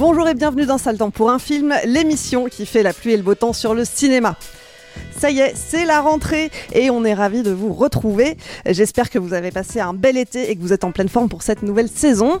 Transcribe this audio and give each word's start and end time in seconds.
Bonjour 0.00 0.26
et 0.28 0.34
bienvenue 0.34 0.64
dans 0.64 0.78
Temps 0.78 1.10
pour 1.10 1.30
un 1.30 1.38
film, 1.38 1.74
l'émission 1.84 2.46
qui 2.46 2.64
fait 2.64 2.82
la 2.82 2.94
pluie 2.94 3.12
et 3.12 3.18
le 3.18 3.22
beau 3.22 3.34
temps 3.34 3.52
sur 3.52 3.74
le 3.74 3.84
cinéma. 3.84 4.34
Ça 5.14 5.30
y 5.30 5.40
est, 5.40 5.52
c'est 5.54 5.84
la 5.84 6.00
rentrée 6.00 6.50
et 6.72 6.88
on 6.88 7.04
est 7.04 7.12
ravis 7.12 7.42
de 7.42 7.50
vous 7.50 7.74
retrouver. 7.74 8.38
J'espère 8.64 9.10
que 9.10 9.18
vous 9.18 9.34
avez 9.34 9.50
passé 9.50 9.78
un 9.78 9.92
bel 9.92 10.16
été 10.16 10.50
et 10.50 10.56
que 10.56 10.62
vous 10.62 10.72
êtes 10.72 10.84
en 10.84 10.90
pleine 10.90 11.10
forme 11.10 11.28
pour 11.28 11.42
cette 11.42 11.62
nouvelle 11.62 11.90
saison. 11.90 12.40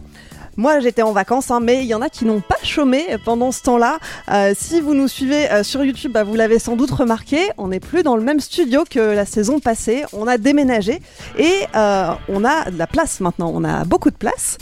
Moi, 0.56 0.80
j'étais 0.80 1.02
en 1.02 1.12
vacances, 1.12 1.50
hein, 1.50 1.60
mais 1.60 1.82
il 1.82 1.86
y 1.86 1.94
en 1.94 2.02
a 2.02 2.08
qui 2.08 2.24
n'ont 2.24 2.40
pas 2.40 2.56
chômé 2.62 3.04
pendant 3.24 3.52
ce 3.52 3.62
temps-là. 3.62 3.98
Euh, 4.30 4.52
si 4.56 4.80
vous 4.80 4.94
nous 4.94 5.08
suivez 5.08 5.50
euh, 5.50 5.62
sur 5.62 5.84
YouTube, 5.84 6.12
bah, 6.12 6.24
vous 6.24 6.34
l'avez 6.34 6.58
sans 6.58 6.76
doute 6.76 6.90
remarqué, 6.90 7.38
on 7.58 7.68
n'est 7.68 7.80
plus 7.80 8.02
dans 8.02 8.16
le 8.16 8.22
même 8.22 8.40
studio 8.40 8.84
que 8.88 8.98
la 9.00 9.26
saison 9.26 9.60
passée. 9.60 10.04
On 10.12 10.26
a 10.26 10.38
déménagé 10.38 11.00
et 11.38 11.52
euh, 11.74 12.12
on 12.28 12.44
a 12.44 12.70
de 12.70 12.78
la 12.78 12.86
place 12.86 13.20
maintenant. 13.20 13.52
On 13.54 13.64
a 13.64 13.84
beaucoup 13.84 14.10
de 14.10 14.16
place. 14.16 14.58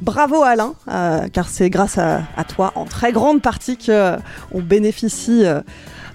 Bravo 0.00 0.42
Alain, 0.42 0.74
car 1.32 1.48
c'est 1.48 1.70
grâce 1.70 1.98
à, 1.98 2.22
à 2.36 2.44
toi 2.44 2.72
en 2.74 2.84
très 2.84 3.12
grande 3.12 3.42
partie 3.42 3.76
qu'on 3.76 4.60
bénéficie 4.60 5.44
euh, 5.44 5.60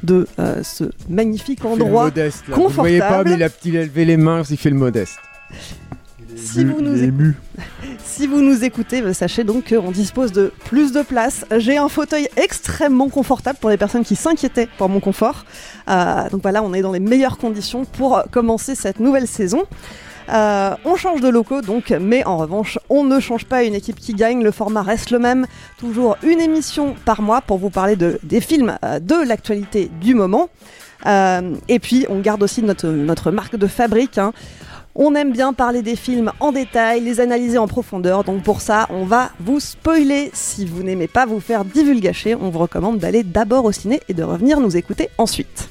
de 0.03 0.27
euh, 0.39 0.61
ce 0.63 0.85
magnifique 1.09 1.63
le 1.63 1.69
endroit 1.69 2.05
modeste, 2.05 2.47
là. 2.47 2.55
Vous 2.55 2.67
voyez 2.67 2.99
pas, 2.99 3.05
confortable. 3.05 3.29
mais 3.29 3.35
il 3.37 3.43
a 3.43 3.49
petit 3.49 3.71
levé 3.71 4.05
les 4.05 4.17
mains, 4.17 4.43
il 4.49 4.57
fait 4.57 4.69
le 4.69 4.75
modeste. 4.75 5.17
Si 6.35 6.65
vous, 6.65 6.81
nous 6.81 6.97
si 8.03 8.27
vous 8.27 8.63
écoutez, 8.63 9.01
euh, 9.01 9.13
sachez 9.13 9.43
donc 9.43 9.69
qu'on 9.73 9.91
dispose 9.91 10.31
de 10.31 10.51
plus 10.65 10.91
de 10.91 11.01
place. 11.01 11.45
J'ai 11.57 11.77
un 11.77 11.89
fauteuil 11.89 12.27
extrêmement 12.35 13.09
confortable 13.09 13.57
pour 13.59 13.69
les 13.69 13.77
personnes 13.77 14.03
qui 14.03 14.15
s'inquiétaient 14.15 14.67
pour 14.77 14.89
mon 14.89 14.99
confort. 14.99 15.45
Euh, 15.89 16.29
donc 16.29 16.41
voilà, 16.41 16.61
on 16.63 16.73
est 16.73 16.81
dans 16.81 16.91
les 16.91 16.99
meilleures 16.99 17.37
conditions 17.37 17.85
pour 17.85 18.23
commencer 18.31 18.75
cette 18.75 18.99
nouvelle 18.99 19.27
saison. 19.27 19.63
Euh, 20.29 20.75
on 20.85 20.95
change 20.95 21.21
de 21.21 21.29
locaux 21.29 21.61
donc, 21.61 21.91
mais 22.01 22.25
en 22.25 22.37
revanche, 22.37 22.79
on 22.89 23.03
ne 23.03 23.19
change 23.19 23.45
pas 23.45 23.63
une 23.63 23.75
équipe 23.75 23.99
qui 23.99 24.13
gagne. 24.13 24.43
Le 24.43 24.51
format 24.51 24.81
reste 24.81 25.11
le 25.11 25.19
même. 25.19 25.45
Toujours 25.77 26.17
une 26.23 26.39
émission 26.39 26.95
par 27.05 27.21
mois 27.21 27.41
pour 27.41 27.57
vous 27.57 27.69
parler 27.69 27.95
de, 27.95 28.19
des 28.23 28.41
films 28.41 28.77
euh, 28.83 28.99
de 28.99 29.15
l'actualité 29.27 29.89
du 30.01 30.15
moment. 30.15 30.49
Euh, 31.05 31.53
et 31.67 31.79
puis, 31.79 32.05
on 32.09 32.19
garde 32.19 32.41
aussi 32.41 32.63
notre, 32.63 32.87
notre 32.87 33.31
marque 33.31 33.55
de 33.55 33.67
fabrique. 33.67 34.17
hein. 34.17 34.33
On 34.97 35.13
aime 35.13 35.33
bien 35.33 35.51
parler 35.51 35.81
des 35.81 35.97
films 35.97 36.31
en 36.39 36.53
détail, 36.53 37.01
les 37.01 37.19
analyser 37.19 37.57
en 37.57 37.67
profondeur. 37.67 38.23
Donc 38.23 38.43
pour 38.43 38.61
ça, 38.61 38.87
on 38.89 39.03
va 39.03 39.31
vous 39.41 39.59
spoiler. 39.59 40.29
Si 40.33 40.65
vous 40.65 40.83
n'aimez 40.83 41.07
pas 41.09 41.25
vous 41.25 41.41
faire 41.41 41.65
divulgacher, 41.65 42.33
on 42.35 42.49
vous 42.49 42.59
recommande 42.59 42.97
d'aller 42.99 43.23
d'abord 43.23 43.65
au 43.65 43.73
ciné 43.73 43.99
et 44.07 44.13
de 44.13 44.23
revenir 44.23 44.61
nous 44.61 44.77
écouter 44.77 45.09
ensuite. 45.17 45.69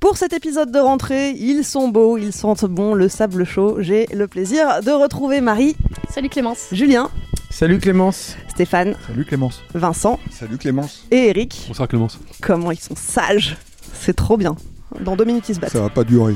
Pour 0.00 0.16
cet 0.16 0.32
épisode 0.32 0.72
de 0.72 0.78
rentrée, 0.80 1.30
ils 1.32 1.62
sont 1.62 1.88
beaux, 1.88 2.16
ils 2.18 2.32
sentent 2.32 2.64
bon 2.64 2.94
le 2.94 3.08
sable 3.08 3.44
chaud. 3.44 3.76
J'ai 3.80 4.06
le 4.12 4.26
plaisir 4.26 4.82
de 4.82 4.90
retrouver 4.90 5.40
Marie, 5.40 5.76
Salut 6.08 6.28
Clémence. 6.30 6.68
Julien, 6.72 7.08
Salut 7.50 7.78
Clémence. 7.78 8.36
Stéphane, 8.48 8.96
Salut 9.06 9.24
Clémence. 9.24 9.62
Vincent 9.74 10.18
Salut 10.32 10.58
Clémence. 10.58 11.06
et 11.12 11.28
Eric. 11.28 11.66
Bonsoir 11.68 11.86
Clémence. 11.86 12.18
Comment 12.40 12.72
ils 12.72 12.80
sont 12.80 12.96
sages 12.96 13.56
C'est 13.92 14.16
trop 14.16 14.36
bien. 14.36 14.56
Dans 15.00 15.14
deux 15.14 15.24
minutes, 15.24 15.48
ils 15.50 15.54
se 15.54 15.60
battent. 15.60 15.70
Ça 15.72 15.80
va 15.82 15.88
pas 15.90 16.02
durer. 16.02 16.34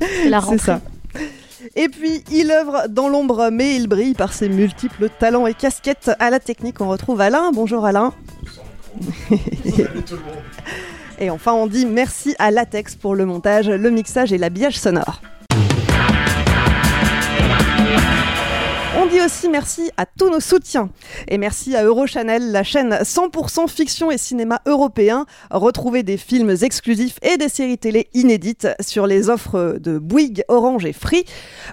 C'est 0.00 0.58
ça. 0.58 0.80
Et 1.74 1.88
puis, 1.88 2.22
il 2.30 2.50
œuvre 2.50 2.86
dans 2.88 3.08
l'ombre, 3.08 3.50
mais 3.52 3.74
il 3.76 3.88
brille 3.88 4.14
par 4.14 4.32
ses 4.32 4.48
multiples 4.48 5.08
talents 5.18 5.46
et 5.46 5.54
casquettes. 5.54 6.10
À 6.18 6.30
la 6.30 6.38
technique, 6.38 6.80
on 6.80 6.88
retrouve 6.88 7.20
Alain. 7.20 7.50
Bonjour 7.52 7.84
Alain. 7.84 8.12
Et 11.18 11.30
enfin, 11.30 11.52
on 11.52 11.66
dit 11.66 11.86
merci 11.86 12.34
à 12.38 12.50
Latex 12.50 12.94
pour 12.94 13.14
le 13.14 13.24
montage, 13.26 13.68
le 13.68 13.90
mixage 13.90 14.32
et 14.32 14.38
l'habillage 14.38 14.78
sonore. 14.78 15.20
On 19.06 19.08
dit 19.08 19.20
aussi 19.20 19.48
merci 19.48 19.92
à 19.96 20.04
tous 20.04 20.30
nos 20.30 20.40
soutiens. 20.40 20.90
Et 21.28 21.38
merci 21.38 21.76
à 21.76 21.84
Eurochannel, 21.84 22.50
la 22.50 22.64
chaîne 22.64 22.92
100% 22.92 23.68
fiction 23.68 24.10
et 24.10 24.18
cinéma 24.18 24.60
européen. 24.66 25.26
Retrouvez 25.52 26.02
des 26.02 26.16
films 26.16 26.56
exclusifs 26.62 27.20
et 27.22 27.36
des 27.36 27.48
séries 27.48 27.78
télé 27.78 28.08
inédites 28.14 28.66
sur 28.80 29.06
les 29.06 29.30
offres 29.30 29.78
de 29.80 29.98
Bouygues, 29.98 30.42
Orange 30.48 30.86
et 30.86 30.92
Free. 30.92 31.24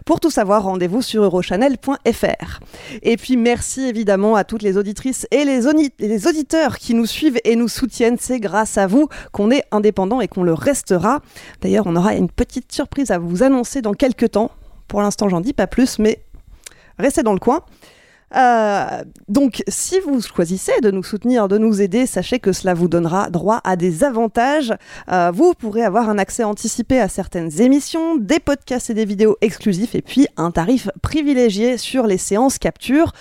Pour 0.06 0.20
tout 0.20 0.30
savoir, 0.30 0.62
rendez-vous 0.66 1.02
sur 1.02 1.24
eurochannel.fr. 1.24 2.60
Et 3.02 3.18
puis 3.18 3.36
merci 3.36 3.82
évidemment 3.82 4.36
à 4.36 4.44
toutes 4.44 4.62
les 4.62 4.78
auditrices 4.78 5.26
et 5.32 5.44
les, 5.44 5.66
et 5.68 6.08
les 6.08 6.28
auditeurs 6.28 6.78
qui 6.78 6.94
nous 6.94 7.08
suivent 7.08 7.40
et 7.46 7.56
nous 7.56 7.68
soutiennent. 7.68 8.18
C'est 8.20 8.40
grâce 8.40 8.78
à 8.78 8.86
vous 8.86 9.08
qu'on 9.32 9.50
est 9.50 9.64
indépendant 9.72 10.22
et 10.22 10.28
qu'on 10.28 10.44
le 10.44 10.54
restera. 10.54 11.22
D'ailleurs, 11.62 11.88
on 11.88 11.96
aura 11.96 12.14
une 12.14 12.30
petite 12.30 12.72
surprise 12.72 13.10
à 13.10 13.18
vous 13.18 13.42
annoncer 13.42 13.82
dans 13.82 13.94
quelques 13.96 14.30
temps. 14.30 14.52
Pour 14.88 15.02
l'instant, 15.02 15.30
j'en 15.30 15.42
dis 15.42 15.54
pas 15.54 15.66
plus, 15.66 15.98
mais 15.98 16.20
restez 17.00 17.24
dans 17.24 17.34
le 17.34 17.40
coin. 17.40 17.64
Euh, 18.36 19.04
donc, 19.28 19.64
si 19.68 20.00
vous 20.00 20.22
choisissez 20.22 20.80
de 20.82 20.92
nous 20.92 21.04
soutenir, 21.04 21.48
de 21.48 21.58
nous 21.58 21.82
aider, 21.82 22.06
sachez 22.06 22.40
que 22.40 22.52
cela 22.52 22.74
vous 22.74 22.88
donnera 22.88 23.30
droit 23.30 23.62
à 23.64 23.76
des 23.76 24.04
avantages. 24.04 24.74
Euh, 25.12 25.32
vous 25.34 25.54
pourrez 25.54 25.84
avoir 25.84 26.10
un 26.10 26.18
accès 26.18 26.44
anticipé 26.44 27.00
à 27.00 27.08
certaines 27.08 27.62
émissions, 27.62 28.16
des 28.16 28.40
podcasts 28.40 28.90
et 28.90 28.94
des 28.94 29.06
vidéos 29.06 29.38
exclusifs, 29.42 29.96
et 29.96 30.02
puis 30.02 30.28
un 30.38 30.52
tarif 30.52 30.90
privilégié 31.02 31.78
sur 31.78 32.08
les 32.08 32.18
séances 32.18 32.58
capture. 32.58 33.12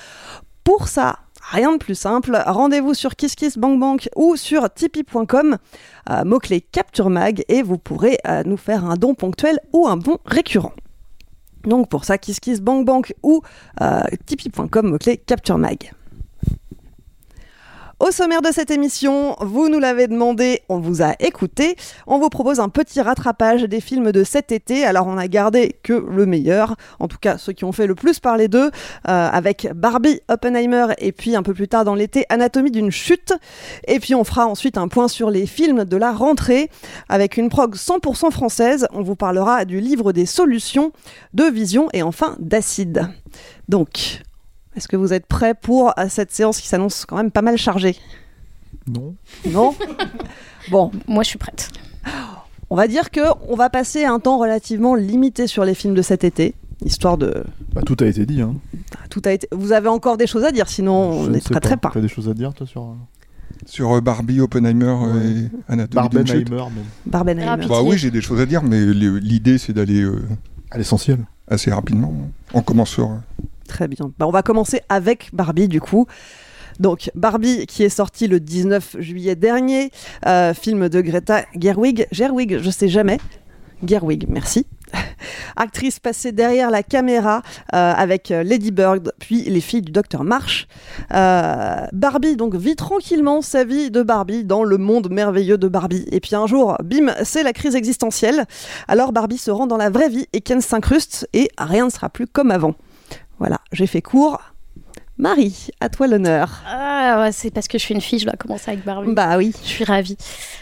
Pour 0.65 0.89
ça, 0.89 1.19
rien 1.43 1.73
de 1.73 1.79
plus 1.79 1.97
simple, 1.97 2.41
rendez-vous 2.47 2.95
sur 2.95 3.17
KissKissBankBank 3.17 4.09
ou 4.17 4.37
sur 4.37 4.73
tipeee.com, 4.73 5.59
euh, 6.11 6.25
mot-clé 6.25 6.61
Capture 6.61 7.11
Mag, 7.11 7.45
et 7.49 7.63
vous 7.63 7.79
pourrez 7.79 8.19
nous 8.47 8.57
faire 8.57 8.85
un 8.85 8.95
don 8.95 9.15
ponctuel 9.15 9.59
ou 9.73 9.89
un 9.89 9.97
don 9.97 10.19
récurrent. 10.25 10.73
Donc 11.65 11.89
pour 11.89 12.05
ça, 12.05 12.19
KissKissBankBank 12.19 13.15
ou 13.23 13.43
euh, 13.81 14.01
tipeee.com, 14.27 14.87
mot-clé 14.87 15.19
Capture 15.19 15.59
Mag. 15.59 15.93
Au 18.03 18.11
sommaire 18.11 18.43
de 18.43 18.51
cette 18.51 18.73
émission, 18.73 19.37
vous 19.39 19.69
nous 19.69 19.79
l'avez 19.79 20.09
demandé, 20.09 20.63
on 20.69 20.81
vous 20.81 21.03
a 21.03 21.15
écouté. 21.21 21.77
On 22.09 22.19
vous 22.19 22.31
propose 22.31 22.59
un 22.59 22.69
petit 22.69 23.01
rattrapage 23.01 23.63
des 23.63 23.81
films 23.81 24.11
de 24.11 24.25
cet 24.25 24.51
été. 24.51 24.85
Alors 24.85 25.07
on 25.07 25.17
a 25.17 25.29
gardé 25.29 25.77
que 25.85 25.93
le 25.93 26.27
meilleur, 26.27 26.75
en 26.99 27.07
tout 27.07 27.19
cas 27.21 27.39
ceux 27.39 27.53
qui 27.53 27.65
ont 27.65 27.71
fait 27.71 27.87
le 27.87 27.95
plus 27.95 28.19
parler 28.19 28.49
d'eux, 28.49 28.73
euh, 29.09 29.29
avec 29.31 29.69
Barbie, 29.77 30.21
Oppenheimer 30.27 30.87
et 30.99 31.13
puis 31.13 31.37
un 31.37 31.45
peu 31.45 31.55
plus 31.55 31.69
tard 31.69 31.85
dans 31.85 31.95
l'été, 31.95 32.27
Anatomie 32.29 32.73
d'une 32.73 32.91
chute. 32.91 33.35
Et 33.87 34.01
puis 34.01 34.17
on 34.17 34.25
fera 34.25 34.49
ensuite 34.49 34.79
un 34.79 34.89
point 34.89 35.07
sur 35.07 35.31
les 35.31 35.47
films 35.47 35.85
de 35.85 35.97
la 35.97 36.11
rentrée 36.11 36.71
avec 37.09 37.37
une 37.37 37.51
prog 37.51 37.77
100% 37.77 38.33
française. 38.33 38.89
On 38.93 39.03
vous 39.03 39.15
parlera 39.15 39.65
du 39.65 39.79
livre 39.79 40.13
des 40.13 40.27
solutions, 40.27 40.91
de 41.35 41.45
Vision 41.45 41.89
et 41.93 42.03
enfin 42.03 42.35
d'Acide. 42.41 43.07
Donc, 43.69 44.23
est-ce 44.77 44.89
que 44.89 44.97
vous 44.97 45.13
êtes 45.13 45.27
prêts 45.27 45.55
pour 45.55 45.93
cette 46.09 46.33
séance 46.33 46.61
qui 46.61 46.69
s'annonce 46.69 47.05
quand 47.07 47.17
même 47.17 47.31
pas 47.31 47.43
mal 47.43 47.57
chargée? 47.57 47.97
Non. 48.87 49.15
Non? 49.51 49.75
Bon, 50.71 50.91
Moi, 51.07 51.23
je 51.23 51.29
suis 51.29 51.39
prête. 51.39 51.71
on 52.71 52.77
va 52.77 52.89
dire 52.89 53.11
que 53.11 53.21
on 53.49 53.55
va 53.57 53.71
passer 53.71 54.05
un 54.05 54.19
temps 54.19 54.39
relativement 54.39 54.95
limité 54.95 55.47
sur 55.47 55.65
les 55.65 55.75
films 55.75 55.95
de 55.95 56.03
cet 56.03 56.25
été. 56.25 56.55
histoire 56.85 57.17
de. 57.19 57.45
Bah, 57.75 57.83
tout 57.87 57.97
a 58.01 58.07
été 58.07 58.27
dit. 58.27 58.41
Hein. 58.43 58.55
Tout 59.11 59.23
a 59.25 59.33
été. 59.33 59.47
Vous 59.53 59.73
avez 59.73 59.89
encore 59.89 60.17
des 60.17 60.27
choses 60.27 60.45
à 60.45 60.53
dire, 60.53 60.69
sinon 60.69 60.93
on 60.95 61.25
Je 61.25 61.29
ne 61.31 61.35
ne 61.37 61.41
sais 61.41 61.51
traiterait 61.51 61.77
pas. 61.77 61.91
T'as 61.93 62.01
des 62.01 62.09
choses 62.09 62.29
à 62.29 62.35
dire, 62.35 62.53
toi, 62.55 62.67
sur. 62.67 62.83
euh, 62.83 62.95
Sur 63.67 63.93
euh, 63.93 64.01
Barbie, 64.01 64.41
Oppenheimer 64.41 64.87
Ouais. 64.93 65.27
et 65.27 65.49
Anatomy. 65.73 65.95
Barbenheimer, 65.95 66.45
même. 66.51 66.71
Barbenheimer. 67.07 67.49
Rapide. 67.49 67.69
Bah 67.69 67.83
oui, 67.85 67.99
j'ai 67.99 68.11
des 68.11 68.21
choses 68.21 68.41
à 68.41 68.47
dire, 68.47 68.63
mais 68.65 68.85
li- 68.85 69.21
l'idée 69.21 69.59
c'est 69.59 69.73
d'aller 69.73 70.01
euh, 70.03 70.23
À 70.73 70.79
l'essentiel. 70.79 71.19
assez 71.49 71.71
rapidement. 71.71 72.13
On 72.55 72.63
commence 72.63 72.91
sur. 72.91 73.11
euh, 73.11 73.15
Très 73.67 73.89
bien. 73.89 74.13
Bah, 74.19 74.27
on 74.27 74.33
va 74.33 74.43
commencer 74.43 74.81
avec 74.89 75.31
Barbie 75.33 75.69
du 75.69 75.81
coup. 75.81 76.07
Donc 76.81 77.11
Barbie 77.15 77.67
qui 77.67 77.83
est 77.85 77.89
sorti 77.89 78.29
le 78.29 78.41
19 78.41 78.97
juillet 78.99 79.37
dernier, 79.37 79.91
euh, 80.27 80.55
film 80.55 80.89
de 80.89 81.01
Greta 81.01 81.45
Gerwig, 81.59 82.07
Gerwig, 82.11 82.59
je 82.61 82.71
sais 82.71 82.89
jamais. 82.89 83.19
Gerwig, 83.85 84.27
merci. 84.29 84.67
Actrice 85.57 85.99
passée 85.99 86.31
derrière 86.31 86.71
la 86.71 86.85
caméra 86.85 87.43
euh, 87.75 87.93
avec 87.97 88.31
euh, 88.31 88.45
Lady 88.45 88.71
Bird, 88.71 89.13
puis 89.19 89.43
les 89.43 89.61
filles 89.61 89.83
du 89.83 89.91
docteur 89.91 90.23
Marsh. 90.23 90.69
Barbie 91.11 92.37
donc 92.37 92.55
vit 92.55 92.77
tranquillement 92.77 93.43
sa 93.43 93.65
vie 93.65 93.91
de 93.91 94.03
Barbie 94.03 94.45
dans 94.45 94.63
le 94.63 94.79
monde 94.79 95.11
merveilleux 95.11 95.59
de 95.59 95.69
Barbie. 95.69 96.05
Et 96.13 96.21
puis 96.21 96.37
un 96.37 96.47
jour, 96.47 96.77
bim, 96.85 97.13
c'est 97.25 97.43
la 97.43 97.53
crise 97.53 97.75
existentielle. 97.75 98.45
Alors 98.87 99.13
Barbie 99.13 99.39
se 99.39 99.51
rend 99.51 99.67
dans 99.67 99.77
la 99.77 99.91
vraie 99.91 100.09
vie 100.09 100.27
et 100.33 100.41
Ken 100.41 100.61
s'incruste 100.61 101.29
et 101.33 101.49
rien 101.59 101.87
ne 101.87 101.91
sera 101.91 102.09
plus 102.09 102.27
comme 102.27 102.51
avant. 102.51 102.75
Voilà, 103.39 103.61
j'ai 103.73 103.87
fait 103.87 104.03
court. 104.03 104.41
Marie, 105.19 105.69
à 105.81 105.89
toi 105.89 106.07
l'honneur. 106.07 106.63
Ah, 106.67 107.21
ouais, 107.21 107.33
c'est 107.33 107.51
parce 107.51 107.69
que 107.69 107.77
je 107.79 107.85
suis 107.85 107.95
une 107.95 108.01
fille, 108.01 108.19
je 108.19 108.25
dois 108.25 108.35
commencer 108.35 108.71
avec 108.71 108.85
Barbie. 108.85 109.13
Bah 109.13 109.37
oui. 109.37 109.53
Je 109.63 109.69
suis 109.69 109.85
ravie. 109.85 110.17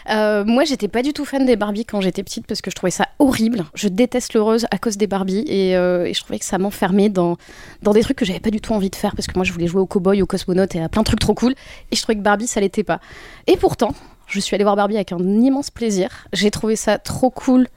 Euh, 0.09 0.43
moi, 0.45 0.65
j'étais 0.65 0.89
pas 0.89 1.01
du 1.01 1.13
tout 1.13 1.23
fan 1.25 1.45
des 1.45 1.55
Barbie 1.55 1.85
quand 1.85 2.01
j'étais 2.01 2.21
petite 2.21 2.45
parce 2.45 2.61
que 2.61 2.69
je 2.69 2.75
trouvais 2.75 2.91
ça 2.91 3.07
horrible. 3.17 3.63
Je 3.75 3.87
déteste 3.87 4.33
le 4.33 4.41
rose 4.41 4.67
à 4.69 4.77
cause 4.77 4.97
des 4.97 5.07
Barbie 5.07 5.45
et, 5.47 5.75
euh, 5.77 6.05
et 6.05 6.13
je 6.13 6.21
trouvais 6.21 6.37
que 6.37 6.45
ça 6.45 6.57
m'enfermait 6.57 7.09
dans, 7.09 7.37
dans 7.81 7.93
des 7.93 8.01
trucs 8.01 8.17
que 8.17 8.25
j'avais 8.25 8.41
pas 8.41 8.51
du 8.51 8.59
tout 8.59 8.73
envie 8.73 8.89
de 8.89 8.95
faire 8.95 9.15
parce 9.15 9.25
que 9.25 9.33
moi, 9.35 9.45
je 9.45 9.53
voulais 9.53 9.67
jouer 9.67 9.81
au 9.81 9.87
cowboy, 9.87 10.21
au 10.21 10.27
cosmonaute 10.27 10.75
et 10.75 10.81
à 10.83 10.89
plein 10.89 11.01
de 11.01 11.07
trucs 11.07 11.21
trop 11.21 11.33
cool. 11.33 11.53
Et 11.91 11.95
je 11.95 12.01
trouvais 12.01 12.17
que 12.17 12.23
Barbie, 12.23 12.45
ça 12.47 12.59
l'était 12.59 12.83
pas. 12.83 12.99
Et 13.47 13.55
pourtant, 13.55 13.95
je 14.27 14.39
suis 14.39 14.53
allée 14.53 14.65
voir 14.65 14.75
Barbie 14.75 14.95
avec 14.95 15.11
un 15.13 15.19
immense 15.19 15.71
plaisir. 15.71 16.27
J'ai 16.33 16.51
trouvé 16.51 16.75
ça 16.75 16.97
trop 16.99 17.29
cool 17.29 17.67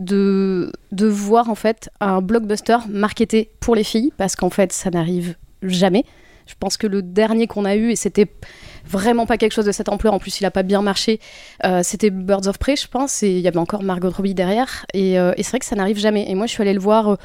de, 0.00 0.72
voir 0.92 1.48
en 1.50 1.54
fait 1.54 1.90
un 2.00 2.20
blockbuster 2.20 2.78
marketé 2.88 3.50
pour 3.60 3.74
les 3.74 3.84
filles 3.84 4.12
parce 4.16 4.34
qu'en 4.34 4.50
fait, 4.50 4.72
ça 4.72 4.90
n'arrive 4.90 5.36
jamais. 5.62 6.04
Je 6.46 6.54
pense 6.58 6.76
que 6.76 6.88
le 6.88 7.00
dernier 7.00 7.46
qu'on 7.46 7.64
a 7.64 7.76
eu, 7.76 7.92
et 7.92 7.96
c'était 7.96 8.26
vraiment 8.84 9.24
pas 9.24 9.38
quelque 9.38 9.52
chose 9.52 9.66
de 9.66 9.72
cette 9.72 9.88
ampleur, 9.88 10.14
en 10.14 10.18
plus 10.18 10.40
il 10.40 10.44
a 10.46 10.50
pas 10.50 10.64
bien 10.64 10.82
marché, 10.82 11.20
euh, 11.64 11.82
c'était 11.84 12.10
Birds 12.10 12.48
of 12.48 12.58
Prey, 12.58 12.74
je 12.74 12.88
pense, 12.88 13.22
et 13.22 13.30
il 13.30 13.38
y 13.38 13.46
avait 13.46 13.58
encore 13.58 13.84
Margot 13.84 14.10
Robbie 14.10 14.34
derrière, 14.34 14.84
et, 14.92 15.16
euh, 15.16 15.32
c'est 15.36 15.50
vrai 15.50 15.58
que 15.60 15.64
ça 15.64 15.76
n'arrive 15.76 15.98
jamais. 15.98 16.28
Et 16.28 16.34
moi 16.34 16.46
je 16.46 16.52
suis 16.52 16.62
allée 16.62 16.72
le 16.72 16.80
voir 16.80 17.10
euh, 17.10 17.16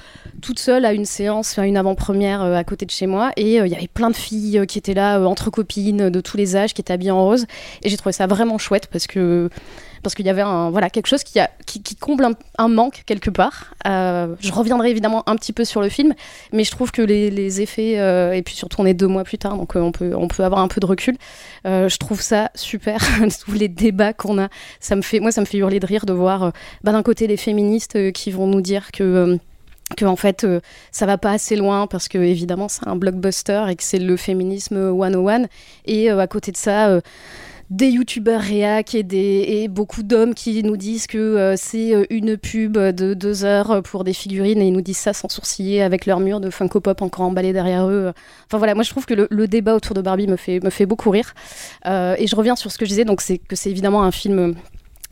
toute 0.44 0.60
seule 0.60 0.86
à 0.86 0.94
une 0.94 1.06
séance, 1.06 1.58
à 1.58 1.66
une 1.66 1.76
avant-première 1.76 2.42
à 2.44 2.64
côté 2.64 2.86
de 2.86 2.92
chez 2.92 3.08
moi, 3.08 3.32
et 3.36 3.56
il 3.56 3.68
y 3.68 3.76
avait 3.76 3.88
plein 3.88 4.12
de 4.12 4.16
filles 4.16 4.64
qui 4.68 4.78
étaient 4.78 4.94
là, 4.94 5.20
entre 5.22 5.50
copines, 5.50 6.12
de 6.12 6.22
tous 6.22 6.38
les 6.38 6.56
âges, 6.56 6.76
qui 6.76 6.82
étaient 6.82 6.94
habillées 6.94 7.10
en 7.10 7.26
rose, 7.26 7.48
et 7.82 7.90
j'ai 7.90 7.98
trouvé 7.98 8.14
ça 8.14 8.28
vraiment 8.28 8.60
chouette 8.60 8.88
parce 8.92 9.08
que 9.08 9.50
parce 10.06 10.14
qu'il 10.14 10.28
y 10.28 10.30
avait 10.30 10.44
un, 10.44 10.70
voilà, 10.70 10.92
quelque 10.92 11.08
chose 11.08 11.24
qui, 11.24 11.40
a, 11.40 11.50
qui, 11.66 11.96
comble 11.96 12.28
un, 12.60 12.68
manque 12.68 13.02
quelque 13.08 13.32
part. 13.32 13.74
Euh, 13.88 14.36
je 14.40 14.52
reviendrai 14.52 14.92
évidemment 14.92 15.28
un 15.28 15.36
petit 15.36 15.52
peu 15.52 15.66
sur 15.66 15.82
le 15.82 15.90
film, 15.90 16.14
mais 16.54 16.64
je 16.64 16.70
trouve 16.70 16.92
que 16.92 17.02
les, 17.02 17.62
effets, 17.62 17.98
euh, 17.98 18.32
et 18.34 18.44
puis 18.44 18.54
surtout 18.54 18.80
on 18.82 18.86
est 18.86 18.94
deux 18.94 19.08
mois 19.08 19.24
plus 19.24 19.40
tard, 19.40 19.58
donc 19.58 19.76
euh, 19.76 19.80
on, 19.80 19.92
peut, 19.92 20.14
on 20.16 20.28
peut 20.28 20.44
avoir 20.44 20.62
un 20.62 20.68
peu 20.68 20.80
de 20.80 20.86
recul, 20.86 21.18
je 21.66 21.98
trouve 21.98 22.22
ça 22.22 22.52
super, 22.54 23.00
tous 23.46 23.54
les 23.54 23.68
débats 23.68 24.14
qu'on 24.14 24.38
a. 24.38 24.50
Ça 24.80 24.96
me 24.96 25.02
fait, 25.02 25.20
moi, 25.20 25.32
ça 25.32 25.42
me 25.42 25.48
fait 25.48 25.58
hurler 25.58 25.80
de 25.80 25.88
rire 25.88 26.06
de 26.06 26.14
voir 26.14 26.52
bah, 26.84 26.92
d'un 26.92 27.02
côté 27.02 27.26
les 27.26 27.38
féministes 27.38 28.12
qui 28.12 28.30
vont 28.30 28.46
nous 28.46 28.62
dire 28.62 28.92
que... 28.92 29.40
que 29.98 30.06
en 30.06 30.16
fait 30.16 30.46
ça 30.92 31.08
va 31.08 31.18
pas 31.18 31.32
assez 31.32 31.56
loin 31.56 31.88
parce 31.88 32.08
que 32.08 32.20
évidemment 32.20 32.68
c'est 32.68 32.88
un 32.88 32.96
blockbuster 32.96 33.66
et 33.70 33.76
que 33.76 33.84
c'est 33.84 34.00
le 34.00 34.18
féminisme 34.18 34.96
101 34.96 35.46
et 35.86 36.12
à 36.12 36.28
côté 36.28 36.52
de 36.52 36.58
ça 36.58 37.02
des 37.70 37.90
youtubeurs 37.90 38.42
réac 38.42 38.96
et, 38.96 39.68
beaucoup 39.68 40.04
d'hommes 40.04 40.34
qui 40.36 40.62
nous 40.64 40.78
disent 40.78 41.08
que 41.08 41.18
euh, 41.18 41.56
c'est 41.58 41.96
euh, 41.96 42.06
une 42.10 42.38
pub 42.38 42.78
de 42.78 43.14
deux 43.14 43.44
heures 43.44 43.82
pour 43.82 44.04
des 44.04 44.14
figurines 44.14 44.62
et 44.62 44.68
ils 44.68 44.74
nous 44.74 44.82
disent 44.82 44.98
ça 44.98 45.14
sans 45.14 45.30
sourciller 45.30 45.82
avec 45.82 46.06
leur 46.06 46.20
mur 46.20 46.40
de 46.40 46.50
Funko 46.50 46.80
Pop 46.80 47.02
encore 47.02 47.26
emballé 47.26 47.54
derrière 47.54 47.88
eux. 47.88 48.14
Enfin 48.46 48.60
voilà, 48.60 48.76
moi 48.76 48.84
je 48.84 48.92
trouve 48.92 49.06
que 49.06 49.14
le, 49.14 49.28
le 49.32 49.48
débat 49.48 49.76
autour 49.76 49.96
de 49.96 50.02
Barbie 50.02 50.28
me 50.28 50.36
fait, 50.36 50.64
me 50.64 50.70
fait 50.70 50.86
beaucoup 50.86 51.10
rire. 51.10 51.34
Euh, 51.88 52.16
et 52.20 52.28
je 52.28 52.36
reviens 52.36 52.56
sur 52.56 52.72
ce 52.72 52.78
que 52.78 52.86
je 52.86 52.90
disais, 52.92 53.06
donc 53.06 53.22
c'est 53.22 53.40
que 53.40 53.56
c'est 53.56 53.72
évidemment 53.72 54.04
un 54.04 54.12
film 54.12 54.56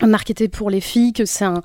marketé 0.02 0.48
pour 0.48 0.70
les 0.70 0.82
filles, 0.82 1.14
que 1.14 1.26
c'est 1.26 1.46
un, 1.46 1.62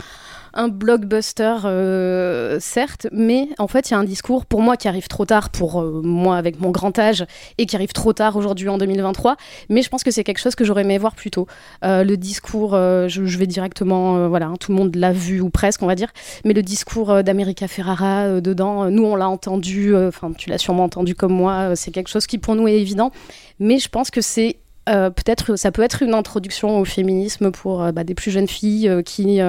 un 0.54 0.68
blockbuster, 0.68 1.56
euh, 1.64 2.58
certes, 2.60 3.06
mais 3.12 3.48
en 3.58 3.68
fait, 3.68 3.90
il 3.90 3.92
y 3.92 3.94
a 3.94 3.98
un 3.98 4.04
discours 4.04 4.46
pour 4.46 4.62
moi 4.62 4.76
qui 4.76 4.88
arrive 4.88 5.08
trop 5.08 5.24
tard, 5.24 5.50
pour 5.50 5.80
euh, 5.80 6.00
moi 6.02 6.36
avec 6.36 6.60
mon 6.60 6.70
grand 6.70 6.98
âge, 6.98 7.24
et 7.58 7.66
qui 7.66 7.76
arrive 7.76 7.92
trop 7.92 8.12
tard 8.12 8.36
aujourd'hui 8.36 8.68
en 8.68 8.78
2023. 8.78 9.36
Mais 9.68 9.82
je 9.82 9.88
pense 9.88 10.04
que 10.04 10.10
c'est 10.10 10.24
quelque 10.24 10.38
chose 10.38 10.54
que 10.54 10.64
j'aurais 10.64 10.82
aimé 10.82 10.98
voir 10.98 11.14
plus 11.14 11.30
tôt. 11.30 11.46
Euh, 11.84 12.04
le 12.04 12.16
discours, 12.16 12.72
je, 12.72 13.38
vais 13.38 13.46
directement, 13.46 14.28
voilà, 14.28 14.46
hein, 14.46 14.54
tout 14.58 14.72
le 14.72 14.78
monde 14.78 14.94
l'a 14.96 15.12
vu 15.12 15.40
ou 15.40 15.50
presque, 15.50 15.82
on 15.82 15.86
va 15.86 15.94
dire, 15.94 16.12
mais 16.44 16.54
le 16.54 16.62
discours 16.62 17.22
d'America 17.22 17.68
Ferrara 17.68 18.40
dedans, 18.40 18.90
nous 18.90 19.04
on 19.04 19.16
l'a 19.16 19.28
entendu, 19.28 19.94
enfin 19.96 20.32
tu 20.36 20.50
l'as 20.50 20.58
sûrement 20.58 20.84
entendu 20.84 21.14
comme 21.14 21.32
moi, 21.32 21.76
c'est 21.76 21.90
quelque 21.90 22.08
chose 22.08 22.26
qui 22.26 22.38
pour 22.38 22.54
nous 22.54 22.66
est 22.68 22.78
évident, 22.80 23.12
mais 23.60 23.78
je 23.78 23.88
pense 23.88 24.10
que 24.10 24.20
c'est 24.20 24.56
euh, 24.88 25.10
peut-être 25.10 25.56
ça 25.56 25.70
peut 25.70 25.82
être 25.82 26.02
une 26.02 26.14
introduction 26.14 26.78
au 26.78 26.84
féminisme 26.84 27.50
pour 27.50 27.82
euh, 27.82 27.92
bah, 27.92 28.04
des 28.04 28.14
plus 28.14 28.30
jeunes 28.30 28.48
filles 28.48 28.88
euh, 28.88 29.02
qui 29.02 29.40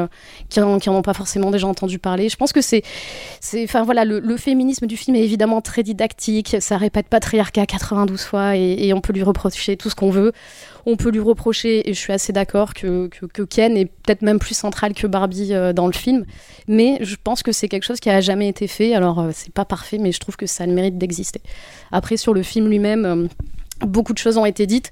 qui 0.50 0.62
en, 0.62 0.80
qui 0.80 0.90
en 0.90 0.96
ont 0.96 1.02
pas 1.02 1.14
forcément 1.14 1.52
déjà 1.52 1.68
entendu 1.68 2.00
parler. 2.00 2.30
Je 2.30 2.36
pense 2.36 2.52
que 2.52 2.62
c'est 2.62 2.84
c'est 3.40 3.64
enfin 3.64 3.84
voilà 3.84 4.06
le, 4.06 4.38
féminisme 4.38 4.88
du 4.88 4.98
film 4.98 5.16
est 5.16 5.24
évidemment 5.24 5.62
très 5.62 5.84
didactique, 5.84 6.58
ça 6.60 6.78
répète 6.78 7.08
patriarcat 7.08 7.66
92 7.66 8.22
fois 8.22 8.56
et, 8.56 8.94
on 8.94 9.02
peut 9.02 9.14
lui 9.14 9.24
reprocher 9.24 9.78
tout 9.78 9.90
ce 9.90 9.96
qu'on 9.96 10.10
veut. 10.10 10.32
On 10.86 10.96
peut 10.96 11.12
lui 11.12 11.20
reprocher 11.20 11.90
et 11.90 11.94
je 11.94 12.00
suis 12.00 12.14
assez 12.14 12.34
d'accord 12.34 12.74
que, 12.74 13.08
que, 13.08 13.44
Ken 13.44 13.78
est 13.78 13.86
peut-être 13.86 14.22
même 14.22 14.40
plus 14.40 14.56
central 14.56 14.94
que 14.94 15.08
Barbie 15.08 15.54
dans 15.76 15.88
le 15.88 15.94
film, 15.94 16.26
mais 16.68 16.98
je 17.02 17.16
pense 17.22 17.44
que 17.44 17.52
c'est 17.52 17.68
quelque 17.68 17.84
chose 17.84 18.00
qui 18.00 18.10
a 18.10 18.22
jamais 18.22 18.48
été 18.48 18.68
fait. 18.68 18.96
Alors 18.96 19.28
c'est 19.34 19.54
pas 19.54 19.66
parfait, 19.66 19.98
mais 19.98 20.12
je 20.12 20.20
trouve 20.20 20.38
que 20.38 20.46
ça 20.46 20.64
a 20.64 20.68
le 20.68 20.74
mérite 20.74 20.98
d'exister. 20.98 21.42
Après 21.92 22.18
sur 22.18 22.34
le 22.34 22.44
film 22.44 22.68
lui-même. 22.68 23.30
Beaucoup 23.82 24.14
de 24.14 24.18
choses 24.18 24.38
ont 24.38 24.46
été 24.46 24.66
dites. 24.66 24.92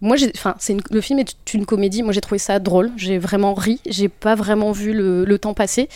Moi, 0.00 0.16
enfin, 0.34 0.54
c'est 0.58 0.76
le 0.90 1.00
film 1.00 1.18
est 1.18 1.54
une 1.54 1.64
comédie. 1.64 2.02
Moi, 2.02 2.12
j'ai 2.12 2.20
trouvé 2.20 2.38
ça 2.38 2.58
drôle. 2.58 2.92
J'ai 2.96 3.18
vraiment 3.18 3.54
ri. 3.54 3.80
J'ai 3.86 4.08
pas 4.08 4.34
vraiment 4.34 4.72
vu 4.72 4.92
le, 4.92 5.38
temps 5.38 5.54
passer. 5.54 5.88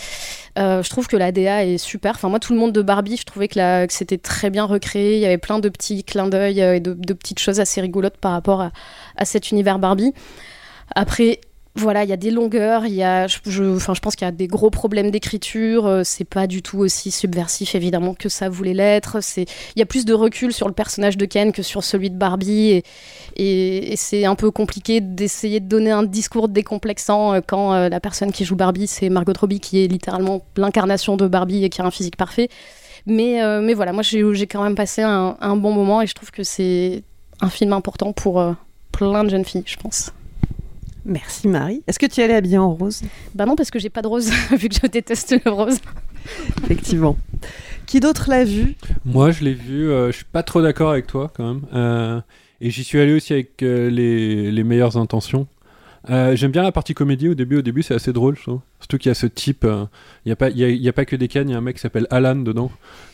Euh, 0.58 0.82
je 0.82 0.90
trouve 0.90 1.06
que 1.06 1.16
la 1.16 1.32
DA 1.32 1.64
est 1.64 1.78
super. 1.78 2.12
Enfin, 2.14 2.28
moi, 2.28 2.40
tout 2.40 2.52
le 2.52 2.58
monde 2.58 2.72
de 2.72 2.82
Barbie, 2.82 3.16
je 3.16 3.24
trouvais 3.24 3.48
que, 3.48 3.86
que 3.86 3.92
c'était 3.92 4.18
très 4.18 4.50
bien 4.50 4.64
recréé. 4.64 5.16
Il 5.16 5.20
y 5.20 5.26
avait 5.26 5.38
plein 5.38 5.58
de 5.58 5.68
petits 5.68 6.02
clins 6.02 6.28
d'œil 6.28 6.62
euh, 6.62 6.76
et 6.76 6.80
de, 6.80 6.94
de 6.94 7.12
petites 7.12 7.38
choses 7.38 7.60
assez 7.60 7.80
rigolotes 7.80 8.16
par 8.16 8.32
rapport 8.32 8.60
à, 8.62 8.72
à 9.16 9.24
cet 9.24 9.50
univers 9.50 9.78
Barbie. 9.78 10.12
Après, 10.94 11.40
voilà, 11.76 12.02
il 12.02 12.10
y 12.10 12.12
a 12.12 12.16
des 12.16 12.32
longueurs, 12.32 12.84
il 12.84 12.94
y 12.94 13.04
a, 13.04 13.28
je, 13.28 13.76
enfin, 13.76 13.94
je 13.94 14.00
pense 14.00 14.16
qu'il 14.16 14.24
y 14.24 14.28
a 14.28 14.32
des 14.32 14.48
gros 14.48 14.70
problèmes 14.70 15.12
d'écriture. 15.12 15.86
euh, 15.86 16.02
c'est 16.04 16.24
pas 16.24 16.48
du 16.48 16.62
tout 16.62 16.78
aussi 16.78 17.12
subversif 17.12 17.76
évidemment 17.76 18.14
que 18.14 18.28
ça 18.28 18.48
voulait 18.48 18.74
l'être. 18.74 19.18
Il 19.36 19.46
y 19.76 19.82
a 19.82 19.86
plus 19.86 20.04
de 20.04 20.12
recul 20.12 20.52
sur 20.52 20.66
le 20.66 20.74
personnage 20.74 21.16
de 21.16 21.24
Ken 21.26 21.52
que 21.52 21.62
sur 21.62 21.84
celui 21.84 22.10
de 22.10 22.16
Barbie, 22.16 22.82
et, 23.36 23.94
c'est 23.96 24.24
un 24.24 24.34
peu 24.34 24.50
compliqué 24.50 25.00
d'essayer 25.00 25.60
de 25.60 25.66
donner 25.68 25.92
un 25.92 26.02
discours 26.02 26.48
décomplexant 26.48 27.34
euh, 27.34 27.40
quand 27.46 27.72
euh, 27.72 27.88
la 27.88 28.00
personne 28.00 28.32
qui 28.32 28.44
joue 28.44 28.56
Barbie, 28.56 28.88
c'est 28.88 29.08
Margot 29.08 29.32
Robbie 29.38 29.60
qui 29.60 29.84
est 29.84 29.86
littéralement 29.86 30.44
l'incarnation 30.56 31.16
de 31.16 31.28
Barbie 31.28 31.64
et 31.64 31.70
qui 31.70 31.80
a 31.80 31.84
un 31.84 31.90
physique 31.92 32.16
parfait. 32.16 32.48
Mais, 33.06 33.40
voilà, 33.74 33.92
moi 33.92 34.02
j'ai, 34.02 34.46
quand 34.46 34.62
même 34.62 34.74
passé 34.74 35.02
un, 35.02 35.56
bon 35.56 35.72
moment 35.72 36.02
et 36.02 36.06
je 36.06 36.14
trouve 36.14 36.30
que 36.30 36.42
c'est 36.42 37.02
un 37.40 37.48
film 37.48 37.72
important 37.72 38.12
pour 38.12 38.44
plein 38.92 39.24
de 39.24 39.30
jeunes 39.30 39.44
filles, 39.44 39.62
je 39.64 39.76
pense. 39.76 40.12
Merci 41.10 41.48
Marie. 41.48 41.82
Est-ce 41.86 41.98
que 41.98 42.06
tu 42.06 42.20
es 42.20 42.24
allée 42.24 42.34
habillée 42.34 42.56
en 42.58 42.72
rose? 42.72 43.02
Bah 43.34 43.44
non, 43.44 43.56
parce 43.56 43.70
que 43.70 43.78
j'ai 43.78 43.90
pas 43.90 44.00
de 44.00 44.06
rose, 44.06 44.30
vu 44.56 44.68
que 44.68 44.76
je 44.80 44.86
déteste 44.86 45.34
le 45.44 45.50
rose. 45.50 45.78
Effectivement. 46.64 47.18
Qui 47.86 47.98
d'autre 48.00 48.30
l'a 48.30 48.44
vu? 48.44 48.76
Moi, 49.04 49.32
je 49.32 49.42
l'ai 49.44 49.54
vu. 49.54 49.90
euh, 49.90 50.12
je 50.12 50.16
suis 50.16 50.24
pas 50.24 50.42
trop 50.44 50.62
d'accord 50.62 50.90
avec 50.90 51.06
toi 51.08 51.30
quand 51.34 51.46
même. 51.54 51.62
Euh, 51.74 52.20
et 52.60 52.70
j'y 52.70 52.84
suis 52.84 53.00
allé 53.00 53.12
aussi 53.12 53.32
avec 53.32 53.62
euh, 53.62 53.90
les, 53.90 54.52
les 54.52 54.64
meilleures 54.64 54.96
intentions. 54.96 55.46
Euh, 56.08 56.34
J'aime 56.34 56.50
bien 56.50 56.62
la 56.62 56.72
partie 56.72 56.94
comédie 56.94 57.28
au 57.28 57.34
début. 57.34 57.58
Au 57.58 57.62
début, 57.62 57.82
c'est 57.82 57.92
assez 57.94 58.12
drôle, 58.12 58.34
je 58.36 58.42
trouve. 58.42 58.60
Surtout 58.78 58.96
qu'il 58.96 59.10
y 59.10 59.12
a 59.12 59.14
ce 59.14 59.26
type. 59.26 59.64
euh, 59.64 59.84
Il 60.24 60.28
n'y 60.28 60.32
a, 60.32 60.36
pas- 60.36 60.48
il 60.48 60.56
y 60.56 60.64
a, 60.64 60.70
y 60.70 60.88
a 60.88 60.92
pas 60.94 61.04
que 61.04 61.14
des 61.16 61.28
cannes. 61.28 61.48
Il 61.50 61.52
y 61.52 61.54
a 61.54 61.58
un 61.58 61.62
mec 61.62 61.76
qui 61.76 61.82
s'appelle 61.82 62.06
Alan 62.10 62.36
dedans. 62.36 62.70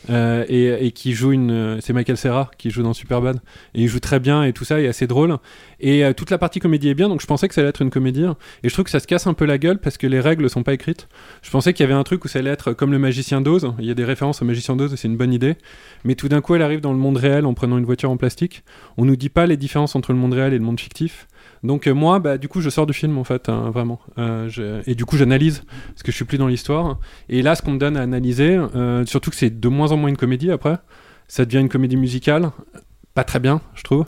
euh, 0.09 0.45
et, 0.47 0.85
et 0.85 0.91
qui 0.91 1.11
joue 1.13 1.31
une. 1.33 1.79
C'est 1.81 1.91
Michael 1.91 2.15
Serra 2.17 2.49
qui 2.57 2.69
joue 2.69 2.83
dans 2.83 2.93
Superbad. 2.93 3.37
Et 3.73 3.81
il 3.83 3.87
joue 3.89 3.99
très 3.99 4.19
bien 4.21 4.43
et 4.43 4.53
tout 4.53 4.63
ça 4.63 4.79
est 4.79 4.87
assez 4.87 5.05
drôle. 5.07 5.35
Et 5.79 6.03
euh, 6.03 6.13
toute 6.13 6.31
la 6.31 6.37
partie 6.37 6.59
comédie 6.59 6.89
est 6.89 6.93
bien. 6.93 7.09
Donc 7.09 7.21
je 7.21 7.27
pensais 7.27 7.47
que 7.47 7.53
ça 7.53 7.61
allait 7.61 7.69
être 7.69 7.81
une 7.81 7.89
comédie. 7.89 8.25
Et 8.63 8.69
je 8.69 8.73
trouve 8.73 8.85
que 8.85 8.91
ça 8.91 8.99
se 8.99 9.07
casse 9.07 9.27
un 9.27 9.33
peu 9.33 9.45
la 9.45 9.57
gueule 9.57 9.79
parce 9.79 9.97
que 9.97 10.07
les 10.07 10.19
règles 10.19 10.49
sont 10.49 10.63
pas 10.63 10.73
écrites. 10.73 11.07
Je 11.41 11.49
pensais 11.49 11.73
qu'il 11.73 11.83
y 11.83 11.87
avait 11.87 11.97
un 11.97 12.03
truc 12.03 12.25
où 12.25 12.27
ça 12.27 12.39
allait 12.39 12.49
être 12.49 12.73
comme 12.73 12.91
le 12.91 12.99
magicien 12.99 13.41
d'Oz. 13.41 13.73
Il 13.79 13.85
y 13.85 13.91
a 13.91 13.93
des 13.93 14.05
références 14.05 14.41
au 14.41 14.45
magicien 14.45 14.75
d'Oz 14.75 14.95
c'est 14.95 15.07
une 15.07 15.17
bonne 15.17 15.33
idée. 15.33 15.55
Mais 16.03 16.15
tout 16.15 16.29
d'un 16.29 16.41
coup, 16.41 16.55
elle 16.55 16.61
arrive 16.61 16.81
dans 16.81 16.93
le 16.93 16.99
monde 16.99 17.17
réel 17.17 17.45
en 17.45 17.53
prenant 17.53 17.77
une 17.77 17.85
voiture 17.85 18.09
en 18.09 18.17
plastique. 18.17 18.63
On 18.97 19.05
nous 19.05 19.15
dit 19.15 19.29
pas 19.29 19.45
les 19.45 19.57
différences 19.57 19.95
entre 19.95 20.13
le 20.13 20.19
monde 20.19 20.33
réel 20.33 20.53
et 20.53 20.57
le 20.57 20.63
monde 20.63 20.79
fictif. 20.79 21.27
Donc 21.63 21.87
euh, 21.87 21.93
moi, 21.93 22.19
bah, 22.19 22.37
du 22.37 22.47
coup, 22.47 22.61
je 22.61 22.69
sors 22.69 22.85
du 22.85 22.93
film 22.93 23.17
en 23.17 23.23
fait, 23.23 23.49
hein, 23.49 23.71
vraiment. 23.71 23.99
Euh, 24.17 24.81
Et 24.85 24.95
du 24.95 25.05
coup, 25.05 25.17
j'analyse 25.17 25.63
parce 25.89 26.03
que 26.03 26.11
je 26.11 26.15
suis 26.15 26.25
plus 26.25 26.37
dans 26.37 26.47
l'histoire. 26.47 26.99
Et 27.29 27.41
là, 27.41 27.55
ce 27.55 27.61
qu'on 27.61 27.71
me 27.71 27.79
donne 27.79 27.97
à 27.97 28.01
analyser, 28.01 28.59
surtout 29.05 29.29
que 29.29 29.35
c'est 29.35 29.59
de 29.59 29.67
moins 29.67 29.91
en 29.91 29.97
moins 29.97 30.09
une 30.09 30.17
comédie 30.17 30.51
après, 30.51 30.77
ça 31.27 31.45
devient 31.45 31.59
une 31.59 31.69
comédie 31.69 31.97
musicale, 31.97 32.51
pas 33.13 33.23
très 33.23 33.39
bien, 33.39 33.61
je 33.75 33.83
trouve. 33.83 34.05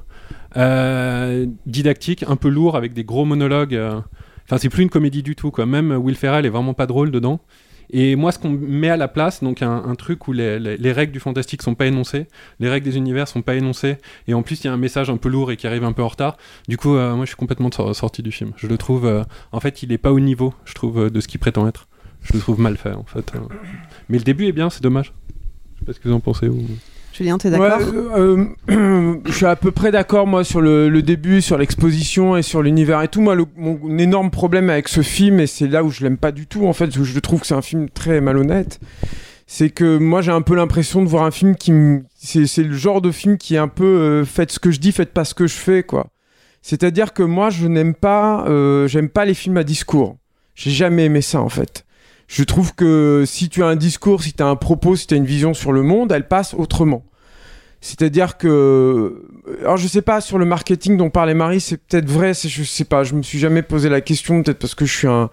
Euh, 0.58 1.46
didactique, 1.66 2.24
un 2.28 2.36
peu 2.36 2.50
lourd, 2.50 2.76
avec 2.76 2.94
des 2.94 3.04
gros 3.04 3.26
monologues. 3.26 3.76
euh. 3.76 4.00
Enfin, 4.46 4.58
c'est 4.58 4.70
plus 4.70 4.84
une 4.84 4.90
comédie 4.90 5.22
du 5.24 5.36
tout, 5.36 5.52
quoi. 5.52 5.66
Même 5.66 5.92
Will 5.92 6.16
Ferrell 6.16 6.46
est 6.46 6.50
vraiment 6.50 6.74
pas 6.74 6.88
drôle 6.88 7.12
dedans. 7.12 7.40
Et 7.92 8.16
moi, 8.16 8.32
ce 8.32 8.38
qu'on 8.38 8.50
met 8.52 8.90
à 8.90 8.98
la 8.98 9.08
place, 9.08 9.44
donc 9.44 9.64
un, 9.64 9.96
truc 9.96 10.28
où 10.28 10.32
les, 10.32 10.60
les- 10.60 10.78
les 10.78 10.92
règles 10.92 11.12
du 11.12 11.20
fantastique 11.20 11.64
sont 11.64 11.74
pas 11.74 11.88
énoncées, 11.88 12.28
les 12.60 12.70
règles 12.70 12.86
des 12.86 12.98
univers 12.98 13.28
sont 13.28 13.42
pas 13.42 13.56
énoncées, 13.56 13.98
et 14.28 14.36
en 14.36 14.44
plus 14.44 14.64
il 14.64 14.68
y 14.68 14.70
a 14.70 14.74
un 14.74 14.78
message 14.78 15.10
un 15.10 15.18
peu 15.18 15.28
lourd 15.28 15.52
et 15.52 15.58
qui 15.58 15.66
arrive 15.66 15.84
un 15.84 15.92
peu 15.92 16.04
en 16.04 16.08
retard. 16.08 16.38
Du 16.68 16.78
coup, 16.78 16.96
euh, 16.96 17.16
moi, 17.16 17.26
je 17.26 17.30
suis 17.30 17.36
complètement 17.36 17.72
sor- 17.72 17.96
sorti 17.96 18.22
du 18.22 18.32
film. 18.32 18.52
Je 18.58 18.68
le 18.68 18.78
trouve, 18.78 19.26
en 19.52 19.60
fait, 19.60 19.82
il 19.82 19.92
est 19.92 19.98
pas 19.98 20.12
au 20.12 20.20
niveau, 20.20 20.54
je 20.66 20.74
trouve, 20.76 21.10
de 21.10 21.20
ce 21.20 21.28
qu'il 21.28 21.40
prétend 21.40 21.68
être. 21.68 21.88
Je 22.22 22.34
le 22.34 22.40
trouve 22.40 22.60
mal 22.60 22.78
fait, 22.78 22.94
en 22.94 23.06
fait. 23.06 23.32
Mais 24.08 24.20
le 24.20 24.24
début 24.24 24.46
est 24.46 24.52
bien, 24.52 24.70
c'est 24.70 24.84
dommage. 24.84 25.14
Je 25.76 25.80
sais 25.80 25.86
pas 25.86 25.94
ce 25.94 26.00
que 26.00 26.10
vous 26.10 26.14
en 26.16 26.20
pensez. 26.20 26.48
Julien, 27.20 27.38
t'es 27.38 27.50
d'accord 27.50 27.82
euh, 27.82 28.46
euh, 28.70 29.16
Je 29.26 29.32
suis 29.34 29.46
à 29.46 29.58
peu 29.58 29.72
près 29.72 29.92
d'accord, 29.92 30.26
moi, 30.26 30.46
sur 30.46 30.62
le, 30.62 31.02
début, 31.02 31.42
sur 31.42 31.58
l'exposition 31.58 32.38
et 32.38 32.42
sur 32.42 32.62
l'univers 32.62 33.02
et 33.02 33.10
tout. 33.10 33.20
Moi, 33.20 33.36
mon 33.58 33.98
énorme 33.98 34.32
problème 34.32 34.70
avec 34.70 34.88
ce 34.88 35.02
film, 35.02 35.42
et 35.42 35.46
c'est 35.48 35.68
là 35.68 35.84
où 35.84 35.92
je 35.92 36.02
l'aime 36.02 36.16
pas 36.16 36.32
du 36.32 36.48
tout, 36.48 36.66
en 36.66 36.72
fait, 36.72 36.96
où 36.96 37.04
je 37.04 37.20
trouve 37.20 37.42
que 37.42 37.48
c'est 37.48 37.56
un 37.56 37.62
film 37.62 37.90
très 37.90 38.22
malhonnête, 38.22 38.80
c'est 39.48 39.70
que 39.70 39.98
moi, 39.98 40.22
j'ai 40.22 40.32
un 40.32 40.42
peu 40.42 40.56
l'impression 40.56 41.04
de 41.04 41.10
voir 41.10 41.26
un 41.26 41.32
film 41.32 41.58
qui 41.58 41.74
me. 41.74 42.04
C'est 42.16 42.64
le 42.64 42.74
genre 42.74 43.02
de 43.02 43.12
film 43.12 43.38
qui 43.38 43.56
est 43.56 43.60
un 43.60 43.68
peu. 43.68 43.84
euh, 43.84 44.24
faites 44.24 44.54
ce 44.54 44.60
que 44.60 44.72
je 44.72 44.80
dis, 44.80 44.94
faites 44.94 45.12
pas 45.12 45.26
ce 45.26 45.34
que 45.34 45.46
je 45.46 45.56
fais, 45.56 45.84
quoi. 45.84 46.08
C'est-à-dire 46.62 47.12
que 47.12 47.24
moi, 47.24 47.50
je 47.50 47.68
n'aime 47.68 47.96
pas. 47.96 48.46
J'aime 48.88 49.10
pas 49.10 49.26
les 49.26 49.34
films 49.34 49.58
à 49.58 49.66
discours. 49.66 50.16
J'ai 50.56 50.72
jamais 50.72 51.04
aimé 51.04 51.22
ça, 51.22 51.42
en 51.42 51.50
fait. 51.50 51.84
Je 52.30 52.44
trouve 52.44 52.76
que 52.76 53.24
si 53.26 53.50
tu 53.50 53.64
as 53.64 53.66
un 53.66 53.76
discours, 53.76 54.22
si 54.22 54.34
tu 54.34 54.44
as 54.44 54.46
un 54.46 54.56
propos, 54.56 54.96
si 54.96 55.08
tu 55.08 55.16
as 55.16 55.18
une 55.18 55.26
vision 55.26 55.56
sur 55.56 55.72
le 55.72 55.82
monde, 55.82 56.12
elle 56.12 56.28
passe 56.28 56.54
autrement. 56.54 57.04
C'est-à-dire 57.82 58.38
que, 58.38 59.26
alors 59.62 59.78
je 59.78 59.88
sais 59.88 60.04
pas 60.04 60.22
sur 60.22 60.38
le 60.38 60.46
marketing 60.46 60.96
dont 60.96 61.10
parlait 61.10 61.34
Marie, 61.34 61.60
c'est 61.60 61.78
peut-être 61.78 62.08
vrai, 62.08 62.34
je 62.36 62.64
sais 62.64 62.84
pas, 62.84 63.04
je 63.04 63.16
me 63.16 63.24
suis 63.24 63.40
jamais 63.40 63.64
posé 63.64 63.90
la 63.90 64.00
question, 64.02 64.44
peut-être 64.44 64.60
parce 64.60 64.76
que 64.76 64.86
je 64.86 64.96
suis 64.96 65.08
un, 65.08 65.32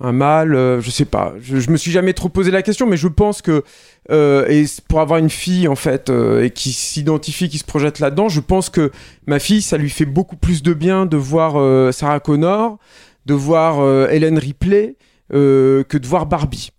un 0.00 0.12
mâle, 0.12 0.54
euh, 0.54 0.82
je 0.82 0.90
sais 0.90 1.06
pas, 1.06 1.32
je, 1.40 1.60
je 1.60 1.70
me 1.70 1.78
suis 1.78 1.92
jamais 1.92 2.12
trop 2.12 2.28
posé 2.28 2.50
la 2.50 2.60
question, 2.60 2.86
mais 2.86 2.98
je 2.98 3.08
pense 3.08 3.40
que 3.40 3.64
euh, 4.10 4.46
et 4.48 4.66
pour 4.86 5.00
avoir 5.00 5.18
une 5.18 5.30
fille 5.30 5.66
en 5.66 5.76
fait 5.76 6.10
euh, 6.10 6.44
et 6.44 6.50
qui 6.50 6.72
s'identifie, 6.72 7.48
qui 7.48 7.56
se 7.58 7.64
projette 7.64 8.00
là-dedans, 8.00 8.28
je 8.28 8.40
pense 8.40 8.68
que 8.68 8.90
ma 9.26 9.38
fille, 9.38 9.62
ça 9.62 9.78
lui 9.78 9.88
fait 9.88 10.04
beaucoup 10.04 10.36
plus 10.36 10.62
de 10.62 10.74
bien 10.74 11.06
de 11.06 11.16
voir 11.16 11.54
euh, 11.56 11.90
Sarah 11.90 12.20
Connor, 12.20 12.76
de 13.24 13.32
voir 13.32 13.80
euh, 13.80 14.08
Hélène 14.10 14.38
Ripley 14.38 14.96
euh, 15.32 15.82
que 15.84 15.98
de 15.98 16.06
voir 16.06 16.26
Barbie. 16.26 16.70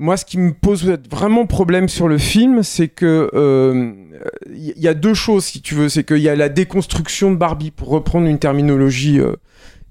Moi, 0.00 0.16
ce 0.16 0.24
qui 0.24 0.38
me 0.38 0.52
pose 0.52 0.84
vraiment 1.08 1.46
problème 1.46 1.88
sur 1.88 2.08
le 2.08 2.18
film, 2.18 2.62
c'est 2.64 2.88
que 2.88 3.30
il 4.50 4.68
y, 4.76 4.80
y 4.80 4.88
a 4.88 4.94
deux 4.94 5.14
choses, 5.14 5.44
si 5.44 5.62
tu 5.62 5.74
veux. 5.76 5.88
C'est 5.88 6.04
qu'il 6.04 6.18
y 6.18 6.28
a 6.28 6.34
la 6.34 6.48
déconstruction 6.48 7.30
de 7.30 7.36
Barbie, 7.36 7.70
pour 7.70 7.88
reprendre 7.88 8.26
une 8.26 8.38
terminologie, 8.40 9.20
euh, 9.20 9.36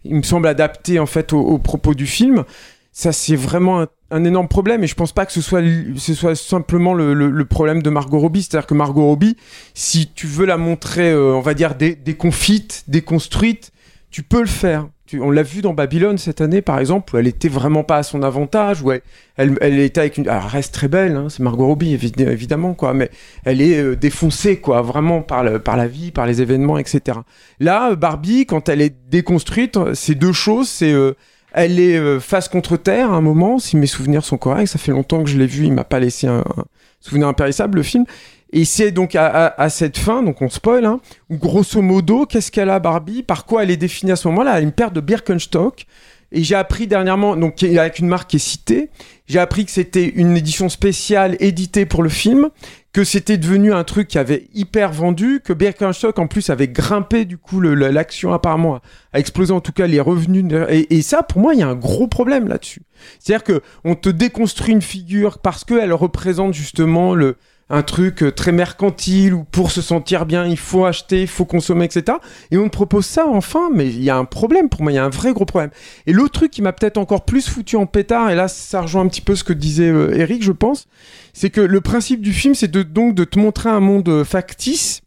il 0.04 0.16
me 0.16 0.22
semble 0.24 0.48
adaptée 0.48 1.00
en 1.00 1.06
fait 1.06 1.32
au, 1.32 1.40
au 1.40 1.58
propos 1.58 1.94
du 1.94 2.06
film. 2.06 2.44
Ça, 2.92 3.12
c'est 3.12 3.36
vraiment 3.38 3.86
un, 4.12 4.24
énorme 4.26 4.48
problème, 4.48 4.84
et 4.84 4.88
je 4.88 4.94
pense 4.94 5.14
pas 5.14 5.26
que 5.26 5.32
ce 5.32 5.42
soit, 5.42 5.62
ce 5.98 6.14
soit 6.14 6.36
simplement 6.36 6.94
le, 6.94 7.14
le- 7.16 7.32
le 7.32 7.46
problème 7.46 7.82
de 7.82 7.90
Margot 7.90 8.20
Robbie. 8.20 8.44
C'est-à-dire 8.44 8.68
que 8.68 8.76
Margot 8.76 9.06
Robbie, 9.06 9.36
si 9.74 10.12
tu 10.14 10.28
veux 10.28 10.46
la 10.46 10.58
montrer, 10.58 11.12
euh, 11.12 11.34
on 11.34 11.40
va 11.42 11.54
dire, 11.56 11.74
dé- 11.76 11.96
déconfite, 11.96 12.84
déconstruite, 12.88 13.72
tu 14.12 14.22
peux 14.22 14.42
le 14.42 14.48
faire. 14.48 14.88
On 15.22 15.32
l'a 15.32 15.44
vu 15.44 15.62
dans 15.62 15.74
Babylone 15.74 16.18
cette 16.18 16.42
année, 16.42 16.62
par 16.62 16.80
exemple, 16.80 17.16
où 17.16 17.18
elle 17.20 17.28
était 17.28 17.50
vraiment 17.50 17.84
pas 17.84 17.98
à 17.98 18.04
son 18.04 18.24
avantage, 18.24 18.82
où 18.82 18.92
elle, 18.92 19.80
était 19.80 20.02
avec 20.02 20.18
une. 20.18 20.30
Reste 20.30 20.74
très 20.74 20.88
belle, 20.88 21.16
hein, 21.16 21.28
c'est 21.30 21.42
Margot 21.42 21.68
Robbie, 21.68 21.96
évi- 21.96 22.22
évidemment, 22.22 22.74
quoi, 22.74 22.94
mais 22.94 23.10
elle 23.46 23.62
est 23.62 23.78
euh, 23.78 23.96
défoncée, 23.96 24.58
quoi, 24.58 24.82
vraiment 24.82 25.22
par, 25.22 25.44
la 25.44 25.88
vie, 25.88 26.12
par 26.12 26.26
les 26.26 26.42
événements, 26.42 26.78
etc. 26.78 27.20
Là, 27.60 27.92
euh, 27.92 27.96
Barbie, 27.96 28.46
quand 28.46 28.70
elle 28.70 28.82
est 28.82 28.96
déconstruite, 29.10 29.78
c'est 29.94 30.16
deux 30.16 30.34
choses, 30.34 30.70
c'est. 30.70 30.92
euh, 30.94 31.14
elle 31.56 31.80
est 31.80 31.98
euh, 31.98 32.20
face 32.20 32.50
contre 32.50 32.78
terre 32.78 33.12
à 33.14 33.16
un 33.16 33.22
moment, 33.22 33.60
si 33.60 33.78
mes 33.78 33.86
souvenirs 33.86 34.26
sont 34.26 34.38
corrects, 34.38 34.68
ça 34.70 34.80
fait 34.80 34.92
longtemps 34.92 35.24
que 35.24 35.30
je 35.30 35.38
l'ai 35.38 35.46
vu, 35.46 35.66
il 35.66 35.74
m'a 35.74 35.84
pas 35.84 36.00
laissé 36.00 36.26
un 36.26 36.44
souvenir 37.00 37.28
impérissable, 37.28 37.78
le 37.78 37.84
film. 37.84 38.06
Et 38.54 38.66
c'est 38.66 38.92
donc 38.92 39.16
à, 39.16 39.26
à- 39.28 39.62
à 39.64 39.70
cette 39.70 39.98
fin, 39.98 40.22
donc 40.24 40.42
on 40.42 40.50
spoil, 40.50 40.86
hein, 40.86 41.02
où 41.30 41.38
grosso 41.38 41.82
modo, 41.82 42.26
qu'est-ce 42.28 42.52
qu'elle 42.52 42.70
a 42.70 42.80
Barbie? 42.80 43.24
Par 43.24 43.46
quoi 43.46 43.64
elle 43.64 43.72
est 43.72 43.78
définie 43.78 44.12
à 44.12 44.16
ce 44.16 44.28
moment-là? 44.30 44.62
Une 44.62 44.72
paire 44.72 44.92
de 44.92 45.02
Birkenstock. 45.02 45.86
Et 46.36 46.44
j'ai 46.44 46.56
appris 46.56 46.88
dernièrement, 46.88 47.36
donc 47.36 47.62
avec 47.62 48.00
une 48.00 48.08
marque 48.08 48.32
qui 48.32 48.38
est 48.38 48.40
citée, 48.40 48.90
j'ai 49.28 49.38
appris 49.38 49.66
que 49.66 49.72
c'était 49.72 50.08
une 50.08 50.36
édition 50.36 50.68
spéciale 50.68 51.38
éditée 51.40 51.86
pour 51.86 52.02
le 52.02 52.10
film, 52.10 52.50
que 52.92 53.04
c'était 53.04 53.38
devenu 53.38 53.72
un 53.72 53.84
truc 53.84 54.08
qui 54.08 54.18
avait 54.18 54.48
hyper 54.52 54.92
vendu, 54.92 55.42
que 55.44 55.54
Birkenstock 55.54 56.18
en 56.18 56.26
plus 56.26 56.50
avait 56.50 56.68
grimpé 56.68 57.26
du 57.26 57.38
coup 57.38 57.62
l'action 57.62 58.34
apparemment 58.34 58.80
a, 59.14 59.20
explosé 59.20 59.54
en 59.54 59.62
tout 59.62 59.74
cas 59.74 59.86
les 59.86 60.00
revenus 60.00 60.44
et, 60.70 60.96
et 60.96 61.02
ça 61.04 61.22
pour 61.22 61.40
moi 61.40 61.54
il 61.54 61.60
y 61.60 61.64
a 61.64 61.68
un 61.68 61.76
gros 61.76 62.08
problème 62.08 62.48
là-dessus. 62.48 62.82
C'est-à-dire 63.20 63.44
que 63.44 63.62
on 63.84 63.94
te 63.94 64.10
déconstruit 64.10 64.74
une 64.74 64.82
figure 64.82 65.38
parce 65.38 65.64
qu'elle 65.64 65.94
représente 65.94 66.56
justement 66.56 67.14
le 67.14 67.38
un 67.74 67.82
truc 67.82 68.22
euh, 68.22 68.32
très 68.32 68.52
mercantile 68.52 69.34
où 69.34 69.44
pour 69.44 69.72
se 69.72 69.82
sentir 69.82 70.28
bien 70.28 70.46
il 70.46 70.58
faut 70.58 70.86
acheter, 70.86 71.22
il 71.22 71.28
faut 71.28 71.46
consommer, 71.46 71.86
etc. 71.86 72.18
Et 72.52 72.58
on 72.58 72.66
te 72.66 72.70
propose 72.70 73.06
ça 73.06 73.28
enfin, 73.28 73.70
mais 73.74 73.88
il 73.88 74.04
y 74.04 74.12
a 74.12 74.16
un 74.16 74.26
problème 74.26 74.70
pour 74.70 74.84
moi, 74.84 74.92
il 74.92 74.96
y 74.96 75.00
a 75.00 75.06
un 75.06 75.10
vrai 75.10 75.34
gros 75.34 75.46
problème. 75.46 75.72
Et 76.06 76.14
l'autre 76.14 76.34
truc 76.34 76.52
qui 76.52 76.62
m'a 76.62 76.72
peut-être 76.72 76.98
encore 76.98 77.26
plus 77.26 77.50
foutu 77.50 77.76
en 77.76 77.88
pétard, 77.88 78.30
et 78.30 78.36
là 78.36 78.48
ça 78.48 78.82
rejoint 78.82 79.02
un 79.02 79.08
petit 79.08 79.22
peu 79.22 79.36
ce 79.36 79.44
que 79.44 79.54
disait 79.54 79.90
euh, 79.90 80.16
Eric, 80.16 80.44
je 80.44 80.52
pense, 80.52 80.88
c'est 81.34 81.50
que 81.50 81.62
le 81.62 81.82
principe 81.82 82.22
du 82.22 82.32
film 82.32 82.54
c'est 82.54 82.70
de, 82.70 82.84
donc 82.84 83.16
de 83.16 83.24
te 83.24 83.40
montrer 83.40 83.70
un 83.70 83.80
monde 83.80 84.08
euh, 84.08 84.24
factice. 84.24 85.02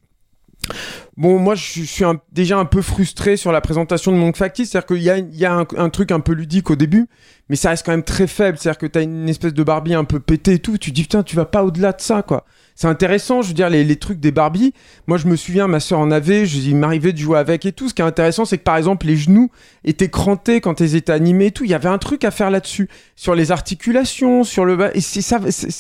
Bon, 1.16 1.38
moi, 1.38 1.54
je 1.54 1.62
suis- 1.62 2.04
déjà 2.32 2.58
un 2.58 2.66
peu 2.66 2.82
frustré 2.82 3.36
sur 3.36 3.50
la 3.50 3.60
présentation 3.60 4.12
de 4.12 4.18
monde 4.18 4.36
factice. 4.36 4.70
C'est-à-dire 4.70 4.86
qu'il 4.86 5.38
y 5.38 5.44
a, 5.44 5.66
un, 5.76 5.88
truc 5.90 6.10
un 6.10 6.20
peu 6.20 6.32
ludique 6.32 6.70
au 6.70 6.76
début, 6.76 7.08
mais 7.48 7.56
ça 7.56 7.70
reste 7.70 7.86
quand 7.86 7.92
même 7.92 8.02
très 8.02 8.26
faible. 8.26 8.58
C'est-à-dire 8.58 8.78
que 8.78 8.86
t'as 8.86 9.02
une 9.02 9.28
espèce 9.28 9.54
de 9.54 9.62
Barbie 9.62 9.94
un 9.94 10.04
peu 10.04 10.20
pété 10.20 10.54
et 10.54 10.58
tout. 10.58 10.76
Tu 10.76 10.92
dis, 10.92 11.02
putain, 11.02 11.22
tu 11.22 11.34
vas 11.34 11.46
pas 11.46 11.64
au-delà 11.64 11.92
de 11.92 12.00
ça, 12.00 12.22
quoi. 12.22 12.44
C'est 12.74 12.88
intéressant, 12.88 13.40
je 13.40 13.48
veux 13.48 13.54
dire, 13.54 13.70
les, 13.70 13.96
trucs 13.96 14.20
des 14.20 14.32
Barbie. 14.32 14.74
Moi, 15.06 15.16
je 15.16 15.26
me 15.26 15.36
souviens, 15.36 15.66
ma 15.66 15.80
soeur 15.80 15.98
en 15.98 16.10
avait, 16.10 16.44
je, 16.44 16.58
il 16.58 16.76
m'arrivait 16.76 17.14
de 17.14 17.18
jouer 17.18 17.38
avec 17.38 17.64
et 17.64 17.72
tout. 17.72 17.88
Ce 17.88 17.94
qui 17.94 18.02
est 18.02 18.04
intéressant, 18.04 18.44
c'est 18.44 18.58
que 18.58 18.64
par 18.64 18.76
exemple, 18.76 19.06
les 19.06 19.16
genoux 19.16 19.50
étaient 19.84 20.10
crantés 20.10 20.60
quand 20.60 20.80
ils 20.80 20.94
étaient 20.94 21.12
animés 21.12 21.46
et 21.46 21.50
tout. 21.52 21.64
Il 21.64 21.70
y 21.70 21.74
avait 21.74 21.88
un 21.88 21.98
truc 21.98 22.24
à 22.24 22.30
faire 22.30 22.50
là-dessus. 22.50 22.90
Sur 23.14 23.34
les 23.34 23.52
articulations, 23.52 24.44
sur 24.44 24.66
le 24.66 24.76
bas. 24.76 24.90
Et 24.92 25.00
c'est 25.00 25.22
ça, 25.22 25.40
c'est 25.48 25.70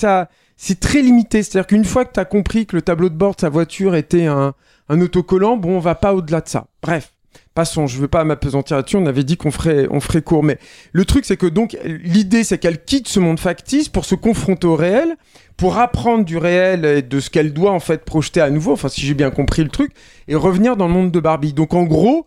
c'est 0.56 0.80
très 0.80 1.02
limité. 1.02 1.42
C'est-à-dire 1.42 1.66
qu'une 1.66 1.84
fois 1.84 2.04
que 2.04 2.12
tu 2.14 2.20
as 2.20 2.24
compris 2.24 2.66
que 2.66 2.76
le 2.76 2.82
tableau 2.82 3.08
de 3.08 3.14
bord 3.14 3.34
de 3.34 3.40
sa 3.40 3.50
voiture 3.50 3.94
était 3.94 4.26
un, 4.26 4.54
un 4.88 5.00
autocollant, 5.00 5.56
bon, 5.56 5.76
on 5.76 5.80
va 5.80 5.94
pas 5.94 6.14
au-delà 6.14 6.40
de 6.40 6.48
ça. 6.48 6.66
Bref. 6.82 7.12
Passons, 7.54 7.86
je 7.86 7.98
veux 7.98 8.08
pas 8.08 8.22
m'apesantir 8.24 8.76
là-dessus, 8.76 8.96
on 8.96 9.06
avait 9.06 9.24
dit 9.24 9.38
qu'on 9.38 9.50
ferait, 9.50 9.86
on 9.90 9.98
ferait 9.98 10.20
court. 10.20 10.42
Mais 10.42 10.58
le 10.92 11.06
truc, 11.06 11.24
c'est 11.24 11.38
que 11.38 11.46
donc, 11.46 11.74
l'idée, 11.84 12.44
c'est 12.44 12.58
qu'elle 12.58 12.84
quitte 12.84 13.08
ce 13.08 13.18
monde 13.18 13.40
factice 13.40 13.88
pour 13.88 14.04
se 14.04 14.14
confronter 14.14 14.66
au 14.66 14.76
réel, 14.76 15.16
pour 15.56 15.78
apprendre 15.78 16.26
du 16.26 16.36
réel 16.36 16.84
et 16.84 17.00
de 17.00 17.18
ce 17.18 17.30
qu'elle 17.30 17.54
doit 17.54 17.72
en 17.72 17.80
fait 17.80 18.04
projeter 18.04 18.42
à 18.42 18.50
nouveau, 18.50 18.72
enfin, 18.72 18.90
si 18.90 19.00
j'ai 19.00 19.14
bien 19.14 19.30
compris 19.30 19.62
le 19.64 19.70
truc, 19.70 19.92
et 20.28 20.34
revenir 20.34 20.76
dans 20.76 20.86
le 20.86 20.92
monde 20.92 21.10
de 21.10 21.20
Barbie. 21.20 21.54
Donc, 21.54 21.72
en 21.72 21.84
gros, 21.84 22.26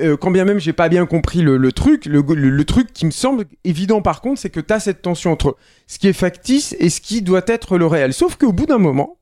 euh, 0.00 0.16
quand 0.16 0.30
bien 0.30 0.46
même 0.46 0.58
j'ai 0.58 0.72
pas 0.72 0.88
bien 0.88 1.04
compris 1.04 1.42
le, 1.42 1.70
truc, 1.72 2.06
le, 2.06 2.22
le- 2.22 2.48
le 2.50 2.64
truc 2.64 2.94
qui 2.94 3.04
me 3.04 3.10
semble 3.10 3.44
évident 3.64 4.00
par 4.00 4.22
contre, 4.22 4.40
c'est 4.40 4.50
que 4.50 4.60
tu 4.60 4.72
as 4.72 4.80
cette 4.80 5.02
tension 5.02 5.32
entre 5.32 5.56
ce 5.86 5.98
qui 5.98 6.08
est 6.08 6.12
factice 6.14 6.74
et 6.78 6.88
ce 6.88 7.02
qui 7.02 7.20
doit 7.20 7.42
être 7.46 7.76
le 7.76 7.86
réel. 7.86 8.14
Sauf 8.14 8.36
qu'au 8.36 8.52
bout 8.52 8.66
d'un 8.66 8.78
moment, 8.78 9.18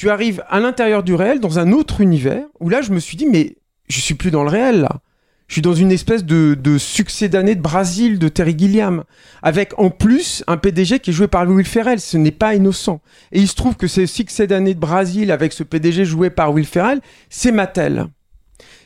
tu 0.00 0.08
arrives 0.08 0.42
à 0.48 0.60
l'intérieur 0.60 1.02
du 1.02 1.12
réel, 1.14 1.40
dans 1.40 1.58
un 1.58 1.72
autre 1.72 2.00
univers, 2.00 2.44
où 2.58 2.70
là 2.70 2.80
je 2.80 2.90
me 2.90 2.98
suis 3.00 3.18
dit, 3.18 3.26
mais 3.26 3.56
je 3.90 4.00
suis 4.00 4.14
plus 4.14 4.30
dans 4.30 4.44
le 4.44 4.48
réel 4.48 4.80
là. 4.80 5.00
Je 5.46 5.52
suis 5.52 5.60
dans 5.62 5.74
une 5.74 5.92
espèce 5.92 6.24
de, 6.24 6.56
de 6.58 6.78
succès 6.78 7.28
d'année 7.28 7.54
de 7.54 7.60
Brésil 7.60 8.18
de 8.18 8.28
Terry 8.28 8.54
Gilliam, 8.58 9.04
avec 9.42 9.78
en 9.78 9.90
plus 9.90 10.42
un 10.46 10.56
PDG 10.56 11.00
qui 11.00 11.10
est 11.10 11.12
joué 11.12 11.28
par 11.28 11.46
Will 11.46 11.66
Ferrell. 11.66 12.00
Ce 12.00 12.16
n'est 12.16 12.30
pas 12.30 12.54
innocent. 12.54 13.02
Et 13.32 13.40
il 13.40 13.48
se 13.48 13.54
trouve 13.56 13.76
que 13.76 13.88
ce 13.88 14.06
succès 14.06 14.46
d'année 14.46 14.72
de 14.72 14.80
Brésil 14.80 15.30
avec 15.30 15.52
ce 15.52 15.64
PDG 15.64 16.06
joué 16.06 16.30
par 16.30 16.50
Will 16.54 16.64
Ferrell, 16.64 17.00
c'est 17.28 17.52
Mattel. 17.52 18.06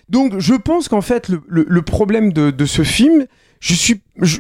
Donc 0.09 0.41
je 0.41 0.55
pense 0.55 0.89
qu'en 0.89 1.01
fait 1.03 1.29
le, 1.29 1.43
le- 1.47 1.67
le 1.69 1.83
problème 1.83 2.33
de, 2.33 2.51
de 2.51 2.65
ce 2.65 2.83
film, 2.83 3.27
je 3.61 3.75
suis, 3.75 4.01
je, 4.21 4.39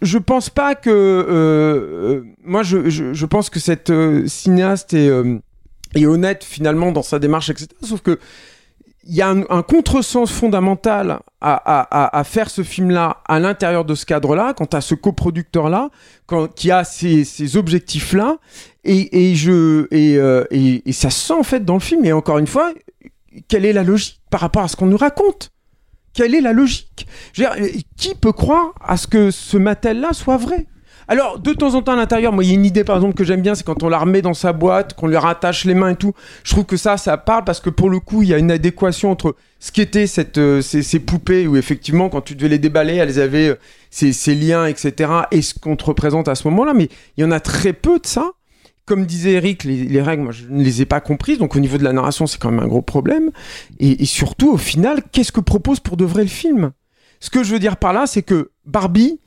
je- 0.00 0.18
pense 0.18 0.48
pas 0.48 0.74
que, 0.76 0.88
euh, 0.88 1.24
euh, 1.28 2.22
moi 2.42 2.62
je, 2.62 2.88
je, 2.88 3.26
pense 3.26 3.50
que 3.50 3.60
cette 3.60 3.90
euh, 3.90 4.26
cinéaste 4.26 4.94
est, 4.94 5.10
est 5.94 6.06
honnête 6.06 6.44
finalement 6.44 6.92
dans 6.92 7.02
sa 7.02 7.18
démarche, 7.18 7.50
etc. 7.50 7.68
Sauf 7.82 8.00
que 8.00 8.18
il 9.08 9.14
y 9.14 9.22
a 9.22 9.28
un, 9.28 9.42
un 9.50 9.62
contresens 9.62 10.30
fondamental 10.30 11.20
à, 11.40 12.22
faire 12.24 12.50
ce 12.50 12.62
film-là 12.62 13.22
à 13.26 13.38
l'intérieur 13.38 13.84
de 13.84 13.94
ce 13.94 14.04
cadre-là, 14.04 14.52
quant 14.52 14.66
à 14.72 14.80
ce 14.80 14.96
coproducteur-là, 14.96 15.90
qui 16.56 16.72
a 16.72 16.82
ces, 16.82 17.56
objectifs-là, 17.56 18.38
et, 18.84 19.30
et, 19.30 19.32
et, 19.32 20.18
euh, 20.18 20.44
et, 20.50 20.82
et 20.88 20.92
ça 20.92 21.10
se 21.10 21.26
sent 21.26 21.34
en 21.34 21.44
fait 21.44 21.64
dans 21.64 21.74
le 21.74 21.80
film. 21.80 22.04
Et 22.04 22.12
encore 22.12 22.38
une 22.38 22.46
fois, 22.46 22.72
quelle 23.48 23.64
est 23.64 23.72
la 23.72 23.84
logique 23.84 24.20
par 24.30 24.40
rapport 24.40 24.62
à 24.62 24.68
ce 24.68 24.76
qu'on 24.76 24.86
nous 24.86 24.96
raconte? 24.96 25.52
Quelle 26.12 26.34
est 26.34 26.40
la 26.40 26.52
logique? 26.52 27.06
Qui 27.96 28.14
peut 28.14 28.32
croire 28.32 28.74
à 28.80 28.96
ce 28.96 29.06
que 29.06 29.30
ce 29.30 29.56
Mattel-là 29.56 30.14
soit 30.14 30.38
vrai? 30.38 30.66
Alors, 31.08 31.38
de 31.38 31.52
temps 31.52 31.74
en 31.74 31.82
temps 31.82 31.92
à 31.92 31.96
l'intérieur, 31.96 32.32
moi, 32.32 32.42
il 32.42 32.48
y 32.48 32.50
a 32.50 32.54
une 32.54 32.64
idée, 32.64 32.82
par 32.82 32.96
exemple, 32.96 33.14
que 33.14 33.22
j'aime 33.22 33.40
bien, 33.40 33.54
c'est 33.54 33.64
quand 33.64 33.84
on 33.84 33.88
la 33.88 33.98
remet 33.98 34.22
dans 34.22 34.34
sa 34.34 34.52
boîte, 34.52 34.94
qu'on 34.94 35.06
lui 35.06 35.16
rattache 35.16 35.64
les 35.64 35.74
mains 35.74 35.90
et 35.90 35.96
tout. 35.96 36.14
Je 36.42 36.50
trouve 36.50 36.64
que 36.64 36.76
ça, 36.76 36.96
ça 36.96 37.16
parle 37.16 37.44
parce 37.44 37.60
que 37.60 37.70
pour 37.70 37.90
le 37.90 38.00
coup, 38.00 38.22
il 38.22 38.28
y 38.28 38.34
a 38.34 38.38
une 38.38 38.50
adéquation 38.50 39.12
entre 39.12 39.36
ce 39.60 39.70
qu'étaient 39.70 40.08
cette, 40.08 40.38
euh, 40.38 40.60
ces, 40.60 40.98
poupées 40.98 41.46
où 41.46 41.56
effectivement, 41.56 42.08
quand 42.08 42.22
tu 42.22 42.34
devais 42.34 42.48
les 42.48 42.58
déballer, 42.58 42.96
elles 42.96 43.20
avaient 43.20 43.50
euh, 43.50 43.58
ces, 43.90 44.34
liens, 44.34 44.66
etc. 44.66 45.10
Et 45.30 45.42
ce 45.42 45.54
qu'on 45.54 45.76
te 45.76 45.84
représente 45.84 46.26
à 46.26 46.34
ce 46.34 46.48
moment-là. 46.48 46.74
Mais 46.74 46.88
il 47.16 47.20
y 47.20 47.24
en 47.24 47.30
a 47.30 47.38
très 47.38 47.72
peu 47.72 48.00
de 48.00 48.06
ça. 48.06 48.32
Comme 48.84 49.06
disait 49.06 49.32
Eric, 49.32 49.64
les, 49.64 49.84
les 49.84 50.02
règles, 50.02 50.24
moi, 50.24 50.32
je 50.32 50.44
ne 50.48 50.62
les 50.62 50.82
ai 50.82 50.86
pas 50.86 51.00
comprises. 51.00 51.38
Donc, 51.38 51.54
au 51.54 51.60
niveau 51.60 51.78
de 51.78 51.84
la 51.84 51.92
narration, 51.92 52.26
c'est 52.26 52.40
quand 52.40 52.50
même 52.50 52.64
un 52.64 52.68
gros 52.68 52.82
problème. 52.82 53.30
Et, 53.78 54.02
et 54.02 54.06
surtout, 54.06 54.50
au 54.50 54.56
final, 54.56 55.02
qu'est-ce 55.12 55.32
que 55.32 55.40
propose 55.40 55.78
pour 55.78 55.96
de 55.96 56.04
vrai 56.04 56.22
le 56.22 56.28
film? 56.28 56.72
Ce 57.20 57.30
que 57.30 57.42
je 57.42 57.52
veux 57.52 57.58
dire 57.58 57.76
par 57.76 57.92
là, 57.92 58.06
c'est 58.06 58.22
que 58.22 58.50
Barbie, 58.64 59.20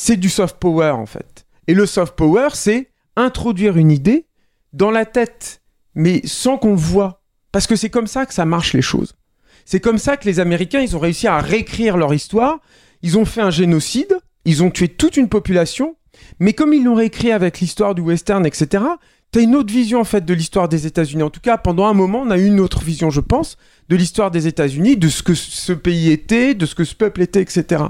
c'est 0.00 0.16
du 0.16 0.30
soft 0.30 0.58
power 0.58 0.90
en 0.90 1.06
fait. 1.06 1.44
Et 1.66 1.74
le 1.74 1.84
soft 1.84 2.14
power, 2.14 2.50
c'est 2.54 2.88
introduire 3.16 3.76
une 3.76 3.90
idée 3.90 4.26
dans 4.72 4.92
la 4.92 5.04
tête, 5.04 5.60
mais 5.96 6.20
sans 6.24 6.56
qu'on 6.56 6.70
le 6.70 6.76
voit. 6.76 7.24
Parce 7.50 7.66
que 7.66 7.74
c'est 7.74 7.90
comme 7.90 8.06
ça 8.06 8.24
que 8.24 8.32
ça 8.32 8.44
marche 8.44 8.74
les 8.74 8.82
choses. 8.82 9.16
C'est 9.64 9.80
comme 9.80 9.98
ça 9.98 10.16
que 10.16 10.26
les 10.26 10.38
Américains, 10.38 10.78
ils 10.78 10.96
ont 10.96 11.00
réussi 11.00 11.26
à 11.26 11.40
réécrire 11.40 11.96
leur 11.96 12.14
histoire. 12.14 12.60
Ils 13.02 13.18
ont 13.18 13.24
fait 13.24 13.40
un 13.40 13.50
génocide, 13.50 14.16
ils 14.44 14.62
ont 14.62 14.70
tué 14.70 14.86
toute 14.86 15.16
une 15.16 15.28
population, 15.28 15.96
mais 16.38 16.52
comme 16.52 16.72
ils 16.72 16.84
l'ont 16.84 16.94
réécrit 16.94 17.32
avec 17.32 17.58
l'histoire 17.58 17.96
du 17.96 18.00
western, 18.00 18.46
etc., 18.46 18.84
t'as 19.32 19.42
une 19.42 19.56
autre 19.56 19.72
vision 19.72 20.00
en 20.00 20.04
fait 20.04 20.24
de 20.24 20.32
l'histoire 20.32 20.68
des 20.68 20.86
États-Unis. 20.86 21.24
En 21.24 21.30
tout 21.30 21.40
cas, 21.40 21.58
pendant 21.58 21.86
un 21.86 21.92
moment, 21.92 22.20
on 22.20 22.30
a 22.30 22.38
eu 22.38 22.46
une 22.46 22.60
autre 22.60 22.84
vision, 22.84 23.10
je 23.10 23.20
pense, 23.20 23.56
de 23.88 23.96
l'histoire 23.96 24.30
des 24.30 24.46
États-Unis, 24.46 24.96
de 24.96 25.08
ce 25.08 25.24
que 25.24 25.34
ce 25.34 25.72
pays 25.72 26.12
était, 26.12 26.54
de 26.54 26.66
ce 26.66 26.76
que 26.76 26.84
ce 26.84 26.94
peuple 26.94 27.22
était, 27.22 27.42
etc. 27.42 27.82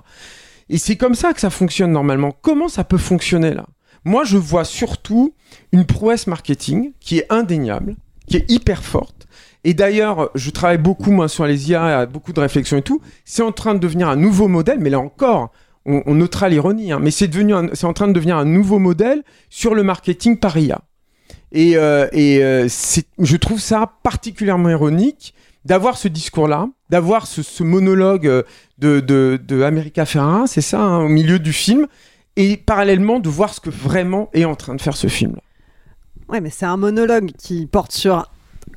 Et 0.70 0.78
c'est 0.78 0.96
comme 0.96 1.14
ça 1.14 1.32
que 1.32 1.40
ça 1.40 1.50
fonctionne 1.50 1.92
normalement. 1.92 2.32
Comment 2.42 2.68
ça 2.68 2.84
peut 2.84 2.98
fonctionner 2.98 3.54
là? 3.54 3.66
Moi, 4.04 4.24
je 4.24 4.36
vois 4.36 4.64
surtout 4.64 5.34
une 5.72 5.84
prouesse 5.84 6.26
marketing 6.26 6.92
qui 7.00 7.18
est 7.18 7.26
indéniable, 7.30 7.96
qui 8.26 8.36
est 8.36 8.50
hyper 8.50 8.84
forte. 8.84 9.26
Et 9.64 9.74
d'ailleurs, 9.74 10.30
je 10.34 10.50
travaille 10.50 10.78
beaucoup 10.78 11.10
moi 11.10 11.28
sur 11.28 11.46
les 11.46 11.70
IA, 11.70 12.06
beaucoup 12.06 12.32
de 12.32 12.40
réflexions 12.40 12.78
et 12.78 12.82
tout. 12.82 13.00
C'est 13.24 13.42
en 13.42 13.52
train 13.52 13.74
de 13.74 13.80
devenir 13.80 14.08
un 14.08 14.16
nouveau 14.16 14.48
modèle, 14.48 14.78
mais 14.78 14.90
là 14.90 15.00
encore, 15.00 15.50
on, 15.84 16.14
notera 16.14 16.48
l'ironie, 16.48 16.92
hein, 16.92 16.98
mais 17.00 17.10
c'est 17.10 17.28
devenu, 17.28 17.54
c'est 17.72 17.86
en 17.86 17.94
train 17.94 18.08
de 18.08 18.12
devenir 18.12 18.36
un 18.36 18.44
nouveau 18.44 18.78
modèle 18.78 19.22
sur 19.48 19.74
le 19.74 19.82
marketing 19.82 20.38
par 20.38 20.56
IA. 20.56 20.80
Et, 21.50 21.76
euh, 21.76 22.08
et 22.12 22.44
euh, 22.44 22.68
je 23.18 23.36
trouve 23.36 23.58
ça 23.58 23.94
particulièrement 24.02 24.68
ironique 24.68 25.34
d'avoir 25.64 25.96
ce 25.96 26.08
discours-là, 26.08 26.68
d'avoir 26.90 27.26
ce, 27.26 27.42
ce 27.42 27.62
monologue 27.62 28.26
euh, 28.26 28.42
de, 28.78 29.00
de, 29.00 29.38
de 29.42 29.62
America 29.62 30.06
Ferrara, 30.06 30.46
c'est 30.46 30.60
ça, 30.60 30.80
hein, 30.80 31.04
au 31.04 31.08
milieu 31.08 31.38
du 31.38 31.52
film, 31.52 31.86
et 32.36 32.56
parallèlement 32.56 33.18
de 33.20 33.28
voir 33.28 33.52
ce 33.52 33.60
que 33.60 33.70
vraiment 33.70 34.30
est 34.32 34.44
en 34.44 34.54
train 34.54 34.74
de 34.74 34.80
faire 34.80 34.96
ce 34.96 35.06
film-là. 35.08 35.42
Ouais, 36.28 36.40
mais 36.40 36.50
c'est 36.50 36.66
un 36.66 36.76
monologue 36.76 37.32
qui 37.38 37.66
porte 37.66 37.92
sur 37.92 38.30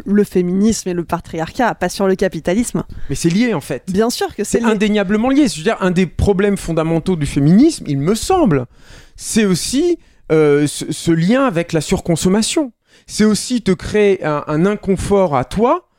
le 0.05 0.23
féminisme 0.23 0.87
et 0.89 0.93
le 0.93 1.03
patriarcat, 1.03 1.75
pas 1.75 1.89
sur 1.89 2.07
le 2.07 2.15
capitalisme. 2.15 2.83
Mais 3.09 3.15
c'est 3.15 3.29
lié 3.29 3.53
en 3.53 3.59
fait. 3.59 3.83
Bien 3.91 4.09
sûr 4.09 4.33
que 4.35 4.43
c'est 4.45 4.63
indéniablement 4.63 5.29
lié. 5.29 5.47
Je 5.49 5.57
veux 5.57 5.63
dire, 5.63 5.77
un 5.81 5.91
des 5.91 6.05
problèmes 6.07 6.55
fondamentaux 6.57 7.17
du 7.17 7.25
féminisme, 7.25 7.83
il 7.87 7.99
me 7.99 8.15
semble, 8.15 8.67
c'est 9.17 9.45
aussi 9.45 9.99
euh, 10.31 10.65
ce, 10.65 10.91
ce 10.91 11.11
lien 11.11 11.43
avec 11.43 11.73
la 11.73 11.81
surconsommation. 11.81 12.71
C'est 13.05 13.25
aussi 13.25 13.61
te 13.61 13.71
créer 13.71 14.23
un, 14.23 14.43
un 14.47 14.65
inconfort 14.65 15.35
à 15.35 15.43
toi, 15.43 15.89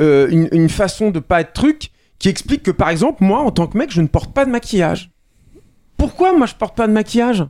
euh, 0.00 0.28
une, 0.30 0.48
une 0.52 0.68
façon 0.68 1.10
de 1.10 1.18
pas 1.20 1.40
être 1.40 1.52
truc 1.52 1.90
qui 2.18 2.28
explique 2.28 2.62
que 2.62 2.70
par 2.70 2.88
exemple, 2.90 3.22
moi, 3.24 3.40
en 3.40 3.50
tant 3.50 3.66
que 3.66 3.78
mec, 3.78 3.90
je 3.92 4.00
ne 4.00 4.06
porte 4.08 4.32
pas 4.32 4.44
de 4.44 4.50
maquillage. 4.50 5.10
Pourquoi 5.96 6.32
moi 6.36 6.46
je 6.46 6.54
porte 6.54 6.76
pas 6.76 6.86
de 6.86 6.92
maquillage? 6.92 7.44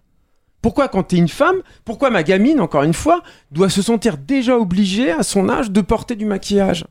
Pourquoi 0.61 0.88
quand 0.88 1.05
t'es 1.05 1.17
une 1.17 1.28
femme, 1.28 1.57
pourquoi 1.85 2.11
ma 2.11 2.23
gamine, 2.23 2.61
encore 2.61 2.83
une 2.83 2.95
fois, 2.95 3.23
doit 3.52 3.69
se 3.69 3.81
sentir 3.81 4.19
déjà 4.19 4.59
obligée 4.59 5.11
à 5.12 5.23
son 5.23 5.49
âge 5.49 5.71
de 5.71 5.81
porter 5.81 6.17
du 6.17 6.25
maquillage? 6.25 6.85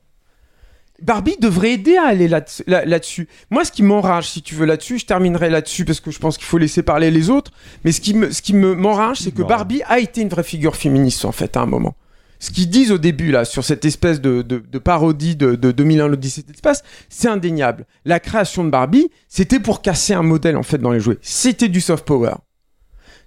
Barbie 1.02 1.36
devrait 1.40 1.74
aider 1.74 1.96
à 1.98 2.06
aller 2.08 2.28
là- 2.28 2.44
là- 2.66 2.84
là-dessus. 2.86 3.28
Moi, 3.52 3.64
ce 3.66 3.72
qui 3.72 3.84
m'enrage, 3.84 4.30
si 4.32 4.42
tu 4.42 4.56
veux, 4.56 4.66
là-dessus, 4.66 4.98
je 4.98 5.06
terminerai 5.06 5.50
là-dessus 5.50 5.86
parce 5.86 6.00
que 6.00 6.10
je 6.10 6.18
pense 6.18 6.38
qu'il 6.38 6.48
faut 6.48 6.58
laisser 6.58 6.82
parler 6.82 7.12
les 7.12 7.30
autres. 7.30 7.52
Mais 7.84 7.92
ce 7.92 8.02
qui 8.02 8.16
me, 8.16 8.32
ce 8.32 8.42
qui 8.42 8.54
me 8.56 8.74
m'enrage, 8.74 9.18
c'est 9.18 9.32
que 9.32 9.44
Barbie 9.50 9.84
a 9.88 10.00
été 10.00 10.22
une 10.22 10.30
vraie 10.30 10.44
figure 10.44 10.76
féministe 10.76 11.24
en 11.26 11.32
fait 11.32 11.56
à 11.56 11.62
un 11.62 11.68
moment. 11.68 11.96
Ce 12.40 12.52
qu'ils 12.52 12.70
disent 12.70 12.92
au 12.92 12.98
début 12.98 13.32
là 13.32 13.46
sur 13.46 13.64
cette 13.64 13.86
espèce 13.86 14.22
de, 14.22 14.42
parodie 14.78 15.36
de, 15.36 15.56
de 15.56 15.72
2001 15.72 16.08
l'Odyssée 16.08 16.44
de 16.44 16.48
l'espace, 16.50 16.84
c'est 17.10 17.28
indéniable. 17.28 17.86
La 18.06 18.20
création 18.20 18.64
de 18.64 18.70
Barbie, 18.70 19.10
c'était 19.28 19.60
pour 19.60 19.82
casser 19.82 20.14
un 20.14 20.24
modèle 20.24 20.58
en 20.58 20.64
fait 20.64 20.78
dans 20.78 20.92
les 20.92 21.00
jouets. 21.00 21.18
C'était 21.22 21.70
du 21.70 21.82
soft 21.82 22.06
power. 22.06 22.36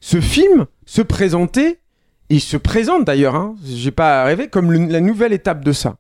Ce 0.01 0.21
film 0.21 0.67
se 0.87 1.03
présentait, 1.03 1.81
et 2.31 2.37
il 2.37 2.41
se 2.41 2.57
présente 2.57 3.05
d'ailleurs, 3.05 3.35
hein, 3.35 3.57
j'ai 3.65 3.91
pas 3.91 4.25
rêvé, 4.25 4.49
comme 4.49 4.73
la 4.73 5.01
nouvelle 5.01 5.33
étape 5.33 5.65
de 5.65 5.73
ça. 5.73 5.97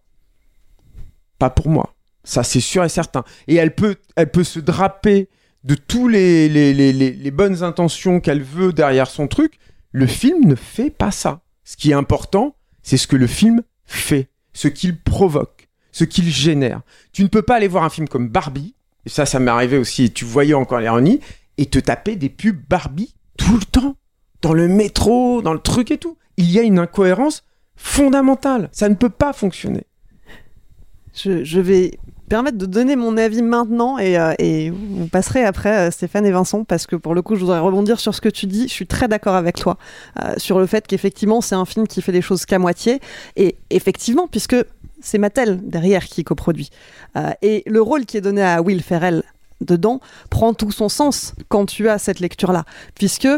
Pas 1.38 1.50
pour 1.50 1.68
moi. 1.68 1.94
Ça, 2.24 2.42
c'est 2.42 2.60
sûr 2.60 2.84
et 2.84 2.88
certain. 2.88 3.24
Et 3.48 3.56
elle 3.56 3.74
peut, 3.74 3.96
elle 4.16 4.30
peut 4.30 4.44
se 4.44 4.60
draper 4.60 5.28
de 5.64 5.74
tous 5.74 6.08
les 6.08 7.30
bonnes 7.32 7.62
intentions 7.62 8.20
qu'elle 8.20 8.42
veut 8.42 8.72
derrière 8.72 9.08
son 9.08 9.26
truc. 9.26 9.58
Le 9.92 10.06
film 10.06 10.44
ne 10.44 10.54
fait 10.54 10.90
pas 10.90 11.10
ça. 11.10 11.40
Ce 11.64 11.76
qui 11.76 11.90
est 11.90 11.94
important, 11.94 12.56
c'est 12.82 12.96
ce 12.96 13.06
que 13.06 13.16
le 13.16 13.26
film 13.26 13.62
fait, 13.84 14.28
ce 14.52 14.68
qu'il 14.68 15.00
provoque, 15.00 15.68
ce 15.92 16.04
qu'il 16.04 16.28
génère. 16.30 16.82
Tu 17.12 17.22
ne 17.22 17.28
peux 17.28 17.42
pas 17.42 17.56
aller 17.56 17.68
voir 17.68 17.84
un 17.84 17.90
film 17.90 18.08
comme 18.08 18.28
Barbie, 18.28 18.74
et 19.06 19.08
ça, 19.08 19.26
ça 19.26 19.38
m'est 19.38 19.50
arrivé 19.50 19.78
aussi, 19.78 20.10
tu 20.10 20.24
voyais 20.24 20.54
encore 20.54 20.80
l'ironie, 20.80 21.20
et 21.58 21.66
te 21.66 21.78
taper 21.78 22.16
des 22.16 22.28
pubs 22.28 22.60
Barbie 22.68 23.14
tout 23.36 23.56
le 23.56 23.64
temps, 23.64 23.96
dans 24.42 24.52
le 24.52 24.68
métro, 24.68 25.42
dans 25.42 25.52
le 25.52 25.60
truc 25.60 25.90
et 25.90 25.98
tout. 25.98 26.16
Il 26.36 26.50
y 26.50 26.58
a 26.58 26.62
une 26.62 26.78
incohérence 26.78 27.44
fondamentale. 27.76 28.68
Ça 28.72 28.88
ne 28.88 28.94
peut 28.94 29.10
pas 29.10 29.32
fonctionner. 29.32 29.84
Je 31.14 31.60
vais 31.60 31.98
permettre 32.30 32.56
de 32.56 32.64
donner 32.64 32.94
mon 32.94 33.16
avis 33.16 33.42
maintenant 33.42 33.98
et, 33.98 34.16
euh, 34.16 34.70
vous 34.72 35.08
passerez 35.08 35.44
après 35.44 35.76
euh, 35.76 35.90
Stéphane 35.90 36.24
et 36.24 36.30
Vincent 36.30 36.62
parce 36.62 36.86
que 36.86 36.94
pour 36.94 37.12
le 37.12 37.22
coup 37.22 37.34
je 37.34 37.40
voudrais 37.40 37.58
rebondir 37.58 37.98
sur 37.98 38.14
ce 38.14 38.20
que 38.20 38.28
tu 38.28 38.46
dis. 38.46 38.68
Je 38.68 38.72
suis 38.72 38.86
très 38.86 39.08
d'accord 39.08 39.34
avec 39.34 39.56
toi 39.56 39.76
euh, 40.22 40.34
sur 40.36 40.60
le 40.60 40.66
fait 40.66 40.86
qu'effectivement 40.86 41.40
c'est 41.40 41.56
un 41.56 41.64
film 41.64 41.88
qui 41.88 42.00
fait 42.00 42.12
les 42.12 42.22
choses 42.22 42.46
qu'à 42.46 42.60
moitié 42.60 43.00
et 43.36 43.56
effectivement 43.70 44.28
puisque 44.28 44.56
c'est 45.00 45.18
Mattel 45.18 45.60
derrière 45.62 46.04
qui 46.04 46.22
coproduit 46.22 46.70
et 47.42 47.64
le 47.66 47.82
rôle 47.82 48.04
qui 48.04 48.16
est 48.16 48.20
donné 48.20 48.42
à 48.42 48.62
Will 48.62 48.82
Ferrell 48.82 49.24
dedans 49.60 50.00
prend 50.28 50.54
tout 50.54 50.70
son 50.70 50.88
sens 50.88 51.34
quand 51.48 51.66
tu 51.66 51.88
as 51.88 51.98
cette 51.98 52.20
lecture 52.20 52.52
là 52.52 52.64
puisque 52.94 53.28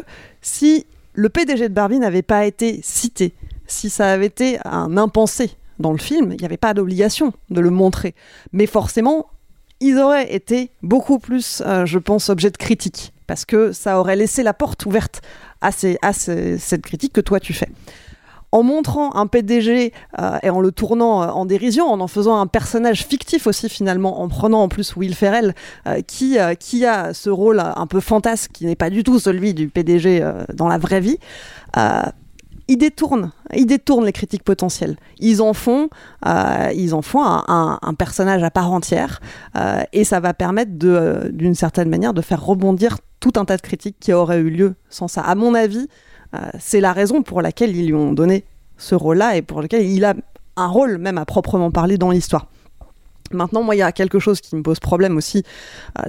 si 0.42 0.84
le 1.14 1.28
PDG 1.28 1.68
de 1.68 1.74
Barbie 1.74 1.98
n'avait 1.98 2.22
pas 2.22 2.44
été 2.44 2.80
cité 2.82 3.32
si 3.68 3.88
ça 3.88 4.12
avait 4.12 4.26
été 4.26 4.58
un 4.64 4.96
impensé 4.96 5.52
dans 5.78 5.92
le 5.92 5.98
film, 5.98 6.32
il 6.32 6.38
n'y 6.38 6.44
avait 6.44 6.56
pas 6.56 6.74
d'obligation 6.74 7.32
de 7.50 7.60
le 7.60 7.70
montrer. 7.70 8.14
Mais 8.52 8.66
forcément, 8.66 9.26
ils 9.82 9.98
auraient 9.98 10.32
été 10.32 10.70
beaucoup 10.82 11.18
plus, 11.18 11.62
euh, 11.66 11.84
je 11.86 11.98
pense, 11.98 12.30
objet 12.30 12.50
de 12.50 12.56
critique. 12.56 13.12
Parce 13.26 13.44
que 13.44 13.72
ça 13.72 13.98
aurait 13.98 14.16
laissé 14.16 14.42
la 14.42 14.54
porte 14.54 14.86
ouverte 14.86 15.22
à, 15.60 15.72
cette 15.72 16.82
critique 16.82 17.12
que 17.12 17.20
toi 17.20 17.40
tu 17.40 17.52
fais. 17.52 17.68
En 18.52 18.62
montrant 18.62 19.14
un 19.14 19.26
PDG 19.26 19.92
euh, 20.18 20.38
et 20.42 20.50
en 20.50 20.60
le 20.60 20.70
tournant 20.70 21.22
euh, 21.22 21.26
en 21.28 21.46
dérision, 21.46 21.86
en 21.86 22.00
en 22.00 22.08
faisant 22.08 22.38
un 22.38 22.46
personnage 22.46 23.04
fictif 23.06 23.46
aussi 23.46 23.68
finalement, 23.68 24.20
en 24.20 24.28
prenant 24.28 24.62
en 24.62 24.68
plus 24.68 24.94
Will 24.96 25.14
Ferrell, 25.14 25.54
qui, 26.06 26.36
qui 26.60 26.84
a 26.84 27.14
ce 27.14 27.30
rôle 27.30 27.60
un 27.60 27.86
peu 27.86 28.00
fantasque, 28.00 28.52
qui 28.52 28.66
n'est 28.66 28.76
pas 28.76 28.90
du 28.90 29.02
tout 29.02 29.18
celui 29.18 29.54
du 29.54 29.68
PDG 29.68 30.22
dans 30.52 30.68
la 30.68 30.78
vraie 30.78 31.00
vie, 31.00 31.18
ils 32.72 32.78
détournent, 32.78 33.32
ils 33.54 33.66
détournent 33.66 34.06
les 34.06 34.12
critiques 34.12 34.44
potentielles. 34.44 34.96
Ils 35.18 35.42
en 35.42 35.52
font, 35.52 35.90
euh, 36.26 36.70
ils 36.74 36.94
en 36.94 37.02
font 37.02 37.22
un, 37.22 37.94
personnage 37.98 38.42
à 38.42 38.50
part 38.50 38.72
entière, 38.72 39.20
euh, 39.56 39.82
et 39.92 40.04
ça 40.04 40.20
va 40.20 40.32
permettre 40.32 40.72
euh, 40.84 41.28
d'une 41.30 41.54
certaine 41.54 41.90
manière, 41.90 42.14
de 42.14 42.22
faire 42.22 42.42
rebondir 42.42 42.96
tout 43.20 43.32
un 43.36 43.44
tas 43.44 43.58
de 43.58 43.62
critiques 43.62 43.96
qui 44.00 44.14
auraient 44.14 44.38
eu 44.38 44.48
lieu 44.48 44.74
sans 44.88 45.06
ça. 45.06 45.20
À 45.20 45.34
mon 45.34 45.54
avis, 45.54 45.86
c'est 46.58 46.80
la 46.80 46.94
raison 46.94 47.22
pour 47.22 47.42
laquelle 47.42 47.76
ils 47.76 47.88
lui 47.88 47.94
ont 47.94 48.14
donné 48.14 48.46
ce 48.78 48.94
rôle-là 48.94 49.36
et 49.36 49.42
pour 49.42 49.60
lequel 49.60 49.84
il 49.84 50.02
a 50.06 50.14
un 50.56 50.66
rôle 50.66 50.96
même 50.96 51.18
à 51.18 51.26
proprement 51.26 51.70
parler 51.70 51.98
dans 51.98 52.10
l'histoire. 52.10 52.46
Maintenant, 53.32 53.62
moi, 53.62 53.74
il 53.76 53.80
y 53.80 53.82
a 53.82 53.92
quelque 53.92 54.18
chose 54.18 54.40
qui 54.40 54.56
me 54.56 54.62
pose 54.62 54.80
problème 54.80 55.18
aussi 55.18 55.44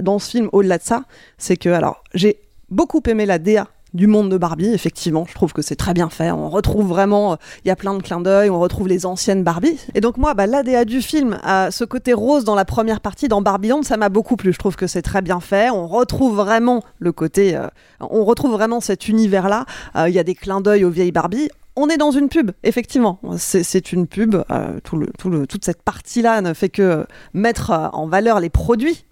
dans 0.00 0.18
ce 0.18 0.30
film, 0.30 0.48
au-delà 0.52 0.78
de 0.78 0.82
ça, 0.82 1.04
c'est 1.36 1.58
que, 1.58 1.68
alors, 1.68 2.02
j'ai 2.14 2.40
beaucoup 2.70 3.02
aimé 3.06 3.26
la 3.26 3.38
DA 3.38 3.68
du 3.94 4.08
monde 4.08 4.28
de 4.28 4.36
Barbie, 4.36 4.72
effectivement, 4.72 5.24
je 5.26 5.34
trouve 5.34 5.52
que 5.52 5.62
c'est 5.62 5.76
très 5.76 5.94
bien 5.94 6.10
fait, 6.10 6.32
on 6.32 6.50
retrouve 6.50 6.88
vraiment, 6.88 7.32
euh, 7.32 7.36
il 7.64 7.68
y 7.68 7.70
a 7.70 7.76
plein 7.76 7.94
de 7.94 8.02
clins 8.02 8.20
d'œil, 8.20 8.50
on 8.50 8.58
retrouve 8.58 8.88
les 8.88 9.06
anciennes 9.06 9.44
Barbie. 9.44 9.78
Et 9.94 10.00
donc 10.00 10.16
moi, 10.16 10.34
bah, 10.34 10.46
l'ADA 10.46 10.84
du 10.84 11.00
film, 11.00 11.38
ce 11.70 11.84
côté 11.84 12.12
rose 12.12 12.44
dans 12.44 12.56
la 12.56 12.64
première 12.64 13.00
partie, 13.00 13.28
dans 13.28 13.40
Barbie 13.40 13.68
Land, 13.68 13.84
ça 13.84 13.96
m'a 13.96 14.08
beaucoup 14.08 14.36
plu, 14.36 14.52
je 14.52 14.58
trouve 14.58 14.76
que 14.76 14.88
c'est 14.88 15.02
très 15.02 15.22
bien 15.22 15.40
fait, 15.40 15.70
on 15.70 15.86
retrouve 15.86 16.34
vraiment 16.36 16.82
le 16.98 17.12
côté, 17.12 17.56
euh, 17.56 17.68
on 18.00 18.24
retrouve 18.24 18.52
vraiment 18.52 18.80
cet 18.80 19.08
univers-là, 19.08 19.64
Euh, 19.96 20.08
il 20.08 20.14
y 20.14 20.18
a 20.18 20.24
des 20.24 20.34
clins 20.34 20.60
d'œil 20.60 20.84
aux 20.84 20.90
vieilles 20.90 21.12
Barbie, 21.12 21.48
on 21.76 21.88
est 21.88 21.96
dans 21.96 22.10
une 22.10 22.28
pub, 22.28 22.50
effectivement. 22.62 23.20
C'est 23.36 23.92
une 23.92 24.06
pub. 24.06 24.36
tout 24.84 24.96
le, 24.96 25.08
tout 25.18 25.46
toute 25.46 25.64
cette 25.64 25.82
partie-là 25.82 26.40
ne 26.40 26.54
fait 26.54 26.68
que 26.68 27.06
mettre 27.32 27.70
en 27.92 28.06
valeur 28.06 28.40
les 28.40 28.50
produits 28.50 29.04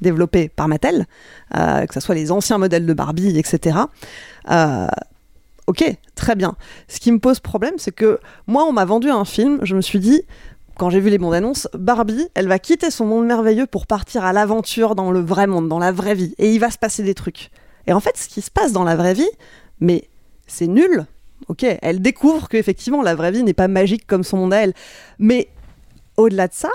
développés 0.00 0.48
par 0.48 0.68
Mattel, 0.68 1.06
euh, 1.56 1.86
que 1.86 1.94
ce 1.94 2.00
soit 2.00 2.14
les 2.14 2.30
anciens 2.30 2.58
modèles 2.58 2.86
de 2.86 2.92
Barbie, 2.92 3.38
etc. 3.38 3.78
Euh, 4.50 4.86
ok, 5.66 5.84
très 6.14 6.34
bien. 6.34 6.56
Ce 6.88 7.00
qui 7.00 7.12
me 7.12 7.18
pose 7.18 7.40
problème, 7.40 7.74
c'est 7.78 7.94
que 7.94 8.20
moi, 8.46 8.64
on 8.64 8.72
m'a 8.72 8.84
vendu 8.84 9.10
un 9.10 9.24
film, 9.24 9.60
je 9.62 9.74
me 9.74 9.80
suis 9.80 10.00
dit, 10.00 10.22
quand 10.76 10.90
j'ai 10.90 11.00
vu 11.00 11.10
les 11.10 11.18
bandes 11.18 11.34
annonces, 11.34 11.68
Barbie, 11.74 12.28
elle 12.34 12.48
va 12.48 12.58
quitter 12.58 12.90
son 12.90 13.04
monde 13.04 13.26
merveilleux 13.26 13.66
pour 13.66 13.86
partir 13.86 14.24
à 14.24 14.32
l'aventure 14.32 14.94
dans 14.94 15.10
le 15.10 15.20
vrai 15.20 15.46
monde, 15.46 15.68
dans 15.68 15.80
la 15.80 15.92
vraie 15.92 16.14
vie, 16.14 16.34
et 16.38 16.52
il 16.52 16.60
va 16.60 16.70
se 16.70 16.78
passer 16.78 17.02
des 17.02 17.14
trucs. 17.14 17.50
Et 17.86 17.92
en 17.92 18.00
fait, 18.00 18.16
ce 18.16 18.28
qui 18.28 18.42
se 18.42 18.50
passe 18.50 18.72
dans 18.72 18.84
la 18.84 18.96
vraie 18.96 19.14
vie, 19.14 19.30
mais 19.80 20.08
c'est 20.46 20.66
nul. 20.66 21.06
Ok, 21.46 21.64
elle 21.82 22.02
découvre 22.02 22.48
qu'effectivement 22.48 23.02
la 23.02 23.14
vraie 23.14 23.30
vie 23.30 23.42
n'est 23.42 23.54
pas 23.54 23.68
magique 23.68 24.06
comme 24.06 24.24
son 24.24 24.38
monde 24.38 24.52
à 24.52 24.58
elle. 24.58 24.74
Mais 25.18 25.48
au-delà 26.16 26.48
de 26.48 26.54
ça, 26.54 26.70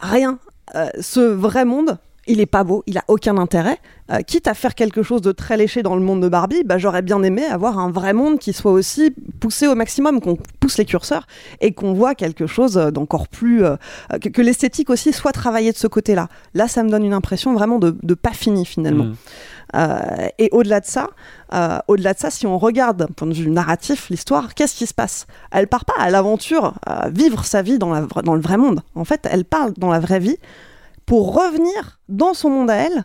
rien. 0.00 0.38
Euh, 0.74 0.88
ce 1.00 1.20
vrai 1.20 1.64
monde, 1.64 1.98
il 2.26 2.40
est 2.40 2.46
pas 2.46 2.64
beau, 2.64 2.82
il 2.86 2.98
a 2.98 3.04
aucun 3.08 3.36
intérêt. 3.38 3.78
Euh, 4.10 4.20
quitte 4.20 4.48
à 4.48 4.54
faire 4.54 4.74
quelque 4.74 5.02
chose 5.02 5.22
de 5.22 5.32
très 5.32 5.56
léché 5.56 5.82
dans 5.82 5.94
le 5.94 6.02
monde 6.02 6.22
de 6.22 6.28
Barbie, 6.28 6.62
bah, 6.64 6.76
j'aurais 6.76 7.00
bien 7.00 7.22
aimé 7.22 7.42
avoir 7.44 7.78
un 7.78 7.90
vrai 7.90 8.12
monde 8.12 8.38
qui 8.38 8.52
soit 8.52 8.72
aussi 8.72 9.14
poussé 9.40 9.66
au 9.66 9.74
maximum, 9.74 10.20
qu'on 10.20 10.36
pousse 10.60 10.76
les 10.76 10.84
curseurs 10.84 11.26
et 11.60 11.72
qu'on 11.72 11.94
voit 11.94 12.14
quelque 12.14 12.46
chose 12.46 12.74
d'encore 12.74 13.28
plus. 13.28 13.64
euh, 13.64 13.76
que, 14.20 14.28
que 14.28 14.42
l'esthétique 14.42 14.90
aussi 14.90 15.12
soit 15.12 15.32
travaillée 15.32 15.72
de 15.72 15.76
ce 15.76 15.86
côté-là. 15.86 16.28
Là, 16.54 16.68
ça 16.68 16.82
me 16.82 16.90
donne 16.90 17.04
une 17.04 17.12
impression 17.12 17.54
vraiment 17.54 17.78
de, 17.78 17.96
de 18.02 18.14
pas 18.14 18.32
fini 18.32 18.64
finalement. 18.64 19.04
Mm. 19.04 19.14
Euh, 19.76 20.28
et 20.38 20.48
au-delà 20.52 20.80
de 20.80 20.86
ça, 20.86 21.08
euh, 21.52 21.78
au-delà 21.88 22.14
de 22.14 22.18
ça, 22.18 22.30
si 22.30 22.46
on 22.46 22.58
regarde 22.58 22.98
d'un 22.98 23.06
point 23.06 23.26
de 23.26 23.34
vue 23.34 23.50
narratif 23.50 24.08
l'histoire, 24.10 24.54
qu'est-ce 24.54 24.76
qui 24.76 24.86
se 24.86 24.94
passe? 24.94 25.26
Elle 25.50 25.66
part 25.66 25.84
pas 25.84 25.94
à 25.98 26.10
l'aventure, 26.10 26.74
à 26.86 27.08
vivre 27.08 27.44
sa 27.44 27.62
vie 27.62 27.78
dans, 27.78 27.92
la, 27.92 28.02
dans 28.22 28.34
le 28.34 28.40
vrai 28.40 28.56
monde. 28.56 28.82
En 28.94 29.04
fait, 29.04 29.26
elle 29.30 29.44
parle 29.44 29.72
dans 29.76 29.90
la 29.90 29.98
vraie 29.98 30.20
vie 30.20 30.36
pour 31.06 31.34
revenir 31.34 32.00
dans 32.08 32.34
son 32.34 32.50
monde 32.50 32.70
à 32.70 32.76
elle. 32.76 33.04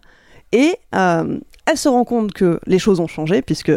Et 0.52 0.76
euh, 0.96 1.40
elle 1.66 1.78
se 1.78 1.90
rend 1.90 2.06
compte 2.06 2.34
que 2.34 2.60
les 2.66 2.80
choses 2.80 3.00
ont 3.00 3.08
changé 3.08 3.42
puisque 3.42 3.72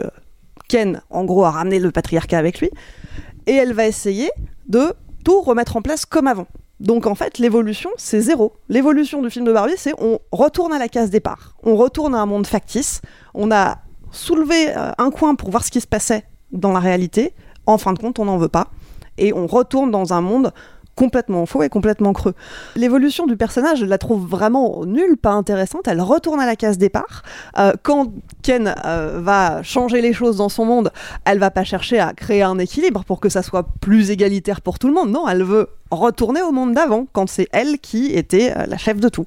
Ken, 0.68 1.02
en 1.10 1.24
gros, 1.24 1.44
a 1.44 1.50
ramené 1.50 1.78
le 1.78 1.90
patriarcat 1.90 2.38
avec 2.38 2.60
lui. 2.60 2.70
Et 3.46 3.52
elle 3.52 3.74
va 3.74 3.86
essayer 3.86 4.30
de 4.68 4.94
tout 5.24 5.40
remettre 5.42 5.76
en 5.76 5.82
place 5.82 6.06
comme 6.06 6.26
avant. 6.26 6.46
Donc 6.80 7.06
en 7.06 7.14
fait, 7.14 7.38
l'évolution, 7.38 7.90
c'est 7.96 8.20
zéro. 8.20 8.54
L'évolution 8.68 9.22
du 9.22 9.30
film 9.30 9.44
de 9.44 9.52
Barbie, 9.52 9.74
c'est 9.76 9.92
on 9.98 10.18
retourne 10.32 10.72
à 10.72 10.78
la 10.78 10.88
case 10.88 11.10
départ. 11.10 11.54
On 11.62 11.76
retourne 11.76 12.14
à 12.14 12.18
un 12.18 12.26
monde 12.26 12.46
factice. 12.46 13.02
On 13.34 13.52
a 13.52 13.78
soulevé 14.10 14.76
euh, 14.76 14.90
un 14.98 15.10
coin 15.10 15.34
pour 15.34 15.50
voir 15.50 15.64
ce 15.64 15.70
qui 15.70 15.80
se 15.80 15.86
passait 15.86 16.24
dans 16.50 16.72
la 16.72 16.80
réalité. 16.80 17.34
En 17.66 17.78
fin 17.78 17.92
de 17.92 17.98
compte, 17.98 18.18
on 18.18 18.24
n'en 18.24 18.38
veut 18.38 18.48
pas. 18.48 18.68
Et 19.18 19.32
on 19.32 19.46
retourne 19.46 19.90
dans 19.90 20.12
un 20.12 20.20
monde 20.20 20.52
complètement 20.94 21.46
faux 21.46 21.62
et 21.62 21.68
complètement 21.68 22.12
creux. 22.12 22.34
L'évolution 22.76 23.26
du 23.26 23.36
personnage, 23.36 23.80
je 23.80 23.86
la 23.86 23.98
trouve 23.98 24.26
vraiment 24.26 24.84
nulle, 24.84 25.16
pas 25.16 25.32
intéressante. 25.32 25.88
Elle 25.88 26.00
retourne 26.00 26.40
à 26.40 26.46
la 26.46 26.56
case 26.56 26.78
départ. 26.78 27.22
Euh, 27.58 27.72
quand 27.82 28.12
Ken 28.42 28.74
euh, 28.84 29.20
va 29.22 29.62
changer 29.62 30.02
les 30.02 30.12
choses 30.12 30.36
dans 30.36 30.48
son 30.48 30.64
monde, 30.64 30.90
elle 31.24 31.38
va 31.38 31.50
pas 31.50 31.64
chercher 31.64 31.98
à 31.98 32.12
créer 32.12 32.42
un 32.42 32.58
équilibre 32.58 33.04
pour 33.04 33.20
que 33.20 33.28
ça 33.28 33.42
soit 33.42 33.66
plus 33.80 34.10
égalitaire 34.10 34.60
pour 34.60 34.78
tout 34.78 34.88
le 34.88 34.94
monde. 34.94 35.10
Non, 35.10 35.28
elle 35.28 35.42
veut 35.42 35.68
retourner 35.90 36.42
au 36.42 36.52
monde 36.52 36.74
d'avant, 36.74 37.06
quand 37.12 37.28
c'est 37.28 37.48
elle 37.52 37.78
qui 37.78 38.12
était 38.12 38.52
euh, 38.56 38.66
la 38.66 38.76
chef 38.76 38.98
de 38.98 39.08
tout. 39.08 39.26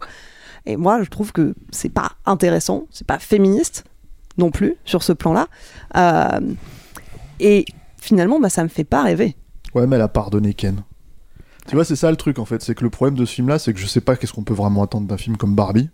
Et 0.66 0.78
moi, 0.78 1.04
je 1.04 1.10
trouve 1.10 1.32
que 1.32 1.54
c'est 1.72 1.90
pas 1.90 2.14
intéressant, 2.26 2.86
c'est 2.90 3.06
pas 3.06 3.20
féministe 3.20 3.84
non 4.38 4.50
plus 4.50 4.76
sur 4.84 5.04
ce 5.04 5.14
plan-là. 5.14 5.48
Et 7.40 7.66
finalement, 8.02 8.40
bah, 8.40 8.50
ça 8.50 8.64
me 8.64 8.70
fait 8.70 8.84
pas 8.84 9.04
rêver. 9.04 9.36
Ouais, 9.74 9.88
mais 9.88 9.96
elle 9.98 10.02
a 10.02 10.08
pardonné 10.08 10.54
Ken. 10.54 10.84
Tu 11.68 11.76
vois, 11.76 11.84
c'est 11.86 11.96
ça 11.96 12.12
le 12.12 12.18
truc 12.18 12.40
en 12.40 12.46
fait, 12.46 12.62
c'est 12.62 12.76
que 12.76 12.84
le 12.84 12.90
problème 12.90 13.18
de 13.18 13.26
ce 13.26 13.34
film-là, 13.36 13.58
c'est 13.60 13.74
que 13.74 13.80
je 13.80 13.88
sais 13.88 14.02
pas 14.02 14.16
qu'est-ce 14.16 14.34
qu'on 14.34 14.44
peut 14.44 14.54
vraiment 14.54 14.84
attendre 14.84 15.08
d'un 15.08 15.18
film 15.18 15.36
comme 15.38 15.56
Barbie, 15.56 15.90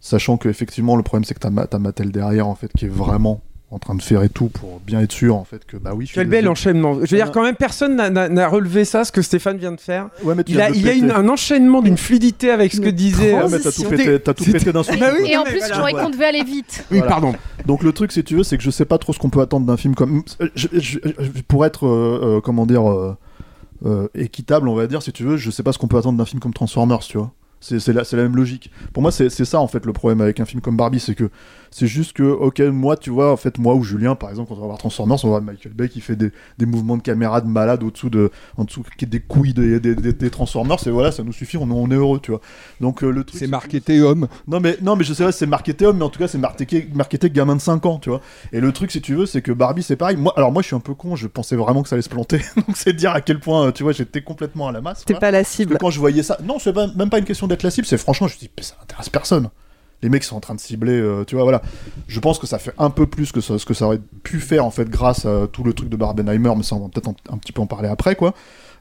sachant 0.00 0.36
que 0.36 0.48
effectivement 0.48 0.96
le 0.96 1.02
problème 1.02 1.24
c'est 1.24 1.34
que 1.34 1.40
t'as 1.40 1.50
Ma- 1.50 1.66
t'as 1.66 1.78
Mattel 1.78 2.10
derrière 2.12 2.46
en 2.46 2.54
fait 2.54 2.70
qui 2.76 2.84
est 2.84 2.88
vraiment 2.92 3.40
en 3.70 3.78
train 3.78 3.94
de 3.96 4.02
faire 4.02 4.22
et 4.22 4.28
tout 4.28 4.48
pour 4.50 4.78
bien 4.80 5.00
être 5.00 5.10
sûr 5.10 5.34
en 5.34 5.42
fait 5.42 5.64
que 5.64 5.76
bah 5.76 5.92
oui. 5.96 6.04
je 6.04 6.10
suis 6.10 6.14
Quel 6.16 6.28
bel 6.28 6.40
désolé. 6.42 6.48
enchaînement. 6.52 6.94
Je 6.94 7.00
veux 7.10 7.16
dire, 7.16 7.32
quand 7.32 7.42
même, 7.42 7.56
personne 7.56 7.96
n'a- 7.96 8.10
n'a 8.10 8.28
n'a 8.28 8.46
relevé 8.46 8.84
ça, 8.84 9.04
ce 9.04 9.10
que 9.10 9.20
Stéphane 9.22 9.56
vient 9.56 9.72
de 9.72 9.80
faire. 9.80 10.10
Ouais, 10.22 10.34
mais 10.36 10.44
tu 10.44 10.52
il, 10.52 10.60
a, 10.60 10.70
il 10.70 10.82
y 10.82 10.88
a 10.88 10.92
une- 10.92 11.10
un 11.10 11.26
enchaînement 11.28 11.80
d'une 11.82 11.96
fluidité 11.96 12.50
avec 12.50 12.72
ce 12.72 12.80
que 12.80 12.90
disait. 12.90 13.32
Ouais, 13.34 13.42
euh, 13.44 13.48
mais 13.50 13.58
t'as 13.58 13.72
tout 13.72 13.82
pété, 13.84 14.20
t'as 14.20 14.34
tout 14.34 14.44
pété 14.44 14.72
d'un 14.72 14.82
seul 14.84 15.00
Bah 15.00 15.10
coup, 15.10 15.16
oui, 15.22 15.30
Et 15.32 15.36
en 15.38 15.42
plus, 15.44 15.58
voilà. 15.58 15.88
je 15.90 16.02
qu'on 16.04 16.10
devait 16.10 16.26
aller 16.26 16.44
vite. 16.44 16.84
Oui, 16.92 16.98
Voilà. 16.98 17.10
pardon. 17.10 17.34
Donc 17.66 17.82
le 17.82 17.92
truc, 17.92 18.12
si 18.12 18.22
tu 18.22 18.36
veux, 18.36 18.44
c'est 18.44 18.58
que 18.58 18.62
je 18.62 18.70
sais 18.70 18.84
pas 18.84 18.98
trop 18.98 19.12
ce 19.14 19.18
qu'on 19.18 19.30
peut 19.30 19.40
attendre 19.40 19.66
d'un 19.66 19.78
film 19.78 19.94
comme. 19.96 20.22
je- 20.54 20.68
je- 20.74 20.98
je- 21.02 21.42
pour 21.48 21.64
être, 21.66 21.86
euh, 21.86 22.36
euh, 22.36 22.40
comment 22.42 22.66
dire, 22.66 22.88
euh, 22.88 23.16
euh, 23.84 24.08
équitable, 24.14 24.68
on 24.68 24.74
va 24.74 24.86
dire, 24.86 25.02
si 25.02 25.12
tu 25.12 25.24
veux, 25.24 25.36
je 25.36 25.50
sais 25.50 25.62
pas 25.62 25.72
ce 25.72 25.78
qu'on 25.78 25.88
peut 25.88 25.98
attendre 25.98 26.18
d'un 26.18 26.24
film 26.24 26.40
comme 26.40 26.54
Transformers, 26.54 27.00
tu 27.00 27.18
vois. 27.18 27.32
C'est 27.60 27.88
la, 27.88 28.04
même 28.12 28.36
logique. 28.36 28.70
Pour 28.92 29.02
moi, 29.02 29.10
c'est 29.10 29.30
ça 29.30 29.58
en 29.58 29.68
fait 29.68 29.86
le 29.86 29.94
problème 29.94 30.20
avec 30.20 30.38
un 30.38 30.44
film 30.44 30.60
comme 30.60 30.76
Barbie, 30.76 31.00
c'est 31.00 31.14
que 31.14 31.30
c'est 31.76 31.88
juste 31.88 32.12
que, 32.12 32.22
ok, 32.22 32.60
moi, 32.60 32.96
tu 32.96 33.10
vois, 33.10 33.32
en 33.32 33.36
fait, 33.36 33.58
moi 33.58 33.74
ou 33.74 33.82
Julien, 33.82 34.14
par 34.14 34.30
exemple, 34.30 34.48
quand 34.50 34.54
on 34.58 34.60
va 34.60 34.66
voir 34.66 34.78
Transformers, 34.78 35.16
on 35.24 35.26
va 35.26 35.30
voir 35.30 35.42
Michael 35.42 35.72
Bay 35.72 35.88
qui 35.88 36.00
fait 36.00 36.14
des, 36.14 36.30
des 36.56 36.66
mouvements 36.66 36.96
de 36.96 37.02
caméra 37.02 37.40
de 37.40 37.48
malade 37.48 37.82
au-dessous 37.82 38.10
de, 38.10 38.30
en 38.56 38.62
dessous 38.62 38.84
qui- 38.96 39.06
des 39.08 39.18
couilles 39.18 39.54
des, 39.54 39.80
des, 39.80 39.96
des- 39.96 40.12
des 40.12 40.30
Transformers, 40.30 40.76
et 40.86 40.90
voilà, 40.90 41.10
ça 41.10 41.24
nous 41.24 41.32
suffit, 41.32 41.56
on, 41.56 41.68
on 41.68 41.90
est 41.90 41.94
heureux, 41.96 42.20
tu 42.22 42.30
vois. 42.30 42.40
Donc 42.80 43.02
euh, 43.02 43.10
le 43.10 43.24
truc. 43.24 43.40
C'est 43.40 43.48
marketé 43.48 44.00
homme. 44.00 44.28
Non 44.46 44.60
mais 44.60 44.76
non 44.82 44.94
mais 44.94 45.02
je 45.02 45.12
sais 45.14 45.24
pas, 45.24 45.32
c'est 45.32 45.46
marketé 45.46 45.84
homme, 45.84 45.96
mais 45.98 46.04
en 46.04 46.10
tout 46.10 46.20
cas 46.20 46.28
c'est 46.28 46.38
marketé, 46.38 46.88
marketé 46.94 47.28
gamin 47.28 47.56
de 47.56 47.60
5 47.60 47.84
ans, 47.86 47.98
tu 47.98 48.08
vois. 48.08 48.20
Et 48.52 48.60
le 48.60 48.70
truc, 48.70 48.92
si 48.92 49.00
tu 49.00 49.14
veux, 49.16 49.26
c'est 49.26 49.42
que 49.42 49.50
Barbie, 49.50 49.82
c'est 49.82 49.96
pareil. 49.96 50.16
Moi, 50.16 50.32
alors 50.36 50.52
moi, 50.52 50.62
je 50.62 50.68
suis 50.68 50.76
un 50.76 50.80
peu 50.80 50.94
con, 50.94 51.16
je 51.16 51.26
pensais 51.26 51.56
vraiment 51.56 51.82
que 51.82 51.88
ça 51.88 51.96
allait 51.96 52.02
se 52.02 52.08
planter. 52.08 52.38
Donc 52.56 52.76
c'est 52.76 52.92
dire 52.92 53.10
à 53.10 53.20
quel 53.20 53.40
point, 53.40 53.66
euh, 53.66 53.72
tu 53.72 53.82
vois, 53.82 53.90
j'étais 53.90 54.22
complètement 54.22 54.68
à 54.68 54.72
la 54.72 54.80
masse. 54.80 55.04
T'es 55.04 55.14
pas 55.14 55.32
la 55.32 55.38
Parce 55.40 55.48
cible. 55.50 55.72
que 55.74 55.78
quand 55.78 55.90
je 55.90 55.98
voyais 55.98 56.22
ça, 56.22 56.38
non, 56.44 56.60
c'est 56.60 56.72
même 56.96 57.10
pas 57.10 57.18
une 57.18 57.24
question 57.24 57.48
d'être 57.48 57.64
la 57.64 57.72
cible, 57.72 57.86
c'est 57.88 57.98
franchement, 57.98 58.28
je 58.28 58.34
me 58.36 58.38
dis, 58.38 58.50
ça 58.60 58.76
n'intéresse 58.80 59.08
personne. 59.08 59.50
Les 60.04 60.10
mecs 60.10 60.22
sont 60.22 60.36
en 60.36 60.40
train 60.40 60.54
de 60.54 60.60
cibler, 60.60 60.92
euh, 60.92 61.24
tu 61.24 61.34
vois, 61.34 61.44
voilà. 61.44 61.62
Je 62.08 62.20
pense 62.20 62.38
que 62.38 62.46
ça 62.46 62.58
fait 62.58 62.74
un 62.78 62.90
peu 62.90 63.06
plus 63.06 63.32
que 63.32 63.40
ça- 63.40 63.58
ce 63.58 63.64
que 63.64 63.72
ça 63.74 63.86
aurait 63.86 64.00
pu 64.22 64.38
faire, 64.38 64.64
en 64.66 64.70
fait, 64.70 64.88
grâce 64.88 65.24
à 65.24 65.46
tout 65.50 65.64
le 65.64 65.72
truc 65.72 65.88
de 65.88 65.96
Barbenheimer, 65.96 66.52
mais 66.56 66.62
ça, 66.62 66.76
on 66.76 66.80
va 66.80 66.88
peut-être 66.90 67.08
en- 67.08 67.16
un 67.30 67.38
petit 67.38 67.52
peu 67.52 67.62
en 67.62 67.66
parler 67.66 67.88
après, 67.88 68.14
quoi. 68.14 68.34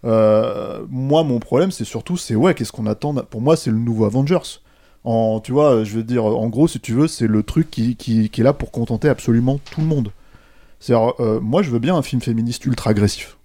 Euh, 0.05 0.85
moi, 0.89 1.23
mon 1.23 1.39
problème, 1.39 1.71
c'est 1.71 1.85
surtout, 1.85 2.17
c'est 2.17 2.35
ouais, 2.35 2.53
qu'est-ce 2.53 2.71
qu'on 2.73 2.87
attend 2.87 3.13
Pour 3.15 3.39
moi, 3.41 3.55
c'est 3.55 3.71
le 3.71 3.77
nouveau 3.77 4.05
Avengers. 4.05 4.59
En, 5.05 5.39
tu 5.39 5.51
vois, 5.53 5.83
je 5.83 5.95
veux 5.95 6.03
dire, 6.03 6.25
en 6.25 6.47
gros, 6.49 6.67
si 6.67 6.79
tu 6.79 6.93
veux, 6.93 7.07
c'est 7.07 7.27
le 7.27 7.41
truc 7.43 7.71
qui, 7.71 7.95
qui, 7.95 8.29
qui 8.29 8.41
est 8.41 8.43
là 8.43 8.53
pour 8.53 8.71
contenter 8.71 9.09
absolument 9.09 9.59
tout 9.71 9.81
le 9.81 9.87
monde. 9.87 10.11
C'est 10.79 10.93
moi, 11.41 11.61
je 11.61 11.69
veux 11.71 11.79
bien 11.79 11.95
un 11.95 12.01
film 12.01 12.21
féministe 12.21 12.65
ultra 12.65 12.89
agressif. 12.91 13.37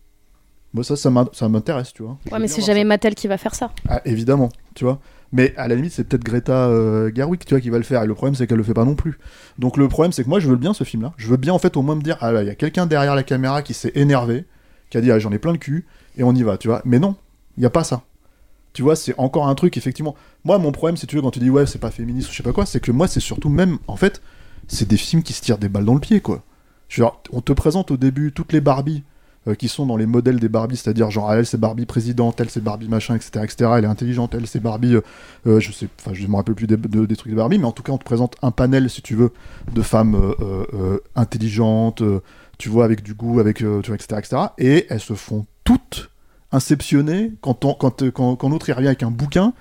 Moi, 0.75 0.83
ça, 0.85 0.97
ça 0.97 1.11
m'in- 1.11 1.29
ça 1.33 1.49
m'intéresse, 1.49 1.93
tu 1.93 2.03
vois. 2.03 2.19
Ouais, 2.33 2.39
mais 2.41 2.49
c'est 2.49 2.61
jamais 2.63 2.85
Mattel 2.85 3.15
qui 3.15 3.29
va 3.29 3.39
faire 3.39 3.55
ça. 3.55 3.71
ah, 3.89 4.01
évidemment, 4.05 4.49
tu 4.75 4.85
vois. 4.85 4.99
Mais 5.33 5.55
à 5.57 5.69
la 5.69 5.75
limite, 5.75 5.93
c'est 5.93 6.05
peut-être 6.05 6.25
Greta 6.25 6.69
euh, 6.69 7.11
Gerwig, 7.15 7.45
tu 7.45 7.55
vois, 7.55 7.61
qui 7.61 7.71
va 7.71 7.79
le 7.79 7.85
faire. 7.85 8.03
Et 8.03 8.07
le 8.07 8.15
problème, 8.15 8.35
c'est 8.35 8.47
qu'elle 8.47 8.57
le 8.57 8.63
fait 8.63 8.75
pas 8.75 8.85
non 8.85 8.95
plus. 8.95 9.19
Donc 9.59 9.77
le 9.77 9.89
problème, 9.89 10.13
c'est 10.13 10.25
que 10.25 10.29
moi, 10.29 10.41
je 10.41 10.49
veux 10.49 10.57
bien 10.57 10.73
ce 10.73 10.85
film-là. 10.85 11.13
Je 11.17 11.29
veux 11.29 11.37
bien, 11.37 11.53
en 11.53 11.59
fait, 11.59 11.77
au 11.77 11.83
moins 11.83 11.95
me 11.95 12.03
dire, 12.03 12.17
ah 12.21 12.33
là, 12.33 12.43
il 12.43 12.47
y 12.47 12.51
a 12.51 12.55
quelqu'un 12.55 12.87
derrière 12.87 13.15
la 13.15 13.23
caméra 13.23 13.63
qui 13.63 13.75
s'est 13.75 13.93
énervé, 13.95 14.47
qui 14.91 14.97
a 14.97 15.01
dit, 15.01 15.11
ah, 15.11 15.19
j'en 15.19 15.31
ai 15.33 15.39
plein 15.39 15.53
le 15.53 15.59
cul, 15.59 15.87
et 16.17 16.23
on 16.23 16.35
y 16.35 16.43
va, 16.43 16.57
tu 16.57 16.69
vois. 16.69 16.81
Mais 16.85 16.99
non, 16.99 17.17
il 17.57 17.63
y 17.63 17.67
a 17.67 17.71
pas 17.71 17.85
ça. 17.85 18.03
Tu 18.73 18.83
vois, 18.83 18.97
c'est 18.97 19.15
encore 19.19 19.49
un 19.49 19.55
truc, 19.55 19.77
effectivement. 19.77 20.15
Moi, 20.45 20.59
mon 20.59 20.73
problème, 20.73 20.97
si 20.97 21.07
tu 21.07 21.17
veux, 21.17 21.23
quand 21.23 21.31
tu 21.31 21.41
dis, 21.41 21.51
ouais, 21.51 21.67
c'est 21.67 21.79
pas 21.79 21.91
féministe 21.91 22.29
ou 22.29 22.33
je 22.33 22.37
sais 22.37 22.43
pas 22.43 22.53
quoi, 22.53 22.65
c'est 22.65 22.81
que 22.81 22.93
moi, 22.93 23.09
c'est 23.09 23.21
surtout 23.21 23.51
même, 23.51 23.79
en 23.87 23.97
fait, 23.97 24.23
c'est 24.67 24.89
des 24.89 24.97
films 24.97 25.23
qui 25.23 25.33
se 25.35 25.43
tirent 25.43 25.59
des 25.59 25.69
balles 25.69 25.85
dans 25.85 25.95
le 25.95 26.01
pied, 26.01 26.21
quoi. 26.21 26.43
Je 26.89 27.03
veux 27.03 27.07
dire, 27.07 27.19
on 27.33 27.43
te 27.43 27.53
présente 27.53 27.91
au 27.91 27.97
début 27.99 28.33
toutes 28.33 28.53
les 28.53 28.63
Barbies 28.63 29.05
euh, 29.47 29.55
qui 29.55 29.69
sont 29.69 29.87
dans 29.87 29.97
les 29.97 30.07
modèles 30.07 30.41
des 30.41 30.49
Barbies, 30.49 30.77
c'est-à-dire 30.77 31.11
genre 31.11 31.33
elle 31.33 31.47
c'est 31.47 31.59
Barbie 31.61 31.87
présidente, 31.87 32.41
elle 32.41 32.51
c'est 32.51 32.63
Barbie 32.63 32.89
machin, 32.89 33.15
etc., 33.15 33.45
etc. 33.45 33.71
Elle 33.77 33.85
est 33.85 33.89
intelligente, 33.89 34.35
elle 34.35 34.47
c'est 34.47 34.61
Barbie, 34.61 34.97
euh, 34.97 35.03
euh, 35.47 35.61
je 35.61 35.71
sais, 35.73 35.89
enfin 36.01 36.13
je 36.15 36.27
me 36.27 36.35
rappelle 36.37 36.55
plus 36.55 36.67
des, 36.67 36.77
de- 36.77 37.07
des 37.07 37.17
trucs 37.17 37.31
de 37.33 37.37
Barbie, 37.37 37.59
mais 37.59 37.67
en 37.67 37.73
tout 37.73 37.83
cas 37.83 37.93
on 37.93 37.99
te 37.99 38.05
présente 38.05 38.35
un 38.43 38.51
panel 38.51 38.91
si 38.91 39.03
tu 39.03 39.15
veux 39.15 39.31
de 39.73 39.83
femmes 39.83 40.17
euh, 40.41 40.99
intelligentes, 41.15 42.03
tu 42.59 42.69
vois 42.69 42.85
avec 42.85 43.03
du 43.03 43.15
goût, 43.15 43.39
avec 43.41 43.59
tu 43.59 43.65
vois, 43.67 43.95
etc.. 43.95 44.17
Et 44.59 44.87
elles 44.91 45.01
se 45.01 45.15
font 45.15 45.47
toutes 45.65 46.11
inceptionner 46.51 47.33
quand 47.41 47.65
on, 47.65 47.75
quand 47.75 48.11
quand, 48.11 48.35
quand 48.37 48.49
l'autre 48.49 48.69
il 48.69 48.73
revient 48.73 48.89
avec 48.89 49.03
un 49.03 49.11
bouquin 49.11 49.53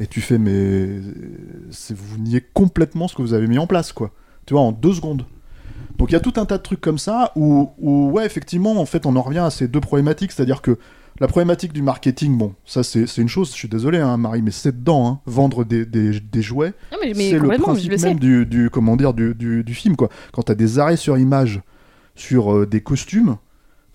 et 0.00 0.06
tu 0.06 0.20
fais 0.20 0.38
mais 0.38 0.86
vous 1.90 2.18
niez 2.18 2.40
complètement 2.54 3.08
ce 3.08 3.16
que 3.16 3.22
vous 3.22 3.34
avez 3.34 3.48
mis 3.48 3.58
en 3.58 3.66
place 3.66 3.92
quoi. 3.92 4.12
Tu 4.46 4.54
vois 4.54 4.62
en 4.62 4.72
deux 4.72 4.94
secondes. 4.94 5.24
Donc 5.98 6.10
il 6.10 6.12
y 6.12 6.16
a 6.16 6.20
tout 6.20 6.34
un 6.36 6.44
tas 6.46 6.58
de 6.58 6.62
trucs 6.62 6.80
comme 6.80 6.98
ça 6.98 7.32
où, 7.36 7.70
où, 7.78 8.10
ouais, 8.10 8.24
effectivement, 8.24 8.80
en 8.80 8.86
fait, 8.86 9.04
on 9.04 9.16
en 9.16 9.22
revient 9.22 9.38
à 9.40 9.50
ces 9.50 9.66
deux 9.68 9.80
problématiques, 9.80 10.30
c'est-à-dire 10.32 10.62
que 10.62 10.78
la 11.20 11.26
problématique 11.26 11.72
du 11.72 11.82
marketing, 11.82 12.38
bon, 12.38 12.54
ça 12.64 12.84
c'est 12.84 13.04
une 13.18 13.28
chose, 13.28 13.48
je 13.50 13.54
suis 13.56 13.68
désolé, 13.68 13.98
hein, 13.98 14.16
Marie, 14.16 14.40
mais 14.40 14.52
c'est 14.52 14.78
dedans, 14.78 15.08
hein, 15.08 15.20
vendre 15.26 15.64
des, 15.64 15.84
des, 15.84 16.20
des 16.20 16.42
jouets, 16.42 16.72
Non, 16.92 16.98
mais- 17.02 17.12
mais 17.16 17.30
c'est 17.30 17.38
le 17.40 17.48
principe 17.72 17.90
le 17.90 17.96
même 18.10 18.18
du, 18.20 18.46
du, 18.46 18.70
comment 18.70 18.94
dire, 18.94 19.12
du, 19.14 19.34
du, 19.34 19.64
du 19.64 19.74
film, 19.74 19.96
quoi. 19.96 20.08
Quand 20.32 20.42
t'as 20.42 20.54
des 20.54 20.78
arrêts 20.78 20.96
sur 20.96 21.18
image 21.18 21.60
sur 22.14 22.54
euh, 22.54 22.66
des 22.66 22.80
costumes, 22.80 23.36
tu 23.36 23.47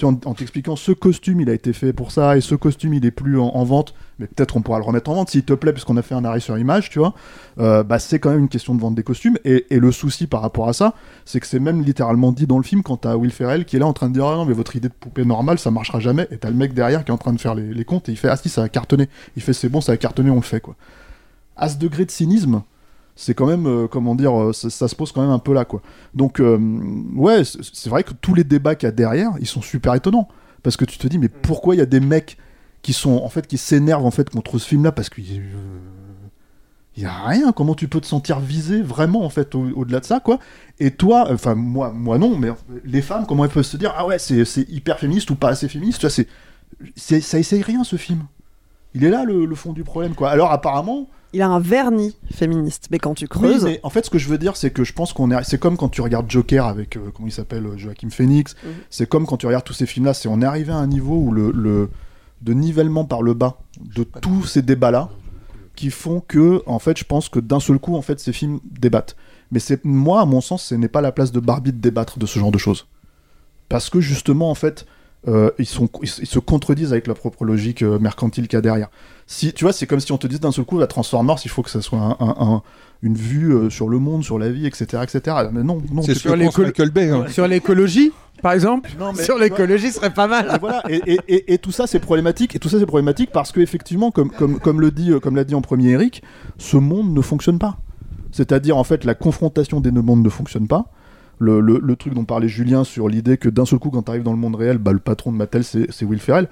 en, 0.03 0.15
t'expliquant 0.15 0.75
ce 0.75 0.91
costume 0.91 1.41
il 1.41 1.49
a 1.49 1.53
été 1.53 1.73
fait 1.73 1.93
pour 1.93 2.11
ça 2.11 2.37
et 2.37 2.41
ce 2.41 2.55
costume 2.55 2.93
il 2.93 3.05
est 3.05 3.11
plus 3.11 3.39
en, 3.39 3.47
en 3.47 3.63
vente, 3.63 3.93
mais 4.19 4.27
peut-être 4.27 4.57
on 4.57 4.61
pourra 4.61 4.79
le 4.79 4.83
remettre 4.83 5.09
en 5.09 5.15
vente 5.15 5.29
s'il 5.29 5.43
te 5.43 5.53
plaît, 5.53 5.73
puisqu'on 5.73 5.97
a 5.97 6.01
fait 6.01 6.15
un 6.15 6.25
arrêt 6.25 6.39
sur 6.39 6.57
image, 6.57 6.89
tu 6.89 6.99
vois. 6.99 7.13
Euh, 7.59 7.83
bah, 7.83 7.99
c'est 7.99 8.19
quand 8.19 8.29
même 8.29 8.39
une 8.39 8.49
question 8.49 8.75
de 8.75 8.81
vendre 8.81 8.95
des 8.95 9.03
costumes. 9.03 9.37
Et, 9.45 9.65
et 9.69 9.79
le 9.79 9.91
souci 9.91 10.27
par 10.27 10.41
rapport 10.41 10.67
à 10.67 10.73
ça, 10.73 10.93
c'est 11.25 11.39
que 11.39 11.47
c'est 11.47 11.59
même 11.59 11.81
littéralement 11.81 12.31
dit 12.31 12.47
dans 12.47 12.57
le 12.57 12.63
film 12.63 12.83
quand 12.83 12.97
t'as 12.97 13.15
Will 13.15 13.31
Ferrell 13.31 13.65
qui 13.65 13.75
est 13.75 13.79
là 13.79 13.87
en 13.87 13.93
train 13.93 14.09
de 14.09 14.13
dire 14.13 14.25
Ah 14.25 14.35
non, 14.35 14.45
mais 14.45 14.53
votre 14.53 14.75
idée 14.75 14.89
de 14.89 14.93
poupée 14.93 15.25
normale 15.25 15.59
ça 15.59 15.71
marchera 15.71 15.99
jamais. 15.99 16.27
Et 16.31 16.37
t'as 16.37 16.49
le 16.49 16.55
mec 16.55 16.73
derrière 16.73 17.03
qui 17.03 17.11
est 17.11 17.13
en 17.13 17.17
train 17.17 17.33
de 17.33 17.39
faire 17.39 17.55
les, 17.55 17.73
les 17.73 17.85
comptes 17.85 18.09
et 18.09 18.11
il 18.11 18.17
fait 18.17 18.29
Ah 18.29 18.37
si, 18.37 18.49
ça 18.49 18.63
a 18.63 18.69
cartonné. 18.69 19.09
Il 19.35 19.41
fait 19.41 19.53
C'est 19.53 19.69
bon, 19.69 19.81
ça 19.81 19.91
a 19.93 19.97
cartonné, 19.97 20.29
on 20.29 20.35
le 20.35 20.41
fait 20.41 20.61
quoi. 20.61 20.75
À 21.55 21.69
ce 21.69 21.77
degré 21.77 22.05
de 22.05 22.11
cynisme, 22.11 22.63
c'est 23.15 23.33
quand 23.33 23.45
même, 23.45 23.67
euh, 23.67 23.87
comment 23.87 24.15
dire, 24.15 24.39
euh, 24.39 24.53
ça, 24.53 24.69
ça 24.69 24.87
se 24.87 24.95
pose 24.95 25.11
quand 25.11 25.21
même 25.21 25.29
un 25.31 25.39
peu 25.39 25.53
là, 25.53 25.65
quoi. 25.65 25.81
Donc, 26.13 26.39
euh, 26.39 26.57
ouais, 27.15 27.43
c'est 27.43 27.89
vrai 27.89 28.03
que 28.03 28.13
tous 28.13 28.33
les 28.33 28.43
débats 28.43 28.75
qu'il 28.75 28.87
y 28.87 28.89
a 28.89 28.91
derrière, 28.91 29.31
ils 29.39 29.47
sont 29.47 29.61
super 29.61 29.93
étonnants. 29.93 30.27
Parce 30.63 30.77
que 30.77 30.85
tu 30.85 30.97
te 30.97 31.07
dis, 31.07 31.17
mais 31.19 31.27
pourquoi 31.29 31.75
il 31.75 31.79
y 31.79 31.81
a 31.81 31.85
des 31.85 31.99
mecs 31.99 32.37
qui 32.81 32.93
sont, 32.93 33.17
en 33.23 33.29
fait, 33.29 33.45
qui 33.47 33.57
s'énervent, 33.57 34.05
en 34.05 34.11
fait, 34.11 34.29
contre 34.29 34.57
ce 34.57 34.67
film-là? 34.67 34.91
Parce 34.93 35.09
qu'il 35.09 35.43
y 36.97 37.05
a 37.05 37.11
rien. 37.25 37.51
Comment 37.51 37.75
tu 37.75 37.87
peux 37.87 37.99
te 37.99 38.05
sentir 38.05 38.39
visé, 38.39 38.81
vraiment, 38.81 39.23
en 39.25 39.29
fait, 39.29 39.55
au- 39.55 39.69
au-delà 39.75 39.99
de 39.99 40.05
ça, 40.05 40.19
quoi? 40.19 40.39
Et 40.79 40.91
toi, 40.91 41.27
enfin, 41.31 41.55
moi, 41.55 41.91
moi 41.91 42.17
non, 42.17 42.37
mais 42.37 42.49
les 42.85 43.01
femmes, 43.01 43.25
comment 43.27 43.43
elles 43.45 43.51
peuvent 43.51 43.63
se 43.63 43.77
dire, 43.77 43.93
ah 43.97 44.05
ouais, 44.07 44.19
c'est 44.19 44.45
c'est 44.45 44.67
hyper 44.69 44.99
féministe 44.99 45.29
ou 45.31 45.35
pas 45.35 45.49
assez 45.49 45.67
féministe? 45.67 45.99
Tu 45.99 46.07
vois, 46.07 46.15
c'est- 46.95 47.21
ça 47.21 47.37
essaye 47.39 47.61
rien, 47.61 47.83
ce 47.83 47.95
film. 47.95 48.23
Il 48.93 49.03
est 49.03 49.09
là, 49.09 49.25
le, 49.25 49.45
le 49.45 49.55
fond 49.55 49.73
du 49.73 49.83
problème, 49.83 50.13
quoi. 50.15 50.29
Alors, 50.29 50.51
apparemment, 50.51 51.09
Il 51.33 51.41
a 51.41 51.49
un 51.49 51.59
vernis 51.59 52.15
féministe, 52.31 52.87
mais 52.91 52.99
quand 52.99 53.15
tu 53.15 53.23
oui, 53.25 53.29
creuses, 53.29 53.63
mais 53.63 53.79
en 53.83 53.89
fait, 53.89 54.05
ce 54.05 54.09
que 54.11 54.19
je 54.19 54.29
veux 54.29 54.37
dire, 54.37 54.55
c'est 54.55 54.69
que 54.71 54.83
je 54.83 54.93
pense 54.93 55.13
qu'on 55.13 55.31
est. 55.31 55.43
C'est 55.43 55.57
comme 55.59 55.77
quand 55.77 55.89
tu 55.89 56.01
regardes 56.01 56.29
Joker 56.29 56.65
avec. 56.67 56.95
euh, 56.95 57.09
comment 57.13 57.27
il 57.27 57.31
s'appelle 57.31 57.65
euh, 57.65 57.77
Joaquin 57.77 58.09
Phoenix. 58.09 58.55
Mhm. 58.63 58.71
C'est 58.89 59.09
comme 59.09 59.25
quand 59.25 59.37
tu 59.37 59.47
regardes 59.47 59.63
tous 59.63 59.73
ces 59.73 59.85
films-là. 59.87 60.13
C'est 60.13 60.27
on 60.29 60.41
est 60.41 60.45
arrivé 60.45 60.71
à 60.71 60.77
un 60.77 60.87
niveau 60.87 61.15
où 61.17 61.31
le, 61.31 61.51
le- 61.51 61.89
de 62.41 62.53
nivellement 62.53 63.05
par 63.05 63.21
le 63.23 63.33
bas 63.33 63.57
de 63.95 64.03
tous 64.03 64.43
ces 64.45 64.61
débats-là 64.61 65.09
qui 65.75 65.89
font 65.89 66.19
que, 66.27 66.61
en 66.67 66.77
fait, 66.77 66.97
je 66.99 67.03
pense 67.05 67.29
que 67.29 67.39
d'un 67.39 67.59
seul 67.59 67.79
coup, 67.79 67.95
en 67.95 68.01
fait, 68.03 68.19
ces 68.19 68.31
films 68.33 68.59
débattent. 68.79 69.15
Mais 69.51 69.59
c'est 69.59 69.83
moi, 69.85 70.21
à 70.21 70.25
mon 70.25 70.39
sens, 70.41 70.63
ce 70.65 70.75
n'est 70.75 70.87
pas 70.87 71.01
la 71.01 71.11
place 71.11 71.31
de 71.31 71.39
Barbie 71.39 71.71
de 71.73 71.79
débattre 71.79 72.19
de 72.19 72.25
ce 72.27 72.37
genre 72.37 72.51
de 72.51 72.57
choses. 72.59 72.85
Parce 73.69 73.89
que 73.89 74.01
justement, 74.01 74.51
en 74.51 74.55
fait, 74.55 74.85
euh, 75.27 75.49
ils, 75.57 75.65
sont, 75.65 75.89
ils, 76.01 76.09
ils 76.19 76.27
se 76.27 76.37
contredisent 76.39 76.91
avec 76.91 77.07
la 77.07 77.13
propre 77.15 77.45
logique 77.45 77.81
mercantile 77.81 78.47
qu'il 78.47 78.57
y 78.57 78.59
a 78.59 78.61
derrière. 78.61 78.89
Si, 79.27 79.53
tu 79.53 79.63
vois, 79.65 79.73
c'est 79.73 79.87
comme 79.87 79.99
si 79.99 80.11
on 80.11 80.17
te 80.17 80.27
dise 80.27 80.39
d'un 80.39 80.51
seul 80.51 80.65
coup, 80.65 80.77
la 80.79 80.87
Transformers, 80.87 81.37
il 81.45 81.49
faut 81.49 81.63
que 81.63 81.69
ça 81.69 81.81
soit 81.81 81.99
un- 81.99 82.17
un- 82.19 82.35
un- 82.39 82.61
une 83.01 83.15
vue 83.15 83.53
euh, 83.53 83.69
sur 83.69 83.89
le 83.89 83.99
monde, 83.99 84.23
sur 84.23 84.37
la 84.39 84.49
vie, 84.49 84.65
etc. 84.65 85.01
etc. 85.03 85.37
Mais 85.51 85.63
non, 85.63 85.81
non. 85.91 86.01
C'est 86.01 86.13
sur 86.15 86.35
hein. 87.09 87.25
Sur 87.29 87.47
l'écologie, 87.47 88.11
par 88.41 88.53
exemple 88.53 88.89
Non, 88.99 89.11
mais 89.15 89.23
Sur 89.23 89.37
l'écologie, 89.37 89.87
ce 89.87 89.95
serait 89.95 90.13
pas 90.13 90.27
mal. 90.27 90.49
Et 90.55 90.59
voilà, 90.59 90.83
et, 90.89 91.01
et- 91.05 91.19
et- 91.27 91.53
et 91.53 91.57
tout 91.57 91.71
ça 91.71 91.87
c'est 91.87 91.99
problématique, 91.99 92.55
et 92.55 92.59
tout 92.59 92.69
ça 92.69 92.79
c'est 92.79 92.85
problématique 92.85 93.29
parce 93.31 93.51
que 93.51 93.59
effectivement, 93.61 94.11
comme, 94.11 94.29
comme, 94.29 94.59
comme 94.59 94.79
le 94.81 94.91
dit, 94.91 95.11
euh, 95.11 95.19
comme 95.19 95.35
l'a 95.35 95.43
dit 95.43 95.55
en 95.55 95.61
premier 95.61 95.89
Eric, 95.91 96.21
ce 96.57 96.77
monde 96.77 97.13
ne 97.13 97.21
fonctionne 97.21 97.59
pas. 97.59 97.77
C'est-à-dire 98.31 98.77
en 98.77 98.83
fait 98.83 99.03
la 99.05 99.15
confrontation 99.15 99.79
des 99.81 99.91
deux 99.91 100.01
mondes 100.01 100.23
ne 100.23 100.29
fonctionne 100.29 100.67
pas. 100.67 100.85
Le, 101.39 101.59
le- 101.59 101.79
le 101.83 101.95
truc 101.95 102.13
dont 102.13 102.23
parlait 102.25 102.47
Julien 102.47 102.83
sur 102.83 103.09
l'idée 103.09 103.37
que 103.37 103.49
d'un 103.49 103.65
seul 103.65 103.79
coup 103.79 103.89
quand 103.89 104.03
tu 104.03 104.11
arrives 104.11 104.23
dans 104.23 104.31
le 104.31 104.37
monde 104.37 104.55
réel, 104.55 104.77
bah, 104.77 104.91
le 104.93 104.99
patron 104.99 105.31
de 105.31 105.37
Mattel 105.37 105.63
c'est 105.63 105.87
c'est 105.91 106.05
Will 106.05 106.19
Ferrell. 106.19 106.47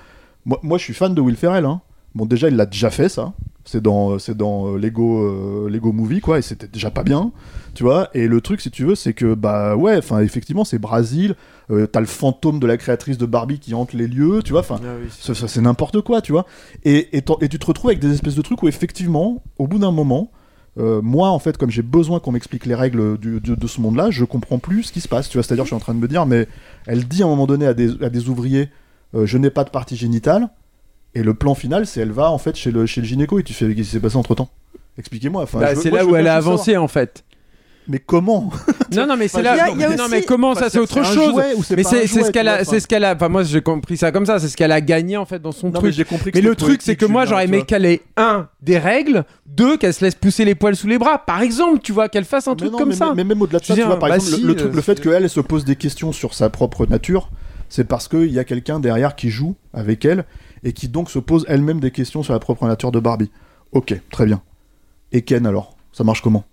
Moi, 0.45 0.59
moi 0.63 0.77
je 0.77 0.83
suis 0.83 0.93
fan 0.93 1.13
de 1.13 1.21
Will 1.21 1.35
Ferrell. 1.37 1.65
Hein. 1.65 1.81
Bon 2.15 2.25
déjà 2.25 2.49
il 2.49 2.55
l'a 2.55 2.65
déjà 2.65 2.89
fait 2.89 3.09
ça. 3.09 3.33
C'est 3.63 3.81
dans, 3.81 4.17
c'est 4.17 4.35
dans 4.35 4.73
euh, 4.73 4.77
Lego, 4.79 5.21
euh, 5.21 5.69
Lego 5.69 5.91
Movie 5.91 6.19
quoi, 6.19 6.39
et 6.39 6.41
c'était 6.41 6.67
déjà 6.67 6.89
pas 6.89 7.03
bien, 7.03 7.31
tu 7.75 7.83
vois. 7.83 8.09
Et 8.15 8.27
le 8.27 8.41
truc 8.41 8.59
si 8.59 8.71
tu 8.71 8.85
veux 8.85 8.95
c'est 8.95 9.13
que 9.13 9.35
bah 9.35 9.75
ouais, 9.75 9.97
enfin 9.97 10.19
effectivement 10.19 10.65
c'est 10.65 10.79
Brésil. 10.79 11.35
Euh, 11.69 11.85
t'as 11.87 11.99
le 12.01 12.05
fantôme 12.07 12.59
de 12.59 12.67
la 12.67 12.75
créatrice 12.75 13.17
de 13.17 13.25
Barbie 13.25 13.59
qui 13.59 13.73
hante 13.75 13.93
les 13.93 14.07
lieux, 14.07 14.41
tu 14.43 14.51
vois. 14.51 14.59
Enfin, 14.61 14.77
ça, 15.09 15.33
ça, 15.35 15.47
c'est 15.47 15.61
n'importe 15.61 16.01
quoi, 16.01 16.21
tu 16.21 16.33
vois. 16.33 16.45
Et, 16.83 17.15
et, 17.15 17.21
tu 17.21 17.59
te 17.59 17.65
retrouves 17.65 17.91
avec 17.91 18.01
des 18.01 18.11
espèces 18.11 18.35
de 18.35 18.41
trucs 18.41 18.61
où 18.61 18.67
effectivement, 18.67 19.41
au 19.57 19.67
bout 19.67 19.77
d'un 19.79 19.91
moment, 19.91 20.31
euh, 20.79 21.01
moi 21.01 21.29
en 21.29 21.39
fait, 21.39 21.55
comme 21.57 21.69
j'ai 21.69 21.81
besoin 21.83 22.19
qu'on 22.19 22.33
m'explique 22.33 22.65
les 22.65 22.75
règles 22.75 23.17
du- 23.19 23.39
du- 23.39 23.55
de 23.55 23.67
ce 23.67 23.79
monde-là, 23.79 24.09
je 24.09 24.25
comprends 24.25 24.57
plus 24.59 24.83
ce 24.83 24.91
qui 24.91 24.99
se 24.99 25.07
passe, 25.07 25.29
tu 25.29 25.37
vois. 25.37 25.43
C'est-à-dire, 25.43 25.63
je 25.63 25.69
suis 25.69 25.75
en 25.75 25.79
train 25.79 25.93
de 25.93 25.99
me 25.99 26.07
dire, 26.09 26.25
mais 26.25 26.47
elle 26.87 27.07
dit 27.07 27.21
à 27.23 27.27
un 27.27 27.29
moment 27.29 27.47
donné 27.47 27.67
à 27.67 27.73
des, 27.73 28.03
à 28.03 28.09
des 28.09 28.27
ouvriers, 28.27 28.69
je 29.13 29.37
n'ai 29.37 29.49
pas 29.51 29.63
de 29.63 29.69
partie 29.69 29.95
génitale. 29.95 30.49
Et 31.15 31.23
le 31.23 31.33
plan 31.33 31.55
final, 31.55 31.85
c'est 31.85 31.99
elle 32.01 32.11
va 32.11 32.31
en 32.31 32.37
fait 32.37 32.55
chez 32.55 32.71
le, 32.71 32.85
chez 32.85 33.01
le 33.01 33.07
gynéco 33.07 33.37
et 33.39 33.43
tu 33.43 33.53
fais, 33.53 33.65
qu'est-ce 33.67 33.75
qui 33.75 33.83
s'est 33.85 33.99
passé 33.99 34.15
entre 34.17 34.35
temps 34.35 34.49
Expliquez-moi. 34.97 35.43
Enfin, 35.43 35.59
Bah, 35.59 35.75
c'est 35.75 35.91
là 35.91 36.05
où 36.05 36.15
elle 36.15 36.27
a 36.27 36.35
avancé 36.35 36.77
en 36.77 36.87
fait. 36.87 37.23
Mais 37.87 37.99
comment? 37.99 38.51
Non, 38.93 39.07
non, 39.07 39.15
mais 39.15 39.29
c'est 39.29 39.41
là. 39.41 39.55
y 39.55 39.59
a- 39.61 39.69
il 39.69 39.79
y 39.79 39.83
a 39.85 39.95
non, 39.95 40.03
aussi- 40.03 40.11
mais 40.11 40.21
comment? 40.23 40.49
Enfin, 40.51 40.63
ça, 40.65 40.69
c'est 40.69 40.79
autre 40.79 41.01
chose. 41.05 41.33
mais 41.75 41.83
c'est 41.83 42.07
ce 42.07 42.29
qu'elle 42.29 42.49
a, 42.49 42.65
c'est 42.65 42.81
ce 42.81 42.87
qu'elle 42.87 43.05
a. 43.05 43.15
Enfin, 43.15 43.29
moi, 43.29 43.43
j'ai 43.43 43.61
compris 43.61 43.95
ça 43.95 44.11
comme 44.11 44.25
ça. 44.25 44.37
C'est 44.37 44.49
ce 44.49 44.57
qu'elle 44.57 44.73
a 44.73 44.81
gagné 44.81 45.15
en 45.15 45.23
fait 45.25 45.41
dans 45.41 45.53
son 45.53 45.67
Non, 45.69 45.79
truc. 45.79 46.03
compris 46.07 46.31
Mais 46.35 46.41
le 46.41 46.55
truc, 46.55 46.81
c'est 46.81 46.97
que 46.97 47.05
moi, 47.05 47.25
j'aurais 47.25 47.45
aimé 47.45 47.63
qu'elle 47.65 47.85
ait 47.85 48.01
un 48.17 48.49
des 48.61 48.77
règles, 48.77 49.23
deux 49.45 49.77
qu'elle 49.77 49.93
se 49.93 50.03
laisse 50.03 50.15
pousser 50.15 50.43
les 50.43 50.55
poils 50.55 50.75
sous 50.75 50.87
les 50.87 50.97
bras, 50.97 51.19
par 51.25 51.41
exemple. 51.41 51.79
Tu 51.81 51.93
vois, 51.93 52.09
qu'elle 52.09 52.25
fasse 52.25 52.49
un 52.49 52.51
Mais 52.51 52.57
truc 52.57 52.71
non, 52.73 52.77
comme 52.79 52.89
mais, 52.89 52.95
ça. 52.95 53.13
mais 53.15 53.23
même 53.23 53.41
au-delà 53.41 53.59
de 53.59 53.65
ça, 53.65 53.75
tu 53.75 53.81
vois, 53.81 53.97
par 53.97 54.09
bah 54.09 54.15
exemple, 54.15 54.45
le, 54.45 54.61
euh, 54.61 54.81
fait 54.81 54.99
qu'elle 54.99 55.13
elle 55.23 55.29
se 55.29 55.39
pose 55.39 55.63
des 55.63 55.77
questions 55.77 56.11
sur 56.11 56.33
sa 56.33 56.49
propre 56.49 56.85
nature, 56.85 57.29
c'est 57.69 57.85
parce 57.87 58.09
qu'il 58.09 58.31
y 58.31 58.39
a 58.39 58.43
quelqu'un 58.43 58.81
derrière 58.81 59.15
qui 59.15 59.29
joue 59.29 59.55
avec 59.73 60.03
elle 60.03 60.25
et 60.63 60.73
qui 60.73 60.87
donc 60.87 61.09
se 61.09 61.19
pose 61.19 61.45
elle-même 61.47 61.79
des 61.79 61.91
questions 61.91 62.23
sur 62.23 62.33
la 62.33 62.39
propre 62.39 62.65
nature 62.67 62.91
de 62.91 62.99
Barbie. 62.99 63.31
Ok, 63.71 63.99
très 64.11 64.25
bien. 64.25 64.41
Et 65.11 65.21
Ken 65.23 65.45
alors 65.45 65.75
Ça 65.91 66.03
marche 66.03 66.21
comment? 66.21 66.43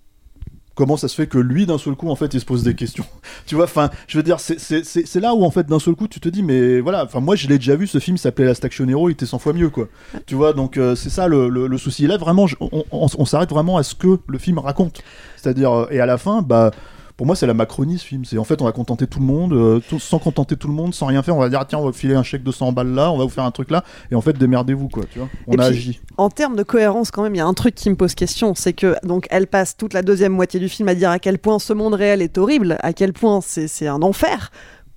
Comment 0.74 0.96
ça 0.96 1.08
se 1.08 1.16
fait 1.16 1.26
que 1.26 1.38
lui, 1.38 1.66
d'un 1.66 1.76
seul 1.78 1.96
coup, 1.96 2.08
en 2.08 2.14
fait, 2.14 2.32
il 2.34 2.40
se 2.40 2.44
pose 2.44 2.62
des 2.62 2.74
questions? 2.76 3.04
Tu 3.46 3.56
vois, 3.56 3.64
enfin, 3.64 3.90
je 4.06 4.16
veux 4.16 4.22
dire, 4.22 4.38
c'est- 4.38 5.14
là 5.20 5.34
où, 5.34 5.42
en 5.42 5.50
fait, 5.50 5.66
d'un 5.66 5.80
seul 5.80 5.96
coup, 5.96 6.06
tu 6.06 6.20
te 6.20 6.28
dis, 6.28 6.42
mais 6.44 6.78
voilà, 6.80 7.04
enfin, 7.04 7.18
moi, 7.18 7.34
je 7.34 7.48
l'ai 7.48 7.58
déjà 7.58 7.74
vu, 7.74 7.86
ce 7.88 7.98
film 7.98 8.16
s'appelait 8.16 8.44
Last 8.44 8.64
Action 8.64 8.86
Hero, 8.88 9.08
il 9.08 9.12
était 9.12 9.26
100 9.26 9.38
fois 9.40 9.52
mieux, 9.54 9.70
quoi. 9.70 9.88
Tu 10.26 10.36
vois, 10.36 10.52
donc, 10.52 10.76
euh, 10.76 10.94
c'est 10.94 11.10
ça 11.10 11.26
le, 11.26 11.48
le- 11.48 11.66
le 11.66 11.78
souci. 11.78 12.06
Là, 12.06 12.16
vraiment, 12.16 12.46
je- 12.46 12.54
on, 12.60 12.84
on- 12.92 13.06
on 13.18 13.24
s'arrête 13.24 13.50
vraiment 13.50 13.76
à 13.76 13.82
ce 13.82 13.94
que 13.96 14.20
le 14.28 14.38
film 14.38 14.58
raconte. 14.58 15.02
C'est-à-dire, 15.36 15.72
euh, 15.72 15.86
et 15.90 15.98
à 16.00 16.06
la 16.06 16.16
fin, 16.18 16.42
bah. 16.42 16.70
Pour 17.18 17.26
moi, 17.26 17.34
c'est 17.36 17.46
la 17.48 17.52
Macronie 17.54 17.98
ce 17.98 18.04
film. 18.06 18.24
C'est 18.24 18.38
en 18.38 18.44
fait, 18.44 18.62
on 18.62 18.64
va 18.64 18.70
contenter 18.72 19.06
tout 19.08 19.18
le 19.18 19.24
monde, 19.26 19.52
euh, 19.52 19.80
tout- 19.88 19.98
sans 19.98 20.20
contenter 20.20 20.56
tout 20.56 20.68
le 20.68 20.72
monde, 20.72 20.94
sans 20.94 21.06
rien 21.06 21.22
faire. 21.24 21.36
On 21.36 21.40
va 21.40 21.48
dire, 21.48 21.66
tiens, 21.66 21.80
on 21.80 21.82
va 21.82 21.88
vous 21.90 21.96
filer 21.96 22.14
un 22.14 22.22
chèque 22.22 22.44
de 22.44 22.52
100 22.52 22.70
balles 22.72 22.94
là, 22.94 23.10
on 23.10 23.18
va 23.18 23.24
vous 23.24 23.30
faire 23.30 23.42
un 23.44 23.50
truc 23.50 23.70
là, 23.72 23.82
et 24.10 24.14
en 24.14 24.20
fait, 24.20 24.38
démerdez-vous, 24.38 24.88
quoi. 24.88 25.02
Tu 25.12 25.18
vois, 25.18 25.28
on 25.48 25.52
Et 25.52 25.60
a 25.60 25.68
puis, 25.68 25.76
agi. 25.76 26.00
En 26.16 26.30
termes 26.30 26.54
de 26.54 26.62
cohérence, 26.62 27.10
quand 27.10 27.22
même, 27.24 27.34
il 27.34 27.38
y 27.38 27.40
a 27.40 27.46
un 27.46 27.54
truc 27.54 27.74
qui 27.74 27.90
me 27.90 27.96
pose 27.96 28.14
question, 28.14 28.54
c'est 28.54 28.72
que 28.72 28.94
donc 29.04 29.26
elle 29.30 29.48
passe 29.48 29.76
toute 29.76 29.94
la 29.94 30.02
deuxième 30.02 30.32
moitié 30.32 30.60
du 30.60 30.68
film 30.68 30.88
à 30.88 30.94
dire 30.94 31.10
à 31.10 31.18
quel 31.18 31.38
point 31.40 31.58
ce 31.58 31.72
monde 31.72 31.94
réel 31.94 32.22
est 32.22 32.38
horrible, 32.38 32.78
à 32.80 32.92
quel 32.92 33.12
point 33.12 33.40
c'est 33.42 33.88
un 33.88 34.00
enfer, 34.02 34.52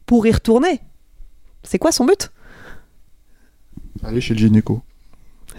pour 0.05 0.27
y 0.27 0.31
retourner. 0.31 0.79
C'est 1.63 1.79
quoi 1.79 1.91
son 1.91 2.05
but? 2.05 2.31
Allez 4.03 4.21
chez 4.21 4.35
le 4.35 4.39
gynéco. 4.39 4.81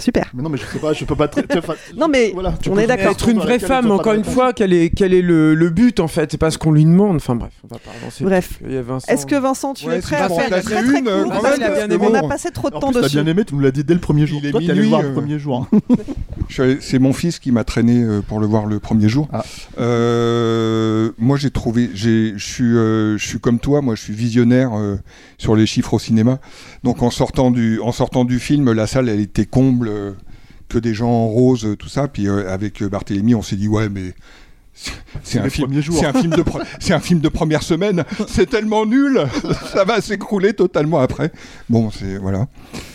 Super. 0.03 0.31
Mais 0.35 0.43
non, 0.43 0.49
mais 0.51 0.59
je 0.59 0.65
sais 0.67 0.79
pas, 0.81 0.93
je 0.93 1.05
peux 1.05 1.15
pas. 1.15 1.29
tu 1.29 1.41
enfin, 1.57 1.75
Non 1.97 2.09
mais 2.09 2.31
voilà, 2.35 2.55
tu 2.61 2.69
on 2.71 2.77
est 2.79 2.87
d'accord. 2.89 3.13
Être 3.13 3.29
une 3.29 3.39
vraie 3.39 3.59
femme, 3.61 3.87
tu 3.87 3.91
encore 3.93 4.15
une 4.15 4.25
fois, 4.25 4.53
quel 4.53 4.73
est, 4.73 4.91
quel 4.91 5.15
est 5.15 5.23
le, 5.23 5.55
le 5.55 5.71
but 5.71 6.01
en 6.01 6.09
fait? 6.09 6.31
C'est 6.33 6.39
pas 6.39 6.51
ce 6.51 6.59
qu'on 6.59 6.73
lui 6.73 6.85
demande. 6.85 7.17
Enfin 7.17 7.37
bref, 7.37 7.53
on 7.65 7.69
va 7.73 7.79
pas 7.79 7.91
avancer. 8.01 8.25
Bref. 8.25 8.59
Est-ce 9.09 9.27
que 9.27 9.37
Vincent, 9.37 9.75
tu 9.75 9.87
Ouais, 9.87 9.99
es 9.99 10.01
prêt 10.01 10.17
à 10.17 10.29
faire 10.29 10.47
placer 10.49 10.65
très 10.65 10.83
très 10.83 10.99
une, 10.99 11.09
euh, 11.09 11.25
court 11.25 11.41
parce 11.43 11.59
bien 11.59 11.89
aimé. 11.91 11.99
on 12.01 12.15
a 12.15 12.23
passé 12.29 12.51
trop 12.51 12.69
de 12.71 12.79
temps 12.79 12.91
dessus. 12.91 13.17
bien 13.17 13.27
aimé, 13.27 13.45
tu 13.45 13.55
nous 13.55 13.61
l'as 13.61 13.71
dit 13.71 13.85
dès 13.85 13.95
le 13.95 14.01
premier 14.01 14.27
jour. 14.27 14.41
Il 14.43 14.49
est 14.49 14.51
Toi, 14.51 14.61
t'es 14.61 14.71
allé 14.71 14.81
le 14.81 14.87
minuit, 14.87 14.91
voir 14.91 15.03
le 15.03 15.09
euh, 15.09 15.13
premier 15.15 15.39
jour. 15.39 15.69
Allé- 16.59 16.79
C'est 16.81 16.99
mon 16.99 17.13
fils 17.13 17.39
qui 17.39 17.51
m'a 17.53 17.65
traîné 17.65 18.03
euh, 18.03 18.21
pour 18.21 18.41
le 18.41 18.47
voir 18.47 18.67
le 18.67 18.79
premier 18.81 19.09
jour. 19.09 19.29
Ah. 19.33 19.45
Euh, 19.79 21.11
moi, 21.19 21.37
j'ai 21.37 21.51
trouvé, 21.51 21.91
je 21.95 22.35
suis, 22.39 22.65
euh, 22.77 23.17
je 23.19 23.27
suis 23.27 23.39
comme 23.41 23.59
toi. 23.59 23.81
Moi, 23.83 23.95
je 23.95 24.03
suis 24.03 24.13
visionnaire 24.15 24.71
euh, 24.77 24.97
sur 25.43 25.57
les 25.57 25.67
chiffres 25.67 25.95
au 25.95 25.99
cinéma. 25.99 26.39
Donc, 26.85 27.03
en 27.03 27.11
sortant 27.11 27.51
du, 27.51 27.81
en 27.81 27.91
sortant 27.91 28.25
du 28.25 28.39
film, 28.39 28.71
la 28.71 28.87
salle, 28.87 29.09
elle 29.09 29.19
était 29.19 29.45
comble, 29.45 29.89
euh, 29.89 30.13
que 30.69 30.79
des 30.79 30.95
gens 30.95 31.11
en 31.11 31.27
rose, 31.27 31.77
tout 31.81 31.89
ça. 31.89 32.07
Puis 32.07 32.29
euh, 32.29 32.49
avec 32.49 32.81
euh, 32.81 32.89
Barthélemy, 32.89 33.35
on 33.35 33.43
s'est 33.43 33.57
dit 33.57 33.67
ouais, 33.67 33.89
mais 33.89 34.15
c'est- 35.23 35.39
un 35.39 35.49
film, 35.49 35.69
premiers 35.69 35.83
jours. 35.83 35.97
c'est 35.99 36.07
un 36.07 36.13
film 36.13 36.31
de, 36.35 36.43
pre- 36.43 36.63
c'est 36.81 36.95
un 36.95 37.01
film 37.01 37.21
de 37.21 37.29
première 37.29 37.63
semaine. 37.63 38.05
C'est 38.29 38.49
tellement 38.49 38.87
nul, 38.87 39.21
ça 39.73 39.85
va 39.85 40.01
s'écrouler 40.01 40.53
totalement 40.55 40.99
après. 41.01 41.31
Bon, 41.69 41.91
c'est 41.91 42.17
voilà. 42.19 42.47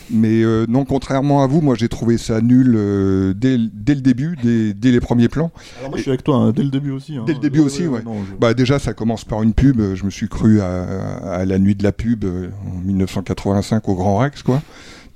Mais 0.09 0.41
euh, 0.41 0.65
non, 0.69 0.85
contrairement 0.85 1.43
à 1.43 1.47
vous, 1.47 1.59
moi 1.59 1.75
j'ai 1.77 1.89
trouvé 1.89 2.17
ça 2.17 2.39
nul 2.39 2.73
euh, 2.77 3.33
dès, 3.35 3.57
dès 3.73 3.93
le 3.93 3.99
début, 4.01 4.37
dès, 4.41 4.73
dès 4.73 4.91
les 4.91 5.01
premiers 5.01 5.27
plans. 5.27 5.51
Alors 5.79 5.89
moi, 5.89 5.97
je 5.97 6.03
suis 6.03 6.11
avec 6.11 6.23
toi 6.23 6.37
hein, 6.37 6.51
dès 6.55 6.63
le 6.63 6.69
début 6.69 6.91
aussi. 6.91 7.17
hein. 7.17 7.23
Dès 7.27 7.33
le 7.33 7.39
début 7.39 7.59
aussi, 7.59 7.85
ouais. 7.87 8.01
non, 8.05 8.23
je- 8.29 8.35
Bah 8.39 8.53
déjà, 8.53 8.79
ça 8.79 8.93
commence 8.93 9.25
par 9.25 9.43
une 9.43 9.53
pub. 9.53 9.81
Je 9.95 10.05
me 10.05 10.09
suis 10.09 10.29
cru 10.29 10.61
à, 10.61 10.83
à 11.33 11.45
la 11.45 11.59
nuit 11.59 11.75
de 11.75 11.83
la 11.83 11.91
pub 11.91 12.23
euh, 12.23 12.49
en 12.73 12.79
1985 12.79 13.87
au 13.89 13.95
Grand 13.95 14.17
Rex, 14.17 14.43
quoi. 14.43 14.61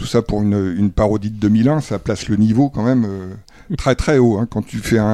Tout 0.02 0.08
ça 0.08 0.24
pour 0.24 0.42
une, 0.42 0.74
une 0.78 0.90
parodie 0.90 1.30
de 1.30 1.36
2001, 1.38 1.80
ça 1.82 2.00
place 2.00 2.28
le 2.28 2.36
niveau 2.36 2.70
quand 2.70 2.82
même 2.84 3.06
euh, 3.08 3.76
très 3.78 3.94
très 3.94 4.18
haut. 4.18 4.40
hein. 4.40 4.48
Quand 4.50 4.64
tu 4.66 4.78
fais 4.78 4.98
un, 4.98 5.06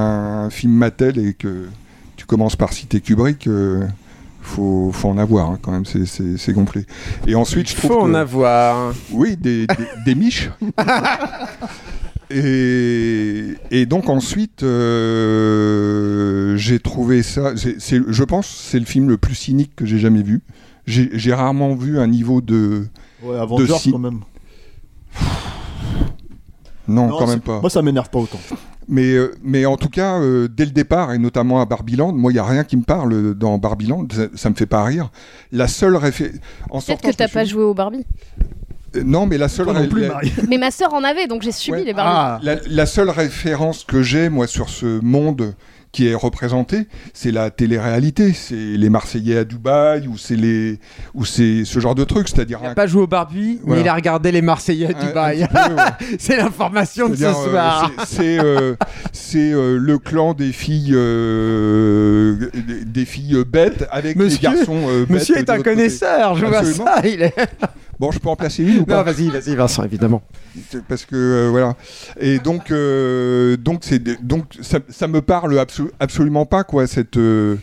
un 0.46 0.50
film 0.50 0.72
Mattel 0.72 1.18
et 1.18 1.34
que 1.34 1.66
tu 2.16 2.24
commences 2.24 2.56
par 2.56 2.72
citer 2.72 3.02
Kubrick, 3.02 3.46
euh, 3.48 3.86
faut, 4.40 4.90
faut 4.90 5.08
en 5.10 5.18
avoir 5.18 5.50
hein, 5.50 5.58
quand 5.60 5.72
même, 5.72 5.84
c'est- 5.84 6.06
c'est 6.06 6.38
c'est 6.38 6.54
gonflé. 6.54 6.86
Et 7.26 7.34
ensuite, 7.34 7.68
je 7.68 7.76
trouve 7.76 7.90
Faut 7.90 8.00
en 8.00 8.14
avoir. 8.14 8.94
oui, 9.12 9.36
des, 9.36 9.66
des, 9.66 9.74
des 10.06 10.14
miches. 10.14 10.50
Et, 12.30 13.54
et 13.70 13.86
donc 13.86 14.10
ensuite, 14.10 14.62
euh, 14.62 16.56
j'ai 16.56 16.78
trouvé 16.78 17.22
ça. 17.22 17.56
c'est- 17.56 17.80
c'est- 17.80 18.02
je 18.06 18.24
pense 18.24 18.46
que 18.46 18.52
c'est 18.54 18.78
le 18.78 18.84
film 18.84 19.08
le 19.08 19.16
plus 19.16 19.34
cynique 19.34 19.74
que 19.76 19.86
j'ai 19.86 19.98
jamais 19.98 20.22
vu. 20.22 20.40
J'ai 20.86 21.08
j'ai 21.14 21.32
rarement 21.32 21.74
vu 21.74 21.98
un 21.98 22.06
niveau 22.06 22.40
de. 22.42 22.86
Ouais, 23.22 23.36
Avengers 23.38 23.78
si- 23.78 23.92
quand 23.92 23.98
même. 23.98 24.20
Non, 26.86 27.08
Non, 27.08 27.18
quand 27.18 27.26
même 27.26 27.40
pas. 27.40 27.60
Moi, 27.60 27.70
ça 27.70 27.82
m'énerve 27.82 28.08
pas 28.08 28.18
autant. 28.18 28.38
Mais, 28.88 29.12
euh, 29.12 29.34
mais 29.42 29.66
en 29.66 29.76
tout 29.76 29.90
cas, 29.90 30.18
euh, 30.18 30.48
dès 30.48 30.64
le 30.64 30.70
départ, 30.70 31.12
et 31.12 31.18
notamment 31.18 31.60
à 31.60 31.66
Barbiland, 31.66 32.12
moi, 32.12 32.32
il 32.32 32.36
n'y 32.36 32.40
a 32.40 32.44
rien 32.44 32.64
qui 32.64 32.78
me 32.78 32.82
parle 32.84 33.34
dans 33.34 33.58
Barbiland, 33.58 34.06
ça, 34.10 34.22
ça 34.34 34.48
me 34.48 34.54
fait 34.54 34.64
pas 34.66 34.82
rire. 34.84 35.10
La 35.52 35.68
seule 35.68 35.96
référence. 35.96 36.86
Peut-être 36.86 37.02
que 37.02 37.10
t'as 37.12 37.28
pas 37.28 37.44
joué 37.44 37.62
au 37.62 37.74
Barbie. 37.74 38.06
Euh, 38.96 39.02
Non, 39.04 39.26
mais 39.26 39.36
la 39.36 39.48
seule. 39.48 39.66
Toi 39.66 39.74
non 39.78 39.88
plus, 39.88 40.06
la-. 40.06 40.20
Mais 40.48 40.56
ma 40.56 40.70
sœur 40.70 40.94
en 40.94 41.04
avait, 41.04 41.26
donc 41.26 41.42
j'ai 41.42 41.52
subi 41.52 41.84
les 41.84 41.92
Barbies. 41.92 42.10
Ah. 42.14 42.38
La, 42.42 42.56
la 42.66 42.86
seule 42.86 43.10
référence 43.10 43.84
que 43.84 44.02
j'ai, 44.02 44.30
moi, 44.30 44.46
sur 44.46 44.70
ce 44.70 45.00
monde 45.04 45.54
qui 45.90 46.06
est 46.08 46.14
représenté, 46.14 46.86
c'est 47.14 47.30
la 47.32 47.50
télé-réalité. 47.50 48.32
C'est 48.34 48.54
les 48.54 48.90
Marseillais 48.90 49.38
à 49.38 49.44
Dubaï, 49.44 50.06
ou 50.06 50.18
c'est 50.18 50.36
les, 50.36 50.78
ou 51.14 51.24
c'est 51.24 51.64
ce 51.64 51.80
genre 51.80 51.94
de 51.94 52.04
truc. 52.04 52.28
C'est-à-dire 52.28 52.58
Il 52.62 52.66
un 52.66 52.68
n'a 52.70 52.74
pas 52.74 52.86
joué 52.86 53.02
au 53.02 53.06
Barbie, 53.06 53.58
Voilà. 53.64 53.80
mais 53.82 53.86
il 53.86 53.88
a 53.88 53.94
regardé 53.94 54.30
les 54.30 54.42
Marseillais 54.42 54.94
à 54.94 54.98
Un- 54.98 55.06
Dubaï. 55.06 55.42
un 55.44 55.74
ouais. 55.74 55.82
C'est 56.18 56.36
l'information 56.36 57.08
de 57.08 57.16
ce 57.16 57.24
euh, 57.24 57.32
soir. 57.32 57.90
c'est- 58.06 58.38
euh, 58.38 58.74
c'est, 59.12 59.52
euh, 59.52 59.78
le 59.78 59.98
clan 59.98 60.34
des 60.34 60.52
filles, 60.52 60.92
euh, 60.94 62.50
des, 62.54 62.84
des 62.84 63.04
filles 63.04 63.42
bêtes 63.50 63.86
avec 63.90 64.16
Monsieur- 64.16 64.50
des 64.50 64.56
garçons 64.56 64.86
bêtes. 64.86 65.10
Monsieur 65.10 65.36
est 65.38 65.50
un 65.50 65.60
connaisseur, 65.62 66.30
côté. 66.34 66.40
je 66.40 66.46
vois 66.46 66.58
Absolument. 66.58 66.84
ça. 66.96 67.06
Il 67.08 67.22
est... 67.22 67.34
Bon, 68.00 68.12
je 68.12 68.18
peux 68.20 68.28
en 68.28 68.36
placer 68.36 68.62
une 68.62 68.78
ou 68.78 68.84
pas 68.84 69.02
vas-y, 69.02 69.28
vas-y, 69.28 69.56
Vincent, 69.56 69.82
évidemment. 69.82 70.22
Parce 70.88 71.04
que 71.04 71.16
euh, 71.16 71.48
voilà. 71.50 71.74
Et 72.20 72.38
donc, 72.38 72.70
euh, 72.70 73.56
donc 73.56 73.80
c'est 73.82 74.24
donc 74.24 74.44
ça, 74.60 74.78
ça 74.88 75.08
me 75.08 75.20
parle 75.20 75.54
abso- 75.58 75.90
absolument 75.98 76.46
pas 76.46 76.62
quoi 76.62 76.86
cette, 76.86 77.16
euh, 77.16 77.56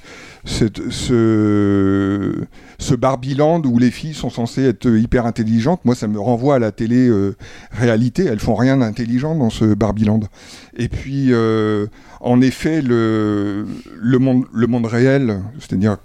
cette 0.44 0.92
ce 0.92 2.34
ce 2.78 2.96
Barbieland 2.96 3.62
où 3.64 3.80
les 3.80 3.92
filles 3.92 4.14
sont 4.14 4.30
censées 4.30 4.64
être 4.64 4.88
hyper 4.90 5.26
intelligentes. 5.26 5.80
Moi, 5.86 5.96
ça 5.96 6.08
me 6.10 6.20
renvoie 6.20 6.56
à 6.56 6.60
la 6.60 6.74
télé 6.74 7.08
euh, 7.08 7.36
réalité. 7.72 8.26
Elles 8.26 8.40
font 8.42 8.56
rien 8.56 8.76
d'intelligent 8.78 9.36
dans 9.36 9.50
ce 9.50 9.74
Barbieland. 9.74 10.20
Et 10.76 10.90
puis, 10.90 11.28
euh, 11.32 11.88
en 12.20 12.42
effet, 12.42 12.82
le 12.82 13.66
le 13.98 14.20
monde 14.20 14.44
le 14.54 14.68
monde 14.68 14.86
réel, 14.86 15.40
c'est-à-dire 15.60 15.96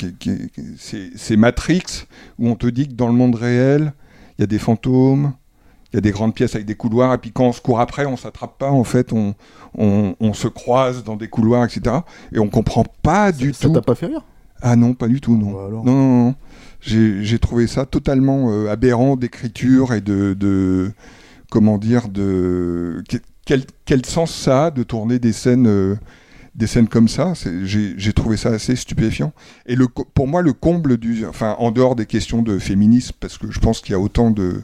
c'est 0.77 1.37
Matrix 1.37 2.07
où 2.39 2.49
on 2.49 2.55
te 2.55 2.69
dit 2.69 2.87
que 2.87 2.95
dans 2.95 3.09
le 3.09 3.15
monde 3.15 3.35
réel, 3.35 3.93
il 4.41 4.43
y 4.43 4.45
a 4.45 4.47
des 4.47 4.59
fantômes, 4.59 5.35
il 5.93 5.97
y 5.97 5.99
a 5.99 6.01
des 6.01 6.13
grandes 6.13 6.35
pièces 6.35 6.55
avec 6.55 6.67
des 6.67 6.75
couloirs, 6.75 7.13
et 7.13 7.19
puis 7.19 7.31
quand 7.31 7.45
on 7.49 7.53
se 7.53 7.61
court 7.61 7.79
après, 7.79 8.07
on 8.07 8.17
s'attrape 8.17 8.57
pas, 8.59 8.71
en 8.71 8.85
fait, 8.85 9.13
on, 9.13 9.35
on, 9.77 10.15
on 10.19 10.33
se 10.33 10.49
croise 10.49 11.05
dans 11.05 11.17
des 11.17 11.29
couloirs, 11.29 11.65
etc. 11.67 11.97
Et 12.33 12.39
on 12.39 12.49
comprend 12.49 12.85
pas 13.03 13.33
du 13.33 13.53
Ça 13.53 13.69
tout. 13.69 13.75
t'a 13.75 13.83
pas 13.83 13.95
fait 13.95 14.07
rire? 14.07 14.23
Ah 14.63 14.77
non, 14.77 14.95
pas 14.95 15.09
du 15.09 15.21
tout, 15.21 15.37
non. 15.37 15.53
Bah 15.53 15.67
alors. 15.69 15.85
non, 15.85 15.93
non, 15.93 16.25
non. 16.29 16.35
J'ai 16.81 17.39
trouvé 17.39 17.67
ça 17.67 17.85
totalement 17.85 18.47
euh, 18.51 18.71
aberrant 18.71 19.17
d'écriture 19.17 19.93
et 19.93 20.01
de, 20.01 20.35
de. 20.39 20.93
Comment 21.51 21.77
dire 21.77 22.09
de. 22.09 23.03
que- 23.09 23.19
Quel, 23.45 23.65
quel 23.85 24.07
sens 24.07 24.33
ça 24.35 24.67
a 24.67 24.71
de 24.71 24.83
tourner 24.83 25.19
des 25.19 25.33
scènes. 25.35 25.67
euh, 25.67 25.97
des 26.55 26.67
scènes 26.67 26.89
comme 26.89 27.09
ça, 27.09 27.33
j'ai 27.63 28.13
trouvé 28.13 28.37
ça 28.37 28.51
assez 28.51 28.77
stupéfiant. 28.77 29.33
Et 29.67 29.77
pour 30.15 30.29
moi, 30.29 30.43
le 30.43 30.53
comble 30.53 30.97
du, 30.97 31.27
enfin, 31.27 31.57
en 31.59 31.71
dehors 31.71 31.97
des 31.97 32.07
questions 32.07 32.43
de 32.43 32.59
féminisme, 32.59 33.15
parce 33.21 33.39
que 33.39 33.51
je 33.51 33.61
pense 33.61 33.81
qu'il 33.81 33.93
y 33.93 33.95
a 33.95 34.01
autant 34.01 34.31
de, 34.31 34.63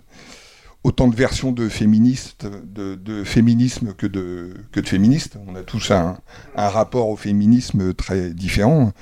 versions 1.14 1.52
de 1.52 1.68
féministes, 1.68 2.46
de, 2.46 3.24
féminisme 3.24 3.94
que 3.94 4.06
de, 4.06 4.54
féministes. 4.84 5.38
On 5.46 5.54
a 5.54 5.62
tous 5.62 5.90
un, 5.90 6.18
rapport 6.56 7.08
au 7.08 7.16
féminisme 7.16 7.94
très 7.94 8.30
différent. 8.30 8.92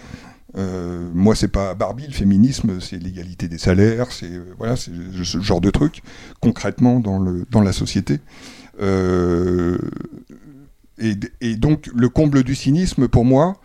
Euh, 0.57 1.11
moi, 1.13 1.35
c'est 1.35 1.49
pas 1.49 1.75
Barbie, 1.75 2.07
le 2.07 2.13
féminisme, 2.13 2.81
c'est 2.81 3.03
l'égalité 3.03 3.49
des 3.49 3.59
salaires, 3.59 4.13
c'est 4.13 4.31
euh, 4.31 4.55
voilà, 4.57 4.77
ce 4.77 4.93
genre 5.41 5.61
de 5.61 5.71
truc 5.71 6.01
concrètement 6.41 7.01
dans 7.01 7.19
dans 7.51 7.61
la 7.61 7.73
société. 7.73 8.21
Euh, 8.81 9.79
et, 10.99 11.57
donc 11.57 11.89
le 11.95 12.09
comble 12.09 12.43
du 12.43 12.55
cynisme 12.55 13.09
pour 13.09 13.25
moi, 13.25 13.57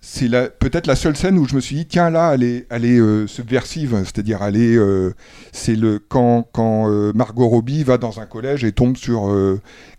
c'est 0.00 0.28
peut-être 0.58 0.86
la 0.86 0.94
seule 0.94 1.16
scène 1.16 1.38
où 1.38 1.48
je 1.48 1.56
me 1.56 1.60
suis 1.60 1.76
dit 1.76 1.86
tiens 1.86 2.10
là 2.10 2.34
elle 2.34 2.44
est, 2.44 2.66
euh, 3.00 3.26
subversive, 3.26 3.96
c'est-à-dire 4.04 4.42
elle 4.42 4.56
est, 4.56 4.76
euh, 4.76 5.14
c'est 5.52 5.74
le 5.74 5.98
quand 5.98 6.46
quand 6.52 6.88
euh, 6.88 7.12
Margot 7.14 7.48
Robbie 7.48 7.82
va 7.82 7.98
dans 7.98 8.20
un 8.20 8.26
collège 8.26 8.62
et 8.62 8.72
tombe 8.72 8.96
sur 8.96 9.34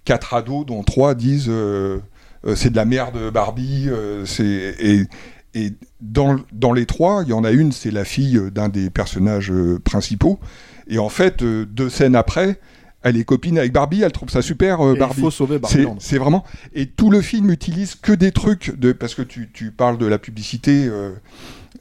quatre 0.06 0.34
ados 0.34 0.66
dont 0.66 0.84
trois 0.84 1.16
disent 1.16 1.52
c'est 2.56 2.70
de 2.70 2.76
la 2.76 2.86
merde 2.86 3.32
Barbie, 3.32 3.90
et 4.40 5.04
et 5.54 5.74
dans, 6.02 6.36
dans 6.52 6.72
les 6.72 6.86
trois, 6.86 7.24
il 7.24 7.30
y 7.30 7.34
en 7.34 7.44
a 7.44 7.50
une, 7.50 7.72
c'est 7.72 7.90
la 7.90 8.06
fille 8.06 8.40
d'un 8.52 8.70
des 8.70 8.92
personnages 8.92 9.52
principaux. 9.84 10.40
Et 10.88 11.00
en 11.00 11.10
fait, 11.10 11.44
deux 11.44 11.90
scènes 11.90 12.16
après, 12.16 12.60
elle 13.04 13.18
est 13.18 13.24
copine 13.24 13.58
avec 13.58 13.72
Barbie, 13.72 14.02
elle 14.02 14.12
trouve 14.12 14.30
ça 14.30 14.42
super, 14.42 14.82
euh, 14.82 14.92
Et 14.92 14.96
il 14.96 15.00
Barbie. 15.00 15.22
faut 15.22 15.32
sauver 15.32 15.60
Barbieland. 15.60 15.98
C'est 16.00 16.18
vraiment. 16.18 16.44
Et 16.74 16.88
tout 16.88 17.10
le 17.12 17.22
film 17.22 17.50
utilise 17.52 17.96
que 17.96 18.12
des 18.12 18.32
trucs 18.32 18.78
de. 18.78 18.92
Parce 18.92 19.16
que 19.16 19.22
tu, 19.22 19.50
tu 19.54 19.72
parles 19.72 19.98
de 19.98 20.06
la 20.06 20.18
publicité. 20.20 20.86
euh, 20.88 21.12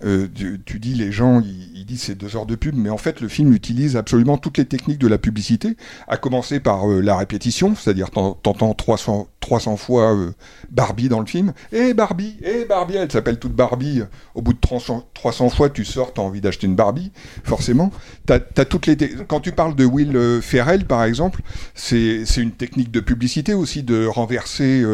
euh, 0.04 0.26
tu, 0.64 0.78
dis 0.78 0.94
les 0.94 1.12
gens, 1.12 1.40
ils, 1.40 1.78
ils 1.78 1.84
disent 1.86 2.02
c'est 2.02 2.14
deux 2.14 2.36
heures 2.36 2.46
de 2.46 2.54
pub, 2.54 2.74
mais 2.76 2.90
en 2.90 2.98
fait 2.98 3.20
le 3.20 3.28
film 3.28 3.52
utilise 3.52 3.96
absolument 3.96 4.38
toutes 4.38 4.58
les 4.58 4.64
techniques 4.64 4.98
de 4.98 5.08
la 5.08 5.18
publicité, 5.18 5.76
à 6.08 6.16
commencer 6.16 6.60
par 6.60 6.90
euh, 6.90 7.00
la 7.00 7.16
répétition, 7.16 7.74
c'est-à-dire 7.74 8.10
t'en- 8.10 8.32
t'entends 8.34 8.74
300, 8.74 9.28
300 9.40 9.76
fois 9.76 10.14
euh, 10.14 10.32
Barbie 10.70 11.08
dans 11.08 11.20
le 11.20 11.26
film, 11.26 11.52
et 11.72 11.94
Barbie, 11.94 12.36
et 12.42 12.64
Barbie, 12.64 12.96
elle 12.96 13.10
s'appelle 13.10 13.38
toute 13.38 13.52
Barbie, 13.54 14.02
au 14.34 14.42
bout 14.42 14.52
de 14.52 14.60
300, 14.60 15.08
300 15.14 15.50
fois 15.50 15.70
tu 15.70 15.84
sors, 15.84 16.12
t'as 16.12 16.22
envie 16.22 16.40
d'acheter 16.40 16.66
une 16.66 16.76
Barbie, 16.76 17.12
forcément. 17.44 17.90
T'as 18.26 18.38
toutes 18.64 18.86
les 18.86 18.96
Quand 19.28 19.40
tu 19.40 19.52
parles 19.52 19.74
de 19.74 19.84
Will 19.84 20.40
Ferrell 20.42 20.84
par 20.84 21.04
exemple, 21.04 21.40
c'est, 21.74 22.24
une 22.36 22.52
technique 22.52 22.90
de 22.90 23.00
publicité 23.00 23.54
aussi 23.54 23.82
de 23.82 24.06
renverser, 24.06 24.84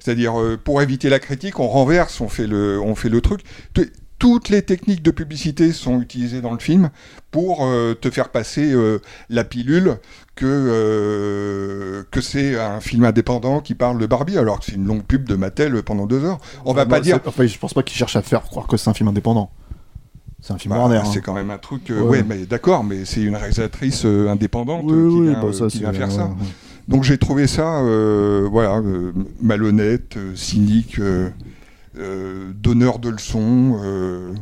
c'est-à-dire 0.00 0.34
pour 0.64 0.82
éviter 0.82 1.08
la 1.08 1.18
critique, 1.18 1.58
on 1.60 1.68
renverse, 1.68 2.20
on 2.20 2.28
fait 2.28 2.46
le, 2.46 2.80
on 2.80 2.94
fait 2.94 3.08
le 3.08 3.20
truc. 3.20 3.42
T- 3.74 3.90
toutes 4.18 4.48
les 4.48 4.62
techniques 4.62 5.02
de 5.02 5.10
publicité 5.12 5.72
sont 5.72 6.00
utilisées 6.00 6.40
dans 6.40 6.52
le 6.52 6.58
film 6.58 6.90
pour 7.30 7.64
euh, 7.64 7.94
te 7.94 8.10
faire 8.10 8.30
passer 8.30 8.72
euh, 8.72 8.98
la 9.30 9.44
pilule 9.44 9.98
que, 10.34 10.44
euh, 10.46 12.02
que 12.10 12.20
c'est 12.20 12.58
un 12.58 12.80
film 12.80 13.04
indépendant 13.04 13.60
qui 13.60 13.74
parle 13.74 13.98
de 13.98 14.06
Barbie, 14.06 14.36
alors 14.38 14.58
que 14.60 14.64
c'est 14.66 14.72
une 14.72 14.86
longue 14.86 15.04
pub 15.04 15.24
de 15.28 15.34
Mattel 15.36 15.82
pendant 15.82 16.06
deux 16.06 16.24
heures. 16.24 16.38
On 16.64 16.72
va 16.72 16.82
Enfin, 16.82 16.90
pas 16.90 17.00
dire. 17.00 17.20
Enfin, 17.26 17.46
je 17.46 17.58
pense 17.58 17.74
pas 17.74 17.82
qu'ils 17.82 17.96
cherchent 17.96 18.16
à 18.16 18.22
faire 18.22 18.42
croire 18.42 18.66
que 18.66 18.76
c'est 18.76 18.90
un 18.90 18.94
film 18.94 19.08
indépendant. 19.08 19.50
C'est 20.40 20.52
un 20.52 20.58
film 20.58 20.74
Bah, 20.74 20.80
Warner. 20.80 20.96
hein. 20.98 21.10
c'est 21.12 21.20
quand 21.20 21.34
même 21.34 21.50
un 21.50 21.58
truc. 21.58 21.90
Ouais. 21.90 22.00
ouais, 22.00 22.24
mais 22.28 22.46
d'accord, 22.46 22.84
mais 22.84 23.04
c'est 23.04 23.22
une 23.22 23.36
réalisatrice 23.36 24.04
indépendante 24.04 24.82
Oui, 24.84 24.92
qui 24.92 25.18
oui, 25.20 25.28
vient, 25.30 25.40
bah, 25.42 25.52
ça, 25.52 25.66
qui 25.66 25.78
c'est- 25.78 25.84
vient 25.84 25.92
faire 25.92 26.10
ça. 26.12 26.24
ouais. 26.26 26.32
Donc 26.88 27.04
j'ai 27.04 27.18
trouvé 27.18 27.46
ça, 27.46 27.82
voilà, 28.50 28.80
malhonnête, 29.42 30.16
cynique, 30.34 30.98
donneur 32.54 32.98
de 32.98 33.10
leçons. 33.10 33.80
euh, 33.82 34.34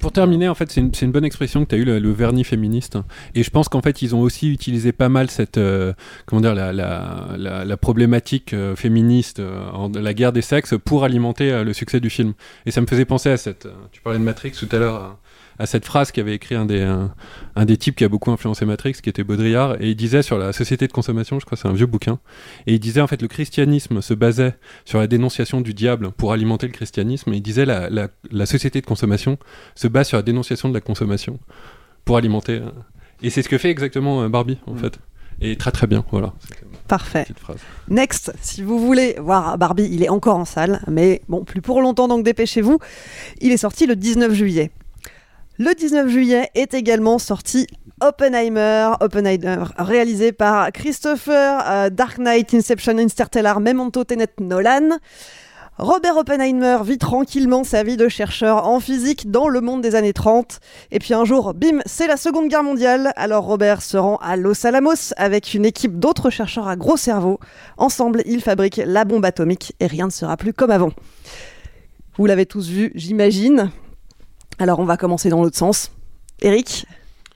pour 0.00 0.12
terminer, 0.12 0.48
en 0.48 0.54
fait, 0.54 0.70
c'est 0.70 1.02
une, 1.02 1.12
bonne 1.12 1.24
expression 1.24 1.64
que 1.64 1.70
tu 1.70 1.74
as 1.74 1.78
eu, 1.78 1.84
le, 1.84 2.12
vernis 2.12 2.44
féministe. 2.44 2.98
Et 3.34 3.42
je 3.42 3.50
pense 3.50 3.68
qu'en 3.68 3.80
fait, 3.80 4.02
ils 4.02 4.14
ont 4.14 4.20
aussi 4.20 4.50
utilisé 4.52 4.92
pas 4.92 5.08
mal 5.08 5.30
cette, 5.30 5.58
euh, 5.58 5.92
comment 6.26 6.42
dire, 6.42 6.54
la, 6.54 7.76
problématique 7.78 8.52
euh, 8.52 8.76
féministe, 8.76 9.40
euh, 9.40 9.88
la 9.94 10.14
guerre 10.14 10.32
des 10.32 10.42
sexes, 10.42 10.74
pour 10.84 11.04
alimenter 11.04 11.50
euh, 11.50 11.64
le 11.64 11.72
succès 11.72 12.00
du 12.00 12.10
film. 12.10 12.34
Et 12.66 12.70
ça 12.70 12.80
me 12.80 12.86
faisait 12.86 13.06
penser 13.06 13.30
à 13.30 13.36
cette. 13.36 13.66
euh, 13.66 13.72
tu 13.90 14.02
parlais 14.02 14.18
de 14.18 14.24
Matrix 14.24 14.52
tout 14.52 14.68
à 14.70 14.78
l'heure. 14.78 15.16
À- 15.62 15.66
cette 15.66 15.84
phrase 15.84 16.10
qu'avait 16.12 16.34
écrit 16.34 16.54
un 16.54 16.66
des, 16.66 16.82
un, 16.82 17.14
un 17.56 17.64
des 17.64 17.76
types 17.76 17.96
qui 17.96 18.04
a 18.04 18.08
beaucoup 18.08 18.30
influencé 18.30 18.64
Matrix, 18.64 18.94
qui 19.02 19.08
était 19.08 19.24
Baudrillard, 19.24 19.80
et 19.80 19.90
il 19.90 19.96
disait 19.96 20.22
sur 20.22 20.38
la 20.38 20.52
société 20.52 20.86
de 20.86 20.92
consommation, 20.92 21.38
je 21.40 21.44
crois 21.46 21.56
que 21.56 21.62
c'est 21.62 21.68
un 21.68 21.72
vieux 21.72 21.86
bouquin, 21.86 22.18
et 22.66 22.74
il 22.74 22.80
disait 22.80 23.00
en 23.00 23.06
fait 23.06 23.22
le 23.22 23.28
christianisme 23.28 24.00
se 24.02 24.14
basait 24.14 24.54
sur 24.84 24.98
la 24.98 25.06
dénonciation 25.06 25.60
du 25.60 25.74
diable 25.74 26.10
pour 26.12 26.32
alimenter 26.32 26.66
le 26.66 26.72
christianisme, 26.72 27.32
et 27.32 27.36
il 27.36 27.42
disait 27.42 27.66
la, 27.66 27.88
la, 27.90 28.08
la 28.30 28.46
société 28.46 28.80
de 28.80 28.86
consommation 28.86 29.38
se 29.74 29.88
base 29.88 30.08
sur 30.08 30.16
la 30.16 30.22
dénonciation 30.22 30.68
de 30.68 30.74
la 30.74 30.80
consommation 30.80 31.38
pour 32.04 32.16
alimenter. 32.16 32.54
euh, 32.54 32.70
Et 33.22 33.30
c'est 33.30 33.42
ce 33.42 33.48
que 33.48 33.58
fait 33.58 33.70
exactement 33.70 34.22
euh, 34.22 34.28
Barbie 34.28 34.58
en 34.66 34.74
fait. 34.74 34.98
Et 35.42 35.56
très 35.56 35.70
très 35.70 35.86
bien, 35.86 36.04
voilà. 36.10 36.34
Parfait. 36.86 37.22
petite 37.22 37.38
phrase. 37.38 37.56
Next, 37.88 38.32
si 38.42 38.62
vous 38.62 38.78
voulez 38.78 39.16
voir 39.18 39.56
Barbie, 39.56 39.88
il 39.90 40.02
est 40.02 40.10
encore 40.10 40.36
en 40.36 40.44
salle, 40.44 40.82
mais 40.86 41.22
bon, 41.28 41.44
plus 41.44 41.62
pour 41.62 41.80
longtemps, 41.80 42.08
donc 42.08 42.24
dépêchez-vous. 42.24 42.78
Il 43.40 43.50
est 43.52 43.56
sorti 43.56 43.86
le 43.86 43.96
19 43.96 44.32
juillet. 44.34 44.70
Le 45.62 45.74
19 45.74 46.08
juillet 46.08 46.48
est 46.54 46.72
également 46.72 47.18
sorti 47.18 47.66
Oppenheimer, 48.00 48.92
Oppenheimer 49.00 49.64
réalisé 49.76 50.32
par 50.32 50.72
Christopher, 50.72 51.62
euh, 51.68 51.90
Dark 51.90 52.16
Knight, 52.16 52.54
Inception, 52.54 52.96
Interstellar, 52.96 53.60
Memento, 53.60 54.02
Tenet, 54.04 54.30
Nolan. 54.40 54.96
Robert 55.76 56.16
Oppenheimer 56.16 56.78
vit 56.82 56.96
tranquillement 56.96 57.62
sa 57.62 57.82
vie 57.82 57.98
de 57.98 58.08
chercheur 58.08 58.66
en 58.66 58.80
physique 58.80 59.30
dans 59.30 59.48
le 59.48 59.60
monde 59.60 59.82
des 59.82 59.96
années 59.96 60.14
30. 60.14 60.60
Et 60.92 60.98
puis 60.98 61.12
un 61.12 61.26
jour, 61.26 61.52
bim, 61.52 61.80
c'est 61.84 62.06
la 62.06 62.16
Seconde 62.16 62.48
Guerre 62.48 62.62
mondiale. 62.62 63.12
Alors 63.16 63.44
Robert 63.44 63.82
se 63.82 63.98
rend 63.98 64.16
à 64.22 64.36
Los 64.36 64.66
Alamos 64.66 65.12
avec 65.18 65.52
une 65.52 65.66
équipe 65.66 65.98
d'autres 65.98 66.30
chercheurs 66.30 66.68
à 66.68 66.76
gros 66.76 66.96
cerveau. 66.96 67.38
Ensemble, 67.76 68.22
ils 68.24 68.40
fabriquent 68.40 68.80
la 68.86 69.04
bombe 69.04 69.26
atomique 69.26 69.74
et 69.78 69.86
rien 69.86 70.06
ne 70.06 70.10
sera 70.10 70.38
plus 70.38 70.54
comme 70.54 70.70
avant. 70.70 70.92
Vous 72.16 72.24
l'avez 72.24 72.46
tous 72.46 72.66
vu, 72.66 72.92
j'imagine. 72.94 73.70
Alors 74.60 74.78
on 74.78 74.84
va 74.84 74.96
commencer 74.96 75.28
dans 75.30 75.42
l'autre 75.42 75.56
sens. 75.56 75.90
Eric 76.42 76.86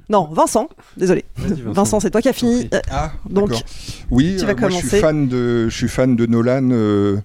Non, 0.08 0.28
Vincent, 0.32 0.68
désolé. 0.96 1.24
Vincent. 1.36 1.62
Vincent, 1.72 2.00
c'est 2.00 2.10
toi 2.10 2.20
qui 2.22 2.28
as 2.28 2.32
fini. 2.32 2.68
Euh, 2.72 2.80
Ah, 2.90 3.12
donc, 3.28 3.48
d'accord. 3.50 3.64
oui, 4.10 4.36
tu 4.38 4.44
vas 4.46 4.52
euh, 4.52 4.56
moi, 4.56 4.68
je 4.70 4.74
suis 4.76 4.82
commencer. 4.88 5.00
fan 5.00 5.28
de, 5.28 5.68
je 5.68 5.74
suis 5.76 5.88
fan 5.88 6.14
de 6.16 6.26
Nolan. 6.26 6.70
euh, 6.70 7.16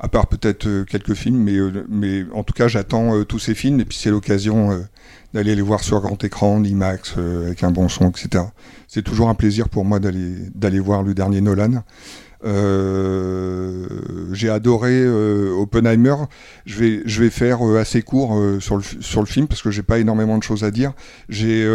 à 0.00 0.08
part 0.08 0.26
peut-être 0.26 0.82
quelques 0.84 1.14
films, 1.14 1.38
mais, 1.38 1.54
euh, 1.56 1.86
mais 1.88 2.24
en 2.34 2.42
tout 2.42 2.52
cas, 2.52 2.68
j'attends 2.68 3.14
euh, 3.16 3.24
tous 3.24 3.38
ces 3.38 3.54
films, 3.54 3.80
et 3.80 3.84
puis 3.86 3.96
c'est 3.96 4.10
l'occasion 4.10 4.72
euh, 4.72 4.80
d'aller 5.32 5.54
les 5.54 5.62
voir 5.62 5.82
sur 5.82 6.00
grand 6.00 6.22
écran, 6.24 6.60
l'IMAX, 6.60 7.14
euh, 7.16 7.46
avec 7.46 7.62
un 7.62 7.70
bon 7.70 7.88
son, 7.88 8.10
etc. 8.10 8.44
C'est 8.88 9.02
toujours 9.02 9.28
un 9.30 9.34
plaisir 9.34 9.68
pour 9.68 9.84
moi 9.84 10.00
d'aller 10.00 10.34
d'aller 10.54 10.80
voir 10.80 11.02
le 11.04 11.14
dernier 11.14 11.40
Nolan. 11.40 11.84
Euh, 12.44 13.86
j'ai 14.32 14.50
adoré 14.50 14.92
euh, 14.92 15.50
Oppenheimer. 15.56 16.16
Je 16.66 16.78
vais, 16.78 17.02
je 17.06 17.22
vais 17.22 17.30
faire 17.30 17.66
euh, 17.66 17.78
assez 17.78 18.02
court 18.02 18.38
sur, 18.60 18.76
le, 18.76 18.82
sur 19.00 19.20
le 19.20 19.26
film 19.26 19.46
parce 19.46 19.62
que 19.62 19.70
j'ai 19.70 19.82
pas 19.82 19.98
énormément 19.98 20.38
de 20.38 20.42
choses 20.42 20.64
à 20.64 20.70
dire. 20.70 20.92
J'ai 21.28 21.68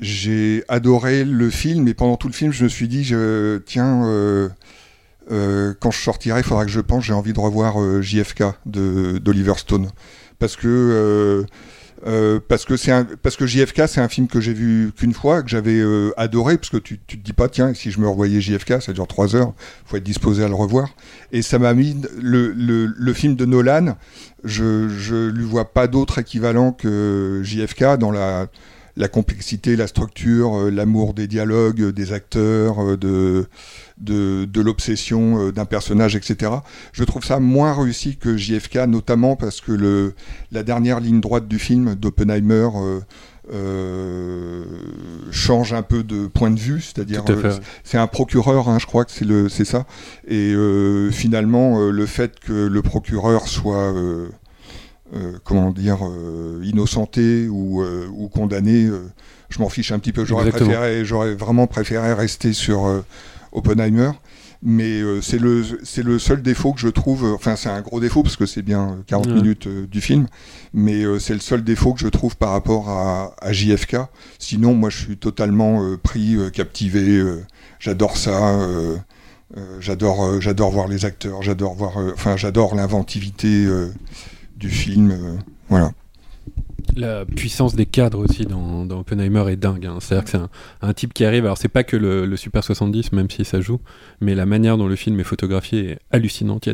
j'ai 0.00 0.64
adoré 0.68 1.24
le 1.24 1.50
film 1.50 1.86
et 1.86 1.92
pendant 1.92 2.16
tout 2.16 2.28
le 2.28 2.32
film, 2.32 2.52
je 2.52 2.64
me 2.64 2.70
suis 2.70 2.88
dit, 2.88 3.04
je, 3.04 3.58
tiens, 3.58 4.50
quand 5.28 5.90
je 5.90 5.98
sortirai, 5.98 6.40
il 6.40 6.42
faudra 6.42 6.64
que 6.64 6.70
je 6.70 6.80
pense, 6.80 7.04
j'ai 7.04 7.12
envie 7.12 7.34
de 7.34 7.40
revoir 7.40 7.80
euh, 7.80 8.00
JFK 8.00 8.44
d'Oliver 8.64 9.54
Stone. 9.58 9.90
Parce 10.38 10.56
que, 10.56 11.44
euh, 12.06 12.40
parce, 12.46 12.64
que 12.64 12.76
c'est 12.76 12.92
parce 13.22 13.36
que 13.36 13.46
JFK, 13.46 13.82
c'est 13.86 14.00
un 14.00 14.08
film 14.08 14.26
que 14.26 14.40
j'ai 14.40 14.54
vu 14.54 14.92
qu'une 14.96 15.12
fois, 15.12 15.42
que 15.42 15.48
j'avais 15.48 15.78
euh, 15.78 16.12
adoré, 16.16 16.56
parce 16.56 16.70
que 16.70 16.78
tu, 16.78 16.98
tu 17.06 17.18
te 17.18 17.24
dis 17.24 17.32
pas, 17.32 17.48
tiens, 17.48 17.74
si 17.74 17.90
je 17.90 18.00
me 18.00 18.08
revoyais 18.08 18.40
JFK, 18.40 18.80
ça 18.80 18.92
dure 18.92 19.06
trois 19.06 19.36
heures, 19.36 19.52
faut 19.84 19.96
être 19.96 20.02
disposé 20.02 20.44
à 20.44 20.48
le 20.48 20.54
revoir. 20.54 20.88
Et 21.32 21.42
ça 21.42 21.58
m'a 21.58 21.74
mis 21.74 22.00
le, 22.20 22.52
le, 22.52 22.86
le 22.86 23.12
film 23.12 23.36
de 23.36 23.44
Nolan, 23.44 23.96
je, 24.44 24.88
je 24.88 25.28
lui 25.28 25.44
vois 25.44 25.72
pas 25.72 25.86
d'autre 25.86 26.18
équivalent 26.18 26.72
que 26.72 27.40
JFK 27.44 27.96
dans 27.98 28.10
la 28.10 28.46
la 28.96 29.08
complexité, 29.08 29.76
la 29.76 29.86
structure, 29.86 30.54
euh, 30.56 30.70
l'amour 30.70 31.14
des 31.14 31.26
dialogues, 31.26 31.80
euh, 31.82 31.92
des 31.92 32.12
acteurs, 32.12 32.82
euh, 32.82 32.96
de, 32.96 33.46
de, 33.98 34.44
de 34.44 34.60
l'obsession 34.60 35.50
d'un 35.50 35.64
personnage, 35.64 36.16
etc. 36.16 36.52
Je 36.92 37.04
trouve 37.04 37.24
ça 37.24 37.38
moins 37.38 37.74
réussi 37.74 38.16
que 38.16 38.36
JFK, 38.36 38.86
notamment 38.88 39.36
parce 39.36 39.60
que 39.60 39.72
le, 39.72 40.14
la 40.52 40.62
dernière 40.62 41.00
ligne 41.00 41.20
droite 41.20 41.48
du 41.48 41.58
film 41.58 41.94
d'Oppenheimer 41.94 42.68
euh, 42.74 43.00
euh, 43.52 44.64
change 45.30 45.72
un 45.72 45.82
peu 45.82 46.02
de 46.02 46.26
point 46.28 46.50
de 46.50 46.60
vue, 46.60 46.80
c'est-à-dire 46.80 47.24
euh, 47.28 47.58
c'est 47.84 47.98
un 47.98 48.06
procureur, 48.06 48.68
hein, 48.68 48.78
je 48.78 48.86
crois 48.86 49.04
que 49.04 49.10
c'est 49.10 49.24
le 49.24 49.48
c'est 49.48 49.64
ça, 49.64 49.86
et 50.28 50.52
euh, 50.52 51.10
finalement 51.10 51.78
le 51.90 52.06
fait 52.06 52.38
que 52.38 52.52
le 52.52 52.82
procureur 52.82 53.48
soit 53.48 53.92
euh, 55.14 55.32
comment 55.44 55.70
dire, 55.70 55.98
euh, 56.06 56.60
innocenté 56.64 57.48
ou, 57.48 57.82
euh, 57.82 58.06
ou 58.12 58.28
condamné, 58.28 58.88
je 59.48 59.58
m'en 59.58 59.68
fiche 59.68 59.90
un 59.92 59.98
petit 59.98 60.12
peu. 60.12 60.24
J'aurais 60.24 60.50
préféré, 60.50 61.04
j'aurais 61.04 61.34
vraiment 61.34 61.66
préféré 61.66 62.12
rester 62.12 62.52
sur 62.52 63.02
Oppenheimer. 63.52 64.12
Mais 64.62 65.00
c'est 65.22 65.38
le 65.38 65.64
c'est 65.84 66.02
le 66.02 66.18
seul 66.18 66.42
défaut 66.42 66.74
que 66.74 66.80
je 66.80 66.88
trouve. 66.88 67.24
Enfin, 67.32 67.56
c'est 67.56 67.70
un 67.70 67.80
gros 67.80 67.98
défaut 67.98 68.22
parce 68.22 68.36
que 68.36 68.44
c'est 68.44 68.60
bien 68.60 68.90
euh, 68.90 69.02
40 69.06 69.28
Ouais. 69.28 69.32
minutes 69.32 69.66
du 69.66 70.02
film, 70.02 70.26
mais 70.74 71.02
c'est 71.18 71.32
le 71.32 71.40
seul 71.40 71.64
défaut 71.64 71.94
que 71.94 72.00
je 72.00 72.08
trouve 72.08 72.36
par 72.36 72.50
rapport 72.50 72.90
à, 72.90 73.34
à 73.40 73.52
JFK. 73.54 73.96
Sinon, 74.38 74.74
moi, 74.74 74.90
je 74.90 74.98
suis 74.98 75.16
totalement 75.16 75.82
pris, 76.02 76.36
captivé. 76.52 77.24
j'adore 77.78 78.18
ça. 78.18 78.58
j'adore 79.80 80.40
j'adore 80.42 80.70
voir 80.70 80.88
les 80.88 81.06
acteurs. 81.06 81.40
J'adore 81.42 81.74
voir. 81.74 81.96
Enfin, 82.12 82.36
j'adore 82.36 82.74
l'inventivité 82.74 83.66
du 84.60 84.68
film. 84.70 85.10
euh. 85.10 85.88
La 86.96 87.24
puissance 87.24 87.74
des 87.74 87.86
cadres 87.86 88.18
aussi 88.18 88.46
dans, 88.46 88.88
Oppenheimer 88.90 89.44
est 89.50 89.56
dingue. 89.56 89.86
hein. 89.86 89.98
C'est-à-dire 90.00 90.24
que 90.24 90.30
c'est 90.30 90.86
un, 90.86 90.92
type 90.92 91.14
qui 91.14 91.24
arrive. 91.24 91.44
Alors, 91.44 91.56
c'est 91.56 91.68
pas 91.68 91.82
que 91.82 91.96
le, 91.96 92.36
Super 92.36 92.62
70, 92.62 93.12
même 93.12 93.30
si 93.30 93.44
ça 93.44 93.60
joue, 93.60 93.80
mais 94.20 94.34
la 94.34 94.46
manière 94.46 94.76
dont 94.76 94.86
le 94.86 94.96
film 94.96 95.18
est 95.20 95.24
photographié 95.24 95.90
est 95.90 95.98
hallucinante. 96.10 96.68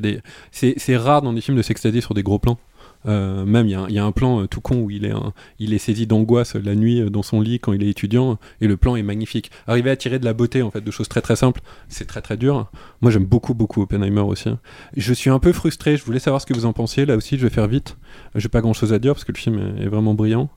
C'est 0.50 0.96
rare 0.96 1.22
dans 1.22 1.32
des 1.32 1.40
films 1.40 1.56
de 1.56 1.62
s'extasier 1.62 2.00
sur 2.00 2.14
des 2.14 2.22
gros 2.22 2.38
plans. 2.38 2.58
Euh, 3.06 3.44
même, 3.44 3.66
il 3.66 3.70
y, 3.92 3.98
a 3.98 4.04
un- 4.04 4.12
plan 4.12 4.42
euh, 4.42 4.46
tout 4.46 4.60
con 4.60 4.80
où 4.80 4.90
il 4.90 5.04
est, 5.04 5.12
il 5.58 5.74
est 5.74 5.78
saisi 5.78 6.06
d'angoisse 6.06 6.54
la 6.54 6.74
nuit 6.74 7.00
euh, 7.00 7.10
dans 7.10 7.22
son 7.22 7.40
lit 7.40 7.60
quand 7.60 7.72
il 7.72 7.82
est 7.82 7.88
étudiant, 7.88 8.38
et 8.60 8.66
le 8.66 8.76
plan 8.76 8.96
est 8.96 9.02
magnifique. 9.02 9.50
Arriver 9.66 9.90
à 9.90 9.96
tirer 9.96 10.18
de 10.18 10.24
la 10.24 10.32
beauté, 10.32 10.62
en 10.62 10.70
fait, 10.70 10.80
de 10.80 10.90
choses 10.90 11.08
très 11.08 11.20
très 11.20 11.36
simples, 11.36 11.60
c'est 11.88 12.06
très 12.06 12.20
très 12.22 12.36
dur. 12.36 12.70
Moi, 13.00 13.10
j'aime 13.10 13.24
beaucoup 13.24 13.54
beaucoup 13.54 13.82
Oppenheimer 13.82 14.20
aussi. 14.20 14.50
Je 14.96 15.12
suis 15.12 15.30
un 15.30 15.38
peu 15.38 15.52
frustré. 15.52 15.96
Je 15.96 16.04
voulais 16.04 16.18
savoir 16.18 16.40
ce 16.40 16.46
que 16.46 16.54
vous 16.54 16.66
en 16.66 16.72
pensiez. 16.72 17.06
Là 17.06 17.16
aussi, 17.16 17.36
je 17.38 17.42
vais 17.46 17.52
faire 17.54 17.68
vite. 17.68 17.96
J'ai 18.34 18.48
pas 18.48 18.60
grand 18.60 18.72
chose 18.72 18.92
à 18.92 18.98
dire 18.98 19.12
parce 19.14 19.24
que 19.24 19.32
le 19.32 19.38
film 19.38 19.74
est 19.78 19.86
vraiment 19.88 20.14
brillant. 20.14 20.48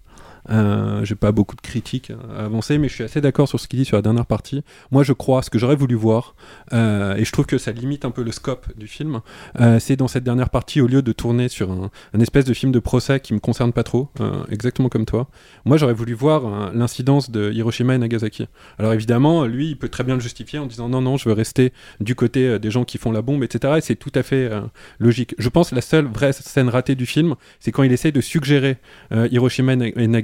Euh, 0.49 1.03
j'ai 1.05 1.15
pas 1.15 1.31
beaucoup 1.31 1.55
de 1.55 1.61
critiques 1.61 2.11
à 2.35 2.45
avancer, 2.45 2.77
mais 2.77 2.87
je 2.87 2.93
suis 2.93 3.03
assez 3.03 3.21
d'accord 3.21 3.47
sur 3.47 3.59
ce 3.59 3.67
qu'il 3.67 3.79
dit 3.79 3.85
sur 3.85 3.97
la 3.97 4.01
dernière 4.01 4.25
partie. 4.25 4.63
Moi, 4.91 5.03
je 5.03 5.13
crois, 5.13 5.41
ce 5.41 5.49
que 5.49 5.59
j'aurais 5.59 5.75
voulu 5.75 5.95
voir, 5.95 6.35
euh, 6.73 7.15
et 7.15 7.25
je 7.25 7.31
trouve 7.31 7.45
que 7.45 7.57
ça 7.57 7.71
limite 7.71 8.05
un 8.05 8.11
peu 8.11 8.23
le 8.23 8.31
scope 8.31 8.67
du 8.77 8.87
film, 8.87 9.21
euh, 9.59 9.79
c'est 9.79 9.95
dans 9.95 10.07
cette 10.07 10.23
dernière 10.23 10.49
partie, 10.49 10.81
au 10.81 10.87
lieu 10.87 11.01
de 11.01 11.11
tourner 11.11 11.49
sur 11.49 11.71
un, 11.71 11.89
espèce 12.19 12.45
de 12.45 12.53
film 12.53 12.71
de 12.71 12.79
procès 12.79 13.19
qui 13.19 13.33
me 13.33 13.39
concerne 13.39 13.73
pas 13.73 13.83
trop, 13.83 14.09
euh, 14.19 14.43
exactement 14.49 14.89
comme 14.89 15.05
toi, 15.05 15.27
moi 15.65 15.77
j'aurais 15.77 15.93
voulu 15.93 16.13
voir 16.13 16.45
euh, 16.45 16.71
l'incidence 16.73 17.31
de 17.31 17.51
Hiroshima 17.51 17.95
et 17.95 17.97
Nagasaki. 17.97 18.47
Alors 18.77 18.93
évidemment, 18.93 19.45
lui, 19.45 19.69
il 19.69 19.77
peut 19.77 19.89
très 19.89 20.03
bien 20.03 20.15
le 20.15 20.21
justifier 20.21 20.59
en 20.59 20.65
disant 20.65 20.89
non, 20.89 21.01
non, 21.01 21.17
je 21.17 21.27
veux 21.27 21.33
rester 21.35 21.73
du 21.99 22.15
côté 22.15 22.47
euh, 22.47 22.59
des 22.59 22.71
gens 22.71 22.83
qui 22.85 22.97
font 22.97 23.11
la 23.11 23.21
bombe, 23.21 23.43
etc. 23.43 23.75
Et 23.77 23.81
c'est 23.81 23.95
tout 23.95 24.11
à 24.15 24.23
fait 24.23 24.49
euh, 24.51 24.61
logique. 24.99 25.35
Je 25.37 25.49
pense 25.49 25.69
que 25.71 25.75
la 25.75 25.81
seule 25.81 26.05
vraie 26.05 26.33
scène 26.33 26.69
ratée 26.69 26.95
du 26.95 27.05
film, 27.05 27.35
c'est 27.59 27.71
quand 27.71 27.83
il 27.83 27.91
essaye 27.91 28.11
de 28.11 28.21
suggérer 28.21 28.77
euh, 29.11 29.27
Hiroshima 29.31 29.73
et 29.73 30.07
Na- 30.07 30.21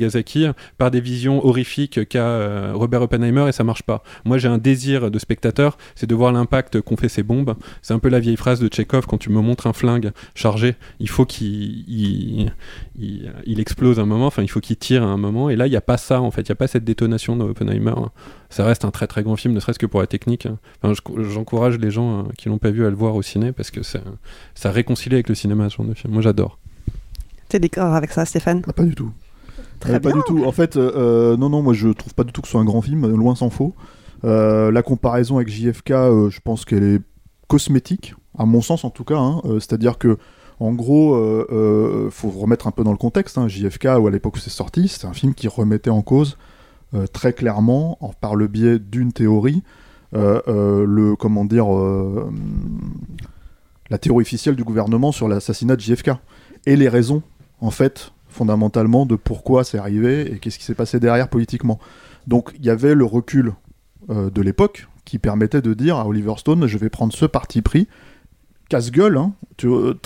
par 0.77 0.91
des 0.91 0.99
visions 1.01 1.45
horrifiques 1.45 2.07
qu'a 2.07 2.23
euh, 2.25 2.71
Robert 2.73 3.01
Oppenheimer 3.01 3.47
et 3.47 3.51
ça 3.51 3.63
marche 3.63 3.83
pas. 3.83 4.03
Moi 4.25 4.37
j'ai 4.37 4.47
un 4.47 4.57
désir 4.57 5.11
de 5.11 5.19
spectateur, 5.19 5.77
c'est 5.95 6.07
de 6.07 6.15
voir 6.15 6.31
l'impact 6.31 6.81
qu'ont 6.81 6.97
fait 6.97 7.09
ces 7.09 7.23
bombes. 7.23 7.55
C'est 7.81 7.93
un 7.93 7.99
peu 7.99 8.09
la 8.09 8.19
vieille 8.19 8.37
phrase 8.37 8.59
de 8.59 8.67
Tchekhov 8.67 9.05
quand 9.07 9.17
tu 9.17 9.29
me 9.29 9.39
montres 9.41 9.67
un 9.67 9.73
flingue 9.73 10.11
chargé, 10.33 10.75
il 10.99 11.09
faut 11.09 11.25
qu'il 11.25 11.45
il, 11.89 12.51
il- 12.99 13.31
il 13.45 13.59
explose 13.59 13.99
un 13.99 14.05
moment, 14.05 14.27
enfin 14.27 14.41
il 14.43 14.49
faut 14.49 14.59
qu'il 14.59 14.77
tire 14.77 15.03
à 15.03 15.07
un 15.07 15.17
moment 15.17 15.49
et 15.49 15.55
là 15.55 15.67
il 15.67 15.69
n'y 15.69 15.75
a 15.75 15.81
pas 15.81 15.97
ça 15.97 16.21
en 16.21 16.31
fait, 16.31 16.41
il 16.41 16.51
n'y 16.51 16.53
a 16.53 16.55
pas 16.55 16.67
cette 16.67 16.83
détonation 16.83 17.35
dans 17.35 17.45
Oppenheimer. 17.47 17.93
Ça 18.49 18.63
reste 18.65 18.85
un 18.85 18.91
très 18.91 19.07
très 19.07 19.23
grand 19.23 19.35
film, 19.35 19.53
ne 19.53 19.59
serait-ce 19.59 19.79
que 19.79 19.85
pour 19.85 19.99
la 19.99 20.07
technique. 20.07 20.47
Enfin, 20.81 20.93
je- 20.93 21.23
j'encourage 21.23 21.77
les 21.77 21.91
gens 21.91 22.19
euh, 22.19 22.23
qui 22.37 22.47
l'ont 22.49 22.57
pas 22.59 22.71
vu 22.71 22.85
à 22.85 22.89
le 22.89 22.95
voir 22.95 23.15
au 23.15 23.21
ciné 23.21 23.51
parce 23.51 23.71
que 23.71 23.83
ça, 23.83 23.99
ça 24.53 24.71
réconcilie 24.71 25.15
avec 25.15 25.27
le 25.29 25.35
cinéma 25.35 25.69
ce 25.69 25.75
genre 25.77 25.85
de 25.85 25.93
film. 25.93 26.13
Moi 26.13 26.21
j'adore. 26.21 26.57
T'es 27.49 27.59
d'accord 27.59 27.93
avec 27.93 28.11
ça, 28.11 28.25
Stéphane? 28.25 28.61
Pas 28.61 28.83
du 28.83 28.95
tout. 28.95 29.11
Très 29.79 29.99
pas 29.99 30.11
du 30.11 30.19
tout. 30.25 30.43
En 30.45 30.51
fait, 30.51 30.77
euh, 30.77 30.91
euh, 30.95 31.37
non, 31.37 31.49
non, 31.49 31.61
moi 31.61 31.73
je 31.73 31.89
trouve 31.89 32.13
pas 32.13 32.23
du 32.23 32.31
tout 32.31 32.41
que 32.41 32.47
ce 32.47 32.51
soit 32.51 32.61
un 32.61 32.65
grand 32.65 32.81
film, 32.81 33.05
loin 33.15 33.35
s'en 33.35 33.49
faut. 33.49 33.73
Euh, 34.23 34.71
la 34.71 34.81
comparaison 34.81 35.35
avec 35.35 35.49
JFK, 35.49 35.91
euh, 35.91 36.29
je 36.29 36.39
pense 36.39 36.65
qu'elle 36.65 36.83
est 36.83 37.01
cosmétique, 37.47 38.15
à 38.37 38.45
mon 38.45 38.61
sens 38.61 38.83
en 38.85 38.89
tout 38.89 39.03
cas. 39.03 39.17
hein. 39.17 39.41
C'est-à-dire 39.59 39.97
que, 39.97 40.17
en 40.59 40.71
gros, 40.73 41.13
faut 42.09 42.29
remettre 42.29 42.65
un 42.67 42.71
peu 42.71 42.83
dans 42.83 42.91
le 42.91 42.97
contexte. 42.97 43.37
hein. 43.37 43.47
JFK, 43.47 43.85
ou 43.99 44.07
à 44.07 44.11
l'époque 44.11 44.35
où 44.37 44.39
c'est 44.39 44.49
sorti, 44.49 44.87
c'était 44.87 45.05
un 45.05 45.13
film 45.13 45.33
qui 45.33 45.47
remettait 45.47 45.89
en 45.91 46.01
cause 46.01 46.37
très 47.13 47.33
clairement, 47.33 47.97
en- 47.99 48.13
par 48.13 48.35
le 48.35 48.47
biais 48.47 48.79
d'une 48.79 49.11
théorie, 49.11 49.61
le 50.13 51.13
comment 51.15 51.45
dire, 51.45 51.67
la 53.89 53.97
théorie 53.97 54.23
officielle 54.23 54.55
du 54.55 54.63
gouvernement 54.63 55.11
sur 55.11 55.27
l'assassinat 55.27 55.75
de 55.75 55.81
JFK 55.81 56.11
et 56.65 56.75
les 56.75 56.89
raisons, 56.89 57.21
en 57.61 57.69
fait, 57.71 58.11
fondamentalement, 58.35 59.05
de 59.05 59.15
pourquoi 59.15 59.63
c'est 59.63 59.79
arrivé 59.79 60.31
et 60.31 60.37
qu'est-ce 60.37 60.59
qui 60.59 60.65
s'est 60.65 60.75
passé 60.75 60.99
derrière 60.99 61.29
politiquement. 61.29 61.79
Donc 62.27 62.51
il 62.59 62.65
y 62.65 62.69
avait 62.69 62.93
le 62.93 63.05
recul 63.05 63.53
euh, 64.09 64.29
de 64.29 64.41
l'époque 64.41 64.87
qui 65.05 65.19
permettait 65.19 65.61
de 65.61 65.73
dire 65.73 65.97
à 65.97 66.07
Oliver 66.07 66.33
Stone, 66.37 66.67
je 66.67 66.77
vais 66.77 66.89
prendre 66.89 67.13
ce 67.13 67.25
parti 67.25 67.61
pris, 67.61 67.87
casse-gueule, 68.69 69.17
hein, 69.17 69.33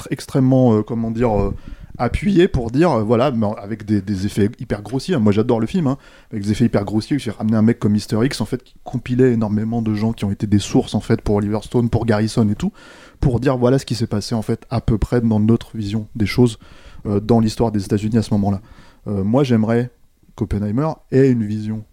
extrêmement, 0.10 0.76
euh, 0.76 0.84
comment 0.84 1.10
dire, 1.12 1.38
euh, 1.40 1.56
appuyé 1.98 2.48
pour 2.48 2.72
dire, 2.72 3.04
voilà, 3.04 3.32
mais 3.32 3.48
avec 3.58 3.86
des, 3.86 4.26
effets 4.26 4.50
hyper 4.60 4.82
grossiers. 4.82 5.18
Moi 5.18 5.32
j'adore 5.32 5.60
le 5.60 5.68
film, 5.68 5.88
hein, 5.88 5.98
avec 6.32 6.44
des 6.44 6.52
effets 6.52 6.66
hyper 6.66 6.86
grossiers. 6.86 7.18
J'ai 7.20 7.32
ramené 7.32 7.58
un 7.58 7.62
mec 7.62 7.80
comme 7.80 7.94
Mister 7.94 8.18
X, 8.24 8.42
en 8.42 8.46
fait, 8.46 8.64
qui 8.64 8.76
compilait 8.84 9.34
énormément 9.34 9.82
de 9.82 9.94
gens 9.94 10.14
qui 10.14 10.26
ont 10.26 10.32
été 10.32 10.48
des 10.48 10.60
sources, 10.60 10.94
en 10.94 11.02
fait, 11.02 11.22
pour 11.22 11.36
Oliver 11.36 11.60
Stone, 11.62 11.90
pour 11.90 12.06
Garrison 12.06 12.48
et 12.50 12.56
tout, 12.56 12.72
pour 13.20 13.40
dire, 13.40 13.58
voilà 13.58 13.80
ce 13.80 13.86
qui 13.86 13.96
s'est 13.96 14.08
passé, 14.08 14.36
en 14.36 14.42
fait, 14.42 14.66
à 14.70 14.82
peu 14.82 14.98
près 14.98 15.22
dans 15.22 15.40
notre 15.40 15.76
vision 15.76 16.08
des 16.16 16.26
choses 16.26 16.58
dans 17.06 17.40
l'histoire 17.40 17.72
des 17.72 17.84
États-Unis 17.84 18.18
à 18.18 18.22
ce 18.22 18.34
moment-là. 18.34 18.62
Euh, 19.08 19.24
moi 19.24 19.44
j'aimerais 19.44 19.92
qu'Oppenheimer 20.36 20.90
ait 21.12 21.30
une 21.30 21.46
vision 21.46 21.84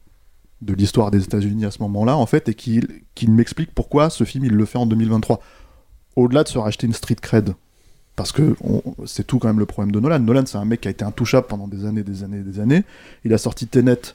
de 0.62 0.74
l'histoire 0.74 1.11
des 1.11 1.22
États-Unis 1.22 1.64
à 1.66 1.70
ce 1.70 1.82
moment-là, 1.82 2.16
en 2.16 2.26
fait, 2.26 2.48
et 2.48 2.54
qu'il 2.54 2.88
qu'il 3.14 3.30
m'explique 3.30 3.74
pourquoi 3.74 4.11
ce 4.11 4.24
film 4.24 4.44
il 4.44 4.52
le 4.52 4.64
fait 4.64 4.78
en 4.78 4.86
2023. 4.86 5.40
Au-delà 6.16 6.44
de 6.44 6.48
se 6.48 6.59
racheter 6.59 6.86
une 6.86 6.94
street 6.94 7.16
cred, 7.20 7.54
parce 8.14 8.32
que 8.32 8.57
c'est 9.04 9.26
tout 9.26 9.38
quand 9.38 9.48
même 9.48 9.59
le 9.59 9.66
problème 9.66 9.92
de 9.92 10.00
Nolan. 10.00 10.18
Nolan, 10.20 10.46
c'est 10.46 10.57
un 10.57 10.64
mec 10.64 10.80
qui 10.80 10.88
a 10.88 10.90
été 10.90 11.04
intouchable 11.04 11.46
pendant 11.46 11.68
des 11.68 11.84
années, 11.84 12.02
des 12.02 12.24
années, 12.24 12.40
des 12.40 12.59
années. 12.59 12.84
Il 13.24 13.34
a 13.34 13.38
sorti 13.38 13.66
Tenet 13.66 14.14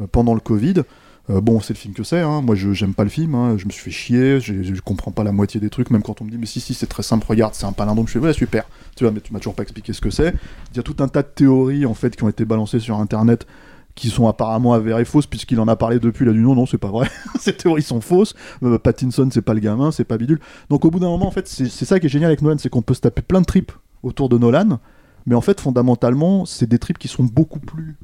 euh, 0.00 0.06
pendant 0.06 0.34
le 0.34 0.40
Covid. 0.40 0.82
Euh, 1.30 1.40
bon, 1.42 1.60
c'est 1.60 1.74
le 1.74 1.78
film 1.78 1.92
que 1.94 2.02
c'est. 2.04 2.20
hein. 2.20 2.40
Moi, 2.40 2.54
je 2.54 2.72
j'aime 2.72 2.94
pas 2.94 3.04
le 3.04 3.10
film. 3.10 3.34
hein. 3.34 3.56
Je 3.58 3.66
me 3.66 3.70
suis 3.70 3.82
fait 3.82 3.90
chier. 3.90 4.40
Je, 4.40 4.62
je 4.62 4.80
comprends 4.80 5.10
pas 5.10 5.24
la 5.24 5.32
moitié 5.32 5.60
des 5.60 5.68
trucs. 5.70 5.90
Même 5.90 6.02
quand 6.02 6.20
on 6.20 6.24
me 6.24 6.30
dit, 6.30 6.38
mais 6.38 6.46
si, 6.46 6.60
si, 6.60 6.72
c'est 6.74 6.86
très 6.86 7.02
simple. 7.02 7.26
Regarde, 7.28 7.54
c'est 7.54 7.66
un 7.66 7.72
palindrome. 7.72 8.06
Je 8.06 8.12
fais, 8.12 8.18
ouais, 8.18 8.32
super. 8.32 8.64
Tu 8.96 9.04
vois, 9.04 9.12
mais 9.12 9.20
tu 9.20 9.32
m'as 9.32 9.38
toujours 9.38 9.54
pas 9.54 9.62
expliqué 9.62 9.92
ce 9.92 10.00
que 10.00 10.10
c'est. 10.10 10.34
Il 10.72 10.76
y 10.76 10.80
a 10.80 10.82
tout 10.82 10.96
un 11.00 11.08
tas 11.08 11.22
de 11.22 11.28
théories 11.28 11.84
en 11.86 11.94
fait 11.94 12.16
qui 12.16 12.24
ont 12.24 12.28
été 12.28 12.44
balancées 12.44 12.80
sur 12.80 12.98
Internet 12.98 13.46
qui 13.94 14.10
sont 14.10 14.28
apparemment 14.28 14.74
avérées 14.74 15.04
fausses 15.04 15.26
puisqu'il 15.26 15.58
en 15.60 15.66
a 15.66 15.74
parlé 15.74 15.98
depuis. 15.98 16.24
Il 16.24 16.28
a 16.28 16.32
dit 16.32 16.38
non, 16.38 16.54
non, 16.54 16.66
c'est 16.66 16.78
pas 16.78 16.88
vrai. 16.90 17.10
Ces 17.40 17.52
théories 17.56 17.82
sont 17.82 18.00
fausses. 18.00 18.34
Euh, 18.62 18.78
Pattinson, 18.78 19.28
c'est 19.32 19.42
pas 19.42 19.54
le 19.54 19.60
gamin, 19.60 19.90
c'est 19.90 20.04
pas 20.04 20.16
bidule. 20.18 20.38
Donc 20.70 20.84
au 20.84 20.90
bout 20.90 21.00
d'un 21.00 21.08
moment, 21.08 21.26
en 21.26 21.30
fait, 21.32 21.48
c'est 21.48 21.68
c'est 21.68 21.84
ça 21.84 21.98
qui 22.00 22.06
est 22.06 22.08
génial 22.08 22.28
avec 22.28 22.40
Nolan, 22.42 22.58
c'est 22.58 22.68
qu'on 22.70 22.80
peut 22.82 22.94
se 22.94 23.00
taper 23.00 23.22
plein 23.22 23.40
de 23.40 23.46
tripes 23.46 23.72
autour 24.04 24.28
de 24.28 24.38
Nolan, 24.38 24.78
mais 25.26 25.34
en 25.34 25.40
fait, 25.40 25.60
fondamentalement, 25.60 26.46
c'est 26.46 26.68
des 26.68 26.78
tripes 26.78 26.98
qui 26.98 27.08
sont 27.08 27.24
beaucoup 27.24 27.58
plus 27.58 27.96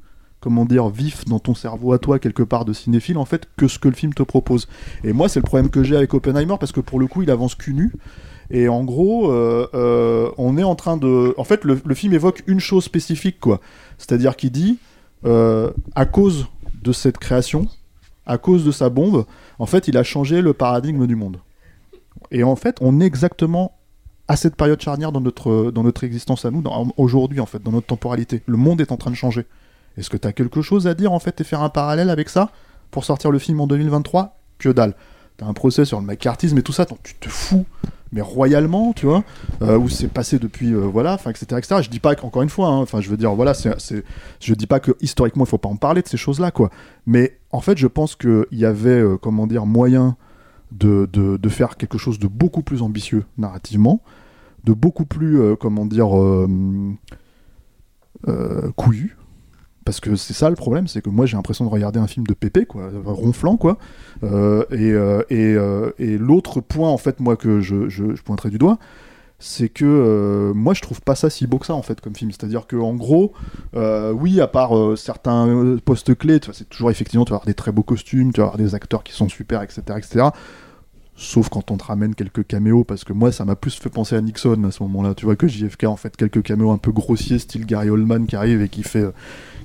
comment 0.44 0.66
dire, 0.66 0.90
vifs 0.90 1.24
dans 1.24 1.38
ton 1.38 1.54
cerveau 1.54 1.94
à 1.94 1.98
toi, 1.98 2.18
quelque 2.18 2.42
part 2.42 2.66
de 2.66 2.74
cinéphile, 2.74 3.16
en 3.16 3.24
fait, 3.24 3.48
que 3.56 3.66
ce 3.66 3.78
que 3.78 3.88
le 3.88 3.94
film 3.94 4.12
te 4.12 4.22
propose. 4.22 4.68
Et 5.02 5.14
moi, 5.14 5.30
c'est 5.30 5.40
le 5.40 5.44
problème 5.44 5.70
que 5.70 5.82
j'ai 5.82 5.96
avec 5.96 6.12
Oppenheimer, 6.12 6.56
parce 6.60 6.70
que 6.70 6.80
pour 6.80 7.00
le 7.00 7.06
coup, 7.06 7.22
il 7.22 7.30
avance 7.30 7.54
cul 7.54 7.72
nu. 7.72 7.92
Et 8.50 8.68
en 8.68 8.84
gros, 8.84 9.32
euh, 9.32 9.66
euh, 9.72 10.30
on 10.36 10.58
est 10.58 10.62
en 10.62 10.74
train 10.74 10.98
de. 10.98 11.32
En 11.38 11.44
fait, 11.44 11.64
le, 11.64 11.94
film 11.94 12.12
évoque 12.12 12.42
une 12.46 12.60
chose 12.60 12.84
spécifique, 12.84 13.40
quoi. 13.40 13.62
C'est-à-dire 13.96 14.36
qu'il 14.36 14.50
dit, 14.50 14.78
euh, 15.24 15.70
à 15.94 16.04
cause 16.04 16.46
de 16.82 16.92
cette 16.92 17.16
création, 17.16 17.66
à 18.26 18.36
cause 18.36 18.66
de 18.66 18.70
sa 18.70 18.90
bombe, 18.90 19.24
en 19.58 19.64
fait, 19.64 19.88
il 19.88 19.96
a 19.96 20.02
changé 20.02 20.42
le 20.42 20.52
paradigme 20.52 21.06
du 21.06 21.16
monde. 21.16 21.38
Et 22.30 22.44
en 22.44 22.54
fait, 22.54 22.76
on 22.82 23.00
est 23.00 23.06
exactement 23.06 23.72
à 24.28 24.36
cette 24.36 24.56
période 24.56 24.80
charnière 24.80 25.10
dans 25.10 25.22
notre, 25.22 25.70
dans 25.70 25.82
notre 25.82 26.04
existence 26.04 26.44
à 26.44 26.50
nous, 26.50 26.62
aujourd'hui, 26.98 27.40
en 27.40 27.46
fait, 27.46 27.62
dans 27.62 27.72
notre 27.72 27.86
temporalité. 27.86 28.42
Le 28.44 28.58
monde 28.58 28.82
est 28.82 28.92
en 28.92 28.98
train 28.98 29.10
de 29.10 29.16
changer. 29.16 29.46
Est-ce 29.96 30.10
que 30.10 30.16
tu 30.16 30.26
as 30.26 30.32
quelque 30.32 30.62
chose 30.62 30.86
à 30.86 30.94
dire, 30.94 31.12
en 31.12 31.18
fait, 31.18 31.40
et 31.40 31.44
faire 31.44 31.62
un 31.62 31.68
parallèle 31.68 32.10
avec 32.10 32.28
ça 32.28 32.50
pour 32.90 33.04
sortir 33.04 33.30
le 33.30 33.38
film 33.38 33.60
en 33.60 33.66
2023 33.66 34.38
Que 34.58 34.68
dalle. 34.68 34.94
T'as 35.36 35.46
un 35.46 35.52
procès 35.52 35.84
sur 35.84 35.98
le 35.98 36.06
macartisme 36.06 36.58
et 36.58 36.62
tout 36.62 36.72
ça, 36.72 36.86
tu 37.02 37.14
te 37.16 37.28
fous, 37.28 37.66
mais 38.14 38.20
royalement, 38.20 38.92
tu 38.92 39.06
vois, 39.06 39.24
euh, 39.62 39.76
où 39.76 39.88
c'est 39.88 40.06
passé 40.06 40.38
depuis, 40.38 40.72
euh, 40.72 40.78
voilà, 40.78 41.18
etc., 41.26 41.46
etc. 41.58 41.82
Je 41.82 41.90
dis 41.90 41.98
pas 41.98 42.14
qu'encore 42.14 42.42
une 42.42 42.48
fois, 42.48 42.68
hein, 42.68 42.78
enfin, 42.78 43.00
je 43.00 43.10
veux 43.10 43.16
dire, 43.16 43.34
voilà, 43.34 43.52
c'est, 43.54 44.04
je 44.40 44.54
dis 44.54 44.68
pas 44.68 44.78
que 44.78 44.92
historiquement 45.00 45.44
il 45.44 45.48
faut 45.48 45.58
pas 45.58 45.68
en 45.68 45.74
parler 45.74 46.02
de 46.02 46.06
ces 46.06 46.16
choses-là, 46.16 46.52
quoi. 46.52 46.70
Mais 47.06 47.36
en 47.50 47.60
fait, 47.60 47.76
je 47.76 47.88
pense 47.88 48.14
qu'il 48.14 48.46
y 48.52 48.64
avait, 48.64 49.00
euh, 49.00 49.16
comment 49.16 49.48
dire, 49.48 49.66
moyen 49.66 50.16
de, 50.70 51.08
de, 51.12 51.48
faire 51.48 51.76
quelque 51.76 51.98
chose 51.98 52.20
de 52.20 52.28
beaucoup 52.28 52.62
plus 52.62 52.82
ambitieux 52.82 53.24
narrativement, 53.36 54.00
de 54.62 54.72
beaucoup 54.72 55.04
plus, 55.04 55.56
comment 55.56 55.86
dire, 55.86 56.08
couillu. 58.76 59.16
Parce 59.84 60.00
que 60.00 60.16
c'est 60.16 60.32
ça 60.32 60.48
le 60.48 60.56
problème, 60.56 60.86
c'est 60.86 61.02
que 61.02 61.10
moi 61.10 61.26
j'ai 61.26 61.36
l'impression 61.36 61.64
de 61.64 61.70
regarder 61.70 62.00
un 62.00 62.06
film 62.06 62.26
de 62.26 62.34
pépé, 62.34 62.64
quoi, 62.64 62.90
ronflant, 63.04 63.56
quoi. 63.56 63.78
Euh, 64.22 64.64
et 64.70 64.92
euh, 64.92 65.22
euh, 65.30 65.90
et 65.98 66.16
l'autre 66.16 66.60
point, 66.60 66.88
en 66.88 66.96
fait, 66.96 67.20
moi, 67.20 67.36
que 67.36 67.60
je, 67.60 67.88
je, 67.88 68.04
pointerai 68.22 68.48
du 68.48 68.58
doigt, 68.58 68.78
c'est 69.38 69.68
que 69.68 70.52
moi 70.54 70.72
je 70.72 70.80
trouve 70.80 71.02
pas 71.02 71.14
ça 71.14 71.28
si 71.28 71.46
beau 71.46 71.58
que 71.58 71.66
ça 71.66 71.74
en 71.74 71.82
fait 71.82 72.00
comme 72.00 72.14
film. 72.14 72.30
C'est-à-dire 72.30 72.66
que 72.66 72.76
en 72.76 72.94
gros, 72.94 73.34
oui, 73.74 74.40
à 74.40 74.46
part 74.46 74.96
certains 74.96 75.76
postes 75.84 76.16
clés, 76.16 76.40
c'est 76.52 76.68
toujours 76.68 76.90
effectivement 76.90 77.26
tu 77.26 77.30
vas 77.30 77.36
avoir 77.36 77.46
des 77.46 77.54
très 77.54 77.72
beaux 77.72 77.82
costumes, 77.82 78.32
tu 78.32 78.40
vas 78.40 78.46
avoir 78.46 78.58
des 78.58 78.74
acteurs 78.74 79.04
qui 79.04 79.12
sont 79.12 79.28
super, 79.28 79.62
etc., 79.62 79.82
etc. 79.98 80.28
Sauf 81.16 81.48
quand 81.48 81.70
on 81.70 81.76
te 81.76 81.84
ramène 81.84 82.14
quelques 82.14 82.46
caméos, 82.46 82.84
parce 82.84 83.04
que 83.04 83.12
moi 83.12 83.32
ça 83.32 83.44
m'a 83.44 83.56
plus 83.56 83.74
fait 83.74 83.90
penser 83.90 84.16
à 84.16 84.20
Nixon 84.22 84.64
à 84.64 84.70
ce 84.70 84.82
moment-là. 84.84 85.14
Tu 85.14 85.26
vois 85.26 85.36
que 85.36 85.46
JFK 85.46 85.84
en 85.84 85.96
fait 85.96 86.16
quelques 86.16 86.42
caméos 86.42 86.70
un 86.70 86.78
peu 86.78 86.92
grossiers, 86.92 87.38
style 87.38 87.66
Gary 87.66 87.90
Oldman 87.90 88.26
qui 88.26 88.36
arrive 88.36 88.62
et 88.62 88.68
qui 88.68 88.82
fait 88.82 89.04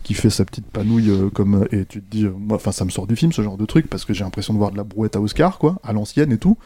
qui 0.04 0.14
fait 0.14 0.30
sa 0.30 0.46
petite 0.46 0.66
panouille 0.68 1.10
euh, 1.10 1.30
comme 1.30 1.68
et 1.72 1.86
tu 1.86 2.02
te 2.02 2.10
dis, 2.10 2.26
euh, 2.26 2.32
moi, 2.38 2.56
enfin 2.58 2.72
ça 2.72 2.86
me 2.86 2.90
sort 2.90 3.08
du 3.08 3.16
film 3.16 3.32
ce 3.32 3.42
genre 3.42 3.58
de 3.58 3.66
truc 3.66 3.88
parce 3.90 4.06
que 4.06 4.14
j'ai 4.14 4.24
l'impression 4.24 4.54
de 4.54 4.58
voir 4.60 4.72
de 4.72 4.78
la 4.78 4.84
brouette 4.84 5.16
à 5.16 5.22
Oscar 5.22 5.58
quoi, 5.60 5.78
à 5.84 5.94
l'ancienne 5.94 6.32
et 6.32 6.38
tout. 6.38 6.58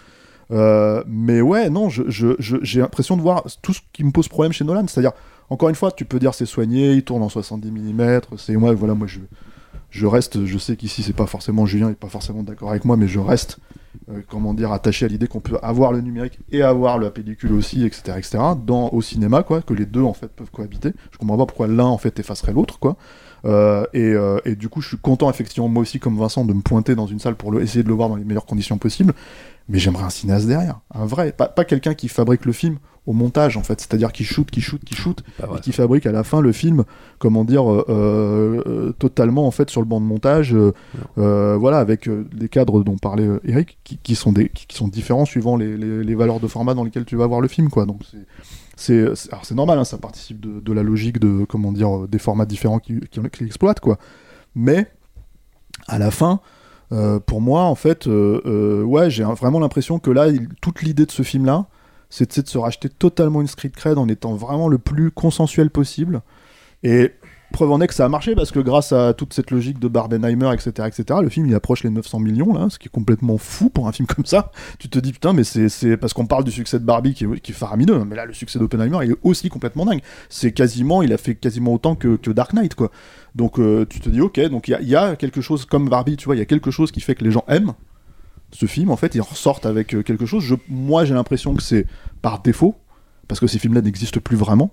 Euh, 0.52 1.04
mais 1.08 1.42
ouais, 1.42 1.70
non, 1.70 1.90
je- 1.90 2.04
je- 2.10 2.36
je- 2.40 2.58
j'ai 2.62 2.80
l'impression 2.82 3.18
de 3.18 3.22
voir 3.22 3.44
tout 3.62 3.74
ce 3.74 3.80
qui 3.94 4.04
me 4.04 4.12
pose 4.12 4.28
problème 4.28 4.52
chez 4.52 4.64
Nolan. 4.66 4.86
C'est-à-dire, 4.88 5.14
encore 5.50 5.70
une 5.70 5.76
fois, 5.76 5.92
tu 5.92 6.06
peux 6.06 6.20
dire 6.20 6.34
c'est 6.34 6.46
soigné, 6.46 6.94
il 6.94 7.04
tourne 7.04 7.24
en 7.24 7.30
70 7.30 7.72
mm, 7.72 8.22
c'est 8.38 8.56
moi, 8.56 8.74
voilà, 8.74 8.94
moi 8.94 9.08
je, 9.08 9.20
je 9.90 10.06
reste, 10.06 10.46
je 10.46 10.58
sais 10.58 10.76
qu'ici 10.76 11.02
c'est 11.02 11.14
pas 11.14 11.28
forcément 11.28 11.66
Julien, 11.66 11.88
il 11.88 11.92
est 11.94 11.96
pas 11.96 12.08
forcément 12.10 12.44
d'accord 12.44 12.72
avec 12.72 12.84
moi, 12.86 12.98
mais 12.98 13.08
je 13.08 13.20
reste, 13.20 13.58
euh, 14.10 14.22
comment 14.28 14.54
dire, 14.54 14.72
attaché 14.74 15.06
à 15.06 15.08
l'idée 15.08 15.28
qu'on 15.28 15.40
peut 15.40 15.58
avoir 15.64 15.92
le 15.94 16.02
numérique 16.02 16.40
et 16.52 16.62
avoir 16.62 17.00
la 17.00 17.10
pellicule 17.10 17.54
aussi, 17.54 17.86
etc., 17.86 18.16
etc., 18.18 18.40
dans, 18.66 18.90
au 18.90 19.02
cinéma, 19.02 19.44
quoi, 19.44 19.62
que 19.62 19.74
les 19.74 19.86
deux 19.86 20.04
en 20.04 20.14
fait 20.14 20.28
peuvent 20.28 20.52
cohabiter. 20.52 20.92
Je 21.12 21.18
comprends 21.18 21.38
pas 21.38 21.46
pourquoi 21.46 21.68
l'un 21.68 21.86
en 21.86 21.98
fait 21.98 22.20
effacerait 22.20 22.54
l'autre, 22.54 22.80
quoi. 22.80 22.98
Euh, 23.46 23.86
et, 23.94 24.02
euh, 24.02 24.40
et 24.46 24.56
du 24.56 24.70
coup, 24.70 24.82
je 24.82 24.90
suis 24.90 24.98
content 24.98 25.30
effectivement 25.30 25.68
moi 25.68 25.82
aussi 25.82 26.00
comme 26.00 26.18
Vincent 26.18 26.46
de 26.46 26.54
me 26.54 26.62
pointer 26.62 26.96
dans 26.96 27.08
une 27.08 27.20
salle 27.20 27.36
pour 27.36 27.60
essayer 27.60 27.84
de 27.84 27.88
le 27.88 27.94
voir 27.94 28.10
dans 28.10 28.16
les 28.16 28.24
meilleures 28.24 28.46
conditions 28.46 28.78
possibles. 28.78 29.14
Mais 29.70 29.80
j'aimerais 29.80 30.04
un 30.04 30.10
cinéaste 30.10 30.46
derrière, 30.48 30.80
un 30.94 31.06
vrai, 31.06 31.32
pas, 31.32 31.48
pas 31.48 31.64
quelqu'un 31.66 31.94
qui 31.94 32.10
fabrique 32.10 32.46
le 32.46 32.52
film 32.52 32.78
au 33.06 33.12
montage 33.14 33.58
en 33.58 33.64
fait, 33.64 33.82
c'est-à-dire 33.82 34.12
qui 34.14 34.24
shoot, 34.24 34.50
qui 34.50 34.62
shoot, 34.62 34.82
qui 34.84 34.96
shoot, 34.96 35.24
et 35.58 35.62
qui 35.62 35.72
fabrique 35.74 36.06
à 36.06 36.12
la 36.14 36.24
fin 36.24 36.40
le 36.42 36.52
film, 36.54 36.84
comment 37.20 37.44
dire, 37.44 37.70
euh, 37.72 37.84
euh, 38.66 38.92
totalement 38.94 39.46
en 39.46 39.52
fait 39.52 39.70
sur 39.70 39.82
le 39.82 39.88
banc 39.88 40.00
de 40.00 40.06
montage, 40.06 40.54
euh, 41.18 41.58
voilà, 41.58 41.80
avec 41.80 42.08
les 42.08 42.50
cadres 42.50 42.84
dont 42.84 42.98
parlait 42.98 43.28
Eric, 43.46 43.78
qui, 43.84 43.98
qui 43.98 44.16
sont 44.16 44.32
des, 44.32 44.50
qui, 44.50 44.68
qui 44.68 44.76
sont 44.78 44.88
différents 44.88 45.26
suivant 45.26 45.58
les, 45.58 45.76
les, 45.78 46.04
les 46.04 46.16
valeurs 46.16 46.40
de 46.40 46.48
format 46.48 46.74
dans 46.74 46.84
lesquelles 46.84 47.06
tu 47.06 47.16
vas 47.18 47.28
voir 47.28 47.42
le 47.42 47.48
film, 47.50 47.70
quoi. 47.70 47.86
Donc 47.86 48.02
c'est 48.10 48.26
c'est 48.76 49.16
c'est- 49.16 49.32
alors 49.32 49.46
c'est 49.46 49.56
normal 49.56 49.78
hein, 49.80 49.86
ça 49.86 49.98
participe 49.98 50.40
de, 50.40 50.60
de 50.60 50.74
la 50.74 50.82
logique 50.84 51.20
de 51.20 51.46
comment 51.46 51.72
dire 51.72 52.08
des 52.08 52.20
formats 52.20 52.46
différents 52.46 52.80
qui, 52.80 53.00
qui, 53.12 53.20
qui 53.32 53.44
exploitent 53.44 53.80
quoi. 53.82 53.98
Mais 54.56 54.88
à 55.88 56.00
la 56.00 56.10
fin 56.12 56.40
euh, 56.92 57.20
pour 57.20 57.42
moi 57.42 57.64
en 57.64 57.76
fait 57.76 58.08
euh, 58.08 58.42
euh, 58.46 58.84
ouais 58.84 59.10
j'ai 59.10 59.24
vraiment 59.24 59.60
l'impression 59.60 60.00
que 60.00 60.12
là 60.12 60.28
toute 60.62 60.82
l'idée 60.82 61.06
de 61.06 61.12
ce 61.12 61.24
film 61.24 61.46
là 61.46 61.66
c'est 62.10 62.40
de 62.40 62.48
se 62.48 62.58
racheter 62.58 62.90
totalement 62.90 63.42
une 63.42 63.48
street 63.48 63.72
cred 63.76 63.98
en 63.98 64.08
étant 64.08 64.36
vraiment 64.36 64.68
le 64.68 64.78
plus 64.78 65.10
consensuel 65.10 65.70
possible 65.70 66.22
et 66.84 67.14
preuve 67.54 67.72
en 67.72 67.80
est 67.80 67.88
que 67.88 67.94
ça 67.94 68.04
a 68.04 68.10
marché 68.10 68.36
parce 68.36 68.52
que 68.52 68.60
grâce 68.60 68.92
à 68.92 69.14
toute 69.14 69.34
cette 69.34 69.52
logique 69.52 69.80
de 69.80 69.88
Barbenheimer, 69.88 70.52
etc., 70.54 70.88
etc., 70.88 71.20
le 71.22 71.30
film 71.30 71.46
il 71.46 71.56
approche 71.56 71.84
les 71.84 71.90
900 71.90 72.20
millions 72.20 72.54
là, 72.54 72.68
ce 72.70 72.78
qui 72.78 72.88
est 72.88 72.92
complètement 72.92 73.38
fou 73.38 73.70
pour 73.70 73.88
un 73.88 73.94
film 73.94 74.08
comme 74.08 74.26
ça. 74.26 74.52
Tu 74.80 74.90
te 74.90 75.00
dis 75.00 75.14
putain, 75.14 75.32
mais 75.32 75.46
c'est 75.46 75.96
parce 75.96 76.14
qu'on 76.14 76.26
parle 76.26 76.44
du 76.44 76.52
succès 76.52 76.80
de 76.80 76.84
Barbie 76.84 77.14
qui 77.14 77.24
est, 77.24 77.40
qui 77.40 77.54
faramineux, 77.54 78.04
mais 78.04 78.18
là 78.18 78.26
le 78.26 78.34
succès 78.34 78.60
d'Oppenheimer 78.60 78.98
il 79.06 79.12
est 79.12 79.18
aussi 79.24 79.48
complètement 79.48 79.86
dingue. 79.86 80.02
C'est 80.28 80.52
quasiment, 80.52 81.02
il 81.04 81.14
a 81.14 81.18
fait 81.18 81.36
quasiment 81.36 81.74
autant 81.74 81.96
que, 81.96 82.18
que 82.18 82.32
Dark 82.32 82.52
Knight 82.54 82.76
quoi. 82.76 82.92
Donc 83.36 83.60
euh, 83.60 83.86
tu 83.90 84.00
te 84.00 84.10
dis 84.10 84.22
ok, 84.22 84.40
donc 84.50 84.68
il 84.68 84.78
y 84.82 84.90
y 84.90 84.96
a 84.96 85.16
quelque 85.16 85.42
chose 85.42 85.66
comme 85.66 85.90
Barbie, 85.90 86.18
tu 86.18 86.26
vois, 86.26 86.36
il 86.36 86.40
y 86.40 86.42
a 86.42 86.46
quelque 86.46 86.72
chose 86.72 86.92
qui 86.92 87.02
fait 87.02 87.16
que 87.16 87.24
les 87.24 87.32
gens 87.32 87.44
aiment 87.48 87.74
ce 88.52 88.68
film. 88.68 88.92
En 88.92 88.96
fait, 88.98 89.16
ils 89.16 89.22
ressortent 89.22 89.66
avec 89.66 89.96
euh, 89.96 90.04
quelque 90.04 90.26
chose. 90.26 90.44
Je, 90.44 90.56
moi 90.70 91.06
j'ai 91.06 91.16
l'impression 91.16 91.56
que 91.56 91.64
c'est 91.64 91.88
par 92.22 92.42
défaut 92.42 92.76
parce 93.28 93.40
que 93.40 93.48
ces 93.48 93.58
films-là 93.58 93.82
n'existent 93.82 94.20
plus 94.24 94.38
vraiment. 94.38 94.72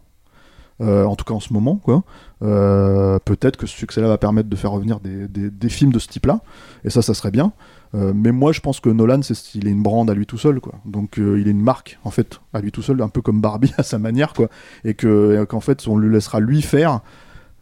Euh, 0.82 1.04
en 1.04 1.14
tout 1.14 1.26
cas 1.26 1.34
en 1.34 1.40
ce 1.40 1.52
moment, 1.52 1.76
quoi. 1.76 2.04
Peut-être 2.40 3.58
que 3.58 3.66
ce 3.66 3.76
succès-là 3.76 4.08
va 4.08 4.16
permettre 4.18 4.48
de 4.48 4.56
faire 4.56 4.70
revenir 4.70 4.98
des, 5.00 5.28
des- 5.28 5.68
films 5.68 5.92
de 5.92 5.98
ce 5.98 6.08
type-là, 6.08 6.40
et 6.84 6.90
ça, 6.90 7.02
ça 7.02 7.12
serait 7.12 7.30
bien. 7.30 7.52
Mais 7.92 8.32
moi, 8.32 8.52
je 8.52 8.60
pense 8.60 8.80
que 8.80 8.88
Nolan, 8.88 9.20
c'est 9.22 9.54
il 9.54 9.68
est 9.68 9.70
une 9.70 9.82
brand 9.82 10.08
à 10.08 10.14
lui 10.14 10.24
tout 10.24 10.38
seul, 10.38 10.58
quoi. 10.58 10.74
Donc, 10.86 11.18
il 11.18 11.46
est 11.46 11.50
une 11.50 11.60
marque, 11.60 11.98
en 12.02 12.10
fait, 12.10 12.40
à 12.54 12.60
lui 12.62 12.72
tout 12.72 12.80
seul, 12.80 13.02
un 13.02 13.08
peu 13.10 13.20
comme 13.20 13.42
Barbie 13.42 13.74
à 13.78 13.82
sa 13.82 13.98
manière, 13.98 14.32
quoi. 14.32 14.48
Et 14.84 14.94
que, 14.94 15.42
et 15.42 15.46
qu'en 15.46 15.60
fait, 15.60 15.86
on 15.86 15.98
lui 15.98 16.10
laissera 16.10 16.40
lui 16.40 16.62
faire, 16.62 17.00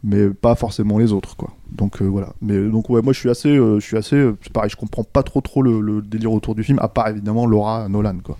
mais 0.03 0.29
pas 0.29 0.55
forcément 0.55 0.97
les 0.97 1.11
autres, 1.11 1.35
quoi. 1.35 1.51
Donc 1.71 2.01
euh, 2.01 2.05
voilà. 2.05 2.33
Mais 2.41 2.57
donc 2.69 2.89
ouais, 2.89 3.01
moi, 3.01 3.13
je 3.13 3.19
suis 3.19 3.29
assez, 3.29 3.49
euh, 3.49 3.79
je 3.79 3.85
suis 3.85 3.97
assez, 3.97 4.15
euh, 4.15 4.37
c'est 4.41 4.53
pareil, 4.53 4.69
je 4.69 4.75
comprends 4.75 5.03
pas 5.03 5.23
trop 5.23 5.41
trop 5.41 5.61
le, 5.61 5.81
le 5.81 6.01
délire 6.01 6.31
autour 6.31 6.55
du 6.55 6.63
film, 6.63 6.79
à 6.81 6.87
part 6.87 7.09
évidemment 7.09 7.45
Laura 7.45 7.87
Nolan, 7.89 8.17
quoi. 8.23 8.37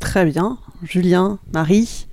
Très 0.00 0.24
bien. 0.24 0.58
Julien, 0.84 1.38
Marie. 1.52 2.06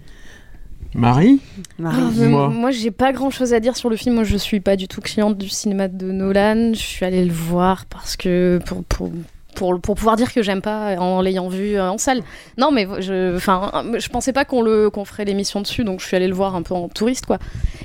Marie 0.95 1.41
Marie. 1.77 2.01
Ah, 2.01 2.11
mais 2.17 2.29
moi, 2.29 2.71
j'ai 2.71 2.91
pas 2.91 3.11
grand 3.11 3.29
chose 3.29 3.53
à 3.53 3.59
dire 3.59 3.75
sur 3.75 3.89
le 3.89 3.97
film. 3.97 4.15
Moi, 4.15 4.23
je 4.23 4.37
suis 4.37 4.61
pas 4.61 4.75
du 4.75 4.87
tout 4.87 5.01
cliente 5.01 5.37
du 5.37 5.49
cinéma 5.49 5.87
de 5.87 6.11
Nolan. 6.11 6.73
Je 6.73 6.79
suis 6.79 7.05
allée 7.05 7.25
le 7.25 7.33
voir 7.33 7.85
parce 7.85 8.15
que 8.15 8.59
pour, 8.65 8.83
pour, 8.85 9.11
pour, 9.55 9.79
pour 9.81 9.95
pouvoir 9.95 10.15
dire 10.15 10.31
que 10.31 10.43
j'aime 10.43 10.61
pas 10.61 10.95
en 10.97 11.21
l'ayant 11.21 11.47
vu 11.47 11.75
euh, 11.75 11.89
en 11.89 11.97
salle. 11.97 12.21
Non, 12.57 12.71
mais 12.71 12.87
je, 12.99 13.35
enfin, 13.35 13.71
je 13.97 14.07
pensais 14.09 14.33
pas 14.33 14.45
qu'on 14.45 14.61
le 14.61 14.89
qu'on 14.89 15.05
ferait 15.05 15.25
l'émission 15.25 15.61
dessus, 15.61 15.83
donc 15.83 16.01
je 16.01 16.05
suis 16.05 16.15
allée 16.15 16.27
le 16.27 16.35
voir 16.35 16.55
un 16.55 16.61
peu 16.61 16.73
en 16.73 16.87
touriste, 16.89 17.25
quoi. 17.25 17.39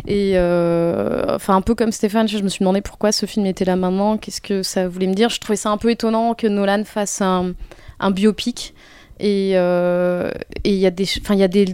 Et 0.06 0.32
euh, 0.34 1.36
enfin, 1.36 1.56
un 1.56 1.62
peu 1.62 1.74
comme 1.74 1.92
Stéphane, 1.92 2.28
je 2.28 2.38
me 2.38 2.48
suis 2.48 2.60
demandé 2.60 2.82
pourquoi 2.82 3.12
ce 3.12 3.26
film 3.26 3.46
était 3.46 3.64
là 3.64 3.76
maintenant. 3.76 4.18
Qu'est-ce 4.18 4.40
que 4.40 4.62
ça 4.62 4.88
voulait 4.88 5.06
me 5.06 5.14
dire 5.14 5.30
Je 5.30 5.40
trouvais 5.40 5.56
ça 5.56 5.70
un 5.70 5.78
peu 5.78 5.90
étonnant 5.90 6.34
que 6.34 6.46
Nolan 6.46 6.84
fasse 6.84 7.22
un, 7.22 7.54
un 7.98 8.10
biopic. 8.10 8.74
Et 9.22 9.52
euh, 9.54 10.30
et 10.64 10.72
il 10.72 10.78
y 10.78 10.86
a 10.86 10.90
des, 10.90 11.04
enfin 11.20 11.34
il 11.34 11.40
y 11.40 11.44
a 11.44 11.48
des, 11.48 11.66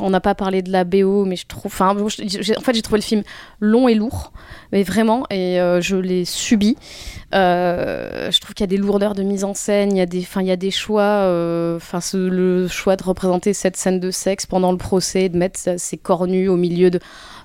on 0.00 0.10
n'a 0.10 0.20
pas 0.20 0.34
parlé 0.34 0.60
de 0.60 0.72
la 0.72 0.82
BO, 0.82 1.24
mais 1.24 1.36
je 1.36 1.46
trouve, 1.46 1.66
enfin 1.66 1.96
en 1.96 2.08
fait 2.08 2.74
j'ai 2.74 2.82
trouvé 2.82 2.98
le 2.98 3.04
film 3.04 3.22
long 3.60 3.86
et 3.86 3.94
lourd, 3.94 4.32
mais 4.72 4.82
vraiment, 4.82 5.24
et 5.30 5.60
euh, 5.60 5.80
je 5.80 5.96
l'ai 5.96 6.24
subi. 6.24 6.76
Euh, 7.32 8.32
je 8.32 8.40
trouve 8.40 8.54
qu'il 8.54 8.64
y 8.64 8.68
a 8.68 8.68
des 8.68 8.76
lourdeurs 8.76 9.14
de 9.14 9.22
mise 9.22 9.44
en 9.44 9.54
scène, 9.54 9.92
il 9.92 9.98
y 9.98 10.00
a 10.00 10.06
des, 10.06 10.26
il 10.36 10.46
y 10.46 10.50
a 10.50 10.56
des 10.56 10.72
choix, 10.72 11.26
enfin 11.76 12.00
le 12.14 12.66
choix 12.66 12.96
de 12.96 13.04
représenter 13.04 13.54
cette 13.54 13.76
scène 13.76 14.00
de 14.00 14.10
sexe 14.10 14.46
pendant 14.46 14.72
le 14.72 14.78
procès, 14.78 15.28
de 15.28 15.38
mettre 15.38 15.60
ses 15.76 15.96
corps 15.96 16.26
nus 16.26 16.48
au 16.48 16.56
milieu 16.56 16.90
de, 16.90 16.98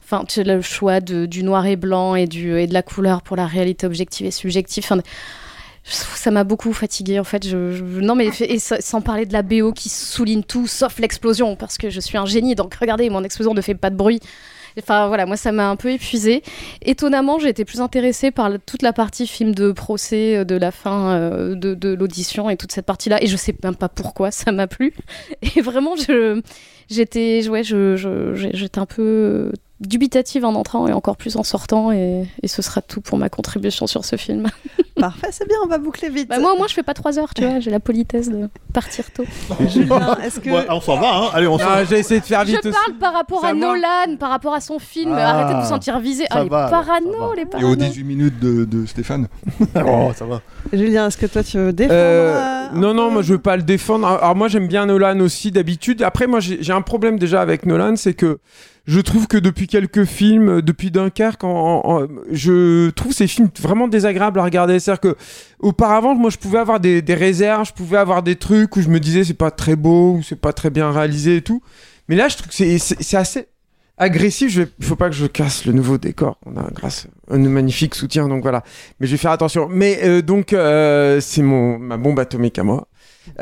enfin 0.04 0.24
le 0.44 0.62
choix 0.62 1.02
du 1.02 1.44
noir 1.44 1.68
et 1.68 1.76
blanc 1.76 2.16
et 2.16 2.26
du 2.26 2.58
et 2.58 2.66
de 2.66 2.74
la 2.74 2.82
couleur 2.82 3.22
pour 3.22 3.38
la 3.38 3.46
réalité 3.46 3.86
objective 3.86 4.26
et 4.26 4.32
subjective. 4.32 4.88
Ça 5.86 6.32
m'a 6.32 6.44
beaucoup 6.44 6.74
fatigué 6.74 7.20
en 7.20 7.24
fait. 7.24 7.46
Non 7.54 8.16
mais 8.16 8.30
et 8.42 8.60
sans 8.60 9.02
parler 9.02 9.26
de 9.26 9.34
la 9.34 9.44
BO 9.44 9.72
qui 9.72 9.90
souligne 9.90 10.44
tout 10.44 10.68
sauf 10.68 10.98
l'explosion 11.00 11.56
parce 11.56 11.78
que 11.78 11.90
je 11.90 12.00
suis 12.00 12.18
un 12.18 12.26
génie 12.26 12.56
donc 12.56 12.74
regardez 12.76 13.10
mon 13.10 13.24
explosion 13.24 13.54
ne 13.54 13.62
fait 13.62 13.76
pas 13.76 13.90
de 13.90 13.96
bruit. 13.96 14.20
Enfin 14.78 15.08
voilà, 15.08 15.26
moi 15.26 15.38
ça 15.38 15.52
m'a 15.52 15.70
un 15.70 15.76
peu 15.76 15.92
épuisé. 15.92 16.44
Étonnamment, 16.82 17.40
j'ai 17.40 17.50
été 17.50 17.64
plus 17.64 17.80
intéressée 17.80 18.32
par 18.32 18.52
toute 18.66 18.82
la 18.82 18.92
partie 18.92 19.26
film 19.26 19.56
de 19.56 19.72
procès 19.72 20.38
euh, 20.38 20.44
de 20.44 20.56
la 20.56 20.72
fin 20.72 21.12
euh, 21.12 21.56
de, 21.56 21.94
l'audition 21.94 22.50
et 22.50 22.58
toute 22.58 22.72
cette 22.72 22.86
partie-là. 22.86 23.24
Et 23.24 23.28
je 23.28 23.38
sais 23.38 23.56
même 23.64 23.76
pas 23.76 23.90
pourquoi 23.90 24.32
ça 24.32 24.52
m'a 24.52 24.68
plu. 24.68 24.94
Et 25.56 25.62
vraiment, 25.62 25.96
j'étais 26.90 27.48
ouais, 27.48 27.64
j'étais 27.64 28.80
un 28.80 28.86
peu 28.86 29.52
dubitative 29.88 30.46
en 30.46 30.56
entrant 30.56 30.88
et 30.88 30.94
encore 30.94 31.18
plus 31.18 31.36
en 31.38 31.44
sortant. 31.44 31.92
Et, 31.92 32.26
et 32.44 32.48
ce 32.48 32.62
sera 32.62 32.82
tout 32.82 33.02
pour 33.02 33.18
ma 33.18 33.30
contribution 33.30 33.88
sur 33.88 34.06
ce 34.06 34.16
film. 34.16 34.48
Parfait, 35.00 35.28
c'est 35.32 35.48
bien, 35.48 35.58
on 35.64 35.68
va 35.68 35.78
boucler 35.78 36.10
vite. 36.10 36.30
Bah, 36.30 36.40
moi 36.40 36.54
au 36.54 36.58
moins 36.58 36.68
je 36.68 36.74
fais 36.74 36.84
pas 36.84 36.94
trois 36.94 37.20
heures, 37.20 37.34
tu 37.34 37.46
vois. 37.46 37.60
J'ai 37.60 37.70
la 37.72 37.82
politesse 37.82 38.30
de 38.30 38.50
partir 38.74 39.12
tôt. 39.12 39.26
Julien, 39.68 40.18
est-ce 40.24 40.40
que. 40.40 40.50
Ouais, 40.50 40.66
on 40.70 40.80
s'en 40.80 40.98
va, 40.98 41.08
hein 41.16 41.30
Allez, 41.34 41.48
on 41.48 41.58
s'en 41.58 41.66
Ah, 41.68 41.76
va. 41.78 41.86
J'ai 41.86 42.00
essayé 42.00 42.22
de 42.22 42.26
faire 42.26 42.42
Je 42.46 42.52
vite 42.52 42.66
aussi. 42.66 42.72
parle 42.86 42.98
par 42.98 43.14
rapport 43.14 43.44
à 43.44 43.54
Nolan, 43.54 44.16
par 44.18 44.30
rapport 44.30 44.54
à 44.54 44.62
son 44.62 44.80
film. 44.80 45.14
Ah, 45.14 45.32
Arrêtez 45.32 45.56
de 45.58 45.60
vous 45.64 45.68
sentir 45.70 46.00
visé. 46.00 46.24
ça 46.24 46.36
Ah, 46.40 46.44
les 46.44 46.50
va, 46.50 46.70
parano, 46.70 47.34
les 47.36 47.42
Et 47.42 47.46
parano. 47.46 47.72
aux 47.72 47.76
18 47.76 48.04
minutes 48.06 48.40
de, 48.40 48.64
de 48.66 48.86
Stéphane. 48.86 49.28
Oh, 49.86 50.12
ça 50.16 50.26
va. 50.26 50.42
Julien, 50.72 51.08
est-ce 51.08 51.18
que 51.18 51.26
toi 51.26 51.44
tu 51.44 51.58
veux 51.58 51.74
défendre 51.74 52.00
Euh, 52.00 52.68
non, 52.74 52.94
non, 52.94 53.12
moi 53.12 53.22
je 53.22 53.34
veux 53.34 53.40
pas 53.42 53.58
le 53.58 53.64
défendre. 53.64 54.08
Alors 54.08 54.36
moi 54.36 54.48
j'aime 54.48 54.68
bien 54.68 54.86
Nolan 54.86 55.20
aussi 55.20 55.52
d'habitude. 55.52 56.02
Après 56.04 56.26
moi 56.28 56.40
j'ai 56.40 56.72
un 56.74 56.82
problème 56.82 57.20
déjà 57.20 57.42
avec 57.42 57.66
Nolan, 57.66 57.96
c'est 57.98 58.14
que 58.14 58.40
je 58.88 59.00
trouve 59.00 59.28
que 59.28 59.38
depuis 59.38 59.68
quelques 59.68 60.06
films, 60.06 60.50
euh, 60.50 60.62
depuis 60.62 60.92
Dunkerque, 60.92 61.42
je 62.32 62.90
trouve 62.92 63.14
ces 63.14 63.28
films 63.28 63.50
vraiment 63.60 63.88
désagréables 63.88 64.40
à 64.40 64.44
regarder. 64.44 64.80
C'est-à-dire 64.80 65.02
que 65.02 65.16
auparavant, 65.60 66.14
moi 66.16 66.30
je 66.30 66.38
pouvais 66.38 66.60
avoir 66.60 66.80
des, 66.80 67.04
réserves, 67.10 67.68
je 67.68 67.74
pouvais 67.74 67.98
avoir 67.98 68.22
des 68.22 68.36
trucs 68.36 68.76
où 68.76 68.82
je 68.82 68.90
me 68.90 69.00
disais 69.00 69.24
c'est 69.24 69.34
pas 69.34 69.52
très 69.52 69.76
beau 69.76 70.16
ou 70.18 70.24
c'est 70.24 70.40
pas 70.40 70.54
très 70.54 70.70
bien 70.70 70.92
réalisé 70.92 71.38
et 71.38 71.42
tout. 71.42 71.62
Mais 72.08 72.16
là 72.16 72.28
je 72.28 72.38
trouve 72.38 72.50
que 72.50 72.54
c'est- 72.54 73.16
assez 73.16 73.48
agressif. 73.98 74.52
Je 74.52 74.64
faut 74.82 74.96
pas 74.96 75.10
que 75.10 75.16
je 75.16 75.26
casse 75.26 75.66
le 75.66 75.74
nouveau 75.74 75.98
décor. 75.98 76.38
On 76.46 76.56
a 76.58 76.70
grâce 76.72 77.08
un 77.32 77.40
magnifique 77.40 77.96
soutien, 77.96 78.28
donc 78.28 78.44
voilà. 78.44 78.64
Mais 79.00 79.08
je 79.08 79.12
vais 79.14 79.18
faire 79.18 79.32
attention. 79.32 79.68
Mais 79.70 80.00
euh, 80.04 80.22
donc 80.22 80.54
euh, 80.54 81.20
c'est 81.22 81.42
mon 81.42 81.80
ma 81.80 81.98
bombe 81.98 82.20
atomique 82.20 82.60
à 82.60 82.64
moi. 82.64 82.88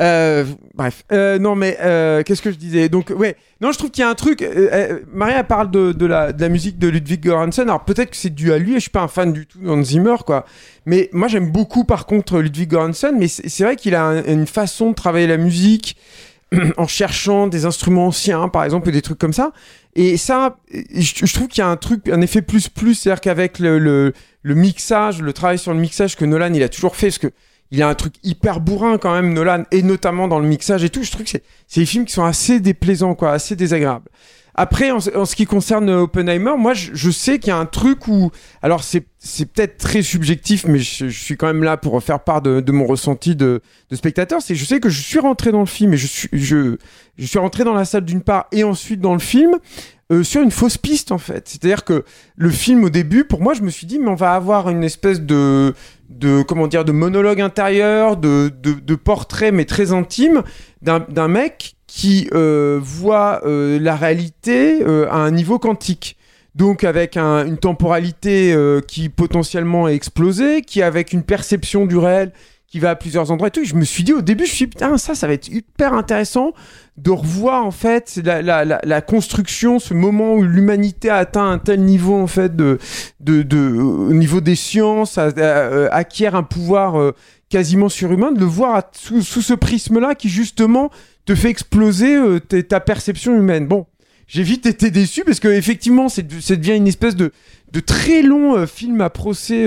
Euh, 0.00 0.44
bref, 0.74 1.04
Euh, 1.12 1.38
non 1.38 1.54
mais 1.54 1.76
euh, 1.80 2.22
qu'est-ce 2.22 2.42
que 2.42 2.50
je 2.50 2.56
disais? 2.56 2.88
Donc 2.88 3.12
ouais, 3.16 3.36
non 3.60 3.72
je 3.72 3.78
trouve 3.78 3.90
qu'il 3.90 4.02
y 4.02 4.04
a 4.04 4.08
un 4.10 4.14
truc. 4.14 4.44
Maria 5.12 5.44
parle 5.44 5.70
de, 5.70 6.06
la, 6.06 6.32
musique 6.48 6.78
de 6.78 6.88
Ludwig 6.88 7.22
Göransson. 7.22 7.62
Alors 7.62 7.84
peut-être 7.84 8.10
que 8.10 8.16
c'est 8.16 8.34
dû 8.34 8.52
à 8.52 8.58
lui. 8.58 8.74
Je 8.74 8.80
suis 8.80 8.90
pas 8.90 9.02
un 9.02 9.08
fan 9.08 9.32
du 9.32 9.46
tout 9.46 9.58
d'Hans 9.58 9.82
Zimmer 9.82 10.16
quoi. 10.26 10.44
Mais 10.86 11.08
moi 11.12 11.28
j'aime 11.28 11.50
beaucoup 11.50 11.84
par 11.84 12.06
contre 12.06 12.38
Ludwig 12.40 12.70
Göransson. 12.70 13.12
Mais 13.18 13.28
c'est 13.28 13.64
vrai 13.64 13.76
qu'il 13.76 13.94
a 13.94 14.04
un- 14.04 14.24
une 14.24 14.46
façon 14.46 14.90
de 14.90 14.94
travailler 14.94 15.26
la 15.26 15.36
musique 15.38 15.96
en 16.76 16.86
cherchant 16.86 17.46
des 17.46 17.64
instruments 17.64 18.06
anciens 18.08 18.48
par 18.48 18.64
exemple 18.64 18.88
ou 18.88 18.92
des 18.92 19.02
trucs 19.02 19.18
comme 19.18 19.32
ça. 19.32 19.52
Et 19.96 20.16
ça, 20.16 20.56
je, 20.72 21.32
trouve 21.32 21.46
qu'il 21.46 21.60
y 21.60 21.64
a 21.64 21.68
un 21.68 21.76
truc, 21.76 22.08
un 22.08 22.20
effet 22.20 22.42
plus 22.42 22.68
plus, 22.68 22.94
c'est-à-dire 22.94 23.20
qu'avec 23.20 23.60
le, 23.60 23.78
le, 23.78 24.12
le 24.42 24.54
mixage, 24.54 25.22
le 25.22 25.32
travail 25.32 25.56
sur 25.58 25.72
le 25.72 25.78
mixage 25.78 26.16
que 26.16 26.24
Nolan 26.24 26.52
il 26.52 26.62
a 26.64 26.68
toujours 26.68 26.96
fait, 26.96 27.06
parce 27.06 27.18
que 27.18 27.30
il 27.74 27.82
a 27.82 27.88
un 27.88 27.94
truc 27.94 28.14
hyper 28.22 28.60
bourrin 28.60 28.98
quand 28.98 29.12
même 29.12 29.32
Nolan, 29.32 29.64
et 29.72 29.82
notamment 29.82 30.28
dans 30.28 30.38
le 30.38 30.46
mixage 30.46 30.84
et 30.84 30.90
tout. 30.90 31.02
Je 31.02 31.10
trouve 31.10 31.24
que 31.24 31.30
c'est 31.30 31.80
des 31.80 31.86
films 31.86 32.04
qui 32.04 32.12
sont 32.12 32.24
assez 32.24 32.60
déplaisants, 32.60 33.16
quoi, 33.16 33.32
assez 33.32 33.56
désagréables. 33.56 34.08
Après, 34.54 34.92
en, 34.92 35.00
ce- 35.00 35.34
qui 35.34 35.46
concerne 35.46 35.90
Oppenheimer, 35.90 36.52
moi, 36.56 36.74
je, 36.74 37.10
sais 37.10 37.40
qu'il 37.40 37.48
y 37.48 37.50
a 37.50 37.56
un 37.56 37.66
truc 37.66 38.06
où, 38.06 38.30
alors 38.62 38.84
c'est 38.84 39.00
peut-être 39.46 39.78
très 39.78 40.02
subjectif, 40.02 40.66
mais 40.68 40.78
je, 40.78 41.08
suis 41.08 41.36
quand 41.36 41.48
même 41.48 41.64
là 41.64 41.76
pour 41.76 42.00
faire 42.00 42.20
part 42.20 42.40
de, 42.40 42.70
mon 42.70 42.86
ressenti 42.86 43.34
de, 43.34 43.60
spectateur. 43.90 44.40
C'est 44.40 44.54
je 44.54 44.64
sais 44.64 44.78
que 44.78 44.88
je 44.88 45.02
suis 45.02 45.18
rentré 45.18 45.50
dans 45.50 45.58
le 45.58 45.66
film 45.66 45.94
et 45.94 45.96
je 45.96 46.06
suis 46.06 46.28
je 46.32 47.38
rentré 47.38 47.64
dans 47.64 47.74
la 47.74 47.84
salle 47.84 48.04
d'une 48.04 48.22
part 48.22 48.46
et 48.52 48.62
ensuite 48.62 49.00
dans 49.00 49.14
le 49.14 49.20
film 49.20 49.56
euh, 50.12 50.22
sur 50.22 50.42
une 50.42 50.50
fausse 50.50 50.76
piste 50.76 51.12
en 51.12 51.18
fait. 51.18 51.48
C'est-à-dire 51.48 51.82
que 51.82 52.04
le 52.36 52.50
film 52.50 52.84
au 52.84 52.90
début, 52.90 53.24
pour 53.24 53.40
moi, 53.40 53.54
je 53.54 53.62
me 53.62 53.70
suis 53.70 53.86
dit 53.86 53.98
mais 53.98 54.08
on 54.08 54.14
va 54.14 54.34
avoir 54.34 54.68
une 54.68 54.84
espèce 54.84 55.20
de 55.20 55.74
de 56.18 56.42
comment 56.42 56.66
dire 56.66 56.84
de 56.84 56.92
monologue 56.92 57.40
intérieur, 57.40 58.16
de 58.16 58.50
de, 58.62 58.94
portrait 58.94 59.52
mais 59.52 59.64
très 59.64 59.92
intime 59.92 60.42
d'un 60.82 61.28
mec 61.28 61.74
qui 61.86 62.28
euh, 62.32 62.78
voit 62.82 63.40
euh, 63.44 63.78
la 63.80 63.96
réalité 63.96 64.82
euh, 64.82 65.06
à 65.10 65.16
un 65.16 65.30
niveau 65.30 65.58
quantique. 65.58 66.16
Donc 66.54 66.84
avec 66.84 67.16
un- 67.16 67.44
une 67.46 67.58
temporalité 67.58 68.56
qui 68.86 69.08
potentiellement 69.08 69.88
est 69.88 69.94
explosée, 69.94 70.62
qui 70.62 70.82
avec 70.82 71.12
une 71.12 71.24
perception 71.24 71.84
du 71.84 71.96
réel 71.98 72.32
qui 72.74 72.80
va 72.80 72.90
à 72.90 72.96
plusieurs 72.96 73.30
endroits 73.30 73.46
et 73.46 73.50
tout. 73.52 73.62
Je 73.62 73.76
me 73.76 73.84
suis 73.84 74.02
dit 74.02 74.12
au 74.12 74.20
début, 74.20 74.46
je 74.46 74.50
me 74.50 74.54
suis 74.56 74.64
dit, 74.64 74.70
putain, 74.72 74.98
ça, 74.98 75.14
ça 75.14 75.28
va 75.28 75.32
être 75.34 75.46
hyper 75.46 75.92
intéressant 75.92 76.54
de 76.96 77.12
revoir 77.12 77.64
en 77.64 77.70
fait 77.70 78.20
la, 78.24 78.64
la, 78.64 79.00
construction, 79.00 79.78
ce 79.78 79.94
moment 79.94 80.34
où 80.34 80.42
l'humanité 80.42 81.08
a 81.08 81.18
atteint 81.18 81.48
un 81.48 81.58
tel 81.58 81.84
niveau 81.84 82.16
en 82.16 82.26
fait 82.26 82.56
de, 82.56 82.80
de, 83.20 83.44
de 83.44 83.58
au 83.80 84.12
niveau 84.12 84.40
des 84.40 84.56
sciences, 84.56 85.18
euh, 85.18 85.86
acquiert 85.92 86.34
un 86.34 86.42
pouvoir 86.42 86.98
euh, 87.00 87.12
quasiment 87.48 87.88
surhumain, 87.88 88.32
de 88.32 88.40
le 88.40 88.46
voir 88.46 88.82
sous, 88.90 89.22
sous 89.22 89.42
ce 89.42 89.54
prisme-là 89.54 90.16
qui 90.16 90.28
justement 90.28 90.90
te 91.26 91.36
fait 91.36 91.50
exploser 91.50 92.16
euh, 92.16 92.40
ta- 92.40 92.80
perception 92.80 93.36
humaine. 93.36 93.68
Bon, 93.68 93.86
j'ai 94.26 94.42
vite 94.42 94.66
été 94.66 94.90
déçu 94.90 95.22
parce 95.22 95.38
que 95.38 95.46
effectivement, 95.46 96.08
c'est 96.08 96.26
devient 96.26 96.74
une 96.74 96.88
espèce 96.88 97.14
de, 97.14 97.30
de 97.70 97.78
très 97.78 98.22
long 98.22 98.66
film 98.66 99.00
à 99.00 99.10
procès 99.10 99.64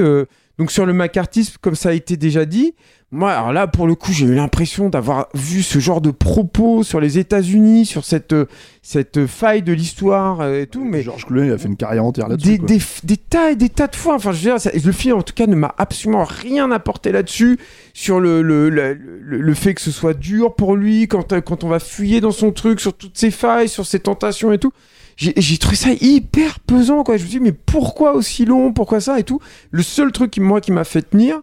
donc 0.57 0.71
sur 0.71 0.85
le 0.85 0.93
macartisme, 0.93 1.55
comme 1.61 1.75
ça 1.75 1.89
a 1.89 1.93
été 1.93 2.17
déjà 2.17 2.45
dit. 2.45 2.73
Moi, 3.09 3.31
alors 3.31 3.53
là, 3.53 3.67
pour 3.67 3.87
le 3.87 3.95
coup, 3.95 4.11
j'ai 4.11 4.25
eu 4.25 4.35
l'impression 4.35 4.89
d'avoir 4.89 5.29
vu 5.33 5.63
ce 5.63 5.79
genre 5.79 6.01
de 6.01 6.11
propos 6.11 6.83
sur 6.83 6.99
les 6.99 7.17
États-Unis, 7.17 7.85
sur 7.85 8.03
cette, 8.03 8.33
euh, 8.33 8.47
cette 8.81 9.27
faille 9.27 9.61
de 9.61 9.71
l'histoire 9.71 10.41
euh, 10.41 10.63
et 10.63 10.67
tout, 10.67 10.83
mais 10.83 11.03
Georges 11.03 11.25
Clooney 11.25 11.47
il 11.47 11.53
a 11.53 11.57
fait 11.57 11.69
une 11.69 11.77
carrière 11.77 12.03
entière 12.03 12.27
là-dessus. 12.27 12.49
des, 12.49 12.57
quoi. 12.57 12.67
des, 12.67 12.81
des 13.05 13.15
tas 13.17 13.51
et 13.51 13.55
des 13.55 13.69
tas 13.69 13.87
de 13.87 13.95
fois. 13.95 14.15
Enfin, 14.15 14.33
je 14.33 14.37
veux 14.39 14.51
dire, 14.51 14.59
ça- 14.59 14.71
le 14.73 14.91
film, 14.91 15.15
en 15.15 15.21
tout 15.21 15.33
cas, 15.33 15.47
ne 15.47 15.55
m'a 15.55 15.73
absolument 15.77 16.25
rien 16.25 16.69
apporté 16.69 17.13
là-dessus, 17.13 17.57
sur 17.93 18.19
le, 18.19 18.41
le, 18.41 18.69
le, 18.69 18.93
le- 18.93 19.39
le 19.39 19.53
fait 19.53 19.73
que 19.73 19.81
ce 19.81 19.91
soit 19.91 20.13
dur 20.13 20.53
pour 20.55 20.75
lui, 20.75 21.07
quand, 21.07 21.31
euh, 21.31 21.39
quand 21.39 21.63
on 21.63 21.69
va 21.69 21.79
fuyer 21.79 22.19
dans 22.19 22.31
son 22.31 22.51
truc, 22.51 22.81
sur 22.81 22.93
toutes 22.93 23.17
ses 23.17 23.31
failles, 23.31 23.69
sur 23.69 23.85
ses 23.85 24.01
tentations 24.01 24.51
et 24.51 24.57
tout. 24.57 24.73
J'ai 25.15 25.33
j'ai 25.37 25.57
trouvé 25.57 25.77
ça 25.77 25.91
hyper 26.01 26.59
pesant, 26.59 27.03
quoi. 27.03 27.15
Je 27.15 27.23
me 27.23 27.29
suis 27.29 27.39
dit, 27.39 27.43
mais 27.45 27.53
pourquoi 27.53 28.13
aussi 28.15 28.43
long? 28.43 28.73
Pourquoi 28.73 28.99
ça? 28.99 29.17
Et 29.17 29.23
tout 29.23 29.39
Le 29.71 29.81
seul 29.81 30.11
truc, 30.11 30.29
qui, 30.31 30.41
moi, 30.41 30.59
qui 30.59 30.73
m'a 30.73 30.83
fait 30.83 31.01
tenir, 31.09 31.39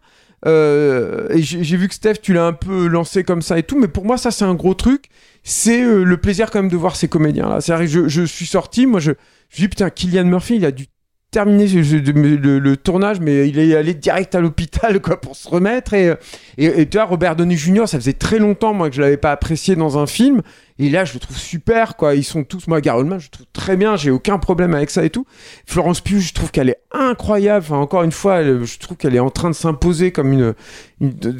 euh, 0.47 1.28
et 1.30 1.42
j'ai 1.42 1.76
vu 1.76 1.88
que 1.88 1.95
Steph, 1.95 2.16
tu 2.22 2.32
l'as 2.32 2.45
un 2.47 2.53
peu 2.53 2.86
lancé 2.86 3.24
comme 3.24 3.42
ça 3.42 3.59
et 3.59 3.62
tout, 3.62 3.78
mais 3.78 3.88
pour 3.88 4.05
moi, 4.05 4.16
ça, 4.18 4.30
c'est 4.30 4.45
un 4.45 4.55
gros 4.55 4.74
truc. 4.74 5.07
C'est 5.42 5.82
euh, 5.82 6.05
le 6.05 6.16
plaisir 6.16 6.51
quand 6.51 6.61
même 6.61 6.70
de 6.70 6.76
voir 6.76 6.97
ces 6.97 7.09
comédiens-là. 7.09 7.61
C'est-à-dire 7.61 8.09
je, 8.09 8.22
suis 8.24 8.47
sorti, 8.47 8.86
moi, 8.86 9.01
je, 9.01 9.12
je 9.51 9.57
dis, 9.57 9.68
putain, 9.68 9.90
Kylian 9.90 10.24
Murphy, 10.24 10.57
il 10.57 10.64
a 10.64 10.70
dû 10.70 10.86
terminer 11.30 11.66
le, 11.66 12.59
le- 12.61 12.76
tournage, 12.76 13.18
mais 13.18 13.49
il 13.49 13.59
est 13.59 13.74
allé 13.74 13.92
direct 13.92 14.36
à 14.36 14.40
l'hôpital 14.40 15.01
quoi 15.01 15.20
pour 15.20 15.34
se 15.34 15.49
remettre. 15.49 15.92
Et, 15.95 16.14
et, 16.59 16.82
et 16.82 16.88
tu 16.88 16.97
vois, 16.97 17.07
Robert 17.07 17.34
Downey 17.34 17.57
Jr., 17.57 17.86
ça 17.86 17.99
faisait 17.99 18.12
très 18.12 18.38
longtemps 18.38 18.72
moi 18.72 18.88
que 18.88 18.95
je 18.95 19.01
l'avais 19.01 19.16
pas 19.16 19.32
apprécié 19.32 19.74
dans 19.74 19.99
un 19.99 20.07
film. 20.07 20.42
Et 20.81 20.91
là, 20.91 21.05
je 21.05 21.14
le 21.14 21.20
trouve 21.20 21.37
super, 21.37 21.97
quoi. 21.97 22.16
Ils 22.16 22.25
sont 22.25 22.43
tous, 22.43 22.66
moi, 22.66 22.81
Gary 22.81 23.05
je 23.07 23.27
le 23.27 23.31
trouve 23.31 23.47
très 23.53 23.77
bien, 23.77 23.95
j'ai 23.95 24.11
aucun 24.11 24.39
problème 24.39 24.75
avec 24.75 24.91
ça 24.91 25.05
et 25.05 25.11
tout. 25.11 25.25
Florence 25.66 26.01
Pugh, 26.01 26.18
je 26.18 26.33
trouve 26.35 26.51
qu'elle 26.51 26.68
est 26.68 26.81
incroyable. 26.91 27.64
Enfin, 27.64 27.77
encore 27.77 28.03
une 28.03 28.12
fois, 28.12 28.43
je 28.43 28.79
trouve 28.79 28.97
qu'elle 28.97 29.14
est 29.14 29.20
en 29.20 29.31
train 29.31 29.51
de 29.51 29.55
s'imposer 29.55 30.11
comme 30.11 30.33
une, 30.33 30.55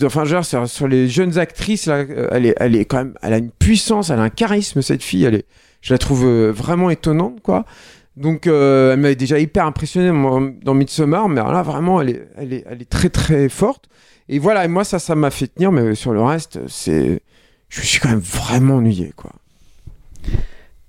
enfin, 0.05 0.25
genre, 0.25 0.45
sur, 0.45 0.87
les 0.87 1.09
jeunes 1.09 1.39
actrices, 1.39 1.87
là, 1.87 1.97
euh, 1.97 2.29
elle 2.31 2.47
est, 2.47 2.55
elle 2.59 2.77
est 2.77 2.85
quand 2.85 2.99
même, 2.99 3.15
elle 3.23 3.33
a 3.33 3.39
une 3.39 3.51
puissance, 3.51 4.11
elle 4.11 4.21
a 4.21 4.23
un 4.23 4.31
charisme, 4.31 4.83
cette 4.83 5.03
fille. 5.03 5.25
Elle 5.25 5.35
est, 5.35 5.47
je 5.81 5.93
la 5.93 5.99
trouve 5.99 6.25
euh, 6.25 6.53
vraiment 6.53 6.91
étonnante, 6.91 7.41
quoi. 7.43 7.65
Donc, 8.17 8.47
euh, 8.47 8.93
elle 8.93 9.01
m'avait 9.01 9.17
déjà 9.17 9.41
hyper 9.41 9.67
impressionné 9.67 10.11
dans 10.63 10.75
Midsommar, 10.75 11.29
mais 11.29 11.41
là, 11.41 11.63
vraiment, 11.63 12.01
elle 12.01 12.11
est, 12.11 12.29
elle 12.37 12.53
est, 12.53 12.65
elle 12.71 12.83
est 12.83 12.89
très, 12.89 13.09
très 13.09 13.49
forte. 13.49 13.87
Et 14.29 14.39
voilà, 14.39 14.65
et 14.65 14.69
moi, 14.69 14.85
ça, 14.85 15.01
ça 15.01 15.17
m'a 15.17 15.31
fait 15.31 15.49
tenir, 15.49 15.73
mais 15.73 15.97
sur 15.97 16.13
le 16.13 16.23
reste, 16.23 16.61
c'est, 16.69 17.21
je 17.69 17.81
me 17.81 17.85
suis 17.85 18.01
quand 18.01 18.11
même 18.11 18.19
vraiment 18.19 18.77
ennuyé, 18.77 19.13
quoi. 19.17 19.33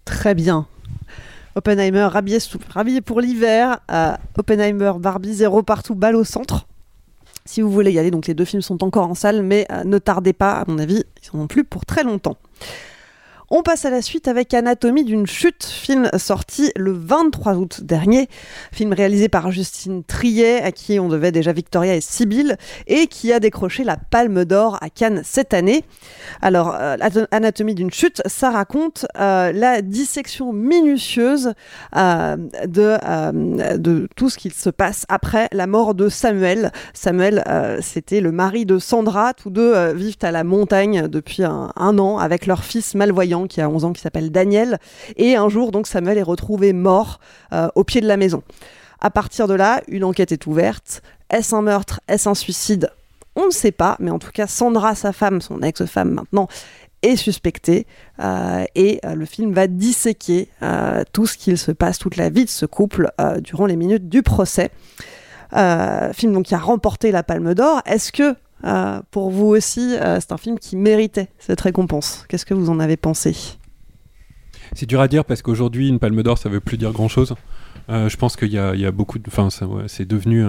Très 0.05 0.35
bien. 0.35 0.67
Oppenheimer, 1.55 2.07
rhabillé, 2.11 3.01
pour 3.01 3.21
l'hiver. 3.21 3.79
Oppenheimer, 4.37 4.93
Barbie, 4.99 5.33
zéro 5.33 5.63
partout, 5.63 5.95
balle 5.95 6.15
au 6.15 6.23
centre. 6.23 6.67
Si 7.45 7.61
vous 7.61 7.69
voulez 7.69 7.91
y 7.91 7.99
aller, 7.99 8.11
donc 8.11 8.25
les 8.27 8.33
deux 8.33 8.43
films 8.43 8.63
sont 8.63 8.83
encore 8.83 9.07
en 9.07 9.13
salle, 9.13 9.43
mais 9.43 9.67
euh, 9.71 9.83
ne 9.83 9.99
tardez 9.99 10.33
pas, 10.33 10.53
à 10.53 10.65
mon 10.67 10.79
avis, 10.79 11.03
ils 11.23 11.37
n'en 11.37 11.43
ont 11.43 11.47
plus 11.47 11.63
pour 11.63 11.85
très 11.85 12.03
longtemps. 12.03 12.37
On 13.51 13.61
passe 13.61 13.85
à 13.85 13.91
la 13.91 14.01
suite 14.01 14.27
avec 14.27 14.55
Anatomie 14.55 15.03
d'une 15.03 15.27
chute, 15.27 15.65
film 15.65 16.09
sorti 16.17 16.71
le 16.75 16.91
23 16.91 17.53
août 17.53 17.81
dernier, 17.83 18.27
film 18.71 18.91
réalisé 18.91 19.29
par 19.29 19.51
Justine 19.51 20.03
Triet, 20.03 20.63
à 20.63 20.71
qui 20.71 20.99
on 20.99 21.09
devait 21.09 21.31
déjà 21.31 21.53
Victoria 21.53 21.93
et 21.93 22.01
Sibylle, 22.01 22.57
et 22.87 23.05
qui 23.05 23.31
a 23.31 23.39
décroché 23.39 23.83
la 23.83 23.97
Palme 23.97 24.45
d'Or 24.45 24.79
à 24.81 24.89
Cannes 24.89 25.21
cette 25.23 25.53
année. 25.53 25.83
Alors, 26.41 26.73
euh, 26.73 26.97
Ato- 26.99 27.27
Anatomie 27.29 27.75
d'une 27.75 27.91
chute, 27.91 28.23
ça 28.25 28.49
raconte 28.49 29.05
euh, 29.19 29.51
la 29.51 29.83
dissection 29.83 30.51
minutieuse 30.51 31.53
euh, 31.95 32.37
de, 32.65 34.07
tout 34.15 34.31
ce 34.31 34.39
qui 34.39 34.49
se 34.49 34.71
passe 34.71 35.05
après 35.07 35.49
la 35.51 35.67
mort 35.67 35.93
de 35.93 36.09
Samuel. 36.09 36.71
Samuel, 36.93 37.43
c'était 37.81 38.21
le 38.21 38.31
mari 38.31 38.65
de 38.65 38.79
Sandra. 38.79 39.35
Tous 39.35 39.51
deux 39.51 39.91
vivent 39.93 40.17
à 40.23 40.31
la 40.31 40.43
montagne 40.43 41.07
depuis 41.07 41.43
un 41.43 41.99
an 41.99 42.17
avec 42.17 42.47
leur 42.47 42.63
fils 42.63 42.95
malvoyant 42.95 43.35
qui 43.47 43.61
a 43.61 43.69
11 43.69 43.85
ans 43.85 43.93
qui 43.93 44.01
s'appelle 44.01 44.31
Daniel. 44.31 44.79
Et 45.17 45.35
un 45.35 45.49
jour, 45.49 45.71
donc, 45.71 45.87
Samuel 45.87 46.17
est 46.17 46.23
retrouvé 46.23 46.73
mort 46.73 47.19
euh, 47.53 47.67
au 47.75 47.83
pied 47.83 48.01
de 48.01 48.07
la 48.07 48.17
maison. 48.17 48.43
À 48.99 49.09
partir 49.09 49.47
de 49.47 49.53
là, 49.53 49.81
une 49.87 50.03
enquête 50.03 50.31
est 50.31 50.45
ouverte. 50.47 51.01
Est-ce 51.29 51.55
un 51.55 51.61
meurtre? 51.61 52.01
Est-ce 52.07 52.29
un 52.29 52.35
suicide? 52.35 52.89
On 53.35 53.47
ne 53.47 53.51
sait 53.51 53.71
pas, 53.71 53.97
mais 53.99 54.11
en 54.11 54.19
tout 54.19 54.31
cas, 54.31 54.47
Sandra, 54.47 54.95
sa 54.95 55.11
femme, 55.11 55.41
son 55.41 55.61
ex-femme 55.61 56.11
maintenant, 56.11 56.47
est 57.01 57.17
suspectée. 57.17 57.85
euh, 58.19 58.63
et 58.73 58.99
euh, 59.05 59.13
le 59.13 59.25
film 59.25 59.53
va 59.53 59.67
disséquer 59.67 60.49
tout 61.11 61.27
ce 61.27 61.37
qu'il 61.37 61.57
se 61.57 61.71
passe, 61.71 61.99
toute 61.99 62.15
la 62.17 62.29
vie 62.29 62.45
de 62.45 62.49
ce 62.49 62.65
couple 62.65 63.11
durant 63.41 63.65
les 63.65 63.75
minutes 63.75 64.09
du 64.09 64.23
procès. 64.23 64.71
Film 65.51 66.33
donc 66.33 66.45
qui 66.45 66.55
a 66.55 66.59
remporté 66.59 67.11
la 67.11 67.23
Palme 67.23 67.53
d'Or. 67.53 67.81
Est-ce 67.85 68.11
que 68.11 68.35
euh, 68.65 69.01
pour 69.11 69.29
vous 69.29 69.45
aussi, 69.47 69.95
euh, 69.95 70.19
c'est 70.19 70.31
un 70.31 70.37
film 70.37 70.57
qui 70.59 70.75
méritait 70.75 71.29
cette 71.39 71.61
récompense 71.61 72.25
Qu'est-ce 72.27 72.45
que 72.45 72.53
vous 72.53 72.69
en 72.69 72.79
avez 72.79 72.97
pensé? 72.97 73.35
C'est 74.73 74.87
dur 74.87 74.99
à 74.99 75.07
dire 75.07 75.23
parce 75.25 75.41
qu'aujourd'hui, 75.41 75.87
une 75.89 75.99
palme 75.99 76.21
d'or, 76.23 76.37
ça 76.37 76.49
veut 76.49 76.59
plus 76.59 76.77
dire 76.77 76.91
grand-chose. 76.91 77.35
Euh, 77.89 78.09
je 78.09 78.17
pense 78.17 78.35
qu'il 78.35 78.51
y, 78.51 78.57
a- 78.57 78.91
beaucoup 78.91 79.19
de. 79.19 79.23
Enfin, 79.27 79.49
c'est 79.87 80.07
devenu. 80.07 80.41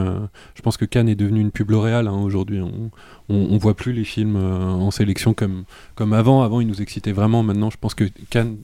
je 0.54 0.62
pense 0.62 0.76
que 0.78 0.86
Cannes 0.86 1.08
est 1.08 1.14
devenu 1.14 1.40
une 1.40 1.50
pub 1.50 1.70
L'Oréal 1.70 2.08
hein, 2.08 2.12
aujourd'hui. 2.12 2.60
On, 2.62 2.90
on, 3.28 3.48
on 3.50 3.58
voit 3.58 3.74
plus 3.74 3.92
les 3.92 4.04
films 4.04 4.36
en 4.36 4.90
sélection 4.90 5.34
comme, 5.34 5.64
comme 5.94 6.14
avant. 6.14 6.42
Avant, 6.42 6.60
ils 6.62 6.66
nous 6.66 6.80
excitaient 6.80 7.12
vraiment. 7.12 7.42
Maintenant, 7.42 7.68
je 7.68 7.76
pense 7.76 7.94
que 7.94 8.04
Cannes 8.30 8.56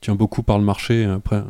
tient 0.00 0.14
beaucoup 0.14 0.44
par 0.44 0.58
le 0.58 0.64
marché. 0.64 1.04
Après. 1.04 1.42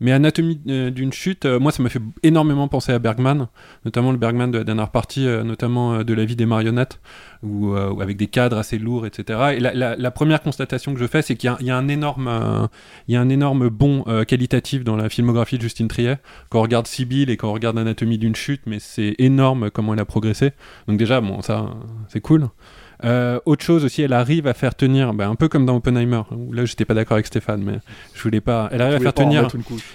Mais 0.00 0.12
Anatomie 0.12 0.60
euh, 0.68 0.90
d'une 0.90 1.12
chute, 1.12 1.46
euh, 1.46 1.58
moi, 1.58 1.72
ça 1.72 1.82
m'a 1.82 1.88
fait 1.88 2.02
énormément 2.22 2.68
penser 2.68 2.92
à 2.92 2.98
Bergman, 2.98 3.48
notamment 3.84 4.12
le 4.12 4.18
Bergman 4.18 4.50
de 4.50 4.58
la 4.58 4.64
dernière 4.64 4.90
partie, 4.90 5.26
euh, 5.26 5.42
notamment 5.42 6.04
de 6.04 6.14
la 6.14 6.24
vie 6.24 6.36
des 6.36 6.46
marionnettes, 6.46 7.00
où 7.42 7.74
avec 7.74 8.16
des 8.16 8.26
cadres 8.26 8.56
assez 8.56 8.78
lourds, 8.78 9.06
etc. 9.06 9.56
Et 9.56 9.60
la, 9.60 10.10
première 10.10 10.42
constatation 10.42 10.94
que 10.94 11.00
je 11.00 11.06
fais, 11.06 11.22
c'est 11.22 11.36
qu'il 11.36 11.50
y 11.60 11.70
a- 11.70 11.76
un 11.76 11.88
énorme, 11.88 12.28
euh, 12.28 12.66
il 13.08 13.14
y 13.14 13.16
a 13.16 13.20
un 13.20 13.28
énorme 13.28 13.68
bond 13.68 14.04
qualitatif 14.26 14.84
dans 14.84 14.96
la 14.96 15.08
filmographie 15.08 15.56
de 15.56 15.62
Justine 15.62 15.88
Triet. 15.88 16.18
Quand 16.48 16.60
on 16.60 16.62
regarde 16.62 16.86
Sibyl 16.86 17.30
et 17.30 17.36
quand 17.36 17.50
on 17.50 17.52
regarde 17.52 17.78
Anatomie 17.78 18.18
d'une 18.18 18.34
chute, 18.34 18.62
mais 18.66 18.78
c'est 18.78 19.14
énorme 19.18 19.70
comment 19.70 19.94
elle 19.94 20.00
a 20.00 20.04
progressé. 20.04 20.52
Donc 20.88 20.98
déjà, 20.98 21.20
bon, 21.20 21.42
ça, 21.42 21.70
c'est 22.08 22.20
cool. 22.20 22.48
Euh, 23.04 23.38
autre 23.44 23.64
chose 23.64 23.84
aussi, 23.84 24.02
elle 24.02 24.12
arrive 24.12 24.46
à 24.46 24.54
faire 24.54 24.74
tenir, 24.74 25.12
bah, 25.14 25.28
un 25.28 25.34
peu 25.34 25.48
comme 25.48 25.66
dans 25.66 25.76
Oppenheimer, 25.76 26.22
où 26.30 26.52
là 26.52 26.64
j'étais 26.64 26.84
pas 26.84 26.94
d'accord 26.94 27.14
avec 27.16 27.26
Stéphane, 27.26 27.62
mais 27.62 27.78
je 28.14 28.22
voulais 28.22 28.40
pas. 28.40 28.68
Elle 28.72 28.82
arrive 28.82 28.94
à 28.94 28.98
voulais 28.98 29.12
faire 29.12 29.14
tenir. 29.14 29.48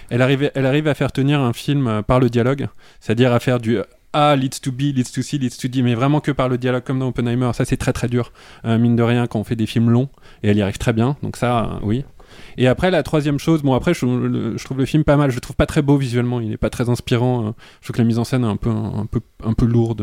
Elle 0.10 0.22
arrive, 0.22 0.52
elle 0.54 0.66
arrive 0.66 0.88
à 0.88 0.93
faire 0.93 1.12
tenir 1.12 1.39
un 1.39 1.54
film 1.54 1.88
euh, 1.88 2.02
par 2.02 2.20
le 2.20 2.30
dialogue, 2.30 2.68
c'est-à-dire 2.99 3.34
à 3.34 3.39
faire 3.39 3.60
du 3.60 3.80
A 4.14 4.36
leads 4.36 4.60
to 4.62 4.72
B, 4.72 4.93
leads 4.93 5.12
to 5.14 5.22
C, 5.22 5.38
leads 5.38 5.58
to 5.58 5.68
D, 5.68 5.82
mais 5.82 5.95
vraiment 5.95 6.20
que 6.20 6.32
par 6.32 6.49
le 6.49 6.58
dialogue 6.58 6.84
comme 6.84 6.99
dans 6.99 7.08
Oppenheimer. 7.08 7.52
Ça 7.54 7.66
c'est 7.66 7.78
très 7.78 7.93
très 7.93 8.08
dur, 8.08 8.32
euh, 8.66 8.78
mine 8.78 8.95
de 8.95 9.04
rien, 9.04 9.28
quand 9.28 9.39
on 9.39 9.43
fait 9.43 9.56
des 9.56 9.66
films 9.66 9.89
longs, 9.89 10.10
et 10.43 10.49
elle 10.49 10.58
y 10.58 10.62
arrive 10.62 10.78
très 10.78 10.93
bien. 10.93 11.18
Donc 11.24 11.38
ça, 11.38 11.64
euh, 11.64 11.80
oui. 11.84 12.06
Et 12.58 12.68
après 12.68 12.91
la 12.91 13.04
troisième 13.04 13.39
chose, 13.39 13.64
bon 13.64 13.74
après 13.74 13.93
je, 13.93 14.64
trouve 14.64 14.78
le 14.78 14.86
film 14.86 15.04
pas 15.04 15.18
mal. 15.18 15.30
Je 15.32 15.36
le 15.36 15.41
trouve 15.41 15.56
pas 15.56 15.66
très 15.66 15.82
beau 15.82 15.97
visuellement, 15.97 16.39
il 16.39 16.52
est 16.52 16.58
pas 16.58 16.70
très 16.70 16.89
inspirant. 16.89 17.47
euh, 17.47 17.52
je 17.80 17.86
trouve 17.88 17.95
que 17.95 18.02
la 18.02 18.08
mise 18.08 18.20
en 18.20 18.24
scène 18.24 18.43
est 18.43 18.47
un 18.47 18.58
peu 18.58 18.70
un 18.70 19.06
peu 19.06 19.22
un 19.43 19.54
peu 19.54 19.66
lourde. 19.66 20.02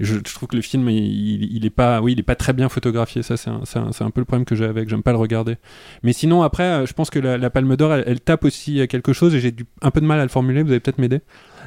et 0.00 0.04
je, 0.04 0.18
trouve 0.18 0.48
que 0.48 0.56
le 0.56 0.62
film 0.62 0.88
il, 0.90 1.44
il- 1.56 1.66
est 1.66 1.70
pas 1.70 2.00
oui 2.00 2.12
il 2.12 2.20
est 2.20 2.22
pas 2.22 2.36
très 2.36 2.52
bien 2.52 2.68
photographié. 2.68 3.22
Ça 3.22 3.36
c'est 3.36 3.50
un, 3.50 3.60
un- 4.00 4.10
peu 4.10 4.20
le 4.20 4.24
problème 4.24 4.44
que 4.44 4.54
j'ai 4.54 4.64
avec. 4.64 4.88
J'aime 4.88 5.02
pas 5.02 5.12
le 5.12 5.18
regarder. 5.18 5.56
Mais 6.02 6.12
sinon 6.12 6.42
après 6.42 6.64
euh, 6.64 6.86
je 6.86 6.92
pense 6.92 7.10
que 7.10 7.18
la, 7.18 7.50
Palme 7.50 7.76
d'Or 7.76 7.94
elle, 7.94 8.04
elle 8.06 8.20
tape 8.20 8.44
aussi 8.44 8.80
à 8.80 8.86
quelque 8.86 9.12
chose 9.12 9.34
et 9.34 9.40
j'ai 9.40 9.54
un 9.82 9.90
peu 9.90 10.00
de 10.00 10.06
mal 10.06 10.20
à 10.20 10.22
le 10.22 10.28
formuler. 10.28 10.62
Vous 10.62 10.70
allez 10.70 10.80
peut-être 10.80 10.98
m'aider. 10.98 11.20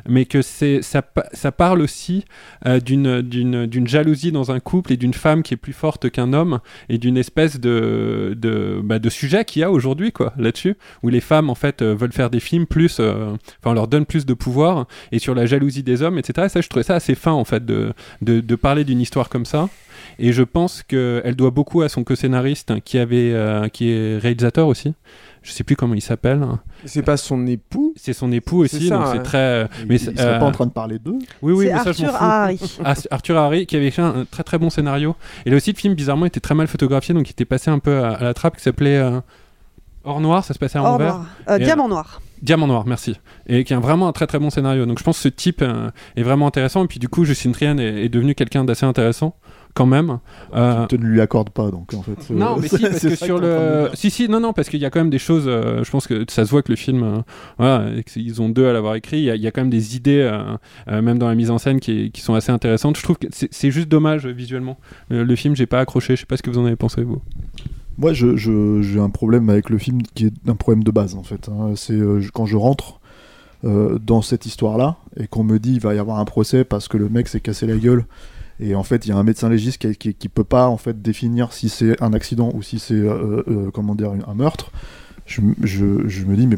Mais 0.07 0.25
que 0.25 0.41
c'est 0.41 0.81
ça, 0.81 1.01
pa- 1.01 1.27
ça 1.33 1.51
parle 1.51 1.81
aussi 1.81 2.25
euh, 2.65 2.79
d'une 2.79 3.87
jalousie 3.87 4.31
dans 4.31 4.51
un 4.51 4.59
couple 4.59 4.93
et 4.93 4.97
d'une 4.97 5.13
femme 5.13 5.43
qui 5.43 5.53
est 5.53 5.57
plus 5.57 5.73
forte 5.73 6.09
qu'un 6.09 6.33
homme 6.33 6.59
et 6.89 6.97
d'une 6.97 7.17
espèce 7.17 7.59
de 7.59 8.35
de, 8.37 8.79
bah, 8.83 8.99
de 8.99 9.09
sujet 9.09 9.45
qu'il 9.45 9.61
y 9.61 9.63
a 9.63 9.71
aujourd'hui 9.71 10.11
quoi 10.11 10.33
là-dessus 10.37 10.75
où 11.03 11.09
les 11.09 11.21
femmes 11.21 11.49
en 11.49 11.55
fait 11.55 11.81
euh, 11.81 11.95
veulent 11.95 12.13
faire 12.13 12.29
des 12.29 12.39
films 12.39 12.65
plus 12.65 12.97
euh, 12.99 13.31
enfin 13.59 13.71
on 13.71 13.73
leur 13.73 13.87
donne 13.87 14.05
plus 14.05 14.25
de 14.25 14.33
pouvoir 14.33 14.87
et 15.11 15.19
sur 15.19 15.35
la 15.35 15.45
jalousie 15.45 15.83
des 15.83 16.01
hommes 16.01 16.17
etc 16.17 16.45
et 16.45 16.49
ça 16.49 16.61
je 16.61 16.69
trouvais 16.69 16.83
ça 16.83 16.95
assez 16.95 17.15
fin 17.15 17.31
en 17.31 17.45
fait 17.45 17.65
de 17.65 17.93
de, 18.21 18.39
de 18.39 18.55
parler 18.55 18.83
d'une 18.83 19.01
histoire 19.01 19.29
comme 19.29 19.45
ça. 19.45 19.69
Et 20.17 20.31
je 20.31 20.43
pense 20.43 20.81
qu'elle 20.83 21.35
doit 21.35 21.49
beaucoup 21.51 21.81
à 21.81 21.89
son 21.89 22.03
co-scénariste 22.05 22.71
hein, 22.71 22.79
qui 22.83 22.97
avait 22.97 23.31
euh, 23.33 23.67
qui 23.67 23.89
est 23.91 24.17
réalisateur 24.17 24.67
aussi 24.67 24.93
je 25.41 25.51
sais 25.51 25.63
plus 25.63 25.75
comment 25.75 25.93
il 25.93 26.01
s'appelle 26.01 26.45
c'est 26.85 27.01
pas 27.01 27.15
son 27.17 27.45
époux 27.47 27.93
c'est 27.95 28.13
son 28.13 28.31
époux 28.31 28.63
aussi 28.63 28.87
ça, 28.89 28.97
donc 28.97 29.05
ouais. 29.07 29.11
c'est 29.13 29.23
très 29.23 29.67
Il- 29.81 29.87
mais 29.87 29.95
il 29.95 29.99
serait 29.99 30.13
pas 30.13 30.45
euh, 30.45 30.47
en 30.47 30.51
train 30.51 30.65
de 30.65 30.71
parler 30.71 30.99
d'eux 30.99 31.17
oui, 31.41 31.53
oui, 31.53 31.65
C'est 31.67 31.73
mais 31.73 31.79
ça, 31.83 31.91
je 31.93 32.03
m'en 32.03 32.09
Arthur. 32.09 32.21
Harry. 32.21 32.59
Arthur 33.11 33.37
Harry, 33.37 33.65
qui 33.65 33.75
avait 33.75 33.87
écrit 33.87 34.01
un, 34.01 34.21
un 34.21 34.25
très 34.25 34.43
très 34.43 34.57
bon 34.57 34.69
scénario. 34.69 35.15
Et 35.45 35.49
là 35.49 35.55
aussi, 35.57 35.71
le 35.71 35.77
film, 35.77 35.93
bizarrement, 35.93 36.25
était 36.25 36.39
très 36.39 36.55
mal 36.55 36.67
photographié, 36.67 37.13
donc 37.13 37.27
il 37.27 37.31
était 37.31 37.45
passé 37.45 37.71
un 37.71 37.79
peu 37.79 37.99
à, 38.03 38.13
à 38.15 38.23
la 38.23 38.33
trappe, 38.33 38.57
qui 38.57 38.63
s'appelait 38.63 38.97
euh, 38.97 39.19
Or 40.03 40.19
Noir, 40.21 40.43
ça 40.43 40.53
se 40.53 40.59
passait 40.59 40.77
à 40.77 40.83
Or 40.83 40.91
l'envers. 40.93 41.13
noir. 41.15 41.25
Euh, 41.49 41.57
Diamant 41.59 41.87
noir. 41.89 42.21
Diamant 42.41 42.67
Noir, 42.67 42.85
merci. 42.85 43.17
Et 43.47 43.65
qui 43.65 43.73
a 43.73 43.79
vraiment 43.79 44.07
un 44.07 44.13
très 44.13 44.25
très 44.25 44.39
bon 44.39 44.49
scénario. 44.49 44.85
Donc 44.85 44.97
je 44.97 45.03
pense 45.03 45.17
que 45.17 45.23
ce 45.23 45.27
type 45.27 45.61
euh, 45.61 45.89
est 46.15 46.23
vraiment 46.23 46.47
intéressant. 46.47 46.85
Et 46.85 46.87
puis 46.87 46.97
du 46.99 47.09
coup, 47.09 47.25
Justine 47.25 47.51
Trian 47.51 47.77
est, 47.77 48.05
est 48.05 48.09
devenu 48.09 48.33
quelqu'un 48.33 48.63
d'assez 48.63 48.85
intéressant, 48.85 49.35
quand 49.75 49.85
même. 49.85 50.19
Euh, 50.55 50.85
Tu 50.87 50.97
ne 50.99 51.05
lui 51.05 51.21
accordes 51.21 51.51
pas, 51.51 51.71
donc 51.71 51.93
en 51.93 52.01
fait. 52.01 52.29
non, 52.33 52.57
mais 52.59 52.67
si, 52.69 52.79
parce 52.79 52.99
que 52.99 53.15
sur 53.15 53.39
le. 53.39 53.89
Si, 53.93 54.09
si, 54.09 54.27
non, 54.27 54.39
non, 54.39 54.51
parce 54.53 54.67
qu'il 54.69 54.79
y 54.79 54.85
a 54.85 54.89
quand 54.89 54.99
même 54.99 55.09
des 55.09 55.19
choses. 55.19 55.45
euh, 55.47 55.83
je 55.83 55.91
pense 55.91 56.07
que 56.07 56.25
ça 56.29 56.45
se 56.45 56.51
voit 56.51 56.61
que 56.61 56.71
le 56.71 56.75
film. 56.75 57.03
euh, 57.03 57.17
voilà, 57.57 57.89
ils 58.15 58.41
ont 58.41 58.49
deux 58.49 58.67
à 58.67 58.73
l'avoir 58.73 58.95
écrit. 58.95 59.17
Il 59.19 59.23
y, 59.23 59.29
a- 59.31 59.35
il 59.35 59.41
y 59.41 59.47
a 59.47 59.51
quand 59.51 59.61
même 59.61 59.69
des 59.69 59.95
idées, 59.95 60.21
euh, 60.21 60.55
euh, 60.89 61.01
même 61.01 61.17
dans 61.19 61.27
la 61.29 61.35
mise 61.35 61.51
en 61.51 61.57
scène, 61.57 61.79
qui, 61.79 62.11
sont 62.17 62.33
assez 62.33 62.51
intéressantes. 62.51 62.97
Je 62.97 63.03
trouve 63.03 63.17
que 63.17 63.27
c'est 63.31 63.71
juste 63.71 63.87
dommage 63.89 64.25
visuellement. 64.27 64.77
Le, 65.09 65.23
le 65.23 65.35
film, 65.35 65.55
j'ai 65.55 65.65
pas 65.67 65.79
accroché. 65.79 66.15
Je 66.15 66.21
sais 66.21 66.25
pas 66.25 66.35
ce 66.37 66.43
que 66.43 66.49
vous 66.49 66.57
en 66.59 66.65
avez 66.65 66.75
pensé, 66.75 67.03
vous. 67.03 67.21
Moi, 67.97 68.13
je- 68.13 68.35
je- 68.37 68.81
j'ai 68.81 68.99
un 68.99 69.09
problème 69.09 69.49
avec 69.49 69.69
le 69.69 69.77
film 69.77 70.01
qui 70.15 70.25
est 70.27 70.33
un 70.49 70.55
problème 70.55 70.83
de 70.83 70.91
base, 70.91 71.15
en 71.15 71.23
fait. 71.23 71.49
hein. 71.49 71.73
C'est 71.75 71.97
je- 71.97 72.31
quand 72.31 72.45
je 72.45 72.57
rentre 72.57 72.99
dans 73.63 74.21
cette 74.21 74.45
histoire-là 74.45 74.95
et 75.19 75.27
qu'on 75.27 75.43
me 75.43 75.59
dit 75.59 75.73
il 75.73 75.81
va 75.81 75.93
y 75.93 75.99
avoir 75.99 76.19
un 76.19 76.23
procès 76.25 76.63
parce 76.63 76.87
que 76.87 76.95
le 76.97 77.09
mec 77.09 77.27
s'est 77.27 77.41
cassé 77.41 77.67
la 77.67 77.75
gueule 77.75 78.05
et 78.59 78.75
en 78.75 78.83
fait 78.83 79.05
il 79.05 79.09
y 79.09 79.11
a 79.11 79.17
un 79.17 79.23
médecin 79.23 79.49
légiste 79.49 79.77
qui, 79.79 79.95
qui, 79.95 80.13
qui 80.13 80.29
peut 80.29 80.43
pas 80.43 80.67
en 80.67 80.77
fait 80.77 81.01
définir 81.01 81.53
si 81.53 81.69
c'est 81.69 82.01
un 82.01 82.13
accident 82.13 82.51
ou 82.53 82.61
si 82.61 82.79
c'est 82.79 82.93
euh, 82.93 83.43
euh, 83.47 83.71
comment 83.71 83.95
dire 83.95 84.11
un 84.27 84.33
meurtre. 84.33 84.71
Je, 85.25 85.41
je- 85.63 86.07
je 86.07 86.25
me 86.25 86.35
dis 86.35 86.47
mais 86.47 86.57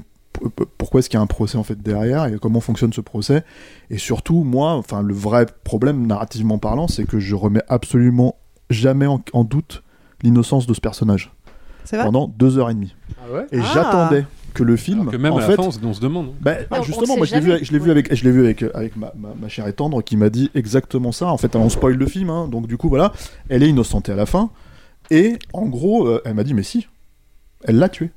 pourquoi 0.77 0.99
est-ce 0.99 1.09
qu'il 1.09 1.17
y 1.17 1.19
a 1.19 1.23
un 1.23 1.27
procès 1.27 1.57
en 1.57 1.63
fait 1.63 1.81
derrière 1.81 2.25
et 2.25 2.37
comment 2.41 2.61
fonctionne 2.61 2.93
ce 2.93 3.01
procès? 3.01 3.43
Et 3.89 3.97
surtout 3.97 4.43
moi 4.43 4.71
enfin 4.73 5.01
le 5.01 5.13
vrai 5.13 5.45
problème 5.63 6.07
narrativement 6.07 6.57
parlant 6.57 6.87
c'est 6.87 7.05
que 7.05 7.19
je 7.19 7.35
remets 7.35 7.63
absolument 7.67 8.35
jamais 8.69 9.05
en, 9.07 9.21
en 9.33 9.43
doute 9.43 9.83
l'innocence 10.23 10.67
de 10.67 10.73
ce 10.73 10.79
personnage 10.81 11.31
pendant 12.03 12.27
deux 12.27 12.57
heures 12.57 12.69
et 12.69 12.73
demie 12.73 12.95
Ah 13.19 13.33
ouais? 13.33 13.45
Et 13.51 13.59
Ah. 13.59 13.71
j'attendais 13.73 14.25
que 14.53 14.63
le 14.63 14.75
film 14.75 15.09
Que 15.09 15.17
même 15.17 15.33
en 15.33 15.37
à 15.37 15.41
la 15.41 15.47
fait 15.47 15.55
fin, 15.55 15.63
on 15.63 15.71
se, 15.71 15.79
on 15.83 15.93
se 15.93 16.01
demande. 16.01 16.33
hein. 16.45 16.55
bah, 16.69 16.81
justement, 16.83 17.17
moi 17.17 17.25
je 17.25 17.33
l'ai 17.35 17.39
vu, 17.41 17.47
jamais. 17.47 17.53
avec, 17.55 17.65
je 17.65 17.71
l'ai 17.73 17.79
vu 17.79 17.91
avec, 17.91 18.15
je 18.15 18.23
l'ai 18.23 18.31
vu 18.31 18.43
avec, 18.43 18.63
avec 18.73 18.95
ma, 18.97 19.11
ma, 19.17 19.29
ma 19.39 19.47
chère 19.49 19.67
et 19.67 19.73
tendre 19.73 20.01
qui 20.01 20.17
m'a 20.17 20.29
dit 20.29 20.49
exactement 20.55 21.11
ça. 21.11 21.27
En 21.27 21.37
fait, 21.37 21.55
on 21.55 21.69
spoil 21.69 21.95
le 21.95 22.05
film, 22.05 22.29
hein, 22.29 22.47
donc 22.47 22.67
du 22.67 22.77
coup 22.77 22.89
voilà, 22.89 23.11
elle 23.49 23.63
est 23.63 23.69
innocentée 23.69 24.11
à 24.11 24.15
la 24.15 24.25
fin. 24.25 24.49
Et 25.09 25.37
en 25.53 25.65
gros, 25.67 26.07
euh, 26.07 26.21
elle 26.25 26.33
m'a 26.35 26.43
dit 26.43 26.53
mais 26.53 26.63
si, 26.63 26.87
elle 27.63 27.77
l'a 27.77 27.89
tué. 27.89 28.09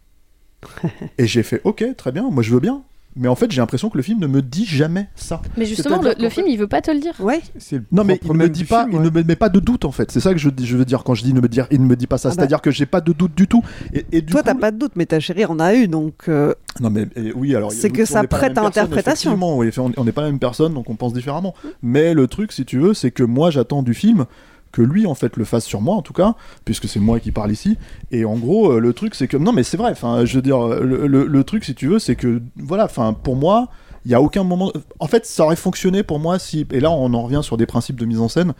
et 1.18 1.26
j'ai 1.26 1.42
fait 1.42 1.60
ok, 1.64 1.84
très 1.96 2.12
bien, 2.12 2.30
moi 2.30 2.42
je 2.42 2.52
veux 2.52 2.60
bien. 2.60 2.82
Mais 3.16 3.28
en 3.28 3.34
fait, 3.34 3.50
j'ai 3.50 3.60
l'impression 3.60 3.90
que 3.90 3.96
le 3.96 4.02
film 4.02 4.18
ne 4.18 4.26
me 4.26 4.42
dit 4.42 4.66
jamais 4.66 5.08
ça. 5.14 5.40
Mais 5.56 5.66
justement, 5.66 6.00
le, 6.02 6.28
film, 6.28 6.46
il 6.48 6.58
veut 6.58 6.66
pas 6.66 6.80
te 6.80 6.90
le 6.90 6.98
dire. 6.98 7.14
Ouais. 7.20 7.40
C'est 7.58 7.76
le 7.76 7.84
Non 7.92 8.02
mais 8.02 8.18
il 8.22 8.32
ne 8.32 8.36
me 8.36 8.48
dit 8.48 8.64
pas, 8.64 8.84
film, 8.84 8.96
il 8.96 9.02
ne 9.02 9.10
me 9.10 9.22
met 9.22 9.36
pas 9.36 9.48
de 9.48 9.60
doute 9.60 9.84
en 9.84 9.92
fait. 9.92 10.10
C'est 10.10 10.20
ça 10.20 10.32
que 10.32 10.38
je, 10.38 10.48
veux 10.48 10.84
dire 10.84 11.04
quand 11.04 11.14
je 11.14 11.22
dis 11.22 11.30
il 11.30 11.34
ne 11.34 11.40
me 11.40 11.48
dire, 11.48 11.66
il 11.70 11.80
ne 11.80 11.86
me 11.86 11.96
dit 11.96 12.06
pas 12.06 12.18
ça. 12.18 12.28
Ah 12.28 12.30
bah. 12.30 12.34
C'est-à-dire 12.36 12.60
que 12.60 12.70
j'ai 12.70 12.86
pas 12.86 13.00
de 13.00 13.12
doute 13.12 13.34
du 13.36 13.46
tout. 13.46 13.62
Et, 13.92 14.04
et 14.10 14.20
du 14.20 14.32
Toi, 14.32 14.42
coup, 14.42 14.46
t'as 14.46 14.54
pas 14.54 14.70
de 14.72 14.78
doute, 14.78 14.92
mais 14.96 15.06
ta 15.06 15.20
chérie 15.20 15.44
en 15.44 15.60
a 15.60 15.74
eu, 15.74 15.86
donc. 15.86 16.28
euh, 16.28 16.54
Non 16.80 16.90
mais 16.90 17.06
et 17.14 17.32
oui 17.32 17.54
alors 17.54 17.72
il 17.72 17.76
y 17.76 17.78
a 17.78 17.82
C'est 17.82 17.88
doute, 17.88 17.98
que 17.98 18.04
ça 18.04 18.24
prête 18.24 18.58
à 18.58 18.62
interprétation. 18.62 19.30
effectivement, 19.30 19.56
oui, 19.58 19.70
on 19.78 19.92
on 19.96 20.04
n'est 20.04 20.12
pas 20.12 20.22
la 20.22 20.30
même 20.30 20.38
personne 20.40 20.74
donc 20.74 20.90
on 20.90 20.96
pense 20.96 21.12
différemment. 21.12 21.54
Mais 21.82 22.14
le 22.14 22.26
truc 22.26 22.52
si 22.52 22.64
tu 22.64 22.78
veux 22.78 22.94
c'est 22.94 23.10
que 23.10 23.22
moi 23.22 23.50
j'attends 23.50 23.82
du 23.82 23.94
film 23.94 24.26
que 24.74 24.82
lui 24.82 25.06
en 25.06 25.14
fait 25.14 25.36
le 25.36 25.44
fasse 25.44 25.64
sur 25.64 25.80
moi 25.80 25.94
en 25.94 26.02
tout 26.02 26.12
cas 26.12 26.34
puisque 26.64 26.88
c'est 26.88 27.00
moi 27.00 27.20
qui 27.20 27.30
parle 27.32 27.52
ici. 27.52 27.78
Et 28.10 28.24
en 28.24 28.36
gros 28.36 28.72
euh, 28.72 28.78
le 28.80 28.92
truc 28.92 29.14
c'est 29.14 29.28
que 29.28 29.36
non 29.36 29.52
mais 29.52 29.62
c'est 29.62 29.76
vrai 29.76 29.90
enfin 29.92 30.24
je 30.24 30.36
veux 30.36 30.42
dire 30.42 30.66
le, 30.66 31.06
le- 31.06 31.26
le 31.26 31.44
truc 31.44 31.64
si 31.64 31.74
tu 31.74 31.86
veux 31.88 31.98
c'est 31.98 32.16
que 32.16 32.42
voilà 32.56 32.84
enfin 32.84 33.12
pour 33.14 33.36
moi 33.36 33.68
il 34.04 34.10
y 34.10 34.14
a 34.14 34.20
aucun 34.20 34.42
moment 34.44 34.70
en 35.00 35.06
fait 35.06 35.24
ça 35.24 35.44
aurait 35.44 35.56
fonctionné 35.56 36.02
pour 36.02 36.18
moi 36.18 36.38
si 36.38 36.66
et 36.72 36.80
là 36.80 36.90
on 36.90 37.14
en 37.14 37.22
revient 37.22 37.40
sur 37.42 37.56
des 37.56 37.66
principes 37.66 37.98
de 37.98 38.04
mise 38.04 38.20
en 38.20 38.28
scène 38.28 38.52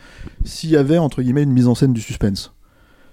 s'il 0.43 0.71
y 0.71 0.77
avait 0.77 0.97
entre 0.97 1.21
guillemets 1.21 1.43
une 1.43 1.51
mise 1.53 1.67
en 1.67 1.75
scène 1.75 1.93
du 1.93 2.01
suspense. 2.01 2.51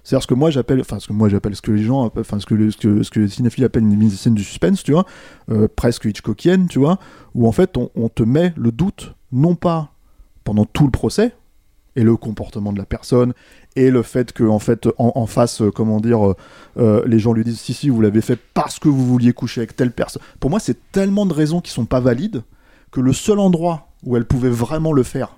C'est-à-dire 0.05 0.23
ce 0.23 0.27
que 0.27 0.33
moi 0.33 0.49
j'appelle, 0.49 0.81
enfin 0.81 0.99
ce 0.99 1.07
que 1.07 1.13
moi 1.13 1.29
j'appelle, 1.29 1.55
ce 1.55 1.61
que 1.61 1.71
les 1.71 1.83
gens, 1.83 2.11
enfin 2.19 2.37
ce 2.37 2.45
que, 2.45 2.55
les- 2.55 2.71
ce 2.71 2.77
que, 2.77 3.03
ce 3.03 3.09
que 3.09 3.21
les 3.21 3.29
cinéphiles 3.29 3.63
appellent 3.63 3.83
une 3.83 3.95
mise 3.95 4.13
en 4.13 4.17
scène 4.17 4.33
du 4.33 4.43
suspense, 4.43 4.83
tu 4.83 4.91
vois, 4.91 5.05
euh, 5.49 5.69
presque 5.73 6.03
Hitchcockienne, 6.03 6.67
tu 6.67 6.77
vois, 6.79 6.99
où 7.35 7.47
en 7.47 7.53
fait 7.53 7.77
on 7.77 8.09
te 8.09 8.21
met 8.23 8.51
le 8.57 8.73
doute, 8.73 9.15
non 9.31 9.55
pas 9.55 9.91
pendant 10.43 10.65
tout 10.65 10.83
le 10.83 10.91
procès, 10.91 11.33
et 11.95 12.03
le 12.03 12.15
comportement 12.15 12.73
de 12.73 12.77
la 12.77 12.85
personne, 12.85 13.33
et 13.75 13.91
le 13.91 14.01
fait 14.03 14.31
que 14.31 14.43
en 14.43 14.59
fait 14.59 14.87
en, 14.97 15.25
face, 15.25 15.61
euh, 15.61 15.71
comment 15.71 15.99
dire, 15.99 16.27
euh, 16.27 16.35
euh, 16.77 17.03
les 17.05 17.19
gens 17.19 17.33
lui 17.33 17.43
disent 17.43 17.59
si 17.59 17.73
si 17.73 17.89
vous 17.89 18.01
l'avez 18.01 18.21
fait 18.21 18.39
parce 18.53 18.79
que 18.79 18.87
vous 18.87 19.05
vouliez 19.05 19.33
coucher 19.33 19.61
avec 19.61 19.75
telle 19.75 19.91
personne. 19.91 20.21
Pour 20.39 20.49
moi, 20.49 20.59
c'est 20.59 20.91
tellement 20.91 21.25
de 21.25 21.33
raisons 21.33 21.61
qui 21.61 21.71
sont 21.71 21.85
pas 21.85 21.99
valides 21.99 22.43
que 22.91 23.01
le 23.01 23.13
seul 23.13 23.39
endroit 23.39 23.89
où 24.03 24.17
elle 24.17 24.25
pouvait 24.25 24.49
vraiment 24.49 24.91
le 24.91 25.03
faire, 25.03 25.37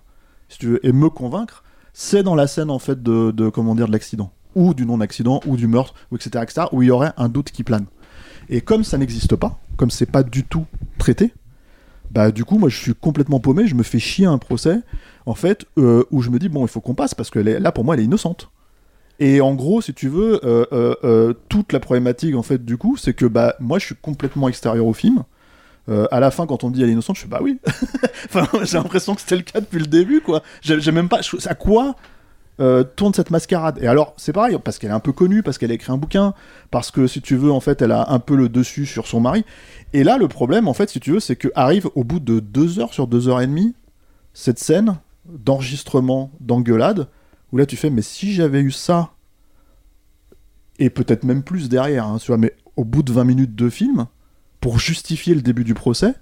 et 0.83 0.91
me 0.91 1.09
convaincre, 1.09 1.63
c'est 1.93 2.23
dans 2.23 2.35
la 2.35 2.47
scène 2.47 2.69
en 2.69 2.79
fait 2.79 3.01
de, 3.01 3.31
de 3.31 3.91
l'accident. 3.91 4.31
ou 4.55 4.73
du 4.73 4.85
non-accident, 4.85 5.41
ou 5.45 5.57
du 5.57 5.67
meurtre, 5.67 5.93
ou 6.11 6.15
etc., 6.15 6.43
etc., 6.43 6.67
où 6.71 6.81
il 6.81 6.87
y 6.87 6.91
aurait 6.91 7.11
un 7.17 7.29
doute 7.29 7.51
qui 7.51 7.63
plane. 7.63 7.85
Et 8.49 8.61
comme 8.61 8.83
ça 8.83 8.97
n'existe 8.97 9.35
pas, 9.35 9.59
comme 9.77 9.89
c'est 9.89 10.05
pas 10.05 10.23
du 10.23 10.43
tout 10.43 10.65
traité, 10.97 11.33
bah 12.11 12.31
du 12.31 12.45
coup 12.45 12.57
moi 12.57 12.69
je 12.69 12.77
suis 12.77 12.95
complètement 12.95 13.39
paumé, 13.39 13.67
je 13.67 13.75
me 13.75 13.83
fais 13.83 13.99
chier 13.99 14.25
un 14.25 14.37
procès, 14.37 14.79
en 15.25 15.35
fait, 15.35 15.65
euh, 15.77 16.03
où 16.11 16.21
je 16.21 16.29
me 16.29 16.39
dis 16.39 16.49
bon 16.49 16.65
il 16.65 16.67
faut 16.67 16.81
qu'on 16.81 16.93
passe 16.95 17.13
parce 17.15 17.29
que 17.29 17.39
là 17.39 17.71
pour 17.71 17.83
moi 17.83 17.95
elle 17.95 18.01
est 18.01 18.05
innocente. 18.05 18.49
Et 19.19 19.39
en 19.39 19.53
gros, 19.55 19.81
si 19.81 19.93
tu 19.93 20.09
veux, 20.09 20.41
euh, 20.45 20.65
euh, 21.05 21.33
toute 21.47 21.71
la 21.71 21.79
problématique 21.79 22.35
en 22.35 22.43
fait 22.43 22.65
du 22.65 22.77
coup, 22.77 22.97
c'est 22.97 23.13
que 23.13 23.25
bah 23.25 23.55
moi 23.59 23.79
je 23.79 23.85
suis 23.85 23.95
complètement 23.95 24.49
extérieur 24.49 24.85
au 24.85 24.93
film. 24.93 25.23
À 26.11 26.19
la 26.19 26.31
fin, 26.31 26.47
quand 26.47 26.63
on 26.63 26.71
dit 26.71 26.81
elle 26.81 26.89
est 26.89 26.93
innocente, 26.93 27.15
je 27.15 27.21
fais 27.21 27.27
bah 27.27 27.39
oui. 27.43 27.59
enfin, 28.25 28.47
j'ai 28.63 28.77
l'impression 28.77 29.13
que 29.13 29.21
c'était 29.21 29.35
le 29.35 29.43
cas 29.43 29.59
depuis 29.61 29.79
le 29.79 29.85
début, 29.85 30.19
quoi. 30.19 30.41
J'ai 30.61 30.91
même 30.91 31.07
pas. 31.09 31.21
je- 31.21 31.47
À 31.47 31.53
quoi 31.55 31.95
tourne 32.95 33.13
cette 33.13 33.29
mascarade? 33.31 33.77
Et 33.81 33.87
alors, 33.87 34.13
c'est 34.17 34.33
pareil, 34.33 34.57
parce 34.63 34.79
qu'elle 34.79 34.89
est 34.89 34.93
un 34.93 34.99
peu 34.99 35.11
connue, 35.11 35.43
parce 35.43 35.57
qu'elle 35.59 35.69
a 35.71 35.75
écrit 35.75 35.91
un 35.91 35.97
bouquin, 35.97 36.33
parce 36.71 36.89
que 36.89 37.05
si 37.05 37.21
tu 37.21 37.35
veux, 37.35 37.51
en 37.51 37.59
fait, 37.59 37.81
elle 37.83 37.91
a 37.91 38.09
un 38.11 38.17
peu 38.19 38.35
le 38.35 38.49
dessus 38.49 38.85
sur 38.87 39.05
son 39.05 39.19
mari. 39.19 39.45
Et 39.93 40.03
là, 40.03 40.17
le 40.17 40.27
problème, 40.27 40.67
en 40.67 40.73
fait, 40.73 40.89
si 40.89 40.99
tu 40.99 41.11
veux, 41.11 41.19
c'est 41.19 41.35
que 41.35 41.49
arrive 41.53 41.87
au 41.95 42.03
bout 42.03 42.19
de 42.19 42.39
deux 42.39 42.79
heures 42.79 42.93
sur 42.93 43.05
deux 43.07 43.27
heures 43.29 43.41
et 43.41 43.47
demie, 43.47 43.75
cette 44.33 44.57
scène 44.59 44.95
d'enregistrement, 45.29 46.31
d'engueulade, 46.39 47.07
où 47.51 47.57
là 47.57 47.65
tu 47.65 47.75
fais, 47.77 47.89
mais 47.89 48.01
si 48.01 48.33
j'avais 48.33 48.61
eu 48.61 48.71
ça, 48.71 49.11
et 50.79 50.89
peut-être 50.89 51.23
même 51.23 51.43
plus 51.43 51.69
derrière, 51.69 52.05
hein, 52.05 52.17
tu 52.19 52.27
vois, 52.27 52.37
mais 52.37 52.53
au 52.75 52.83
bout 52.83 53.03
de 53.03 53.11
20 53.13 53.23
minutes 53.23 53.55
de 53.55 53.69
film, 53.69 54.07
pour 54.59 54.79
justifier 54.79 55.33
le 55.35 55.41
début 55.41 55.63
du 55.63 55.73
procès, 55.73 56.13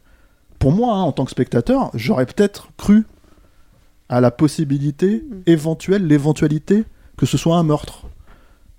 pour 0.59 0.71
moi, 0.71 0.93
hein, 0.95 1.01
en 1.01 1.11
tant 1.11 1.25
que 1.25 1.31
spectateur, 1.31 1.89
j'aurais 1.93 2.25
peut-être 2.25 2.69
cru 2.77 3.05
à 4.09 4.21
la 4.21 4.31
possibilité 4.31 5.23
éventuelle, 5.45 6.05
l'éventualité 6.05 6.83
que 7.17 7.25
ce 7.25 7.37
soit 7.37 7.57
un 7.57 7.63
meurtre. 7.63 8.05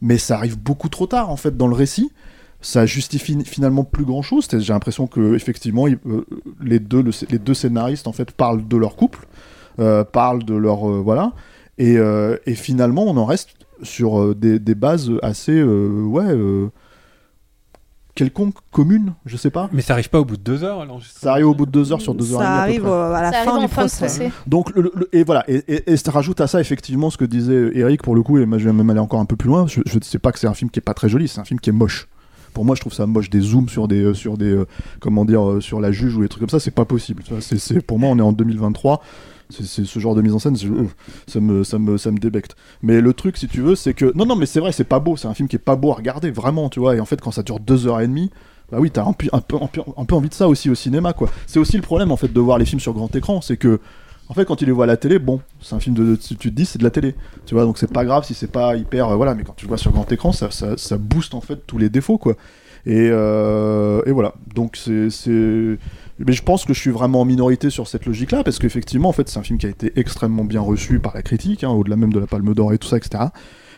Mais 0.00 0.18
ça 0.18 0.36
arrive 0.36 0.58
beaucoup 0.58 0.88
trop 0.88 1.06
tard, 1.06 1.30
en 1.30 1.36
fait, 1.36 1.56
dans 1.56 1.66
le 1.66 1.74
récit. 1.74 2.10
Ça 2.60 2.84
justifie 2.86 3.38
finalement 3.44 3.84
plus 3.84 4.04
grand 4.04 4.22
chose. 4.22 4.46
J'ai 4.50 4.72
l'impression 4.72 5.06
que 5.06 5.34
effectivement, 5.34 5.86
ils- 5.86 5.98
euh, 6.06 6.24
les, 6.60 6.78
deux, 6.78 7.02
le- 7.02 7.10
les 7.30 7.38
deux 7.38 7.54
scénaristes 7.54 8.06
en 8.06 8.12
fait 8.12 8.30
parlent 8.32 8.66
de 8.66 8.76
leur 8.76 8.96
couple, 8.96 9.26
parlent 10.12 10.44
de 10.44 10.54
leur 10.54 10.88
euh, 10.88 11.00
voilà, 11.04 11.32
et, 11.78 11.96
euh, 11.98 12.36
et 12.46 12.54
finalement, 12.54 13.04
on 13.04 13.16
en 13.16 13.24
reste 13.24 13.50
sur 13.82 14.20
euh, 14.20 14.34
des, 14.34 14.58
des 14.58 14.74
bases 14.74 15.10
assez 15.22 15.52
euh, 15.58 16.02
ouais 16.04 16.24
euh, 16.28 16.68
quelconques 18.14 18.54
communes, 18.70 19.14
je 19.26 19.36
sais 19.36 19.50
pas. 19.50 19.68
Mais 19.72 19.82
ça 19.82 19.94
arrive 19.94 20.08
pas 20.08 20.20
au 20.20 20.24
bout 20.24 20.36
de 20.36 20.42
deux 20.42 20.62
heures 20.62 20.80
alors 20.80 21.00
Ça 21.04 21.32
arrive 21.32 21.48
au 21.48 21.54
bout 21.54 21.66
de 21.66 21.72
deux 21.72 21.92
heures 21.92 22.00
sur 22.00 22.14
deux 22.14 22.32
heures 22.32 22.42
et 22.42 22.44
Ça 22.44 22.66
demie, 22.66 22.76
à 22.76 22.80
peu 22.80 22.86
arrive 22.86 22.86
euh, 22.86 23.12
à 23.14 23.22
la 23.22 23.32
Ça 23.32 23.42
fin 23.42 23.58
du 23.60 23.66
procès. 23.66 24.06
procès. 24.06 24.32
Donc, 24.46 24.70
le- 24.76 24.92
le- 24.94 25.08
et 25.12 25.24
voilà, 25.24 25.42
et, 25.48 25.64
et, 25.66 25.92
et 25.92 25.96
ça 25.96 26.12
rajoute 26.12 26.40
à 26.40 26.46
ça 26.46 26.60
effectivement 26.60 27.10
ce 27.10 27.16
que 27.16 27.24
disait 27.24 27.70
Eric 27.74 28.02
pour 28.02 28.14
le 28.14 28.22
coup, 28.22 28.38
et 28.38 28.46
moi 28.46 28.58
je 28.58 28.66
vais 28.66 28.72
même 28.72 28.88
aller 28.90 29.00
encore 29.00 29.18
un 29.18 29.24
peu 29.24 29.34
plus 29.34 29.48
loin. 29.48 29.66
Je, 29.66 29.80
je 29.84 29.98
sais 30.02 30.20
pas 30.20 30.30
que 30.30 30.38
c'est 30.38 30.46
un 30.46 30.54
film 30.54 30.70
qui 30.70 30.78
est 30.78 30.82
pas 30.82 30.94
très 30.94 31.08
joli, 31.08 31.26
c'est 31.26 31.40
un 31.40 31.44
film 31.44 31.58
qui 31.58 31.70
est 31.70 31.72
moche. 31.74 32.06
Pour 32.52 32.64
moi, 32.64 32.76
je 32.76 32.80
trouve 32.82 32.92
ça 32.92 33.04
moche 33.06 33.30
des 33.30 33.40
zooms 33.40 33.68
sur 33.68 33.88
des, 33.88 34.00
euh, 34.04 34.14
sur 34.14 34.38
des, 34.38 34.52
euh, 34.54 34.64
comment 35.00 35.24
dire, 35.24 35.44
euh, 35.44 35.60
sur 35.60 35.80
la 35.80 35.90
juge 35.90 36.16
ou 36.16 36.22
des 36.22 36.28
trucs 36.28 36.38
comme 36.40 36.48
ça, 36.48 36.60
c'est 36.60 36.70
pas 36.70 36.84
possible. 36.84 37.24
C'est- 37.40 37.80
pour 37.84 37.98
moi, 37.98 38.10
on 38.10 38.18
est 38.20 38.22
en 38.22 38.30
2023. 38.32 39.02
C'est, 39.50 39.84
ce 39.84 39.98
genre 39.98 40.14
de 40.14 40.22
mise 40.22 40.32
en 40.32 40.38
scène, 40.38 40.56
ça 40.56 41.40
me, 41.40 41.64
ça 41.64 41.78
me, 41.78 41.98
ça 41.98 42.10
me 42.10 42.18
débecte. 42.18 42.56
Mais 42.82 43.00
le 43.00 43.12
truc, 43.12 43.36
si 43.36 43.46
tu 43.46 43.60
veux, 43.60 43.74
c'est 43.74 43.94
que 43.94 44.12
non, 44.14 44.26
non, 44.26 44.36
mais 44.36 44.46
c'est 44.46 44.60
vrai, 44.60 44.72
c'est 44.72 44.84
pas 44.84 45.00
beau. 45.00 45.16
C'est 45.16 45.28
un 45.28 45.34
film 45.34 45.48
qui 45.48 45.56
est 45.56 45.58
pas 45.58 45.76
beau 45.76 45.92
à 45.92 45.94
regarder, 45.94 46.30
vraiment, 46.30 46.68
tu 46.68 46.80
vois. 46.80 46.96
Et 46.96 47.00
en 47.00 47.04
fait, 47.04 47.20
quand 47.20 47.30
ça 47.30 47.42
dure 47.42 47.60
deux 47.60 47.86
heures 47.86 48.00
et 48.00 48.06
demie, 48.06 48.30
bah 48.70 48.78
oui, 48.80 48.90
t'as 48.90 49.04
un, 49.04 49.12
peu- 49.12 49.28
un, 49.32 49.40
peu, 49.40 50.14
envie 50.14 50.28
de 50.28 50.34
ça 50.34 50.48
aussi 50.48 50.70
au 50.70 50.74
cinéma, 50.74 51.12
quoi. 51.12 51.28
C'est 51.46 51.58
aussi 51.58 51.76
le 51.76 51.82
problème, 51.82 52.10
en 52.10 52.16
fait, 52.16 52.32
de 52.32 52.40
voir 52.40 52.58
les 52.58 52.64
films 52.64 52.80
sur 52.80 52.94
grand 52.94 53.14
écran, 53.14 53.40
c'est 53.40 53.56
que 53.56 53.80
en 54.28 54.34
fait, 54.34 54.46
quand 54.46 54.56
tu 54.56 54.64
les 54.64 54.72
vois 54.72 54.84
à 54.84 54.86
la 54.86 54.96
télé, 54.96 55.18
bon, 55.18 55.40
c'est 55.60 55.74
un 55.74 55.80
film 55.80 55.94
de. 55.94 56.16
Tu 56.16 56.36
te 56.36 56.48
dis, 56.48 56.64
c'est 56.64 56.78
de 56.78 56.84
la 56.84 56.90
télé. 56.90 57.14
Tu 57.44 57.54
vois, 57.54 57.64
donc 57.64 57.76
c'est 57.76 57.92
pas 57.92 58.06
grave 58.06 58.24
si 58.24 58.32
c'est 58.32 58.50
pas 58.50 58.74
hyper. 58.74 59.10
euh, 59.10 59.16
voilà, 59.16 59.34
mais 59.34 59.44
quand 59.44 59.52
tu 59.54 59.66
le 59.66 59.68
vois 59.68 59.76
sur 59.76 59.92
grand 59.92 60.10
écran, 60.10 60.32
ça, 60.32 60.50
ça, 60.50 60.78
ça 60.78 60.96
booste 60.96 61.34
en 61.34 61.42
fait 61.42 61.66
tous 61.66 61.76
les 61.76 61.90
défauts, 61.90 62.16
quoi. 62.16 62.34
Et, 62.86 63.08
euh, 63.10 64.02
et 64.06 64.12
voilà. 64.12 64.34
Donc 64.54 64.76
c'est. 64.76 65.08
Mais 66.18 66.32
je 66.32 66.42
pense 66.42 66.64
que 66.64 66.72
je 66.74 66.80
suis 66.80 66.90
vraiment 66.90 67.22
en 67.22 67.24
minorité 67.24 67.70
sur 67.70 67.88
cette 67.88 68.06
logique-là, 68.06 68.44
parce 68.44 68.58
qu'effectivement, 68.58 69.08
en 69.08 69.12
fait, 69.12 69.28
c'est 69.28 69.38
un 69.38 69.42
film 69.42 69.58
qui 69.58 69.66
a 69.66 69.70
été 69.70 69.92
extrêmement 69.96 70.44
bien 70.44 70.60
reçu 70.60 71.00
par 71.00 71.14
la 71.14 71.22
critique, 71.22 71.64
hein, 71.64 71.70
au-delà 71.70 71.96
même 71.96 72.12
de 72.12 72.20
la 72.20 72.26
Palme 72.26 72.54
d'Or 72.54 72.72
et 72.72 72.78
tout 72.78 72.86
ça, 72.88 72.96
etc. 72.96 73.24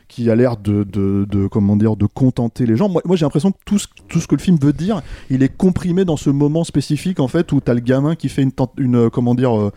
Qui 0.08 0.30
a 0.30 0.36
l'air 0.36 0.56
de, 0.56 0.84
de, 0.84 1.26
de- 1.28 1.46
comment 1.48 1.76
dire, 1.76 1.96
de 1.96 2.06
contenter 2.06 2.66
les 2.66 2.76
gens. 2.76 2.88
Moi, 2.88 3.02
moi 3.06 3.16
j'ai 3.16 3.24
l'impression 3.24 3.52
que 3.52 3.58
tout 3.64 3.78
ce, 3.78 3.88
tout 4.08 4.20
ce 4.20 4.26
que 4.28 4.34
le 4.36 4.40
film 4.40 4.56
veut 4.60 4.72
dire, 4.74 5.02
il 5.30 5.42
est 5.42 5.48
comprimé 5.56 6.04
dans 6.04 6.16
ce 6.18 6.30
moment 6.30 6.62
spécifique, 6.62 7.20
en 7.20 7.26
fait, 7.28 7.50
où 7.52 7.60
t'as 7.60 7.74
le 7.74 7.80
gamin 7.80 8.14
qui 8.16 8.28
fait 8.28 8.46
une, 8.78 8.96
euh, 8.96 9.08
comment 9.10 9.34
dire, 9.34 9.58
euh, 9.58 9.72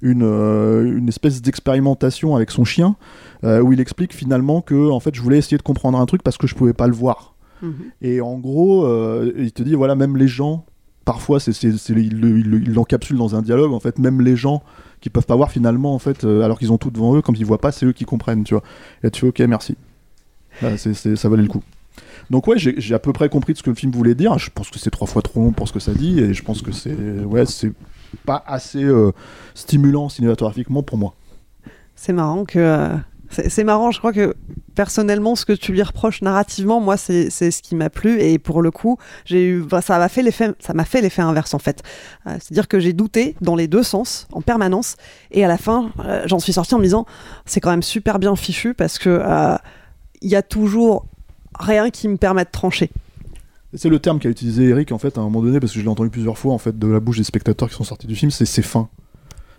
une, 0.00 0.22
euh, 0.24 0.96
une 0.96 1.08
espèce 1.08 1.42
d'expérimentation 1.42 2.34
avec 2.36 2.50
son 2.50 2.64
chien, 2.64 2.96
euh, 3.44 3.60
où 3.60 3.72
il 3.72 3.80
explique 3.80 4.14
finalement 4.14 4.62
que 4.62 4.90
en 4.90 5.00
fait 5.00 5.14
je 5.14 5.20
voulais 5.20 5.38
essayer 5.38 5.58
de 5.58 5.62
comprendre 5.62 5.98
un 6.00 6.06
truc 6.06 6.22
parce 6.22 6.38
que 6.38 6.46
je 6.46 6.54
pouvais 6.54 6.72
pas 6.72 6.86
le 6.86 6.94
voir. 6.94 7.34
Et 8.02 8.20
en 8.20 8.38
gros, 8.38 8.84
euh, 8.86 9.32
il 9.36 9.50
te 9.52 9.64
dit 9.64 9.74
voilà 9.74 9.96
même 9.96 10.16
les 10.16 10.28
gens, 10.28 10.64
parfois 11.12 11.40
c'est, 11.40 11.52
c'est, 11.54 11.72
c'est- 11.78 11.94
il, 11.94 12.20
le- 12.20 12.38
il 12.38 12.48
le- 12.50 12.60
il 12.62 12.72
l'encapsule 12.74 13.16
dans 13.16 13.34
un 13.34 13.40
dialogue 13.42 13.72
en 13.72 13.80
fait 13.80 13.98
même 13.98 14.20
les 14.20 14.36
gens 14.36 14.62
qui 15.00 15.08
peuvent 15.08 15.24
pas 15.26 15.36
voir 15.36 15.50
finalement 15.50 15.94
en 15.94 15.98
fait 15.98 16.24
euh, 16.24 16.42
alors 16.44 16.58
qu'ils 16.58 16.70
ont 16.70 16.76
tout 16.76 16.90
devant 16.90 17.16
eux, 17.16 17.22
comme 17.22 17.34
ils 17.36 17.46
voient 17.46 17.60
pas, 17.66 17.72
c'est 17.72 17.86
eux 17.86 17.92
qui 17.92 18.04
comprennent, 18.04 18.44
tu 18.44 18.52
vois. 18.54 18.62
Et 19.02 19.10
tu 19.10 19.20
fais 19.22 19.26
ok 19.28 19.38
merci, 19.48 19.74
c'est, 20.76 21.16
ça 21.16 21.28
valait 21.30 21.44
le 21.44 21.48
coup. 21.48 21.62
Donc 22.30 22.46
ouais, 22.46 22.58
j'ai, 22.58 22.94
à 22.94 22.98
peu 22.98 23.12
près 23.14 23.28
compris 23.30 23.54
de 23.54 23.58
ce 23.58 23.62
que 23.62 23.70
le 23.70 23.76
film 23.76 23.90
voulait 23.92 24.14
dire. 24.14 24.36
Je 24.38 24.50
pense 24.50 24.68
que 24.70 24.78
c'est 24.78 24.90
trois 24.90 25.06
fois 25.06 25.22
trop 25.22 25.40
long 25.40 25.52
pour 25.52 25.66
ce 25.66 25.72
que 25.72 25.78
ça 25.80 25.94
dit, 25.94 26.18
et 26.20 26.34
je 26.34 26.42
pense 26.42 26.60
que 26.62 26.72
c'est 26.72 26.94
ouais 27.24 27.46
c'est 27.46 27.72
pas 28.26 28.42
assez 28.46 28.84
euh, 28.84 29.12
stimulant 29.54 30.08
cinématographiquement 30.10 30.82
pour 30.82 30.98
moi. 30.98 31.14
C'est 31.94 32.12
marrant 32.12 32.44
que. 32.44 32.90
C'est 33.30 33.64
marrant, 33.64 33.90
je 33.90 33.98
crois 33.98 34.12
que 34.12 34.34
personnellement, 34.74 35.34
ce 35.34 35.44
que 35.44 35.52
tu 35.52 35.72
lui 35.72 35.82
reproches 35.82 36.22
narrativement, 36.22 36.80
moi, 36.80 36.96
c'est 36.96 37.30
c'est 37.30 37.50
ce 37.50 37.62
qui 37.62 37.74
m'a 37.74 37.90
plu. 37.90 38.20
Et 38.20 38.38
pour 38.38 38.62
le 38.62 38.70
coup, 38.70 38.96
j'ai 39.24 39.44
eu, 39.44 39.62
bah, 39.62 39.82
ça 39.82 39.98
m'a 39.98 40.08
fait 40.08 40.22
l'effet, 40.22 40.52
ça 40.60 40.72
m'a 40.72 40.84
fait 40.84 41.00
l'effet 41.00 41.22
inverse 41.22 41.52
en 41.54 41.58
fait. 41.58 41.82
Euh, 42.26 42.36
C'est-à-dire 42.40 42.68
que 42.68 42.78
j'ai 42.78 42.92
douté 42.92 43.34
dans 43.40 43.56
les 43.56 43.68
deux 43.68 43.82
sens 43.82 44.28
en 44.32 44.40
permanence. 44.40 44.96
Et 45.30 45.44
à 45.44 45.48
la 45.48 45.58
fin, 45.58 45.90
euh, 46.00 46.22
j'en 46.26 46.38
suis 46.38 46.52
sorti 46.52 46.74
en 46.74 46.78
me 46.78 46.84
disant, 46.84 47.06
c'est 47.44 47.60
quand 47.60 47.70
même 47.70 47.82
super 47.82 48.18
bien 48.18 48.34
fichu 48.36 48.72
parce 48.74 48.98
que 48.98 49.10
euh, 49.10 49.56
il 50.22 50.30
y 50.30 50.36
a 50.36 50.42
toujours 50.42 51.06
rien 51.58 51.90
qui 51.90 52.08
me 52.08 52.16
permet 52.16 52.44
de 52.44 52.50
trancher. 52.50 52.90
C'est 53.74 53.90
le 53.90 53.98
terme 53.98 54.18
qu'a 54.18 54.30
utilisé 54.30 54.68
Eric 54.68 54.92
en 54.92 54.98
fait 54.98 55.18
à 55.18 55.20
un 55.20 55.24
moment 55.24 55.42
donné 55.42 55.60
parce 55.60 55.72
que 55.72 55.78
je 55.78 55.84
l'ai 55.84 55.90
entendu 55.90 56.08
plusieurs 56.08 56.38
fois 56.38 56.54
en 56.54 56.58
fait 56.58 56.78
de 56.78 56.86
la 56.86 57.00
bouche 57.00 57.18
des 57.18 57.24
spectateurs 57.24 57.68
qui 57.68 57.74
sont 57.74 57.84
sortis 57.84 58.06
du 58.06 58.16
film, 58.16 58.30
c'est 58.30 58.46
c'est 58.46 58.62
fin. 58.62 58.88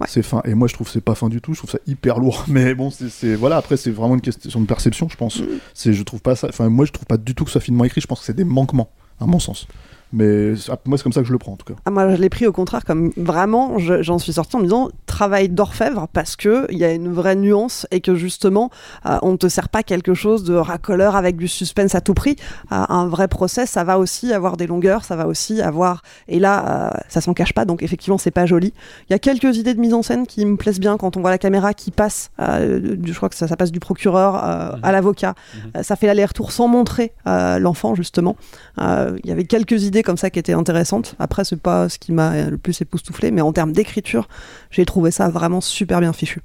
C'est 0.08 0.24
fin. 0.24 0.42
Et 0.46 0.54
moi 0.54 0.68
je 0.68 0.74
trouve 0.74 0.88
que 0.88 0.94
c'est 0.94 1.02
pas 1.02 1.16
fin 1.16 1.28
du 1.30 1.42
tout, 1.42 1.54
je 1.54 1.60
trouve 1.60 1.70
ça 1.72 1.80
hyper 1.88 2.20
lourd. 2.20 2.46
Mais 2.48 2.74
bon, 2.76 2.90
c'est- 2.92 3.36
voilà, 3.36 3.58
après 3.58 3.76
c'est 3.78 3.92
vraiment 3.92 4.16
une 4.16 4.22
question 4.22 4.62
de 4.62 4.66
perception, 4.66 5.10
je 5.10 5.18
pense. 5.18 5.42
C'est 5.74 5.94
je 5.94 6.04
trouve 6.04 6.22
pas 6.22 6.36
ça 6.36 6.48
enfin 6.50 6.70
moi 6.70 6.86
je 6.86 6.92
trouve 6.92 7.06
pas 7.06 7.18
du 7.18 7.36
tout 7.36 7.44
que 7.44 7.50
ce 7.50 7.54
soit 7.54 7.62
finement 7.62 7.84
écrit, 7.84 8.02
je 8.02 8.08
pense 8.08 8.20
que 8.20 8.26
c'est 8.26 8.34
des 8.36 8.44
manquements 8.46 8.90
à 9.20 9.26
mon 9.26 9.40
sens. 9.40 9.68
Mais 10.12 10.54
moi 10.86 10.98
c'est 10.98 11.04
comme 11.04 11.14
ça 11.14 11.22
que 11.22 11.28
je 11.28 11.32
le 11.32 11.38
prends 11.38 11.52
en 11.54 11.56
tout 11.56 11.72
cas. 11.72 11.80
Ah, 11.86 11.92
moi, 11.92 12.10
je 12.16 12.20
l'ai 12.20 12.30
pris 12.30 12.48
au 12.48 12.52
contraire 12.52 12.84
comme 12.84 13.12
vraiment, 13.16 13.78
je- 13.78 14.02
j'en 14.02 14.18
suis 14.18 14.34
sorti 14.34 14.56
en 14.56 14.60
me 14.60 14.64
disant 14.64 14.90
travail 15.06 15.50
d'orfèvre 15.50 16.08
parce 16.12 16.36
que 16.36 16.66
il 16.72 16.78
y 16.80 16.84
a 16.84 16.92
une 16.92 17.12
vraie 17.14 17.36
nuance 17.36 17.86
et 17.92 18.02
que 18.02 18.16
justement, 18.16 18.70
euh, 19.06 19.18
on 19.22 19.34
ne 19.34 19.38
te 19.38 19.48
sert 19.48 19.70
pas 19.70 19.84
quelque 19.84 20.14
chose 20.16 20.44
de 20.44 20.56
racoleur 20.56 21.16
avec 21.16 21.36
du 21.38 21.48
suspense 21.48 21.94
à 21.94 22.02
tout 22.02 22.14
prix. 22.16 22.38
Euh, 22.72 22.84
un 22.90 23.08
vrai 23.08 23.28
procès, 23.28 23.66
ça 23.66 23.84
va 23.84 24.00
aussi 24.00 24.34
avoir 24.34 24.58
des 24.58 24.66
longueurs, 24.68 25.04
ça 25.04 25.16
va 25.16 25.28
aussi 25.28 25.62
avoir. 25.62 26.02
Et 26.28 26.40
là, 26.40 26.90
euh, 26.96 27.00
ça 27.10 27.22
s'en 27.22 27.34
cache 27.34 27.54
pas, 27.54 27.66
donc 27.66 27.84
effectivement, 27.84 28.18
c'est 28.18 28.32
pas 28.32 28.46
joli. 28.48 28.74
Il 29.10 29.14
y 29.14 29.16
a 29.16 29.20
quelques 29.20 29.58
idées 29.58 29.74
de 29.76 29.80
mise 29.80 29.94
en 29.94 30.02
scène 30.02 30.26
qui 30.26 30.46
me 30.46 30.56
plaisent 30.58 30.80
bien 30.80 30.98
quand 30.98 31.18
on 31.18 31.22
voit 31.22 31.30
la 31.30 31.38
caméra 31.38 31.74
qui 31.74 31.92
passe. 31.92 32.32
euh, 32.40 32.96
du, 32.96 33.12
je 33.14 33.18
crois 33.18 33.30
que 33.30 33.36
ça, 33.36 33.48
ça 33.48 33.56
passe 33.58 33.72
du 33.72 33.80
procureur 33.80 34.36
euh, 34.44 34.72
à 34.82 34.92
l'avocat. 34.92 35.36
Euh, 35.76 35.84
ça 35.84 35.96
fait 35.96 36.08
l'aller-retour 36.08 36.52
sans 36.52 36.68
montrer 36.68 37.14
euh, 37.28 37.60
l'enfant 37.60 37.94
justement. 37.94 38.36
Euh, 38.80 39.18
Il 39.24 39.30
y 39.30 39.34
avait 39.34 39.44
quelques 39.46 39.84
idées 39.84 39.99
comme 40.04 40.18
ça 40.18 40.30
qui 40.30 40.40
étaient 40.40 40.54
intéressantes. 40.54 41.16
Après, 41.20 41.44
c'est 41.44 41.60
pas 41.60 41.90
ce 41.90 42.00
qui 42.00 42.12
m'a 42.12 42.50
le 42.50 42.58
plus 42.58 42.80
époustouflé, 42.82 43.32
mais 43.32 43.42
en 43.42 43.54
termes 43.54 43.72
d'écriture, 43.72 44.28
j'ai 44.72 44.86
trouvé 44.86 45.12
ça 45.12 45.30
vraiment 45.30 45.62
super 45.62 46.00
bien 46.00 46.14
fichu. 46.14 46.42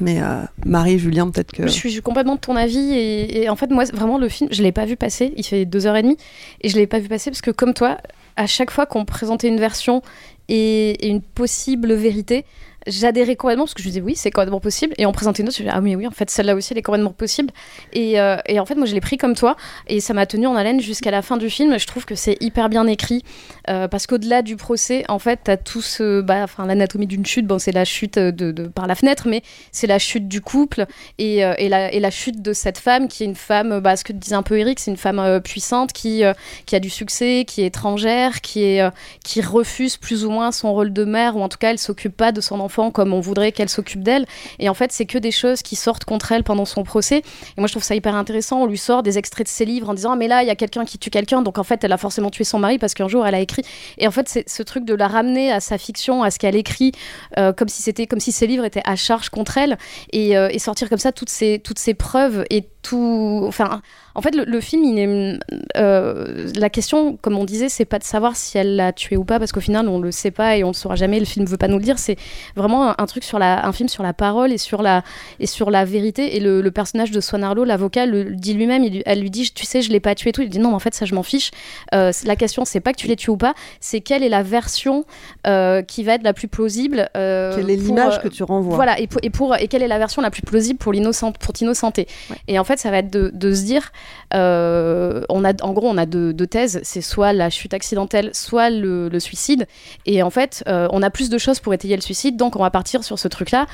Mais 0.00 0.20
euh, 0.20 0.42
Marie, 0.64 0.98
Julien, 0.98 1.30
peut-être 1.30 1.52
que. 1.52 1.62
Je 1.66 1.72
suis, 1.72 2.00
complètement 2.02 2.34
de 2.34 2.40
ton 2.40 2.56
avis 2.56 2.92
et, 2.94 3.48
en 3.48 3.56
fait 3.56 3.70
moi 3.70 3.84
vraiment 3.84 4.18
le 4.18 4.28
film 4.28 4.50
je 4.52 4.62
l'ai 4.62 4.72
pas 4.72 4.86
vu 4.86 4.96
passer 4.96 5.32
il 5.36 5.44
fait 5.44 5.64
deux 5.64 5.86
heures 5.86 5.96
et 5.96 6.02
demie 6.02 6.16
et 6.60 6.68
je 6.68 6.76
l'ai 6.76 6.86
pas 6.86 6.98
vu 6.98 7.08
passer 7.08 7.30
parce 7.30 7.42
que 7.42 7.50
comme 7.50 7.74
toi 7.74 7.98
à 8.36 8.46
chaque 8.46 8.70
fois 8.70 8.86
qu'on 8.86 9.04
présentait 9.04 9.48
une 9.48 9.60
version 9.60 10.02
et, 10.48 10.90
et 10.90 11.08
une 11.08 11.22
possible 11.22 11.92
vérité 11.92 12.44
j'adhérais 12.86 13.36
complètement 13.36 13.64
parce 13.64 13.74
que 13.74 13.82
je 13.82 13.88
disais 13.88 14.00
oui 14.00 14.14
c'est 14.16 14.30
complètement 14.30 14.60
possible. 14.60 14.94
Et 14.98 15.06
on 15.06 15.12
présentait 15.12 15.42
une 15.42 15.48
autre 15.48 15.56
je 15.56 15.62
disais 15.62 15.74
ah 15.74 15.80
mais 15.80 15.96
oui 15.96 16.06
en 16.06 16.10
fait 16.10 16.30
celle-là 16.30 16.54
aussi 16.54 16.72
elle 16.72 16.78
est 16.78 16.82
complètement 16.82 17.12
possible. 17.12 17.50
Et, 17.92 18.20
euh, 18.20 18.36
et 18.46 18.60
en 18.60 18.66
fait 18.66 18.74
moi 18.74 18.86
je 18.86 18.94
l'ai 18.94 19.00
pris 19.00 19.16
comme 19.16 19.34
toi. 19.34 19.56
Et 19.86 20.00
ça 20.00 20.14
m'a 20.14 20.26
tenu 20.26 20.46
en 20.46 20.56
haleine 20.56 20.80
jusqu'à 20.80 21.10
la 21.10 21.22
fin 21.22 21.36
du 21.36 21.50
film. 21.50 21.78
Je 21.78 21.86
trouve 21.86 22.04
que 22.04 22.14
c'est 22.14 22.36
hyper 22.40 22.68
bien 22.68 22.86
écrit. 22.86 23.22
Euh, 23.70 23.88
parce 23.88 24.06
qu'au-delà 24.06 24.42
du 24.42 24.56
procès 24.56 25.04
en 25.08 25.18
fait 25.18 25.40
t'as 25.44 25.56
tout 25.56 25.80
ce 25.82 26.20
bah 26.20 26.42
enfin 26.42 26.66
l'anatomie 26.66 27.06
d'une 27.06 27.26
chute. 27.26 27.46
Bon 27.46 27.58
c'est 27.58 27.72
la 27.72 27.84
chute 27.84 28.18
de, 28.18 28.68
par 28.68 28.86
la 28.86 28.94
fenêtre 28.94 29.26
mais 29.28 29.42
c'est 29.72 29.86
la 29.86 29.98
chute 29.98 30.28
du 30.28 30.40
couple 30.40 30.86
et, 31.18 31.44
euh, 31.44 31.54
et, 31.58 31.68
la, 31.68 31.92
et 31.92 32.00
la 32.00 32.10
chute 32.10 32.42
de 32.42 32.52
cette 32.52 32.78
femme 32.78 33.08
qui 33.08 33.22
est 33.22 33.26
une 33.26 33.34
femme, 33.34 33.80
bah, 33.80 33.96
ce 33.96 34.04
que 34.04 34.12
disait 34.12 34.34
un 34.34 34.42
peu 34.42 34.58
Eric, 34.58 34.78
c'est 34.80 34.90
une 34.90 34.96
femme 34.96 35.40
puissante 35.40 35.92
qui, 35.92 36.22
qui 36.66 36.76
a 36.76 36.80
du 36.80 36.90
succès, 36.90 37.44
qui 37.46 37.62
est 37.62 37.66
étrangère, 37.66 38.40
qui, 38.40 38.62
est, 38.62 38.88
qui 39.24 39.40
refuse 39.40 39.96
plus 39.96 40.24
ou 40.24 40.30
moins 40.30 40.52
son 40.52 40.72
rôle 40.72 40.92
de 40.92 41.04
mère, 41.04 41.36
ou 41.36 41.42
en 41.42 41.48
tout 41.48 41.58
cas 41.58 41.70
elle 41.70 41.78
s'occupe 41.78 42.16
pas 42.16 42.32
de 42.32 42.40
son 42.40 42.60
enfant 42.60 42.73
comme 42.90 43.12
on 43.12 43.20
voudrait 43.20 43.52
qu'elle 43.52 43.68
s'occupe 43.68 44.02
d'elle. 44.02 44.26
Et 44.58 44.68
en 44.68 44.74
fait, 44.74 44.92
c'est 44.92 45.06
que 45.06 45.18
des 45.18 45.30
choses 45.30 45.62
qui 45.62 45.76
sortent 45.76 46.04
contre 46.04 46.32
elle 46.32 46.44
pendant 46.44 46.64
son 46.64 46.82
procès. 46.82 47.18
Et 47.18 47.58
moi, 47.58 47.66
je 47.66 47.72
trouve 47.72 47.82
ça 47.82 47.94
hyper 47.94 48.14
intéressant. 48.14 48.62
On 48.62 48.66
lui 48.66 48.78
sort 48.78 49.02
des 49.02 49.18
extraits 49.18 49.46
de 49.46 49.50
ses 49.50 49.64
livres 49.64 49.88
en 49.88 49.94
disant 49.94 50.12
ah, 50.12 50.16
mais 50.16 50.28
là, 50.28 50.42
il 50.42 50.46
y 50.46 50.50
a 50.50 50.56
quelqu'un 50.56 50.84
qui 50.84 50.98
tue 50.98 51.10
quelqu'un, 51.10 51.42
donc 51.42 51.58
en 51.58 51.64
fait, 51.64 51.82
elle 51.84 51.92
a 51.92 51.98
forcément 51.98 52.30
tué 52.30 52.44
son 52.44 52.58
mari 52.58 52.78
parce 52.78 52.94
qu'un 52.94 53.08
jour, 53.08 53.26
elle 53.26 53.34
a 53.34 53.40
écrit. 53.40 53.62
Et 53.98 54.06
en 54.06 54.10
fait, 54.10 54.28
c'est 54.28 54.48
ce 54.48 54.62
truc 54.62 54.84
de 54.84 54.94
la 54.94 55.08
ramener 55.08 55.52
à 55.52 55.60
sa 55.60 55.78
fiction, 55.78 56.22
à 56.22 56.30
ce 56.30 56.38
qu'elle 56.38 56.56
écrit, 56.56 56.92
euh, 57.38 57.52
comme 57.52 57.68
si 57.68 57.82
c'était 57.82 58.06
comme 58.06 58.20
si 58.20 58.32
ses 58.32 58.46
livres 58.46 58.64
étaient 58.64 58.82
à 58.84 58.96
charge 58.96 59.28
contre 59.28 59.58
elle, 59.58 59.78
et, 60.12 60.36
euh, 60.36 60.48
et 60.50 60.58
sortir 60.58 60.88
comme 60.88 60.98
ça 60.98 61.12
toutes 61.12 61.30
ces 61.30 61.58
toutes 61.58 61.78
ces 61.78 61.94
preuves 61.94 62.44
et 62.50 62.64
tout. 62.84 63.44
Enfin, 63.48 63.80
en 64.14 64.22
fait, 64.22 64.36
le, 64.36 64.44
le 64.44 64.60
film, 64.60 64.84
il 64.84 64.98
est, 64.98 65.38
euh, 65.76 66.48
la 66.56 66.70
question, 66.70 67.16
comme 67.20 67.36
on 67.36 67.44
disait, 67.44 67.68
c'est 67.68 67.84
pas 67.84 67.98
de 67.98 68.04
savoir 68.04 68.36
si 68.36 68.56
elle 68.58 68.76
l'a 68.76 68.92
tué 68.92 69.16
ou 69.16 69.24
pas, 69.24 69.40
parce 69.40 69.50
qu'au 69.50 69.60
final, 69.60 69.88
on 69.88 69.98
le 69.98 70.12
sait 70.12 70.30
pas 70.30 70.56
et 70.56 70.62
on 70.62 70.68
le 70.68 70.74
saura 70.74 70.94
jamais. 70.94 71.18
Le 71.18 71.24
film 71.24 71.46
veut 71.46 71.56
pas 71.56 71.66
nous 71.66 71.78
le 71.78 71.82
dire. 71.82 71.98
C'est 71.98 72.16
vraiment 72.54 72.90
un, 72.90 72.94
un 72.96 73.06
truc 73.06 73.24
sur 73.24 73.40
la, 73.40 73.66
un 73.66 73.72
film 73.72 73.88
sur 73.88 74.04
la 74.04 74.12
parole 74.12 74.52
et 74.52 74.58
sur 74.58 74.82
la 74.82 75.02
et 75.40 75.46
sur 75.46 75.70
la 75.70 75.84
vérité. 75.84 76.36
Et 76.36 76.40
le, 76.40 76.60
le 76.62 76.70
personnage 76.70 77.10
de 77.10 77.20
Swan 77.20 77.42
Arlo, 77.42 77.64
l'avocat, 77.64 78.06
le, 78.06 78.22
le 78.22 78.36
dit 78.36 78.54
lui-même. 78.54 78.84
Elle 79.06 79.20
lui 79.20 79.30
dit, 79.30 79.50
tu 79.52 79.64
sais, 79.66 79.82
je 79.82 79.90
l'ai 79.90 80.00
pas 80.00 80.14
tué 80.14 80.30
et 80.30 80.32
tout. 80.32 80.42
Il 80.42 80.48
dit 80.48 80.60
non, 80.60 80.68
mais 80.68 80.76
en 80.76 80.80
fait, 80.80 80.94
ça, 80.94 81.06
je 81.06 81.14
m'en 81.14 81.24
fiche. 81.24 81.50
Euh, 81.94 82.12
la 82.24 82.36
question, 82.36 82.64
c'est 82.64 82.80
pas 82.80 82.92
que 82.92 82.98
tu 82.98 83.08
l'aies 83.08 83.16
tué 83.16 83.32
ou 83.32 83.36
pas, 83.36 83.54
c'est 83.80 84.00
quelle 84.00 84.22
est 84.22 84.28
la 84.28 84.42
version 84.42 85.04
euh, 85.46 85.82
qui 85.82 86.04
va 86.04 86.14
être 86.14 86.22
la 86.22 86.34
plus 86.34 86.48
plausible. 86.48 87.08
Quelle 87.14 87.70
est 87.70 87.76
l'image 87.76 88.20
que 88.22 88.28
tu 88.28 88.42
renvoies 88.42 88.76
Voilà, 88.76 89.00
et 89.00 89.06
pour, 89.06 89.20
et 89.22 89.30
pour 89.30 89.56
et 89.56 89.68
quelle 89.68 89.82
est 89.82 89.88
la 89.88 89.98
version 89.98 90.22
la 90.22 90.30
plus 90.30 90.42
plausible 90.42 90.78
pour 90.78 90.92
l'innocente, 90.92 91.38
pour 91.38 91.52
t'innocenter. 91.52 92.06
Et 92.48 92.58
en 92.58 92.64
fait, 92.64 92.73
ça 92.78 92.90
va 92.90 92.98
être 92.98 93.10
de, 93.10 93.30
de 93.32 93.52
se 93.54 93.62
dire, 93.62 93.92
euh, 94.34 95.22
on 95.28 95.44
a, 95.44 95.52
en 95.62 95.72
gros, 95.72 95.88
on 95.88 95.96
a 95.98 96.06
deux, 96.06 96.32
deux 96.32 96.46
thèses, 96.46 96.80
c'est 96.82 97.00
soit 97.00 97.32
la 97.32 97.50
chute 97.50 97.74
accidentelle, 97.74 98.30
soit 98.32 98.70
le, 98.70 99.08
le 99.08 99.20
suicide. 99.20 99.66
Et 100.06 100.22
en 100.22 100.30
fait, 100.30 100.62
euh, 100.66 100.88
on 100.90 101.02
a 101.02 101.10
plus 101.10 101.30
de 101.30 101.38
choses 101.38 101.60
pour 101.60 101.74
étayer 101.74 101.96
le 101.96 102.02
suicide, 102.02 102.36
donc 102.36 102.56
on 102.56 102.62
va 102.62 102.70
partir 102.70 103.04
sur 103.04 103.18
ce 103.18 103.28
truc-là. 103.28 103.66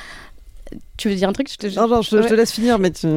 Tu 0.97 1.09
veux 1.09 1.15
dire 1.15 1.27
un 1.29 1.33
truc? 1.33 1.49
Je 1.51 1.57
te... 1.57 1.75
Non, 1.75 1.87
non, 1.87 2.01
je, 2.01 2.21
je 2.21 2.27
te 2.27 2.33
laisse 2.33 2.51
finir, 2.51 2.79
mais 2.79 2.91
tu... 2.91 3.07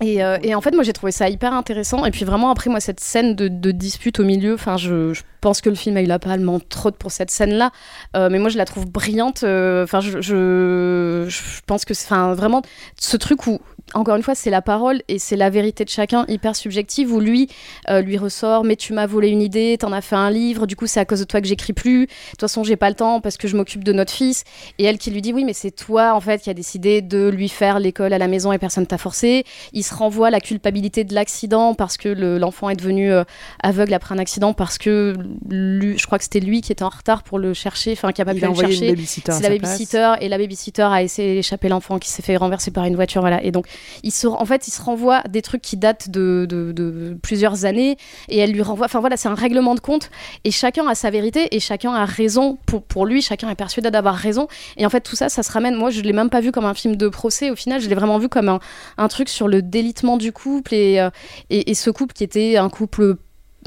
Et, 0.00 0.22
euh, 0.22 0.38
et 0.42 0.54
en 0.54 0.60
fait, 0.60 0.72
moi, 0.74 0.84
j'ai 0.84 0.92
trouvé 0.92 1.10
ça 1.12 1.28
hyper 1.28 1.52
intéressant. 1.52 2.04
Et 2.04 2.10
puis 2.10 2.24
vraiment, 2.24 2.50
après, 2.50 2.70
moi, 2.70 2.80
cette 2.80 3.00
scène 3.00 3.34
de, 3.34 3.48
de 3.48 3.70
dispute 3.72 4.20
au 4.20 4.24
milieu, 4.24 4.54
enfin, 4.54 4.76
je, 4.76 5.12
je 5.12 5.22
pense 5.40 5.60
que 5.60 5.68
le 5.68 5.74
film 5.76 5.96
a 5.96 6.02
eu 6.02 6.06
la 6.06 6.18
palme 6.18 6.48
entre 6.48 6.86
autres 6.86 6.98
pour 6.98 7.10
cette 7.10 7.30
scène-là. 7.30 7.70
Euh, 8.16 8.28
mais 8.30 8.38
moi, 8.38 8.48
je 8.48 8.58
la 8.58 8.64
trouve 8.64 8.86
brillante. 8.86 9.42
Euh, 9.42 9.84
Enfin, 9.84 10.00
je, 10.00 10.20
je, 10.20 11.26
je 11.28 11.60
pense 11.66 11.84
que 11.84 11.94
c'est 11.94 12.06
enfin, 12.06 12.34
vraiment 12.34 12.62
ce 13.00 13.16
truc 13.16 13.46
où, 13.46 13.60
encore 13.94 14.16
une 14.16 14.22
fois, 14.22 14.34
c'est 14.34 14.50
la 14.50 14.60
parole 14.60 15.02
et 15.08 15.18
c'est 15.18 15.36
la 15.36 15.50
vérité 15.50 15.84
de 15.84 15.88
chacun, 15.88 16.24
hyper 16.28 16.54
subjective, 16.54 17.12
où 17.12 17.20
lui, 17.20 17.48
euh, 17.88 18.02
lui 18.02 18.18
ressort, 18.18 18.64
mais 18.64 18.76
tu 18.76 18.92
m'as 18.92 19.06
volé 19.06 19.28
une 19.28 19.40
idée, 19.40 19.76
t'en 19.78 19.92
as 19.92 20.02
fait 20.02 20.16
un 20.16 20.30
livre, 20.30 20.66
du 20.66 20.76
coup, 20.76 20.86
c'est 20.86 21.00
à 21.00 21.04
cause 21.04 21.20
de 21.20 21.24
toi 21.24 21.40
que 21.40 21.46
j'écris 21.46 21.72
plus. 21.72 22.06
De 22.06 22.10
toute 22.32 22.40
façon, 22.42 22.64
j'ai 22.64 22.76
pas 22.76 22.90
le 22.90 22.96
temps 22.96 23.20
parce 23.20 23.36
que 23.36 23.48
je 23.48 23.56
m'occupe 23.56 23.82
de 23.82 23.92
notre 23.92 24.12
fils. 24.12 24.44
Et 24.78 24.84
elle 24.84 24.98
qui 24.98 25.10
lui 25.10 25.22
dit, 25.22 25.32
oui, 25.32 25.44
mais 25.44 25.54
c'est 25.54 25.70
toi, 25.70 26.12
en 26.14 26.20
fait, 26.20 26.42
qui 26.42 26.50
a 26.50 26.54
décidé 26.54 27.00
de 27.02 27.28
lui 27.28 27.48
faire 27.48 27.78
l'école 27.80 28.12
à 28.12 28.18
la 28.18 28.28
maison 28.28 28.52
et 28.52 28.58
personne 28.58 28.86
t'a 28.86 28.98
forcé. 28.98 29.44
Il 29.72 29.84
se 29.88 29.94
renvoie 29.94 30.30
la 30.30 30.40
culpabilité 30.40 31.04
de 31.04 31.14
l'accident 31.14 31.74
parce 31.74 31.96
que 31.96 32.08
le- 32.08 32.38
l'enfant 32.38 32.68
est 32.70 32.76
devenu 32.76 33.12
euh, 33.12 33.24
aveugle 33.62 33.94
après 33.94 34.14
un 34.14 34.18
accident 34.18 34.52
parce 34.52 34.78
que 34.78 35.14
lui, 35.48 35.98
je 35.98 36.06
crois 36.06 36.18
que 36.18 36.24
c'était 36.24 36.40
lui 36.40 36.60
qui 36.60 36.72
était 36.72 36.82
en 36.84 36.88
retard 36.88 37.22
pour 37.22 37.38
le 37.38 37.54
chercher, 37.54 37.92
enfin 37.92 38.12
qui 38.12 38.22
a 38.22 38.24
pas 38.24 38.32
Il 38.34 38.40
pu 38.40 38.44
a 38.44 38.48
le 38.48 38.54
chercher. 38.68 38.90
C'est 39.32 39.42
la 39.42 39.48
babysitter 39.68 40.12
et 40.20 40.28
la 40.28 40.38
babysitter 40.38 40.82
a 40.82 41.02
essayé 41.02 41.34
d'échapper 41.34 41.68
l'enfant 41.68 41.98
qui 41.98 42.08
s'est 42.10 42.22
fait 42.22 42.36
renverser 42.36 42.70
par 42.70 42.84
une 42.84 42.94
voiture, 42.94 43.20
voilà. 43.22 43.42
Et 43.42 43.50
donc 43.50 43.66
il 44.02 44.12
se, 44.12 44.26
en 44.26 44.44
fait, 44.44 44.68
il 44.68 44.70
se 44.70 44.82
renvoie 44.82 45.22
des 45.28 45.42
trucs 45.42 45.62
qui 45.62 45.76
datent 45.76 46.10
de, 46.10 46.46
de- 46.48 46.72
de 46.72 47.16
plusieurs 47.22 47.64
années 47.64 47.96
et 48.28 48.38
elle 48.38 48.52
lui 48.52 48.62
renvoie. 48.62 48.86
Enfin 48.86 49.00
voilà, 49.00 49.16
c'est 49.16 49.28
un 49.28 49.34
règlement 49.34 49.74
de 49.74 49.80
compte 49.80 50.10
et 50.44 50.50
chacun 50.50 50.86
a 50.88 50.94
sa 50.94 51.10
vérité 51.10 51.54
et 51.54 51.60
chacun 51.60 51.92
a 51.94 52.04
raison 52.04 52.58
pour 52.66 52.82
pour 52.82 53.06
lui. 53.06 53.22
Chacun 53.22 53.48
est 53.50 53.54
persuadé 53.54 53.90
d'avoir 53.90 54.14
raison. 54.14 54.46
Et 54.76 54.86
en 54.86 54.90
fait 54.90 55.00
tout 55.00 55.16
ça, 55.16 55.28
ça 55.28 55.42
se 55.42 55.50
ramène. 55.52 55.74
Moi, 55.74 55.90
je 55.90 56.00
l'ai 56.02 56.12
même 56.12 56.30
pas 56.30 56.40
vu 56.40 56.52
comme 56.52 56.64
un 56.64 56.74
film 56.74 56.96
de 56.96 57.08
procès. 57.08 57.50
Au 57.50 57.56
final, 57.56 57.80
je 57.80 57.88
l'ai 57.88 57.94
vraiment 57.94 58.18
vu 58.18 58.28
comme 58.28 58.48
un, 58.48 58.60
un 58.98 59.08
truc 59.08 59.28
sur 59.28 59.48
le 59.48 59.62
délitement 59.78 60.16
du 60.16 60.32
couple 60.32 60.74
et, 60.74 61.00
euh, 61.00 61.10
et, 61.50 61.70
et 61.70 61.74
ce 61.74 61.90
couple 61.90 62.12
qui 62.12 62.24
était 62.24 62.56
un 62.56 62.68
couple 62.68 63.16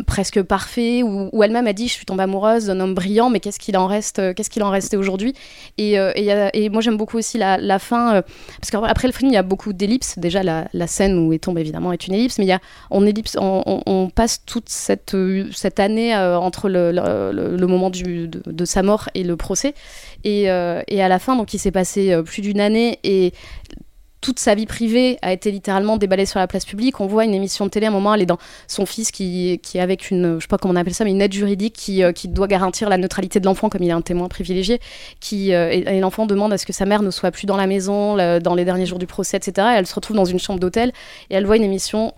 presque 0.08 0.42
parfait 0.42 1.04
où, 1.04 1.44
elle-même 1.44 1.68
a 1.68 1.74
dit 1.74 1.88
je 1.88 1.94
suis 1.94 2.06
tombée 2.06 2.24
amoureuse 2.24 2.66
d'un 2.66 2.80
homme 2.80 2.94
brillant 2.96 3.30
mais 3.30 3.40
qu'est-ce 3.40 3.60
qu'il 3.60 3.78
en 3.78 3.88
reste 3.88 4.20
euh, 4.20 4.34
qu'est-ce 4.34 4.50
qu'il 4.50 4.64
en 4.64 4.70
restait 4.70 4.98
aujourd'hui? 4.98 5.34
Et, 5.78 6.00
euh, 6.00 6.12
et, 6.16 6.70
moi 6.70 6.82
j'aime 6.82 6.98
beaucoup 6.98 7.18
aussi 7.18 7.38
la, 7.38 7.80
fin 7.80 8.24
parce 8.60 8.72
qu'après 8.72 9.08
le 9.08 9.14
film 9.14 9.32
il 9.32 9.34
y 9.34 9.38
a 9.38 9.44
beaucoup 9.44 9.74
d'ellipses. 9.74 10.18
Déjà 10.18 10.44
la, 10.44 10.88
scène 10.88 11.18
où 11.20 11.34
il 11.34 11.40
tombe 11.40 11.60
évidemment 11.60 11.94
est 11.94 12.08
une 12.08 12.14
ellipse 12.14 12.40
mais 12.40 12.46
il 12.46 12.50
y 12.50 12.54
a 12.54 12.60
on 12.90 13.06
ellipse 13.06 13.38
on, 13.40 14.10
passe 14.14 14.44
toute 14.46 14.70
cette 14.70 15.16
cette 15.54 15.80
année 15.80 16.16
entre 16.16 16.70
le, 16.70 17.68
moment 17.68 17.90
de, 17.90 18.66
sa 18.66 18.82
mort 18.82 19.10
et 19.14 19.24
le 19.24 19.36
procès. 19.36 19.74
Et, 20.24 20.44
et 20.44 21.02
à 21.02 21.08
la 21.08 21.20
fin 21.20 21.36
donc 21.36 21.54
il 21.54 21.60
s'est 21.60 21.72
passé 21.72 22.20
plus 22.26 22.42
d'une 22.42 22.60
année 22.60 23.00
et 23.04 23.34
toute 24.22 24.40
sa 24.40 24.54
vie 24.56 24.68
privée 24.68 25.18
a 25.24 25.34
été 25.34 25.52
littéralement 25.52 25.98
déballée 25.98 26.28
sur 26.28 26.40
la 26.40 26.48
place 26.48 26.64
publique. 26.64 27.00
On 27.00 27.08
voit 27.08 27.26
une 27.26 27.34
émission 27.34 27.66
de 27.66 27.72
télé, 27.72 27.88
à 27.88 27.90
un 27.90 27.92
moment, 27.92 28.14
elle 28.14 28.22
est 28.22 28.28
dans 28.28 28.38
son 28.68 28.86
fils 28.86 29.12
qui, 29.12 29.60
est 29.74 29.80
avec 29.80 30.12
une, 30.12 30.36
je 30.36 30.42
sais 30.42 30.48
pas 30.48 30.60
comment 30.60 30.74
on 30.74 30.78
appelle 30.78 30.94
ça, 30.94 31.04
mais 31.04 31.12
une 31.12 31.22
aide 31.22 31.34
juridique 31.34 31.74
qui, 31.74 32.04
euh, 32.04 32.12
qui 32.12 32.28
doit 32.28 32.48
garantir 32.48 32.88
la 32.88 32.98
neutralité 32.98 33.40
de 33.40 33.46
l'enfant 33.46 33.70
comme 33.70 33.82
il 33.82 33.90
est 33.90 33.94
un 33.94 34.02
témoin 34.02 34.28
privilégié. 34.28 34.80
Qui, 35.20 35.54
euh, 35.54 35.70
et, 35.72 36.00
l'enfant 36.00 36.28
demande 36.28 36.54
à 36.54 36.58
ce 36.58 36.66
que 36.66 36.74
sa 36.74 36.86
mère 36.86 37.02
ne 37.02 37.12
soit 37.12 37.32
plus 37.32 37.46
dans 37.46 37.58
la 37.58 37.68
maison 37.68 38.16
dans 38.40 38.56
les 38.56 38.66
derniers 38.66 38.86
jours 38.86 39.00
du 39.00 39.08
procès, 39.08 39.38
etc. 39.38 39.68
Et 39.74 39.78
elle 39.78 39.88
se 39.88 39.96
retrouve 39.96 40.16
dans 40.16 40.26
une 40.26 40.40
chambre 40.40 40.60
d'hôtel 40.60 40.92
et 41.30 41.36
elle 41.36 41.46
voit 41.46 41.58
une 41.58 41.64
émission 41.64 42.14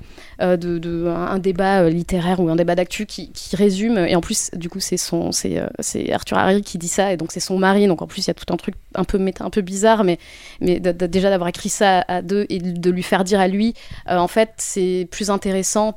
de, 0.58 0.78
de- 0.78 1.08
un, 1.08 1.40
débat 1.40 1.82
euh, 1.84 1.90
littéraire 1.90 2.40
ou 2.40 2.50
un 2.50 2.56
débat 2.56 2.76
d'actu 2.76 3.06
qui, 3.06 3.32
qui 3.32 3.56
résume. 3.56 3.98
Et 3.98 4.16
en 4.16 4.22
plus, 4.22 4.50
du 4.54 4.70
coup, 4.70 4.80
c'est 4.80 4.98
son, 4.98 5.32
c'est, 5.32 5.60
euh, 5.60 5.68
c'est 5.80 6.12
Arthur 6.12 6.38
Harry 6.38 6.62
qui 6.62 6.78
dit 6.78 6.88
ça 6.88 7.14
et 7.14 7.18
donc 7.18 7.32
c'est 7.32 7.40
son 7.40 7.58
mari. 7.58 7.88
Donc 7.88 8.02
en 8.02 8.08
plus, 8.08 8.26
il 8.26 8.28
y 8.28 8.32
a 8.32 8.34
tout 8.34 8.52
un 8.54 8.58
truc 8.58 8.76
un 8.96 9.04
peu 9.04 9.20
un 9.40 9.50
peu 9.50 9.62
bizarre, 9.62 10.04
mais 10.04 10.20
mais 10.62 10.80
déjà 10.80 11.30
d'avoir 11.30 11.50
écrit 11.50 11.70
ça 11.70 12.04
à 12.08 12.22
deux 12.22 12.46
et 12.50 12.60
de 12.60 12.90
lui 12.92 13.04
faire 13.04 13.24
dire 13.24 13.40
à 13.40 13.48
lui, 13.48 13.74
euh, 14.10 14.18
en 14.18 14.28
fait, 14.28 14.52
c'est 14.58 15.08
plus 15.12 15.30
intéressant 15.30 15.96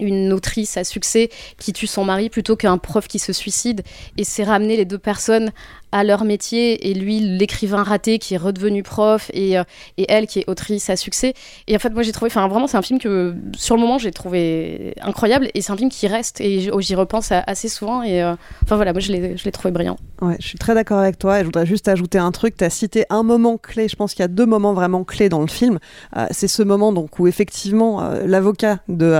une 0.00 0.32
autrice 0.32 0.76
à 0.76 0.84
succès 0.84 1.30
qui 1.58 1.72
tue 1.72 1.86
son 1.86 2.04
mari 2.04 2.30
plutôt 2.30 2.56
qu'un 2.56 2.78
prof 2.78 3.06
qui 3.06 3.18
se 3.18 3.32
suicide. 3.32 3.82
Et 4.16 4.24
c'est 4.24 4.44
ramener 4.44 4.76
les 4.76 4.84
deux 4.84 4.98
personnes 4.98 5.50
à 5.92 6.04
leur 6.04 6.24
métier 6.24 6.90
et 6.90 6.94
lui, 6.94 7.20
l'écrivain 7.20 7.82
raté 7.82 8.18
qui 8.18 8.34
est 8.34 8.38
redevenu 8.38 8.82
prof 8.82 9.30
et, 9.34 9.58
euh, 9.58 9.64
et 9.96 10.06
elle 10.08 10.26
qui 10.26 10.40
est 10.40 10.48
autrice 10.48 10.88
à 10.90 10.96
succès. 10.96 11.34
Et 11.66 11.74
en 11.74 11.78
fait, 11.78 11.90
moi 11.90 12.02
j'ai 12.02 12.12
trouvé, 12.12 12.30
enfin 12.30 12.46
vraiment, 12.48 12.66
c'est 12.66 12.76
un 12.76 12.82
film 12.82 12.98
que 12.98 13.34
sur 13.56 13.74
le 13.74 13.80
moment 13.80 13.98
j'ai 13.98 14.12
trouvé 14.12 14.94
incroyable 15.02 15.48
et 15.54 15.62
c'est 15.62 15.72
un 15.72 15.76
film 15.76 15.90
qui 15.90 16.06
reste 16.06 16.40
et 16.40 16.70
j'y 16.78 16.94
repense 16.94 17.32
assez 17.32 17.68
souvent. 17.68 18.02
Et 18.02 18.22
euh, 18.22 18.34
enfin 18.62 18.76
voilà, 18.76 18.92
moi 18.92 19.00
je 19.00 19.12
l'ai 19.12 19.52
trouvé 19.52 19.72
brillant. 19.72 19.96
Ouais, 20.22 20.36
je 20.38 20.46
suis 20.46 20.58
très 20.58 20.74
d'accord 20.74 20.98
avec 20.98 21.18
toi 21.18 21.38
et 21.38 21.40
je 21.40 21.46
voudrais 21.46 21.66
juste 21.66 21.88
ajouter 21.88 22.18
un 22.18 22.30
truc. 22.30 22.56
Tu 22.56 22.64
as 22.64 22.70
cité 22.70 23.04
un 23.10 23.22
moment 23.22 23.58
clé, 23.58 23.88
je 23.88 23.96
pense 23.96 24.12
qu'il 24.12 24.20
y 24.20 24.24
a 24.24 24.28
deux 24.28 24.46
moments 24.46 24.74
vraiment 24.74 25.04
clés 25.04 25.28
dans 25.28 25.40
le 25.40 25.48
film. 25.48 25.78
Euh, 26.16 26.26
c'est 26.30 26.48
ce 26.48 26.62
moment 26.62 26.92
donc 26.92 27.18
où 27.18 27.26
effectivement 27.26 28.10
l'avocat 28.24 28.78
de, 28.88 29.18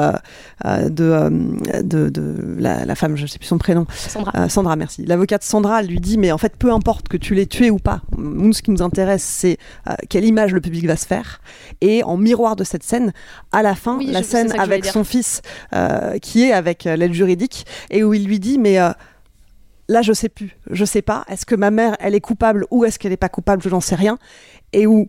de, 0.88 1.04
euh, 1.04 1.30
de, 1.82 2.08
de 2.08 2.56
la, 2.58 2.84
la 2.84 2.94
femme, 2.94 3.16
je 3.16 3.26
sais 3.26 3.38
plus 3.38 3.46
son 3.46 3.58
prénom, 3.58 3.86
Sandra. 3.90 4.32
Euh, 4.36 4.48
Sandra, 4.48 4.76
merci. 4.76 5.04
L'avocate 5.04 5.42
Sandra 5.42 5.82
lui 5.82 6.00
dit 6.00 6.18
mais 6.18 6.32
en 6.32 6.38
fait 6.38 6.56
peu 6.56 6.72
importe 6.72 7.08
que 7.08 7.16
tu 7.16 7.34
l'aies 7.34 7.46
tué 7.46 7.70
ou 7.70 7.78
pas, 7.78 8.02
nous 8.16 8.52
ce 8.52 8.62
qui 8.62 8.70
nous 8.70 8.82
intéresse 8.82 9.22
c'est 9.22 9.58
euh, 9.88 9.94
quelle 10.08 10.24
image 10.24 10.52
le 10.52 10.60
public 10.60 10.86
va 10.86 10.96
se 10.96 11.06
faire. 11.06 11.40
Et 11.80 12.02
en 12.04 12.16
miroir 12.16 12.56
de 12.56 12.64
cette 12.64 12.82
scène, 12.82 13.12
à 13.52 13.62
la 13.62 13.74
fin, 13.74 13.98
Oui, 13.98 14.06
la 14.06 14.22
scène 14.22 14.52
avec 14.58 14.84
son 14.84 15.04
fils 15.04 15.42
euh, 15.72 16.18
qui 16.18 16.44
est 16.44 16.52
avec 16.52 16.86
euh, 16.86 16.96
l'aide 16.96 17.12
juridique 17.12 17.66
et 17.90 18.04
où 18.04 18.14
il 18.14 18.24
lui 18.24 18.38
dit 18.38 18.58
mais 18.58 18.78
euh, 18.78 18.90
là 19.88 20.02
je 20.02 20.12
sais 20.12 20.28
plus, 20.28 20.56
je 20.70 20.84
sais 20.84 21.02
pas, 21.02 21.24
est-ce 21.28 21.46
que 21.46 21.54
ma 21.54 21.70
mère 21.70 21.96
elle 22.00 22.14
est 22.14 22.20
coupable 22.20 22.66
ou 22.70 22.84
est-ce 22.84 22.98
qu'elle 22.98 23.12
est 23.12 23.16
pas 23.16 23.28
coupable, 23.28 23.62
je 23.62 23.68
n'en 23.68 23.80
sais 23.80 23.96
rien, 23.96 24.18
et 24.72 24.86
où 24.86 25.08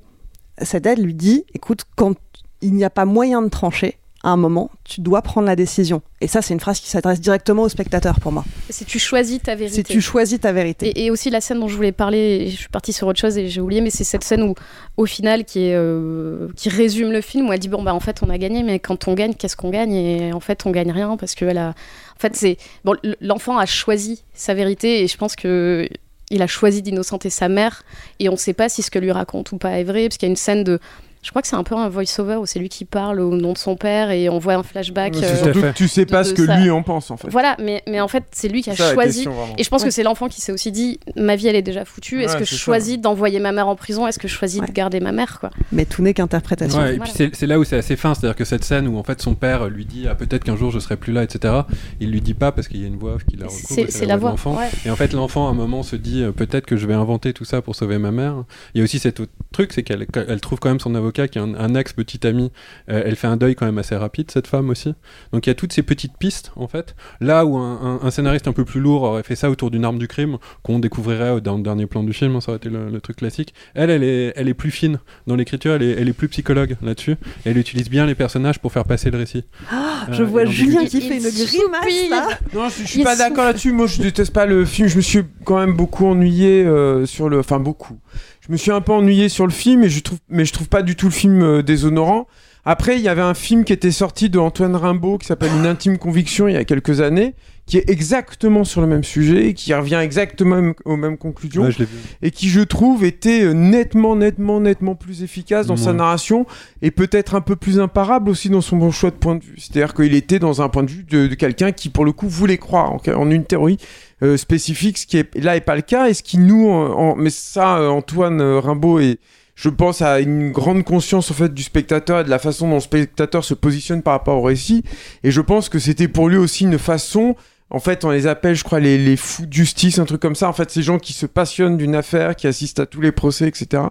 cette 0.61 0.85
aide 0.85 0.99
lui 0.99 1.13
dit, 1.13 1.45
écoute, 1.53 1.85
quand 1.95 2.15
il 2.61 2.73
n'y 2.73 2.83
a 2.83 2.89
pas 2.89 3.05
moyen 3.05 3.41
de 3.41 3.47
trancher, 3.49 3.97
à 4.23 4.29
un 4.29 4.37
moment, 4.37 4.69
tu 4.83 5.01
dois 5.01 5.21
prendre 5.21 5.47
la 5.47 5.55
décision. 5.55 6.01
Et 6.19 6.27
ça, 6.27 6.41
c'est 6.41 6.53
une 6.53 6.59
phrase 6.59 6.79
qui 6.79 6.89
s'adresse 6.89 7.19
directement 7.19 7.63
au 7.63 7.69
spectateur 7.69 8.19
pour 8.19 8.31
moi. 8.31 8.45
Si 8.69 8.85
tu 8.85 8.99
choisis 8.99 9.41
ta 9.41 9.55
vérité. 9.55 9.77
Si 9.77 9.83
tu 9.83 10.01
choisis 10.01 10.39
ta 10.39 10.51
vérité. 10.51 10.89
Et, 10.89 11.05
et 11.05 11.11
aussi 11.11 11.31
la 11.31 11.41
scène 11.41 11.59
dont 11.59 11.67
je 11.67 11.75
voulais 11.75 11.91
parler, 11.91 12.49
je 12.49 12.55
suis 12.55 12.69
partie 12.69 12.93
sur 12.93 13.07
autre 13.07 13.19
chose 13.19 13.37
et 13.37 13.49
j'ai 13.49 13.61
oublié, 13.61 13.81
mais 13.81 13.89
c'est 13.89 14.03
cette 14.03 14.23
scène 14.23 14.43
où, 14.43 14.53
au 14.97 15.05
final, 15.05 15.45
qui, 15.45 15.59
est, 15.59 15.75
euh, 15.75 16.49
qui 16.55 16.69
résume 16.69 17.11
le 17.11 17.21
film, 17.21 17.49
où 17.49 17.53
elle 17.53 17.59
dit 17.59 17.69
bon 17.69 17.81
bah 17.81 17.93
en 17.93 17.99
fait 17.99 18.21
on 18.21 18.29
a 18.29 18.37
gagné, 18.37 18.63
mais 18.63 18.79
quand 18.79 19.07
on 19.07 19.13
gagne, 19.13 19.33
qu'est-ce 19.33 19.55
qu'on 19.55 19.69
gagne? 19.69 19.93
Et 19.93 20.33
en 20.33 20.39
fait 20.39 20.65
on 20.65 20.71
gagne 20.71 20.91
rien 20.91 21.17
parce 21.17 21.35
que 21.35 21.45
elle 21.45 21.57
a, 21.57 21.69
en 21.69 22.19
fait 22.19 22.35
c'est 22.35 22.57
bon, 22.83 22.95
l'enfant 23.19 23.57
a 23.57 23.65
choisi 23.65 24.23
sa 24.33 24.53
vérité 24.53 25.01
et 25.01 25.07
je 25.07 25.17
pense 25.17 25.35
que 25.35 25.87
il 26.29 26.41
a 26.41 26.47
choisi 26.47 26.81
d'innocenter 26.81 27.29
sa 27.29 27.49
mère 27.49 27.83
et 28.19 28.29
on 28.29 28.33
ne 28.33 28.37
sait 28.37 28.53
pas 28.53 28.69
si 28.69 28.81
ce 28.81 28.91
que 28.91 28.99
lui 28.99 29.11
raconte 29.11 29.51
ou 29.51 29.57
pas 29.57 29.79
est 29.79 29.83
vrai 29.83 30.07
parce 30.07 30.17
qu'il 30.17 30.27
y 30.27 30.29
a 30.29 30.31
une 30.31 30.37
scène 30.37 30.63
de 30.63 30.79
Je 31.23 31.29
crois 31.29 31.41
que 31.43 31.47
c'est 31.47 31.55
un 31.55 31.63
peu 31.63 31.75
un 31.75 31.87
voice-over 31.87 32.37
où 32.37 32.45
c'est 32.47 32.57
lui 32.57 32.67
qui 32.69 32.83
parle 32.83 33.19
au 33.19 33.35
nom 33.35 33.53
de 33.53 33.57
son 33.57 33.75
père 33.75 34.09
et 34.09 34.27
on 34.27 34.39
voit 34.39 34.55
un 34.55 34.63
flashback. 34.63 35.15
Euh, 35.17 35.35
surtout 35.43 35.61
que 35.61 35.71
tu 35.73 35.87
sais 35.87 36.07
pas 36.07 36.23
de- 36.23 36.29
ce 36.29 36.33
que 36.33 36.41
lui 36.41 36.71
en 36.71 36.81
pense 36.81 37.11
en 37.11 37.17
fait. 37.17 37.29
Voilà, 37.29 37.55
mais, 37.59 37.83
mais 37.87 38.01
en 38.01 38.07
fait, 38.07 38.23
c'est 38.31 38.47
lui 38.47 38.63
qui 38.63 38.71
a 38.71 38.75
ça, 38.75 38.93
choisi. 38.93 39.25
question. 39.25 39.33
Et 39.57 39.63
je 39.63 39.69
pense 39.69 39.81
Ouais. 39.81 39.89
que 39.89 39.93
c'est 39.93 40.01
l'enfant 40.01 40.29
qui 40.29 40.41
s'est 40.41 40.51
aussi 40.51 40.71
dit 40.71 40.99
ma 41.15 41.35
vie, 41.35 41.47
elle 41.47 41.55
est 41.55 41.61
déjà 41.61 41.85
foutue. 41.85 42.23
Est-ce 42.23 42.37
que 42.37 42.43
je 42.43 42.55
choisis 42.55 42.99
d'envoyer 42.99 43.39
ma 43.39 43.51
mère 43.51 43.67
en 43.67 43.75
prison? 43.75 44.07
Est-ce 44.07 44.17
que 44.17 44.27
je 44.27 44.33
choisis 44.33 44.61
de 44.61 44.71
garder 44.71 44.99
ma 44.99 45.11
mère 45.11 45.39
quoi? 45.39 45.51
Mais 45.71 45.85
tout 45.85 46.01
n'est 46.01 46.15
qu'interprétation. 46.15 46.79
Ouais, 46.79 46.95
et 46.95 46.97
Voilà. 46.97 47.11
puis 47.13 47.29
c'est 47.33 47.45
là 47.47 47.59
où 47.59 47.63
c'est 47.63 47.77
assez 47.77 47.95
fin, 47.95 48.15
c'est-à-dire 48.15 48.35
que 48.35 48.45
cette 48.45 48.63
scène 48.63 48.87
où 48.87 48.97
en 48.97 49.03
fait 49.03 49.21
son 49.21 49.35
père 49.35 49.67
lui 49.69 49.85
dit 49.85 50.07
ah, 50.09 50.15
peut-être 50.15 50.43
qu'un 50.43 50.55
jour 50.55 50.71
je 50.71 50.79
serai 50.79 50.97
plus 50.97 51.13
là, 51.13 51.21
etc. 51.23 51.53
Il 51.99 52.09
lui 52.11 52.21
dit 52.21 52.33
pas 52.33 52.51
parce 52.51 52.67
qu'il 52.67 52.81
y 52.81 52.83
a 52.83 52.87
une 52.87 52.97
voix 52.97 53.17
qui 53.29 53.35
la 53.37 53.45
recouvre, 53.45 53.85
C'est- 53.89 54.05
la 54.07 54.15
de 54.15 54.19
voix, 54.21 54.31
l'enfant. 54.31 54.57
Et 54.85 54.89
en 54.89 54.95
fait 54.95 55.13
l'enfant 55.13 55.47
à 55.47 55.51
un 55.51 55.55
moment 55.55 55.83
se 55.83 55.95
dit 55.95 56.23
euh, 56.23 56.31
peut-être 56.31 56.65
que 56.65 56.77
je 56.77 56.87
vais 56.87 56.95
inventer 56.95 57.31
tout 57.33 57.45
ça 57.45 57.61
pour 57.61 57.75
sauver 57.75 57.99
ma 57.99 58.09
mère. 58.09 58.43
Il 58.73 58.79
y 58.79 58.81
a 58.81 58.83
aussi 58.83 58.97
cet 58.97 59.19
autre 59.19 59.31
truc, 59.51 59.71
c'est 59.71 59.83
qu'elle 59.83 60.07
elle 60.27 60.41
trouve 60.41 60.57
quand 60.59 60.69
même 60.69 60.79
son 60.79 60.95
avocat 60.95 61.10
qui 61.11 61.37
est 61.37 61.41
un, 61.41 61.53
un 61.55 61.75
ex 61.75 61.93
petit 61.93 62.25
ami. 62.25 62.51
Euh, 62.89 63.03
elle 63.05 63.15
fait 63.15 63.27
un 63.27 63.37
deuil 63.37 63.55
quand 63.55 63.65
même 63.65 63.77
assez 63.77 63.95
rapide 63.95 64.31
cette 64.31 64.47
femme 64.47 64.69
aussi. 64.69 64.93
Donc 65.31 65.45
il 65.45 65.49
y 65.49 65.51
a 65.51 65.55
toutes 65.55 65.73
ces 65.73 65.83
petites 65.83 66.17
pistes 66.17 66.51
en 66.55 66.67
fait. 66.67 66.95
Là 67.19 67.45
où 67.45 67.57
un, 67.57 67.99
un- 68.01 68.05
un 68.05 68.11
scénariste 68.11 68.47
un 68.47 68.53
peu 68.53 68.65
plus 68.65 68.79
lourd 68.79 69.03
aurait 69.03 69.23
fait 69.23 69.35
ça 69.35 69.49
autour 69.49 69.71
d'une 69.71 69.85
arme 69.85 69.97
du 69.99 70.07
crime 70.07 70.37
qu'on 70.63 70.79
découvrirait 70.79 71.31
au- 71.31 71.39
dans 71.39 71.57
le 71.57 71.63
dernier 71.63 71.85
plan 71.85 72.03
du 72.03 72.13
film, 72.13 72.35
hein, 72.35 72.41
ça 72.41 72.51
aurait 72.51 72.57
été 72.57 72.69
le, 72.69 72.89
le 72.89 73.01
truc 73.01 73.17
classique. 73.17 73.53
Elle, 73.73 73.89
elle 73.89 74.03
est, 74.03 74.33
elle 74.35 74.47
est 74.47 74.53
plus 74.53 74.71
fine 74.71 74.99
dans 75.27 75.35
l'écriture, 75.35 75.73
elle 75.73 75.83
est, 75.83 75.91
elle 75.91 76.09
est 76.09 76.13
plus 76.13 76.27
psychologue 76.29 76.77
là-dessus. 76.81 77.15
Elle 77.45 77.57
utilise 77.57 77.89
bien 77.89 78.05
les 78.05 78.15
personnages 78.15 78.59
pour 78.59 78.71
faire 78.71 78.85
passer 78.85 79.11
le 79.11 79.17
récit. 79.17 79.43
Ah, 79.71 80.05
Euh, 80.09 80.13
je 80.13 80.23
vois. 80.23 80.45
Julien 80.45 80.85
qui 80.85 81.01
fait 81.01 81.17
une 81.17 81.29
grimace 81.29 82.09
là. 82.09 82.27
Non, 82.53 82.69
je, 82.69 82.81
je 82.83 82.87
suis 82.87 82.99
Il 83.01 83.03
pas 83.03 83.15
d'accord 83.15 83.45
là-dessus. 83.45 83.71
Moi, 83.71 83.87
je 83.87 84.01
déteste 84.01 84.33
pas 84.33 84.45
le 84.45 84.65
film. 84.65 84.87
Je 84.87 84.97
me 84.97 85.01
suis 85.01 85.21
quand 85.45 85.59
même 85.59 85.75
beaucoup 85.75 86.05
ennuyé 86.07 86.63
euh, 86.63 87.05
sur 87.05 87.29
le. 87.29 87.39
Enfin, 87.39 87.59
beaucoup. 87.59 87.97
Je 88.41 88.51
me 88.51 88.57
suis 88.57 88.71
un 88.71 88.81
peu 88.81 88.91
ennuyé 88.91 89.29
sur 89.29 89.45
le 89.45 89.51
film, 89.51 89.83
et 89.83 89.89
je 89.89 89.99
trouve, 90.01 90.17
mais 90.29 90.45
je 90.45 90.53
trouve 90.53 90.67
pas 90.67 90.81
du 90.81 90.95
tout 90.95 91.05
le 91.05 91.11
film 91.11 91.41
euh, 91.43 91.61
déshonorant. 91.61 92.27
Après, 92.63 92.95
il 92.95 93.01
y 93.01 93.07
avait 93.07 93.21
un 93.21 93.33
film 93.33 93.63
qui 93.63 93.73
était 93.73 93.91
sorti 93.91 94.29
de 94.29 94.37
Antoine 94.37 94.75
Rimbaud 94.75 95.17
qui 95.17 95.25
s'appelle 95.25 95.49
Une 95.57 95.65
intime 95.65 95.97
conviction 95.97 96.47
il 96.47 96.53
y 96.53 96.57
a 96.57 96.63
quelques 96.63 97.01
années, 97.01 97.33
qui 97.65 97.77
est 97.77 97.89
exactement 97.89 98.63
sur 98.63 98.81
le 98.81 98.87
même 98.87 99.03
sujet, 99.03 99.53
qui 99.55 99.73
revient 99.73 99.99
exactement 100.01 100.73
aux 100.85 100.95
mêmes 100.95 101.17
conclusions 101.17 101.63
Ouais, 101.63 101.73
et 102.21 102.29
qui 102.29 102.49
je 102.49 102.61
trouve 102.61 103.03
était 103.03 103.43
euh, 103.43 103.53
nettement, 103.53 104.15
nettement, 104.15 104.59
nettement 104.59 104.93
plus 104.93 105.23
efficace 105.23 105.67
dans 105.67 105.77
sa 105.77 105.93
narration 105.93 106.45
et 106.81 106.91
peut-être 106.91 107.33
un 107.33 107.41
peu 107.41 107.55
plus 107.55 107.79
imparable 107.79 108.29
aussi 108.29 108.49
dans 108.49 108.61
son 108.61 108.77
bon 108.77 108.91
choix 108.91 109.09
de 109.09 109.15
point 109.15 109.35
de 109.35 109.43
vue. 109.43 109.55
C'est-à-dire 109.57 109.93
qu'il 109.95 110.13
était 110.13 110.39
dans 110.39 110.61
un 110.61 110.69
point 110.69 110.83
de 110.83 110.91
vue 110.91 111.03
de, 111.03 111.27
de 111.27 111.35
quelqu'un 111.35 111.71
qui 111.71 111.89
pour 111.89 112.05
le 112.05 112.11
coup 112.11 112.27
voulait 112.27 112.57
croire 112.57 112.93
en, 112.93 113.01
en 113.15 113.31
une 113.31 113.45
théorie 113.45 113.77
euh, 114.23 114.37
spécifique, 114.37 114.97
ce 114.97 115.05
qui 115.07 115.17
est 115.17 115.35
là 115.37 115.55
est 115.55 115.61
pas 115.61 115.75
le 115.75 115.81
cas 115.81 116.07
et 116.09 116.13
ce 116.13 116.23
qui 116.23 116.37
nous, 116.37 116.69
en- 116.69 117.15
mais 117.15 117.29
ça 117.29 117.77
euh, 117.77 117.89
Antoine 117.89 118.39
euh, 118.41 118.59
Rimbaud 118.59 118.99
et 118.99 119.19
je 119.55 119.69
pense 119.69 120.01
à 120.01 120.19
une 120.19 120.51
grande 120.51 120.83
conscience 120.83 121.29
en 121.31 121.33
fait 121.33 121.53
du 121.53 121.63
spectateur 121.63 122.21
et 122.21 122.23
de 122.23 122.29
la 122.29 122.39
façon 122.39 122.67
dont 122.69 122.75
le 122.75 122.81
spectateur 122.81 123.43
se 123.43 123.53
positionne 123.53 124.01
par 124.01 124.13
rapport 124.13 124.37
au 124.37 124.43
récit 124.43 124.83
et 125.23 125.31
je 125.31 125.41
pense 125.41 125.69
que 125.69 125.79
c'était 125.79 126.07
pour 126.07 126.29
lui 126.29 126.37
aussi 126.37 126.63
une 126.63 126.77
façon 126.79 127.35
en 127.73 127.79
fait, 127.79 128.03
on 128.03 128.09
les 128.09 128.27
appelle, 128.27 128.53
je 128.55 128.65
crois, 128.65 128.81
les, 128.81 128.97
les 128.97 129.15
fous 129.15 129.45
de 129.45 129.53
justice, 129.53 129.97
un 129.97 130.03
truc 130.03 130.21
comme 130.21 130.35
ça. 130.35 130.49
En 130.49 130.51
fait, 130.51 130.69
ces 130.69 130.81
gens 130.81 130.99
qui 130.99 131.13
se 131.13 131.25
passionnent 131.25 131.77
d'une 131.77 131.95
affaire, 131.95 132.35
qui 132.35 132.45
assistent 132.45 132.81
à 132.81 132.85
tous 132.85 132.99
les 132.99 133.13
procès, 133.13 133.47
etc. 133.47 133.83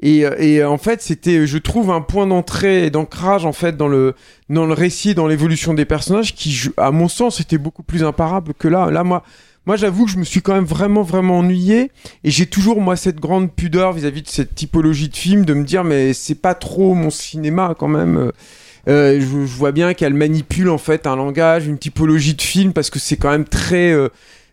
Et, 0.00 0.20
et 0.38 0.62
euh, 0.62 0.70
en 0.70 0.78
fait, 0.78 1.02
c'était, 1.02 1.46
je 1.46 1.58
trouve, 1.58 1.90
un 1.90 2.00
point 2.00 2.26
d'entrée 2.26 2.86
et 2.86 2.90
d'ancrage, 2.90 3.44
en 3.44 3.52
fait, 3.52 3.76
dans 3.76 3.88
le, 3.88 4.14
dans 4.48 4.64
le 4.64 4.72
récit, 4.72 5.14
dans 5.14 5.26
l'évolution 5.26 5.74
des 5.74 5.84
personnages, 5.84 6.34
qui, 6.34 6.58
à 6.78 6.92
mon 6.92 7.08
sens, 7.08 7.40
était 7.40 7.58
beaucoup 7.58 7.82
plus 7.82 8.04
imparable 8.04 8.54
que 8.54 8.68
là. 8.68 8.90
Là, 8.90 9.04
moi, 9.04 9.22
moi, 9.66 9.76
j'avoue 9.76 10.06
que 10.06 10.10
je 10.10 10.16
me 10.18 10.24
suis 10.24 10.40
quand 10.42 10.54
même 10.54 10.64
vraiment, 10.64 11.02
vraiment 11.02 11.38
ennuyé. 11.38 11.90
Et 12.24 12.30
j'ai 12.30 12.46
toujours, 12.46 12.80
moi, 12.80 12.96
cette 12.96 13.20
grande 13.20 13.52
pudeur 13.52 13.92
vis-à-vis 13.92 14.22
de 14.22 14.28
cette 14.28 14.54
typologie 14.54 15.08
de 15.08 15.16
film, 15.16 15.44
de 15.44 15.54
me 15.54 15.64
dire, 15.64 15.84
mais 15.84 16.12
c'est 16.12 16.34
pas 16.34 16.54
trop 16.54 16.94
mon 16.94 17.10
cinéma, 17.10 17.74
quand 17.78 17.88
même. 17.88 18.32
Euh, 18.88 19.20
je, 19.20 19.26
vois 19.26 19.72
bien 19.72 19.94
qu'elle 19.94 20.14
manipule 20.14 20.70
en 20.70 20.78
fait 20.78 21.06
un 21.06 21.16
langage, 21.16 21.66
une 21.66 21.78
typologie 21.78 22.34
de 22.34 22.42
film 22.42 22.72
parce 22.72 22.90
que 22.90 22.98
c'est 22.98 23.16
quand 23.16 23.30
même 23.30 23.44
très, 23.44 23.92
euh, 23.92 24.08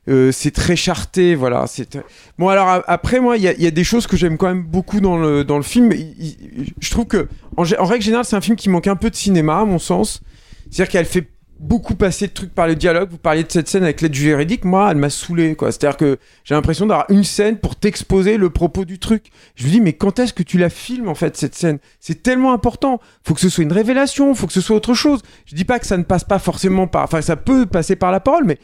euh, 0.10 0.32
c'est 0.32 0.52
très 0.52 0.76
charté, 0.76 1.36
voilà. 1.36 1.66
C'est 1.68 1.98
bon. 2.38 2.50
Alors 2.50 2.84
après 2.88 3.20
moi, 3.20 3.38
il 3.38 3.44
y, 3.44 3.48
a- 3.68 3.72
des 3.72 3.84
choses 3.84 4.06
que 4.06 4.18
j'aime 4.18 4.38
quand 4.38 4.48
même 4.48 4.64
beaucoup 4.64 5.00
dans 5.00 5.18
le 5.18 5.62
film. 5.64 5.92
Il- 5.94 6.16
il- 6.20 6.74
je 6.80 6.92
trouve 6.92 7.06
que 7.06 7.28
en 7.56 7.64
règle 7.86 8.04
générale, 8.04 8.26
c'est 8.26 8.36
un 8.36 8.42
film 8.42 8.58
qui 8.58 8.70
manque 8.70 8.88
un 8.88 8.96
peu 8.96 9.10
de 9.10 9.16
cinéma 9.16 9.60
à 9.60 9.66
mon 9.66 9.80
sens. 9.80 10.22
C'est-à-dire 10.70 10.92
qu'elle 10.92 11.06
fait 11.06 11.28
beaucoup 11.60 11.96
passer 11.96 12.28
de 12.28 12.34
trucs 12.34 12.54
par 12.54 12.68
le 12.68 12.76
dialogue. 12.76 13.10
Vous 13.10 13.18
parliez 13.18 13.44
de 13.44 13.52
cette 13.52 13.68
scène 13.68 13.84
avec 13.84 14.02
l'aide 14.02 14.12
du 14.12 14.24
véridique. 14.24 14.66
Moi, 14.66 14.90
elle 14.92 14.98
m'a 14.98 15.10
saoulé. 15.10 15.56
C'est-à-dire 15.60 15.98
que 15.98 16.18
j'ai 16.44 16.56
l'impression 16.56 16.86
d'avoir 16.86 17.06
une 17.10 17.24
scène 17.24 17.58
pour 17.58 17.76
t'exposer 17.76 18.38
le 18.38 18.50
propos 18.50 18.86
du 18.86 19.00
truc. 19.00 19.26
Je 19.56 19.66
me 19.66 19.72
dis, 19.72 19.82
mais 19.82 19.94
quand 19.94 20.20
est-ce 20.20 20.34
que 20.34 20.44
tu 20.44 20.58
la 20.58 20.70
filmes, 20.70 21.08
en 21.08 21.16
fait, 21.16 21.36
cette 21.38 21.56
scène? 21.56 21.80
C'est 22.00 22.24
tellement 22.24 22.54
important. 22.54 23.00
Faut 23.24 23.34
que 23.34 23.42
ce 23.42 23.50
soit 23.50 23.64
une 23.64 23.74
révélation, 23.74 24.34
faut 24.36 24.48
que 24.48 24.54
ce 24.54 24.62
soit 24.62 24.76
autre 24.76 24.94
chose. 24.94 25.22
Je 25.46 25.56
dis 25.56 25.66
pas 25.66 25.80
que 25.80 25.86
ça 25.86 25.98
ne 25.98 26.04
passe 26.04 26.24
pas 26.24 26.40
forcément 26.40 26.88
par. 26.88 27.04
Enfin, 27.04 27.22
ça 27.22 27.36
peut 27.36 27.66
passer 27.66 27.96
par 27.96 28.12
la 28.12 28.20
parole, 28.20 28.46
mais. 28.46 28.58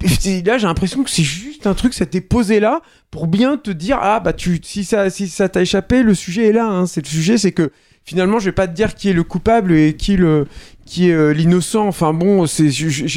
Là, 0.44 0.58
j'ai 0.58 0.66
l'impression 0.66 1.04
que 1.04 1.10
c'est 1.10 1.22
juste 1.22 1.68
un 1.68 1.74
truc, 1.74 1.94
ça 1.94 2.04
t'est 2.04 2.20
posé 2.20 2.58
là 2.58 2.82
pour 3.12 3.28
bien 3.28 3.56
te 3.56 3.70
dire 3.70 3.96
ah 4.02 4.18
bah 4.18 4.32
tu 4.32 4.58
si 4.60 4.82
ça 4.82 5.08
si 5.08 5.28
ça 5.28 5.48
t'a 5.48 5.62
échappé, 5.62 6.02
le 6.02 6.14
sujet 6.14 6.48
est 6.48 6.52
là. 6.52 6.66
Hein. 6.66 6.86
C'est 6.86 7.00
le 7.00 7.06
sujet, 7.08 7.38
c'est 7.38 7.52
que 7.52 7.70
finalement, 8.04 8.38
je 8.38 8.46
vais 8.46 8.52
pas 8.52 8.68
te 8.68 8.72
dire 8.72 8.94
qui 8.94 9.08
est 9.08 9.12
le 9.12 9.24
coupable 9.24 9.72
et 9.72 9.96
qui 9.96 10.16
le 10.16 10.46
qui 10.84 11.08
est 11.08 11.14
euh, 11.14 11.32
l'innocent. 11.32 11.86
Enfin 11.86 12.12
bon, 12.12 12.46
c'est 12.46 12.70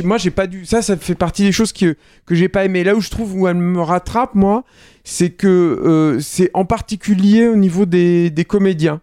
moi 0.04 0.18
j'ai 0.18 0.32
pas 0.32 0.48
dû 0.48 0.66
ça 0.66 0.82
ça 0.82 0.98
fait 0.98 1.16
partie 1.16 1.44
des 1.44 1.52
choses 1.52 1.74
que 1.74 1.96
que 2.26 2.36
j'ai 2.36 2.50
pas 2.50 2.66
aimé. 2.66 2.84
Là 2.84 2.96
où 2.96 3.02
je 3.02 3.10
trouve 3.10 3.36
où 3.36 3.48
elle 3.48 3.56
me 3.56 3.82
rattrape 3.82 4.36
moi, 4.36 4.64
c'est 5.04 5.30
que 5.30 5.48
euh, 5.48 6.20
c'est 6.20 6.50
en 6.54 6.66
particulier 6.66 7.48
au 7.48 7.56
niveau 7.56 7.86
des 7.86 8.30
des 8.30 8.46
comédiens. 8.46 9.02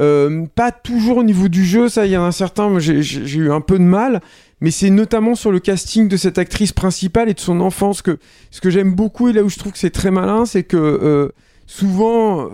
Euh, 0.00 0.46
pas 0.54 0.72
toujours 0.72 1.18
au 1.18 1.22
niveau 1.22 1.48
du 1.48 1.64
jeu, 1.64 1.88
ça 1.88 2.06
il 2.06 2.12
y 2.12 2.16
en 2.16 2.24
a 2.24 2.32
certains, 2.32 2.70
moi, 2.70 2.80
j'ai 2.80 3.38
eu 3.38 3.52
un 3.52 3.60
peu 3.60 3.78
de 3.78 3.84
mal, 3.84 4.22
mais 4.62 4.70
c'est 4.70 4.88
notamment 4.88 5.34
sur 5.34 5.52
le 5.52 5.60
casting 5.60 6.08
de 6.08 6.16
cette 6.16 6.38
actrice 6.38 6.72
principale 6.72 7.28
et 7.28 7.34
de 7.34 7.40
son 7.40 7.60
enfance 7.60 8.00
que 8.00 8.18
ce 8.50 8.62
que 8.62 8.70
j'aime 8.70 8.94
beaucoup 8.94 9.28
et 9.28 9.34
là 9.34 9.42
où 9.42 9.50
je 9.50 9.58
trouve 9.58 9.72
que 9.72 9.78
c'est 9.78 9.90
très 9.90 10.10
malin, 10.10 10.46
c'est 10.46 10.62
que 10.62 11.30
souvent, 11.66 12.46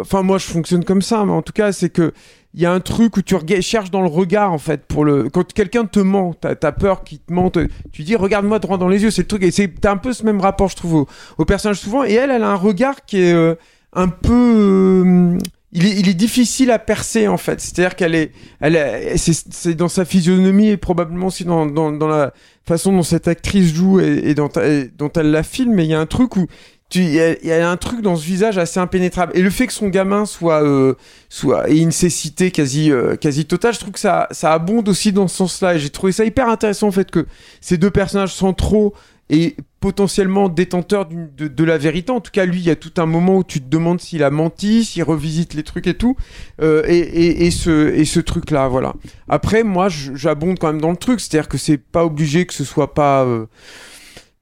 enfin 0.00 0.22
moi 0.22 0.38
je 0.38 0.46
fonctionne 0.46 0.84
comme 0.84 1.02
ça, 1.02 1.24
mais 1.24 1.32
en 1.32 1.42
tout 1.42 1.52
cas 1.52 1.70
c'est 1.70 1.90
que 1.90 2.12
il 2.54 2.60
y 2.60 2.66
a 2.66 2.72
un 2.72 2.80
truc 2.80 3.16
où 3.16 3.22
tu 3.22 3.36
cherches 3.60 3.90
dans 3.90 4.00
le 4.00 4.08
regard 4.08 4.52
en 4.52 4.58
fait 4.58 4.84
pour 4.86 5.04
le 5.04 5.28
quand 5.28 5.52
quelqu'un 5.52 5.86
te 5.86 6.00
ment, 6.00 6.34
t'as 6.34 6.54
as 6.62 6.72
peur 6.72 7.04
qu'il 7.04 7.20
te 7.20 7.32
mente, 7.32 7.58
tu 7.92 8.02
dis 8.02 8.16
regarde-moi 8.16 8.58
droit 8.58 8.78
dans 8.78 8.88
les 8.88 9.02
yeux, 9.02 9.10
c'est 9.10 9.22
le 9.22 9.28
truc 9.28 9.42
et 9.44 9.50
c'est 9.50 9.68
t'as 9.68 9.92
un 9.92 9.96
peu 9.96 10.12
ce 10.12 10.24
même 10.24 10.40
rapport 10.40 10.68
je 10.68 10.76
trouve 10.76 11.06
au, 11.38 11.44
personnage 11.44 11.78
souvent 11.78 12.04
et 12.04 12.12
elle 12.14 12.30
elle 12.30 12.42
a 12.42 12.50
un 12.50 12.56
regard 12.56 13.04
qui 13.04 13.20
est 13.20 13.32
euh, 13.32 13.54
un 13.92 14.08
peu 14.08 14.32
euh, 14.32 15.38
il 15.72 15.86
est, 15.86 16.00
il 16.00 16.08
est 16.08 16.14
difficile 16.14 16.70
à 16.70 16.78
percer 16.78 17.28
en 17.28 17.36
fait. 17.36 17.60
C'est-à-dire 17.60 17.94
qu'elle 17.96 18.14
est, 18.14 18.32
elle 18.60 18.76
est- 18.76 19.16
c'est, 19.16 19.74
dans 19.74 19.88
sa 19.88 20.04
physionomie 20.04 20.68
et 20.68 20.76
probablement 20.76 21.26
aussi 21.26 21.44
dans, 21.44 21.66
dans, 21.66 21.92
dans 21.92 22.08
la 22.08 22.32
façon 22.66 22.92
dont 22.92 23.02
cette 23.02 23.28
actrice 23.28 23.72
joue 23.72 24.00
et, 24.00 24.34
dont, 24.34 24.48
et 24.48 24.88
dont 24.96 25.10
elle 25.14 25.30
la 25.30 25.42
filme. 25.42 25.74
Mais 25.74 25.84
il 25.84 25.90
y 25.90 25.94
a 25.94 26.00
un 26.00 26.06
truc 26.06 26.36
où 26.36 26.46
il 26.94 27.10
y, 27.10 27.46
y 27.46 27.52
a 27.52 27.70
un 27.70 27.76
truc 27.76 28.02
dans 28.02 28.16
ce 28.16 28.24
visage 28.24 28.58
assez 28.58 28.80
impénétrable. 28.80 29.32
Et 29.34 29.42
le 29.42 29.50
fait 29.50 29.66
que 29.66 29.72
son 29.72 29.88
gamin 29.88 30.26
soit, 30.26 30.62
euh, 30.62 30.94
soit 31.28 31.70
ait 31.70 31.78
une 31.78 31.92
cécité 31.92 32.50
quasi, 32.50 32.90
euh, 32.90 33.16
quasi 33.16 33.44
totale, 33.44 33.74
je 33.74 33.78
trouve 33.80 33.92
que 33.92 34.00
ça, 34.00 34.26
ça 34.30 34.52
abonde 34.52 34.88
aussi 34.88 35.12
dans 35.12 35.28
ce 35.28 35.36
sens-là. 35.36 35.74
Et 35.74 35.78
j'ai 35.78 35.90
trouvé 35.90 36.12
ça 36.12 36.24
hyper 36.24 36.48
intéressant 36.48 36.88
en 36.88 36.92
fait 36.92 37.10
que 37.10 37.26
ces 37.60 37.76
deux 37.76 37.90
personnages 37.90 38.34
centraux 38.34 38.94
et 39.32 39.54
potentiellement 39.78 40.48
détenteur 40.48 41.06
d'une- 41.06 41.30
de, 41.36 41.46
de 41.46 41.64
la 41.64 41.78
vérité. 41.78 42.10
En 42.10 42.20
tout 42.20 42.32
cas, 42.32 42.44
lui, 42.44 42.58
il 42.58 42.64
y 42.66 42.70
a 42.70 42.74
tout 42.76 42.92
un 43.00 43.06
moment 43.06 43.36
où 43.36 43.44
tu 43.44 43.60
te 43.60 43.68
demandes 43.68 44.00
s'il 44.00 44.24
a 44.24 44.30
menti, 44.30 44.84
s'il 44.84 45.04
revisite 45.04 45.54
les 45.54 45.62
trucs 45.62 45.86
et 45.86 45.94
tout. 45.94 46.16
Euh, 46.60 46.82
et, 46.88 46.98
et, 46.98 47.46
et 47.46 47.50
ce, 47.52 47.94
et 47.94 48.04
ce 48.04 48.18
truc-là, 48.18 48.66
voilà. 48.66 48.94
Après, 49.28 49.62
moi, 49.62 49.86
j'abonde 49.88 50.58
quand 50.58 50.66
même 50.66 50.80
dans 50.80 50.90
le 50.90 50.96
truc. 50.96 51.20
C'est-à-dire 51.20 51.48
que 51.48 51.58
c'est 51.58 51.78
pas 51.78 52.04
obligé 52.04 52.44
que 52.44 52.52
ce 52.52 52.64
soit 52.64 52.92
pas... 52.92 53.24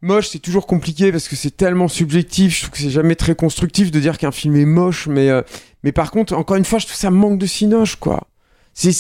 Moche, 0.01 0.29
c'est 0.29 0.39
toujours 0.39 0.67
compliqué 0.67 1.11
parce 1.11 1.29
que 1.29 1.35
c'est 1.37 1.57
tellement 1.57 1.89
subjectif. 1.89 2.55
Je 2.55 2.61
trouve 2.63 2.71
que 2.71 2.79
c'est 2.79 2.91
jamais 2.91 3.17
très 3.17 3.35
constructif 3.35 3.91
de 3.91 3.99
dire 3.99 4.17
qu'un 4.17 4.31
film 4.31 4.57
est 4.57 4.65
moche, 4.65 5.09
mais 5.09 5.29
euh, 5.29 5.43
mais 5.83 5.93
par 5.93 6.11
contre, 6.11 6.35
encore 6.35 6.57
une 6.57 6.65
fois, 6.65 6.79
je 6.79 6.87
trouve 6.87 6.95
que 6.95 7.01
ça 7.01 7.11
manque 7.11 7.39
de 7.39 7.47
cinoche, 7.47 7.97
quoi. 7.97 8.29
C'est 8.75 8.93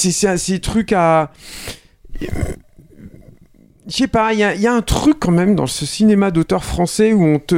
des 0.48 0.60
trucs 0.60 0.92
à 0.92 1.32
je 3.88 3.96
sais 3.96 4.08
pas, 4.08 4.34
il 4.34 4.38
y 4.38 4.44
a, 4.44 4.54
y 4.54 4.66
a 4.66 4.74
un 4.74 4.82
truc 4.82 5.18
quand 5.18 5.32
même 5.32 5.54
dans 5.54 5.66
ce 5.66 5.86
cinéma 5.86 6.30
d'auteur 6.30 6.62
français 6.62 7.14
où 7.14 7.24
on 7.24 7.38
te, 7.38 7.54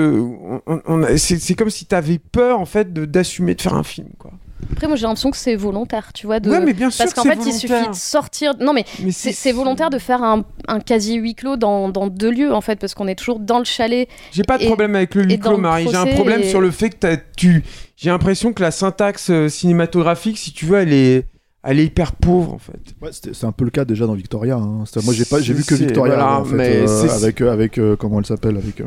on, 0.67 1.17
c'est 1.17 1.55
comme 1.55 1.71
si 1.71 1.87
t'avais 1.87 2.19
peur 2.19 2.61
en 2.61 2.67
fait 2.67 2.93
d'assumer 2.93 3.57
de 3.57 3.63
faire 3.63 3.75
un 3.75 3.83
film, 3.83 4.09
quoi. 4.17 4.33
Après, 4.73 4.87
moi 4.87 4.97
j'ai 4.97 5.03
l'impression 5.03 5.31
que 5.31 5.37
c'est 5.37 5.57
volontaire, 5.57 6.13
tu 6.15 6.27
vois. 6.27 6.41
De... 6.41 6.51
Ouais, 6.51 6.61
mais 6.61 6.73
bien 6.73 6.91
sûr 6.91 7.05
Parce 7.05 7.13
que 7.15 7.21
qu'en 7.21 7.25
fait, 7.25 7.39
il 7.49 7.53
suffit 7.53 7.89
de 7.89 7.95
sortir. 7.95 8.55
Non, 8.61 8.73
mais, 8.73 8.85
Mais 9.03 9.11
c'est 9.13 9.53
volontaire 9.53 9.91
de 9.91 9.99
faire 9.99 10.23
un, 10.23 10.45
un 10.69 10.81
quasi 10.81 11.17
huis 11.17 11.35
clos 11.35 11.57
dans, 11.57 11.89
dans 11.89 12.07
deux 12.07 12.31
lieux, 12.31 12.53
en 12.55 12.61
fait, 12.61 12.77
parce 12.79 12.95
qu'on 12.95 13.07
est 13.09 13.15
toujours 13.15 13.41
dans 13.41 13.59
le 13.59 13.65
chalet. 13.65 14.09
J'ai 14.33 14.43
pas 14.43 14.59
de 14.59 14.63
Et- 14.63 14.67
problème 14.67 14.95
avec 14.97 15.15
le 15.15 15.25
huis 15.25 15.39
clos, 15.39 15.57
Marie. 15.59 15.87
J'ai 15.91 15.97
un 15.97 16.07
problème 16.07 16.41
et- 16.43 16.49
sur 16.49 16.61
le 16.61 16.71
fait 16.71 16.91
que 16.91 16.97
t'as- 16.97 17.17
tu. 17.37 17.63
J'ai 17.97 18.11
l'impression 18.11 18.53
que 18.53 18.63
la 18.63 18.71
syntaxe 18.71 19.29
euh, 19.31 19.49
cinématographique, 19.49 20.39
si 20.39 20.53
tu 20.53 20.65
veux, 20.67 20.79
elle 20.79 20.93
est 20.93 21.27
elle 21.63 21.79
est 21.79 21.85
hyper 21.87 22.13
pauvre 22.13 22.53
en 22.55 22.59
fait. 22.59 22.81
Ouais, 23.03 23.11
c'est 23.13 23.45
un 23.45 23.53
peu 23.53 23.65
le 23.65 23.71
cas 23.71 23.85
déjà 23.85 24.07
dans 24.07 24.15
Victoria. 24.15 24.57
hein. 24.57 24.85
C'est- 24.87 25.05
Moi, 25.05 25.15
j'ai 25.15 25.25
pas, 25.25 25.41
j'ai 25.41 25.53
vu 25.55 25.65
que 25.65 25.75
Victoria 25.75 26.15
voilà, 26.15 26.41
en 26.41 26.45
fait, 26.45 26.55
mais 26.57 26.77
euh, 26.89 27.09
avec 27.11 27.41
euh, 27.41 27.53
avec 27.53 27.79
euh, 27.79 27.97
comment 27.97 28.19
elle 28.19 28.27
s'appelle 28.27 28.57
avec 28.57 28.81
euh, 28.81 28.87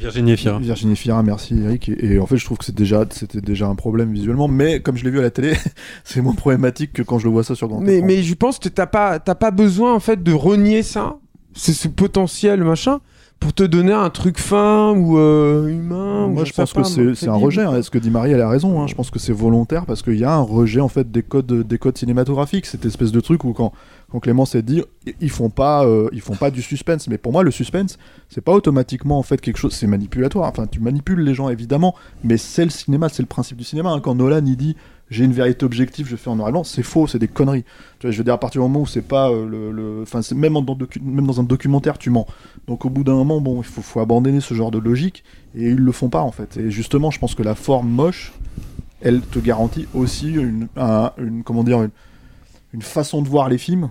Virginie 0.00 0.36
Fira. 0.36 0.58
Virginie 0.58 0.96
Fira, 0.96 1.22
merci 1.22 1.58
Eric. 1.64 1.88
Et, 1.88 2.14
et 2.14 2.18
en 2.18 2.26
fait, 2.26 2.36
je 2.36 2.44
trouve 2.44 2.58
que 2.58 2.64
c'est 2.64 2.74
déjà 2.74 3.06
c'était 3.10 3.40
déjà 3.40 3.66
un 3.68 3.74
problème 3.74 4.12
visuellement, 4.12 4.48
mais 4.48 4.80
comme 4.80 4.96
je 4.98 5.04
l'ai 5.04 5.10
vu 5.10 5.18
à 5.18 5.22
la 5.22 5.30
télé, 5.30 5.54
c'est 6.04 6.20
moins 6.20 6.34
problématique 6.34 6.92
que 6.92 7.02
quand 7.02 7.18
je 7.18 7.24
le 7.24 7.30
vois 7.32 7.44
ça 7.44 7.54
sur 7.54 7.68
grand 7.68 7.80
Mais, 7.80 7.96
écran. 7.96 8.06
mais 8.06 8.22
je 8.22 8.34
pense 8.34 8.58
que 8.58 8.68
t'as 8.68 8.86
pas, 8.86 9.18
t'as 9.18 9.34
pas 9.34 9.50
besoin 9.50 9.94
en 9.94 10.00
fait 10.00 10.22
de 10.22 10.32
renier 10.32 10.82
ça, 10.82 11.16
c'est 11.54 11.72
ce 11.72 11.88
potentiel 11.88 12.62
machin, 12.64 13.00
pour 13.40 13.52
te 13.52 13.62
donner 13.62 13.92
un 13.92 14.08
truc 14.08 14.38
fin 14.38 14.92
ou 14.96 15.18
euh, 15.18 15.68
humain. 15.68 16.24
ou 16.24 16.30
Moi, 16.30 16.44
je 16.44 16.52
pense 16.54 16.72
pas, 16.72 16.82
que 16.82 17.14
c'est 17.14 17.28
un 17.28 17.34
rejet. 17.34 17.60
hein. 17.62 17.82
Ce 17.82 17.90
que 17.90 17.98
dit 17.98 18.10
Marie, 18.10 18.30
elle 18.32 18.40
a 18.40 18.48
raison. 18.48 18.80
hein? 18.80 18.86
Je 18.86 18.94
pense 18.94 19.10
que 19.10 19.18
c'est 19.18 19.34
volontaire 19.34 19.84
parce 19.84 20.00
qu'il 20.02 20.18
y 20.18 20.24
a 20.24 20.32
un 20.32 20.40
rejet 20.40 20.80
en 20.80 20.88
fait 20.88 21.10
des 21.12 21.22
codes, 21.22 21.46
des 21.66 21.78
codes 21.78 21.98
cinématographiques. 21.98 22.64
Cette 22.64 22.86
espèce 22.86 23.12
de 23.12 23.20
truc 23.20 23.44
où 23.44 23.52
quand, 23.52 23.72
quand 24.10 24.20
Clément 24.20 24.46
s'est 24.46 24.62
dit, 24.62 24.82
ils 25.20 25.28
font 25.30 25.50
pas, 25.50 25.84
euh, 25.84 26.08
ils 26.12 26.22
font 26.22 26.36
pas 26.36 26.50
du 26.50 26.62
suspense. 26.62 27.06
Mais 27.06 27.18
pour 27.18 27.32
moi, 27.32 27.42
le 27.42 27.50
suspense, 27.50 27.98
c'est 28.30 28.40
pas 28.40 28.52
automatiquement 28.52 29.18
en 29.18 29.22
fait 29.22 29.38
quelque 29.40 29.58
chose. 29.58 29.74
C'est 29.74 29.86
manipulatoire. 29.86 30.48
Enfin, 30.48 30.66
tu 30.66 30.80
manipules 30.80 31.20
les 31.20 31.34
gens 31.34 31.50
évidemment, 31.50 31.94
mais 32.24 32.38
c'est 32.38 32.64
le 32.64 32.70
cinéma, 32.70 33.10
c'est 33.10 33.22
le 33.22 33.28
principe 33.28 33.58
du 33.58 33.64
cinéma. 33.64 33.90
hein. 33.90 34.00
Quand 34.00 34.14
Nolan 34.14 34.46
il 34.46 34.56
dit 34.56 34.74
j'ai 35.10 35.24
une 35.24 35.32
vérité 35.32 35.64
objective, 35.64 36.06
je 36.08 36.16
fais 36.16 36.30
en 36.30 36.36
noir 36.36 36.48
et 36.50 36.60
c'est 36.64 36.82
faux, 36.82 37.06
c'est 37.06 37.18
des 37.18 37.28
conneries. 37.28 37.64
Tu 37.98 38.06
vois, 38.06 38.10
je 38.10 38.18
veux 38.18 38.24
dire, 38.24 38.34
à 38.34 38.38
partir 38.38 38.60
du 38.62 38.68
moment 38.68 38.80
où 38.82 38.86
c'est 38.86 39.02
pas 39.02 39.30
euh, 39.30 39.46
le. 39.46 39.70
le- 39.70 40.02
Enfin, 40.02 40.20
même, 40.34 40.54
dans, 40.54 40.76
même 41.02 41.26
dans 41.26 41.40
un 41.40 41.44
documentaire, 41.44 41.98
tu 41.98 42.10
mens. 42.10 42.26
Donc 42.66 42.84
au 42.84 42.90
bout 42.90 43.04
d'un 43.04 43.14
moment, 43.14 43.40
bon, 43.40 43.58
il 43.60 43.64
faut, 43.64 44.00
abandonner 44.00 44.40
ce 44.40 44.54
genre 44.54 44.70
de 44.70 44.78
logique, 44.78 45.22
et 45.54 45.64
ils 45.70 45.76
le 45.76 45.92
font 45.92 46.08
pas 46.08 46.22
en 46.22 46.32
fait. 46.32 46.56
Et 46.56 46.70
justement, 46.70 47.10
je 47.10 47.18
pense 47.18 47.34
que 47.34 47.42
la 47.42 47.54
forme 47.54 47.88
moche, 47.88 48.32
elle 49.00 49.20
te 49.20 49.38
garantit 49.38 49.86
aussi 49.94 50.32
une, 50.32 50.68
un- 50.76 51.12
une 51.18 51.42
comment 51.42 51.64
dire, 51.64 51.82
une, 51.82 51.90
une 52.72 52.82
façon 52.82 53.22
de 53.22 53.28
voir 53.28 53.48
les 53.48 53.58
films 53.58 53.90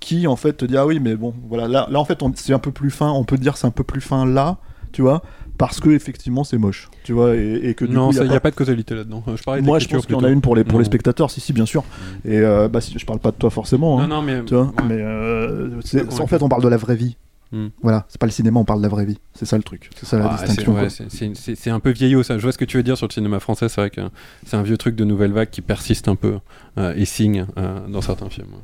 qui 0.00 0.26
en 0.26 0.36
fait 0.36 0.54
te 0.54 0.64
dit 0.64 0.76
ah 0.76 0.84
oui 0.86 0.98
mais 0.98 1.14
bon 1.14 1.32
voilà 1.48 1.68
là, 1.68 1.86
là 1.90 2.00
en 2.00 2.04
fait 2.04 2.18
c'est 2.34 2.52
un 2.52 2.58
peu 2.58 2.72
plus 2.72 2.90
fin 2.90 3.10
on 3.10 3.22
peut 3.24 3.38
dire 3.38 3.56
c'est 3.56 3.68
un 3.68 3.70
peu 3.70 3.84
plus 3.84 4.00
fin 4.00 4.26
là 4.26 4.56
tu 4.90 5.00
vois 5.00 5.22
parce 5.64 5.78
que 5.80 5.90
effectivement 5.90 6.42
c'est 6.42 6.58
moche 6.58 6.88
tu 7.04 7.12
vois 7.12 7.36
et, 7.36 7.60
et 7.68 7.74
que 7.74 7.84
du 7.84 7.92
non, 7.94 8.10
il 8.10 8.20
n'y 8.28 8.34
a, 8.34 8.40
pas 8.40 8.50
de 8.50 8.56
causalité 8.56 8.96
là-dedans. 8.96 9.22
Je 9.28 9.60
moi 9.62 9.78
je 9.78 9.86
pense 9.86 10.06
qu'il 10.06 10.16
y 10.16 10.18
en 10.18 10.24
a 10.24 10.28
une 10.30 10.40
pour 10.40 10.56
les 10.56 10.64
pour 10.64 10.78
les 10.80 10.84
spectateurs 10.84 11.30
si 11.30 11.40
si 11.40 11.52
bien 11.52 11.66
sûr 11.66 11.84
et 12.24 12.38
euh, 12.38 12.66
bah 12.68 12.80
si, 12.80 12.98
je 12.98 13.06
parle 13.06 13.20
pas 13.20 13.30
de 13.30 13.36
toi 13.36 13.48
forcément 13.50 14.00
hein, 14.00 14.08
Non, 14.08 14.16
non, 14.16 14.22
mais- 14.22 14.44
tu 14.44 14.54
vois 14.54 14.64
ouais. 14.64 14.72
mais 14.88 14.96
euh, 14.98 15.80
en 16.20 16.26
fait 16.26 16.42
on 16.42 16.48
parle 16.48 16.62
de 16.64 16.68
la 16.68 16.76
vraie 16.76 16.96
vie 16.96 17.16
Hmm. 17.54 17.66
voilà 17.82 18.06
c'est 18.08 18.18
pas 18.18 18.24
le 18.24 18.32
cinéma 18.32 18.58
on 18.60 18.64
parle 18.64 18.78
de 18.78 18.84
la 18.84 18.88
vraie 18.88 19.04
vie 19.04 19.18
c'est 19.34 19.44
ça 19.44 19.58
le 19.58 19.62
truc 19.62 19.90
c'est 19.94 20.06
ça 20.06 20.18
la 20.18 20.24
Ah, 20.26 20.36
distinction 20.42 20.72
ouais, 20.74 20.88
c'est- 20.88 21.54
c'est 21.54 21.68
un 21.70 21.80
peu 21.80 21.90
vieillot 21.90 22.22
ça. 22.22 22.38
Je 22.38 22.42
vois 22.44 22.50
ce 22.52 22.56
que 22.56 22.64
tu 22.64 22.78
veux 22.78 22.82
dire 22.82 22.96
sur 22.96 23.06
le 23.06 23.12
cinéma 23.12 23.40
français. 23.40 23.68
C'est 23.68 23.78
vrai 23.82 23.90
que 23.90 24.00
c'est 24.46 24.56
un 24.56 24.62
vieux 24.62 24.78
truc 24.78 24.96
de 24.96 25.04
nouvelle 25.04 25.32
vague 25.32 25.50
qui 25.50 25.60
persiste 25.60 26.08
un 26.08 26.16
peu 26.16 26.38
euh, 26.78 26.94
et 26.96 27.04
signe 27.04 27.44
euh, 27.58 27.86
dans 27.88 28.00
certains 28.00 28.30
films. 28.30 28.46
ouais. 28.54 28.58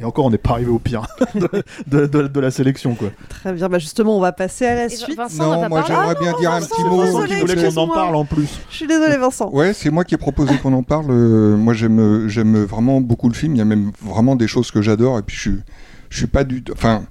Et 0.00 0.04
encore 0.04 0.24
on 0.24 0.30
n'est 0.30 0.38
pas 0.38 0.52
arrivé 0.52 0.70
au 0.70 0.78
pire 0.78 1.06
de, 1.34 1.48
de- 1.86 2.06
de- 2.06 2.26
de 2.28 2.40
la 2.40 2.50
sélection 2.50 2.94
quoi 2.94 3.10
Très 3.28 3.52
bien, 3.52 3.68
bah 3.68 3.78
justement, 3.78 4.16
on 4.16 4.20
va 4.20 4.32
passer 4.32 4.64
à 4.66 4.74
la 4.74 4.88
suite. 4.88 5.16
Vincent 5.16 5.62
Non, 5.62 5.68
moi, 5.68 5.84
j'aimerais 5.86 6.14
bien 6.20 6.32
dire 6.38 6.50
un 6.52 6.60
petit 6.60 6.82
mot. 6.84 7.02
Vincent 7.02 7.24
qui 7.26 7.34
voulait 7.36 7.54
qu'on 7.68 7.76
en 7.76 7.88
parle 7.88 8.16
en 8.16 8.24
plus 8.24 8.48
Je 8.70 8.76
suis 8.76 8.86
désolé, 8.86 9.16
Vincent. 9.18 9.50
Ouais, 9.52 9.72
c'est 9.74 9.90
moi 9.90 10.04
qui 10.04 10.14
ai 10.14 10.18
proposé 10.18 10.56
qu'on 10.58 10.72
en 10.72 10.82
parle. 10.82 11.06
Euh, 11.10 11.56
moi, 11.56 11.74
j'aime, 11.74 12.26
j'aime 12.28 12.56
vraiment 12.64 13.00
beaucoup 13.00 13.28
le 13.28 13.34
film. 13.34 13.54
Il 13.54 13.58
y 13.58 13.62
a 13.62 13.64
même 13.66 13.92
vraiment 14.02 14.34
des 14.36 14.46
choses 14.48 14.70
que 14.70 14.80
j'adore. 14.82 15.18
Et 15.18 15.22
puis, 15.22 15.36
je 15.36 15.40
suis, 15.42 15.58
je 16.10 16.16
suis 16.16 16.26
pas 16.26 16.44
du, 16.44 16.64
enfin, 16.72 17.04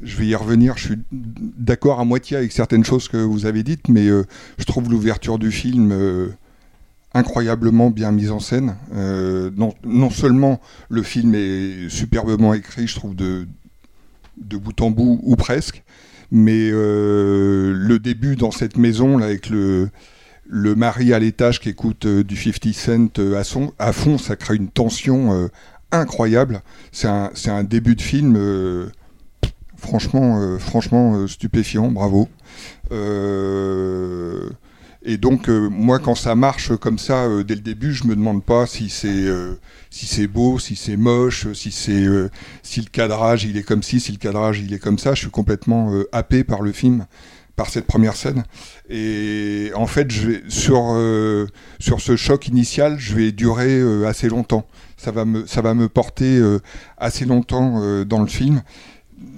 je 0.00 0.16
vais 0.16 0.26
y 0.26 0.34
revenir. 0.34 0.76
Je 0.78 0.86
suis 0.86 0.98
d'accord 1.12 2.00
à 2.00 2.04
moitié 2.04 2.36
avec 2.38 2.52
certaines 2.52 2.84
choses 2.84 3.08
que 3.08 3.18
vous 3.18 3.46
avez 3.46 3.62
dites, 3.62 3.88
mais 3.88 4.06
euh, 4.06 4.24
je 4.58 4.64
trouve 4.64 4.90
l'ouverture 4.90 5.38
du 5.38 5.50
film 5.52 5.90
euh, 5.92 6.28
incroyablement 7.14 7.90
bien 7.90 8.12
mise 8.12 8.30
en 8.30 8.40
scène. 8.40 8.76
Euh, 8.94 9.50
non, 9.84 10.10
seulement 10.10 10.60
le 10.88 11.02
film 11.02 11.34
est 11.34 11.88
superbement 11.88 12.54
écrit, 12.54 12.86
je 12.86 12.94
trouve 12.94 13.14
de 13.14 13.46
bout 14.36 14.80
en 14.80 14.90
bout 14.90 15.20
ou 15.22 15.36
presque, 15.36 15.82
mais 16.30 16.70
euh, 16.72 17.72
le 17.74 17.98
début 17.98 18.36
dans 18.36 18.50
cette 18.50 18.76
maison 18.76 19.18
avec 19.18 19.50
le 19.50 19.90
mari 20.50 21.12
à 21.12 21.18
l'étage 21.18 21.60
qui 21.60 21.68
écoute 21.68 22.06
euh, 22.06 22.24
du 22.24 22.36
50 22.36 23.20
Cent 23.44 23.72
à, 23.78 23.92
fond, 23.92 24.18
ça 24.18 24.36
crée 24.36 24.56
une 24.56 24.68
tension 24.68 25.50
incroyable. 25.90 26.62
C'est 26.90 27.08
un, 27.08 27.64
début 27.64 27.96
de 27.96 28.02
film 28.02 28.38
franchement, 29.76 30.58
franchement 30.58 31.26
stupéfiant, 31.26 31.90
bravo. 31.90 32.28
Et 35.04 35.16
donc, 35.16 35.48
euh, 35.48 35.68
moi, 35.68 35.98
quand 35.98 36.14
ça 36.14 36.34
marche 36.34 36.76
comme 36.76 36.98
ça 36.98 37.24
euh, 37.24 37.42
dès 37.42 37.56
le 37.56 37.60
début, 37.60 37.92
je 37.92 38.04
me 38.04 38.14
demande 38.14 38.44
pas 38.44 38.66
si 38.66 38.88
c'est 38.88 39.08
euh, 39.08 39.58
si 39.90 40.06
c'est 40.06 40.28
beau, 40.28 40.58
si 40.60 40.76
c'est 40.76 40.96
moche, 40.96 41.52
si 41.54 41.72
c'est 41.72 42.04
euh, 42.04 42.30
si 42.62 42.80
le 42.80 42.86
cadrage 42.86 43.44
il 43.44 43.56
est 43.56 43.62
comme 43.64 43.82
ci, 43.82 43.98
si 43.98 44.12
le 44.12 44.18
cadrage 44.18 44.60
il 44.60 44.72
est 44.72 44.78
comme 44.78 44.98
ça. 44.98 45.14
Je 45.14 45.22
suis 45.22 45.30
complètement 45.30 45.92
euh, 45.92 46.08
happé 46.12 46.44
par 46.44 46.62
le 46.62 46.70
film, 46.70 47.06
par 47.56 47.68
cette 47.68 47.86
première 47.86 48.14
scène. 48.14 48.44
Et 48.88 49.72
en 49.74 49.88
fait, 49.88 50.08
je 50.10 50.28
vais 50.28 50.42
sur 50.48 50.92
euh, 50.92 51.48
sur 51.80 52.00
ce 52.00 52.14
choc 52.14 52.46
initial, 52.46 52.96
je 53.00 53.14
vais 53.14 53.32
durer 53.32 54.06
assez 54.06 54.28
longtemps. 54.28 54.66
Ça 54.96 55.10
va 55.10 55.24
me 55.24 55.46
ça 55.46 55.62
va 55.62 55.74
me 55.74 55.88
porter 55.88 56.40
assez 56.96 57.24
longtemps 57.24 58.04
dans 58.04 58.20
le 58.20 58.28
film 58.28 58.62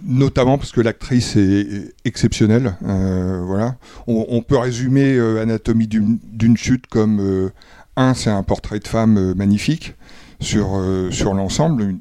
notamment 0.05 0.59
parce 0.59 0.73
que 0.73 0.81
l'actrice 0.81 1.37
est 1.37 1.95
exceptionnelle. 2.05 2.77
euh, 2.85 3.43
voilà. 3.45 3.77
On, 4.07 4.43
peut 4.43 4.59
résumer 4.59 5.15
euh, 5.17 5.43
Anatomie 5.43 5.89
d'une 5.89 6.57
chute 6.57 6.87
comme 6.87 7.21
euh, 7.21 7.51
un, 7.97 8.15
c'est 8.15 8.31
un 8.31 8.43
portrait 8.43 8.79
de 8.79 8.89
femme 8.89 9.35
magnifique 9.35 9.95
sur 10.41 10.83
sur 11.11 11.33
l'ensemble, 11.33 11.83
une 11.83 11.99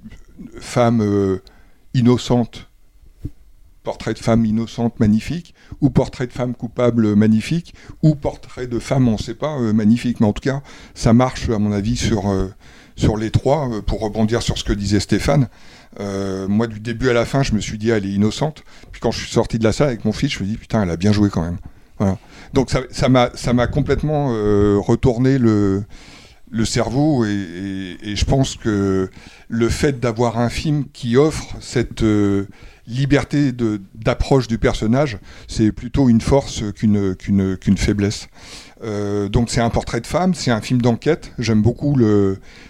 femme 0.60 1.40
innocente, 1.94 2.68
portrait 3.84 4.14
de 4.14 4.20
femme 4.20 4.44
innocente 4.46 5.00
magnifique, 5.00 5.54
ou 5.80 5.90
portrait 5.90 6.28
de 6.28 6.34
femme 6.34 6.56
coupable 6.56 7.16
magnifique, 7.16 7.74
ou 8.02 8.16
portrait 8.16 8.68
de 8.68 8.80
femme, 8.80 9.08
on 9.08 9.14
ne 9.14 9.18
sait 9.18 9.36
pas, 9.36 9.58
magnifique. 9.60 10.20
Mais 10.20 10.26
en 10.26 10.34
tout 10.34 10.42
cas, 10.42 10.62
ça 10.94 11.14
marche 11.14 11.50
à 11.50 11.60
mon 11.60 11.72
avis 11.72 11.96
sur 11.96 12.26
sur 12.96 13.18
les 13.18 13.32
trois. 13.32 13.64
euh, 13.70 13.82
pour 13.82 14.02
rebondir 14.02 14.42
sur 14.42 14.58
ce 14.58 14.64
que 14.64 14.74
disait 14.74 15.00
Stéphane. 15.00 15.48
Euh, 16.00 16.48
moi, 16.48 16.68
du 16.68 16.80
début 16.80 17.10
à 17.10 17.14
la 17.14 17.26
fin, 17.26 17.44
je 17.44 17.54
me 17.54 17.60
suis 17.60 17.78
dit, 17.78 17.90
elle 17.90 18.06
est 18.06 18.12
innocente. 18.12 18.64
Puis 18.92 19.00
quand 19.00 19.12
je 19.12 19.20
suis 19.20 19.32
sorti 19.32 19.60
de 19.60 19.64
la 19.64 19.74
salle 19.74 19.88
avec 19.88 20.06
mon 20.06 20.12
fils, 20.12 20.32
je 20.32 20.40
me 20.40 20.46
suis 20.46 20.54
dit, 20.54 20.58
putain, 20.58 20.84
elle 20.84 20.90
a 20.90 20.98
bien 20.98 21.12
joué 21.12 21.30
quand 21.30 21.44
même. 21.44 21.58
Voilà. 22.00 22.18
Donc 22.54 22.70
ça 22.72 23.10
m'a 23.10 23.30
ça 23.36 23.54
complètement 23.68 24.30
euh, 24.32 24.78
retourné 24.80 25.38
le 25.38 25.84
le 26.50 26.66
cerveau 26.66 27.26
et, 27.26 27.98
je 28.04 28.26
pense 28.26 28.56
que 28.56 29.10
le 29.48 29.70
fait 29.70 30.00
d'avoir 30.00 30.38
un 30.38 30.50
film 30.50 30.86
qui 30.94 31.18
offre 31.18 31.56
cette 31.60 32.04
liberté 32.86 33.52
d'approche 33.96 34.48
du 34.48 34.60
personnage, 34.60 35.18
c'est 35.48 35.72
plutôt 35.72 36.10
une 36.10 36.22
force 36.22 36.64
qu'une 36.76 37.78
faiblesse. 37.78 38.28
Euh, 38.84 39.30
donc 39.30 39.50
c'est 39.50 39.62
un 39.62 39.70
portrait 39.70 40.02
de 40.02 40.08
femme, 40.08 40.34
c'est 40.34 40.52
un 40.52 40.62
film 40.62 40.82
d'enquête. 40.82 41.32
J'aime 41.40 41.62
beaucoup 41.62 41.98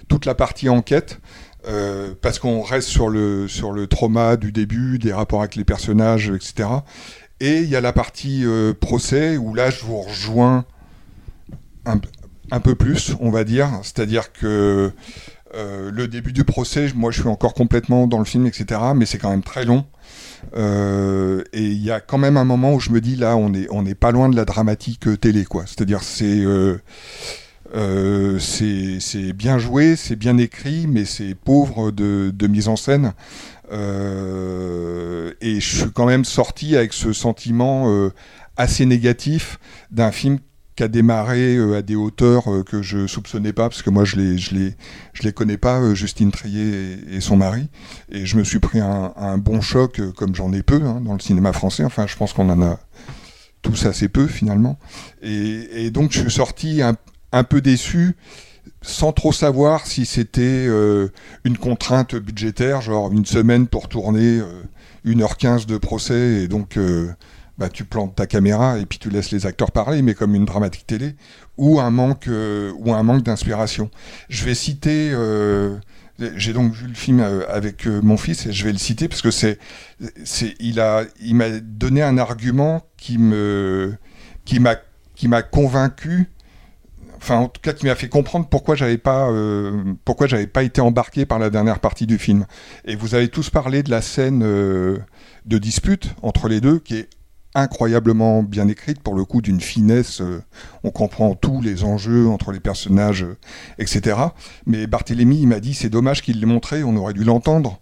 toute 0.07 0.25
la 0.25 0.35
partie 0.35 0.69
enquête. 0.69 1.19
euh, 1.65 2.13
parce 2.21 2.39
qu'on 2.39 2.61
reste 2.61 2.89
sur 2.89 3.07
le, 3.07 3.47
sur 3.47 3.71
le 3.71 3.87
trauma 3.87 4.35
du 4.35 4.51
début, 4.51 4.99
des 4.99 5.13
rapports 5.13 5.39
avec 5.39 5.55
les 5.55 5.63
personnages, 5.63 6.29
etc. 6.29 6.67
Et 7.39 7.59
il 7.59 7.69
y 7.69 7.77
a 7.77 7.81
la 7.81 7.93
partie 7.93 8.45
euh, 8.45 8.73
procès 8.73 9.37
où 9.37 9.53
là 9.53 9.69
je 9.69 9.85
vous 9.85 10.01
rejoins 10.01 10.65
un, 11.85 12.59
peu 12.59 12.75
plus, 12.75 13.15
on 13.21 13.31
va 13.31 13.45
dire. 13.45 13.69
C'est-à-dire 13.83 14.33
que 14.33 14.91
le 15.55 16.07
début 16.07 16.33
du 16.33 16.43
procès, 16.43 16.91
moi 16.95 17.11
je 17.11 17.21
suis 17.21 17.29
encore 17.29 17.53
complètement 17.53 18.07
dans 18.07 18.19
le 18.19 18.25
film, 18.25 18.45
etc. 18.45 18.81
Mais 18.95 19.05
c'est 19.05 19.17
quand 19.17 19.29
même 19.29 19.43
très 19.43 19.63
long. 19.65 19.85
Euh, 20.55 21.43
et 21.53 21.63
il 21.63 21.83
y 21.83 21.91
a 21.91 21.99
quand 21.99 22.17
même 22.17 22.37
un 22.37 22.43
moment 22.45 22.73
où 22.73 22.79
je 22.79 22.91
me 22.91 23.01
dis 23.01 23.15
là, 23.15 23.35
on 23.35 23.53
est, 23.53 23.67
on 23.71 23.85
est 23.85 23.95
pas 23.95 24.11
loin 24.11 24.29
de 24.29 24.35
la 24.35 24.45
dramatique 24.45 25.07
euh, 25.07 25.17
télé, 25.17 25.45
quoi. 25.45 25.63
C'est-à-dire 25.65 26.03
c'est 26.03 26.43
euh, 26.45 26.77
c'est 28.39 28.99
c'est 28.99 29.33
bien 29.33 29.57
joué, 29.57 29.95
c'est 29.95 30.15
bien 30.15 30.37
écrit, 30.37 30.85
mais 30.87 31.05
c'est 31.05 31.33
pauvre 31.35 31.91
de, 31.91 32.31
de 32.33 32.47
mise 32.47 32.67
en 32.67 32.75
scène. 32.75 33.13
Et 33.71 35.59
je 35.59 35.77
suis 35.77 35.91
quand 35.91 36.05
même 36.05 36.25
sorti 36.25 36.75
avec 36.75 36.93
ce 36.93 37.13
sentiment 37.13 38.09
assez 38.57 38.85
négatif 38.85 39.57
d'un 39.89 40.11
film 40.11 40.37
qui 40.75 40.83
a 40.83 40.87
démarré 40.87 41.55
euh, 41.55 41.77
à 41.77 41.81
des 41.81 41.95
hauteurs 41.95 42.51
euh, 42.51 42.63
que 42.63 42.81
je 42.81 43.07
soupçonnais 43.07 43.53
pas, 43.53 43.69
parce 43.69 43.81
que 43.81 43.89
moi 43.89 44.05
je 44.05 44.15
les, 44.15 44.37
je 44.37 44.55
les, 44.55 44.75
je 45.13 45.23
les 45.23 45.31
connais 45.31 45.57
pas, 45.57 45.79
euh, 45.79 45.93
Justine 45.93 46.31
Trier 46.31 46.97
et, 47.11 47.21
son 47.21 47.37
mari, 47.37 47.69
et 48.11 48.25
je 48.25 48.37
me 48.37 48.43
suis 48.43 48.59
pris 48.59 48.79
un, 48.79 49.13
un 49.15 49.37
bon 49.37 49.61
choc, 49.61 50.01
comme 50.15 50.35
j'en 50.35 50.51
ai 50.53 50.63
peu 50.63 50.81
hein, 50.83 51.01
dans 51.01 51.13
le 51.13 51.19
cinéma 51.19 51.53
français. 51.53 51.83
Enfin, 51.83 52.07
je 52.07 52.15
pense 52.15 52.33
qu'on 52.33 52.49
en 52.49 52.61
a 52.61 52.79
tous 53.61 53.85
assez 53.85 54.09
peu 54.09 54.27
finalement. 54.27 54.77
Et, 55.21 55.89
donc 55.91 56.11
je 56.11 56.19
suis 56.21 56.31
sorti 56.31 56.81
un, 56.81 56.95
un 57.31 57.43
peu 57.43 57.61
déçu, 57.61 58.15
sans 58.81 59.13
trop 59.13 59.31
savoir 59.31 59.85
si 59.85 60.05
c'était 60.05 60.67
une 61.45 61.57
contrainte 61.57 62.15
budgétaire, 62.15 62.81
genre 62.81 63.11
une 63.11 63.25
semaine 63.25 63.67
pour 63.67 63.87
tourner 63.87 64.39
euh, 64.39 64.63
1h15 65.05 65.65
de 65.65 65.77
procès, 65.77 66.43
et 66.43 66.47
donc 66.47 66.77
bah, 67.57 67.69
tu 67.69 67.85
plantes 67.85 68.15
ta 68.15 68.25
caméra 68.25 68.79
et 68.79 68.85
puis 68.85 68.99
tu 68.99 69.09
laisses 69.09 69.31
les 69.31 69.45
acteurs 69.45 69.71
parler, 69.71 70.01
mais 70.01 70.15
comme 70.15 70.35
une 70.35 70.45
dramatique 70.45 70.87
télé, 70.87 71.15
ou 71.57 71.79
un 71.79 71.91
manque, 71.91 72.27
euh, 72.27 72.71
ou 72.77 72.93
un 72.93 73.03
manque 73.03 73.23
d'inspiration. 73.23 73.91
Je 74.29 74.43
vais 74.45 74.55
citer 74.55 75.11
euh, 75.13 75.77
J'ai 76.35 76.53
donc 76.53 76.73
vu 76.73 76.87
le 76.87 76.95
film 76.95 77.19
euh, 77.19 77.43
avec 77.49 77.85
mon 77.85 78.17
fils 78.17 78.47
et 78.47 78.53
je 78.53 78.65
vais 78.65 78.71
le 78.71 78.79
citer 78.79 79.07
parce 79.07 79.21
que 79.21 79.29
c'est, 79.29 79.59
il 80.59 80.79
a, 80.79 81.03
il 81.21 81.35
m'a 81.35 81.49
donné 81.59 82.01
un 82.01 82.17
argument 82.17 82.81
qui 82.97 83.17
me, 83.19 83.95
qui 84.45 84.59
m'a, 84.59 84.75
qui 85.15 85.27
m'a 85.27 85.43
convaincu. 85.43 86.29
Enfin, 87.17 87.37
en 87.37 87.47
tout 87.47 87.61
cas, 87.61 87.71
qui 87.71 87.85
m'a 87.85 87.95
fait 87.95 88.09
comprendre 88.09 88.47
pourquoi 88.49 88.75
j'avais 88.75 88.97
pas, 88.97 89.29
pourquoi 90.03 90.27
j'avais 90.27 90.47
pas 90.47 90.63
été 90.63 90.81
embarqué 90.81 91.25
par 91.25 91.39
la 91.39 91.49
dernière 91.49 91.79
partie 91.79 92.05
du 92.05 92.17
film. 92.17 92.45
Et 92.83 92.97
vous 92.97 93.15
avez 93.15 93.29
tous 93.29 93.49
parlé 93.49 93.81
de 93.81 93.89
la 93.89 94.01
scène 94.01 94.39
de 94.41 95.57
dispute 95.57 96.15
entre 96.21 96.49
les 96.49 96.59
deux, 96.59 96.79
qui 96.79 96.97
est 96.97 97.07
incroyablement 97.55 98.43
bien 98.43 98.67
écrite 98.67 98.99
pour 99.01 99.13
le 99.15 99.25
coup 99.25 99.41
d'une 99.41 99.61
finesse 99.61 100.21
euh, 100.21 100.41
on 100.83 100.91
comprend 100.91 101.35
tous 101.35 101.61
les 101.61 101.83
enjeux 101.83 102.27
entre 102.27 102.51
les 102.51 102.59
personnages 102.59 103.23
euh, 103.23 103.37
etc 103.77 104.17
mais 104.65 104.87
Barthélemy 104.87 105.41
il 105.41 105.47
m'a 105.47 105.59
dit 105.59 105.73
c'est 105.73 105.89
dommage 105.89 106.21
qu'il 106.21 106.39
l'ait 106.39 106.45
montré 106.45 106.83
on 106.83 106.95
aurait 106.95 107.13
dû 107.13 107.23
l'entendre 107.23 107.79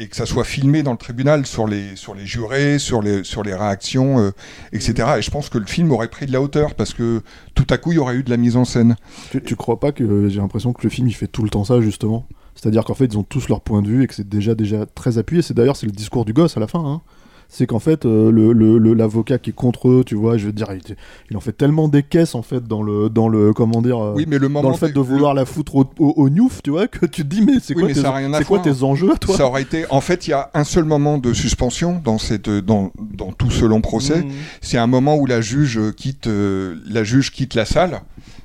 et 0.00 0.08
que 0.08 0.16
ça 0.16 0.26
soit 0.26 0.42
filmé 0.42 0.82
dans 0.82 0.90
le 0.90 0.98
tribunal 0.98 1.46
sur 1.46 1.68
les 1.68 1.94
sur 1.94 2.14
les 2.16 2.26
jurés 2.26 2.80
sur 2.80 3.00
les 3.02 3.22
sur 3.22 3.44
les 3.44 3.54
réactions 3.54 4.18
euh, 4.18 4.32
etc 4.72 5.08
et 5.18 5.22
je 5.22 5.30
pense 5.30 5.48
que 5.48 5.58
le 5.58 5.66
film 5.66 5.92
aurait 5.92 6.08
pris 6.08 6.26
de 6.26 6.32
la 6.32 6.40
hauteur 6.42 6.74
parce 6.74 6.92
que 6.92 7.22
tout 7.54 7.66
à 7.70 7.78
coup 7.78 7.92
il 7.92 7.96
y 7.96 7.98
aurait 7.98 8.16
eu 8.16 8.24
de 8.24 8.30
la 8.30 8.36
mise 8.36 8.56
en 8.56 8.64
scène 8.64 8.96
Tu, 9.30 9.40
tu 9.40 9.54
crois 9.54 9.78
pas 9.78 9.92
que 9.92 10.28
j'ai 10.28 10.40
l'impression 10.40 10.72
que 10.72 10.82
le 10.82 10.90
film 10.90 11.06
il 11.06 11.14
fait 11.14 11.28
tout 11.28 11.44
le 11.44 11.50
temps 11.50 11.62
ça 11.64 11.80
justement? 11.80 12.26
C'est-à-dire 12.56 12.84
qu'en 12.84 12.94
fait 12.94 13.06
ils 13.06 13.18
ont 13.18 13.22
tous 13.22 13.48
leur 13.48 13.60
point 13.60 13.82
de 13.82 13.88
vue 13.88 14.02
et 14.02 14.06
que 14.08 14.14
c'est 14.14 14.28
déjà 14.28 14.54
déjà 14.54 14.86
très 14.86 15.18
appuyé. 15.18 15.42
C'est 15.42 15.54
d'ailleurs 15.54 15.76
c'est 15.76 15.86
le 15.86 15.92
discours 15.92 16.24
du 16.24 16.32
gosse 16.32 16.56
à 16.56 16.60
la 16.60 16.66
fin. 16.68 16.78
hein. 16.84 17.00
C'est 17.48 17.66
qu'en 17.66 17.78
fait 17.78 18.04
euh, 18.04 18.30
le- 18.30 18.94
l'avocat 18.94 19.38
qui 19.38 19.50
est 19.50 19.54
contre 19.54 19.88
eux, 19.88 20.02
tu 20.04 20.14
vois, 20.16 20.36
je 20.36 20.46
veux 20.46 20.52
dire, 20.52 20.68
il, 20.72 20.96
il 21.30 21.36
en 21.36 21.40
fait 21.40 21.52
tellement 21.52 21.88
des 21.88 22.02
caisses 22.02 22.34
en 22.34 22.42
fait 22.42 22.64
dans 22.66 22.82
le 22.82 23.08
dans 23.08 23.28
le 23.28 23.52
comment 23.52 23.80
dire 23.82 23.98
euh, 24.02 24.12
Oui, 24.16 24.24
mais 24.28 24.38
le 24.38 24.48
dans 24.48 24.68
le 24.70 24.74
fait 24.74 24.90
de- 24.92 25.00
vouloir 25.00 25.34
la 25.34 25.44
foutre 25.44 25.76
au, 25.76 25.84
au, 25.98 26.14
au 26.16 26.28
newf, 26.30 26.62
tu 26.62 26.70
vois, 26.70 26.88
que 26.88 27.06
tu 27.06 27.22
te 27.22 27.28
dis 27.28 27.42
mais 27.42 27.54
c'est 27.62 27.74
Oui, 27.74 27.80
quoi, 27.82 27.88
mais 27.88 27.94
tes, 27.94 28.38
c'est 28.38 28.44
quoi 28.44 28.58
tes 28.58 28.82
enjeux 28.82 29.12
à 29.12 29.16
toi? 29.16 29.36
Ça 29.36 29.46
aurait 29.46 29.62
été. 29.62 29.84
En 29.90 30.00
fait, 30.00 30.26
il 30.26 30.30
y 30.30 30.32
a 30.32 30.50
un 30.54 30.64
seul 30.64 30.84
moment 30.84 31.18
de 31.18 31.32
suspension 31.32 32.00
dans 32.04 32.18
cette 32.18 32.48
dans, 32.50 32.90
dans 32.98 33.30
tout 33.32 33.50
ce 33.50 33.64
long 33.64 33.80
procès. 33.80 34.22
Mhm. 34.22 34.30
C'est 34.60 34.78
un 34.78 34.86
moment 34.86 35.16
où 35.16 35.26
la 35.26 35.40
juge 35.40 35.80
quitte 35.96 36.26
euh, 36.26 36.76
la 36.88 37.04
juge 37.04 37.30
quitte 37.30 37.54
la 37.54 37.64
salle. 37.64 38.00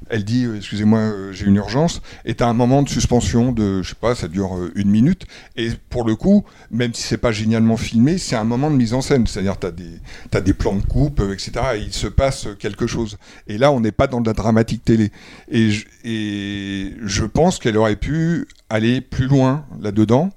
Elle 0.09 0.23
dit 0.23 0.45
euh, 0.45 0.57
excusez-moi 0.57 0.99
euh, 0.99 1.31
j'ai 1.31 1.45
une 1.45 1.55
urgence. 1.55 2.01
Et 2.25 2.33
t'as 2.33 2.47
un 2.47 2.53
moment 2.53 2.81
de 2.81 2.89
suspension 2.89 3.51
de 3.51 3.81
je 3.83 3.89
sais 3.89 3.95
pas 3.95 4.15
ça 4.15 4.27
dure 4.27 4.57
euh, 4.57 4.71
une 4.75 4.89
minute. 4.89 5.25
Et 5.55 5.69
pour 5.89 6.03
le 6.03 6.15
coup 6.15 6.43
même 6.71 6.93
si 6.93 7.03
c'est 7.03 7.17
pas 7.17 7.31
génialement 7.31 7.77
filmé 7.77 8.17
c'est 8.17 8.35
un 8.35 8.43
moment 8.43 8.71
de 8.71 8.75
mise 8.75 8.93
en 8.93 9.01
scène. 9.01 9.27
C'est-à-dire 9.27 9.57
des 9.57 9.99
t'as 10.31 10.41
des 10.41 10.53
plans 10.53 10.75
de 10.75 10.85
coupe 10.85 11.21
etc. 11.31 11.51
Et 11.75 11.79
il 11.79 11.93
se 11.93 12.07
passe 12.07 12.47
quelque 12.57 12.87
chose. 12.87 13.17
Et 13.47 13.57
là 13.57 13.71
on 13.71 13.79
n'est 13.79 13.91
pas 13.91 14.07
dans 14.07 14.21
de 14.21 14.27
la 14.27 14.33
dramatique 14.33 14.83
télé. 14.83 15.11
Et 15.51 15.69
je, 15.71 17.25
pense 17.25 17.59
qu'elle 17.59 17.77
aurait 17.77 17.95
pu 17.95 18.47
aller 18.69 19.01
plus 19.01 19.27
loin 19.27 19.65
là-dedans 19.79 20.31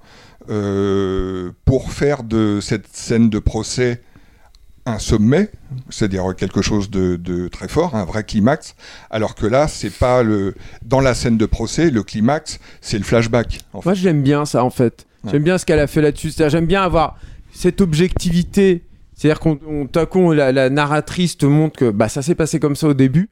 pour 1.65 1.93
faire 1.93 2.23
de 2.23 2.59
cette 2.61 2.89
scène 2.95 3.31
de 3.31 3.39
procès 3.39 4.03
un 4.85 4.99
sommet, 4.99 5.49
c'est-à-dire 5.91 6.25
quelque 6.37 6.61
chose 6.63 6.91
de, 6.91 7.17
de 7.17 7.47
très 7.49 7.69
fort, 7.69 7.95
un 7.95 8.05
vrai 8.05 8.25
climax, 8.25 8.75
alors 9.11 9.35
que 9.37 9.47
là, 9.47 9.69
c'est 9.69 9.93
pas 9.93 10.23
le 10.25 10.55
dans 10.85 11.01
la 11.01 11.15
scène 11.15 11.37
de 11.39 11.47
procès, 11.47 11.91
le 11.91 12.03
climax, 12.03 12.59
c'est 12.81 12.99
le 12.99 13.05
flashback. 13.05 13.61
en. 13.73 13.81
Moi, 13.85 13.95
j'aime 13.95 14.23
bien 14.23 14.45
ça, 14.45 14.65
en 14.65 14.71
fait. 14.71 15.07
J'aime 15.31 15.45
bien 15.45 15.57
ce 15.57 15.65
qu'elle 15.65 15.79
a 15.79 15.87
fait 15.87 16.01
là-dessus. 16.03 16.33
J'aime 16.37 16.67
bien 16.67 16.83
avoir 16.83 17.17
cette 17.53 17.81
objectivité. 17.81 18.83
C'est-à-dire 19.15 19.39
qu'on 19.39 19.59
on- 19.69 19.87
tout 19.87 20.01
à 20.01 20.07
coup, 20.07 20.33
la, 20.33 20.51
la 20.51 20.69
narratrice 20.69 21.39
te 21.39 21.47
montre 21.47 21.79
que 21.79 21.91
bah, 21.91 22.09
ça 22.09 22.23
s'est 22.23 22.35
passé 22.35 22.59
comme 22.59 22.75
ça 22.75 22.89
au 22.89 22.95
début. 22.95 23.31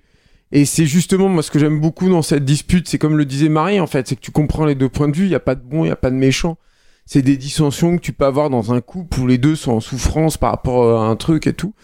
Et 0.52 0.64
c'est 0.64 0.86
justement, 0.86 1.28
moi, 1.28 1.42
ce 1.42 1.50
que 1.50 1.58
j'aime 1.58 1.80
beaucoup 1.80 2.08
dans 2.08 2.22
cette 2.22 2.44
dispute, 2.44 2.88
c'est 2.88 2.98
comme 2.98 3.16
le 3.18 3.24
disait 3.24 3.48
Marie, 3.48 3.80
en 3.80 3.86
fait, 3.88 4.06
c'est 4.06 4.14
que 4.16 4.20
tu 4.20 4.30
comprends 4.30 4.64
les 4.66 4.76
deux 4.76 4.88
points 4.88 5.08
de 5.08 5.16
vue. 5.16 5.24
Il 5.24 5.30
n'y 5.30 5.34
a 5.34 5.40
pas 5.40 5.56
de 5.56 5.62
bon, 5.62 5.82
il 5.84 5.88
n'y 5.88 5.92
a 5.92 5.96
pas 5.96 6.10
de 6.10 6.16
méchant. 6.16 6.58
C'est 7.06 7.22
des 7.22 7.36
dissensions 7.36 7.96
que 7.96 8.02
tu 8.02 8.12
peux 8.12 8.24
avoir 8.24 8.50
dans 8.50 8.72
un 8.72 8.80
couple 8.80 9.20
où 9.20 9.26
les 9.26 9.38
deux 9.38 9.56
sont 9.56 9.72
en 9.72 9.80
souffrance 9.80 10.36
par 10.36 10.50
rapport 10.52 11.00
à 11.00 11.06
un 11.08 11.16
truc 11.16 11.46
et 11.46 11.52
tout. 11.52 11.74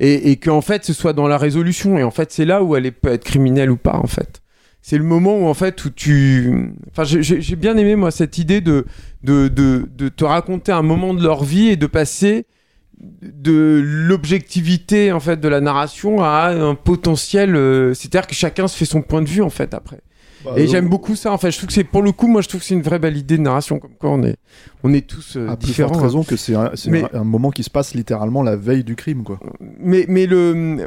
Et, 0.00 0.30
et 0.30 0.36
qu'en 0.36 0.60
fait, 0.60 0.84
ce 0.84 0.92
soit 0.92 1.12
dans 1.14 1.28
la 1.28 1.38
résolution. 1.38 1.96
Et 1.96 2.02
en 2.02 2.10
fait, 2.10 2.32
c'est 2.32 2.44
là 2.44 2.62
où 2.62 2.76
elle 2.76 2.84
est- 2.86 2.90
peut 2.90 3.12
être 3.12 3.24
criminelle 3.24 3.70
ou 3.70 3.76
pas, 3.76 3.96
en 3.96 4.06
fait 4.06 4.40
c'est 4.86 4.98
le 4.98 5.04
moment 5.04 5.38
où 5.38 5.46
en 5.46 5.54
fait 5.54 5.82
où 5.86 5.88
tu 5.88 6.74
enfin 6.90 7.04
j'ai 7.04 7.56
bien 7.56 7.74
aimé 7.78 7.96
moi 7.96 8.10
cette 8.10 8.36
idée 8.36 8.60
de, 8.60 8.84
de 9.22 9.48
de 9.48 9.88
de 9.96 10.10
te 10.10 10.24
raconter 10.26 10.72
un 10.72 10.82
moment 10.82 11.14
de 11.14 11.22
leur 11.22 11.42
vie 11.42 11.68
et 11.68 11.76
de 11.76 11.86
passer 11.86 12.44
de 13.00 13.80
l'objectivité 13.82 15.10
en 15.10 15.20
fait 15.20 15.40
de 15.40 15.48
la 15.48 15.62
narration 15.62 16.22
à 16.22 16.48
un 16.50 16.74
potentiel 16.74 17.56
euh, 17.56 17.94
c'est-à-dire 17.94 18.26
que 18.26 18.34
chacun 18.34 18.68
se 18.68 18.76
fait 18.76 18.84
son 18.84 19.00
point 19.00 19.22
de 19.22 19.28
vue 19.28 19.40
en 19.40 19.48
fait 19.48 19.72
après 19.72 20.00
Bah, 20.44 20.52
et 20.56 20.60
donc- 20.64 20.68
j'aime 20.70 20.88
beaucoup 20.88 21.16
ça 21.16 21.32
en 21.32 21.38
fait. 21.38 21.50
Je 21.50 21.56
trouve 21.58 21.68
que 21.68 21.72
c'est 21.72 21.84
pour 21.84 22.02
le 22.02 22.12
coup 22.12 22.26
moi 22.28 22.42
je 22.42 22.48
trouve 22.48 22.60
que 22.60 22.66
c'est 22.66 22.74
une 22.74 22.82
vraie 22.82 22.98
belle 22.98 23.16
idée 23.16 23.36
de 23.38 23.42
narration. 23.42 23.78
Comme 23.78 23.94
quoi 23.98 24.10
on 24.10 24.22
est 24.22 24.36
on 24.82 24.92
est 24.92 25.06
tous 25.06 25.36
euh, 25.36 25.48
À 25.48 25.56
plus 25.56 25.68
différents. 25.68 25.88
forte 25.94 26.02
raison 26.02 26.22
que 26.24 26.36
c'est 26.36 26.54
un, 26.54 26.70
Mais- 26.88 27.04
un- 27.14 27.24
moment 27.24 27.50
qui 27.50 27.62
se 27.62 27.70
passe 27.70 27.94
littéralement 27.94 28.42
la 28.42 28.54
veille 28.56 28.84
du 28.84 28.96
crime 28.96 29.22
quoi. 29.24 29.40
mais, 29.80 30.04
mais 30.08 30.26
le 30.26 30.86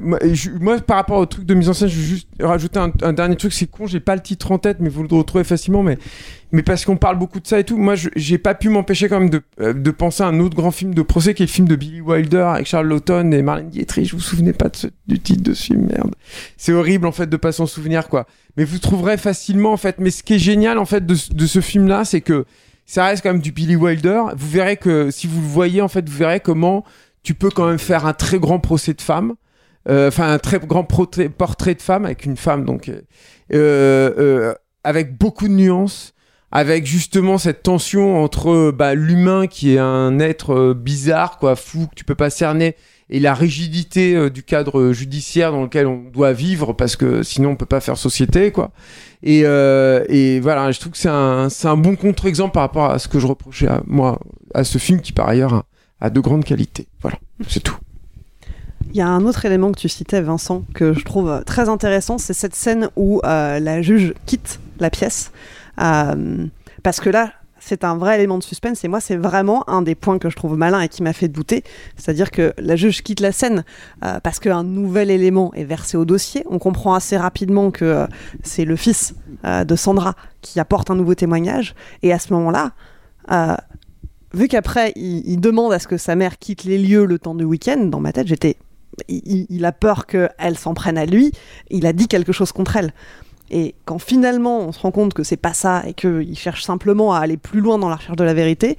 moi, 0.60 0.78
par 0.80 0.98
rapport 0.98 1.18
au 1.18 1.26
truc 1.26 1.46
de 1.46 1.54
mise 1.56 1.70
en 1.70 1.74
scène 1.74 1.88
je 1.90 1.98
vais 2.00 2.06
juste 2.06 2.28
rajouter 2.40 2.80
un, 2.80 2.92
un 3.02 3.14
dernier 3.14 3.36
truc 3.36 3.54
c'est 3.54 3.66
con 3.66 3.88
j'ai 3.88 4.00
pas 4.00 4.16
le 4.16 4.22
titre 4.22 4.52
en 4.52 4.60
tête 4.60 4.78
mais 4.80 4.90
vous 4.90 5.02
le 5.04 5.16
retrouvez 5.16 5.44
facilement 5.44 5.82
mais 5.82 5.98
mais 6.52 6.64
parce 6.64 6.86
qu'on 6.86 6.96
parle 6.98 7.18
beaucoup 7.20 7.40
de 7.40 7.48
ça 7.48 7.60
et 7.60 7.64
tout 7.64 7.78
moi 7.78 7.96
je- 7.96 8.10
j'ai 8.16 8.38
pas 8.38 8.56
pu 8.56 8.70
m'empêcher 8.70 9.10
quand 9.10 9.20
même 9.20 9.30
de, 9.30 9.42
euh, 9.60 9.74
de 9.74 9.92
penser 9.92 10.24
à 10.24 10.28
un 10.28 10.40
autre 10.40 10.56
grand 10.56 10.72
film 10.72 10.94
de 10.94 11.02
procès 11.02 11.34
qui 11.34 11.44
est 11.44 11.46
le 11.46 11.52
film 11.52 11.68
de 11.68 11.76
Billy 11.76 12.00
Wilder 12.02 12.48
avec 12.56 12.68
Charles 12.68 12.88
Lawton 12.88 13.32
et 13.34 13.42
Marlène 13.42 13.70
Dietrich. 13.70 14.12
Vous 14.12 14.18
vous 14.18 14.24
souvenez 14.24 14.54
pas 14.54 14.70
de 14.70 14.76
ce- 14.76 14.88
du 15.08 15.20
titre 15.20 15.44
de 15.44 15.54
ce 15.54 15.64
film 15.66 15.88
merde. 15.88 16.16
C'est 16.56 16.72
horrible 16.74 17.06
en 17.06 17.12
fait 17.12 17.28
de 17.30 17.36
pas 17.38 17.52
s'en 17.52 17.66
souvenir 17.66 18.08
quoi. 18.08 18.26
Mais 18.56 18.64
vous 18.64 18.80
trouverez 18.80 19.18
facilement 19.18 19.74
en 19.74 19.78
fait. 19.78 19.98
Mais 20.00 20.10
ce 20.10 20.24
qui 20.24 20.36
est 20.36 20.40
génial 20.40 20.78
en 20.78 20.86
fait 20.86 21.06
de, 21.06 21.16
de 21.34 21.46
ce 21.46 21.60
film 21.62 21.88
là 21.88 22.06
c'est 22.06 22.22
que 22.22 22.46
ça 22.86 23.04
reste 23.06 23.24
quand 23.24 23.34
même 23.34 23.42
du 23.42 23.52
Billy 23.52 23.76
Wilder. 23.76 24.22
Vous 24.38 24.48
verrez 24.50 24.78
que 24.78 25.12
si 25.12 25.28
vous 25.28 25.42
le 25.42 25.48
voyez 25.48 25.82
en 25.82 25.90
fait 25.90 26.08
vous 26.08 26.18
verrez 26.18 26.40
comment 26.40 26.86
tu 27.24 27.34
peux 27.34 27.50
quand 27.50 27.68
même 27.68 27.80
faire 27.80 28.06
un 28.06 28.14
très 28.14 28.40
grand 28.40 28.60
procès 28.60 28.94
de 28.94 29.02
femme. 29.02 29.34
Euh, 29.90 30.08
enfin 30.10 30.32
un 30.32 30.38
très 30.40 30.60
grand 30.60 30.84
portrait, 30.84 31.30
de 31.76 31.82
femme 31.82 32.06
avec 32.06 32.26
une 32.26 32.36
femme 32.38 32.66
donc 32.66 32.90
euh, 32.90 33.02
euh, 33.54 34.54
avec 34.84 35.18
beaucoup 35.18 35.48
de 35.48 35.54
nuances 35.54 36.14
avec 36.52 36.86
justement 36.86 37.38
cette 37.38 37.64
tension 37.64 38.24
entre 38.24 38.72
bah, 38.72 38.94
l'humain 38.94 39.48
qui 39.48 39.76
est 39.76 39.80
un 39.80 40.20
être 40.20 40.54
euh, 40.54 40.74
bizarre 40.74 41.38
quoi 41.38 41.56
fou 41.56 41.88
que 41.88 41.96
tu 41.96 42.06
peux 42.06 42.16
pas 42.16 42.30
cerner 42.30 42.76
et 43.10 43.20
la 43.20 43.34
rigidité 43.34 44.16
euh, 44.16 44.30
du 44.30 44.44
cadre 44.44 44.94
judiciaire 44.94 45.52
dans 45.52 45.64
lequel 45.64 45.88
on 45.88 46.04
doit 46.10 46.34
vivre 46.34 46.74
parce 46.74 46.96
que 46.96 47.22
sinon 47.22 47.52
on 47.52 47.56
peut 47.56 47.66
pas 47.66 47.82
faire 47.82 47.98
société 47.98 48.52
quoi 48.52 48.72
et, 49.24 49.42
euh, 49.44 50.40
voilà 50.42 50.72
je 50.72 50.80
trouve 50.80 50.94
que 50.94 50.98
c'est 50.98 51.10
un, 51.10 51.78
bon 51.78 51.96
contre-exemple 51.96 52.54
par 52.54 52.64
rapport 52.64 52.92
à 52.92 53.00
ce 53.00 53.08
que 53.08 53.20
je 53.20 53.28
reprochais 53.28 53.68
à 53.68 53.82
moi 53.86 54.20
à 54.54 54.64
ce 54.64 54.78
film 54.78 55.02
qui 55.02 55.12
par 55.12 55.28
ailleurs 55.28 55.66
a, 56.00 56.10
de 56.10 56.20
grandes 56.22 56.46
qualités 56.46 56.88
voilà 57.02 57.18
c'est 57.50 57.62
tout 57.62 57.78
Il 58.92 58.96
y 58.96 59.02
a 59.02 59.08
un 59.08 59.26
autre 59.26 59.46
élément 59.46 59.72
que 59.72 59.80
tu 59.80 59.90
citais, 59.90 60.22
Vincent, 60.22 60.64
que 60.74 60.94
je 60.94 61.04
trouve 61.04 61.44
très 61.46 61.68
intéressant, 61.68 62.18
c'est 62.18 62.34
cette 62.34 62.56
scène 62.56 62.90
où 62.96 63.22
la 63.24 63.82
juge 63.82 64.14
quitte 64.26 64.60
la 64.80 64.90
pièce. 64.90 65.32
Euh, 65.80 66.46
parce 66.84 67.00
que 67.00 67.10
là, 67.10 67.34
c'est 67.60 67.84
un 67.84 67.98
vrai 67.98 68.16
élément 68.16 68.38
de 68.38 68.44
suspense 68.44 68.84
et 68.84 68.88
moi, 68.88 69.00
c'est 69.00 69.16
vraiment 69.16 69.68
un 69.70 69.82
des 69.82 69.96
points 69.96 70.20
que 70.20 70.30
je 70.30 70.36
trouve 70.36 70.56
malin 70.56 70.80
et 70.82 70.90
qui 70.90 71.04
m'a 71.04 71.14
fait 71.14 71.28
douter. 71.28 71.64
C'est-à-dire 71.96 72.32
que 72.32 72.54
la 72.58 72.76
juge 72.76 73.02
quitte 73.02 73.20
la 73.20 73.32
scène 73.32 73.64
euh, 74.06 74.20
parce 74.20 74.40
qu'un 74.40 74.64
nouvel 74.64 75.10
élément 75.10 75.54
est 75.54 75.64
versé 75.64 75.98
au 75.98 76.06
dossier. 76.06 76.46
On 76.50 76.60
comprend 76.60 76.94
assez 76.94 77.18
rapidement 77.18 77.72
que 77.72 77.86
euh, 77.86 78.08
c'est 78.44 78.66
le 78.66 78.76
fils 78.76 79.16
de 79.44 79.76
Sandra 79.76 80.16
qui 80.42 80.60
apporte 80.60 80.90
un 80.90 80.96
nouveau 80.96 81.14
témoignage. 81.14 81.76
Et 82.02 82.12
à 82.12 82.20
ce 82.20 82.34
moment-là, 82.34 82.72
vu 84.34 84.48
qu'après, 84.48 84.94
il, 84.96 85.40
demande 85.40 85.74
à 85.74 85.80
ce 85.80 85.88
que 85.88 85.98
sa 85.98 86.16
mère 86.16 86.38
quitte 86.38 86.64
les 86.64 86.78
lieux 86.78 87.06
le 87.06 87.20
temps 87.20 87.36
du 87.36 87.44
week-end, 87.44 87.86
dans 87.86 88.00
ma 88.00 88.12
tête, 88.14 88.28
j'étais. 88.28 88.58
Il 89.08 89.64
a 89.64 89.72
peur 89.72 90.08
qu'elle 90.08 90.58
s'en 90.58 90.74
prenne 90.74 90.98
à 90.98 91.06
lui. 91.06 91.32
Il 91.70 91.86
a 91.86 91.94
dit 91.94 92.08
quelque 92.08 92.32
chose 92.32 92.52
contre 92.52 92.78
elle. 92.78 92.94
Et 93.50 93.76
quand 93.86 94.00
finalement 94.00 94.60
on 94.60 94.72
se 94.72 94.80
rend 94.80 94.92
compte 94.92 95.14
que 95.14 95.24
c'est 95.24 95.38
pas 95.38 95.54
ça 95.54 95.84
et 95.88 95.94
qu'il 95.94 96.38
cherche 96.38 96.64
simplement 96.64 97.14
à 97.14 97.20
aller 97.20 97.38
plus 97.38 97.62
loin 97.62 97.78
dans 97.78 97.90
la 97.90 97.96
recherche 97.96 98.18
de 98.18 98.24
la 98.24 98.34
vérité, 98.34 98.78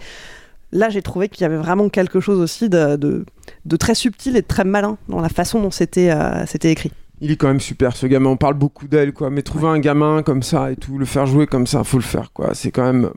là 0.72 0.90
j'ai 0.90 1.02
trouvé 1.02 1.28
qu'il 1.28 1.42
y 1.42 1.44
avait 1.44 1.56
vraiment 1.56 1.88
quelque 1.88 2.20
chose 2.20 2.38
aussi 2.38 2.68
de, 2.68 2.96
de, 2.96 3.24
de 3.64 3.76
très 3.76 3.94
subtil 3.94 4.36
et 4.36 4.42
de 4.42 4.46
très 4.46 4.64
malin 4.64 4.98
dans 5.08 5.20
la 5.20 5.28
façon 5.28 5.60
dont 5.60 5.70
c'était 5.70 6.10
euh, 6.10 6.44
c'était 6.46 6.70
écrit. 6.70 6.92
Il 7.20 7.30
est 7.30 7.36
quand 7.36 7.48
même 7.48 7.60
super 7.60 7.96
ce 7.96 8.06
gamin, 8.06 8.30
on 8.30 8.36
parle 8.36 8.54
beaucoup 8.54 8.86
d'elle 8.86 9.12
quoi, 9.12 9.30
mais 9.30 9.42
trouver 9.42 9.68
un 9.68 9.80
gamin 9.80 10.22
comme 10.22 10.42
ça 10.42 10.70
et 10.70 10.76
tout, 10.76 10.98
le 10.98 11.04
faire 11.04 11.26
jouer 11.26 11.46
comme 11.46 11.66
ça, 11.66 11.82
faut 11.82 11.98
le 11.98 12.02
faire 12.02 12.32
quoi, 12.32 12.54
c'est 12.54 12.70
quand 12.70 12.84
même 12.84 13.10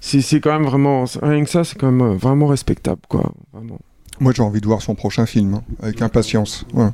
c'est 0.00 0.20
c'est 0.20 0.40
quand 0.40 0.52
même 0.52 0.66
vraiment 0.66 1.04
rien 1.22 1.44
que 1.44 1.50
ça, 1.50 1.64
c'est 1.64 1.78
quand 1.78 1.90
même 1.90 2.12
euh, 2.12 2.14
vraiment 2.14 2.46
respectable 2.46 3.00
quoi, 3.08 3.32
vraiment. 3.52 3.78
Moi, 4.20 4.34
j'ai 4.36 4.42
envie 4.42 4.60
de 4.60 4.66
voir 4.66 4.82
son 4.82 4.94
prochain 4.94 5.24
film, 5.24 5.54
hein, 5.54 5.62
avec 5.82 6.02
impatience. 6.02 6.66
Ouais. 6.74 6.88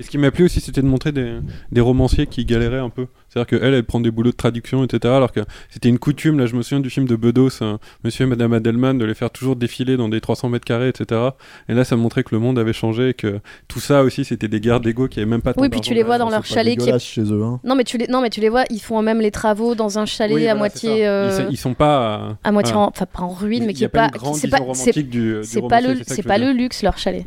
Et 0.00 0.02
ce 0.02 0.08
qui 0.08 0.16
m'a 0.16 0.30
plu 0.30 0.44
aussi, 0.46 0.60
c'était 0.62 0.80
de 0.80 0.86
montrer 0.86 1.12
des, 1.12 1.34
des 1.70 1.80
romanciers 1.82 2.26
qui 2.26 2.46
galéraient 2.46 2.78
un 2.78 2.88
peu. 2.88 3.06
C'est-à-dire 3.28 3.58
qu'elle, 3.60 3.74
elle 3.74 3.84
prend 3.84 4.00
des 4.00 4.10
boulots 4.10 4.30
de 4.30 4.36
traduction, 4.36 4.82
etc. 4.82 5.12
Alors 5.14 5.30
que 5.30 5.40
c'était 5.68 5.90
une 5.90 5.98
coutume, 5.98 6.38
là, 6.38 6.46
je 6.46 6.56
me 6.56 6.62
souviens 6.62 6.80
du 6.80 6.88
film 6.88 7.06
de 7.06 7.16
Bedos, 7.16 7.62
euh, 7.62 7.76
Monsieur 8.02 8.24
et 8.24 8.26
Madame 8.26 8.54
Adelman, 8.54 8.96
de 8.96 9.04
les 9.04 9.12
faire 9.14 9.30
toujours 9.30 9.56
défiler 9.56 9.98
dans 9.98 10.08
des 10.08 10.22
300 10.22 10.48
mètres 10.48 10.64
carrés, 10.64 10.88
etc. 10.88 11.20
Et 11.68 11.74
là, 11.74 11.84
ça 11.84 11.96
montrait 11.96 12.24
que 12.24 12.34
le 12.34 12.40
monde 12.40 12.58
avait 12.58 12.72
changé 12.72 13.10
et 13.10 13.14
que 13.14 13.40
tout 13.68 13.78
ça 13.78 14.02
aussi, 14.02 14.24
c'était 14.24 14.48
des 14.48 14.58
guerres 14.58 14.80
d'ego 14.80 15.06
qui 15.06 15.20
avaient 15.20 15.28
même 15.28 15.42
pas 15.42 15.52
Oui, 15.58 15.68
puis 15.68 15.82
tu 15.82 15.92
les 15.92 16.02
vois 16.02 16.16
dans 16.16 16.30
leur 16.30 16.46
chalet 16.46 16.78
qui 16.78 16.88
est- 16.88 16.98
chez 16.98 17.20
eux. 17.22 17.42
Hein. 17.44 17.60
Non 17.62 17.74
mais 17.74 17.84
tu 17.84 17.98
les 17.98 18.06
non 18.08 18.22
mais 18.22 18.30
tu 18.30 18.40
les 18.40 18.48
vois, 18.48 18.64
ils 18.70 18.80
font 18.80 19.02
même 19.02 19.20
les 19.20 19.30
travaux 19.30 19.74
dans 19.74 19.98
un 19.98 20.06
chalet 20.06 20.34
Oui, 20.34 20.42
à 20.48 20.54
voilà, 20.54 20.58
moitié 20.58 21.06
euh, 21.06 21.28
Ils, 21.30 21.36
sont- 21.44 21.48
ils 21.50 21.56
sont 21.58 21.74
pas. 21.74 22.38
à 22.42 22.52
moitié 22.52 22.72
voilà. 22.72 22.86
en, 22.86 22.90
enfin 22.90 23.04
pas 23.06 23.22
en 23.22 23.28
ruine 23.34 23.64
mais 23.66 23.74
qui 23.74 23.84
est 23.84 23.88
pas 23.88 24.10
c'est 24.34 24.48
pas 24.48 24.56
romantique 24.58 24.94
c'est 24.94 25.02
du- 25.02 25.34
du 25.34 25.44
c'est 25.44 25.60
pas 25.68 25.80
le 25.82 25.98
c'est 26.06 26.22
pas 26.22 26.38
le 26.38 26.52
luxe 26.52 26.82
leur 26.82 26.96
chalet. 26.96 27.24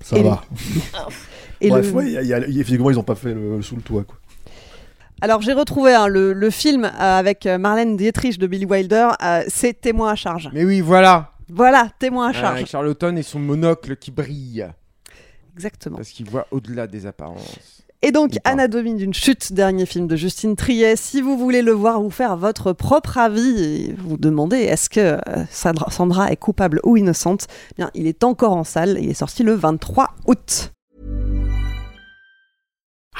Ça 0.00 0.20
va. 0.20 0.42
Et 1.64 1.68
Bref, 1.70 1.86
le- 1.86 1.92
ouais, 1.92 2.06
il 2.06 2.12
y 2.12 2.16
a- 2.18 2.22
il 2.22 2.28
y 2.28 2.34
a- 2.34 2.38
effectivement, 2.38 2.90
ils 2.90 2.98
ont 2.98 3.02
pas 3.04 3.14
fait 3.14 3.32
le 3.34 3.62
sous 3.62 3.76
le 3.76 3.82
toit. 3.82 4.04
Quoi. 4.04 4.16
Alors 5.20 5.40
j'ai 5.40 5.52
retrouvé 5.52 5.94
hein, 5.94 6.08
le, 6.08 6.32
le 6.32 6.50
film 6.50 6.84
euh, 6.84 6.90
avec 7.18 7.46
euh, 7.46 7.56
Marlène 7.56 7.96
Dietrich 7.96 8.38
de 8.38 8.46
Billy 8.48 8.64
Wilder, 8.64 9.10
euh, 9.22 9.42
c'est 9.46 9.80
Témoin 9.80 10.10
à 10.10 10.14
charge. 10.16 10.50
Mais 10.52 10.64
oui, 10.64 10.80
voilà. 10.80 11.30
Voilà, 11.48 11.88
Témoin 11.98 12.30
à 12.30 12.32
charge. 12.32 12.56
Avec 12.56 12.66
Charlottone 12.66 13.18
et 13.18 13.22
son 13.22 13.38
monocle 13.38 13.96
qui 13.96 14.10
brille. 14.10 14.66
Exactement. 15.54 15.96
Parce 15.96 16.08
qu'il 16.10 16.28
voit 16.28 16.46
au-delà 16.50 16.86
des 16.86 17.06
apparences. 17.06 17.56
Et 18.04 18.10
donc, 18.10 18.32
Anatomie 18.42 18.94
d'une 18.96 19.14
chute, 19.14 19.52
dernier 19.52 19.86
film 19.86 20.08
de 20.08 20.16
Justine 20.16 20.56
Triet. 20.56 20.96
Si 20.96 21.20
vous 21.20 21.38
voulez 21.38 21.62
le 21.62 21.70
voir, 21.70 22.00
vous 22.02 22.10
faire 22.10 22.36
votre 22.36 22.72
propre 22.72 23.16
avis 23.18 23.62
et 23.62 23.94
vous 23.96 24.16
demander 24.16 24.56
est-ce 24.56 24.90
que 24.90 25.18
Sandra, 25.52 25.88
Sandra 25.92 26.32
est 26.32 26.36
coupable 26.36 26.80
ou 26.82 26.96
innocente, 26.96 27.46
eh 27.70 27.74
bien, 27.76 27.90
il 27.94 28.08
est 28.08 28.24
encore 28.24 28.54
en 28.56 28.64
salle. 28.64 28.98
Il 29.00 29.08
est 29.08 29.14
sorti 29.14 29.44
le 29.44 29.52
23 29.54 30.14
août. 30.26 30.72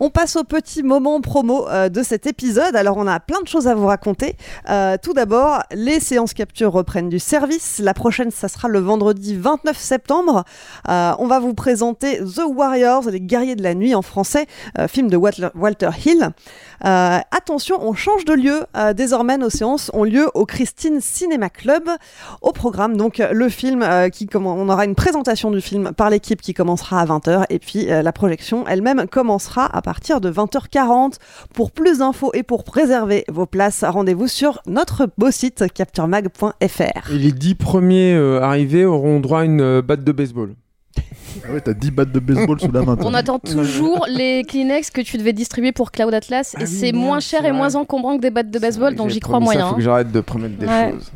On 0.00 0.10
passe 0.10 0.34
au 0.34 0.42
petit 0.42 0.82
moment 0.82 1.20
promo 1.20 1.68
euh, 1.68 1.88
de 1.88 2.02
cet 2.02 2.26
épisode. 2.26 2.74
Alors, 2.74 2.96
on 2.96 3.06
a 3.06 3.20
plein 3.20 3.40
de 3.40 3.46
choses 3.46 3.68
à 3.68 3.76
vous 3.76 3.86
raconter. 3.86 4.36
Euh, 4.68 4.96
tout 5.00 5.12
d'abord, 5.12 5.60
les 5.70 6.00
séances 6.00 6.34
capture 6.34 6.72
reprennent 6.72 7.08
du 7.08 7.20
service. 7.20 7.78
La 7.78 7.94
prochaine, 7.94 8.32
ça 8.32 8.48
sera 8.48 8.66
le 8.66 8.80
vendredi 8.80 9.36
29 9.36 9.78
septembre. 9.78 10.44
Euh, 10.88 11.12
on 11.20 11.28
va 11.28 11.38
vous 11.38 11.54
présenter 11.54 12.18
The 12.18 12.42
Warriors, 12.48 13.08
les 13.08 13.20
guerriers 13.20 13.54
de 13.54 13.62
la 13.62 13.74
nuit 13.74 13.94
en 13.94 14.02
français, 14.02 14.46
film 14.88 15.08
de 15.08 15.16
Walter, 15.16 15.90
Hill. 16.04 16.30
Attention, 16.80 17.78
on 17.80 17.94
change 17.94 18.24
de 18.24 18.32
lieu. 18.32 18.64
Désormais, 18.94 19.38
nos 19.38 19.50
séances 19.50 19.90
ont 19.94 20.04
lieu 20.04 20.28
au 20.34 20.44
Christine 20.44 21.00
Cinéma 21.00 21.50
Club. 21.50 21.88
Au 22.42 22.52
programme, 22.52 22.96
donc, 22.96 23.18
le 23.18 23.48
film 23.48 23.86
qui 24.12 24.26
commen- 24.26 24.56
on 24.58 24.68
aura 24.68 24.84
une 24.84 24.94
présentation 24.96 25.50
du 25.50 25.60
film 25.60 25.92
par 25.92 26.10
l'équipe 26.10 26.42
qui 26.42 26.52
commencera 26.52 27.00
à 27.00 27.06
20h 27.06 27.44
et 27.48 27.58
puis 27.58 27.86
la 27.86 28.12
projection 28.12 28.66
elle-même 28.66 29.06
commencera 29.08 29.66
à 29.66 29.80
partir 29.84 30.20
de 30.20 30.32
20h40. 30.32 31.18
Pour 31.54 31.70
plus 31.70 31.98
d'infos 31.98 32.30
et 32.34 32.42
pour 32.42 32.64
réserver 32.72 33.24
vos 33.28 33.46
places, 33.46 33.84
rendez-vous 33.86 34.26
sur 34.26 34.60
notre 34.66 35.08
beau 35.18 35.30
site 35.30 35.72
capturemag.fr. 35.72 37.12
Et 37.12 37.18
les 37.18 37.32
dix 37.32 37.54
premiers 37.54 38.14
euh, 38.14 38.40
arrivés 38.42 38.84
auront 38.84 39.20
droit 39.20 39.40
à 39.40 39.44
une 39.44 39.60
euh, 39.60 39.82
batte 39.82 40.02
de 40.02 40.12
baseball. 40.12 40.54
Ah 41.46 41.52
ouais, 41.52 41.60
t'as 41.60 41.74
10 41.74 41.90
battes 41.90 42.12
de 42.12 42.20
baseball 42.20 42.60
sous 42.60 42.70
la 42.70 42.82
main. 42.82 42.96
On 43.00 43.12
attend 43.12 43.40
toujours 43.40 44.06
les 44.08 44.44
Kleenex 44.44 44.90
que 44.90 45.00
tu 45.00 45.18
devais 45.18 45.32
distribuer 45.32 45.72
pour 45.72 45.90
Cloud 45.90 46.14
Atlas 46.14 46.54
et 46.54 46.62
oui, 46.62 46.66
c'est 46.68 46.92
moins 46.92 47.18
cher 47.18 47.44
et 47.44 47.50
moins 47.50 47.74
encombrant 47.74 48.16
que 48.16 48.22
des 48.22 48.30
battes 48.30 48.52
de 48.52 48.58
baseball 48.60 48.94
donc 48.94 49.10
j'y 49.10 49.18
crois 49.18 49.40
moyen. 49.40 49.70
faut 49.70 49.74
que 49.74 49.82
j'arrête 49.82 50.12
de 50.12 50.20
promettre 50.20 50.56
des 50.56 50.66
Ouais. 50.66 50.92
choses. 50.92 51.10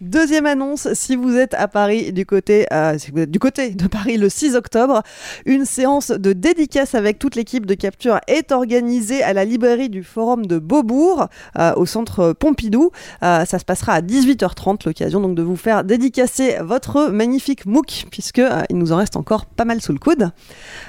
Deuxième 0.00 0.46
annonce, 0.46 0.92
si 0.92 1.16
vous 1.16 1.36
êtes 1.36 1.54
à 1.54 1.66
Paris 1.66 2.12
du 2.12 2.24
côté, 2.24 2.66
euh, 2.72 2.96
du 3.26 3.40
côté 3.40 3.70
de 3.70 3.88
Paris 3.88 4.16
le 4.16 4.28
6 4.28 4.54
octobre, 4.54 5.02
une 5.44 5.64
séance 5.64 6.12
de 6.12 6.32
dédicace 6.32 6.94
avec 6.94 7.18
toute 7.18 7.34
l'équipe 7.34 7.66
de 7.66 7.74
capture 7.74 8.20
est 8.28 8.52
organisée 8.52 9.24
à 9.24 9.32
la 9.32 9.44
librairie 9.44 9.88
du 9.88 10.04
Forum 10.04 10.46
de 10.46 10.60
Beaubourg, 10.60 11.26
euh, 11.58 11.72
au 11.74 11.84
centre 11.84 12.32
Pompidou. 12.32 12.92
Euh, 13.24 13.44
ça 13.44 13.58
se 13.58 13.64
passera 13.64 13.94
à 13.94 14.00
18h30, 14.00 14.86
l'occasion 14.86 15.20
donc 15.20 15.34
de 15.34 15.42
vous 15.42 15.56
faire 15.56 15.82
dédicacer 15.82 16.58
votre 16.60 17.08
magnifique 17.08 17.66
MOOC, 17.66 18.04
puisque 18.08 18.42
il 18.70 18.78
nous 18.78 18.92
en 18.92 18.98
reste 18.98 19.16
encore 19.16 19.46
pas 19.46 19.64
mal 19.64 19.80
sous 19.80 19.92
le 19.92 19.98
coude. 19.98 20.30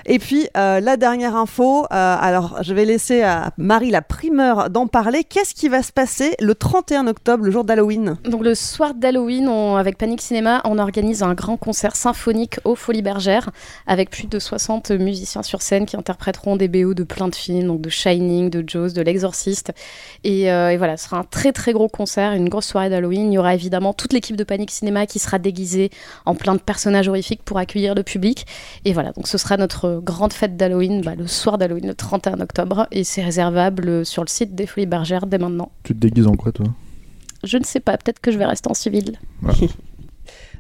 Et 0.06 0.20
puis 0.20 0.48
la 0.54 0.98
dernière 0.98 1.36
info, 1.36 1.88
alors 1.90 2.60
je 2.62 2.74
vais 2.76 2.86
laisser 2.86 3.24
à 3.24 3.54
Marie 3.58 3.90
la 3.90 4.04
primeur 4.04 4.70
d'en 4.70 4.86
parler. 4.86 5.24
Qu'est-ce 5.24 5.56
qui 5.56 5.68
va 5.68 5.82
se 5.82 5.92
passer 5.92 6.36
le 6.40 6.54
31 6.54 7.08
octobre, 7.08 7.44
le 7.44 7.50
jour 7.50 7.64
d'Halloween? 7.64 8.18
Donc 8.26 8.44
le 8.44 8.54
soir 8.54 8.94
d'Halloween, 9.00 9.48
avec 9.78 9.98
Panic 9.98 10.22
Cinéma, 10.22 10.62
on 10.66 10.78
organise 10.78 11.24
un 11.24 11.34
grand 11.34 11.58
concert 11.58 11.96
symphonique 11.96 12.60
aux 12.66 12.76
Folies 12.76 13.02
Bergères 13.02 13.50
avec 13.88 14.10
plus 14.10 14.28
de 14.28 14.40
60 14.40 14.92
musiciens 14.92 15.44
sur 15.44 15.62
scène 15.62 15.86
qui 15.86 15.96
interpréteront 15.96 16.56
des 16.56 16.68
BO 16.68 16.94
de 16.94 17.04
plein 17.04 17.28
de 17.28 17.36
films, 17.36 17.68
donc 17.68 17.82
de 17.82 17.90
Shining, 17.90 18.50
de 18.50 18.64
Jaws, 18.68 18.90
de 18.90 19.02
L'Exorciste. 19.02 19.72
Et, 20.24 20.52
euh, 20.52 20.70
et 20.70 20.78
voilà, 20.78 20.98
ce 20.98 21.06
sera 21.06 21.18
un 21.18 21.24
très 21.24 21.52
très 21.52 21.74
gros 21.74 21.88
concert, 21.88 22.34
une 22.34 22.50
grosse 22.50 22.68
soirée 22.68 22.90
d'Halloween. 22.90 23.32
Il 23.32 23.36
y 23.36 23.38
aura 23.38 23.56
évidemment 23.56 23.94
toute 23.94 24.14
l'équipe 24.14 24.36
de 24.36 24.44
Panic 24.44 24.72
Cinéma 24.72 25.06
qui 25.06 25.20
sera 25.20 25.40
déguisée 25.40 25.90
en 26.26 26.36
plein 26.36 26.54
de 26.54 26.60
personnages 26.60 27.08
horrifiques 27.08 27.44
pour 27.44 27.58
accueillir 27.58 27.96
le 27.96 28.04
public. 28.04 28.46
Et 28.86 28.94
voilà, 28.94 29.12
donc 29.14 29.28
ce 29.28 29.38
sera 29.38 29.58
notre 29.58 30.02
grande 30.04 30.34
fête 30.34 30.58
d'Halloween, 30.58 31.02
bah, 31.02 31.16
le 31.16 31.28
soir 31.28 31.58
d'Halloween, 31.58 31.88
le 31.88 31.96
31 31.96 32.42
octobre. 32.42 32.88
Et 32.92 33.04
c'est 33.04 33.24
réservable 33.24 34.06
sur 34.06 34.24
le 34.24 34.30
site 34.30 34.56
des 34.56 34.66
Folies 34.66 34.86
Bergères 34.86 35.26
dès 35.26 35.38
maintenant. 35.38 35.72
Tu 35.84 35.94
te 35.94 36.00
déguises 36.00 36.28
en 36.28 36.36
quoi, 36.36 36.52
toi? 36.52 36.66
Je 37.44 37.58
ne 37.58 37.64
sais 37.64 37.80
pas, 37.80 37.98
peut-être 37.98 38.20
que 38.20 38.32
je 38.32 38.38
vais 38.38 38.46
rester 38.46 38.70
en 38.70 38.74
civil. 38.74 39.18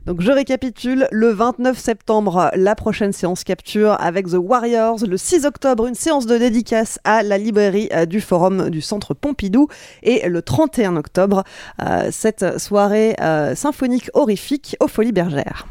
Donc 0.05 0.21
je 0.21 0.31
récapitule, 0.31 1.07
le 1.11 1.29
29 1.29 1.77
septembre, 1.77 2.51
la 2.55 2.75
prochaine 2.75 3.11
séance 3.11 3.43
capture 3.43 3.95
avec 3.99 4.27
The 4.27 4.37
Warriors. 4.39 5.05
Le 5.05 5.17
6 5.17 5.45
octobre, 5.45 5.87
une 5.87 5.95
séance 5.95 6.25
de 6.25 6.37
dédicace 6.37 6.99
à 7.03 7.21
la 7.21 7.37
librairie 7.37 7.89
euh, 7.93 8.05
du 8.05 8.21
Forum 8.21 8.69
du 8.69 8.81
Centre 8.81 9.13
Pompidou. 9.13 9.67
Et 10.01 10.27
le 10.27 10.41
31 10.41 10.95
octobre, 10.95 11.43
euh, 11.81 12.09
cette 12.11 12.59
soirée 12.59 13.15
euh, 13.21 13.55
symphonique 13.55 14.09
horrifique 14.13 14.75
aux 14.79 14.87
Folies 14.87 15.11
Bergères. 15.11 15.67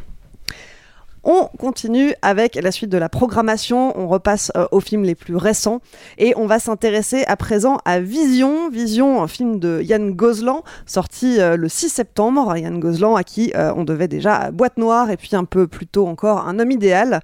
On 1.30 1.50
continue 1.58 2.14
avec 2.22 2.54
la 2.54 2.72
suite 2.72 2.88
de 2.88 2.96
la 2.96 3.10
programmation. 3.10 3.92
On 4.00 4.08
repasse 4.08 4.50
euh, 4.56 4.66
aux 4.72 4.80
films 4.80 5.04
les 5.04 5.14
plus 5.14 5.36
récents 5.36 5.82
et 6.16 6.32
on 6.38 6.46
va 6.46 6.58
s'intéresser 6.58 7.22
à 7.26 7.36
présent 7.36 7.76
à 7.84 8.00
Vision. 8.00 8.70
Vision, 8.70 9.22
un 9.22 9.28
film 9.28 9.58
de 9.58 9.82
Yann 9.82 10.12
Gozlan, 10.12 10.64
sorti 10.86 11.38
euh, 11.38 11.58
le 11.58 11.68
6 11.68 11.90
septembre. 11.90 12.56
Yann 12.56 12.80
Gozlan, 12.80 13.14
à 13.14 13.24
qui 13.24 13.52
euh, 13.56 13.74
on 13.76 13.84
devait 13.84 14.08
déjà 14.08 14.50
Boîte 14.52 14.78
Noire 14.78 15.10
et 15.10 15.18
puis 15.18 15.36
un 15.36 15.44
peu 15.44 15.66
plus 15.66 15.86
tôt 15.86 16.06
encore 16.06 16.48
Un 16.48 16.58
homme 16.60 16.70
idéal. 16.70 17.20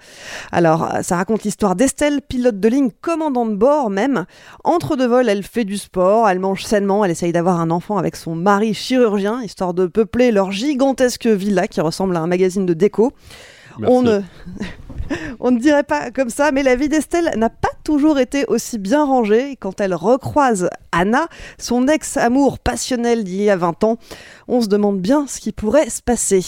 Alors, 0.52 0.86
ça 1.00 1.16
raconte 1.16 1.44
l'histoire 1.44 1.74
d'Estelle, 1.74 2.20
pilote 2.20 2.60
de 2.60 2.68
ligne, 2.68 2.90
commandant 3.00 3.46
de 3.46 3.54
bord 3.54 3.88
même. 3.88 4.26
Entre 4.64 4.96
deux 4.96 5.08
vols, 5.08 5.30
elle 5.30 5.44
fait 5.44 5.64
du 5.64 5.78
sport, 5.78 6.28
elle 6.28 6.40
mange 6.40 6.62
sainement, 6.64 7.06
elle 7.06 7.10
essaye 7.10 7.32
d'avoir 7.32 7.58
un 7.58 7.70
enfant 7.70 7.96
avec 7.96 8.16
son 8.16 8.34
mari 8.34 8.74
chirurgien, 8.74 9.40
histoire 9.40 9.72
de 9.72 9.86
peupler 9.86 10.30
leur 10.30 10.52
gigantesque 10.52 11.26
villa 11.26 11.68
qui 11.68 11.80
ressemble 11.80 12.14
à 12.18 12.20
un 12.20 12.26
magazine 12.26 12.66
de 12.66 12.74
déco. 12.74 13.10
On 13.82 14.02
ne... 14.02 14.20
On 15.38 15.50
ne 15.50 15.58
dirait 15.58 15.82
pas 15.82 16.10
comme 16.10 16.30
ça, 16.30 16.50
mais 16.50 16.62
la 16.62 16.76
vie 16.76 16.88
d'Estelle 16.88 17.30
n'a 17.36 17.50
pas 17.50 17.68
toujours 17.84 18.18
été 18.18 18.46
aussi 18.46 18.78
bien 18.78 19.04
rangée. 19.04 19.56
Quand 19.60 19.78
elle 19.82 19.94
recroise 19.94 20.70
Anna, 20.92 21.26
son 21.58 21.88
ex-amour 21.88 22.58
passionnel 22.58 23.22
d'il 23.22 23.42
y 23.42 23.50
a 23.50 23.56
20 23.56 23.84
ans, 23.84 23.98
on 24.48 24.62
se 24.62 24.68
demande 24.68 25.00
bien 25.00 25.26
ce 25.28 25.40
qui 25.40 25.52
pourrait 25.52 25.90
se 25.90 26.00
passer. 26.00 26.42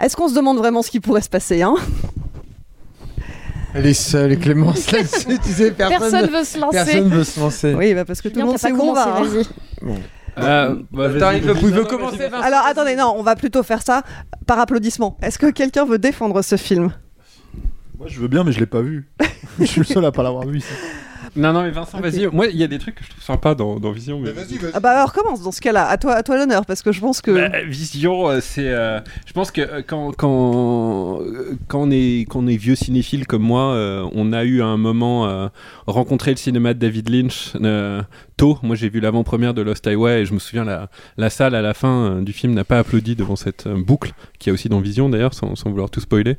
Est-ce 0.00 0.16
qu'on 0.16 0.28
se 0.28 0.34
demande 0.34 0.58
vraiment 0.58 0.82
ce 0.82 0.90
qui 0.92 1.00
pourrait 1.00 1.22
se 1.22 1.28
passer 1.28 1.62
hein? 1.62 1.74
Elle 3.74 3.86
est 3.86 3.94
seule, 3.94 4.38
Clémence, 4.38 4.90
là-dessus, 4.92 5.38
tu 5.44 5.48
sais, 5.50 5.70
personne, 5.72 5.98
Personne 5.98 6.30
veut 6.30 6.44
se 6.44 6.58
lancer. 6.58 6.76
Personne 6.84 7.08
veut 7.08 7.24
se 7.24 7.40
lancer. 7.40 7.74
Oui, 7.74 7.94
bah 7.94 8.04
parce 8.04 8.20
que 8.20 8.28
tout 8.28 8.38
le 8.38 8.44
monde 8.44 8.58
sait 8.58 8.70
où 8.70 8.80
on 8.80 8.92
va. 8.92 9.22
hein. 9.22 9.94
Vas-y. 10.36 10.44
Bon. 10.44 10.46
Euh, 10.46 10.82
bah, 10.92 11.04
Attends, 11.16 11.30
il 11.32 11.42
veut, 11.42 11.54
il 11.62 11.86
commencer, 11.86 12.28
Vincent. 12.28 12.42
Alors 12.42 12.64
attendez, 12.66 12.96
non, 12.96 13.14
on 13.16 13.22
va 13.22 13.36
plutôt 13.36 13.62
faire 13.62 13.82
ça 13.82 14.02
par 14.46 14.58
applaudissement. 14.58 15.16
Est-ce 15.22 15.38
que 15.38 15.50
quelqu'un 15.50 15.84
veut 15.84 15.98
défendre 15.98 16.42
ce 16.42 16.56
film? 16.56 16.92
Moi, 17.98 18.08
je 18.08 18.20
veux 18.20 18.28
bien, 18.28 18.42
mais 18.44 18.52
je 18.52 18.60
l'ai 18.60 18.66
pas 18.66 18.80
vu. 18.80 19.08
je 19.60 19.64
suis 19.64 19.80
le 19.80 19.86
seul 19.86 20.04
à 20.04 20.12
pas 20.12 20.22
l'avoir 20.22 20.46
vu. 20.46 20.58
ici. 20.58 20.72
Non, 21.34 21.54
non, 21.54 21.62
mais 21.62 21.70
Vincent, 21.70 21.98
vas-y. 21.98 22.26
Moi, 22.26 22.48
il 22.48 22.56
y 22.56 22.62
a 22.62 22.66
des 22.66 22.78
trucs 22.78 22.94
que 22.96 23.04
je 23.04 23.08
trouve 23.08 23.22
sympas 23.22 23.54
dans, 23.54 23.80
dans 23.80 23.90
Vision. 23.90 24.20
Mais, 24.20 24.32
vas-y, 24.32 24.58
vas-y. 24.58 24.70
Ah 24.74 24.80
bah 24.80 24.90
alors 24.90 25.14
commence 25.14 25.42
dans 25.42 25.50
ce 25.50 25.62
cas-là, 25.62 25.86
à 25.86 25.96
toi, 25.96 26.12
à 26.12 26.22
toi 26.22 26.36
l'honneur, 26.36 26.66
parce 26.66 26.82
que 26.82 26.92
je 26.92 27.00
pense 27.00 27.22
que... 27.22 27.30
Bah, 27.30 27.62
Vision, 27.66 28.28
euh, 28.28 28.40
c'est. 28.42 28.68
euh, 28.68 29.00
je 29.24 29.32
pense 29.32 29.50
que 29.50 29.62
euh, 29.62 29.80
quand, 29.86 30.12
quand, 30.14 31.20
quand, 31.68 31.80
on 31.80 31.90
est, 31.90 32.26
quand 32.28 32.40
on 32.40 32.46
est 32.46 32.56
vieux 32.56 32.74
cinéphile 32.74 33.26
comme 33.26 33.42
moi, 33.42 33.72
euh, 33.72 34.06
on 34.12 34.32
a 34.34 34.44
eu 34.44 34.60
à 34.60 34.66
un 34.66 34.76
moment 34.76 35.26
euh, 35.26 35.48
rencontré 35.86 36.32
le 36.32 36.36
cinéma 36.36 36.74
de 36.74 36.78
David 36.78 37.08
Lynch 37.08 37.52
euh, 37.62 38.02
tôt. 38.36 38.58
Moi, 38.62 38.76
j'ai 38.76 38.90
vu 38.90 39.00
l'avant-première 39.00 39.54
de 39.54 39.62
Lost 39.62 39.86
Highway 39.86 40.20
et 40.20 40.26
je 40.26 40.34
me 40.34 40.38
souviens, 40.38 40.64
la, 40.64 40.90
la 41.16 41.30
salle 41.30 41.54
à 41.54 41.62
la 41.62 41.72
fin 41.72 42.04
euh, 42.04 42.20
du 42.20 42.34
film 42.34 42.52
n'a 42.52 42.64
pas 42.64 42.78
applaudi 42.78 43.16
devant 43.16 43.36
cette 43.36 43.66
euh, 43.66 43.82
boucle, 43.82 44.12
qui 44.38 44.50
est 44.50 44.52
aussi 44.52 44.68
dans 44.68 44.80
Vision 44.80 45.08
d'ailleurs, 45.08 45.32
sans, 45.32 45.56
sans 45.56 45.70
vouloir 45.70 45.88
tout 45.88 46.00
spoiler. 46.00 46.36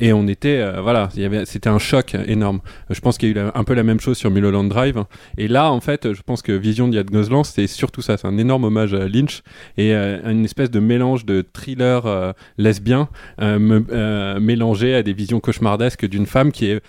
Et 0.00 0.12
on 0.12 0.26
était, 0.26 0.58
euh, 0.60 0.80
voilà, 0.80 1.08
c'était 1.44 1.68
un 1.68 1.78
choc 1.78 2.16
énorme. 2.26 2.60
Je 2.90 3.00
pense 3.00 3.18
qu'il 3.18 3.36
y 3.36 3.38
a 3.38 3.42
eu 3.42 3.50
un 3.54 3.64
peu 3.64 3.74
la 3.74 3.82
même 3.82 4.00
chose 4.00 4.16
sur 4.16 4.30
Mulholland 4.30 4.68
Drive. 4.68 5.04
Et 5.38 5.48
là, 5.48 5.70
en 5.70 5.80
fait, 5.80 6.12
je 6.12 6.22
pense 6.22 6.42
que 6.42 6.52
Vision 6.52 6.88
d'Yad 6.88 7.10
Goslan, 7.10 7.44
c'est 7.44 7.66
surtout 7.66 8.02
ça. 8.02 8.16
C'est 8.16 8.26
un 8.26 8.38
énorme 8.38 8.64
hommage 8.64 8.94
à 8.94 9.08
Lynch 9.08 9.42
et 9.76 9.94
euh, 9.94 10.18
une 10.30 10.44
espèce 10.44 10.70
de 10.70 10.80
mélange 10.80 11.24
de 11.24 11.44
thriller 11.52 12.06
euh, 12.06 12.32
lesbien 12.58 13.08
mélangé 13.38 14.94
à 14.94 15.02
des 15.02 15.12
visions 15.12 15.40
cauchemardesques 15.40 16.06
d'une 16.06 16.26
femme 16.26 16.52
qui 16.52 16.66
est 16.66 16.82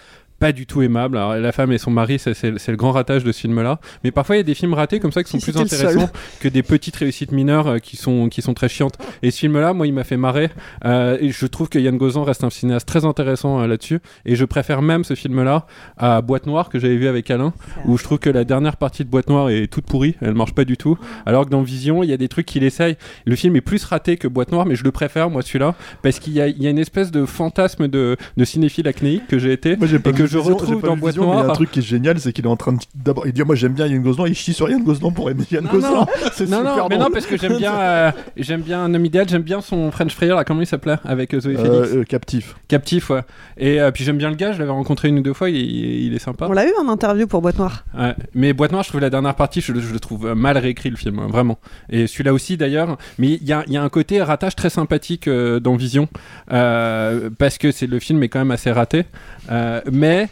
pas 0.43 0.51
du 0.51 0.65
tout 0.65 0.81
aimable. 0.81 1.15
Alors, 1.15 1.35
la 1.35 1.53
femme 1.53 1.71
et 1.71 1.77
son 1.77 1.89
mari, 1.89 2.19
c'est 2.19 2.43
le 2.43 2.75
grand 2.75 2.91
ratage 2.91 3.23
de 3.23 3.31
ce 3.31 3.39
film-là. 3.39 3.79
Mais 4.03 4.11
parfois, 4.11 4.35
il 4.35 4.39
y 4.39 4.41
a 4.41 4.43
des 4.43 4.55
films 4.55 4.73
ratés 4.73 4.99
comme 4.99 5.13
ça 5.13 5.23
qui 5.23 5.31
sont 5.31 5.39
Si 5.39 5.51
plus 5.53 5.57
intéressants 5.57 6.09
que 6.41 6.49
des 6.49 6.63
petites 6.63 6.97
réussites 6.97 7.31
mineures 7.31 7.67
euh, 7.67 7.77
qui 7.77 7.95
sont, 7.95 8.27
qui 8.27 8.41
sont 8.41 8.53
très 8.53 8.67
chiantes. 8.67 8.95
Et 9.21 9.31
ce 9.31 9.39
film-là, 9.39 9.71
moi, 9.71 9.87
il 9.87 9.93
m'a 9.93 10.03
fait 10.03 10.17
marrer. 10.17 10.49
Euh, 10.83 11.17
et 11.21 11.29
je 11.29 11.45
trouve 11.45 11.69
que 11.69 11.79
Yann 11.79 11.95
Gozan 11.95 12.25
reste 12.25 12.43
un 12.43 12.49
cinéaste 12.49 12.85
très 12.85 13.05
intéressant 13.05 13.61
euh, 13.61 13.67
là-dessus. 13.67 14.01
Et 14.25 14.35
je 14.35 14.43
préfère 14.43 14.81
même 14.81 15.05
ce 15.05 15.15
film-là 15.15 15.65
à 15.95 16.21
Boîte 16.21 16.45
Noire 16.45 16.67
que 16.67 16.77
j'avais 16.77 16.97
vu 16.97 17.07
avec 17.07 17.31
Alain, 17.31 17.53
où 17.85 17.97
je 17.97 18.03
trouve 18.03 18.19
que 18.19 18.29
la 18.29 18.43
dernière 18.43 18.75
partie 18.75 19.05
de 19.05 19.09
Boîte 19.09 19.29
Noire 19.29 19.49
est 19.49 19.67
toute 19.67 19.85
pourrie. 19.85 20.15
Elle 20.19 20.33
marche 20.33 20.53
pas 20.53 20.65
du 20.65 20.75
tout. 20.75 20.97
Alors 21.25 21.45
que 21.45 21.51
dans 21.51 21.61
Vision, 21.61 22.03
il 22.03 22.09
y 22.09 22.13
a 22.13 22.17
des 22.17 22.27
trucs 22.27 22.47
qu'il 22.47 22.65
essaye. 22.65 22.97
Le 23.25 23.37
film 23.37 23.55
est 23.55 23.61
plus 23.61 23.85
raté 23.85 24.17
que 24.17 24.27
Boîte 24.27 24.51
Noire, 24.51 24.65
mais 24.65 24.75
je 24.75 24.83
le 24.83 24.91
préfère, 24.91 25.29
moi, 25.29 25.41
celui-là, 25.41 25.73
parce 26.01 26.19
qu'il 26.19 26.33
y 26.33 26.63
y 26.63 26.67
a 26.67 26.69
une 26.69 26.79
espèce 26.79 27.11
de 27.11 27.25
fantasme 27.25 27.87
de, 27.87 28.17
de 28.35 28.43
cinéphile 28.43 28.89
acnéique 28.89 29.27
que 29.27 29.39
j'ai 29.39 29.53
été 29.53 29.77
Moi 29.77 29.87
j'ai 29.87 29.99
pas 29.99 30.09
et 30.09 30.13
que 30.13 30.32
je 30.33 30.37
retrouve 30.39 30.81
dans 30.81 30.97
Boîte 30.97 31.15
mais 31.17 31.23
Il 31.23 31.27
y 31.27 31.31
a 31.31 31.39
un 31.39 31.43
Noire. 31.43 31.53
truc 31.55 31.71
qui 31.71 31.79
est 31.79 31.83
génial, 31.83 32.19
c'est 32.19 32.33
qu'il 32.33 32.45
est 32.45 32.49
en 32.49 32.55
train 32.55 32.73
de 32.73 32.79
d'abord 32.95 33.25
il 33.27 33.33
dit 33.33 33.41
moi 33.43 33.55
j'aime 33.55 33.73
bien 33.73 33.87
Yann 33.87 34.01
Goslan, 34.01 34.25
il 34.25 34.35
chie 34.35 34.53
sur 34.53 34.69
Yann 34.69 34.83
Goslan 34.83 35.11
pour 35.11 35.29
aimer 35.29 35.43
Yann 35.51 35.63
non. 35.65 36.05
C'est 36.33 36.49
Non, 36.49 36.59
super 36.59 36.75
non, 36.77 36.87
mais 36.89 36.97
non, 36.97 37.09
parce 37.11 37.25
que 37.25 37.37
j'aime 37.37 37.57
bien, 37.57 37.73
euh, 37.79 38.11
j'aime 38.37 38.61
bien 38.61 38.83
un 38.83 38.93
homme 38.93 39.05
idéal, 39.05 39.27
j'aime 39.29 39.41
bien 39.43 39.61
son 39.61 39.91
French 39.91 40.13
Fryer, 40.15 40.33
là, 40.35 40.43
comment 40.43 40.61
il 40.61 40.67
s'appelait, 40.67 40.97
avec 41.05 41.33
euh, 41.33 41.39
Zoé 41.39 41.55
Félix. 41.55 41.89
Euh, 41.93 42.03
captif. 42.03 42.55
Captif, 42.67 43.09
ouais. 43.09 43.21
Et 43.57 43.79
puis 43.93 44.03
j'aime 44.03 44.17
bien 44.17 44.29
le 44.29 44.35
gars, 44.35 44.51
je 44.51 44.59
l'avais 44.59 44.71
rencontré 44.71 45.09
une 45.09 45.19
ou 45.19 45.21
deux 45.21 45.33
fois, 45.33 45.49
il, 45.49 46.13
est 46.13 46.19
sympa. 46.19 46.47
On 46.49 46.53
l'a 46.53 46.65
eu 46.65 46.73
en 46.81 46.87
interview 46.89 47.27
pour 47.27 47.41
Boîte 47.41 47.57
Noire. 47.59 47.85
Mais 48.33 48.53
Boîte 48.53 48.71
Noire, 48.71 48.83
je 48.83 48.89
trouve 48.89 49.01
la 49.01 49.09
dernière 49.09 49.35
partie, 49.35 49.61
je, 49.61 49.71
le- 49.71 49.99
trouve 49.99 50.33
mal 50.33 50.57
réécrit 50.57 50.89
le 50.89 50.95
film, 50.97 51.19
hein, 51.19 51.27
vraiment. 51.29 51.59
Et 51.89 52.07
celui-là 52.07 52.33
aussi 52.33 52.57
d'ailleurs. 52.57 52.97
Mais 53.17 53.33
il 53.33 53.43
y 53.43 53.53
a, 53.53 53.63
il 53.67 53.73
y 53.73 53.77
a 53.77 53.83
un 53.83 53.89
côté 53.89 54.21
ratage 54.21 54.55
très 54.55 54.69
sympathique 54.69 55.29
dans 55.29 55.75
Vision, 55.75 56.07
parce 56.47 57.57
que 57.57 57.71
c'est 57.71 57.87
le 57.87 57.99
film 57.99 58.21
est 58.23 58.29
quand 58.29 58.39
même 58.39 58.51
assez 58.51 58.71
raté. 58.71 59.05
Euh, 59.51 59.81
mais 60.13 60.29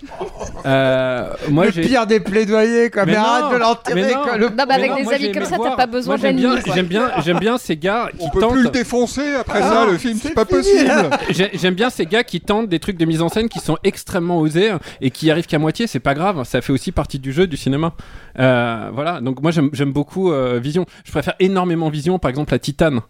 euh, 0.66 1.34
moi 1.50 1.66
le 1.66 1.72
j'ai. 1.72 1.82
pire 1.82 2.06
des 2.08 2.20
plaidoyers, 2.20 2.90
quoi. 2.90 3.06
Mais, 3.06 3.14
Mais 3.14 3.18
non, 3.18 3.24
arrête 3.24 3.54
de 3.54 3.60
l'enterrer, 3.60 4.02
mais 4.02 4.14
non. 4.14 4.24
quoi. 4.24 4.38
Le- 4.38 4.50
Non, 4.50 4.56
bah, 4.56 4.66
avec 4.70 4.90
non, 4.92 4.96
des 4.98 5.04
moi, 5.04 5.14
j'ai 5.18 5.26
avis 5.26 5.32
comme 5.34 5.42
aimé 5.44 5.50
ça, 5.50 5.58
le 5.58 5.62
t'as 5.62 5.68
voir. 5.68 5.76
pas 5.78 5.86
besoin 5.88 6.18
Moi, 6.18 6.22
j'aime 6.22 6.38
de 6.38 6.44
la 6.44 6.50
bien, 6.54 6.62
quoi. 6.62 6.74
j'aime 6.76 6.86
bien, 6.86 7.12
j'aime 7.24 7.40
bien 7.40 7.58
ces 7.58 7.78
gars 7.78 8.10
qui 8.18 8.26
On 8.26 8.30
peut 8.30 8.48
plus 8.48 8.64
le 8.64 8.70
défoncer 8.70 9.36
après 9.40 9.60
Ah, 9.64 9.70
ça, 9.70 9.86
le 9.92 9.98
film, 9.98 10.18
c'est 10.22 10.34
pas 10.34 10.46
fini, 10.46 10.60
possible. 10.62 11.10
J'ai- 11.30 11.52
J'aime 11.54 11.74
bien 11.76 11.90
ces 11.90 12.06
gars 12.06 12.24
qui 12.24 12.42
tentent 12.42 12.70
des 12.70 12.80
trucs 12.80 12.98
de 12.98 13.06
mise 13.06 13.22
en 13.22 13.30
scène 13.30 13.50
qui 13.50 13.60
sont 13.60 13.78
extrêmement 13.84 14.40
osés 14.40 14.72
et 15.02 15.12
qui 15.12 15.30
arrivent 15.32 15.48
qu'à 15.48 15.60
moitié, 15.60 15.88
c'est 15.88 16.00
pas 16.00 16.14
grave, 16.14 16.44
ça 16.46 16.62
fait 16.62 16.74
aussi 16.74 16.92
partie 16.92 17.20
du 17.20 17.32
jeu 17.32 17.48
du 17.48 17.58
cinéma. 17.58 17.94
Euh, 18.40 18.90
voilà, 18.94 19.20
donc 19.22 19.42
moi 19.42 19.52
j'aime 19.52 19.70
j'aime 19.74 19.92
beaucoup 19.92 20.32
euh, 20.32 20.60
Vision. 20.62 20.86
Je 21.06 21.12
préfère 21.12 21.34
énormément 21.40 21.90
Vision, 21.90 22.20
par 22.20 22.30
exemple 22.30 22.52
la 22.54 22.60
Titane. 22.60 23.02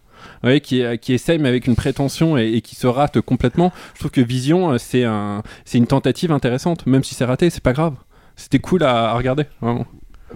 Voyez, 0.44 0.62
qui, 0.62 0.84
qui 1.02 1.14
essaye 1.14 1.38
mais 1.40 1.50
avec 1.50 1.68
une 1.68 1.76
prétention 1.76 2.38
et, 2.38 2.48
et 2.54 2.62
qui 2.62 2.76
se 2.76 2.88
rate 2.88 3.22
complètement. 3.22 3.72
Je 3.94 4.00
trouve 4.00 4.12
que 4.12 4.22
Vision, 4.22 4.72
euh, 4.72 4.78
c'est 4.78 5.04
un, 5.04 5.44
c'est 5.66 5.78
une 5.78 5.88
tentative 5.88 6.32
intéressante, 6.32 6.86
même 6.88 7.04
si 7.04 7.16
c'est 7.16 7.26
raté, 7.26 7.50
c'est 7.50 7.64
pas 7.64 7.74
grave. 7.74 7.94
C'était 8.36 8.60
cool 8.60 8.84
à, 8.84 9.10
à 9.10 9.14
regarder, 9.14 9.46
vraiment. 9.62 9.86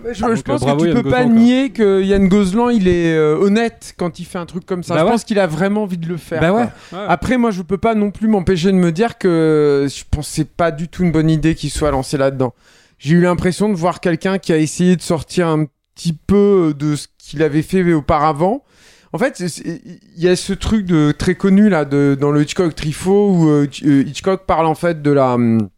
Je, 0.06 0.14
je 0.14 0.26
euh, 0.26 0.36
pense 0.44 0.60
bravo, 0.60 0.82
que 0.84 0.90
tu 0.90 0.94
Yann 0.94 1.04
peux 1.04 1.10
pas 1.10 1.24
quoi. 1.24 1.34
nier 1.34 1.70
que 1.70 2.04
Yann 2.04 2.28
Gozlan 2.28 2.70
il 2.70 2.90
est 2.90 3.16
euh, 3.16 3.38
honnête 3.40 3.96
quand 3.98 4.20
il 4.20 4.26
fait 4.26 4.38
un 4.38 4.46
truc 4.46 4.66
comme 4.66 4.84
ça. 4.84 4.94
Bah 4.94 5.00
je 5.00 5.06
ouais. 5.06 5.12
pense 5.12 5.24
qu'il 5.24 5.40
a 5.40 5.48
vraiment 5.48 5.84
envie 5.84 5.98
de 5.98 6.08
le 6.08 6.18
faire. 6.18 6.42
Bah 6.42 6.52
ouais, 6.52 6.64
ouais. 6.92 7.06
Après 7.08 7.38
moi 7.38 7.50
je 7.52 7.62
peux 7.62 7.78
pas 7.78 7.96
non 7.96 8.12
plus 8.12 8.28
m'empêcher 8.28 8.74
de 8.74 8.78
me 8.78 8.92
dire 8.92 9.18
que 9.18 9.88
je 9.90 10.04
c'est 10.22 10.50
pas 10.50 10.72
du 10.72 10.90
tout 10.90 11.04
une 11.04 11.14
bonne 11.14 11.30
idée 11.30 11.56
qu'il 11.56 11.70
soit 11.70 11.92
lancé 11.92 12.18
là-dedans. 12.18 12.54
J'ai 13.00 13.16
eu 13.16 13.22
l'impression 13.22 13.70
de 13.70 13.74
voir 13.76 14.02
quelqu'un 14.02 14.38
qui 14.38 14.52
a 14.52 14.58
essayé 14.58 14.98
de 14.98 15.02
sortir 15.02 15.48
un 15.48 15.66
petit 15.96 16.12
peu 16.12 16.76
de 16.78 16.98
ce 16.98 17.08
qu'il 17.18 17.42
avait 17.42 17.62
fait 17.62 17.94
auparavant. 17.94 18.65
En 19.16 19.18
fait, 19.18 19.40
il 19.40 19.98
y 20.18 20.28
a 20.28 20.36
ce 20.36 20.52
truc 20.52 20.86
de 20.86 21.14
très 21.18 21.36
connu 21.36 21.70
là 21.70 21.86
de, 21.86 22.18
dans 22.20 22.32
le 22.32 22.42
Hitchcock 22.42 22.76
Trifo 22.76 23.30
où 23.32 23.48
euh, 23.50 23.66
euh, 23.86 24.04
Hitchcock 24.06 24.46
parle 24.46 24.66
en 24.66 24.76
fait 24.76 25.02
de 25.02 25.10
la 25.10 25.36
hum, 25.36 25.70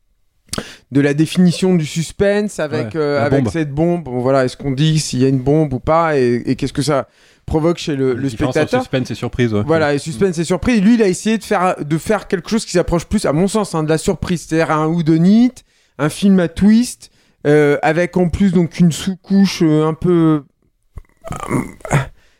de 0.91 1.01
la 1.01 1.13
définition 1.13 1.75
du 1.75 1.85
suspense 1.85 2.59
avec 2.59 2.95
Ouais, 2.95 2.99
euh, 2.99 3.23
avec 3.23 3.43
bombe. 3.43 3.53
cette 3.53 3.71
bombe. 3.71 4.03
Bon, 4.05 4.21
voilà, 4.21 4.43
est-ce 4.43 4.57
qu'on 4.57 4.71
dit 4.71 4.97
s'il 4.99 5.19
y 5.19 5.25
a 5.25 5.27
une 5.27 5.37
bombe 5.37 5.71
ou 5.73 5.79
pas 5.79 6.17
et, 6.17 6.41
et 6.47 6.55
qu'est-ce 6.55 6.73
que 6.73 6.81
ça 6.81 7.07
provoque 7.45 7.77
chez 7.77 7.95
le, 7.95 8.15
le 8.15 8.27
spectateur 8.27 8.81
suspense 8.81 9.11
et 9.11 9.13
surprise. 9.15 9.53
ouais. 9.53 9.61
voilà, 9.67 9.93
et 9.93 9.99
suspense 9.99 10.39
et 10.39 10.43
surprise. 10.43 10.81
Lui, 10.81 10.95
il 10.95 11.03
a 11.03 11.07
essayé 11.07 11.37
de 11.37 11.43
faire, 11.43 11.75
de 11.79 11.97
faire 11.99 12.27
quelque 12.27 12.49
chose 12.49 12.65
qui 12.65 12.71
s'approche 12.71 13.05
plus, 13.05 13.27
à 13.27 13.33
mon 13.33 13.47
sens, 13.47 13.75
hein, 13.75 13.83
de 13.83 13.89
la 13.89 13.99
surprise. 13.99 14.47
C'est-à-dire 14.49 14.71
un 14.75 14.87
houdonite, 14.87 15.63
un 15.99 16.09
film 16.09 16.39
à 16.39 16.47
twist, 16.47 17.11
euh, 17.45 17.77
avec 17.83 18.17
en 18.17 18.29
plus 18.29 18.51
donc 18.51 18.79
une 18.79 18.91
sous-couche 18.91 19.61
euh, 19.61 19.85
un 19.85 19.93
peu. 19.93 20.41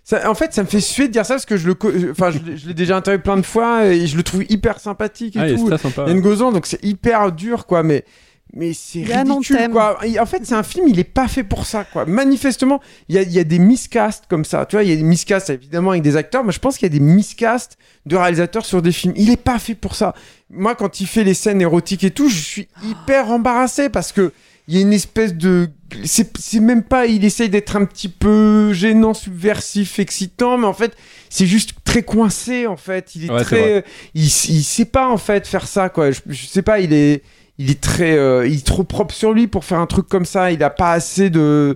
Ça- 0.09 0.29
en 0.31 0.35
fait, 0.35 0.53
ça 0.53 0.63
me 0.63 0.67
fait 0.69 0.79
suer 0.79 1.07
de 1.09 1.11
dire 1.11 1.25
ça 1.25 1.33
parce 1.33 1.45
que 1.45 1.57
je 1.57 1.67
le, 1.67 1.73
co- 1.73 1.91
enfin, 2.11 2.31
je, 2.31 2.37
l'ai- 2.39 2.55
je 2.55 2.65
l'ai 2.67 2.73
déjà 2.73 2.95
interviewé 2.95 3.21
plein 3.21 3.35
de 3.35 3.41
fois 3.45 3.85
et 3.87 4.07
je 4.07 4.15
le 4.15 4.23
trouve 4.23 4.43
hyper 4.47 4.79
sympathique 4.79 5.35
et 5.35 5.39
Ah, 5.41 5.47
il 5.49 5.55
est 5.55 5.57
tout. 5.57 5.67
très 5.67 5.77
sympa. 5.77 6.05
Yann 6.07 6.21
Gozan, 6.21 6.53
donc 6.53 6.65
c'est 6.65 6.81
hyper 6.81 7.33
dur, 7.33 7.65
quoi, 7.65 7.83
mais. 7.83 8.05
Mais 8.53 8.71
c'est 8.73 9.03
ridicule, 9.03 9.69
quoi. 9.73 9.97
Et 10.05 10.17
En 10.21 10.25
fait, 10.25 10.39
c'est 10.45 10.55
un 10.55 10.63
film, 10.63 10.87
il 10.87 10.97
est 10.97 11.03
pas 11.03 11.27
fait 11.27 11.43
pour 11.43 11.65
ça, 11.65 11.83
quoi. 11.83 12.05
Manifestement, 12.05 12.79
il 13.09 13.15
y 13.15 13.17
a, 13.17 13.23
il 13.23 13.33
y 13.33 13.39
a 13.39 13.43
des 13.43 13.59
miscasts 13.59 14.23
comme 14.29 14.45
ça. 14.45 14.65
Tu 14.65 14.77
vois, 14.77 14.83
il 14.83 14.89
y 14.89 14.93
a 14.93 14.95
des 14.95 15.03
miscasts, 15.03 15.49
évidemment, 15.49 15.91
avec 15.91 16.03
des 16.03 16.15
acteurs, 16.15 16.45
mais 16.45 16.53
je 16.53 16.59
pense 16.59 16.77
qu'il 16.77 16.85
y 16.85 16.95
a 16.95 16.97
des 16.97 17.03
miscasts 17.03 17.77
de 18.05 18.15
réalisateurs 18.15 18.65
sur 18.65 18.81
des 18.81 18.93
films. 18.93 19.13
Il 19.17 19.29
est 19.29 19.35
pas 19.35 19.59
fait 19.59 19.75
pour 19.75 19.95
ça. 19.95 20.15
Moi, 20.49 20.75
quand 20.75 21.01
il 21.01 21.07
fait 21.07 21.25
les 21.25 21.33
scènes 21.33 21.59
érotiques 21.59 22.05
et 22.05 22.11
tout, 22.11 22.29
je 22.29 22.39
suis 22.39 22.69
hyper 22.85 23.29
embarrassé 23.31 23.89
parce 23.89 24.13
que 24.13 24.31
il 24.67 24.75
y 24.75 24.77
a 24.77 24.81
une 24.81 24.93
espèce 24.93 25.33
de. 25.33 25.69
C'est 26.03 26.35
c'est 26.37 26.59
même 26.59 26.83
pas. 26.83 27.05
Il 27.05 27.23
essaye 27.23 27.49
d'être 27.49 27.75
un 27.77 27.85
petit 27.85 28.09
peu 28.09 28.73
gênant, 28.73 29.13
subversif, 29.13 29.99
excitant, 29.99 30.57
mais 30.57 30.67
en 30.67 30.73
fait, 30.73 30.95
c'est 31.29 31.45
juste 31.45 31.71
très 31.85 32.03
coincé, 32.03 32.67
en 32.67 32.75
fait. 32.77 33.15
Il 33.15 33.25
est 33.25 33.31
Ouais, 33.31 33.41
très. 33.43 33.85
Il, 34.13 34.23
il 34.23 34.63
sait 34.63 34.85
pas, 34.85 35.07
en 35.09 35.17
fait, 35.17 35.47
faire 35.47 35.67
ça, 35.67 35.89
quoi. 35.89 36.11
Je, 36.11 36.19
je 36.27 36.45
sais 36.45 36.61
pas, 36.61 36.79
il 36.79 36.93
est. 36.93 37.23
Il 37.59 37.71
est 37.71 37.79
très. 37.81 38.17
euh, 38.17 38.45
il 38.45 38.55
est 38.57 38.65
trop 38.67 38.83
propre 38.83 39.15
sur 39.15 39.33
lui 39.33 39.47
pour 39.47 39.63
faire 39.65 39.79
un 39.79 39.87
truc 39.87 40.07
comme 40.07 40.25
ça. 40.25 40.51
Il 40.51 40.61
a 40.63 40.69
pas 40.69 40.91
assez 40.91 41.29
de. 41.29 41.75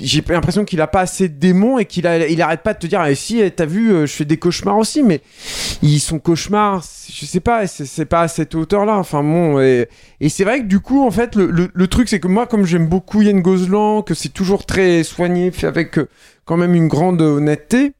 J'ai 0.00 0.22
l'impression 0.28 0.64
qu'il 0.64 0.80
a 0.80 0.86
pas 0.86 1.00
assez 1.00 1.28
de 1.28 1.38
démons 1.38 1.78
et 1.78 1.86
qu'il 1.86 2.06
a, 2.06 2.12
arrête 2.44 2.62
pas 2.62 2.74
de 2.74 2.78
te 2.78 2.86
dire, 2.86 3.00
ah, 3.00 3.14
si, 3.14 3.40
eh, 3.40 3.50
t'as 3.50 3.66
vu, 3.66 3.92
euh, 3.92 4.06
je 4.06 4.12
fais 4.12 4.24
des 4.24 4.36
cauchemars 4.36 4.76
aussi, 4.76 5.02
mais 5.02 5.20
ils 5.82 6.00
sont 6.00 6.18
cauchemars, 6.18 6.84
je 7.10 7.24
sais 7.24 7.40
pas, 7.40 7.66
c'est 7.66 8.04
pas 8.04 8.22
à 8.22 8.28
cette 8.28 8.54
hauteur-là. 8.54 8.96
Enfin 8.98 9.22
bon, 9.22 9.60
et, 9.60 9.88
c'est 10.28 10.44
vrai 10.44 10.60
que 10.60 10.66
du 10.66 10.80
coup, 10.80 11.06
en 11.06 11.10
fait, 11.10 11.34
le, 11.36 11.86
truc, 11.86 12.08
c'est 12.08 12.20
que 12.20 12.28
moi, 12.28 12.46
comme 12.46 12.66
j'aime 12.66 12.86
beaucoup 12.86 13.22
Yann 13.22 13.40
Gozlan, 13.40 14.02
que 14.02 14.14
c'est 14.14 14.28
toujours 14.28 14.66
très 14.66 15.02
soigné, 15.02 15.50
fait 15.50 15.66
avec 15.66 15.98
euh, 15.98 16.08
quand 16.44 16.56
même 16.56 16.74
une 16.74 16.88
grande 16.88 17.22
honnêteté, 17.22 17.92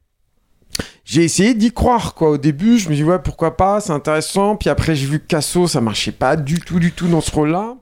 j'ai 1.05 1.23
essayé 1.23 1.53
d'y 1.53 1.71
croire, 1.71 2.13
quoi. 2.13 2.31
Au 2.31 2.37
début, 2.37 2.77
je 2.77 2.89
me 2.89 2.95
dis, 2.95 3.03
ouais, 3.03 3.19
pourquoi 3.19 3.55
pas, 3.55 3.79
c'est 3.79 3.93
intéressant. 3.93 4.57
Puis 4.57 4.69
après, 4.69 4.93
j'ai 4.93 5.05
vu 5.05 5.19
que 5.19 5.25
Casso, 5.25 5.67
ça 5.67 5.79
marchait 5.79 6.11
pas 6.11 6.35
du 6.35 6.59
tout, 6.59 6.79
du 6.79 6.91
tout 6.91 7.07
dans 7.07 7.21
ce 7.21 7.31
rôle-là. 7.31 7.77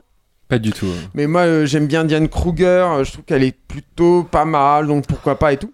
Pas 0.47 0.59
du 0.59 0.71
tout. 0.71 0.85
ouais. 0.85 0.91
Mais 1.13 1.27
moi, 1.27 1.41
euh, 1.41 1.65
j'aime 1.65 1.87
bien 1.87 2.03
Diane 2.05 2.29
Kruger. 2.29 2.65
euh, 2.65 3.03
je 3.03 3.11
trouve 3.13 3.25
qu'elle 3.25 3.43
est 3.43 3.57
plutôt 3.67 4.23
pas 4.23 4.45
mal, 4.45 4.87
donc 4.87 5.07
pourquoi 5.07 5.39
pas 5.39 5.53
et 5.53 5.57
tout. 5.57 5.71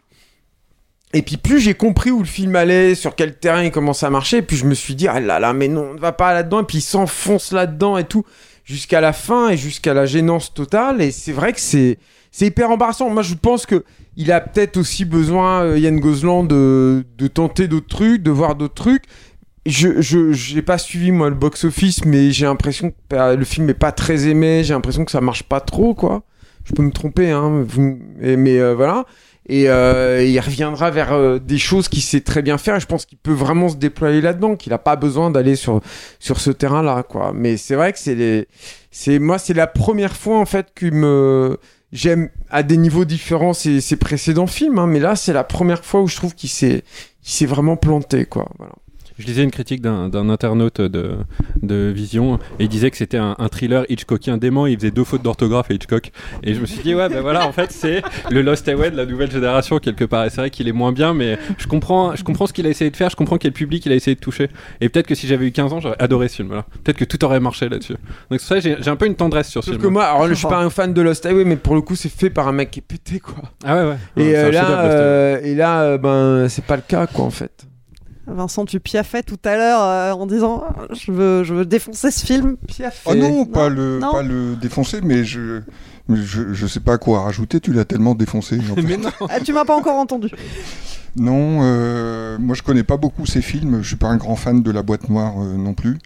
Et 1.13 1.23
puis 1.23 1.35
plus 1.35 1.59
j'ai 1.59 1.73
compris 1.73 2.09
où 2.09 2.19
le 2.19 2.25
film 2.25 2.55
allait, 2.55 2.95
sur 2.95 3.15
quel 3.15 3.37
terrain 3.37 3.63
il 3.63 3.71
commençait 3.71 4.05
à 4.05 4.09
marcher, 4.09 4.37
et 4.37 4.41
puis 4.41 4.55
je 4.55 4.65
me 4.65 4.73
suis 4.73 4.95
dit, 4.95 5.09
ah 5.09 5.19
là 5.19 5.39
là, 5.39 5.51
mais 5.51 5.67
non, 5.67 5.87
on 5.91 5.93
ne 5.95 5.99
va 5.99 6.13
pas 6.13 6.33
là-dedans. 6.33 6.61
Et 6.61 6.63
puis 6.63 6.77
il 6.77 6.81
s'enfonce 6.81 7.51
là-dedans 7.51 7.97
et 7.97 8.05
tout, 8.05 8.23
jusqu'à 8.63 9.01
la 9.01 9.11
fin 9.11 9.49
et 9.49 9.57
jusqu'à 9.57 9.93
la 9.93 10.05
gênance 10.05 10.53
totale. 10.53 11.01
Et 11.01 11.11
c'est 11.11 11.33
vrai 11.33 11.51
que 11.51 11.59
c'est 11.59 11.97
c'est 12.31 12.45
hyper 12.47 12.71
embarrassant. 12.71 13.09
Moi, 13.09 13.23
je 13.23 13.33
pense 13.35 13.65
que 13.65 13.83
il 14.15 14.31
a 14.31 14.39
peut-être 14.39 14.77
aussi 14.77 15.03
besoin, 15.03 15.63
euh, 15.63 15.77
Yann 15.77 15.99
Gozlan, 15.99 16.43
de, 16.45 17.05
de 17.17 17.27
tenter 17.27 17.67
d'autres 17.67 17.87
trucs, 17.89 18.23
de 18.23 18.31
voir 18.31 18.55
d'autres 18.55 18.73
trucs. 18.73 19.03
Je 19.65 20.01
je 20.01 20.31
j'ai 20.31 20.61
pas 20.63 20.77
suivi 20.79 21.11
moi 21.11 21.29
le 21.29 21.35
box 21.35 21.65
office, 21.65 22.03
mais 22.05 22.31
j'ai 22.31 22.45
l'impression 22.45 22.91
que 22.91 23.15
euh, 23.15 23.35
le 23.35 23.45
film 23.45 23.69
est 23.69 23.75
pas 23.75 23.91
très 23.91 24.27
aimé. 24.27 24.63
J'ai 24.63 24.73
l'impression 24.73 25.05
que 25.05 25.11
ça 25.11 25.21
marche 25.21 25.43
pas 25.43 25.59
trop, 25.61 25.93
quoi. 25.93 26.23
Je 26.65 26.73
peux 26.73 26.83
me 26.83 26.91
tromper, 26.91 27.31
hein. 27.31 27.65
mais 28.19 28.59
euh, 28.59 28.75
voilà. 28.75 29.05
et 29.49 29.69
euh, 29.69 30.23
il 30.23 30.39
reviendra 30.39 30.91
vers 30.91 31.11
euh, 31.13 31.39
des 31.39 31.57
choses 31.57 31.87
qu'il 31.89 32.03
sait 32.03 32.21
très 32.21 32.41
bien 32.41 32.57
faire. 32.57 32.75
Et 32.75 32.79
je 32.79 32.85
pense 32.85 33.05
qu'il 33.05 33.17
peut 33.17 33.33
vraiment 33.33 33.69
se 33.69 33.75
déployer 33.75 34.21
là-dedans, 34.21 34.55
qu'il 34.55 34.71
n'a 34.71 34.77
pas 34.77 34.95
besoin 34.95 35.31
d'aller 35.31 35.55
sur 35.55 35.81
sur 36.19 36.39
ce 36.39 36.51
terrain-là, 36.51 37.03
quoi. 37.03 37.31
Mais 37.33 37.57
c'est 37.57 37.75
vrai 37.75 37.93
que 37.93 37.99
c'est 37.99 38.15
les, 38.15 38.47
c'est 38.91 39.19
moi, 39.19 39.37
c'est 39.37 39.53
la 39.53 39.67
première 39.67 40.15
fois 40.15 40.39
en 40.39 40.45
fait 40.45 40.67
que 40.75 40.85
me 40.87 41.57
j'aime 41.91 42.29
à 42.49 42.63
des 42.63 42.77
niveaux 42.77 43.05
différents 43.05 43.53
ses, 43.53 43.81
ses 43.81 43.97
précédents 43.97 44.47
films, 44.47 44.79
hein, 44.79 44.87
mais 44.87 44.99
là 44.99 45.15
c'est 45.15 45.33
la 45.33 45.43
première 45.43 45.83
fois 45.83 46.01
où 46.01 46.07
je 46.07 46.15
trouve 46.15 46.35
qu'il 46.35 46.49
s'est 46.49 46.83
qu'il 47.21 47.33
s'est 47.33 47.45
vraiment 47.45 47.75
planté, 47.75 48.25
quoi. 48.25 48.47
Voilà. 48.57 48.73
Je 49.21 49.27
lisais 49.27 49.43
une 49.43 49.51
critique 49.51 49.81
d'un 49.81 50.09
d'un 50.09 50.29
internaute 50.29 50.81
de, 50.81 51.11
de 51.61 51.91
Vision 51.93 52.39
et 52.59 52.63
il 52.63 52.69
disait 52.69 52.89
que 52.91 52.97
c'était 52.97 53.17
un, 53.17 53.35
un 53.37 53.47
thriller 53.49 53.85
Hitchcockien 53.89 54.37
dément. 54.37 54.65
Il 54.65 54.77
faisait 54.77 54.91
deux 54.91 55.03
fautes 55.03 55.21
d'orthographe 55.21 55.69
à 55.69 55.73
Hitchcock. 55.73 56.11
Et 56.43 56.53
je 56.53 56.59
me 56.59 56.65
suis 56.65 56.81
dit, 56.81 56.95
ouais, 56.95 57.07
ben 57.07 57.21
voilà, 57.21 57.47
en 57.47 57.51
fait, 57.51 57.71
c'est 57.71 58.01
le 58.29 58.41
Lost 58.41 58.67
Highway 58.67 58.91
de 58.91 58.97
la 58.97 59.05
nouvelle 59.05 59.31
génération 59.31 59.77
quelque 59.79 60.05
part. 60.05 60.25
Et 60.25 60.29
c'est 60.29 60.41
vrai 60.41 60.49
qu'il 60.49 60.67
est 60.67 60.71
moins 60.73 60.91
bien, 60.91 61.13
mais 61.13 61.37
je 61.57 61.67
comprends, 61.67 62.15
je 62.15 62.23
comprends 62.23 62.47
ce 62.47 62.53
qu'il 62.53 62.65
a 62.65 62.69
essayé 62.69 62.89
de 62.89 62.97
faire. 62.97 63.09
Je 63.09 63.15
comprends 63.15 63.37
quel 63.37 63.51
public 63.53 63.85
il 63.85 63.91
a 63.91 63.95
essayé 63.95 64.15
de 64.15 64.19
toucher. 64.19 64.49
Et 64.81 64.89
peut-être 64.89 65.07
que 65.07 65.15
si 65.15 65.27
j'avais 65.27 65.45
eu 65.45 65.51
15 65.51 65.73
ans, 65.73 65.79
j'aurais 65.79 66.01
adoré 66.01 66.27
ce 66.27 66.37
film. 66.37 66.47
Voilà. 66.47 66.65
Peut-être 66.83 66.97
que 66.97 67.05
tout 67.05 67.23
aurait 67.23 67.39
marché 67.39 67.69
là-dessus. 67.69 67.95
Donc 68.29 68.39
c'est 68.39 68.47
ça, 68.47 68.59
j'ai 68.59 68.77
j'ai 68.81 68.89
un 68.89 68.95
peu 68.95 69.05
une 69.05 69.15
tendresse 69.15 69.49
sur 69.49 69.63
ce 69.63 69.71
film. 69.71 69.81
que 69.81 69.87
moi, 69.87 70.05
alors 70.05 70.27
je 70.27 70.33
suis 70.33 70.47
pas 70.49 70.59
un 70.59 70.69
fan 70.69 70.93
de 70.93 71.01
Lost 71.01 71.25
Highway, 71.25 71.45
mais 71.45 71.57
pour 71.57 71.75
le 71.75 71.81
coup, 71.81 71.95
c'est 71.95 72.09
fait 72.11 72.29
par 72.29 72.47
un 72.47 72.51
mec 72.53 72.71
qui 72.71 72.79
est 72.79 72.83
pété, 72.87 73.19
quoi. 73.19 73.35
Ah 73.63 73.75
ouais, 73.75 73.89
ouais. 73.89 73.97
Et 74.17 74.31
Ouais, 74.31 74.35
euh, 74.37 74.51
là, 74.51 74.81
euh, 74.81 75.39
et 75.43 75.55
là, 75.55 75.81
euh, 75.83 75.97
ben, 75.97 76.47
c'est 76.49 76.63
pas 76.63 76.75
le 76.75 76.81
cas, 76.87 77.07
quoi, 77.07 77.25
en 77.25 77.29
fait. 77.29 77.67
Vincent, 78.27 78.65
tu 78.65 78.79
piaffais 78.79 79.23
tout 79.23 79.39
à 79.45 79.55
l'heure 79.55 79.81
euh, 79.81 80.11
en 80.11 80.25
disant 80.27 80.63
Ah, 80.67 80.83
je 80.93 81.11
veux, 81.11 81.43
je 81.43 81.53
veux 81.53 81.65
défoncer 81.65 82.11
ce 82.11 82.25
film. 82.25 82.55
Piaffé. 82.67 83.09
Oh 83.11 83.15
non, 83.15 83.45
pas 83.45 83.67
le, 83.69 83.99
non. 83.99 84.11
pas 84.11 84.21
le 84.21 84.55
défoncer, 84.55 84.99
mais 85.03 85.23
je, 85.23 85.61
mais 86.07 86.17
je, 86.21 86.53
je 86.53 86.67
sais 86.67 86.79
pas 86.79 86.97
quoi 86.97 87.21
rajouter. 87.23 87.59
Tu 87.59 87.73
l'as 87.73 87.85
tellement 87.85 88.13
défoncé. 88.15 88.59
en 88.71 88.75
fait. 88.75 88.81
Mais 88.83 88.97
non. 88.97 89.09
Ah, 89.29 89.39
tu 89.39 89.53
m'as 89.53 89.65
pas 89.65 89.75
encore 89.75 89.95
entendu. 89.95 90.29
Non, 91.17 91.59
euh, 91.63 92.37
moi 92.39 92.55
je 92.55 92.61
connais 92.63 92.83
pas 92.83 92.97
beaucoup 92.97 93.25
ces 93.25 93.41
films. 93.41 93.79
Je 93.81 93.87
suis 93.87 93.95
pas 93.97 94.07
un 94.07 94.17
grand 94.17 94.35
fan 94.35 94.61
de 94.63 94.71
La 94.71 94.81
Boîte 94.83 95.09
Noire 95.09 95.33
euh, 95.41 95.57
non 95.57 95.73
plus. 95.73 95.97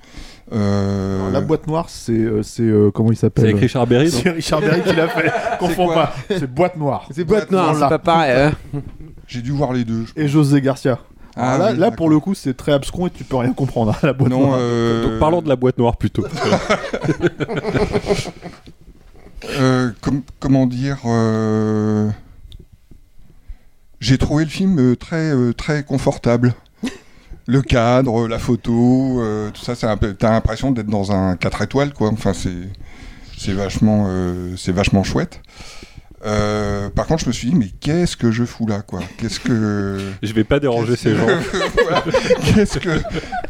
Euh, 0.53 1.31
La 1.31 1.41
boîte 1.41 1.67
noire, 1.67 1.89
c'est. 1.89 2.25
c'est 2.43 2.61
euh, 2.63 2.91
comment 2.91 3.11
il 3.11 3.15
s'appelle 3.17 3.43
C'est 3.45 3.49
avec 3.49 3.61
Richard 3.61 3.87
Berry, 3.87 4.11
C'est 4.11 4.29
Richard 4.29 4.61
Berry 4.61 4.81
qui 4.83 4.95
l'a 4.95 5.07
fait. 5.07 5.31
Confonds 5.59 5.87
pas. 5.93 6.13
C'est 6.29 6.51
boîte 6.51 6.77
noire. 6.77 7.07
C'est 7.11 7.23
boîte 7.23 7.51
noire, 7.51 7.73
c'est 7.73 7.89
pas 7.89 7.99
pareil. 7.99 8.51
hein. 8.73 8.81
J'ai 9.27 9.41
dû 9.41 9.51
voir 9.51 9.73
les 9.73 9.83
deux. 9.83 10.05
Et 10.15 10.27
José 10.27 10.61
Garcia. 10.61 10.99
Ah 11.37 11.57
là, 11.57 11.71
oui, 11.73 11.77
là, 11.79 11.91
pour 11.91 12.09
le 12.09 12.19
coup, 12.19 12.33
c'est 12.33 12.55
très 12.55 12.71
abscon 12.73 13.07
et 13.07 13.09
tu 13.09 13.23
peux 13.25 13.35
rien 13.35 13.51
comprendre 13.53 13.95
à 14.01 14.05
la 14.05 14.13
boîte 14.13 14.31
Non, 14.31 14.47
noire. 14.47 14.57
euh, 14.61 15.03
Donc 15.09 15.19
parlons 15.19 15.41
de 15.41 15.49
la 15.49 15.55
boîte 15.55 15.77
noire 15.77 15.97
plutôt. 15.97 16.25
euh, 19.49 19.91
com- 20.01 20.21
comment 20.39 20.65
dire 20.65 20.97
euh, 21.05 22.09
J'ai 23.99 24.17
trouvé 24.17 24.43
le 24.45 24.49
film 24.49 24.95
très, 24.95 25.33
très 25.53 25.83
confortable. 25.83 26.53
Le 27.47 27.61
cadre, 27.61 28.27
la 28.27 28.39
photo, 28.39 29.19
euh, 29.21 29.51
tout 29.51 29.61
ça, 29.61 29.75
c'est 29.75 29.85
un 29.85 29.97
peu- 29.97 30.15
t'as 30.15 30.31
l'impression 30.31 30.71
d'être 30.71 30.87
dans 30.87 31.11
un 31.11 31.35
4 31.35 31.61
étoiles, 31.61 31.93
quoi. 31.93 32.09
Enfin, 32.09 32.33
c'est, 32.33 32.69
c'est 33.37 33.53
vachement, 33.53 34.05
euh, 34.07 34.55
c'est 34.57 34.71
vachement 34.71 35.03
chouette. 35.03 35.41
Euh, 36.25 36.89
par 36.89 37.05
contre, 37.05 37.23
je 37.23 37.27
me 37.27 37.33
suis 37.33 37.49
dit, 37.49 37.55
mais 37.55 37.67
qu'est-ce 37.79 38.17
que 38.17 38.31
je 38.31 38.43
fous 38.45 38.65
là, 38.67 38.81
quoi? 38.81 38.99
Qu'est-ce 39.17 39.39
que, 39.39 39.97
Je 40.23 40.33
vais 40.33 40.43
pas 40.43 40.59
déranger 40.59 40.95
ces 40.95 41.15
gens. 41.15 41.27
Voilà. 41.83 42.03
Qu'est-ce 42.53 42.79
que, 42.79 42.89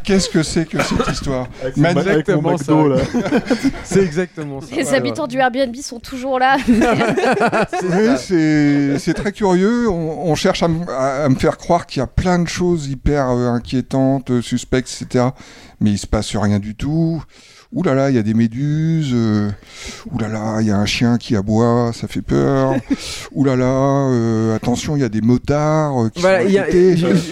qu'est-ce 0.04 0.28
que 0.28 0.42
c'est 0.42 0.66
que 0.66 0.82
cette 0.82 1.08
histoire? 1.10 1.46
Avec 1.62 1.76
ma- 1.78 1.88
avec 1.90 2.06
exactement 2.28 2.50
McDo, 2.52 2.88
là. 2.88 2.96
C'est 3.84 4.02
exactement 4.02 4.60
ça. 4.60 4.66
Les 4.76 4.92
habitants 4.92 5.26
du 5.26 5.38
Airbnb 5.38 5.74
sont 5.76 6.00
toujours 6.00 6.38
là. 6.38 6.56
Oui, 6.68 8.16
c'est 8.18 8.98
c'est 8.98 9.14
très 9.14 9.32
curieux. 9.32 9.88
On, 9.88 10.30
on 10.30 10.34
cherche 10.34 10.62
à, 10.62 10.66
m- 10.66 10.84
à- 10.88 11.24
à 11.24 11.28
me 11.28 11.36
faire 11.36 11.56
croire 11.56 11.86
qu'il 11.86 12.00
y 12.00 12.02
a 12.02 12.06
plein 12.06 12.38
de 12.38 12.48
choses 12.48 12.88
hyper 12.88 13.30
euh, 13.30 13.48
inquiétantes, 13.48 14.40
suspectes, 14.40 14.88
etc. 15.00 15.26
Mais 15.80 15.90
il 15.92 15.98
se 15.98 16.06
passe 16.06 16.34
rien 16.36 16.58
du 16.58 16.74
tout. 16.74 17.22
Ouh 17.76 17.82
là 17.82 17.94
là, 17.94 18.08
il 18.08 18.16
y 18.16 18.18
a 18.18 18.22
des 18.22 18.32
méduses. 18.32 19.12
euh, 19.14 19.50
ouh 20.10 20.18
là 20.18 20.28
là, 20.28 20.56
il 20.62 20.66
y 20.66 20.70
a 20.70 20.76
un 20.78 20.86
chien 20.86 21.18
qui 21.18 21.36
aboie, 21.36 21.90
ça 21.92 22.08
fait 22.08 22.22
peur. 22.22 22.74
ouh 23.32 23.44
là 23.44 23.54
là, 23.54 23.66
euh, 23.66 24.56
attention, 24.56 24.96
il 24.96 25.02
y 25.02 25.04
a 25.04 25.10
des 25.10 25.20
motards 25.20 26.04
euh, 26.04 26.08
qui 26.08 26.22
Voilà, 26.22 26.40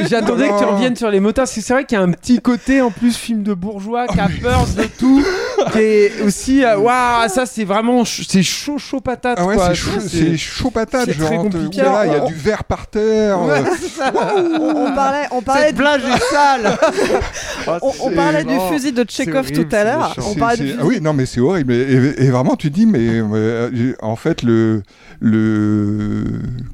J'attendais 0.06 0.48
que 0.48 0.58
tu 0.58 0.64
reviennes 0.66 0.96
sur 0.96 1.10
les 1.10 1.20
motards. 1.20 1.48
C'est 1.48 1.66
vrai 1.72 1.86
qu'il 1.86 1.96
y 1.96 2.00
a 2.00 2.04
un 2.04 2.10
petit 2.10 2.40
côté 2.40 2.82
en 2.82 2.90
plus 2.90 3.16
film 3.16 3.42
de 3.42 3.54
bourgeois 3.54 4.06
qui 4.06 4.20
a 4.20 4.28
peur 4.42 4.66
de 4.76 4.82
tout, 4.98 5.24
qui 5.72 5.78
est 5.78 6.20
aussi 6.22 6.62
waouh 6.78 7.28
ça 7.28 7.46
c'est 7.46 7.64
vraiment 7.64 8.04
c'est 8.04 8.42
chaud 8.42 8.76
chaud 8.76 9.00
patate 9.00 9.38
Ah 9.40 9.46
ouais, 9.46 9.56
c'est 9.68 9.74
chaud, 9.74 9.90
c'est 10.06 10.36
chaud 10.36 10.70
patate. 10.70 11.06
c'est 11.06 11.14
très 11.18 11.34
genre, 11.36 11.44
compliqué. 11.44 11.80
ouh 11.80 11.84
là 11.84 12.06
il 12.06 12.12
y 12.12 12.16
a 12.16 12.20
du 12.20 12.34
verre 12.34 12.64
par 12.64 12.86
terre. 12.88 13.40
Ouais. 13.42 13.62
On, 14.14 14.88
on 14.88 14.94
parlait, 14.94 15.26
on 15.30 15.40
parlait, 15.40 15.66
Cette 15.68 15.76
plage 15.76 16.02
est 16.04 16.34
sale. 16.34 16.78
on, 17.82 17.92
on 18.00 18.10
parlait 18.10 18.44
du 18.44 18.54
fusil 18.70 18.92
de 18.92 19.04
Tchekhov 19.04 19.50
tout 19.50 19.66
à 19.72 19.84
l'heure. 19.84 20.14
On 20.42 20.46
ah 20.80 20.84
oui, 20.86 21.00
non, 21.00 21.12
mais 21.12 21.26
c'est 21.26 21.40
horrible. 21.40 21.72
Et, 21.72 21.80
et- 21.92 22.24
et 22.24 22.30
vraiment, 22.30 22.56
tu 22.56 22.70
dis, 22.70 22.86
mais 22.86 23.00
euh, 23.10 23.92
en 24.02 24.16
fait, 24.16 24.42
le, 24.42 24.82
le, 25.20 26.24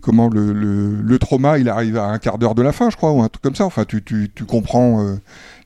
comment, 0.01 0.29
le, 0.29 0.53
le, 0.53 0.95
le 1.03 1.19
trauma, 1.19 1.59
il 1.59 1.69
arrive 1.69 1.97
à 1.97 2.07
un 2.07 2.19
quart 2.19 2.39
d'heure 2.39 2.55
de 2.55 2.63
la 2.63 2.73
fin, 2.73 2.91
je 2.91 2.97
crois, 2.97 3.13
ou 3.13 3.23
un 3.23 3.29
truc 3.29 3.43
comme 3.43 3.55
ça. 3.55 3.65
Enfin, 3.65 3.85
tu, 3.85 4.03
tu, 4.03 4.31
tu 4.35 4.45
comprends 4.45 5.05
euh, 5.05 5.15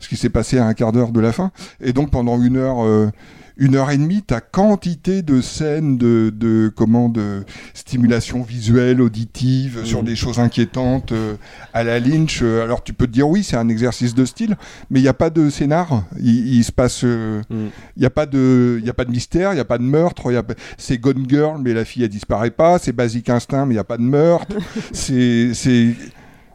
ce 0.01 0.09
qui 0.09 0.17
s'est 0.17 0.29
passé 0.31 0.59
à 0.59 0.67
un 0.67 0.75
quart 0.75 0.93
d'heure 0.93 1.13
de 1.13 1.21
la 1.21 1.33
fin. 1.33 1.51
Et 1.81 1.93
donc, 1.93 2.11
pendant 2.11 2.41
une 2.43 2.57
heure. 2.57 2.85
euh, 2.85 3.09
une 3.57 3.77
heure 3.77 3.91
et 3.91 3.97
demie, 3.99 4.23
ta 4.23 4.41
quantité 4.41 5.23
de 5.23 5.41
scènes 5.41 5.97
de, 5.97 6.33
de 6.35 6.73
comment 6.75 7.09
de 7.09 7.45
stimulation 7.73 8.43
visuelle, 8.43 9.01
auditive, 9.01 9.85
sur 9.85 10.03
des 10.03 10.17
choses 10.17 10.41
inquiétantes 10.41 11.13
euh, 11.13 11.35
à 11.73 11.85
la 11.85 12.01
Lynch. 12.01 12.41
euh, 12.43 12.65
alors 12.65 12.83
tu 12.83 12.93
peux 12.93 13.07
te 13.07 13.13
dire 13.13 13.29
oui, 13.29 13.45
c'est 13.45 13.57
un 13.57 13.69
exercice 13.69 14.15
de 14.15 14.25
style, 14.25 14.57
mais 14.91 14.99
il 14.99 15.03
n'y 15.03 15.09
a 15.09 15.15
pas 15.15 15.31
de 15.31 15.51
scénar. 15.51 16.05
Il, 16.19 16.55
il 16.55 16.65
se 16.65 16.73
passe, 16.73 17.03
euh, 17.05 17.43
il 17.51 18.01
n'y 18.01 18.07
a 18.07 18.11
pas 18.11 18.27
de, 18.27 18.79
il 18.81 18.87
y 18.87 18.91
a 18.91 18.95
pas 18.95 19.05
de 19.05 19.11
mystère, 19.13 19.53
il 19.53 19.55
n'y 19.57 19.61
a 19.61 19.65
pas 19.65 19.79
de 19.79 19.85
meurtre. 19.85 20.33
y 20.33 20.37
a 20.37 20.43
C'est 20.77 20.99
Gone 20.99 21.25
Girl, 21.29 21.61
mais 21.63 21.75
la 21.75 21.85
fille 21.85 22.03
elle 22.03 22.09
disparaît 22.09 22.51
pas. 22.51 22.79
C'est 22.79 22.93
Basic 22.93 23.29
Instinct, 23.31 23.67
mais 23.67 23.75
il 23.75 23.77
n'y 23.77 23.81
a 23.81 23.85
pas 23.85 23.99
de 23.99 24.03
meurtre. 24.03 24.57
c'est, 24.93 25.55
c'est 25.55 25.95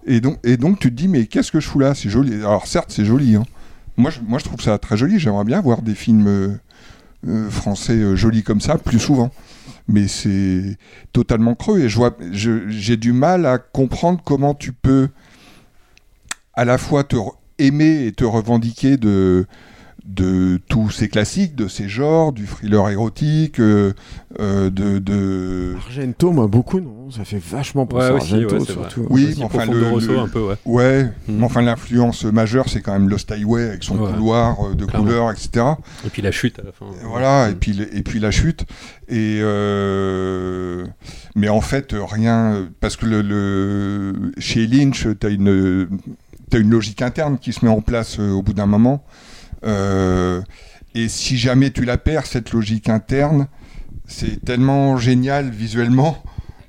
et 0.05 0.21
donc, 0.21 0.37
et 0.43 0.57
donc 0.57 0.79
tu 0.79 0.89
te 0.89 0.95
dis 0.95 1.07
mais 1.07 1.27
qu'est-ce 1.27 1.51
que 1.51 1.59
je 1.59 1.67
fous 1.67 1.79
là? 1.79 1.95
C'est 1.95 2.09
joli. 2.09 2.33
Alors 2.35 2.67
certes 2.67 2.91
c'est 2.91 3.05
joli. 3.05 3.35
hein. 3.35 3.43
Moi, 3.97 4.11
je, 4.11 4.19
moi 4.25 4.39
je 4.39 4.45
trouve 4.45 4.61
ça 4.61 4.77
très 4.77 4.95
joli. 4.97 5.19
J'aimerais 5.19 5.43
bien 5.45 5.61
voir 5.61 5.81
des 5.81 5.95
films 5.95 6.59
français 7.49 7.97
euh, 7.97 8.15
jolis 8.15 8.43
comme 8.43 8.61
ça 8.61 8.77
plus 8.77 8.99
souvent. 8.99 9.31
Mais 9.87 10.07
c'est 10.07 10.77
totalement 11.13 11.55
creux 11.55 11.79
et 11.79 11.89
j'ai 11.89 12.97
du 12.97 13.11
mal 13.11 13.45
à 13.47 13.57
comprendre 13.57 14.21
comment 14.23 14.53
tu 14.53 14.71
peux 14.71 15.09
à 16.53 16.63
la 16.63 16.77
fois 16.77 17.03
te 17.03 17.15
aimer 17.57 18.05
et 18.05 18.11
te 18.11 18.23
revendiquer 18.23 18.97
de 18.97 19.47
de 20.11 20.59
tous 20.67 20.89
ces 20.89 21.07
classiques, 21.07 21.55
de 21.55 21.67
ces 21.67 21.87
genres, 21.87 22.33
du 22.33 22.45
thriller 22.47 22.89
érotique, 22.89 23.59
euh, 23.59 23.93
euh, 24.39 24.71
de, 24.71 24.97
de... 24.97 25.75
Argento, 25.85 26.31
moi 26.31 26.47
beaucoup 26.47 26.79
non, 26.79 27.11
ça 27.11 27.23
fait 27.25 27.37
vachement 27.37 27.85
penser 27.85 28.07
Ouais, 28.07 28.11
à 28.11 28.15
aussi, 28.15 28.33
Argento 28.33 28.55
ouais, 28.55 28.59
c'est 28.65 28.71
surtout. 28.73 29.01
vrai. 29.03 29.07
Oui, 29.11 29.35
mais 29.37 29.43
enfin 29.43 29.65
le, 29.65 29.79
le- 29.99 30.17
un 30.19 30.27
peu, 30.27 30.41
ouais. 30.41 30.55
Ouais, 30.65 31.03
Mm. 31.03 31.09
mais 31.37 31.43
enfin 31.43 31.61
l'influence 31.61 32.23
majeure, 32.25 32.69
c'est 32.69 32.81
quand 32.81 32.93
même 32.93 33.07
Lost 33.07 33.31
Highway 33.31 33.67
avec 33.69 33.83
son 33.83 33.99
Ouais. 33.99 34.11
couloir 34.11 34.57
euh, 34.65 34.73
de 34.73 34.85
Clairement. 34.85 35.05
couleurs, 35.07 35.31
etc. 35.31 35.65
Et 36.05 36.09
puis 36.09 36.23
la 36.23 36.31
chute 36.31 36.57
à 36.57 36.63
la 36.63 36.71
fin. 36.71 36.87
Voilà, 37.03 37.49
et 37.49 37.53
puis 37.55 37.73
le- 37.73 37.95
et 37.95 38.01
puis 38.01 38.19
la 38.19 38.31
chute. 38.31 38.65
Et 39.09 39.39
euh, 39.41 40.85
mais 41.35 41.49
en 41.49 41.61
fait 41.61 41.93
rien, 41.93 42.67
parce 42.79 42.95
que 42.95 43.05
le, 43.05 43.21
le- 43.21 44.31
chez 44.39 44.65
Lynch, 44.65 45.07
t'as 45.19 45.29
une 45.29 45.87
t'as 46.49 46.57
une 46.59 46.71
logique 46.71 47.03
interne 47.03 47.37
qui 47.37 47.53
se 47.53 47.63
met 47.63 47.69
en 47.71 47.81
place 47.81 48.17
euh, 48.19 48.31
au 48.31 48.41
bout 48.41 48.53
d'un 48.53 48.65
moment. 48.65 49.03
Euh, 49.63 50.41
et 50.95 51.07
si 51.07 51.37
jamais 51.37 51.71
tu 51.71 51.85
la 51.85 51.97
perds 51.97 52.25
cette 52.25 52.51
logique 52.51 52.89
interne, 52.89 53.47
c'est 54.05 54.43
tellement 54.43 54.97
génial 54.97 55.49
visuellement 55.49 56.23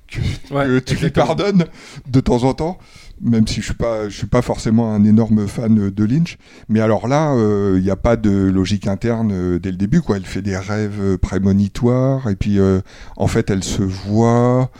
que, 0.08 0.18
que 0.18 0.78
tu 0.80 0.94
lui 0.94 1.06
exactement. 1.06 1.26
pardonnes 1.26 1.64
de 2.08 2.20
temps 2.20 2.44
en 2.44 2.54
temps. 2.54 2.78
Même 3.22 3.46
si 3.46 3.60
je 3.60 3.66
suis 3.66 3.74
pas, 3.74 4.08
je 4.08 4.16
suis 4.16 4.26
pas 4.26 4.40
forcément 4.40 4.94
un 4.94 5.04
énorme 5.04 5.46
fan 5.46 5.90
de 5.90 6.04
Lynch, 6.04 6.38
mais 6.70 6.80
alors 6.80 7.06
là, 7.06 7.34
euh, 7.34 7.74
il 7.76 7.84
n'y 7.84 7.90
a 7.90 7.96
pas 7.96 8.16
de 8.16 8.30
logique 8.30 8.86
interne 8.86 9.30
euh, 9.30 9.58
dès 9.58 9.70
le 9.70 9.76
début, 9.76 10.00
quoi. 10.00 10.16
Elle 10.16 10.24
fait 10.24 10.40
des 10.40 10.56
rêves 10.56 10.98
euh, 10.98 11.18
prémonitoires, 11.18 12.30
et 12.30 12.34
puis 12.34 12.58
euh, 12.58 12.80
en 13.18 13.26
fait, 13.26 13.50
elle 13.50 13.62
se 13.62 13.82
voit, 13.82 14.70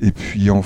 et 0.00 0.12
puis 0.12 0.50
en, 0.50 0.62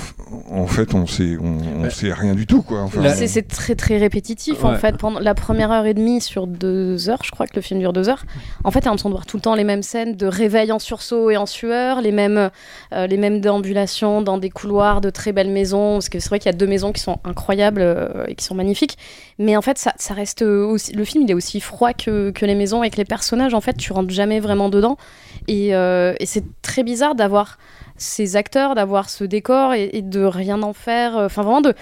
fait, 0.67 0.93
on 0.93 1.07
sait, 1.07 1.37
on, 1.41 1.83
on 1.85 1.89
sait 1.89 2.11
rien 2.11 2.35
du 2.35 2.45
tout, 2.45 2.61
quoi. 2.61 2.81
Enfin, 2.81 3.01
C'est- 3.13 3.27
C'est 3.27 3.47
très 3.47 3.75
très 3.75 3.97
répétitif 3.97 4.63
en 4.65 4.75
fait. 4.77 4.97
Pendant 4.97 5.19
la 5.19 5.33
première 5.33 5.71
heure 5.71 5.85
et 5.85 5.93
demie 5.93 6.19
sur 6.19 6.47
deux 6.47 7.09
heures, 7.09 7.21
je 7.23 7.31
crois 7.31 7.47
que 7.47 7.55
le 7.55 7.61
film 7.61 7.79
dure 7.79 7.93
deux 7.93 8.09
heures. 8.09 8.23
En 8.65 8.71
fait, 8.71 8.81
t'as 8.81 8.89
l'impression 8.89 9.09
de 9.09 9.13
voir 9.13 9.25
tout 9.25 9.37
le 9.37 9.41
temps 9.41 9.55
les 9.55 9.63
mêmes 9.63 9.83
scènes 9.83 10.15
de 10.15 10.25
réveil 10.25 10.71
en 10.71 10.79
sursaut 10.79 11.29
et 11.29 11.37
en 11.37 11.45
sueur, 11.45 12.01
les 12.01 12.11
mêmes, 12.11 12.49
euh, 12.93 13.07
les 13.07 13.17
mêmes 13.17 13.39
déambulations 13.39 14.21
dans 14.21 14.37
des 14.37 14.49
couloirs 14.49 14.99
de 15.01 15.09
très 15.09 15.31
belles 15.31 15.49
maisons. 15.51 15.93
Parce 15.93 16.09
que 16.09 16.19
c'est 16.19 16.29
vrai 16.29 16.39
qu'il 16.39 16.51
y 16.51 16.55
a 16.55 16.57
deux 16.57 16.67
maisons 16.67 16.91
qui 16.91 17.01
sont 17.01 17.19
incroyables 17.23 17.81
euh, 17.81 18.25
et 18.27 18.35
qui 18.35 18.43
sont 18.43 18.55
magnifiques. 18.55 18.97
Mais 19.39 19.55
en 19.55 19.61
fait, 19.61 19.77
ça, 19.77 19.93
ça 19.97 20.13
reste 20.13 20.41
aussi. 20.41 20.91
Le 20.93 21.05
film, 21.05 21.23
il 21.23 21.31
est 21.31 21.35
aussi 21.35 21.61
froid 21.61 21.93
que, 21.93 22.31
que 22.31 22.45
les 22.45 22.55
maisons 22.55 22.83
et 22.83 22.89
que 22.89 22.97
les 22.97 23.05
personnages. 23.05 23.53
En 23.53 23.61
fait, 23.61 23.77
tu 23.77 23.93
rentres 23.93 24.11
jamais 24.13 24.39
vraiment 24.41 24.67
dedans. 24.69 24.97
Et, 25.47 25.73
euh, 25.73 26.13
et 26.19 26.25
c'est 26.25 26.43
très 26.61 26.83
bizarre 26.83 27.15
d'avoir 27.15 27.57
ces 28.01 28.35
acteurs, 28.35 28.75
d'avoir 28.75 29.09
ce 29.09 29.23
décor 29.23 29.73
et, 29.73 30.01
de 30.01 30.23
rien 30.23 30.61
en 30.63 30.73
faire. 30.73 31.17
euh, 31.17 31.25
Enfin, 31.27 31.43
vraiment 31.43 31.61
de 31.61 31.73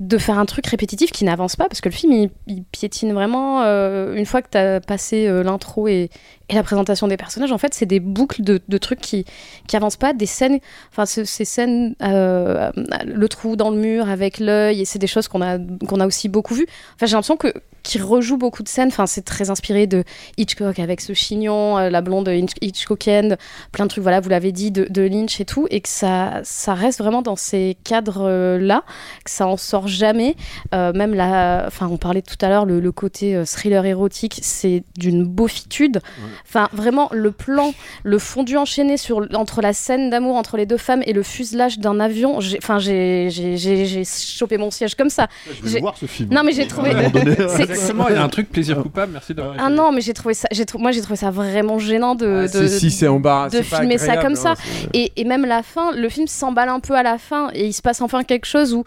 de 0.00 0.16
faire 0.16 0.38
un 0.38 0.46
truc 0.46 0.66
répétitif 0.66 1.12
qui 1.12 1.24
n'avance 1.24 1.56
pas 1.56 1.68
parce 1.68 1.82
que 1.82 1.90
le 1.90 1.94
film 1.94 2.12
il, 2.14 2.30
il 2.46 2.64
piétine 2.64 3.12
vraiment 3.12 3.60
euh, 3.62 4.14
une 4.14 4.24
fois 4.24 4.40
que 4.40 4.48
tu 4.50 4.56
as 4.56 4.80
passé 4.80 5.26
euh, 5.26 5.42
l'intro 5.42 5.88
et, 5.88 6.08
et 6.50 6.54
la 6.54 6.62
présentation 6.62 7.06
des 7.06 7.16
personnages 7.16 7.52
en 7.52 7.58
fait 7.58 7.72
c'est 7.74 7.86
des 7.86 8.00
boucles 8.00 8.42
de, 8.42 8.78
trucs 8.78 9.00
qui 9.00 9.24
qui 9.68 9.76
avancent 9.76 9.96
pas 9.96 10.12
des 10.12 10.26
scènes 10.26 10.58
enfin 10.90 11.06
ce- 11.06 11.24
ces 11.24 11.44
scènes 11.44 11.94
euh, 12.02 12.70
le 13.06 13.28
trou 13.28 13.56
dans 13.56 13.70
le 13.70 13.76
mur 13.76 14.08
avec 14.08 14.38
l'œil 14.38 14.80
et 14.80 14.84
c'est 14.84 14.98
des 14.98 15.06
choses 15.06 15.28
qu'on 15.28 15.42
a 15.42 15.58
qu'on 15.88 16.00
a 16.00 16.06
aussi 16.06 16.28
beaucoup 16.28 16.54
vu 16.54 16.66
enfin 16.96 17.06
j'ai 17.06 17.12
l'impression 17.12 17.36
que 17.36 17.52
qui 17.82 17.98
rejoue 17.98 18.36
beaucoup 18.36 18.62
de 18.62 18.68
scènes 18.68 18.88
enfin 18.88 19.06
c'est 19.06 19.22
très 19.24 19.48
inspiré 19.48 19.86
de 19.86 20.04
Hitchcock 20.36 20.78
avec 20.78 21.00
ce 21.00 21.14
chignon 21.14 21.78
euh, 21.78 21.88
la 21.88 22.00
blonde 22.02 22.28
Hitch- 22.28 22.56
Hitchcockienne 22.60 23.36
plein 23.72 23.84
de 23.84 23.90
trucs 23.90 24.02
voilà 24.02 24.20
vous 24.20 24.28
l'avez 24.28 24.52
dit 24.52 24.70
de, 24.70 25.02
Lynch 25.02 25.40
et 25.40 25.44
tout 25.44 25.66
et 25.70 25.80
que 25.80 25.88
ça 25.88 26.40
ça 26.42 26.74
reste 26.74 26.98
vraiment 26.98 27.22
dans 27.22 27.36
ces 27.36 27.76
cadres 27.84 28.58
là 28.58 28.82
que 29.24 29.30
ça 29.30 29.46
en 29.46 29.56
sort 29.56 29.88
jamais. 29.88 30.36
Euh, 30.74 30.92
même 30.92 31.14
la 31.14 31.64
enfin 31.66 31.88
on 31.90 31.96
parlait 31.96 32.22
tout 32.22 32.36
à 32.42 32.48
l'heure 32.48 32.66
le, 32.66 32.92
côté 32.92 33.40
thriller 33.46 33.86
érotique 33.86 34.40
c'est 34.42 34.82
d'une 34.98 35.24
beaufitude 35.24 36.00
enfin 36.46 36.68
vraiment 36.72 37.08
le 37.12 37.30
plan 37.30 37.72
le 38.02 38.18
fondu 38.18 38.56
enchaîné 38.56 38.96
sur 38.96 39.26
entre 39.34 39.60
la 39.60 39.72
scène 39.72 40.10
d'amour 40.10 40.36
entre 40.36 40.56
les 40.56 40.66
deux 40.66 40.76
femmes 40.76 41.02
et 41.06 41.12
le 41.12 41.22
fuselage 41.22 41.78
d'un 41.78 42.00
avion 42.00 42.40
j'ai 42.40 42.58
enfin 42.58 42.78
j'ai 42.78 44.02
chopé 44.04 44.58
mon 44.58 44.70
siège 44.70 44.94
comme 44.94 45.10
ça 45.10 45.28
Je 45.62 45.68
vais 45.68 45.80
voir, 45.80 45.96
ce 45.96 46.06
film. 46.06 46.30
non 46.32 46.42
mais 46.44 46.52
j'ai 46.52 46.66
trouvé 46.66 46.90
Exactement, 46.90 48.08
il 48.08 48.14
y 48.14 48.18
a 48.18 48.22
un 48.22 48.28
truc 48.28 48.50
plaisir 48.50 48.80
coupable, 48.82 49.12
merci 49.12 49.34
d'avoir 49.34 49.56
ah 49.58 49.68
non, 49.68 49.92
mais 49.92 50.00
j'ai 50.00 50.14
trouvé 50.14 50.34
ça, 50.34 50.48
j'ai 50.52 50.64
moi 50.78 50.92
j'ai 50.92 51.00
trouvé 51.00 51.16
ça 51.16 51.30
vraiment 51.30 51.78
gênant 51.78 52.14
de, 52.14 52.46
Ah, 52.48 52.58
de, 52.58 52.66
si, 52.66 52.78
si, 52.78 52.90
c'est 52.90 53.08
embarrassant, 53.08 53.56
de 53.58 53.62
filmer 53.62 53.98
ça 53.98 54.16
comme 54.16 54.32
hein, 54.32 54.36
ça. 54.36 54.54
Et, 54.94 55.12
et 55.16 55.24
même 55.24 55.44
la 55.44 55.62
fin, 55.62 55.92
le 55.92 56.08
film 56.08 56.26
s'emballe 56.26 56.68
un 56.68 56.80
peu 56.80 56.94
à 56.94 57.02
la 57.02 57.18
fin 57.18 57.50
et 57.54 57.66
il 57.66 57.72
se 57.72 57.82
passe 57.82 58.00
enfin 58.00 58.24
quelque 58.24 58.46
chose 58.46 58.74
où, 58.74 58.84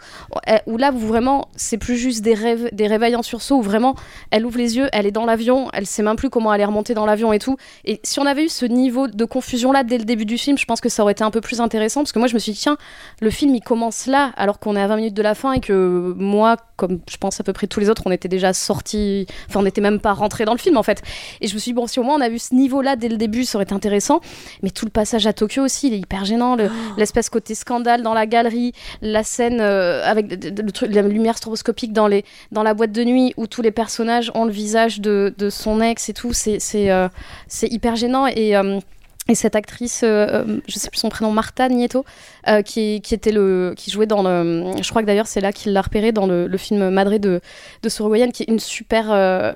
euh, 0.48 0.56
où 0.66 0.76
là, 0.76 0.90
vous 0.90 1.06
vraiment, 1.06 1.48
c'est 1.56 1.78
plus 1.78 1.96
juste 1.96 2.22
des, 2.22 2.34
rêves, 2.34 2.68
des 2.72 2.86
réveils 2.86 3.16
en 3.16 3.22
sursaut 3.22 3.56
où 3.56 3.62
vraiment, 3.62 3.94
elle 4.30 4.44
ouvre 4.46 4.58
les 4.58 4.76
yeux, 4.76 4.88
elle 4.92 5.06
est 5.06 5.10
dans 5.12 5.26
l'avion, 5.26 5.68
elle 5.72 5.86
sait 5.86 6.02
même 6.02 6.16
plus 6.16 6.30
comment 6.30 6.50
aller 6.50 6.64
remonter 6.64 6.94
dans 6.94 7.06
l'avion 7.06 7.32
et 7.32 7.38
tout. 7.38 7.43
Et 7.84 8.00
si 8.02 8.18
on 8.20 8.26
avait 8.26 8.44
eu 8.44 8.48
ce 8.48 8.64
niveau 8.66 9.08
de 9.08 9.24
confusion 9.24 9.72
là 9.72 9.84
dès 9.84 9.98
le 9.98 10.04
début 10.04 10.24
du 10.24 10.38
film, 10.38 10.56
je 10.58 10.64
pense 10.64 10.80
que 10.80 10.88
ça 10.88 11.02
aurait 11.02 11.12
été 11.12 11.24
un 11.24 11.30
peu 11.30 11.40
plus 11.40 11.60
intéressant 11.60 12.00
parce 12.02 12.12
que 12.12 12.18
moi 12.18 12.28
je 12.28 12.34
me 12.34 12.38
suis 12.38 12.52
dit, 12.52 12.58
tiens, 12.58 12.76
le 13.20 13.30
film 13.30 13.54
il 13.54 13.60
commence 13.60 14.06
là 14.06 14.32
alors 14.36 14.58
qu'on 14.58 14.76
est 14.76 14.80
à 14.80 14.86
20 14.86 14.96
minutes 14.96 15.14
de 15.14 15.22
la 15.22 15.34
fin 15.34 15.52
et 15.52 15.60
que 15.60 16.14
moi, 16.16 16.56
comme 16.76 17.00
je 17.10 17.16
pense 17.16 17.40
à 17.40 17.44
peu 17.44 17.52
près 17.52 17.66
tous 17.66 17.80
les 17.80 17.88
autres, 17.90 18.02
on 18.06 18.10
était 18.10 18.28
déjà 18.28 18.52
sortis, 18.52 19.26
enfin 19.48 19.60
on 19.60 19.64
n'était 19.64 19.80
même 19.80 20.00
pas 20.00 20.12
rentré 20.12 20.44
dans 20.44 20.52
le 20.52 20.58
film 20.58 20.76
en 20.76 20.82
fait. 20.82 21.02
Et 21.40 21.48
je 21.48 21.54
me 21.54 21.58
suis 21.58 21.70
dit, 21.70 21.74
bon, 21.74 21.86
si 21.86 22.00
au 22.00 22.02
moins 22.02 22.16
on 22.16 22.20
a 22.20 22.28
vu 22.28 22.38
ce 22.38 22.54
niveau 22.54 22.82
là 22.82 22.96
dès 22.96 23.08
le 23.08 23.16
début, 23.16 23.44
ça 23.44 23.58
aurait 23.58 23.64
été 23.64 23.74
intéressant. 23.74 24.20
Mais 24.62 24.70
tout 24.70 24.84
le 24.84 24.90
passage 24.90 25.26
à 25.26 25.32
Tokyo 25.32 25.62
aussi, 25.62 25.88
il 25.88 25.94
est 25.94 25.98
hyper 25.98 26.24
gênant. 26.24 26.56
le- 26.56 26.70
L'espèce 26.96 27.30
côté 27.30 27.54
scandale 27.54 28.02
dans 28.02 28.14
la 28.14 28.26
galerie, 28.26 28.72
la 29.02 29.22
scène 29.22 29.60
euh, 29.60 30.02
avec 30.04 30.26
de- 30.28 30.50
de- 30.50 30.86
la 30.86 31.02
lumière 31.02 31.36
stroboscopique 31.38 31.92
dans, 31.92 32.06
les, 32.06 32.24
dans 32.52 32.62
la 32.62 32.74
boîte 32.74 32.92
de 32.92 33.04
nuit 33.04 33.34
où 33.36 33.46
tous 33.46 33.62
les 33.62 33.70
personnages 33.70 34.30
ont 34.34 34.44
le 34.44 34.52
visage 34.52 35.00
de, 35.00 35.34
de 35.38 35.50
son 35.50 35.80
ex 35.80 36.08
et 36.08 36.12
tout, 36.12 36.32
c'est 36.32 36.58
c'est, 36.60 36.90
euh, 36.90 37.08
c'est 37.48 37.68
hyper 37.68 37.96
gênant. 37.96 38.26
Et. 38.26 38.56
euh, 38.56 38.80
et 39.26 39.34
cette 39.34 39.56
actrice, 39.56 40.02
euh, 40.04 40.26
euh, 40.30 40.60
je 40.68 40.78
sais 40.78 40.90
plus 40.90 40.98
son 40.98 41.08
prénom, 41.08 41.32
Martha 41.32 41.70
Nieto, 41.70 42.04
euh, 42.46 42.60
qui, 42.60 42.96
était 42.96 43.32
le, 43.32 43.72
qui 43.74 43.90
jouait 43.90 44.04
dans 44.04 44.22
le, 44.22 44.74
je 44.82 44.90
crois 44.90 45.00
que 45.00 45.06
d'ailleurs 45.06 45.26
c'est 45.26 45.40
là 45.40 45.50
qu'il 45.50 45.72
l'a 45.72 45.80
repéré 45.80 46.12
dans 46.12 46.26
le, 46.26 46.56
film 46.58 46.90
Madré 46.90 47.18
de, 47.18 47.40
de 47.82 47.88
Sorogoyen, 47.88 48.30
qui 48.30 48.42
est 48.42 48.50
une 48.50 48.60
super, 48.60 49.06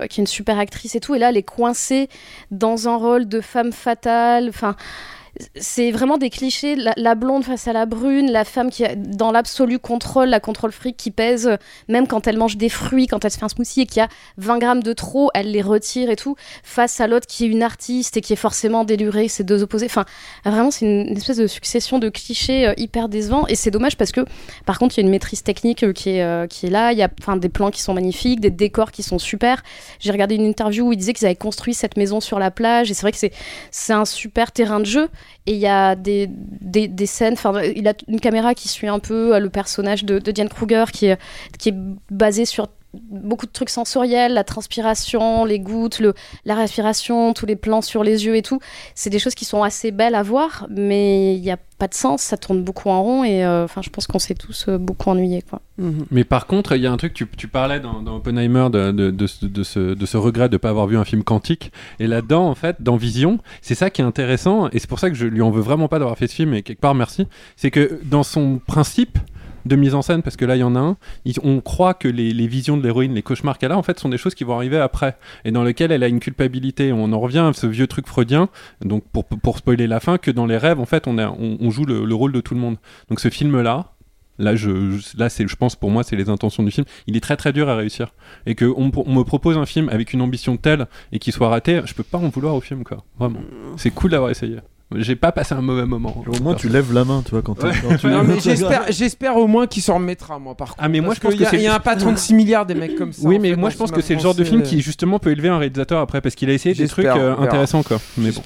qui 0.09 0.19
est 0.19 0.23
une 0.23 0.27
super 0.27 0.57
actrice 0.57 0.95
et 0.95 0.99
tout. 0.99 1.13
Et 1.13 1.19
là, 1.19 1.29
elle 1.29 1.37
est 1.37 1.43
coincée 1.43 2.09
dans 2.49 2.89
un 2.89 2.95
rôle 2.95 3.27
de 3.27 3.41
femme 3.41 3.71
fatale. 3.71 4.49
Enfin, 4.49 4.75
c'est 5.55 5.91
vraiment 5.91 6.17
des 6.17 6.29
clichés. 6.29 6.75
La, 6.75 7.15
blonde 7.15 7.43
face 7.43 7.67
à 7.67 7.73
la 7.73 7.85
brune, 7.85 8.31
la 8.31 8.45
femme 8.45 8.69
qui, 8.69 8.83
dans 8.95 9.31
l'absolu, 9.31 9.79
contrôle 9.79 10.29
la 10.29 10.39
contrôle 10.39 10.71
fric 10.71 10.97
qui 10.97 11.11
pèse, 11.11 11.57
même 11.87 12.07
quand 12.07 12.27
elle 12.27 12.37
mange 12.37 12.57
des 12.57 12.69
fruits, 12.69 13.07
quand 13.07 13.23
elle 13.25 13.31
se 13.31 13.37
fait 13.37 13.45
un 13.45 13.49
smoothie 13.49 13.81
et 13.81 13.85
qu'il 13.85 13.97
y 13.97 14.03
a 14.03 14.09
20 14.37 14.59
grammes 14.59 14.83
de 14.83 14.93
trop, 14.93 15.29
elle 15.33 15.51
les 15.51 15.61
retire 15.61 16.09
et 16.09 16.15
tout, 16.15 16.35
face 16.63 16.99
à 17.01 17.07
l'autre 17.07 17.27
qui 17.27 17.45
est 17.45 17.47
une 17.47 17.63
artiste 17.63 18.17
et 18.17 18.21
qui 18.21 18.33
est 18.33 18.37
forcément 18.37 18.83
délurée, 18.83 19.27
c'est 19.27 19.43
deux 19.43 19.63
opposés. 19.63 19.85
Enfin, 19.85 20.05
vraiment, 20.45 20.71
c'est 20.71 20.85
une, 20.85 21.17
espèce 21.17 21.37
de 21.37 21.47
succession 21.47 21.99
de 21.99 22.09
clichés 22.09 22.67
euh, 22.67 22.73
hyper 22.77 23.09
décevants. 23.09 23.47
Et 23.47 23.55
c'est 23.55 23.71
dommage 23.71 23.97
parce 23.97 24.11
que, 24.11 24.21
par 24.65 24.79
contre, 24.79 24.97
il 24.97 25.01
y 25.01 25.03
a 25.03 25.05
une 25.05 25.11
maîtrise 25.11 25.43
technique 25.43 25.83
euh, 25.83 25.93
qui, 25.93 26.11
est, 26.11 26.23
euh, 26.23 26.47
qui 26.47 26.67
est 26.67 26.69
là. 26.69 26.91
Il 26.91 26.97
y 26.97 27.03
a 27.03 27.09
des 27.37 27.49
plans 27.49 27.71
qui 27.71 27.81
sont 27.81 27.93
magnifiques, 27.93 28.39
des 28.39 28.51
décors 28.51 28.91
qui 28.91 29.03
sont 29.03 29.19
super. 29.19 29.63
J'ai 29.99 30.11
regardé 30.11 30.35
une 30.35 30.45
interview 30.45 30.87
où 30.87 30.93
il 30.93 30.97
disait 30.97 31.13
qu'ils 31.13 31.27
avaient 31.27 31.35
construit 31.35 31.73
cette 31.73 31.97
maison 31.97 32.19
sur 32.19 32.39
la 32.39 32.51
plage. 32.51 32.91
Et 32.91 32.93
c'est 32.93 33.01
vrai 33.01 33.11
que 33.11 33.17
c'est 33.71 33.93
un 33.93 34.05
super 34.05 34.51
terrain 34.51 34.79
de 34.79 34.85
jeu. 34.85 35.09
Et 35.45 35.53
il 35.53 35.59
y 35.59 35.67
a 35.67 35.95
des, 35.95 36.29
scènes, 37.05 37.35
il 37.75 37.87
a 37.87 37.93
une 38.07 38.19
caméra 38.19 38.53
qui 38.53 38.67
suit 38.67 38.87
un 38.87 38.99
peu 38.99 39.35
euh, 39.35 39.39
le 39.39 39.49
personnage 39.49 40.05
de, 40.05 40.19
Diane 40.19 40.49
Kruger 40.49 40.85
qui 40.91 41.07
est, 41.07 41.17
qui 41.57 41.69
est 41.69 41.75
basé 42.09 42.45
sur 42.45 42.67
beaucoup 42.93 43.45
de 43.45 43.51
trucs 43.51 43.69
sensoriels, 43.69 44.33
la 44.33 44.43
transpiration, 44.43 45.45
les 45.45 45.59
gouttes, 45.59 45.99
le, 45.99 46.13
la 46.45 46.55
respiration, 46.55 47.33
tous 47.33 47.45
les 47.45 47.55
plans 47.55 47.81
sur 47.81 48.03
les 48.03 48.25
yeux 48.25 48.35
et 48.35 48.41
tout. 48.41 48.59
C'est 48.95 49.09
des 49.09 49.19
choses 49.19 49.35
qui 49.35 49.45
sont 49.45 49.63
assez 49.63 49.91
belles 49.91 50.15
à 50.15 50.23
voir, 50.23 50.65
mais 50.69 51.35
il 51.35 51.41
n'y 51.41 51.51
a 51.51 51.57
pas 51.77 51.87
de 51.87 51.93
sens, 51.93 52.21
ça 52.21 52.35
tourne 52.35 52.61
beaucoup 52.61 52.89
en 52.89 53.01
rond 53.01 53.23
et 53.23 53.45
euh, 53.45 53.63
enfin, 53.63 53.81
je 53.81 53.89
pense 53.89 54.05
qu'on 54.05 54.19
s'est 54.19 54.35
tous 54.35 54.65
euh, 54.67 54.77
beaucoup 54.77 55.09
ennuyés. 55.09 55.41
Quoi. 55.49 55.61
Mais 56.11 56.25
par 56.25 56.45
contre, 56.45 56.75
il 56.75 56.81
y 56.81 56.87
a 56.87 56.91
un 56.91 56.97
truc, 56.97 57.13
tu, 57.13 57.25
tu 57.37 57.47
parlais 57.47 57.79
dans, 57.79 58.01
dans 58.01 58.17
Oppenheimer 58.17 58.67
de, 58.69 58.91
de, 58.91 59.11
de, 59.11 59.27
ce- 59.27 59.45
de 59.45 59.63
ce, 59.63 59.79
de 59.93 60.05
ce 60.05 60.17
regret 60.17 60.49
de 60.49 60.55
ne 60.55 60.57
pas 60.57 60.69
avoir 60.69 60.87
vu 60.87 60.97
un 60.97 61.05
film 61.05 61.23
quantique. 61.23 61.71
Et 61.99 62.07
là-dedans, 62.07 62.49
en 62.49 62.55
fait, 62.55 62.81
dans 62.81 62.97
Vision, 62.97 63.39
c'est 63.61 63.75
ça 63.75 63.89
qui 63.89 64.01
est 64.01 64.05
intéressant. 64.05 64.67
Et 64.73 64.79
c'est 64.79 64.89
pour 64.89 64.99
ça 64.99 65.09
que 65.09 65.15
je 65.15 65.25
lui 65.25 65.41
en 65.41 65.51
veux 65.51 65.61
vraiment 65.61 65.87
pas 65.87 65.99
d'avoir 65.99 66.17
fait 66.17 66.27
ce 66.27 66.35
film. 66.35 66.53
Et 66.53 66.63
quelque 66.63 66.81
part, 66.81 66.95
merci. 66.95 67.27
C'est 67.55 67.71
que 67.71 68.01
dans 68.03 68.23
son 68.23 68.59
principe 68.67 69.17
de 69.65 69.75
mise 69.75 69.95
en 69.95 70.01
scène, 70.01 70.21
parce 70.21 70.35
que 70.35 70.45
là, 70.45 70.55
il 70.55 70.59
y 70.59 70.63
en 70.63 70.75
a 70.75 70.79
un, 70.79 70.97
on 71.43 71.61
croit 71.61 71.93
que 71.93 72.07
les, 72.07 72.33
les 72.33 72.47
visions 72.47 72.77
de 72.77 72.83
l'héroïne, 72.83 73.13
les 73.13 73.23
cauchemars 73.23 73.57
qu'elle 73.57 73.71
a, 73.71 73.77
en 73.77 73.83
fait, 73.83 73.99
sont 73.99 74.09
des 74.09 74.17
choses 74.17 74.35
qui 74.35 74.43
vont 74.43 74.55
arriver 74.55 74.77
après. 74.77 75.17
Et 75.45 75.51
dans 75.51 75.63
lesquelles 75.63 75.91
elle 75.91 76.03
a 76.03 76.07
une 76.07 76.19
culpabilité. 76.19 76.91
On 76.93 77.11
en 77.11 77.19
revient 77.19 77.39
à 77.39 77.53
ce 77.53 77.67
vieux 77.67 77.87
truc 77.87 78.07
freudien, 78.07 78.49
donc 78.83 79.03
pour, 79.11 79.25
pour 79.25 79.57
spoiler 79.57 79.87
la 79.87 79.99
fin, 79.99 80.17
que 80.17 80.31
dans 80.31 80.45
les 80.45 80.57
rêves, 80.57 80.79
en 80.79 80.85
fait, 80.85 81.07
on, 81.07 81.17
on, 81.17 81.69
joue 81.71 81.85
le, 81.85 82.05
le 82.05 82.15
rôle 82.15 82.31
de 82.31 82.41
tout 82.41 82.53
le 82.53 82.59
monde. 82.59 82.77
Donc 83.09 83.19
ce 83.19 83.29
film-là, 83.29 83.93
Là, 84.41 84.55
je, 84.55 84.69
là, 85.17 85.27
je 85.27 85.55
pense 85.57 85.75
pour 85.75 85.91
moi, 85.91 86.01
c'est 86.03 86.15
les 86.15 86.29
intentions 86.29 86.63
du 86.63 86.71
film. 86.71 86.85
Il 87.07 87.17
est 87.17 87.19
très 87.19 87.35
très 87.35 87.51
dur 87.51 87.67
à 87.67 87.75
réussir. 87.75 88.13
Et 88.45 88.55
que 88.55 88.63
on 88.63 88.85
me 88.85 89.23
propose 89.23 89.57
un 89.57 89.65
film 89.65 89.89
avec 89.89 90.13
une 90.13 90.21
ambition 90.21 90.55
telle 90.55 90.87
et 91.11 91.19
qu'il 91.19 91.33
soit 91.33 91.49
raté, 91.49 91.81
je 91.83 91.93
peux 91.93 92.03
pas 92.03 92.19
en 92.19 92.29
vouloir 92.29 92.55
au 92.55 92.61
film, 92.61 92.85
quoi. 92.85 93.03
Vraiment. 93.19 93.41
C'est 93.75 93.91
cool 93.91 94.11
d'avoir 94.11 94.31
essayé. 94.31 94.59
J'ai 94.95 95.15
pas 95.15 95.31
passé 95.31 95.53
un 95.53 95.61
mauvais 95.61 95.85
moment. 95.85 96.23
Au 96.27 96.41
moins, 96.41 96.55
tu 96.55 96.67
lèves 96.67 96.91
la 96.93 97.05
main, 97.05 97.21
tu 97.23 97.29
vois, 97.31 97.43
quand, 97.43 97.53
tu. 97.55 98.07
Non, 98.07 98.23
mais 98.23 98.39
j'espère, 98.39 98.85
j'espère 98.89 99.37
au 99.37 99.45
moins 99.45 99.67
qu'il 99.67 99.83
s'en 99.83 99.95
remettra, 99.95 100.39
moi, 100.39 100.55
par 100.55 100.69
contre. 100.69 100.79
Ah, 100.81 100.89
mais 100.89 100.99
moi, 100.99 101.13
je 101.13 101.19
pense 101.19 101.31
qu'il 101.33 101.41
y 101.41 101.43
a- 101.45 101.49
que 101.49 101.55
c'est- 101.55 101.61
il 101.61 101.65
y 101.65 101.67
a 101.67 101.75
un 101.75 101.79
patron 101.79 102.11
de 102.11 102.17
6 102.17 102.33
milliards 102.33 102.65
des 102.65 102.73
mecs 102.73 102.95
comme 102.95 103.13
ça. 103.13 103.21
Oui, 103.23 103.37
en 103.37 103.39
mais 103.39 103.49
fait, 103.51 103.55
moi 103.55 103.69
dans 103.69 103.73
je 103.73 103.77
pense 103.77 103.91
le 103.91 103.95
que 103.97 104.01
c'est 104.01 104.15
le 104.15 104.19
genre 104.19 104.33
de 104.33 104.43
film 104.43 104.61
français. 104.61 104.75
qui 104.77 104.81
justement 104.81 105.19
peut 105.19 105.29
élever 105.31 105.49
un 105.49 105.59
réalisateur 105.59 105.99
après 105.99 106.21
parce 106.21 106.33
qu'il 106.33 106.49
a 106.49 106.53
essayé 106.53 106.73
des 106.73 106.87
trucs 106.87 107.05
J'espère, 107.05 107.21
euh, 107.21 107.33
on 107.33 107.41
verra. 107.41 107.43
intéressants, 107.45 107.83
quoi. 107.83 107.99
Mais 108.17 108.31
bon. 108.31 108.41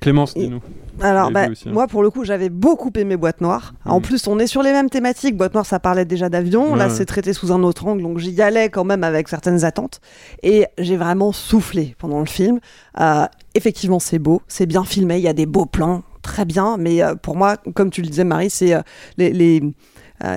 Clémence, 0.00 0.34
dis-nous. 0.34 0.60
Alors, 1.00 1.30
bah, 1.30 1.48
aussi, 1.50 1.68
hein. 1.68 1.72
moi, 1.72 1.86
pour 1.88 2.02
le 2.02 2.10
coup, 2.10 2.24
j'avais 2.24 2.48
beaucoup 2.48 2.90
aimé 2.96 3.16
Boîte 3.16 3.40
Noire. 3.40 3.74
En 3.84 4.00
plus, 4.00 4.26
on 4.28 4.38
est 4.38 4.46
sur 4.46 4.62
les 4.62 4.70
mêmes 4.72 4.90
thématiques. 4.90 5.36
Boîte 5.36 5.54
Noire, 5.54 5.66
ça 5.66 5.80
parlait 5.80 6.04
déjà 6.04 6.28
d'avion. 6.28 6.74
Là, 6.76 6.88
c'est 6.90 7.04
traité 7.04 7.32
sous 7.32 7.52
un 7.52 7.62
autre 7.62 7.86
angle. 7.86 8.02
Donc, 8.02 8.18
j'y 8.18 8.40
allais 8.40 8.68
quand 8.68 8.84
même 8.84 9.02
avec 9.04 9.28
certaines 9.28 9.64
attentes. 9.64 10.00
Et 10.42 10.66
j'ai 10.78 10.96
vraiment 10.96 11.32
soufflé 11.32 11.96
pendant 11.98 12.20
le 12.20 12.26
film. 12.26 12.60
Euh, 13.00 13.26
effectivement, 13.54 13.98
c'est 13.98 14.18
beau. 14.20 14.40
C'est 14.46 14.66
bien 14.66 14.84
filmé. 14.84 15.16
Il 15.16 15.22
y 15.24 15.28
a 15.28 15.32
des 15.32 15.46
beaux 15.46 15.66
plans. 15.66 16.02
Très 16.22 16.44
bien. 16.44 16.76
Mais 16.78 17.02
euh, 17.02 17.14
pour 17.16 17.36
moi, 17.36 17.56
comme 17.74 17.90
tu 17.90 18.00
le 18.00 18.08
disais, 18.08 18.24
Marie, 18.24 18.50
c'est 18.50 18.74
euh, 18.74 18.80
les. 19.18 19.32
les 19.32 19.62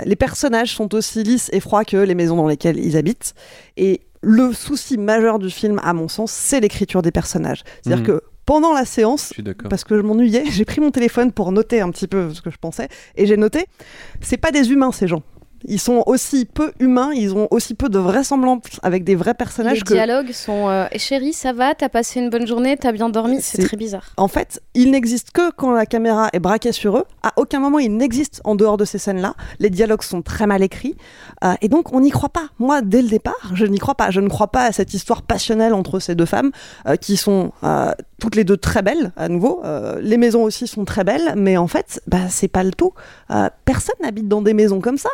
les 0.03 0.17
personnages 0.17 0.75
sont 0.75 0.93
aussi 0.95 1.23
lisses 1.23 1.49
et 1.53 1.61
froids 1.61 1.85
que 1.85 1.95
les 1.95 2.15
maisons 2.15 2.35
dans 2.35 2.47
lesquelles 2.47 2.77
ils 2.77 2.97
habitent. 2.97 3.33
Et 3.77 4.01
le 4.21 4.51
souci 4.51 4.97
majeur 4.97 5.39
du 5.39 5.49
film, 5.49 5.79
à 5.81 5.93
mon 5.93 6.09
sens, 6.09 6.31
c'est 6.31 6.59
l'écriture 6.59 7.01
des 7.01 7.11
personnages. 7.11 7.63
C'est-à-dire 7.81 8.01
Mhm. 8.01 8.07
que 8.19 8.21
pendant 8.47 8.73
la 8.73 8.85
séance, 8.85 9.33
parce 9.69 9.83
que 9.83 9.95
je 9.95 10.01
m'ennuyais, 10.01 10.45
j'ai 10.49 10.65
pris 10.65 10.81
mon 10.81 10.89
téléphone 10.89 11.31
pour 11.31 11.51
noter 11.51 11.81
un 11.81 11.91
petit 11.91 12.07
peu 12.07 12.33
ce 12.33 12.41
que 12.41 12.49
je 12.49 12.57
pensais, 12.57 12.87
et 13.15 13.27
j'ai 13.27 13.37
noté, 13.37 13.67
c'est 14.21 14.37
pas 14.37 14.51
des 14.51 14.71
humains 14.71 14.91
ces 14.91 15.07
gens. 15.07 15.21
Ils 15.65 15.79
sont 15.79 16.03
aussi 16.05 16.45
peu 16.45 16.71
humains, 16.79 17.11
ils 17.13 17.33
ont 17.33 17.47
aussi 17.51 17.73
peu 17.73 17.89
de 17.89 17.99
vraisemblance 17.99 18.61
avec 18.83 19.03
des 19.03 19.15
vrais 19.15 19.33
personnages 19.33 19.77
Les 19.77 19.81
que... 19.81 19.93
dialogues 19.93 20.31
sont 20.31 20.69
euh, 20.69 20.85
Eh, 20.91 20.99
chérie, 20.99 21.33
ça 21.33 21.53
va 21.53 21.75
T'as 21.75 21.89
passé 21.89 22.19
une 22.19 22.29
bonne 22.29 22.47
journée 22.47 22.77
T'as 22.77 22.91
bien 22.91 23.09
dormi 23.09 23.41
C'est 23.41 23.63
très 23.63 23.77
bizarre. 23.77 24.05
En 24.17 24.27
fait, 24.27 24.61
ils 24.73 24.91
n'existent 24.91 25.31
que 25.33 25.51
quand 25.51 25.71
la 25.71 25.85
caméra 25.85 26.29
est 26.33 26.39
braquée 26.39 26.71
sur 26.71 26.97
eux. 26.97 27.05
À 27.23 27.33
aucun 27.37 27.59
moment 27.59 27.79
ils 27.79 27.95
n'existent 27.95 28.41
en 28.43 28.55
dehors 28.55 28.77
de 28.77 28.85
ces 28.85 28.97
scènes-là. 28.97 29.35
Les 29.59 29.69
dialogues 29.69 30.03
sont 30.03 30.21
très 30.21 30.47
mal 30.47 30.63
écrits. 30.63 30.95
Euh, 31.43 31.53
et 31.61 31.69
donc 31.69 31.93
on 31.93 32.01
n'y 32.01 32.11
croit 32.11 32.29
pas. 32.29 32.47
Moi, 32.59 32.81
dès 32.81 33.01
le 33.01 33.07
départ, 33.07 33.51
je 33.53 33.65
n'y 33.65 33.79
crois 33.79 33.95
pas. 33.95 34.11
Je 34.11 34.21
ne 34.21 34.29
crois 34.29 34.47
pas 34.47 34.63
à 34.63 34.71
cette 34.71 34.93
histoire 34.93 35.21
passionnelle 35.21 35.73
entre 35.73 35.99
ces 35.99 36.15
deux 36.15 36.25
femmes 36.25 36.51
euh, 36.87 36.95
qui 36.95 37.17
sont 37.17 37.51
euh, 37.63 37.91
toutes 38.19 38.35
les 38.35 38.43
deux 38.43 38.57
très 38.57 38.81
belles, 38.81 39.11
à 39.15 39.29
nouveau. 39.29 39.61
Les 40.01 40.17
maisons 40.17 40.43
aussi 40.43 40.67
sont 40.67 40.85
très 40.85 41.03
belles. 41.03 41.33
Mais 41.35 41.57
en 41.57 41.67
fait, 41.67 42.01
bah, 42.07 42.29
c'est 42.29 42.47
pas 42.47 42.63
le 42.63 42.71
tout. 42.71 42.93
Personne 43.65 43.95
n'habite 44.01 44.27
dans 44.27 44.41
des 44.41 44.53
maisons 44.53 44.81
comme 44.81 44.97
ça. 44.97 45.09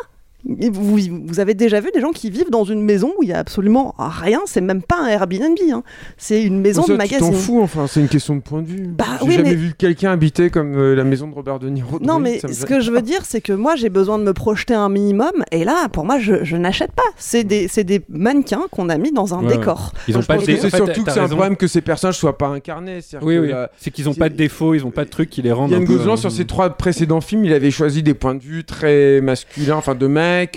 Et 0.60 0.68
Vous, 0.70 0.98
vous 1.26 1.40
avez 1.40 1.54
déjà 1.54 1.80
vu 1.80 1.90
des 1.94 2.00
gens 2.00 2.10
qui 2.12 2.28
vivent 2.30 2.50
dans 2.50 2.64
une 2.64 2.82
maison 2.82 3.12
où 3.18 3.22
il 3.22 3.30
y 3.30 3.32
a 3.32 3.38
absolument 3.38 3.94
rien, 3.98 4.40
c'est 4.46 4.60
même 4.60 4.82
pas 4.82 4.96
un 5.00 5.06
Airbnb, 5.08 5.56
hein. 5.72 5.82
c'est 6.18 6.42
une 6.42 6.60
maison 6.60 6.82
Ça, 6.82 6.96
de 6.96 7.02
tu 7.06 7.16
t'en 7.18 7.32
fous, 7.32 7.60
enfin, 7.62 7.86
c'est 7.86 8.00
une 8.00 8.08
question 8.08 8.36
de 8.36 8.40
point 8.40 8.60
de 8.62 8.66
vue. 8.66 8.86
Bah 8.88 9.04
J'ai 9.20 9.26
oui, 9.26 9.34
jamais 9.36 9.50
mais- 9.50 9.54
vu 9.54 9.72
quelqu'un 9.76 10.10
habiter 10.12 10.50
comme 10.50 10.74
euh, 10.76 10.94
la 10.94 11.04
maison 11.04 11.28
de 11.28 11.34
Robert 11.34 11.58
De 11.58 11.68
Niro. 11.68 11.98
Non, 12.00 12.18
mais 12.18 12.40
ce 12.40 12.66
que 12.66 12.80
je 12.80 12.90
veux 12.90 13.00
dire, 13.02 13.20
c'est 13.24 13.40
que 13.40 13.52
moi, 13.52 13.74
j'ai 13.76 13.88
besoin 13.88 14.18
de 14.18 14.24
me 14.24 14.32
projeter 14.34 14.74
un 14.74 14.88
minimum, 14.88 15.32
et 15.50 15.64
là, 15.64 15.88
pour 15.88 16.04
moi, 16.04 16.18
je, 16.18 16.44
je 16.44 16.56
n'achète 16.56 16.92
pas. 16.92 17.02
C'est 17.16 17.44
des, 17.44 18.02
mannequins 18.08 18.64
qu'on 18.70 18.88
a 18.90 18.98
mis 18.98 19.12
dans 19.12 19.34
un 19.34 19.42
Ouais, 19.44 19.56
décor. 19.56 19.92
Ils 20.08 20.16
ont 20.18 20.22
pas 20.22 20.38
c'est 20.38 20.58
en 20.58 20.68
fait, 20.68 20.76
surtout 20.76 21.04
que 21.04 21.10
c'est 21.12 21.20
un 21.20 21.28
problème 21.28 21.56
que 21.56 21.66
ces 21.66 21.80
personnages 21.80 22.18
soient 22.18 22.36
pas 22.38 22.48
incarnés. 22.48 23.00
c'est-à-dire 23.00 23.26
Oui, 23.26 23.34
que 23.36 23.40
oui. 23.40 23.48
la- 23.48 23.70
C'est 23.78 23.90
qu'ils 23.90 24.08
ont 24.08 24.14
pas 24.14 24.28
de 24.28 24.34
défauts, 24.36 24.74
ils 24.74 24.84
ont 24.84 24.90
pas 24.90 25.04
de 25.04 25.10
trucs 25.10 25.30
qui 25.30 25.42
les 25.42 25.52
rendent. 25.52 25.70
Yann 25.70 25.84
Gozlan, 25.84 26.14
euh, 26.14 26.16
sur 26.16 26.30
ses 26.30 26.44
trois 26.44 26.70
précédents 26.70 27.20
films, 27.20 27.44
il 27.44 27.52
avait 27.52 27.70
choisi 27.70 28.02
des 28.02 28.14
points 28.14 28.34
de 28.34 28.42
vue 28.42 28.64
très 28.64 29.20
masculins, 29.20 29.76
enfin 29.76 29.94
de 29.94 30.06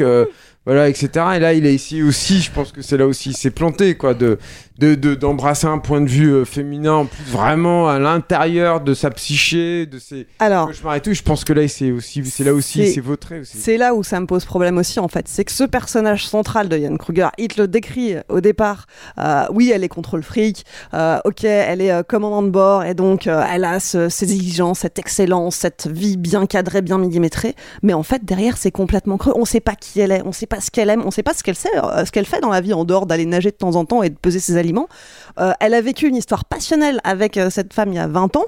euh, 0.01 0.25
voilà, 0.65 0.89
etc. 0.89 1.09
Et 1.35 1.39
là, 1.39 1.53
il 1.53 1.65
a 1.65 1.69
essayé 1.69 2.03
aussi, 2.03 2.41
je 2.41 2.51
pense 2.51 2.71
que 2.71 2.81
c'est 2.81 2.97
là 2.97 3.07
aussi, 3.07 3.29
il 3.29 3.37
s'est 3.37 3.51
planté, 3.51 3.95
quoi, 3.95 4.13
de 4.13 4.37
de- 4.79 4.95
de- 4.95 5.15
d'embrasser 5.15 5.67
un 5.67 5.79
point 5.79 6.01
de 6.01 6.07
vue 6.07 6.29
euh, 6.31 6.45
féminin, 6.45 6.93
en 6.93 7.05
plus 7.05 7.23
vraiment 7.31 7.89
à 7.89 7.99
l'intérieur 7.99 8.81
de 8.81 8.93
sa 8.93 9.09
psyché, 9.09 9.85
de 9.85 9.99
ses 9.99 10.27
Alors, 10.39 10.67
cauchemars 10.67 10.95
et 10.95 11.01
tout. 11.01 11.13
Je 11.13 11.23
pense 11.23 11.43
que 11.43 11.53
là, 11.53 11.67
c'est 11.67 11.91
aussi, 11.91 12.23
c'est 12.25 12.43
là 12.43 12.53
aussi, 12.53 12.91
C'est- 12.93 13.01
vautré 13.01 13.39
aussi. 13.39 13.57
C'est 13.57 13.77
là 13.77 13.93
où 13.95 14.03
ça 14.03 14.19
me 14.19 14.25
pose 14.25 14.45
problème 14.45 14.77
aussi, 14.77 14.99
en 14.99 15.07
fait. 15.07 15.27
C'est 15.27 15.45
que 15.45 15.51
ce 15.51 15.63
personnage 15.63 16.27
central 16.27 16.69
de 16.69 16.77
Ian 16.77 16.95
Kruger, 16.97 17.27
il 17.37 17.47
te 17.47 17.61
le 17.61 17.67
décrit 17.67 18.15
au 18.29 18.41
départ. 18.41 18.85
Euh, 19.19 19.45
oui, 19.51 19.71
elle 19.73 19.83
est 19.83 19.89
contre 19.89 20.15
le 20.17 20.23
fric. 20.23 20.65
euh, 20.93 21.17
ok, 21.25 21.43
elle 21.43 21.81
est 21.81 21.91
euh, 21.91 22.03
commandant 22.03 22.43
de 22.43 22.49
bord 22.49 22.83
et 22.83 22.93
donc 22.93 23.27
euh, 23.27 23.43
elle 23.51 23.63
a 23.65 23.79
ce- 23.79 24.09
ces 24.09 24.31
exigences, 24.33 24.79
cette 24.79 24.99
excellence, 24.99 25.55
cette 25.55 25.87
vie 25.87 26.17
bien 26.17 26.45
cadrée, 26.45 26.81
bien 26.81 26.97
millimétrée. 26.97 27.55
Mais 27.83 27.93
en 27.93 28.03
fait, 28.03 28.23
derrière, 28.25 28.57
c'est 28.57 28.71
complètement 28.71 29.17
creux. 29.17 29.33
On 29.35 29.45
sait 29.45 29.59
pas 29.59 29.75
qui 29.75 29.99
elle 29.99 30.11
est, 30.11 30.21
on 30.25 30.31
sait 30.31 30.45
pas 30.45 30.59
ce 30.61 30.69
qu'elle 30.71 30.89
aime, 30.89 31.01
on 31.05 31.11
sait 31.11 31.23
pas 31.23 31.33
ce 31.33 31.43
qu'elle 31.43 31.55
sait, 31.55 31.69
euh, 31.83 32.05
ce 32.05 32.11
qu'elle 32.11 32.25
fait 32.25 32.41
dans 32.41 32.49
la 32.51 32.61
vie 32.61 32.73
en 32.73 32.85
dehors 32.85 33.05
d'aller 33.05 33.25
nager 33.25 33.51
de 33.51 33.55
temps 33.55 33.75
en 33.75 33.85
temps 33.85 34.03
et 34.03 34.09
de 34.09 34.15
peser 34.15 34.39
ses 34.39 34.55
aliments. 34.57 34.66
Euh, 35.39 35.53
elle 35.59 35.73
a 35.73 35.81
vécu 35.81 36.07
une 36.07 36.15
histoire 36.15 36.45
passionnelle 36.45 36.99
avec 37.03 37.37
euh, 37.37 37.49
cette 37.49 37.73
femme 37.73 37.89
il 37.89 37.95
y 37.95 37.99
a 37.99 38.07
20 38.07 38.35
ans. 38.37 38.45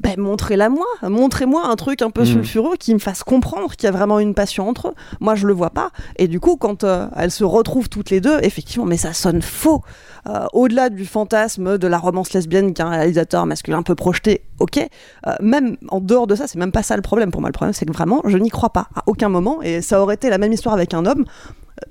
Ben, 0.00 0.18
montrez-la 0.18 0.68
moi, 0.68 0.86
montrez-moi 1.02 1.64
un 1.66 1.76
truc 1.76 2.02
un 2.02 2.10
peu 2.10 2.22
Mm. 2.22 2.26
sulfureux 2.26 2.76
qui 2.76 2.92
me 2.94 2.98
fasse 2.98 3.22
comprendre 3.22 3.70
qu'il 3.76 3.84
y 3.84 3.88
a 3.88 3.92
vraiment 3.92 4.18
une 4.18 4.34
passion 4.34 4.68
entre 4.68 4.88
eux. 4.88 4.94
Moi, 5.20 5.34
je 5.36 5.46
le 5.46 5.52
vois 5.52 5.70
pas. 5.70 5.90
Et 6.16 6.26
du 6.28 6.40
coup, 6.40 6.56
quand 6.56 6.82
euh, 6.82 7.06
elles 7.14 7.30
se 7.30 7.44
retrouvent 7.44 7.88
toutes 7.88 8.10
les 8.10 8.20
deux, 8.20 8.38
effectivement, 8.42 8.86
mais 8.86 8.96
ça 8.96 9.12
sonne 9.12 9.42
faux. 9.42 9.82
Euh, 10.28 10.46
Au-delà 10.54 10.88
du 10.88 11.04
fantasme 11.04 11.78
de 11.78 11.86
la 11.86 11.98
romance 11.98 12.32
lesbienne 12.32 12.72
qu'un 12.74 12.88
réalisateur 12.88 13.44
masculin 13.46 13.82
peut 13.82 13.94
projeter, 13.94 14.42
ok. 14.58 14.78
Euh, 14.78 15.34
même 15.40 15.76
en 15.88 16.00
dehors 16.00 16.26
de 16.26 16.34
ça, 16.34 16.46
c'est 16.48 16.58
même 16.58 16.72
pas 16.72 16.82
ça 16.82 16.96
le 16.96 17.02
problème 17.02 17.30
pour 17.30 17.40
moi. 17.40 17.50
Le 17.50 17.52
problème, 17.52 17.74
c'est 17.74 17.86
que 17.86 17.92
vraiment, 17.92 18.22
je 18.24 18.38
n'y 18.38 18.50
crois 18.50 18.70
pas 18.70 18.88
à 18.96 19.02
aucun 19.06 19.28
moment. 19.28 19.62
Et 19.62 19.82
ça 19.82 20.00
aurait 20.00 20.14
été 20.14 20.30
la 20.30 20.38
même 20.38 20.52
histoire 20.52 20.74
avec 20.74 20.94
un 20.94 21.06
homme. 21.06 21.26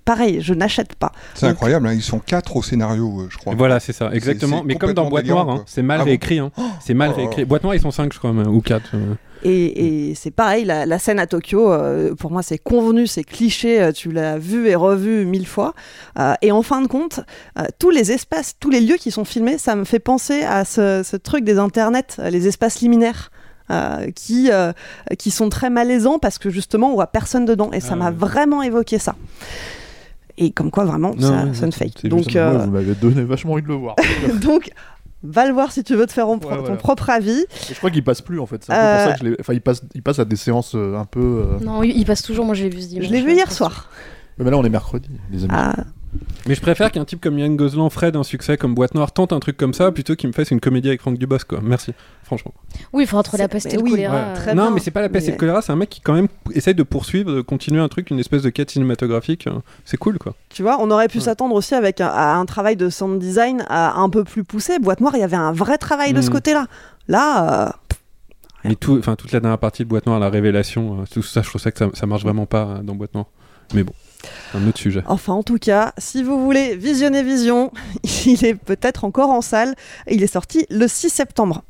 Pareil, 0.06 0.42
je 0.42 0.54
n'achète 0.54 0.96
pas. 0.96 1.12
C'est 1.34 1.46
Donc, 1.46 1.54
incroyable, 1.54 1.88
hein, 1.88 1.94
ils 1.94 2.02
sont 2.02 2.20
quatre 2.20 2.56
au 2.56 2.64
scénario, 2.64 3.22
euh, 3.22 3.28
je 3.30 3.38
crois. 3.38 3.54
Voilà, 3.56 3.80
c'est 3.80 3.94
ça, 3.94 4.10
exactement. 4.14 4.64
Mais 4.66 4.76
comme 4.76 4.94
dans 4.94 5.10
Boîte 5.10 5.26
Noire, 5.26 5.50
hein, 5.50 5.64
c'est 5.68 5.82
mal 5.82 6.00
Ah 6.02 6.06
réécrit. 6.06 6.40
hein. 6.40 6.52
C'est 6.80 6.94
mal 6.94 7.12
Oh. 7.14 7.18
réécrit. 7.18 7.46
Boîte 7.46 7.64
Noire, 7.64 7.76
ils 7.76 7.82
sont 7.82 7.92
cinq, 7.92 8.14
je 8.14 8.20
crois, 8.20 8.32
ou 8.32 8.62
quatre. 8.62 8.92
euh. 8.96 9.16
Et, 9.44 10.10
et 10.12 10.16
c'est 10.16 10.30
pareil, 10.30 10.66
la, 10.66 10.86
la 10.86 11.00
scène 11.00 11.18
à 11.18 11.26
Tokyo, 11.26 11.72
euh, 11.72 12.14
pour 12.14 12.30
moi, 12.32 12.44
c'est 12.44 12.60
convenu, 12.60 13.08
c'est 13.08 13.24
cliché, 13.24 13.82
euh, 13.82 13.92
tu 13.92 14.12
l'as 14.12 14.38
vu 14.38 14.68
et 14.68 14.76
revu 14.76 15.26
mille 15.26 15.48
fois. 15.48 15.74
Euh, 16.20 16.36
et 16.44 16.52
en 16.52 16.62
fin 16.62 16.80
de 16.82 16.88
compte, 16.88 17.22
euh, 17.58 17.64
tous 17.80 17.90
les 17.90 18.12
espaces, 18.12 18.54
tous 18.60 18.70
les 18.70 18.82
lieux 18.82 18.98
qui 18.98 19.10
sont 19.10 19.26
filmés, 19.26 19.58
ça 19.58 19.76
me 19.76 19.84
fait 19.84 19.98
penser 19.98 20.44
à 20.44 20.64
ce, 20.64 21.02
ce 21.04 21.18
truc 21.18 21.44
des 21.44 21.58
internets, 21.58 22.18
les 22.30 22.48
espaces 22.48 22.82
liminaires. 22.82 23.32
euh, 23.72 24.12
qui, 24.14 24.50
euh, 24.52 24.74
qui 25.18 25.32
sont 25.32 25.48
très 25.48 25.70
malaisants 25.70 26.20
parce 26.20 26.38
que 26.38 26.50
justement 26.50 26.92
on 26.92 26.96
voit 26.96 27.08
personne 27.08 27.46
dedans 27.46 27.70
et 27.72 27.80
ça 27.80 27.92
Ah 27.94 27.96
m'a 27.96 28.06
ouais. 28.10 28.16
vraiment 28.18 28.62
évoqué 28.62 29.00
ça 29.00 29.16
et 30.38 30.52
comme 30.52 30.72
quoi 30.72 30.86
vraiment 30.86 31.14
Non, 31.16 31.22
ça, 31.22 31.54
ça 31.54 31.66
ne 31.68 31.72
fake 31.72 32.06
donc 32.08 32.36
euh, 32.36 32.58
vous 32.66 32.72
m'avez 32.72 32.96
donné 32.96 33.24
vachement 33.24 33.54
envie 33.54 33.64
de 33.64 33.68
le 33.68 33.76
voir. 33.76 33.96
donc 34.42 34.72
va 35.24 35.46
le 35.46 35.54
voir 35.54 35.72
si 35.72 35.84
tu 35.84 35.96
veux 35.96 36.08
te 36.08 36.14
faire 36.14 36.26
ton, 36.26 36.34
Ouais, 36.36 36.40
ton 36.56 36.62
voilà. 36.62 36.76
propre 36.78 37.10
avis 37.12 37.42
Et 37.70 37.74
je 37.74 37.76
crois 37.76 37.92
qu'il 37.92 38.04
passe 38.04 38.22
plus 38.22 38.40
en 38.40 38.46
fait. 38.48 38.66
Euh, 38.70 39.04
pour 39.04 39.12
ça 39.12 39.14
que 39.14 39.20
je 39.26 39.30
l'ai. 39.32 39.38
Enfin, 39.40 39.54
il 39.54 39.62
passe, 39.62 39.84
il 39.94 40.02
passe 40.02 40.18
à 40.20 40.26
des 40.26 40.36
séances 40.36 40.74
euh, 40.76 40.98
un 40.98 41.06
peu. 41.06 41.20
euh, 41.60 41.64
Non, 41.64 41.84
il 41.84 41.96
il 41.96 42.06
passe 42.06 42.24
toujours. 42.24 42.46
Moi, 42.46 42.56
je 42.56 42.64
l'ai 42.64 42.70
vu 42.70 42.82
ce 42.82 42.88
dimanche. 42.88 43.08
je 43.08 43.12
l'ai 43.14 43.22
vu 43.22 43.32
hier 43.34 43.52
soir 43.52 43.90
Mais 44.40 44.50
là, 44.50 44.58
on 44.58 44.64
est 44.64 44.70
mercredi, 44.70 45.10
les 45.32 45.44
amis. 45.44 45.54
Ah, 45.56 45.76
Mais 46.48 46.56
je 46.56 46.62
préfère 46.62 46.92
qu'un 46.92 47.06
type 47.06 47.22
comme 47.22 47.40
Yann 47.40 47.56
Gozlan, 47.56 47.90
Fred, 47.90 48.16
un 48.16 48.24
succès 48.24 48.58
comme 48.58 48.74
Boîte 48.76 48.96
Noire, 48.96 49.12
tente 49.14 49.32
un 49.32 49.40
truc 49.40 49.56
comme 49.56 49.74
ça 49.74 49.92
plutôt 49.92 50.16
qu'il 50.16 50.28
me 50.28 50.34
fasse 50.34 50.52
une 50.52 50.60
comédie 50.60 50.90
avec 50.90 51.00
Franck 51.02 51.18
Dubosc, 51.18 51.48
quoi. 51.48 51.60
Merci, 51.64 51.94
franchement. 52.24 52.54
Oui, 52.92 53.04
il 53.04 53.08
faut 53.08 53.18
entre 53.18 53.38
la 53.38 53.48
peste 53.48 53.68
mais 53.68 53.74
et 53.74 53.78
le 53.78 53.84
oui, 53.84 53.92
choléra. 53.92 54.16
ouais, 54.16 54.22
euh, 54.22 54.36
très 54.36 54.54
non, 54.56 54.64
bien, 54.64 54.72
mais 54.72 54.80
c'est 54.82 54.92
pas 54.92 55.02
la 55.02 55.08
peste 55.10 55.28
et 55.28 55.32
mais- 55.32 55.36
le 55.36 55.40
choléra, 55.40 55.62
c'est 55.62 55.72
un 55.72 55.76
mec 55.78 55.90
qui 55.90 56.02
quand 56.02 56.14
même 56.14 56.28
essaye 56.54 56.76
de 56.76 56.84
poursuivre, 56.84 57.32
de 57.34 57.42
continuer 57.42 57.80
un 57.80 57.88
truc, 57.88 58.10
une 58.10 58.20
espèce 58.20 58.42
de 58.42 58.50
quête 58.50 58.72
cinématographique. 58.72 59.48
euh, 59.48 59.52
C'est 59.86 59.98
cool, 59.98 60.18
quoi. 60.18 60.34
Tu 60.50 60.64
vois, 60.64 60.78
on 60.82 60.92
aurait 60.92 61.08
pu 61.08 61.22
s'attendre 61.22 61.56
aussi 61.56 61.76
avec 61.76 62.02
un, 62.02 62.08
à 62.08 62.36
un 62.36 62.46
travail 62.46 62.76
de 62.76 62.90
sound 62.90 63.20
design 63.20 63.64
à 63.70 64.00
un 64.00 64.10
peu 64.10 64.24
plus 64.26 64.44
poussé. 64.44 64.80
Boîte 64.80 65.00
Noire, 65.00 65.14
il 65.16 65.20
y 65.22 65.24
avait 65.24 65.38
un 65.38 65.54
vrai 65.54 65.78
travail 65.78 66.12
de 66.14 66.22
ce 66.22 66.30
Mm. 66.30 66.34
côté-là. 66.34 66.68
Là, 67.08 67.68
euh, 67.68 68.70
Et 68.70 68.76
tout, 68.76 68.98
enfin 69.00 69.16
toute 69.16 69.32
la 69.32 69.40
dernière 69.40 69.58
partie 69.60 69.84
de 69.84 69.90
Boîte 69.90 70.06
Noire, 70.08 70.20
la 70.20 70.30
révélation, 70.30 71.02
euh, 71.02 71.04
tout 71.12 71.24
ça, 71.24 71.42
je 71.42 71.48
trouve 71.50 71.62
ça 71.62 71.72
que 71.72 71.80
ça, 71.80 71.88
ça 71.94 72.06
marche 72.06 72.24
vraiment 72.24 72.46
pas 72.46 72.64
euh, 72.66 72.82
dans 72.84 72.96
Boîte 72.96 73.14
Noire. 73.14 73.28
Mais 73.74 73.84
bon, 73.84 73.94
un 74.54 74.68
autre 74.68 74.80
sujet. 74.80 75.04
enfin, 75.08 75.34
en 75.34 75.44
tout 75.44 75.58
cas, 75.58 75.94
si 75.98 76.24
vous 76.24 76.44
voulez 76.44 76.76
visionner 76.76 77.24
Vision, 77.24 77.72
il 78.26 78.46
est 78.46 78.56
peut-être 78.56 79.04
encore 79.04 79.30
en 79.30 79.42
salle. 79.42 79.76
Il 80.10 80.24
est 80.24 80.28
sorti 80.28 80.66
le 80.70 80.88
6 80.88 81.10
septembre. 81.10 81.64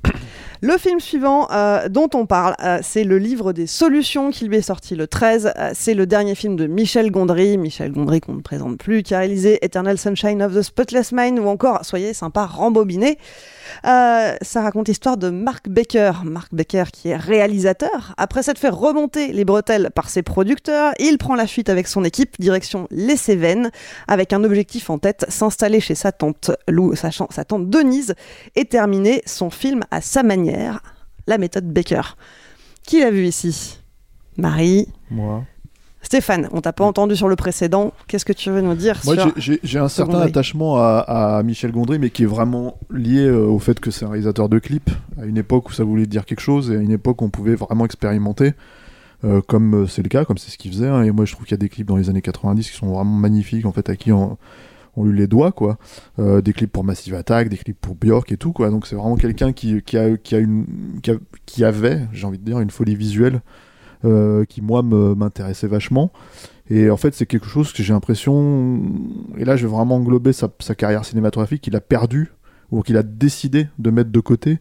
Le 0.64 0.78
film 0.78 1.00
suivant 1.00 1.48
euh, 1.52 1.90
dont 1.90 2.10
on 2.14 2.28
parle, 2.28 2.54
euh, 2.64 2.78
c'est 2.84 3.04
le 3.04 3.18
livre 3.18 3.52
des 3.52 3.66
solutions 3.66 4.30
qui 4.30 4.46
lui 4.46 4.58
est 4.58 4.62
sorti 4.62 4.96
le 4.96 5.08
13. 5.08 5.54
Euh, 5.58 5.72
c'est 5.74 5.96
le 5.96 6.06
dernier 6.06 6.36
film 6.36 6.56
de 6.56 6.68
Michel 6.68 7.10
Gondry. 7.10 7.58
Michel 7.58 7.92
Gondry 7.92 8.22
qu'on 8.22 8.36
ne 8.36 8.42
présente 8.42 8.78
plus, 8.78 9.02
qui 9.02 9.16
a 9.16 9.20
réalisé 9.20 9.58
Eternal 9.66 9.98
Sunshine 9.98 10.44
of 10.44 10.54
the 10.54 10.62
Spotless 10.62 11.14
Mind 11.14 11.40
ou 11.40 11.48
encore, 11.48 11.84
soyez 11.84 12.14
sympa, 12.14 12.46
rembobiné. 12.46 13.18
Ça 13.84 14.62
raconte 14.62 14.88
l'histoire 14.88 15.18
de 15.18 15.30
Mark 15.30 15.68
Baker. 15.68 16.12
Mark 16.26 16.54
Baker 16.54 16.84
qui 16.94 17.10
est 17.10 17.18
réalisateur. 17.18 18.14
Après 18.18 18.44
s'être 18.44 18.60
fait 18.60 18.70
remonter 18.70 19.34
les 19.34 19.46
bretelles 19.46 19.90
par 19.96 20.10
ses 20.10 20.22
producteurs, 20.22 20.94
il 21.00 21.18
prend 21.18 21.34
la 21.34 21.48
fuite 21.48 21.70
avec 21.70 21.88
son 21.88 22.04
équipe, 22.04 22.36
direction 22.40 22.88
les 22.92 23.16
Cévennes, 23.16 23.72
avec 24.08 24.32
un 24.32 24.44
objectif 24.44 24.92
en 24.92 25.00
tête, 25.00 25.26
s'installer 25.30 25.80
chez 25.80 25.96
sa 25.96 26.12
tante, 26.12 26.52
Lou, 26.68 26.94
sa 26.96 27.46
tante 27.46 27.70
Denise, 27.70 28.14
et 28.56 28.66
terminer 28.66 29.24
son 29.26 29.50
film 29.50 29.82
à 29.90 30.02
sa 30.02 30.22
manière, 30.22 30.51
la 31.28 31.38
méthode 31.38 31.72
Baker. 31.72 32.02
Qui 32.84 33.00
l'a 33.02 33.12
vu 33.12 33.26
ici? 33.26 33.78
Marie 34.38 34.88
Moi. 35.10 35.44
Stéphane, 36.04 36.50
on 36.52 36.62
t'a 36.62 36.74
pas 36.74 36.84
entendu 36.84 37.16
sur 37.16 37.28
le 37.30 37.36
précédent. 37.36 37.94
Qu'est-ce 38.08 38.26
que 38.26 38.34
tu 38.34 38.50
veux 38.50 38.62
nous 38.62 38.74
dire 38.74 39.00
Moi, 39.06 39.16
sur... 39.16 39.32
j'ai- 39.38 39.78
un 39.80 39.88
certain 39.88 40.14
Gondry 40.14 40.30
attachement 40.30 40.78
à, 40.78 41.38
à 41.38 41.44
Michel 41.44 41.72
Gondry, 41.72 42.00
mais 42.00 42.10
qui 42.10 42.24
est 42.24 42.28
vraiment 42.28 42.78
lié 42.90 43.26
euh, 43.26 43.46
au 43.46 43.60
fait 43.60 43.80
que 43.80 43.92
c'est 43.92 44.06
un 44.06 44.10
réalisateur 44.10 44.50
de 44.50 44.58
clips, 44.58 44.90
à 45.22 45.26
une 45.26 45.38
époque 45.38 45.70
où 45.70 45.74
ça 45.74 45.84
voulait 45.84 46.08
dire 46.08 46.26
quelque 46.26 46.40
chose, 46.40 46.72
et 46.72 46.76
à 46.78 46.80
une 46.80 46.92
époque 46.92 47.22
où 47.22 47.26
on 47.26 47.30
pouvait 47.30 47.54
vraiment 47.54 47.86
expérimenter, 47.86 48.54
euh, 49.26 49.42
comme 49.48 49.84
euh, 49.84 49.88
c'est 49.88 50.02
le 50.02 50.10
cas, 50.10 50.26
comme 50.26 50.40
c'est 50.40 50.50
ce 50.50 50.58
qu'il 50.58 50.72
faisait. 50.72 50.88
hein. 50.88 51.04
et 51.04 51.12
moi, 51.12 51.26
je 51.26 51.34
trouve 51.34 51.46
qu'il 51.46 51.54
y 51.54 51.60
a 51.60 51.64
des 51.64 51.70
clips 51.70 51.88
dans 51.88 51.98
les 51.98 52.10
années 52.10 52.24
90 52.24 52.72
qui 52.72 52.76
sont 52.76 52.88
vraiment 52.88 53.04
magnifiques, 53.16 53.68
en 53.68 53.72
fait, 53.72 53.88
à 53.88 53.96
qui 53.96 54.12
on, 54.12 54.40
on 54.96 55.06
lui 55.06 55.18
les 55.18 55.28
doit, 55.28 55.52
quoi. 55.52 55.78
Euh, 56.20 56.42
des 56.42 56.54
clips 56.54 56.72
pour 56.72 56.84
Massive 56.84 57.16
Attack, 57.16 57.50
des 57.50 57.58
clips 57.58 57.80
pour 57.80 57.96
Björk 57.96 58.32
et 58.32 58.38
tout, 58.38 58.52
quoi. 58.52 58.70
Donc 58.70 58.88
c'est 58.88 58.96
vraiment 58.96 59.16
quelqu'un 59.16 59.54
qui, 59.54 59.82
a, 59.98 60.18
qui, 60.18 60.36
a 60.36 60.40
une, 60.40 60.66
qui, 61.46 61.64
avait, 61.64 62.08
j'ai 62.14 62.26
envie 62.26 62.40
de 62.40 62.44
dire, 62.44 62.60
une 62.60 62.72
folie 62.72 62.96
visuelle 62.96 63.42
euh, 64.06 64.46
qui, 64.46 64.62
moi, 64.62 64.82
m'intéressait 64.82 65.68
vachement. 65.68 66.12
Et 66.70 66.90
en 66.90 66.98
fait, 66.98 67.14
c'est 67.14 67.26
quelque 67.26 67.48
chose 67.48 67.74
que 67.74 67.84
j'ai 67.84 67.94
l'impression, 67.94 68.82
et 69.38 69.44
là 69.44 69.58
je 69.58 69.68
vais 69.68 69.74
vraiment 69.74 69.96
englober 69.96 70.32
sa, 70.32 70.50
sa 70.60 70.74
carrière 70.74 71.04
cinématographique, 71.04 71.62
qu'il 71.62 71.76
a 71.76 71.82
perdu, 71.82 72.32
ou 72.72 72.82
qu'il 72.82 72.96
a 72.96 73.04
décidé 73.04 73.68
de 73.78 73.92
mettre 73.92 74.10
de 74.10 74.20
côté 74.22 74.60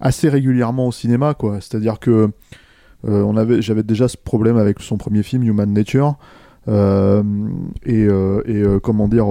assez 0.00 0.28
régulièrement 0.28 0.88
au 0.88 0.92
cinéma, 0.92 1.34
quoi. 1.34 1.60
C'est-à-dire 1.60 1.98
que 1.98 2.30
euh, 3.04 3.22
on 3.22 3.36
avait, 3.36 3.62
j'avais 3.62 3.82
déjà 3.82 4.08
ce 4.08 4.16
problème 4.16 4.56
avec 4.56 4.80
son 4.80 4.96
premier 4.96 5.22
film, 5.22 5.42
Human 5.42 5.72
Nature. 5.72 6.16
Euh, 6.68 7.22
et, 7.84 8.04
euh, 8.04 8.40
euh, 8.46 8.78
comment 8.78 9.08
dire 9.08 9.26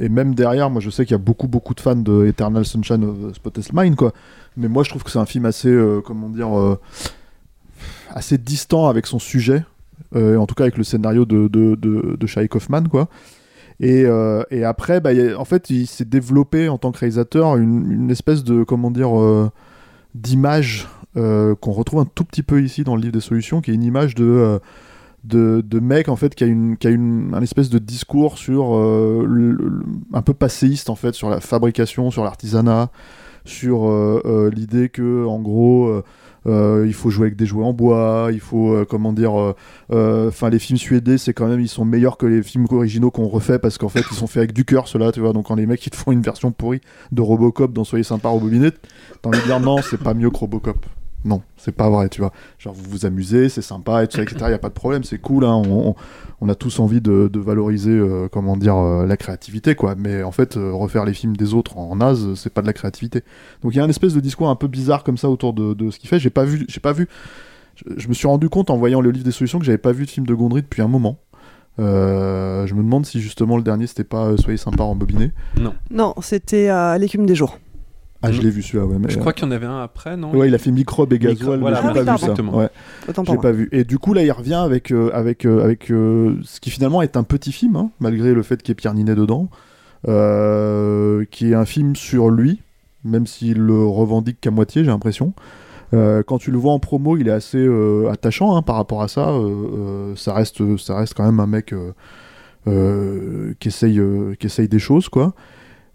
et 0.00 0.08
même 0.08 0.34
derrière 0.34 0.68
moi 0.68 0.80
je 0.80 0.90
sais 0.90 1.04
qu'il 1.04 1.12
y 1.12 1.14
a 1.14 1.18
beaucoup 1.18 1.46
beaucoup 1.46 1.74
de 1.74 1.80
fans 1.80 1.94
de 1.94 2.26
Eternal 2.26 2.64
Sunshine 2.64 3.04
of 3.04 3.34
Spotless 3.34 3.72
Mind 3.72 3.94
quoi. 3.94 4.12
Mais 4.56 4.68
moi 4.68 4.82
je 4.82 4.90
trouve 4.90 5.04
que 5.04 5.10
c'est 5.10 5.20
un 5.20 5.26
film 5.26 5.46
assez 5.46 5.72
comment 6.04 6.28
dire 6.28 6.48
assez 8.10 8.36
distant 8.36 8.88
avec 8.88 9.06
son 9.06 9.18
sujet 9.18 9.64
en 10.14 10.46
tout 10.46 10.54
cas 10.54 10.64
avec 10.64 10.76
le 10.76 10.84
scénario 10.84 11.24
de, 11.24 11.48
de, 11.48 12.26
Shai 12.26 12.48
Kaufman 12.48 12.88
quoi. 12.88 13.08
Et, 13.78 14.04
après 14.64 15.00
bah, 15.00 15.10
en 15.38 15.44
fait 15.44 15.70
il 15.70 15.86
s'est 15.86 16.04
développé 16.04 16.68
en 16.68 16.78
tant 16.78 16.90
que 16.90 16.98
réalisateur 16.98 17.56
une, 17.56 17.92
une 17.92 18.10
espèce 18.10 18.42
de 18.42 18.64
comment 18.64 18.90
dire 18.90 19.12
d'image 20.16 20.88
qu'on 21.14 21.72
retrouve 21.72 22.00
un 22.00 22.08
tout 22.12 22.24
petit 22.24 22.42
peu 22.42 22.60
ici 22.60 22.82
dans 22.82 22.96
le 22.96 23.02
livre 23.02 23.14
des 23.14 23.20
solutions 23.20 23.60
qui 23.60 23.70
est 23.70 23.74
une 23.74 23.84
image 23.84 24.16
de 24.16 24.60
de, 25.24 25.62
de 25.64 25.80
mec 25.80 26.08
en 26.08 26.16
fait 26.16 26.34
qui 26.34 26.44
a 26.44 26.46
une 26.46 26.76
qui 26.76 26.86
a 26.86 26.90
une 26.90 27.32
un 27.34 27.42
espèce 27.42 27.70
de 27.70 27.78
discours 27.78 28.38
sur 28.38 28.74
euh, 28.76 29.56
un 30.12 30.22
peu 30.22 30.34
passéiste 30.34 30.90
en 30.90 30.96
fait 30.96 31.14
sur 31.14 31.30
la 31.30 31.40
fabrication 31.40 32.10
sur 32.10 32.24
l'artisanat 32.24 32.90
sur 33.44 33.88
euh, 33.88 34.22
euh, 34.24 34.50
l'idée 34.50 34.88
que, 34.88 35.26
en 35.26 35.40
gros, 35.40 36.00
il 36.46 36.94
faut 36.94 37.10
jouer 37.10 37.26
avec 37.26 37.36
des 37.36 37.44
jouets 37.44 37.64
en 37.64 37.72
bois, 37.72 38.28
il 38.32 38.38
faut, 38.38 38.84
comment 38.88 39.12
dire, 39.12 39.32
enfin, 39.90 40.48
les 40.48 40.60
films 40.60 40.78
suédés, 40.78 41.18
c'est 41.18 41.32
quand 41.32 41.48
même, 41.48 41.60
ils 41.60 41.68
sont 41.68 41.84
meilleurs 41.84 42.18
que 42.18 42.26
les 42.26 42.42
films 42.44 42.66
originaux 42.70 43.10
qu'on 43.10 43.26
refait 43.26 43.58
parce 43.58 43.78
qu'en 43.78 43.88
fait, 43.88 44.04
ils 44.10 44.16
sont 44.16 44.28
faits 44.28 44.38
avec 44.38 44.52
du 44.52 44.64
cœur, 44.64 44.86
ceux-là, 44.86 45.10
tu 45.10 45.18
vois. 45.18 45.32
Donc, 45.32 45.46
quand 45.46 45.56
les 45.56 45.66
mecs, 45.66 45.84
ils 45.84 45.90
te 45.90 45.96
font 45.96 46.12
une 46.12 46.22
version 46.22 46.52
pourrie 46.52 46.80
de 47.10 47.20
Robocop 47.20 47.72
dans 47.72 47.82
Soyez 47.82 48.04
sympa, 48.04 48.28
Robobinet, 48.28 48.70
t'as 49.22 49.28
envie 49.28 49.40
de 49.40 49.44
dire 49.44 49.58
non, 49.58 49.78
c'est 49.82 50.00
pas 50.00 50.14
mieux 50.14 50.30
que 50.30 50.36
Robocop. 50.36 50.86
Non, 51.24 51.42
c'est 51.56 51.72
pas 51.72 51.88
vrai, 51.88 52.08
tu 52.08 52.20
vois. 52.20 52.32
Genre, 52.58 52.74
vous 52.74 52.90
vous 52.90 53.06
amusez, 53.06 53.48
c'est 53.48 53.62
sympa, 53.62 54.02
etc. 54.02 54.26
Y 54.40 54.52
a 54.52 54.58
pas 54.58 54.68
de 54.68 54.74
problème, 54.74 55.04
c'est 55.04 55.18
cool, 55.18 55.44
hein. 55.44 55.62
on, 56.40 56.48
a 56.48 56.54
tous 56.54 56.80
envie 56.80 57.00
de, 57.00 57.28
de 57.32 57.40
valoriser, 57.40 57.92
euh, 57.92 58.28
comment 58.30 58.56
dire, 58.56 58.76
euh, 58.76 59.06
la 59.06 59.16
créativité, 59.16 59.74
quoi. 59.74 59.94
Mais 59.96 60.22
en 60.22 60.32
fait, 60.32 60.56
euh, 60.56 60.72
refaire 60.72 61.04
les 61.04 61.14
films 61.14 61.36
des 61.36 61.54
autres 61.54 61.78
en 61.78 61.96
naze, 61.96 62.34
c'est 62.34 62.52
pas 62.52 62.62
de 62.62 62.66
la 62.66 62.72
créativité. 62.72 63.22
Donc 63.62 63.74
il 63.74 63.78
y 63.78 63.80
a 63.80 63.84
un 63.84 63.88
espèce 63.88 64.14
de 64.14 64.20
discours 64.20 64.48
un 64.48 64.56
peu 64.56 64.68
bizarre 64.68 65.04
comme 65.04 65.16
ça 65.16 65.30
autour 65.30 65.52
de, 65.52 65.74
de 65.74 65.90
ce 65.90 65.98
qu'il 65.98 66.08
fait. 66.08 66.18
J'ai 66.18 66.30
pas 66.30 66.44
vu, 66.44 66.64
j'ai 66.68 66.80
pas 66.80 66.92
vu. 66.92 67.08
Je, 67.76 67.84
je 67.96 68.08
me 68.08 68.14
suis 68.14 68.26
rendu 68.26 68.48
compte 68.48 68.70
en 68.70 68.76
voyant 68.76 69.00
le 69.00 69.10
livre 69.10 69.24
des 69.24 69.32
solutions 69.32 69.58
que 69.58 69.64
j'avais 69.64 69.78
pas 69.78 69.92
vu 69.92 70.04
de 70.04 70.10
film 70.10 70.26
de 70.26 70.34
Gondry 70.34 70.62
depuis 70.62 70.82
un 70.82 70.88
moment. 70.88 71.18
Euh, 71.78 72.66
je 72.66 72.74
me 72.74 72.82
demande 72.82 73.06
si 73.06 73.20
justement 73.20 73.56
le 73.56 73.62
dernier 73.62 73.86
c'était 73.86 74.04
pas 74.04 74.36
Soyez 74.36 74.58
sympa 74.58 74.82
en 74.82 74.94
bobiné. 74.94 75.32
Non. 75.58 75.74
Non, 75.90 76.14
c'était 76.20 76.68
euh, 76.68 76.98
l'écume 76.98 77.26
des 77.26 77.34
jours. 77.34 77.58
Ah, 78.22 78.32
je 78.32 78.40
l'ai 78.40 78.50
vu 78.50 78.62
celui-là, 78.62 78.86
ouais. 78.86 78.96
Mais, 79.00 79.08
Je 79.10 79.16
euh, 79.16 79.20
crois 79.20 79.32
qu'il 79.32 79.44
y 79.44 79.48
en 79.48 79.50
avait 79.50 79.66
un 79.66 79.82
après, 79.82 80.16
non? 80.16 80.32
Ouais, 80.34 80.48
il 80.48 80.54
a 80.54 80.58
fait 80.58 80.70
microbe 80.70 81.12
et 81.12 81.18
Micro- 81.18 81.34
gasoil, 81.34 81.60
voilà, 81.60 81.82
mais 81.82 81.88
je 81.88 81.98
l'ai 81.98 82.04
pas 82.04 82.12
vu 82.12 82.18
ça. 82.18 82.26
exactement. 82.26 82.56
Ouais. 82.56 82.68
Moi. 83.26 83.40
pas 83.40 83.52
vu. 83.52 83.68
Et 83.72 83.84
du 83.84 83.98
coup, 83.98 84.14
là, 84.14 84.22
il 84.22 84.30
revient 84.30 84.54
avec, 84.54 84.92
euh, 84.92 85.10
avec, 85.12 85.44
euh, 85.44 85.62
avec 85.64 85.90
euh, 85.90 86.36
ce 86.44 86.60
qui 86.60 86.70
finalement 86.70 87.02
est 87.02 87.16
un 87.16 87.24
petit 87.24 87.52
film, 87.52 87.76
hein, 87.76 87.90
malgré 88.00 88.32
le 88.32 88.42
fait 88.42 88.62
qu'il 88.62 88.70
y 88.70 88.72
ait 88.72 88.76
Pierre 88.76 88.94
Ninet 88.94 89.14
dedans, 89.14 89.48
euh, 90.08 91.24
qui 91.30 91.50
est 91.52 91.54
un 91.54 91.64
film 91.64 91.96
sur 91.96 92.30
lui, 92.30 92.60
même 93.04 93.26
s'il 93.26 93.58
le 93.58 93.84
revendique 93.84 94.40
qu'à 94.40 94.50
moitié, 94.50 94.84
j'ai 94.84 94.90
l'impression. 94.90 95.32
Euh, 95.94 96.22
quand 96.22 96.38
tu 96.38 96.50
le 96.50 96.58
vois 96.58 96.72
en 96.72 96.78
promo, 96.78 97.16
il 97.18 97.28
est 97.28 97.32
assez 97.32 97.58
euh, 97.58 98.08
attachant 98.10 98.56
hein, 98.56 98.62
par 98.62 98.76
rapport 98.76 99.02
à 99.02 99.08
ça. 99.08 99.28
Euh, 99.30 99.48
euh, 100.12 100.16
ça, 100.16 100.32
reste, 100.32 100.76
ça 100.78 100.96
reste 100.96 101.14
quand 101.14 101.24
même 101.24 101.40
un 101.40 101.46
mec 101.46 101.72
euh, 101.72 101.92
euh, 102.66 103.54
qui, 103.60 103.68
essaye, 103.68 103.98
euh, 103.98 104.34
qui 104.38 104.46
essaye 104.46 104.68
des 104.68 104.78
choses, 104.78 105.08
quoi. 105.08 105.34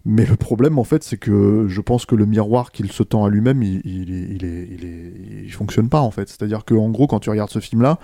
Mais 0.04 0.24
le 0.24 0.36
problème, 0.36 0.78
en 0.78 0.84
fait, 0.84 1.02
c'est 1.02 1.16
que 1.18 1.66
je 1.68 1.80
pense 1.80 2.06
que 2.06 2.14
le 2.14 2.24
miroir 2.24 2.72
qu'il 2.72 2.90
se 2.92 3.02
tend 3.02 3.24
à 3.24 3.28
lui-même, 3.30 3.62
il, 3.62 3.82
il, 3.84 4.12
est- 4.14 4.28
il, 4.30 4.84
est- 4.84 5.44
il, 5.44 5.52
fonctionne 5.52 5.88
pas, 5.88 6.00
en 6.00 6.10
fait. 6.10 6.28
C'est-à-dire 6.28 6.64
qu'en 6.64 6.88
gros, 6.90 7.06
quand 7.06 7.20
tu 7.20 7.30
regardes 7.30 7.50
ce 7.50 7.58
film-là, 7.58 7.98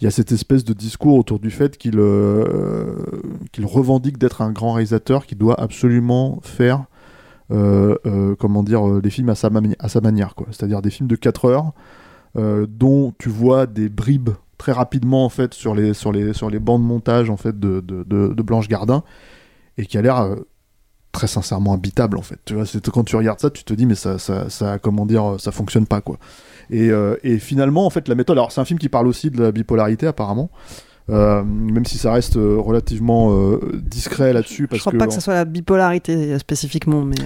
il 0.00 0.04
y 0.04 0.06
a 0.06 0.10
cette 0.10 0.32
espèce 0.32 0.64
de 0.64 0.72
discours 0.72 1.16
autour 1.16 1.38
du 1.40 1.50
fait 1.50 1.76
qu'il 1.78 1.98
euh, 1.98 2.94
qu'il 3.52 3.66
revendique 3.66 4.18
d'être 4.18 4.42
un 4.42 4.52
grand 4.52 4.72
réalisateur 4.74 5.26
qui 5.26 5.34
doit 5.36 5.60
absolument 5.60 6.40
faire, 6.42 6.84
euh, 7.50 7.96
euh, 8.06 8.34
comment 8.38 8.62
dire, 8.62 8.88
euh, 8.88 9.02
des 9.02 9.10
films 9.10 9.28
à 9.30 9.34
sa, 9.34 9.50
à 9.78 9.88
sa 9.88 10.00
manière, 10.00 10.34
quoi. 10.34 10.46
C'est-à-dire 10.50 10.82
des 10.82 10.90
films 10.90 11.08
de 11.08 11.16
4 11.16 11.46
heures, 11.46 11.72
dont 12.68 13.12
tu 13.18 13.28
vois 13.28 13.66
des 13.66 13.88
bribes 13.88 14.30
très 14.58 14.72
rapidement, 14.72 15.24
en 15.24 15.28
fait, 15.28 15.54
sur 15.54 15.74
les, 15.74 15.92
sur 15.94 16.12
les, 16.12 16.32
sur 16.32 16.50
les 16.50 16.58
bancs 16.60 16.80
de 16.80 16.86
montage, 16.86 17.30
en 17.30 17.36
fait, 17.36 17.58
de, 17.58 17.80
de, 17.80 18.04
de- 18.04 18.32
de 18.32 18.42
Blanche 18.42 18.68
Gardin, 18.68 19.02
et 19.78 19.86
qui 19.86 19.98
a 19.98 20.02
l'air... 20.02 20.36
très 21.12 21.26
sincèrement 21.26 21.74
habitable 21.74 22.18
en 22.18 22.22
fait. 22.22 22.38
Tu 22.44 22.54
vois, 22.54 22.66
c'est 22.66 22.90
quand 22.90 23.04
tu 23.04 23.16
regardes 23.16 23.38
ça, 23.38 23.50
tu 23.50 23.64
te 23.64 23.74
dis 23.74 23.86
mais 23.86 23.94
ça, 23.94 24.18
ça, 24.18 24.48
ça 24.48 24.78
comment 24.78 25.06
dire, 25.06 25.36
ça 25.38 25.52
fonctionne 25.52 25.86
pas 25.86 26.00
quoi. 26.00 26.18
Et, 26.70 26.90
euh, 26.90 27.16
et 27.22 27.38
finalement 27.38 27.86
en 27.86 27.90
fait 27.90 28.08
la 28.08 28.14
méthode, 28.14 28.38
alors 28.38 28.50
c'est 28.50 28.60
un 28.60 28.64
film 28.64 28.78
qui 28.78 28.88
parle 28.88 29.06
aussi 29.06 29.30
de 29.30 29.42
la 29.42 29.52
bipolarité 29.52 30.06
apparemment, 30.06 30.50
euh, 31.10 31.42
même 31.42 31.84
si 31.84 31.98
ça 31.98 32.12
reste 32.12 32.36
euh, 32.36 32.56
relativement 32.58 33.32
euh, 33.32 33.58
discret 33.84 34.32
là-dessus 34.32 34.62
Je 34.62 34.66
parce 34.68 34.80
crois 34.80 34.92
que 34.92 34.96
pas 34.98 35.06
que 35.08 35.12
ce 35.14 35.20
soit 35.20 35.34
la 35.34 35.44
bipolarité 35.44 36.38
spécifiquement, 36.38 37.02
mais. 37.02 37.16
euh, 37.20 37.24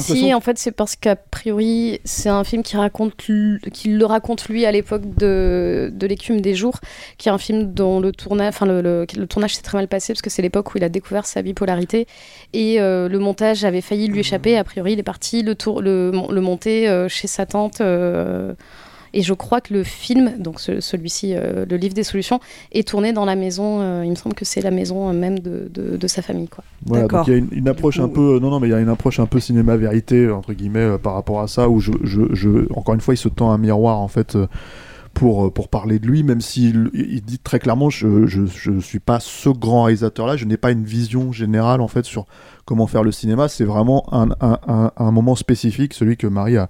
Si, 0.00 0.34
en 0.34 0.40
fait, 0.40 0.58
c'est 0.58 0.72
parce 0.72 0.96
qu'a 0.96 1.14
priori, 1.16 2.00
c'est 2.04 2.30
un 2.30 2.42
film 2.44 2.62
qui 2.62 2.76
raconte, 2.76 3.14
qui 3.16 3.88
le 3.90 4.04
raconte 4.06 4.48
lui 4.48 4.64
à 4.64 4.72
l'époque 4.72 5.02
de, 5.16 5.92
de 5.94 6.06
l'écume 6.06 6.40
des 6.40 6.54
jours, 6.54 6.80
qui 7.18 7.28
est 7.28 7.32
un 7.32 7.38
film 7.38 7.72
dont 7.74 8.00
le 8.00 8.12
tournage, 8.12 8.48
enfin 8.48 8.66
le, 8.66 8.80
le- 8.80 9.06
le 9.16 9.26
tournage 9.26 9.54
s'est 9.56 9.62
très 9.62 9.76
mal 9.78 9.88
passé 9.88 10.12
parce 10.12 10.22
que 10.22 10.30
c'est 10.30 10.42
l'époque 10.42 10.74
où 10.74 10.78
il 10.78 10.84
a 10.84 10.88
découvert 10.88 11.26
sa 11.26 11.42
bipolarité 11.42 12.06
et 12.54 12.80
euh, 12.80 13.08
le 13.08 13.18
montage 13.18 13.64
avait 13.64 13.80
failli 13.82 14.08
lui 14.08 14.20
échapper. 14.20 14.56
A 14.56 14.64
priori, 14.64 14.94
il 14.94 14.98
est 14.98 15.02
parti 15.02 15.42
le, 15.42 15.54
tour, 15.54 15.82
le, 15.82 16.12
le 16.30 16.40
monter 16.40 16.88
euh, 16.88 17.08
chez 17.08 17.26
sa 17.28 17.44
tante. 17.46 17.80
Et 19.18 19.22
je 19.22 19.34
crois 19.34 19.60
que 19.60 19.74
le 19.74 19.82
film, 19.84 20.34
donc 20.38 20.60
ce- 20.60 20.80
celui-ci, 20.80 21.34
euh, 21.34 21.64
le 21.68 21.76
livre 21.76 21.94
des 21.94 22.04
solutions, 22.04 22.38
est 22.72 22.86
tourné 22.86 23.12
dans 23.12 23.24
la 23.24 23.36
maison. 23.36 23.80
euh, 23.80 24.02
il 24.04 24.10
me 24.10 24.14
semble 24.16 24.34
que 24.34 24.44
c'est 24.44 24.60
la 24.62 24.70
maison 24.70 25.08
euh, 25.08 25.12
même 25.12 25.38
de, 25.40 25.68
de, 25.72 25.96
de 25.96 26.06
sa 26.06 26.22
famille, 26.22 26.48
quoi. 26.48 26.62
Voilà, 26.86 27.04
donc 27.08 27.26
il 27.26 27.30
y 27.32 27.34
a 27.34 27.38
une, 27.38 27.48
une 27.52 27.68
approche 27.68 27.98
un 28.00 28.08
peu, 28.08 28.38
non 28.40 28.50
non, 28.50 28.60
mais 28.60 28.68
il 28.68 28.70
y 28.70 28.74
a 28.74 28.80
une 28.80 28.88
approche 28.88 29.18
un 29.20 29.26
peu 29.26 29.40
cinéma 29.40 29.76
vérité 29.76 30.30
entre 30.30 30.52
guillemets 30.52 30.80
euh, 30.94 30.98
par 30.98 31.14
rapport 31.14 31.40
à 31.40 31.48
ça 31.48 31.68
où 31.68 31.80
je, 31.80 31.92
je, 32.04 32.22
je- 32.32 32.72
encore 32.74 32.94
une 32.94 33.00
fois, 33.00 33.14
il 33.14 33.18
se 33.18 33.28
tend 33.28 33.50
un 33.50 33.58
miroir 33.58 33.98
en 33.98 34.08
fait 34.08 34.36
euh, 34.36 34.46
pour 35.14 35.52
pour 35.52 35.68
parler 35.68 35.98
de 35.98 36.06
lui, 36.06 36.22
même 36.22 36.40
s'il 36.40 36.90
il 36.94 37.22
dit 37.22 37.38
très 37.40 37.58
clairement, 37.58 37.90
je 37.90 38.26
je, 38.26 38.42
je 38.46 38.78
suis 38.78 39.00
pas 39.00 39.18
ce 39.20 39.48
grand 39.48 39.84
réalisateur 39.84 40.26
là, 40.26 40.36
je 40.36 40.44
n'ai 40.44 40.56
pas 40.56 40.70
une 40.70 40.84
vision 40.84 41.32
générale 41.32 41.80
en 41.80 41.88
fait 41.88 42.04
sur 42.04 42.26
comment 42.64 42.86
faire 42.86 43.02
le 43.02 43.10
cinéma, 43.10 43.48
c'est 43.48 43.64
vraiment 43.64 44.04
un, 44.12 44.28
un, 44.40 44.58
un, 44.68 44.92
un 44.96 45.10
moment 45.10 45.34
spécifique, 45.34 45.94
celui 45.94 46.16
que 46.16 46.26
Marie 46.28 46.58
a 46.58 46.68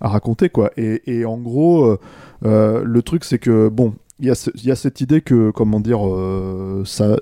à 0.00 0.08
raconter 0.08 0.48
quoi. 0.48 0.70
Et, 0.76 1.24
en 1.24 1.38
gros, 1.38 1.84
euh, 1.84 1.98
euh, 2.44 2.82
le 2.84 3.02
truc 3.02 3.24
c'est 3.24 3.38
que 3.38 3.68
bon, 3.68 3.94
il 4.20 4.26
y, 4.26 4.70
a 4.70 4.76
cette 4.76 5.00
idée 5.00 5.20
que 5.20 5.50
comment 5.50 5.80
dire, 5.80 6.06
euh, 6.06 6.82
ça, 6.84 7.16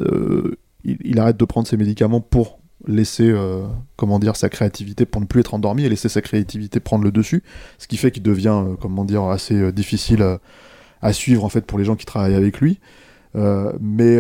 il, 0.85 1.19
arrête 1.19 1.37
de 1.37 1.45
prendre 1.45 1.69
ses 1.69 1.77
médicaments 1.77 2.21
pour 2.21 2.59
laisser 2.87 3.35
comment 3.97 4.19
dire 4.19 4.37
sa 4.37 4.49
créativité 4.49 5.05
pour 5.05 5.21
ne 5.21 5.27
plus 5.27 5.41
être 5.41 5.55
endormi 5.55 5.85
et 5.85 5.89
laisser 5.89 6.09
sa 6.09 6.23
créativité 6.23 6.81
prendre 6.81 7.05
le 7.05 7.13
dessus, 7.13 7.43
ce 7.79 7.87
qui 7.87 7.97
fait 7.97 8.11
qu'il 8.11 8.23
devient 8.23 8.63
comment 8.81 9.05
dire 9.05 9.25
assez 9.25 9.73
difficile 9.73 10.39
à, 11.03 11.13
suivre 11.13 11.45
en 11.45 11.49
fait 11.51 11.67
pour 11.67 11.79
les 11.79 11.85
gens 11.85 11.97
qui 11.97 12.07
travaillent 12.07 12.35
avec 12.35 12.61
lui. 12.61 12.81
Mais 13.35 14.19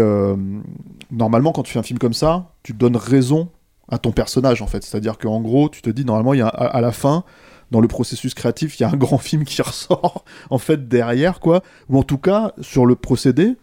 normalement, 1.11 1.53
quand 1.53 1.62
tu 1.62 1.73
fais 1.73 1.78
un 1.78 1.85
film 1.85 1.99
comme 1.99 2.12
ça, 2.12 2.53
tu 2.62 2.74
donnes 2.74 2.97
raison 2.97 3.49
à 3.89 3.99
ton 3.99 4.12
personnage 4.12 4.62
en 4.62 4.66
fait. 4.66 4.83
C'est-à-dire 4.83 5.16
qu'en 5.16 5.41
gros, 5.41 5.69
tu 5.69 5.81
te 5.81 5.91
dis 5.91 6.05
normalement, 6.05 6.35
il 6.35 6.39
y 6.39 6.43
a, 6.43 6.49
à 6.49 6.81
la 6.81 6.93
fin, 6.93 7.24
dans 7.70 7.80
le 7.80 7.88
processus 7.88 8.34
créatif, 8.34 8.78
il 8.78 8.82
y 8.82 8.86
a 8.86 8.90
un 8.90 8.97
grand 8.97 9.18
film 9.18 9.44
qui 9.44 9.60
ressort 9.62 10.24
en 10.51 10.59
fait 10.59 10.88
derrière 10.88 11.40
quoi. 11.40 11.62
Ou 11.88 11.98
en 11.98 12.02
tout 12.02 12.18
cas, 12.18 12.52
sur 12.60 12.86
le 12.86 12.97
procédé, 12.97 13.56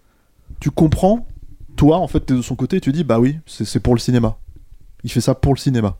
tu 0.60 0.72
comprends. 0.72 1.28
Toi, 1.76 1.98
en 1.98 2.08
fait, 2.08 2.32
de 2.32 2.42
son 2.44 2.56
côté, 2.56 2.80
tu 2.80 2.92
dis 2.92 3.04
bah 3.04 3.20
oui, 3.20 3.40
c'est 3.48 3.66
c'est 3.66 3.80
pour 3.80 3.96
le 3.96 4.00
cinéma. 4.00 4.38
Il 5.04 5.12
fait 5.12 5.22
ça 5.22 5.34
pour 5.34 5.54
le 5.54 5.60
cinéma. 5.60 5.98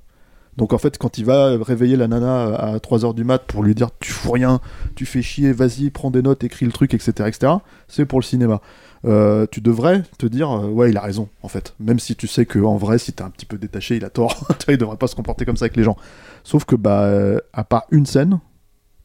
Donc 0.58 0.74
en 0.74 0.78
fait, 0.78 0.98
quand 0.98 1.18
il 1.18 1.26
va 1.26 1.58
réveiller 1.62 1.96
la 1.96 2.08
nana 2.08 2.56
à 2.56 2.78
3h 2.78 3.16
du 3.16 3.24
mat 3.24 3.40
pour 3.40 3.64
lui 3.64 3.74
dire 3.74 3.90
tu 4.00 4.12
fous 4.12 4.32
rien, 4.32 4.60
tu 4.96 5.06
fais 5.06 5.22
chier, 5.22 5.52
vas-y, 5.52 5.90
prends 5.90 6.12
des 6.12 6.22
notes, 6.22 6.44
écris 6.44 6.66
le 6.66 6.72
truc, 6.72 6.94
etc., 6.94 7.12
etc., 7.28 7.54
c'est 7.88 8.06
pour 8.06 8.20
le 8.20 8.24
cinéma. 8.24 8.62
Euh, 9.06 9.46
tu 9.52 9.60
devrais 9.60 10.04
te 10.18 10.26
dire 10.26 10.50
euh, 10.52 10.70
ouais, 10.70 10.90
il 10.90 10.98
a 10.98 11.02
raison, 11.02 11.28
en 11.42 11.48
fait. 11.48 11.76
Même 11.80 12.00
si 12.00 12.16
tu 12.16 12.28
sais 12.28 12.46
que 12.46 12.60
en 12.60 12.78
vrai, 12.78 12.98
si 12.98 13.12
t'es 13.12 13.22
un 13.22 13.30
petit 13.30 13.46
peu 13.46 13.58
détaché, 13.58 13.98
il 13.98 14.06
a 14.06 14.10
tort. 14.10 14.48
Il 14.68 14.78
devrait 14.78 14.98
pas 14.98 15.08
se 15.08 15.16
comporter 15.16 15.46
comme 15.46 15.58
ça 15.58 15.66
avec 15.66 15.76
les 15.76 15.84
gens. 15.84 15.98
Sauf 16.44 16.64
que 16.64 16.76
bah, 16.76 17.04
euh, 17.04 17.40
à 17.52 17.64
part 17.64 17.86
une 17.92 18.06
scène, 18.06 18.40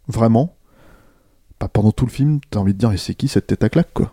vraiment, 0.07 0.55
bah, 1.59 1.69
pendant 1.69 1.91
tout 1.91 2.07
le 2.07 2.13
film, 2.13 2.41
t'as 2.51 2.61
envie 2.61 2.75
de 2.75 2.79
dire 2.79 2.93
et 2.93 2.97
c'est 2.97 3.15
qui 3.15 3.29
cette 3.29 3.49
tête 3.49 3.65
à 3.65 3.69
claque 3.69 3.93
quoi? 3.93 4.13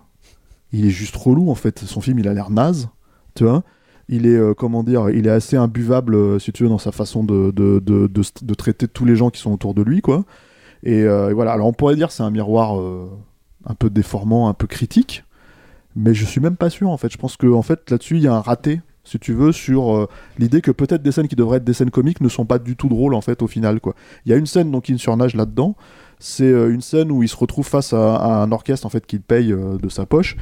Il 0.71 0.85
est 0.85 0.89
juste 0.89 1.15
relou 1.15 1.51
en 1.51 1.55
fait. 1.55 1.79
Son 1.79 2.01
film, 2.01 2.19
il 2.19 2.27
a 2.27 2.33
l'air 2.33 2.49
naze, 2.49 2.89
tu 3.35 3.43
vois? 3.43 3.63
Il 4.09 4.27
est 4.27 4.55
comment 4.55 4.83
dire 4.83 5.09
il 5.09 5.25
est 5.25 5.31
assez 5.31 5.55
imbuvable 5.55 6.39
si 6.39 6.51
tu 6.51 6.63
veux 6.63 6.69
dans 6.69 6.77
sa 6.77 6.91
façon 6.91 7.23
de, 7.23 7.51
de, 7.51 7.79
de, 7.79 8.07
de, 8.07 8.53
traiter 8.53 8.87
tous 8.87 9.03
les 9.03 9.15
gens 9.15 9.31
qui 9.31 9.41
sont 9.41 9.51
autour 9.51 9.73
de 9.73 9.81
lui 9.81 10.01
quoi 10.01 10.25
et, 10.83 10.99
et 10.99 11.33
voilà 11.33 11.53
alors 11.53 11.65
on 11.65 11.73
pourrait 11.73 11.95
dire 11.95 12.11
c'est 12.11 12.21
un 12.21 12.29
miroir 12.29 12.79
un 13.65 13.73
peu 13.73 13.89
déformant 13.89 14.47
un 14.47 14.53
peu 14.53 14.67
critique 14.67 15.24
mais 15.95 16.13
je 16.13 16.25
suis 16.25 16.41
même 16.41 16.55
pas 16.57 16.69
sûr 16.69 16.89
en 16.89 16.97
fait 16.97 17.11
je 17.11 17.17
pense 17.17 17.37
que 17.37 17.47
en 17.47 17.61
fait 17.61 17.89
là-dessus 17.89 18.17
il 18.17 18.23
y 18.23 18.27
a 18.27 18.33
un 18.33 18.41
raté 18.41 18.81
si 19.03 19.19
tu 19.19 19.33
veux 19.33 19.51
sur 19.51 19.95
euh, 19.95 20.07
l'idée 20.39 20.61
que 20.61 20.71
peut-être 20.71 21.03
des 21.03 21.11
scènes 21.11 21.27
qui 21.27 21.35
devraient 21.35 21.57
être 21.57 21.63
des 21.63 21.73
scènes 21.73 21.91
comiques 21.91 22.21
ne 22.21 22.29
sont 22.29 22.45
pas 22.45 22.59
du 22.59 22.75
tout 22.75 22.89
drôles 22.89 23.13
en 23.13 23.21
fait 23.21 23.41
au 23.41 23.47
final 23.47 23.79
quoi 23.79 23.95
il 24.25 24.31
y 24.31 24.33
a 24.33 24.37
une 24.37 24.47
scène 24.47 24.71
donc 24.71 24.89
il 24.89 24.99
surnage 24.99 25.35
là-dedans 25.35 25.75
c'est 26.19 26.43
euh, 26.45 26.73
une 26.73 26.81
scène 26.81 27.11
où 27.11 27.23
il 27.23 27.29
se 27.29 27.35
retrouve 27.35 27.67
face 27.67 27.93
à, 27.93 28.41
un 28.41 28.51
orchestre 28.51 28.85
en 28.85 28.89
fait 28.89 29.05
qu'il 29.05 29.21
paye 29.21 29.51
euh, 29.51 29.77
de 29.77 29.89
sa 29.89 30.05
poche 30.05 30.37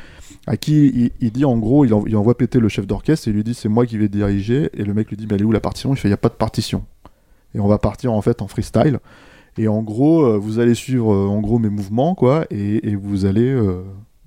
à 0.45 0.57
qui 0.57 1.11
il, 1.21 1.31
dit 1.31 1.45
en 1.45 1.57
gros, 1.57 1.85
il, 1.85 1.93
en- 1.93 2.05
il 2.05 2.15
envoie 2.17 2.37
péter 2.37 2.59
le 2.59 2.67
chef 2.67 2.85
d'orchestre 2.85 3.27
et 3.27 3.31
lui 3.31 3.43
dit 3.43 3.53
c'est 3.53 3.69
moi 3.69 3.85
qui 3.85 3.97
vais 3.97 4.09
diriger. 4.09 4.69
Et 4.73 4.83
le 4.83 4.93
mec 4.93 5.09
lui 5.09 5.15
dit 5.15 5.25
mais 5.25 5.35
elle 5.35 5.41
est 5.41 5.45
où 5.45 5.53
la 5.53 5.61
partition? 5.61 5.93
Il 5.93 5.97
fait 5.97 6.09
il 6.09 6.11
n'y 6.11 6.15
a 6.15 6.17
pas 6.17 6.29
de 6.29 6.33
partition. 6.33 6.85
Et 7.55 7.59
on 7.59 7.67
va 7.67 7.77
partir 7.77 8.11
en 8.11 8.21
fait 8.21 8.41
en 8.41 8.47
freestyle. 8.47 8.99
Et 9.57 9.67
en 9.67 9.81
gros, 9.83 10.37
vous 10.39 10.59
allez 10.59 10.73
suivre 10.73 11.15
en 11.15 11.39
gros 11.39 11.59
mes 11.59 11.69
mouvements 11.69 12.15
quoi, 12.15 12.45
et, 12.49 12.95
vous 12.95 13.25
allez 13.25 13.55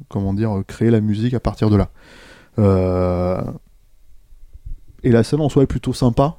comment 0.09 0.35
dire 0.35 0.59
euh, 0.59 0.63
créer 0.63 0.91
la 0.91 1.01
musique 1.01 1.35
à 1.35 1.41
partir 1.41 1.71
de 1.71 1.77
là. 1.77 1.89
Euh, 2.59 3.43
Et 5.03 5.11
la 5.11 5.23
scène 5.23 5.41
en 5.41 5.49
soi 5.49 5.63
est 5.63 5.67
plutôt 5.67 5.93
sympa 5.93 6.39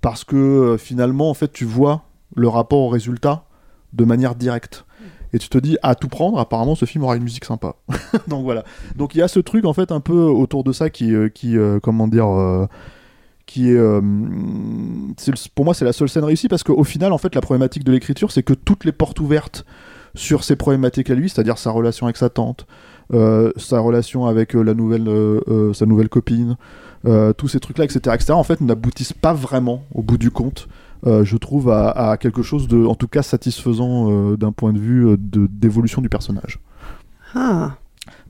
parce 0.00 0.24
que 0.24 0.36
euh, 0.36 0.76
finalement 0.78 1.30
en 1.30 1.34
fait 1.34 1.52
tu 1.52 1.64
vois 1.64 2.04
le 2.34 2.48
rapport 2.48 2.80
au 2.80 2.88
résultat 2.88 3.44
de 3.92 4.04
manière 4.04 4.34
directe. 4.34 4.84
Et 5.34 5.38
tu 5.38 5.50
te 5.50 5.58
dis, 5.58 5.76
à 5.82 5.94
tout 5.94 6.08
prendre, 6.08 6.38
apparemment, 6.38 6.74
ce 6.74 6.86
film 6.86 7.04
aura 7.04 7.16
une 7.16 7.22
musique 7.22 7.44
sympa. 7.44 7.74
Donc 8.28 8.44
voilà. 8.44 8.64
Donc 8.96 9.14
il 9.14 9.18
y 9.18 9.22
a 9.22 9.28
ce 9.28 9.40
truc, 9.40 9.66
en 9.66 9.74
fait, 9.74 9.92
un 9.92 10.00
peu 10.00 10.22
autour 10.22 10.64
de 10.64 10.72
ça 10.72 10.88
qui, 10.88 11.12
qui 11.34 11.58
euh, 11.58 11.80
comment 11.80 12.08
dire, 12.08 12.28
euh, 12.28 12.66
qui 13.48 13.70
est, 13.70 13.76
euh, 13.76 14.00
pour 15.54 15.64
moi 15.64 15.72
c'est 15.74 15.84
la 15.84 15.94
seule 15.94 16.08
scène 16.08 16.24
réussie 16.24 16.48
parce 16.48 16.62
qu'au 16.62 16.84
final 16.84 17.12
en 17.14 17.18
fait 17.18 17.34
la 17.34 17.40
problématique 17.40 17.82
de 17.82 17.92
l'écriture 17.92 18.30
c'est 18.30 18.42
que 18.42 18.52
toutes 18.52 18.84
les 18.84 18.92
portes 18.92 19.20
ouvertes 19.20 19.64
sur 20.14 20.44
ses 20.44 20.54
problématiques 20.54 21.08
à 21.08 21.14
lui, 21.14 21.30
c'est-à-dire 21.30 21.56
sa 21.56 21.70
relation 21.70 22.06
avec 22.06 22.18
sa 22.18 22.28
tante, 22.28 22.66
sa 23.56 23.80
relation 23.80 24.26
avec 24.26 24.54
euh, 24.54 24.62
la 24.62 24.74
nouvelle, 24.74 25.08
euh, 25.08 25.40
euh, 25.48 25.72
sa 25.72 25.86
nouvelle 25.86 26.08
copine, 26.08 26.56
euh, 27.06 27.32
tous 27.32 27.48
ces 27.48 27.60
trucs-là, 27.60 27.84
etc., 27.84 28.00
etc., 28.14 28.32
en 28.32 28.42
fait, 28.42 28.60
n'aboutissent 28.60 29.12
pas 29.12 29.32
vraiment, 29.32 29.84
au 29.94 30.02
bout 30.02 30.18
du 30.18 30.30
compte, 30.30 30.68
euh, 31.06 31.24
je 31.24 31.36
trouve, 31.36 31.70
à, 31.70 31.90
à 31.90 32.16
quelque 32.16 32.42
chose 32.42 32.68
de, 32.68 32.84
en 32.84 32.94
tout 32.94 33.08
cas, 33.08 33.22
satisfaisant 33.22 34.10
euh, 34.10 34.36
d'un 34.36 34.52
point 34.52 34.72
de 34.72 34.78
vue 34.78 35.06
euh, 35.06 35.16
de- 35.18 35.46
d'évolution 35.46 36.02
du 36.02 36.08
personnage. 36.08 36.58
Ah. 37.34 37.76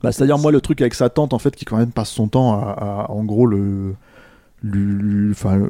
Bah, 0.03 0.11
c'est-à-dire, 0.11 0.37
moi, 0.37 0.51
le 0.51 0.61
truc 0.61 0.81
avec 0.81 0.93
sa 0.93 1.09
tante, 1.09 1.33
en 1.33 1.39
fait, 1.39 1.55
qui 1.55 1.65
quand 1.65 1.77
même 1.77 1.91
passe 1.91 2.09
son 2.09 2.27
temps 2.27 2.53
à, 2.53 2.71
à, 3.07 3.11
en 3.11 3.23
gros, 3.23 3.47
le 3.47 3.95
lui, 4.61 5.33
euh, 5.45 5.67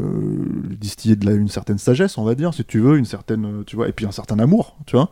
distiller 0.79 1.15
de 1.15 1.25
la, 1.25 1.33
une 1.33 1.47
certaine 1.47 1.77
sagesse, 1.77 2.17
on 2.17 2.23
va 2.23 2.35
dire, 2.35 2.53
si 2.53 2.63
tu 2.65 2.79
veux, 2.79 2.97
une 2.97 3.05
certaine, 3.05 3.45
euh, 3.45 3.63
tu 3.65 3.75
vois, 3.75 3.87
et 3.87 3.91
puis 3.91 4.05
un 4.05 4.11
certain 4.11 4.39
amour, 4.39 4.75
tu 4.85 4.95
vois. 4.95 5.09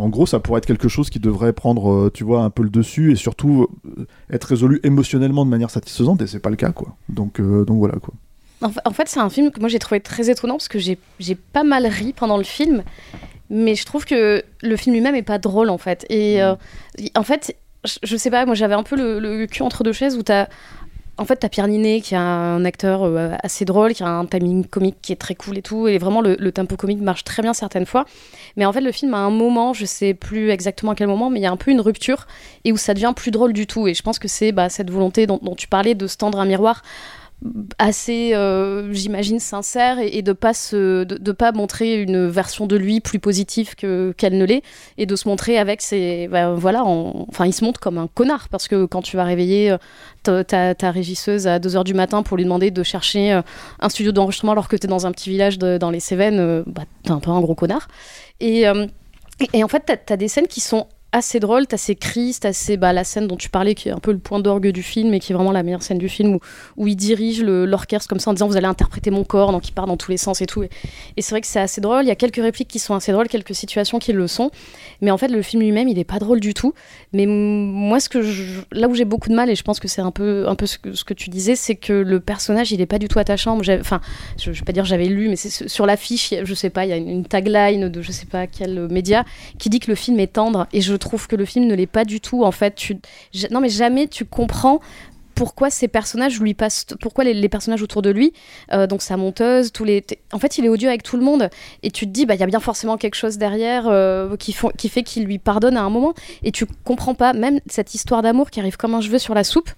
En 0.00 0.08
gros, 0.08 0.26
ça 0.26 0.40
pourrait 0.40 0.58
être 0.58 0.66
quelque 0.66 0.88
chose 0.88 1.10
qui 1.10 1.18
devrait 1.20 1.52
prendre, 1.52 1.90
euh, 1.92 2.10
tu 2.12 2.24
vois, 2.24 2.42
un 2.42 2.50
peu 2.50 2.62
le 2.62 2.70
dessus 2.70 3.12
et 3.12 3.16
surtout 3.16 3.68
euh, 3.98 4.06
être 4.32 4.44
résolu 4.44 4.80
émotionnellement 4.82 5.44
de 5.44 5.50
manière 5.50 5.70
satisfaisante, 5.70 6.22
et 6.22 6.26
c'est 6.26 6.38
pas 6.38 6.50
le 6.50 6.56
cas, 6.56 6.72
quoi. 6.72 6.96
Donc, 7.08 7.38
euh, 7.40 7.64
donc 7.64 7.78
voilà, 7.78 7.94
quoi. 8.00 8.14
En 8.62 8.70
fa- 8.70 8.82
en 8.84 8.92
fait, 8.92 9.08
c'est 9.08 9.20
un 9.20 9.30
film 9.30 9.50
que 9.50 9.60
moi 9.60 9.68
j'ai 9.68 9.78
trouvé 9.78 10.00
très 10.00 10.28
étonnant 10.30 10.54
parce 10.54 10.68
que 10.68 10.78
j'ai 10.78 10.98
pas 11.52 11.62
mal 11.64 11.86
ri 11.86 12.12
pendant 12.14 12.36
le 12.36 12.44
film, 12.44 12.82
mais 13.48 13.74
je 13.74 13.84
trouve 13.84 14.04
que 14.04 14.42
le 14.62 14.76
film 14.76 14.94
lui-même 14.94 15.14
est 15.14 15.22
pas 15.22 15.38
drôle 15.38 15.70
en 15.70 15.78
fait. 15.78 16.04
Et 16.10 16.40
en 16.42 17.22
fait, 17.22 17.56
je, 17.84 17.96
je 18.02 18.16
sais 18.16 18.30
pas, 18.30 18.44
moi 18.46 18.54
j'avais 18.54 18.74
un 18.74 18.82
peu 18.82 18.96
le, 18.96 19.18
le 19.18 19.46
cul 19.46 19.62
entre 19.62 19.82
deux 19.84 19.92
chaises 19.94 20.16
où 20.16 20.22
t'as. 20.22 20.46
En 21.20 21.26
fait, 21.26 21.36
t'as 21.36 21.50
Pierre 21.50 21.68
Ninet 21.68 22.00
qui 22.00 22.14
est 22.14 22.16
un 22.16 22.64
acteur 22.64 23.02
euh, 23.02 23.34
assez 23.42 23.66
drôle, 23.66 23.92
qui 23.92 24.02
a 24.02 24.08
un 24.08 24.24
timing 24.24 24.64
comique 24.64 24.96
qui 25.02 25.12
est 25.12 25.16
très 25.16 25.34
cool 25.34 25.58
et 25.58 25.62
tout, 25.62 25.86
et 25.86 25.98
vraiment 25.98 26.22
le, 26.22 26.50
tempo 26.50 26.76
comique 26.76 27.02
marche 27.02 27.24
très 27.24 27.42
bien 27.42 27.52
certaines 27.52 27.84
fois. 27.84 28.06
Mais 28.56 28.64
en 28.64 28.72
fait, 28.72 28.80
le 28.80 28.90
film 28.90 29.12
à 29.12 29.18
un 29.18 29.28
moment, 29.28 29.74
je 29.74 29.84
sais 29.84 30.14
plus 30.14 30.48
exactement 30.48 30.92
à 30.92 30.94
quel 30.94 31.08
moment, 31.08 31.28
mais 31.28 31.38
il 31.38 31.42
y 31.42 31.46
a 31.46 31.50
un 31.50 31.58
peu 31.58 31.72
une 31.72 31.82
rupture 31.82 32.26
et 32.64 32.72
où 32.72 32.78
ça 32.78 32.94
devient 32.94 33.12
plus 33.14 33.30
drôle 33.30 33.52
du 33.52 33.66
tout. 33.66 33.86
Et 33.86 33.92
je 33.92 34.02
pense 34.02 34.18
que 34.18 34.28
c'est 34.28 34.50
bah, 34.50 34.70
cette 34.70 34.90
volonté 34.90 35.26
dont, 35.26 35.38
dont 35.42 35.54
tu 35.54 35.68
parlais 35.68 35.94
de 35.94 36.06
se 36.06 36.16
tendre 36.16 36.40
un 36.40 36.46
miroir 36.46 36.80
assez, 37.78 38.34
euh, 38.34 38.92
j'imagine, 38.92 39.40
sincère 39.40 39.98
et, 39.98 40.20
de 40.22 40.32
pas 40.32 40.52
de, 40.52 41.32
pas 41.32 41.52
montrer 41.52 42.00
une 42.02 42.28
version 42.28 42.66
de 42.66 42.76
lui 42.76 43.00
plus 43.00 43.18
positive 43.18 43.74
que 43.76 44.12
qu'elle 44.18 44.36
ne 44.36 44.44
l'est 44.44 44.62
et 44.98 45.06
de 45.06 45.16
se 45.16 45.26
montrer 45.26 45.56
avec 45.58 45.80
ses, 45.80 46.28
bah, 46.28 46.52
voilà, 46.52 46.84
en- 46.84 47.26
enfin, 47.28 47.46
il 47.46 47.54
se 47.54 47.64
montre 47.64 47.80
comme 47.80 47.96
un 47.98 48.08
connard 48.08 48.48
parce 48.50 48.68
que 48.68 48.84
quand 48.84 49.00
tu 49.02 49.16
vas 49.16 49.24
réveiller 49.24 49.76
euh, 50.28 50.42
ta, 50.42 50.90
régisseuse 50.90 51.46
à 51.46 51.58
2h 51.58 51.82
du 51.84 51.94
matin 51.94 52.22
pour 52.22 52.36
lui 52.36 52.44
demander 52.44 52.70
de 52.70 52.82
chercher 52.82 53.32
euh, 53.32 53.42
un 53.80 53.88
studio 53.88 54.12
d'enregistrement 54.12 54.52
alors 54.52 54.68
que 54.68 54.76
tu 54.76 54.86
es 54.86 54.88
dans 54.90 55.06
un 55.06 55.12
petit 55.12 55.30
village 55.30 55.58
de- 55.58 55.78
dans 55.78 55.90
les 55.90 56.00
Cévennes, 56.00 56.62
bah, 56.66 56.82
t'es 57.04 57.10
un 57.10 57.20
peu 57.20 57.30
un 57.30 57.40
gros 57.40 57.54
connard. 57.54 57.88
Et, 58.40 58.64
et, 59.52 59.64
en 59.64 59.68
fait, 59.68 59.82
t'as 59.86 60.14
as 60.14 60.16
des 60.16 60.28
scènes 60.28 60.46
qui 60.46 60.60
sont 60.60 60.86
assez 61.12 61.40
drôles, 61.40 61.66
t'as 61.66 61.76
ces 61.76 61.96
crises, 61.96 62.40
t'as 62.40 62.52
ces, 62.52 62.76
bah, 62.76 62.92
la 62.92 63.04
scène 63.04 63.26
dont 63.26 63.36
tu 63.36 63.48
parlais 63.50 63.74
qui 63.74 63.88
est 63.88 63.92
un 63.92 63.98
peu 63.98 64.12
le 64.12 64.18
point 64.18 64.38
d'orgue 64.38 64.68
du 64.68 64.82
film 64.82 65.12
et 65.12 65.20
qui 65.20 65.32
est 65.32 65.34
vraiment 65.34 65.52
la 65.52 65.62
meilleure 65.62 65.82
scène 65.82 65.98
du 65.98 66.08
film 66.08 66.36
où, 66.36 66.40
où 66.76 66.86
il 66.86 66.94
dirige 66.96 67.42
l'orchestre 67.42 68.08
comme 68.08 68.20
ça 68.20 68.30
en 68.30 68.34
disant 68.34 68.46
vous 68.46 68.56
allez 68.56 68.66
interpréter 68.66 69.10
mon 69.10 69.24
corps, 69.24 69.50
donc 69.52 69.68
il 69.68 69.72
part 69.72 69.86
dans 69.86 69.96
tous 69.96 70.10
les 70.10 70.16
sens 70.16 70.40
et 70.40 70.46
tout. 70.46 70.62
Et, 70.62 70.70
c'est 71.18 71.30
vrai 71.30 71.40
que 71.40 71.46
c'est 71.46 71.60
assez 71.60 71.80
drôle, 71.80 72.04
il 72.04 72.08
y 72.08 72.12
a 72.12 72.16
quelques 72.16 72.36
répliques 72.36 72.68
qui 72.68 72.78
sont 72.78 72.94
assez 72.94 73.12
drôles, 73.12 73.28
quelques 73.28 73.54
situations 73.54 73.98
qui 73.98 74.12
le 74.12 74.26
sont, 74.28 74.50
mais 75.00 75.10
en 75.10 75.18
fait 75.18 75.28
le 75.28 75.42
film 75.42 75.62
lui-même 75.62 75.88
il 75.88 75.98
est 75.98 76.04
pas 76.04 76.18
drôle 76.18 76.40
du 76.40 76.54
tout. 76.54 76.74
Mais 77.12 77.26
moi 77.26 77.98
ce 77.98 78.08
que 78.08 78.22
je- 78.22 78.60
là 78.72 78.86
où 78.88 78.94
j'ai 78.94 79.04
beaucoup 79.04 79.30
de 79.30 79.34
mal 79.34 79.50
et 79.50 79.56
je 79.56 79.62
pense 79.62 79.80
que 79.80 79.88
c'est 79.88 80.02
un 80.02 80.12
peu, 80.12 80.48
un 80.48 80.54
peu 80.54 80.66
ce, 80.66 80.78
que, 80.78 80.92
ce 80.92 81.04
que 81.04 81.14
tu 81.14 81.30
disais, 81.30 81.56
c'est 81.56 81.74
que 81.74 81.92
le 81.92 82.20
personnage 82.20 82.70
il 82.70 82.80
est 82.80 82.86
pas 82.86 82.98
du 82.98 83.08
tout 83.08 83.18
attachant. 83.18 83.58
Enfin, 83.80 84.00
je, 84.38 84.52
je 84.52 84.60
vais 84.60 84.64
pas 84.64 84.72
dire 84.72 84.84
j'avais 84.84 85.06
lu, 85.06 85.28
mais 85.28 85.36
c'est 85.36 85.68
sur 85.68 85.86
l'affiche, 85.86 86.34
je 86.42 86.54
sais 86.54 86.70
pas, 86.70 86.84
il 86.86 86.90
y 86.90 86.92
a 86.92 86.96
une, 86.96 87.08
une 87.08 87.24
tagline 87.24 87.88
de 87.88 88.00
je 88.00 88.12
sais 88.12 88.26
pas 88.26 88.46
quel 88.46 88.88
média 88.88 89.24
qui 89.58 89.70
dit 89.70 89.80
que 89.80 89.90
le 89.90 89.96
film 89.96 90.20
est 90.20 90.34
tendre 90.34 90.68
et 90.72 90.80
je 90.80 90.99
trouve 91.00 91.26
que 91.26 91.36
le 91.36 91.44
film 91.44 91.66
ne 91.66 91.74
l'est 91.74 91.86
pas 91.86 92.04
du 92.04 92.20
tout. 92.20 92.44
En 92.44 92.52
fait 92.52 92.74
tu 92.74 92.98
non 93.50 93.60
mais 93.60 93.68
jamais 93.68 94.06
tu 94.06 94.24
comprends 94.24 94.80
pourquoi 95.34 95.70
ces 95.70 95.88
personnages 95.88 96.38
lui 96.38 96.52
passent 96.52 96.84
pourquoi 97.00 97.24
les, 97.24 97.48
personnages 97.48 97.82
autour 97.82 98.02
de 98.02 98.10
lui 98.10 98.34
euh, 98.72 98.86
donc 98.86 99.00
sa 99.00 99.16
monteuse 99.16 99.72
tous 99.72 99.84
les 99.84 100.04
en 100.32 100.38
fait 100.38 100.58
il 100.58 100.66
est 100.66 100.68
odieux 100.68 100.88
avec 100.88 101.02
tout 101.02 101.16
le 101.16 101.24
monde. 101.24 101.48
Et 101.82 101.90
tu 101.90 102.06
te 102.06 102.10
dis 102.10 102.26
bah 102.26 102.34
il 102.34 102.40
y 102.40 102.42
a 102.42 102.46
bien 102.46 102.60
forcément 102.60 102.96
quelque 102.96 103.14
chose 103.14 103.38
derrière 103.38 103.88
euh, 103.88 104.36
qui, 104.36 104.52
font, 104.52 104.70
qui 104.76 104.88
fait 104.88 105.02
qu'il 105.02 105.24
lui 105.24 105.38
pardonne 105.38 105.76
à 105.76 105.82
un 105.82 105.90
moment. 105.90 106.14
Et 106.42 106.52
tu 106.52 106.66
comprends 106.84 107.14
pas 107.14 107.32
même 107.32 107.60
cette 107.66 107.94
histoire 107.94 108.22
d'amour 108.22 108.50
qui 108.50 108.60
arrive 108.60 108.76
comme 108.76 108.94
un 108.94 109.00
cheveu 109.00 109.18
sur 109.18 109.34
la 109.34 109.44
soupe 109.44 109.70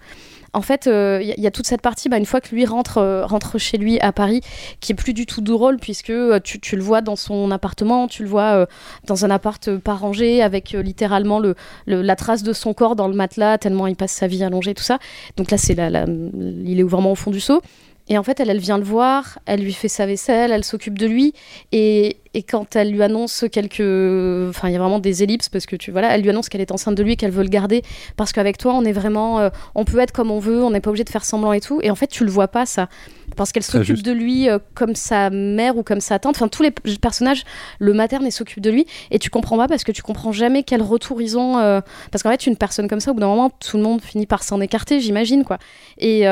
en 0.54 0.62
fait, 0.62 0.86
euh, 0.86 1.18
il 1.22 1.28
y, 1.28 1.32
a- 1.32 1.34
il 1.36 1.42
y 1.42 1.46
a 1.46 1.50
toute 1.50 1.66
cette 1.66 1.80
partie, 1.82 2.08
bah, 2.08 2.18
une 2.18 2.26
fois 2.26 2.40
que 2.40 2.54
lui 2.54 2.66
rentre, 2.66 2.98
euh, 2.98 3.24
rentre 3.24 3.58
chez 3.58 3.78
lui 3.78 3.98
à 4.00 4.12
Paris, 4.12 4.40
qui 4.80 4.92
est 4.92 4.94
plus 4.94 5.14
du 5.14 5.24
tout 5.26 5.40
drôle, 5.40 5.78
puisque 5.78 6.10
euh, 6.10 6.40
tu, 6.42 6.60
tu 6.60 6.76
le 6.76 6.82
vois 6.82 7.00
dans 7.00 7.16
son 7.16 7.50
appartement, 7.50 8.06
tu 8.08 8.22
le 8.22 8.28
vois 8.28 8.52
euh, 8.54 8.66
dans 9.06 9.24
un 9.24 9.30
appart 9.30 9.66
euh, 9.68 9.78
pas 9.78 9.94
rangé, 9.94 10.42
avec 10.42 10.74
euh, 10.74 10.82
littéralement 10.82 11.38
le, 11.40 11.54
la 11.86 12.16
trace 12.16 12.42
de 12.42 12.52
son 12.52 12.74
corps 12.74 12.96
dans 12.96 13.08
le 13.08 13.14
matelas, 13.14 13.58
tellement 13.58 13.86
il 13.86 13.96
passe 13.96 14.12
sa 14.12 14.26
vie 14.26 14.44
allongé, 14.44 14.74
tout 14.74 14.82
ça. 14.82 14.98
Donc 15.36 15.50
là, 15.50 15.58
c'est 15.58 15.74
la- 15.74 16.04
il 16.06 16.78
est 16.78 16.82
vraiment 16.82 17.12
au 17.12 17.16
fond 17.16 17.30
du 17.30 17.40
seau. 17.40 17.62
Et 18.12 18.18
en 18.18 18.22
fait, 18.22 18.40
elle, 18.40 18.51
elle 18.51 18.59
vient 18.59 18.76
le 18.76 18.84
voir, 18.84 19.39
elle 19.47 19.62
lui 19.62 19.72
fait 19.72 19.89
sa 19.89 20.05
vaisselle, 20.05 20.52
elle 20.52 20.64
s'occupe 20.64 20.98
de 20.98 21.06
lui. 21.06 21.32
Et, 21.72 22.18
et 22.34 22.43
quand 22.43 22.76
elle 22.76 22.90
lui 22.93 23.02
annonce 23.02 23.47
quelques. 23.51 23.80
Enfin, 24.51 24.68
il 24.68 24.72
y 24.72 24.76
a 24.76 24.78
vraiment 24.78 24.98
des 24.98 25.22
ellipses 25.22 25.48
parce 25.48 25.64
que 25.64 25.76
tu. 25.76 25.90
Voilà, 25.93 26.14
elle 26.14 26.20
lui 26.20 26.28
annonce 26.28 26.51
qu'elle 26.51 26.60
est 26.60 26.72
enceinte 26.72 26.94
de 26.94 27.02
lui, 27.02 27.16
qu'elle 27.16 27.30
veut 27.30 27.43
le 27.43 27.48
garder. 27.48 27.80
Parce 28.18 28.32
qu'avec 28.34 28.59
toi, 28.59 28.74
on 28.74 28.84
est 28.84 28.93
vraiment. 28.93 29.39
euh, 29.40 29.48
on 29.74 29.86
peut 29.86 29.98
être 29.98 30.12
comme 30.12 30.30
on 30.30 30.40
veut, 30.40 30.62
on 30.62 30.68
n'est 30.72 30.82
pas 30.82 30.90
obligé 30.90 31.05
de 31.05 31.09
faire 31.09 31.24
semblant 31.24 31.55
et 31.55 31.60
tout. 31.62 31.80
Et 31.82 31.90
en 31.90 31.94
fait, 31.94 32.06
tu 32.06 32.26
le 32.26 32.30
vois 32.30 32.48
pas, 32.48 32.66
ça. 32.66 32.90
Parce 33.34 33.51
qu'elle 33.51 33.62
s'occupe 33.62 34.02
de 34.02 34.12
lui 34.12 34.51
euh, 34.51 34.59
comme 34.74 34.94
sa 34.94 35.30
mère 35.30 35.78
ou 35.78 35.82
comme 35.82 36.01
sa 36.02 36.18
tante. 36.18 36.36
Enfin, 36.36 36.48
tous 36.48 36.62
les 36.62 36.70
personnages 37.01 37.44
le 37.78 37.94
maternent 37.94 38.26
et 38.26 38.30
s'occupent 38.30 38.60
de 38.62 38.70
lui. 38.70 38.84
Et 39.10 39.18
tu 39.18 39.30
comprends 39.30 39.56
pas 39.56 39.68
parce 39.68 39.84
que 39.84 39.93
tu 39.93 40.02
comprends 40.02 40.32
jamais 40.32 40.64
quel 40.64 40.82
retour 40.82 41.22
ils 41.22 41.39
ont. 41.39 41.56
euh, 41.60 41.80
Parce 42.10 42.22
qu'en 42.22 42.30
fait, 42.30 42.47
une 42.47 42.59
personne 42.59 42.89
comme 42.89 43.01
ça, 43.01 43.12
au 43.12 43.14
bout 43.14 43.20
d'un 43.20 43.28
moment, 43.28 43.48
tout 43.48 43.78
le 43.78 43.82
monde 43.82 44.02
finit 44.02 44.26
par 44.26 44.43
s'en 44.43 44.60
écarter, 44.60 45.01
j'imagine, 45.01 45.44
quoi. 45.44 45.56
Et. 45.97 46.26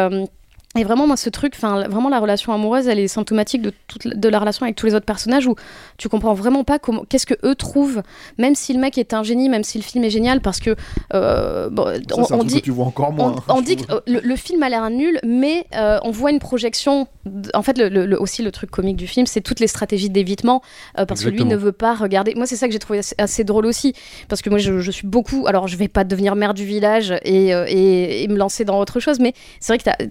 Et 0.78 0.84
vraiment, 0.84 1.06
moi, 1.08 1.16
ce 1.16 1.28
truc, 1.30 1.54
enfin, 1.56 1.88
vraiment, 1.88 2.08
la 2.08 2.20
relation 2.20 2.52
amoureuse, 2.52 2.86
elle 2.86 3.00
est 3.00 3.08
symptomatique 3.08 3.60
de, 3.60 3.72
toute, 3.88 4.04
la- 4.04 4.14
de 4.14 4.28
la 4.28 4.38
relation 4.38 4.62
avec 4.64 4.76
tous 4.76 4.86
les 4.86 4.94
autres 4.94 5.04
personnages 5.04 5.48
où 5.48 5.56
tu 5.98 6.08
comprends 6.08 6.32
vraiment 6.32 6.62
pas 6.62 6.78
comment, 6.78 7.04
qu'est-ce 7.08 7.26
que 7.26 7.34
eux 7.44 7.56
trouvent, 7.56 8.02
même 8.38 8.54
si 8.54 8.72
le 8.72 8.78
mec 8.78 8.96
est 8.96 9.12
un 9.12 9.24
génie, 9.24 9.48
même 9.48 9.64
si 9.64 9.78
le 9.78 9.82
film 9.82 10.04
est 10.04 10.10
génial, 10.10 10.40
parce 10.40 10.60
que 10.60 10.76
euh, 11.12 11.68
bon, 11.70 11.86
Ça, 12.24 12.36
on, 12.36 12.44
dit, 12.44 12.60
que 12.60 12.64
tu 12.66 12.70
vois 12.70 12.84
encore 12.86 13.12
moins. 13.12 13.34
on, 13.48 13.56
on 13.56 13.62
dit 13.62 13.76
que 13.76 13.92
euh, 13.92 14.00
le, 14.06 14.20
le 14.20 14.36
film 14.36 14.62
a 14.62 14.68
l'air 14.68 14.88
nul, 14.90 15.18
mais 15.26 15.66
euh, 15.74 15.98
on 16.04 16.12
voit 16.12 16.30
une 16.30 16.38
projection. 16.38 17.08
En 17.52 17.62
fait, 17.62 17.76
le, 17.76 17.88
le- 17.88 18.06
le- 18.06 18.20
aussi 18.20 18.42
le 18.42 18.52
truc 18.52 18.70
comique 18.70 18.96
du 18.96 19.08
film, 19.08 19.26
c'est 19.26 19.40
toutes 19.40 19.58
les 19.58 19.66
stratégies 19.66 20.08
d'évitement, 20.10 20.62
euh, 20.98 21.04
parce 21.04 21.24
que 21.24 21.30
lui 21.30 21.44
ne 21.44 21.56
veut 21.56 21.72
pas 21.72 21.94
regarder. 21.94 22.34
Moi, 22.36 22.46
c'est 22.46 22.54
ça 22.56 22.66
que 22.68 22.72
j'ai 22.72 22.78
trouvé 22.78 23.00
assez, 23.00 23.16
assez 23.18 23.42
drôle 23.42 23.66
aussi, 23.66 23.92
parce 24.28 24.40
que 24.40 24.48
moi, 24.50 24.58
je, 24.60 24.78
je 24.78 24.90
suis 24.92 25.08
beaucoup. 25.08 25.48
Alors, 25.48 25.66
je 25.66 25.76
vais 25.76 25.88
pas 25.88 26.04
devenir 26.04 26.36
mère 26.36 26.54
du 26.54 26.64
village 26.64 27.12
et, 27.24 27.48
et- 27.48 28.22
et 28.22 28.28
me 28.28 28.36
lancer 28.36 28.64
dans 28.64 28.78
autre 28.78 29.00
chose, 29.00 29.18
mais 29.18 29.32
c'est 29.58 29.72
vrai 29.76 29.78
que 29.78 30.04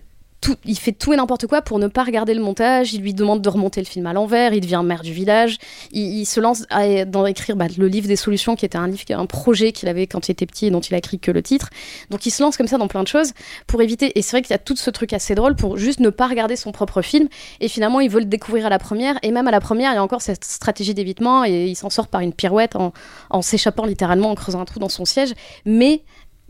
il 0.66 0.78
fait 0.78 0.92
tout 0.92 1.14
et 1.14 1.18
n'importe 1.18 1.48
quoi 1.48 1.62
pour 1.62 1.80
ne 1.80 1.88
pas 1.88 2.04
regarder 2.04 2.34
le 2.34 2.42
montage. 2.42 2.94
Il 2.94 3.02
lui 3.02 3.14
demande 3.14 3.42
de 3.42 3.50
remonter 3.50 3.82
le 3.82 3.86
film 3.86 4.06
à 4.08 4.14
l'envers. 4.14 4.54
Il 4.54 4.62
devient 4.62 4.82
maire 4.84 5.02
du 5.02 5.14
village. 5.14 5.58
Il, 5.92 6.26
se 6.26 6.40
lance 6.40 6.64
dans 7.08 7.26
écrire 7.26 7.56
bah, 7.56 7.66
le 7.78 7.88
livre 7.88 8.08
des 8.08 8.16
solutions, 8.16 8.56
qui 8.56 8.66
était 8.66 8.78
un 8.78 8.88
livre, 8.88 9.04
un 9.10 9.26
projet 9.26 9.72
qu'il 9.72 9.90
avait 9.90 10.08
quand 10.08 10.28
il 10.28 10.32
était 10.32 10.46
petit 10.46 10.68
et 10.68 10.72
dont 10.72 10.80
il 10.80 10.94
a 10.94 10.98
écrit 10.98 11.20
que 11.20 11.32
le 11.32 11.42
titre. 11.42 11.70
Donc 12.10 12.26
il 12.26 12.32
se 12.32 12.42
lance 12.42 12.58
comme 12.58 12.68
ça 12.68 12.78
dans 12.78 12.88
plein 12.88 13.04
de 13.04 13.08
choses 13.08 13.34
pour 13.68 13.82
éviter. 13.82 14.18
Et 14.18 14.22
c'est 14.22 14.32
vrai 14.32 14.42
qu'il 14.42 14.52
y 14.52 14.56
a 14.56 14.60
tout 14.60 14.76
ce 14.76 14.90
truc 14.90 15.14
assez 15.14 15.36
drôle 15.36 15.56
pour 15.56 15.78
juste 15.78 16.00
ne 16.00 16.10
pas 16.10 16.28
regarder 16.28 16.56
son 16.56 16.72
propre 16.72 17.02
film. 17.02 17.28
Et 17.60 17.68
finalement, 17.68 18.00
il 18.00 18.10
veut 18.10 18.20
le 18.20 18.26
découvrir 18.26 18.66
à 18.66 18.70
la 18.70 18.80
première. 18.80 19.18
Et 19.24 19.32
même 19.32 19.48
à 19.48 19.52
la 19.52 19.60
première, 19.60 19.92
il 19.92 19.96
y 19.96 20.00
a 20.00 20.04
encore 20.04 20.22
cette 20.22 20.46
stratégie 20.46 20.94
d'évitement 20.94 21.44
et 21.46 21.66
il 21.66 21.76
s'en 21.76 21.90
sort 21.90 22.08
par 22.08 22.22
une 22.22 22.34
pirouette 22.34 22.76
en 22.76 23.42
s'échappant 23.42 23.86
littéralement, 23.86 24.32
en 24.32 24.36
creusant 24.36 24.62
un 24.62 24.66
trou 24.66 24.80
dans 24.80 24.90
son 24.90 25.06
siège. 25.06 25.34
Mais 25.66 26.04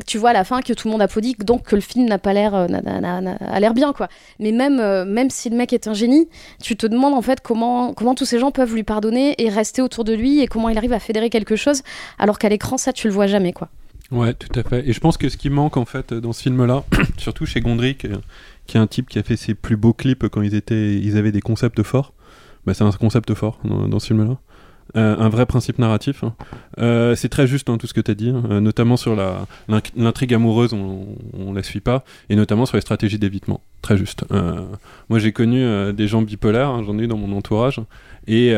tu 0.05 0.17
vois 0.17 0.31
à 0.31 0.33
la 0.33 0.43
fin 0.43 0.61
que 0.61 0.73
tout 0.73 0.87
le 0.87 0.91
monde 0.91 1.01
applaudit, 1.01 1.35
donc 1.39 1.63
que 1.63 1.75
le 1.75 1.81
film 1.81 2.05
n'a 2.07 2.17
pas 2.17 2.33
l'air, 2.33 2.55
euh, 2.55 2.67
a 2.67 3.59
l'air 3.59 3.73
bien 3.73 3.93
quoi. 3.93 4.07
Mais 4.39 4.51
même, 4.51 4.79
euh, 4.79 5.05
même 5.05 5.29
si 5.29 5.49
le 5.49 5.55
mec 5.55 5.73
est 5.73 5.87
un 5.87 5.93
génie, 5.93 6.27
tu 6.61 6.75
te 6.75 6.87
demandes 6.87 7.13
en 7.13 7.21
fait 7.21 7.41
comment, 7.41 7.93
comment 7.93 8.15
tous 8.15 8.25
ces 8.25 8.39
gens 8.39 8.51
peuvent 8.51 8.73
lui 8.73 8.83
pardonner 8.83 9.35
et 9.37 9.49
rester 9.49 9.81
autour 9.81 10.03
de 10.03 10.13
lui 10.13 10.41
et 10.41 10.47
comment 10.47 10.69
il 10.69 10.77
arrive 10.77 10.93
à 10.93 10.99
fédérer 10.99 11.29
quelque 11.29 11.55
chose, 11.55 11.81
alors 12.17 12.39
qu'à 12.39 12.49
l'écran 12.49 12.77
ça 12.77 12.93
tu 12.93 13.07
le 13.07 13.13
vois 13.13 13.27
jamais 13.27 13.53
quoi. 13.53 13.69
Ouais, 14.11 14.33
tout 14.33 14.59
à 14.59 14.63
fait. 14.63 14.87
Et 14.89 14.93
je 14.93 14.99
pense 14.99 15.17
que 15.17 15.29
ce 15.29 15.37
qui 15.37 15.51
manque 15.51 15.77
en 15.77 15.85
fait 15.85 16.13
dans 16.13 16.33
ce 16.33 16.41
film-là, 16.41 16.83
surtout 17.17 17.45
chez 17.45 17.61
Gondry, 17.61 17.95
qui 17.95 18.07
est 18.07 18.79
un 18.79 18.87
type 18.87 19.07
qui 19.07 19.19
a 19.19 19.23
fait 19.23 19.35
ses 19.35 19.53
plus 19.53 19.77
beaux 19.77 19.93
clips 19.93 20.27
quand 20.29 20.41
ils 20.41 20.55
étaient, 20.55 20.95
ils 20.95 21.17
avaient 21.17 21.31
des 21.31 21.41
concepts 21.41 21.83
forts. 21.83 22.13
Bah, 22.65 22.73
c'est 22.73 22.83
un 22.83 22.91
concept 22.91 23.33
fort 23.35 23.59
dans, 23.63 23.87
dans 23.87 23.99
ce 23.99 24.07
film-là. 24.07 24.37
Euh, 24.95 25.15
un 25.17 25.29
vrai 25.29 25.45
principe 25.45 25.79
narratif. 25.79 26.23
hein. 26.23 26.33
Euh, 26.79 27.15
c'est 27.15 27.29
très 27.29 27.47
juste 27.47 27.69
hein, 27.69 27.77
tout 27.77 27.87
ce 27.87 27.93
que 27.93 28.01
tu 28.01 28.11
as 28.11 28.15
dit, 28.15 28.29
hein, 28.29 28.43
euh, 28.49 28.59
notamment 28.59 28.97
sur 28.97 29.15
la- 29.15 29.45
l'intrigue 29.95 30.33
amoureuse, 30.33 30.73
on, 30.73 31.07
on 31.37 31.53
la 31.53 31.63
suit 31.63 31.79
pas, 31.81 32.03
et 32.29 32.35
notamment 32.35 32.65
sur 32.65 32.77
les 32.77 32.81
stratégies 32.81 33.19
d'évitement. 33.19 33.61
Très 33.81 33.97
juste. 33.97 34.25
Moi, 35.09 35.19
j'ai 35.19 35.31
connu 35.31 35.63
des 35.93 36.05
gens 36.07 36.21
bipolaires, 36.21 36.83
j'en 36.83 36.99
ai 36.99 37.03
eu 37.03 37.07
dans 37.07 37.15
mon 37.15 37.35
entourage, 37.37 37.79
et 38.27 38.49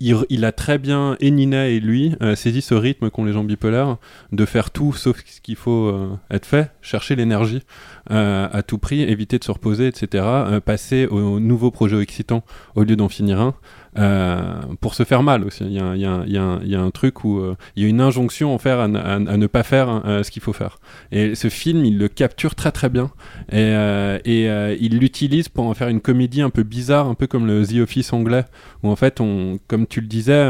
il, 0.00 0.44
a 0.44 0.52
très 0.52 0.78
bien, 0.78 1.16
et 1.20 1.30
Nina 1.30 1.68
et 1.68 1.80
lui, 1.80 2.14
saisi 2.34 2.62
ce 2.62 2.74
rythme 2.74 3.10
qu'ont 3.10 3.26
les 3.26 3.34
gens 3.34 3.44
bipolaires, 3.44 3.98
de 4.32 4.44
faire 4.46 4.70
tout 4.70 4.94
sauf 4.94 5.22
ce 5.26 5.40
qu'il 5.42 5.56
faut 5.56 5.94
être 6.30 6.46
fait, 6.46 6.70
chercher 6.80 7.14
l'énergie 7.14 7.60
à 8.08 8.62
tout 8.66 8.78
prix, 8.78 9.02
éviter 9.02 9.38
de 9.38 9.44
se 9.44 9.50
reposer, 9.52 9.86
etc. 9.88 10.24
passer 10.64 11.06
au 11.06 11.38
nouveau 11.38 11.70
projet 11.70 12.00
excitant 12.00 12.42
au 12.74 12.84
lieu 12.84 12.96
d'en 12.96 13.10
finir 13.10 13.38
un. 13.38 13.54
Euh, 13.98 14.60
pour 14.80 14.94
se 14.94 15.04
faire 15.04 15.22
mal 15.22 15.44
aussi. 15.44 15.64
Il 15.64 15.72
y 15.72 15.80
a, 15.80 15.96
y 15.96 16.04
a 16.04 16.24
y 16.26 16.38
a 16.38 16.60
y 16.64 16.74
a 16.74 16.80
un 16.80 16.90
truc 16.90 17.24
où 17.24 17.38
euh, 17.38 17.56
il 17.76 17.82
y 17.82 17.86
a 17.86 17.88
une 17.88 18.00
injonction 18.00 18.56
à, 18.70 18.88
ne 18.88 19.46
pas 19.46 19.62
faire 19.62 20.02
euh, 20.06 20.22
ce 20.22 20.30
qu'il 20.30 20.42
faut 20.42 20.52
faire. 20.52 20.78
Et 21.10 21.34
ce 21.34 21.48
film, 21.48 21.84
il 21.84 21.98
le 21.98 22.08
capture 22.08 22.54
très 22.54 22.72
très 22.72 22.88
bien. 22.88 23.10
Et, 23.50 23.58
euh, 23.58 24.18
et 24.24 24.48
euh, 24.48 24.76
il 24.80 24.98
l'utilise 24.98 25.48
pour 25.48 25.66
en 25.66 25.74
faire 25.74 25.88
une 25.88 26.00
comédie 26.00 26.42
un 26.42 26.50
peu 26.50 26.62
bizarre, 26.62 27.08
un 27.08 27.14
peu 27.14 27.26
comme 27.26 27.46
le 27.46 27.66
The 27.66 27.76
Office 27.82 28.12
anglais, 28.12 28.44
où 28.82 28.88
en 28.88 28.96
fait, 28.96 29.20
on, 29.20 29.58
comme 29.68 29.86
tu 29.86 30.00
le 30.00 30.06
disais, 30.06 30.42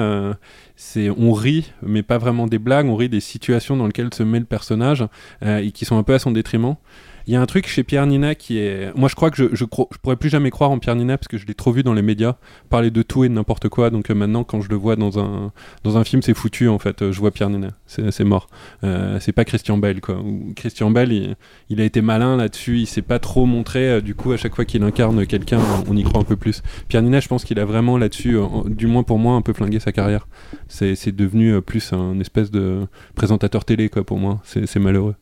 c'est 0.77 1.11
on 1.11 1.33
rit, 1.33 1.73
mais 1.83 2.03
pas 2.03 2.19
vraiment 2.19 2.47
des 2.47 2.59
blagues, 2.59 2.87
on 2.87 2.97
rit 2.97 3.09
des 3.09 3.21
situations 3.21 3.77
dans 3.77 3.87
lesquelles 3.87 4.13
se 4.15 4.23
met 4.23 4.39
le 4.39 4.45
personnage 4.45 5.05
et 5.45 5.71
qui 5.73 5.85
sont 5.85 5.97
un 5.97 6.03
peu 6.03 6.15
à 6.15 6.19
son 6.19 6.31
détriment. 6.31 6.77
Il 7.27 7.33
y 7.33 7.37
a 7.37 7.41
un 7.41 7.47
truc 7.47 7.67
chez 7.67 7.83
Pierre 7.83 8.07
Ninet 8.07 8.37
qui 8.37 8.59
est. 8.59 8.95
Moi, 8.97 9.09
je 9.09 9.15
crois 9.15 9.31
que 9.31 9.37
je, 9.37 9.55
je, 9.55 9.65
pourrais 9.65 10.17
plus 10.17 10.29
jamais 10.29 10.51
croire 10.51 10.71
en 10.71 10.79
Pierre 10.79 10.97
Ninet 10.97 11.17
parce 11.17 11.29
que 11.29 11.39
je 11.39 11.47
l'ai 11.47 11.55
trop 11.55 11.73
vu 11.73 11.83
dans 11.83 11.95
les 11.95 12.03
médias 12.03 12.37
parler 12.69 12.91
de 12.91 13.03
tout 13.03 13.25
et 13.25 13.29
de 13.29 13.35
n'importe 13.35 13.69
quoi. 13.69 13.91
Donc 13.91 14.11
euh, 14.11 14.15
maintenant, 14.15 14.45
quand 14.45 14.61
je 14.61 14.69
le 14.69 14.77
vois 14.77 14.97
dans 14.97 15.19
un, 15.19 15.53
dans 15.85 15.97
un 15.97 16.05
film, 16.05 16.23
c'est 16.23 16.35
foutu 16.35 16.69
en 16.69 16.79
fait. 16.79 17.03
Euh, 17.03 17.13
Je 17.13 17.21
vois 17.21 17.31
Pierre 17.31 17.51
Ninet. 17.51 17.71
C'est 17.87 18.25
mort. 18.25 18.49
Euh, 18.85 19.19
c'est 19.21 19.33
pas 19.33 19.45
Christian 19.45 19.79
Bale 19.79 20.01
quoi. 20.01 20.23
Christian 20.57 20.91
Bale, 20.91 21.13
il, 21.69 21.81
a 21.81 21.85
été 21.85 22.03
malin 22.03 22.37
là-dessus. 22.37 22.79
Il 22.79 22.87
s'est 22.87 23.03
pas 23.03 23.19
trop 23.19 23.47
montré. 23.47 23.89
Euh, 23.89 24.01
Du 24.01 24.15
coup, 24.15 24.33
à 24.33 24.37
chaque 24.37 24.55
fois 24.55 24.65
qu'il 24.65 24.83
incarne 24.83 25.27
quelqu'un, 25.27 25.61
on, 25.89 25.97
y 25.97 26.03
croit 26.03 26.21
un 26.21 26.25
peu 26.25 26.37
plus. 26.37 26.63
Pierre 26.89 27.03
Ninet, 27.03 27.21
je 27.21 27.29
pense 27.29 27.45
qu'il 27.45 27.59
a 27.59 27.65
vraiment 27.65 27.99
là-dessus, 27.99 28.37
du 28.67 28.87
moins 28.87 29.03
pour 29.03 29.19
moi, 29.19 29.35
un 29.35 29.43
peu 29.43 29.53
flingué 29.53 29.79
sa 29.79 29.93
carrière. 29.93 30.27
C'est 30.69 31.15
devenu 31.15 31.61
plus 31.63 31.93
un 31.93 32.19
espèce 32.21 32.51
de 32.51 32.87
présentateur 33.15 33.65
télé 33.65 33.89
quoi 33.89 34.05
pour 34.05 34.19
moi. 34.19 34.41
C'est 34.45 34.81
malheureux. 34.81 35.15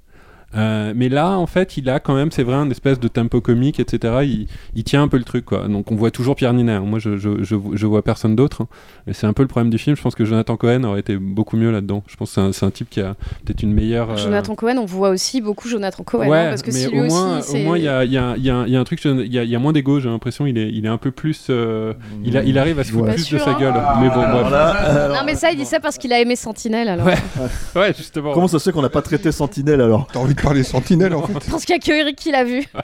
Euh, 0.57 0.93
mais 0.97 1.09
là, 1.09 1.39
en 1.39 1.47
fait, 1.47 1.77
il 1.77 1.89
a 1.89 2.01
quand 2.01 2.15
même, 2.15 2.33
c'est 2.33 2.43
vrai, 2.43 2.57
un 2.57 2.69
espèce 2.71 2.99
de 2.99 3.07
tempo 3.09 3.41
comique, 3.41 3.79
etc. 3.79 4.15
Il, 4.25 4.47
il 4.75 4.83
tient 4.85 5.03
un 5.03 5.09
peu 5.09 5.17
le 5.17 5.23
truc, 5.25 5.45
quoi. 5.45 5.69
Donc, 5.69 5.93
on 5.93 5.95
voit 5.95 6.11
toujours 6.11 6.35
Pierre 6.35 6.53
Ninet. 6.53 6.73
hein. 6.73 6.81
Moi, 6.81 6.99
je, 6.99 7.17
je, 7.19 7.43
je, 7.45 7.55
je 7.73 7.87
vois 7.87 8.03
personne 8.03 8.35
d'autre. 8.35 8.63
hein. 8.63 8.69
Et 9.07 9.13
c'est 9.13 9.27
un 9.29 9.33
peu 9.33 9.43
le 9.43 9.49
problème 9.49 9.71
du 9.71 9.79
film. 9.79 9.95
Je 9.97 10.03
pense 10.03 10.15
que 10.17 10.25
Jonathan 10.25 10.57
Cohen 10.57 10.83
aurait 10.85 11.01
été 11.01 11.17
beaucoup 11.17 11.57
mieux 11.57 11.71
là-dedans. 11.71 12.03
Je 12.09 12.17
pense 12.17 12.31
que 12.31 12.35
c'est 12.35 12.41
un, 12.41 12.53
c'est 12.53 12.67
un 12.67 12.71
type 12.71 12.91
qui 12.91 13.01
a 13.01 13.15
peut-être 13.45 13.63
une 13.63 13.73
meilleure. 13.73 14.11
euh, 14.11 14.17
Jonathan 14.17 14.55
Cohen, 14.57 14.77
on 14.79 14.87
voit 14.87 15.11
aussi 15.11 15.41
beaucoup 15.41 15.69
Jonathan 15.69 16.03
Cohen. 16.03 16.29
ouais, 16.29 16.39
hein, 16.39 16.49
parce 16.51 16.63
que 16.63 16.73
mais 16.73 16.79
si 16.79 16.87
au 16.89 16.91
lui 16.91 17.01
moins, 17.03 17.39
aussi, 17.39 17.49
au 17.51 17.53
c'est- 17.53 17.65
moins, 17.65 17.79
il 17.79 17.85
y 17.85 17.89
a, 17.89 18.05
il 18.05 18.11
y, 18.13 18.19
a, 18.19 18.35
il 18.37 18.45
y, 18.45 18.51
a, 18.51 18.67
y 18.67 18.77
a 18.77 18.81
un 18.81 18.85
truc, 18.85 19.05
il 19.05 19.33
y 19.33 19.39
a, 19.39 19.45
il 19.45 19.51
y 19.51 19.55
a 19.55 19.59
moins 19.61 19.73
d'ego. 19.73 20.01
J'ai 20.01 20.09
l'impression, 20.09 20.47
il 20.47 20.59
est, 20.59 20.69
il 20.73 20.85
est 20.85 20.89
un 20.89 20.99
peu 20.99 21.13
plus, 21.13 21.47
euh, 21.51 21.93
il, 22.25 22.37
a, 22.37 22.43
il 22.43 22.59
arrive 22.59 22.79
à 22.81 22.85
se 22.85 22.91
foutre 22.91 23.13
plus 23.13 23.31
de 23.31 23.39
sa 23.39 23.51
hein. 23.51 23.57
gueule. 23.59 23.75
Mais 24.01 24.09
bon, 24.09 24.21
bref. 24.21 25.11
Non, 25.11 25.21
mais 25.25 25.37
ça, 25.37 25.53
il 25.53 25.59
dit 25.59 25.65
ça 25.65 25.79
parce 25.79 25.97
qu'il 25.97 26.13
a 26.13 26.21
aimé 26.21 26.35
Sentinelle 26.35 26.89
alors. 26.89 27.07
Ouais. 27.07 27.15
ouais, 27.77 27.95
justement. 27.97 28.33
Comment 28.33 28.49
ça 28.49 28.59
se 28.59 28.65
fait 28.65 28.73
qu'on 28.73 28.83
n'a 28.83 28.89
pas 28.89 29.03
traité 29.03 29.31
Sentinelle 29.31 29.81
alors? 29.81 30.09
T'as 30.13 30.19
envie 30.19 30.35
en 30.45 31.27
fait 31.27 31.51
Parce 31.51 31.65
qu'il 31.65 31.75
y 31.75 31.79
a 31.79 31.81
que 31.81 31.93
Eric 31.93 32.17
qui 32.17 32.31
l'a 32.33 32.45
vu. 32.45 32.63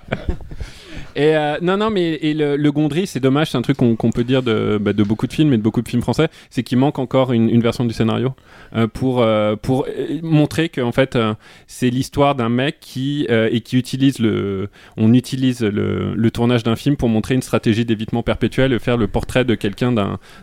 Et 1.18 1.34
euh, 1.34 1.56
non, 1.62 1.78
non, 1.78 1.88
mais 1.88 2.10
et 2.20 2.34
le, 2.34 2.58
le 2.58 2.72
Gondry, 2.72 3.06
c'est 3.06 3.20
dommage, 3.20 3.50
c'est 3.50 3.56
un 3.56 3.62
truc 3.62 3.78
qu'on 3.78 3.96
peut 4.10 4.22
dire 4.22 4.42
de, 4.42 4.76
bah, 4.78 4.92
de 4.92 5.02
beaucoup 5.02 5.26
de 5.26 5.32
films 5.32 5.50
et 5.54 5.56
de 5.56 5.62
beaucoup 5.62 5.80
de 5.80 5.88
films 5.88 6.02
français, 6.02 6.28
c'est 6.50 6.62
qu'il 6.62 6.76
manque 6.76 6.98
encore 6.98 7.32
une, 7.32 7.48
une 7.48 7.62
version 7.62 7.86
du 7.86 7.94
scénario 7.94 8.34
euh, 8.74 8.86
pour, 8.86 9.22
euh, 9.22 9.56
pour 9.56 9.86
montrer 10.22 10.68
que 10.68 10.82
en 10.82 10.92
fait, 10.92 11.16
euh, 11.16 11.32
c'est 11.66 11.88
l'histoire 11.88 12.34
d'un 12.34 12.50
mec 12.50 12.76
qui 12.80 13.26
euh, 13.30 13.48
et 13.50 13.62
qui 13.62 13.78
utilise 13.78 14.18
le, 14.18 14.68
on 14.98 15.14
utilise 15.14 15.62
le, 15.62 16.14
le 16.14 16.30
tournage 16.30 16.64
d'un 16.64 16.76
film 16.76 16.96
pour 16.96 17.08
montrer 17.08 17.34
une 17.34 17.40
stratégie 17.42 17.86
d'évitement 17.86 18.22
perpétuel, 18.22 18.74
et 18.74 18.78
faire 18.78 18.98
le 18.98 19.08
portrait 19.08 19.46
de 19.46 19.54
quelqu'un 19.54 19.92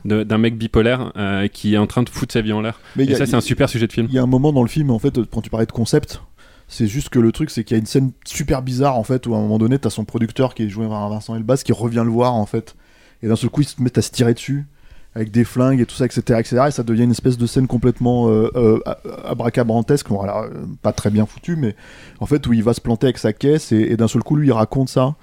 d'un 0.06 0.38
mec 0.40 0.57
bipolaire 0.57 1.11
euh, 1.18 1.48
qui 1.49 1.76
est 1.76 1.77
en 1.77 1.85
train 1.85 2.02
de 2.02 2.10
foutre 2.10 2.34
sa 2.34 2.41
vie 2.41 2.52
en 2.52 2.61
l'air. 2.61 2.80
Et 2.98 3.03
y 3.03 3.14
a- 3.14 3.18
ça, 3.18 3.27
c'est 3.27 3.35
un 3.35 3.41
super 3.41 3.69
sujet 3.69 3.85
de 3.85 3.94
film. 3.94 4.07
Il 4.10 4.15
y 4.15 4.18
a 4.18 4.23
un 4.23 4.27
moment 4.27 4.52
dans 4.52 4.64
le 4.64 4.69
film, 4.69 4.90
en 4.90 4.98
fait, 4.98 5.19
quand 5.31 5.41
tu 5.41 5.52
parlais 5.52 5.68
de 5.68 5.72
concept, 5.72 6.19
c'est 6.74 6.88
juste 6.88 7.10
que 7.10 7.20
le 7.20 7.32
truc, 7.32 7.52
c'est 7.52 7.64
qu'il 7.64 7.76
y 7.76 7.78
a 7.78 7.80
une 7.80 7.86
scène 7.86 8.12
super 8.26 8.64
bizarre, 8.64 8.98
en 8.98 9.04
fait, 9.04 9.28
où 9.28 9.36
à 9.36 9.38
un 9.38 9.41
moment 9.41 9.60
donné, 9.60 9.78
t'as 9.78 9.91
son 9.91 10.06
producteur 10.06 10.56
qui 10.56 10.64
est 10.64 10.70
joué 10.70 10.88
par 10.88 11.08
Vincent 11.08 11.36
Elbaz 11.36 11.64
qui 11.64 11.72
revient 11.72 12.02
le 12.04 12.12
voir, 12.12 12.34
en 12.34 12.48
fait. 12.48 12.76
Et 13.22 13.28
d'un 13.28 13.36
seul 13.36 13.52
coup, 13.52 13.62
ils 13.62 13.68
se 13.68 13.82
mettent 13.82 14.00
à 14.00 14.02
se 14.02 14.10
tirer 14.10 14.34
dessus, 14.34 14.66
avec 15.14 15.30
des 15.30 15.44
flingues 15.44 15.80
et 15.80 15.86
tout 15.86 15.95
ça, 15.95 16.06
etc. 16.06 16.40
etc. 16.40 16.64
et 16.68 16.72
ça 16.72 16.82
devient 16.82 17.04
une 17.04 17.12
espèce 17.12 17.38
de 17.38 17.45
scène 17.45 17.68
complètement 17.68 18.28
euh, 18.28 18.50
euh, 18.56 18.80
euh, 19.06 19.36
pas 20.82 20.94
très 20.94 21.12
bien 21.12 21.26
foutue, 21.28 21.56
mais 21.56 21.76
en 22.20 22.26
fait, 22.26 22.48
où 22.48 22.54
il 22.54 22.64
va 22.64 22.74
se 22.74 22.82
planter 22.82 23.06
avec 23.06 23.20
sa 23.20 23.34
caisse, 23.34 23.72
et 23.72 23.95
d'un 23.95 24.08
seul 24.08 24.24
coup, 24.24 24.36
lui, 24.36 24.48
il 24.48 24.54
raconte 24.54 24.90
ça. 24.90 25.16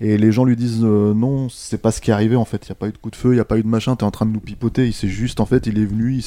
Et 0.00 0.16
les 0.16 0.30
gens 0.30 0.44
lui 0.44 0.54
disent 0.54 0.84
euh, 0.84 1.12
non, 1.12 1.48
c'est 1.48 1.78
pas 1.78 1.90
ce 1.90 2.00
qui 2.00 2.10
est 2.10 2.14
arrivé 2.14 2.36
en 2.36 2.44
fait. 2.44 2.66
Il 2.66 2.68
y 2.68 2.72
a 2.72 2.76
pas 2.76 2.88
eu 2.88 2.92
de 2.92 2.98
coup 2.98 3.10
de 3.10 3.16
feu, 3.16 3.34
il 3.34 3.36
y 3.36 3.40
a 3.40 3.44
pas 3.44 3.58
eu 3.58 3.62
de 3.62 3.68
machin. 3.68 3.96
T'es 3.96 4.04
en 4.04 4.10
train 4.10 4.26
de 4.26 4.30
nous 4.30 4.40
pipoter. 4.40 4.86
Il 4.86 4.92
s'est 4.92 5.08
juste 5.08 5.40
en 5.40 5.46
fait, 5.46 5.66
il 5.66 5.78
est 5.78 5.84
venu, 5.84 6.20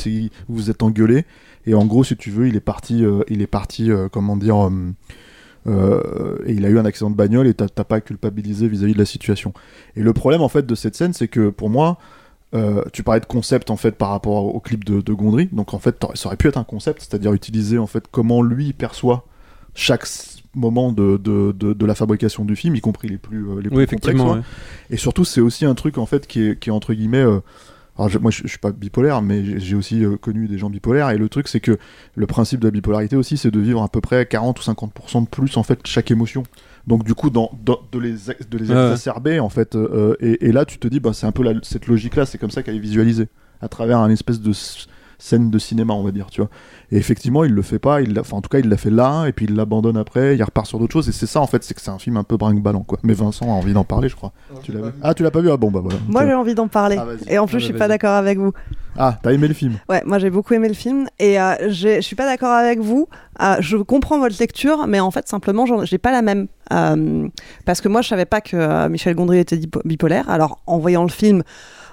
vous 0.50 0.56
vous 0.56 0.70
êtes 0.70 0.84
engueulé. 0.84 1.26
Et 1.66 1.74
en 1.74 1.86
gros, 1.86 2.04
si 2.04 2.18
tu 2.18 2.32
veux, 2.32 2.48
il 2.48 2.56
est 2.56 2.60
parti, 2.60 3.06
euh, 3.06 3.22
il 3.30 3.42
est 3.42 3.48
parti, 3.48 3.92
euh, 3.92 4.10
comment 4.10 4.36
dire, 4.36 4.70
et 5.68 6.54
il 6.54 6.66
a 6.66 6.70
eu 6.70 6.80
un 6.80 6.86
accident 6.86 7.12
de 7.12 7.16
bagnole 7.16 7.48
et 7.48 7.54
t'as 7.54 7.68
pas 7.84 8.02
culpabilisé 8.02 8.68
vis-à-vis 8.68 8.94
de 8.94 8.98
la 8.98 9.06
situation. 9.06 9.54
Et 9.96 10.02
le 10.02 10.12
problème 10.12 10.42
en 10.42 10.50
fait 10.50 10.66
de 10.66 10.76
cette 10.76 10.96
scène, 10.96 11.14
c'est 11.14 11.28
que 11.28 11.50
pour 11.50 11.70
moi, 11.70 12.00
tu 12.92 13.04
parlais 13.04 13.22
de 13.22 13.26
concept 13.26 13.70
en 13.70 13.78
fait 13.78 13.92
par 13.92 14.10
rapport 14.10 14.54
au 14.54 14.60
clip 14.60 14.84
de, 14.84 15.14
Gondry. 15.14 15.50
Donc 15.52 15.74
en 15.74 15.80
fait, 15.80 16.04
ça 16.16 16.28
aurait 16.28 16.36
pu 16.36 16.48
être 16.48 16.58
un 16.58 16.64
concept, 16.64 17.02
c'est-à-dire 17.02 17.32
utiliser 17.34 17.78
en 17.78 17.88
fait 17.88 18.06
comment 18.12 18.42
lui 18.42 18.74
perçoit 18.74 19.28
chaque 19.76 20.06
moment 20.54 20.92
de, 20.92 21.18
de, 21.18 21.54
de, 21.58 21.74
de 21.74 21.86
la 21.86 21.96
fabrication 21.96 22.44
du 22.44 22.56
film, 22.56 22.76
y 22.76 22.82
compris 22.82 23.08
les 23.08 23.18
plus, 23.18 23.48
euh, 23.50 23.62
les 23.62 23.70
plus 23.70 23.78
Oui, 23.78 23.86
complexes. 23.86 23.94
effectivement, 23.94 24.34
hein. 24.34 24.38
ouais. 24.38 24.44
Et 24.90 24.98
surtout, 24.98 25.24
c'est 25.24 25.42
aussi 25.42 25.66
un 25.66 25.76
truc 25.76 25.98
en 25.98 26.06
fait 26.06 26.28
qui 26.28 26.42
est, 26.44 26.60
qui 26.60 26.70
est 26.70 26.74
entre 26.74 26.94
guillemets. 26.94 27.20
euh, 27.26 27.40
alors 27.98 28.10
je- 28.10 28.18
moi, 28.20 28.32
je, 28.32 28.42
je 28.44 28.48
suis 28.48 28.58
pas 28.58 28.72
bipolaire, 28.72 29.22
mais 29.22 29.60
j'ai- 29.60 29.76
aussi 29.76 30.04
euh, 30.04 30.18
connu 30.18 30.48
des 30.48 30.58
gens 30.58 30.70
bipolaires. 30.70 31.10
Et 31.12 31.18
le 31.18 31.30
truc, 31.30 31.48
c'est 31.48 31.60
que 31.62 31.78
le 32.16 32.28
principe 32.28 32.60
de 32.60 32.68
la 32.68 32.72
bipolarité 32.72 33.16
aussi, 33.16 33.38
c'est 33.38 33.52
de 33.52 33.60
vivre 33.60 33.82
à 33.82 33.88
peu 33.90 34.02
près 34.02 34.26
40 34.26 34.60
ou 34.60 34.64
50% 34.64 35.22
de 35.24 35.28
plus 35.30 35.56
en 35.58 35.64
fait 35.64 35.80
chaque 35.86 36.12
émotion. 36.12 36.44
Donc 36.88 37.04
du 37.06 37.14
coup, 37.14 37.30
dans, 37.30 37.52
dans- 37.64 37.80
de 37.92 38.00
les, 38.00 38.12
de 38.50 38.58
les 38.58 38.72
ouais. 38.72 38.84
exacerber 38.84 39.40
en 39.40 39.50
fait. 39.50 39.76
euh, 39.76 40.16
et, 40.20 40.48
et 40.48 40.52
là, 40.52 40.66
tu 40.66 40.80
te 40.80 40.88
dis, 40.88 41.00
bah, 41.00 41.12
c'est 41.14 41.28
un 41.28 41.32
peu 41.32 41.44
la- 41.44 41.54
cette 41.64 41.88
logique-là, 41.88 42.26
c'est 42.26 42.38
comme 42.38 42.52
ça 42.52 42.62
qu'elle 42.64 42.76
est 42.76 42.80
visualisée 42.80 43.28
à 43.62 43.68
travers 43.70 44.00
un 44.00 44.10
espèce 44.10 44.42
de 44.42 44.52
scène 45.24 45.52
de 45.52 45.60
cinéma, 45.60 45.94
on 45.94 46.04
va 46.04 46.12
dire, 46.12 46.28
tu 46.32 46.42
vois. 46.42 46.50
Et 46.92 46.98
effectivement, 46.98 47.44
il 47.44 47.52
le 47.54 47.62
fait 47.62 47.78
pas. 47.80 48.02
Il 48.02 48.14
l'a- 48.14 48.22
enfin, 48.22 48.38
en 48.38 48.42
tout 48.42 48.50
cas, 48.50 48.58
il 48.58 48.68
l'a 48.68 48.78
fait 48.78 48.90
là, 48.90 49.28
et 49.28 49.32
puis 49.34 49.46
il 49.48 49.56
l'abandonne 49.56 49.96
après. 49.98 50.36
Il 50.36 50.44
repart 50.44 50.66
sur 50.66 50.80
d'autres 50.80 50.94
choses. 50.94 51.08
Et 51.10 51.12
c'est 51.12 51.28
ça, 51.28 51.40
en 51.42 51.48
fait, 51.48 51.64
c'est 51.64 51.74
que 51.76 51.82
c'est 51.82 51.92
un 51.92 52.00
film 52.00 52.18
un 52.18 52.24
peu 52.24 52.38
brinque-ballant, 52.38 52.82
quoi. 52.82 52.98
Mais 53.04 53.14
Vincent 53.14 53.46
a 53.46 53.54
envie 53.54 53.74
d'en 53.74 53.84
parler, 53.84 54.10
je 54.10 54.16
crois. 54.16 54.32
tu 54.64 54.72
l'as 54.72 54.82
vu 54.82 54.92
Ah, 55.04 55.14
tu 55.14 55.22
l'as 55.24 55.32
pas 55.32 55.42
vu? 55.42 55.52
Ah 55.52 55.58
bon, 55.58 55.70
bah 55.70 55.80
voilà. 55.82 56.00
Moi, 56.08 56.26
j'ai 56.26 56.34
envie 56.34 56.56
d'en 56.56 56.68
parler. 56.68 56.98
Ah, 57.00 57.06
et 57.28 57.38
en 57.38 57.46
plus, 57.46 57.58
Ah, 57.58 57.60
je 57.60 57.66
suis 57.66 57.74
pas 57.74 57.88
d'accord 57.88 58.14
avec 58.16 58.40
vous. 58.40 58.52
Ah, 58.98 59.18
t'as 59.24 59.32
aimé 59.32 59.48
le 59.48 59.54
film? 59.54 59.76
Ouais, 59.88 60.04
moi 60.06 60.20
j'ai 60.20 60.30
beaucoup 60.30 60.54
aimé 60.54 60.68
le 60.68 60.74
film 60.74 61.08
et 61.18 61.40
euh, 61.40 61.70
je 61.70 62.02
suis 62.02 62.18
pas 62.18 62.26
d'accord 62.26 62.52
avec 62.52 62.80
vous. 62.80 63.08
Euh, 63.42 63.56
je 63.62 63.78
comprends 63.78 64.20
votre 64.20 64.36
lecture, 64.38 64.86
mais 64.86 65.00
en 65.00 65.12
fait 65.12 65.30
simplement 65.30 65.66
j'ai 65.86 65.98
pas 65.98 66.12
la 66.12 66.22
même 66.22 66.48
Euh, 66.74 67.28
parce 67.66 67.80
que 67.80 67.88
moi 67.90 68.02
je 68.02 68.10
savais 68.10 68.26
pas 68.26 68.42
que 68.42 68.56
euh, 68.58 68.90
Michel 68.90 69.16
Gondry 69.16 69.40
était 69.40 69.60
bipolaire. 69.86 70.30
Alors 70.30 70.62
en 70.68 70.78
voyant 70.78 71.04
le 71.04 71.10
film 71.10 71.44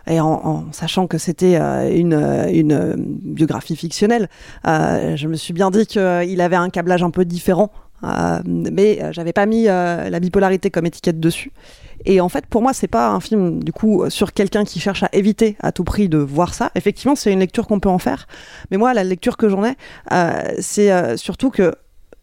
et 0.08 0.20
en, 0.20 0.66
sachant 0.72 1.06
que 1.06 1.18
c'était 1.18 1.56
euh, 1.56 1.94
une, 1.94 2.14
euh, 2.14 2.46
euh, 2.48 2.94
biographie 2.98 3.76
fictionnelle, 3.76 4.28
je 4.64 5.26
me 5.26 5.34
suis 5.34 5.52
bien 5.52 5.70
dit 5.70 5.86
qu'il 5.86 6.40
avait 6.40 6.56
un 6.56 6.70
câblage 6.70 7.02
un 7.02 7.10
peu 7.10 7.24
différent. 7.24 7.70
Mais 8.46 9.02
euh, 9.02 9.12
j'avais 9.12 9.32
pas 9.32 9.46
mis 9.46 9.64
la 9.64 10.20
bipolarité 10.20 10.70
comme 10.70 10.86
étiquette 10.86 11.20
dessus. 11.20 11.52
Et 12.04 12.20
en 12.20 12.28
fait, 12.28 12.46
pour 12.46 12.62
moi, 12.62 12.72
c'est 12.72 12.86
pas 12.86 13.08
un 13.08 13.20
film 13.20 13.62
du 13.62 13.72
coup 13.72 14.08
sur 14.08 14.32
quelqu'un 14.32 14.64
qui 14.64 14.78
cherche 14.78 15.02
à 15.02 15.08
éviter 15.12 15.56
à 15.60 15.72
tout 15.72 15.84
prix 15.84 16.08
de 16.08 16.18
voir 16.18 16.54
ça. 16.54 16.70
Effectivement, 16.76 17.16
c'est 17.16 17.32
une 17.32 17.40
lecture 17.40 17.66
qu'on 17.66 17.80
peut 17.80 17.88
en 17.88 17.98
faire. 17.98 18.28
Mais 18.70 18.76
moi, 18.76 18.94
la 18.94 19.02
lecture 19.02 19.36
que 19.36 19.48
j'en 19.48 19.64
ai, 19.64 19.74
c'est 20.60 21.16
surtout 21.16 21.50
que 21.50 21.74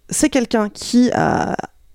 c'est 0.09 0.29
quelqu'un 0.29 0.69
qui 0.69 1.11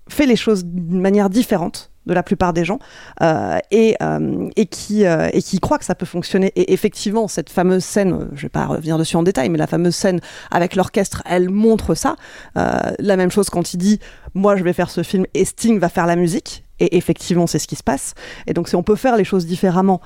fait 0.07 0.25
les 0.25 0.35
choses 0.35 0.63
d'une 0.63 1.01
manière 1.01 1.29
différente 1.29 1.90
de 2.05 2.13
la 2.13 2.23
plupart 2.23 2.53
des 2.53 2.65
gens 2.65 2.79
euh, 3.21 3.59
et, 3.69 3.95
euh, 4.01 4.49
et, 4.55 4.65
qui, 4.65 5.05
euh, 5.05 5.29
et 5.33 5.41
qui 5.41 5.59
croit 5.59 5.77
que 5.77 5.85
ça 5.85 5.95
peut 5.95 6.05
fonctionner. 6.05 6.51
Et 6.55 6.73
effectivement, 6.73 7.27
cette 7.27 7.49
fameuse 7.49 7.83
scène, 7.83 8.29
je 8.33 8.43
vais 8.43 8.49
pas 8.49 8.65
revenir 8.65 8.97
dessus 8.97 9.15
en 9.15 9.23
détail, 9.23 9.49
mais 9.49 9.57
la 9.57 9.67
fameuse 9.67 9.95
scène 9.95 10.19
avec 10.49 10.75
l'orchestre, 10.75 11.21
elle 11.25 11.49
montre 11.49 11.95
ça. 11.95 12.15
La 12.55 13.17
même 13.17 13.31
chose 13.31 13.49
quand 13.49 13.73
il 13.73 13.77
dit 13.77 13.99
Moi, 14.33 14.55
je 14.55 14.63
vais 14.63 14.73
faire 14.73 14.89
ce 14.89 15.03
film 15.03 15.25
et 15.33 15.45
Sting 15.45 15.79
va 15.79 15.89
faire 15.89 16.05
la 16.05 16.15
musique. 16.15 16.65
Et 16.79 16.97
effectivement, 16.97 17.45
c'est 17.45 17.59
ce 17.59 17.67
qui 17.67 17.75
se 17.75 17.83
passe. 17.83 18.15
Et 18.47 18.53
donc, 18.53 18.67
si 18.67 18.75
on 18.75 18.83
peut 18.83 18.95
faire 18.95 19.15
les 19.15 19.23
choses 19.23 19.45
différemment, 19.45 20.01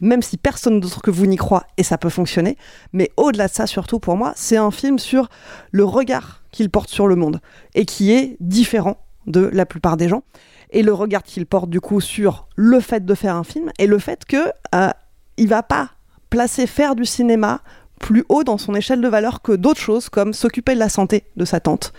même 0.00 0.22
si 0.22 0.36
personne 0.36 0.80
d'autre 0.80 1.00
que 1.00 1.10
vous 1.10 1.26
n'y 1.26 1.36
croit, 1.36 1.64
et 1.76 1.82
ça 1.82 1.98
peut 1.98 2.08
fonctionner. 2.08 2.56
Mais 2.92 3.10
au-delà 3.16 3.48
de 3.48 3.52
ça, 3.52 3.66
surtout 3.66 4.00
pour 4.00 4.16
moi, 4.16 4.32
c'est 4.36 4.56
un 4.56 4.70
film 4.70 4.98
sur 4.98 5.28
le 5.70 5.84
regard 5.84 6.42
qu'il 6.50 6.70
porte 6.70 6.90
sur 6.90 7.06
le 7.06 7.16
monde 7.16 7.40
et 7.74 7.84
qui 7.84 8.12
est 8.12 8.36
différent 8.40 8.98
de 9.26 9.48
la 9.52 9.66
plupart 9.66 9.96
des 9.96 10.08
gens. 10.08 10.22
Et 10.70 10.82
le 10.82 10.92
regard 10.92 11.22
qu'il 11.22 11.46
porte 11.46 11.70
du 11.70 11.80
coup 11.80 12.00
sur 12.00 12.48
le 12.56 12.80
fait 12.80 13.04
de 13.04 13.14
faire 13.14 13.36
un 13.36 13.44
film 13.44 13.70
et 13.78 13.86
le 13.86 13.98
fait 13.98 14.24
que 14.24 14.36
euh, 14.74 14.88
il 15.36 15.48
va 15.48 15.62
pas 15.62 15.90
placer 16.30 16.66
faire 16.66 16.94
du 16.96 17.04
cinéma 17.04 17.60
plus 18.00 18.24
haut 18.28 18.44
dans 18.44 18.58
son 18.58 18.74
échelle 18.74 19.00
de 19.00 19.08
valeur 19.08 19.42
que 19.42 19.52
d'autres 19.52 19.80
choses 19.80 20.08
comme 20.08 20.32
s'occuper 20.34 20.74
de 20.74 20.78
la 20.80 20.88
santé 20.88 21.24
de 21.36 21.44
sa 21.44 21.60
tante, 21.60 21.92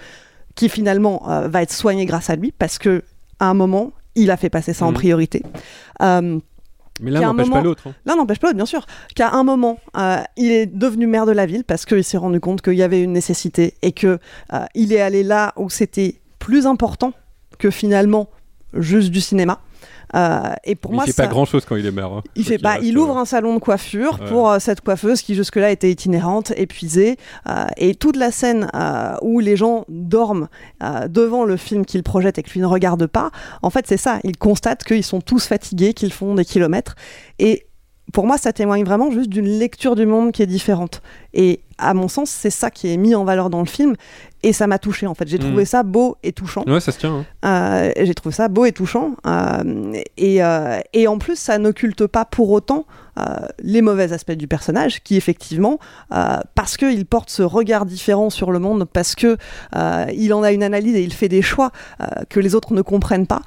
qui 0.56 0.70
finalement 0.70 1.30
euh, 1.30 1.48
va 1.48 1.62
être 1.62 1.72
soignée 1.74 2.06
grâce 2.06 2.30
à 2.30 2.36
lui 2.36 2.52
parce 2.52 2.78
que 2.78 3.04
à 3.40 3.48
un 3.50 3.54
moment 3.54 3.94
il 4.16 4.32
a 4.32 4.38
fait 4.38 4.50
passer 4.50 4.74
ça 4.74 4.86
en 4.86 4.90
Mhm. 4.90 4.94
priorité. 4.96 5.44
Euh, 6.02 6.40
Mais 7.00 7.12
l'un 7.12 7.22
n'empêche 7.22 7.46
pas 7.46 7.50
moment- 7.52 7.64
l'autre. 7.64 7.88
hein. 7.88 7.94
L'un 8.06 8.16
n'empêche 8.16 8.40
pas 8.40 8.48
l'autre, 8.48 8.58
bien 8.58 8.66
sûr. 8.66 8.86
Qu'à 9.16 9.30
un 9.30 9.44
moment, 9.44 9.78
euh, 9.96 10.18
il 10.36 10.52
est 10.52 10.66
devenu 10.66 11.06
maire 11.06 11.28
de 11.28 11.32
la 11.32 11.46
ville 11.46 11.64
parce 11.64 11.86
qu'il 11.86 12.04
s'est 12.04 12.18
rendu 12.18 12.40
compte 12.40 12.62
qu'il 12.64 12.74
y 12.74 12.82
avait 12.84 13.02
une 13.04 13.14
nécessité 13.14 13.76
et 13.84 13.92
que 13.92 14.18
euh, 14.54 14.66
il 14.74 14.92
est 14.94 15.02
allé 15.02 15.22
là 15.24 15.54
où 15.56 15.70
c'était 15.70 16.20
plus 16.40 16.66
important 16.66 17.14
que 17.60 17.70
finalement 17.70 18.28
juste 18.78 19.10
du 19.10 19.22
cinéma. 19.22 19.60
Euh, 20.16 20.54
et 20.64 20.76
pour 20.76 20.92
Mais 20.92 20.96
moi, 20.96 21.04
il 21.06 21.08
fait 21.08 21.18
ça- 21.18 21.24
pas 21.24 21.30
grand 21.30 21.44
chose 21.44 21.66
quand 21.66 21.76
il 21.76 21.86
est 21.86 21.92
maire. 21.92 22.12
hein. 22.14 22.24
il 22.38 22.46
fait 22.46 22.58
pas, 22.58 22.80
il 22.80 22.96
euh, 22.98 23.02
ouvre 23.02 23.18
un 23.18 23.26
salon 23.26 23.54
de 23.56 23.60
coiffure 23.60 24.20
Ouais. 24.22 24.28
pour 24.30 24.50
euh, 24.50 24.58
cette 24.60 24.80
coiffeuse 24.80 25.22
qui 25.22 25.36
jusque-là 25.36 25.70
était 25.70 25.92
itinérante, 25.92 26.54
épuisée, 26.56 27.18
euh, 27.50 27.66
et 27.76 27.94
toute 27.94 28.16
la 28.16 28.32
scène 28.32 28.70
où 29.22 29.42
les 29.42 29.58
gens 29.58 29.84
dorment 29.90 30.48
devant 31.10 31.44
le 31.44 31.58
film 31.58 31.86
qu'il 31.86 32.04
projette 32.04 32.38
et 32.38 32.44
que 32.44 32.50
lui 32.52 32.62
ne 32.62 32.66
regarde 32.66 33.06
pas, 33.08 33.32
en 33.62 33.70
fait 33.70 33.86
c'est 33.86 33.98
ça, 33.98 34.20
il 34.24 34.38
constate 34.38 34.86
qu'ils 34.86 35.04
sont 35.04 35.20
tous 35.20 35.46
fatigués, 35.46 35.94
qu'ils 35.94 36.14
font 36.14 36.36
des 36.36 36.46
kilomètres, 36.46 36.96
et 37.40 37.67
pour 38.14 38.26
moi 38.26 38.38
ça 38.38 38.54
témoigne 38.54 38.84
vraiment 38.84 39.12
juste 39.12 39.30
d'une 39.30 39.48
lecture 39.60 39.96
du 39.96 40.06
monde 40.06 40.32
qui 40.32 40.42
est 40.44 40.48
différente. 40.48 41.02
Et 41.34 41.62
à 41.78 41.94
mon 41.94 42.08
sens 42.08 42.30
c'est 42.30 42.50
ça 42.50 42.72
qui 42.72 42.92
est 42.92 42.98
mis 42.98 43.14
en 43.16 43.24
valeur 43.24 43.50
dans 43.50 43.60
le 43.60 43.66
film, 43.68 43.96
et 44.44 44.54
ça 44.54 44.68
m'a 44.68 44.80
touché 44.80 45.08
en 45.08 45.14
fait. 45.16 45.28
J'ai 45.28 45.38
Mhm. 45.40 45.46
trouvé 45.48 45.66
ça 45.66 45.84
beau 45.84 46.18
et 46.24 46.32
touchant. 46.32 46.64
Ouais, 46.68 46.80
ça 46.80 46.92
se 46.92 47.00
tient. 47.00 47.26
hein. 47.44 47.88
Euh, 47.98 48.06
j'ai 48.06 48.14
trouvé 48.14 48.34
ça 48.34 48.48
beau 48.48 48.66
et 48.66 48.72
touchant. 48.72 49.16
euh, 49.26 49.94
et, 50.18 50.44
euh, 50.44 50.80
et 50.94 51.08
en 51.08 51.18
plus, 51.18 51.36
ça 51.38 51.58
n'occulte 51.58 52.06
pas 52.08 52.26
pour 52.26 52.50
autant 52.52 52.86
les 53.64 53.82
mauvais 53.82 54.14
aspects 54.14 54.34
du 54.34 54.48
personnage, 54.48 55.02
qui 55.02 55.18
effectivement, 55.18 55.80
parce 56.54 56.78
qu'il 56.78 57.04
porte 57.08 57.32
ce 57.32 57.42
regard 57.42 57.88
différent 57.88 58.30
sur 58.30 58.52
le 58.52 58.60
monde, 58.60 58.86
parce 58.86 59.16
que 59.16 59.38
il 60.14 60.34
en 60.36 60.44
a 60.44 60.52
une 60.52 60.62
analyse 60.62 60.96
et 60.96 61.02
il 61.02 61.12
fait 61.12 61.28
des 61.28 61.42
choix 61.42 61.72
que 62.30 62.40
les 62.40 62.54
autres 62.54 62.74
ne 62.76 62.84
comprennent 62.84 63.26
pas, 63.26 63.42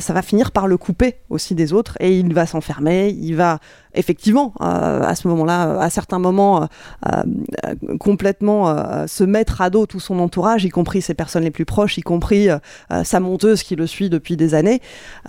ça 0.00 0.12
va 0.12 0.20
finir 0.20 0.50
par 0.52 0.66
le 0.68 0.76
couper 0.76 1.14
aussi 1.30 1.54
des 1.54 1.72
autres 1.72 1.96
et 1.98 2.14
il 2.18 2.34
va 2.34 2.44
s'enfermer. 2.44 3.08
Il 3.08 3.36
va 3.36 3.58
effectivement, 3.96 4.52
euh, 4.60 5.02
à 5.02 5.14
ce 5.14 5.26
moment-là, 5.28 5.80
à 5.80 5.90
certains 5.90 6.18
moments, 6.18 6.62
euh, 6.62 6.66
euh, 7.06 7.96
complètement 7.98 8.68
euh, 8.68 9.06
se 9.06 9.24
mettre 9.24 9.60
à 9.60 9.70
dos 9.70 9.86
tout 9.86 10.00
son 10.00 10.18
entourage, 10.20 10.64
y 10.64 10.68
compris 10.68 11.02
ses 11.02 11.14
personnes 11.14 11.44
les 11.44 11.50
plus 11.50 11.64
proches, 11.64 11.98
y 11.98 12.02
compris 12.02 12.48
euh, 12.48 12.58
euh, 12.92 13.04
sa 13.04 13.20
monteuse 13.20 13.62
qui 13.62 13.76
le 13.76 13.86
suit 13.86 14.10
depuis 14.10 14.36
des 14.36 14.54
années. 14.54 14.80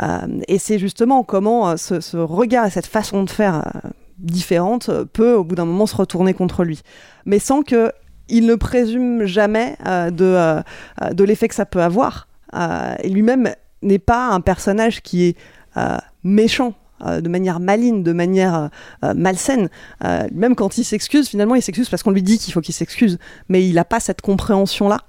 Euh, 0.04 0.20
et 0.48 0.60
c'est 0.60 0.80
justement 0.80 1.24
comment 1.24 1.70
euh, 1.70 1.78
ce, 1.78 2.18
regard 2.18 2.66
et 2.66 2.70
cette 2.70 2.88
façon 2.88 3.24
de 3.24 3.30
faire 3.30 3.56
euh, 3.56 3.90
différente 4.20 4.90
euh, 4.90 5.06
peut 5.06 5.34
au 5.34 5.44
bout 5.44 5.56
d'un 5.56 5.66
moment 5.66 5.86
se 5.86 5.96
retourner 5.96 6.34
contre 6.34 6.64
lui. 6.64 6.82
Mais 7.26 7.40
sans 7.40 7.62
que 7.62 7.92
il 8.30 8.46
ne 8.46 8.56
présume 8.56 9.26
jamais 9.26 9.78
euh, 9.86 10.12
de, 10.12 10.26
euh, 10.26 10.62
euh, 11.02 11.26
l'effet 11.26 11.48
que 11.48 11.56
ça 11.56 11.66
peut 11.66 11.82
avoir. 11.82 12.28
Euh, 12.56 12.96
et 13.02 13.10
lui-même 13.10 13.54
n'est 13.82 14.00
pas 14.00 14.28
un 14.28 14.42
personnage 14.42 15.02
qui 15.02 15.26
est 15.26 15.38
euh, 15.78 15.98
méchant. 16.24 16.74
Euh, 17.06 17.22
de 17.22 17.30
manière 17.30 17.60
maligne, 17.60 18.04
de 18.04 18.14
manière 18.14 18.70
euh, 19.04 19.14
malsaine. 19.14 19.70
Euh, 20.04 20.28
même 20.34 20.56
quand 20.56 20.78
il 20.78 20.84
s'excuse, 20.84 21.28
finalement, 21.30 21.56
il 21.56 21.62
s'excuse 21.62 21.90
parce 21.90 22.04
qu'on 22.04 22.12
lui 22.12 22.24
dit 22.24 22.38
qu'il 22.38 22.54
faut 22.54 22.62
qu'il 22.62 22.74
s'excuse, 22.74 23.20
mais 23.50 23.68
il 23.68 23.76
n'a 23.76 23.86
pas 23.86 24.00
cette 24.00 24.22
compréhension-là. 24.22 25.02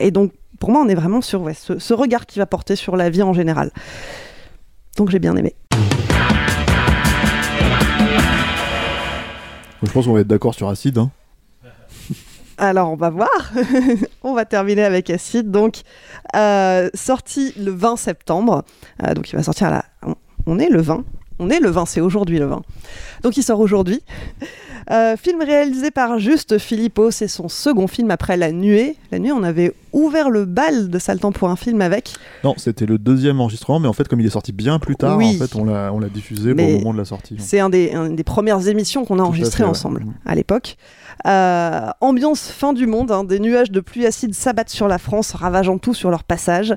Et 0.00 0.10
donc, 0.10 0.32
pour 0.58 0.70
moi, 0.70 0.82
on 0.84 0.88
est 0.88 0.94
vraiment 0.94 1.20
sur 1.20 1.42
ouais, 1.42 1.54
ce, 1.54 1.78
ce 1.78 1.94
regard 1.94 2.26
qu'il 2.26 2.40
va 2.40 2.46
porter 2.46 2.76
sur 2.76 2.96
la 2.96 3.10
vie 3.10 3.22
en 3.22 3.32
général. 3.32 3.70
Donc, 4.96 5.10
j'ai 5.10 5.18
bien 5.18 5.36
aimé. 5.36 5.54
Je 9.82 9.90
pense 9.90 10.06
qu'on 10.06 10.12
va 10.12 10.20
être 10.20 10.28
d'accord 10.28 10.54
sur 10.54 10.68
Acide. 10.68 10.98
Hein. 10.98 11.10
Alors, 12.58 12.90
on 12.90 12.96
va 12.96 13.10
voir. 13.10 13.52
on 14.22 14.34
va 14.34 14.44
terminer 14.44 14.84
avec 14.84 15.10
Acide. 15.10 15.50
Donc, 15.50 15.82
euh, 16.36 16.88
sorti 16.94 17.52
le 17.58 17.72
20 17.72 17.96
septembre. 17.96 18.64
Euh, 19.02 19.14
donc, 19.14 19.30
il 19.30 19.36
va 19.36 19.42
sortir 19.42 19.68
à 19.68 19.70
la. 19.70 19.84
On, 20.46 20.58
est 20.58 20.68
le 20.68 20.80
20. 20.80 21.04
On 21.38 21.50
est 21.50 21.60
le 21.60 21.70
20, 21.70 21.86
c'est 21.86 22.00
aujourd'hui 22.00 22.38
le 22.38 22.46
20. 22.46 22.62
Donc, 23.22 23.36
il 23.36 23.42
sort 23.42 23.60
aujourd'hui. 23.60 24.00
Euh, 24.90 25.16
film 25.16 25.40
réalisé 25.42 25.90
par 25.90 26.18
Juste 26.18 26.58
Philippot, 26.58 27.10
c'est 27.12 27.28
son 27.28 27.48
second 27.48 27.86
film 27.86 28.10
après 28.10 28.36
La 28.36 28.50
Nuée. 28.50 28.96
La 29.12 29.18
Nuée, 29.18 29.32
on 29.32 29.44
avait 29.44 29.72
ouvert 29.92 30.28
le 30.28 30.44
bal 30.44 30.88
de 30.88 30.98
Temps 31.18 31.32
pour 31.32 31.48
un 31.48 31.56
film 31.56 31.80
avec. 31.80 32.14
Non, 32.42 32.54
c'était 32.56 32.86
le 32.86 32.98
deuxième 32.98 33.40
enregistrement, 33.40 33.78
mais 33.78 33.88
en 33.88 33.92
fait, 33.92 34.08
comme 34.08 34.20
il 34.20 34.26
est 34.26 34.30
sorti 34.30 34.52
bien 34.52 34.78
plus 34.78 34.96
tard, 34.96 35.16
Oui. 35.16 35.38
en 35.40 35.46
fait, 35.46 35.54
on 35.54 35.64
l'a 35.64 36.08
diffusé 36.08 36.54
Mais 36.54 36.74
au 36.74 36.78
moment 36.78 36.92
de 36.92 36.98
la 36.98 37.04
sortie. 37.04 37.36
C'est 37.38 37.60
un 37.60 37.70
des, 37.70 37.92
un 37.92 38.10
des 38.10 38.24
premières 38.24 38.66
émissions 38.66 39.04
qu'on 39.04 39.18
a 39.18 39.22
enregistrées 39.22 39.58
fait, 39.58 39.62
ouais. 39.64 39.68
ensemble 39.70 40.04
à 40.26 40.34
l'époque. 40.34 40.76
Euh, 41.26 41.88
ambiance 42.00 42.48
fin 42.48 42.72
du 42.72 42.86
monde, 42.86 43.10
hein, 43.12 43.24
des 43.24 43.38
nuages 43.38 43.70
de 43.70 43.80
pluie 43.80 44.06
acide 44.06 44.34
s'abattent 44.34 44.70
sur 44.70 44.88
la 44.88 44.98
France, 44.98 45.32
ravageant 45.32 45.78
tout 45.78 45.94
sur 45.94 46.10
leur 46.10 46.24
passage. 46.24 46.74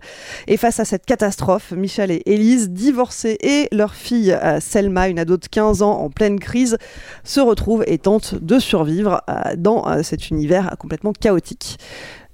Et 0.48 0.58
face 0.58 0.80
à 0.80 0.86
cette 0.86 1.06
catastrophe, 1.06 1.72
Michel 1.72 2.12
et 2.12 2.22
Élise, 2.26 2.70
divorcés 2.70 3.38
et 3.42 3.68
leur 3.72 3.96
fille 3.96 4.32
euh, 4.32 4.60
Selma, 4.60 5.10
une 5.10 5.20
ado 5.20 5.38
de 5.38 5.48
15 5.48 5.82
ans 5.82 6.00
en 6.00 6.10
pleine 6.10 6.40
crise, 6.40 6.78
se 7.24 7.40
retrouvent 7.40 7.84
et 7.88 7.98
tentent 7.98 8.36
de 8.36 8.60
survivre 8.60 9.22
euh, 9.30 9.56
dans 9.58 10.04
cet 10.04 10.30
univers 10.30 10.76
complètement 10.80 11.14
chaotique. 11.14 11.78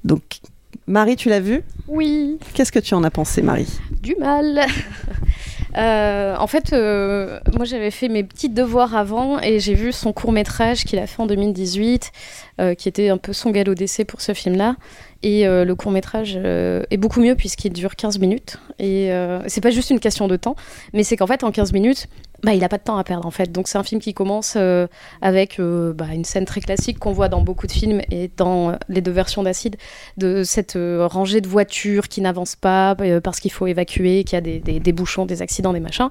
Donc, 0.03 0.41
Marie, 0.87 1.15
tu 1.15 1.29
l'as 1.29 1.39
vu? 1.39 1.63
Oui. 1.87 2.39
Qu'est-ce 2.53 2.71
que 2.71 2.79
tu 2.79 2.93
en 2.93 3.03
as 3.03 3.11
pensé, 3.11 3.41
Marie? 3.41 3.79
Du 4.01 4.15
mal. 4.19 4.61
Euh, 5.77 6.35
en 6.37 6.47
fait, 6.47 6.73
euh, 6.73 7.39
moi 7.55 7.65
j'avais 7.65 7.91
fait 7.91 8.09
mes 8.09 8.23
petits 8.23 8.49
devoirs 8.49 8.95
avant 8.95 9.39
et 9.39 9.59
j'ai 9.59 9.73
vu 9.73 9.91
son 9.91 10.13
court 10.13 10.31
métrage 10.31 10.83
qu'il 10.83 10.99
a 10.99 11.07
fait 11.07 11.21
en 11.21 11.25
2018, 11.25 12.11
euh, 12.59 12.73
qui 12.73 12.89
était 12.89 13.09
un 13.09 13.17
peu 13.17 13.33
son 13.33 13.51
galop 13.51 13.75
d'essai 13.75 14.05
pour 14.05 14.21
ce 14.21 14.33
film-là. 14.33 14.75
Et 15.23 15.45
le 15.45 15.73
court 15.75 15.91
métrage 15.91 16.35
est 16.35 16.97
beaucoup 16.97 17.21
mieux 17.21 17.35
puisqu'il 17.35 17.71
dure 17.73 17.95
15 17.95 18.17
minutes. 18.17 18.57
Et 18.79 19.11
c'est 19.45 19.61
pas 19.61 19.69
juste 19.69 19.91
une 19.91 19.99
question 19.99 20.27
de 20.27 20.35
temps, 20.35 20.55
mais 20.93 21.03
c'est 21.03 21.15
qu'en 21.15 21.27
fait 21.27 21.43
en 21.43 21.51
15 21.51 21.73
minutes, 21.73 22.07
bah, 22.43 22.55
il 22.55 22.63
a 22.63 22.69
pas 22.69 22.77
de 22.77 22.83
temps 22.83 22.97
à 22.97 23.03
perdre 23.03 23.27
en 23.27 23.31
fait. 23.31 23.51
Donc 23.51 23.67
c'est 23.67 23.77
un 23.77 23.83
film 23.83 24.01
qui 24.01 24.13
commence 24.13 24.55
euh, 24.57 24.87
avec 25.21 25.59
euh, 25.59 25.93
bah, 25.93 26.07
une 26.11 26.25
scène 26.25 26.45
très 26.45 26.61
classique 26.61 26.97
qu'on 26.97 27.11
voit 27.11 27.29
dans 27.29 27.41
beaucoup 27.41 27.67
de 27.67 27.71
films 27.71 28.01
et 28.09 28.31
dans 28.35 28.71
euh, 28.71 28.75
les 28.89 29.01
deux 29.01 29.11
versions 29.11 29.43
d'Acide, 29.43 29.75
de 30.17 30.43
cette 30.43 30.77
rangée 30.77 31.41
de 31.41 31.47
voitures 31.47 32.07
qui 32.07 32.21
n'avancent 32.21 32.55
pas 32.55 32.95
parce 33.23 33.39
qu'il 33.39 33.51
faut 33.51 33.67
évacuer, 33.67 34.23
qu'il 34.23 34.35
y 34.35 34.37
a 34.37 34.79
des, 34.79 34.91
bouchons, 34.91 35.25
des 35.25 35.41
accidents, 35.41 35.73
des 35.73 35.79
machins. 35.79 36.09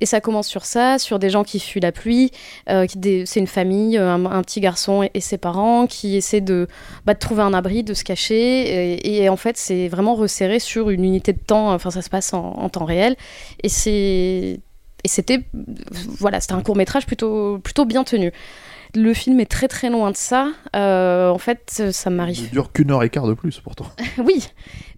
Et 0.00 0.06
ça 0.06 0.20
commence 0.20 0.46
sur 0.46 0.64
ça, 0.64 0.98
sur 0.98 1.18
des 1.18 1.30
gens 1.30 1.44
qui 1.44 1.58
fuient 1.60 1.80
la 1.80 1.92
pluie. 1.92 2.30
c'est 2.66 3.36
une 3.36 3.46
famille, 3.46 3.96
un, 3.98 4.42
petit 4.42 4.60
garçon 4.60 5.08
et, 5.14 5.20
ses 5.20 5.38
parents 5.38 5.86
qui 5.86 6.16
essaient 6.16 6.40
de, 6.40 6.68
bah, 7.06 7.14
de 7.14 7.18
trouver 7.18 7.42
un 7.42 7.54
abri, 7.54 7.84
de 7.84 7.94
se 7.94 8.04
cacher. 8.04 8.94
Et, 8.94 9.22
et 9.22 9.28
en 9.28 9.36
fait, 9.36 9.56
c'est 9.56 9.88
vraiment 9.88 10.14
resserré 10.14 10.58
sur 10.58 10.90
une 10.90 11.04
unité 11.04 11.32
de 11.32 11.40
temps. 11.40 11.72
Enfin, 11.72 11.90
ça 11.90 12.02
se 12.02 12.10
passe 12.10 12.32
en, 12.34 12.52
en 12.52 12.68
temps 12.68 12.84
réel. 12.84 13.16
Et 13.62 13.68
c'est 13.68 14.60
et 15.04 15.08
c'était 15.08 15.42
voilà, 16.18 16.40
c'était 16.40 16.54
un 16.54 16.62
court 16.62 16.76
métrage 16.76 17.06
plutôt 17.06 17.58
plutôt 17.58 17.84
bien 17.84 18.04
tenu. 18.04 18.32
Le 18.94 19.14
film 19.14 19.40
est 19.40 19.50
très 19.50 19.68
très 19.68 19.88
loin 19.88 20.10
de 20.10 20.16
ça. 20.16 20.48
Euh, 20.76 21.30
en 21.30 21.38
fait, 21.38 21.82
ça 21.92 22.10
m'arrive 22.10 22.38
Il 22.40 22.50
dure 22.50 22.72
qu'une 22.72 22.90
heure 22.90 23.02
et 23.02 23.08
quart 23.08 23.26
de 23.26 23.32
plus, 23.32 23.58
pourtant. 23.60 23.86
oui, 24.18 24.46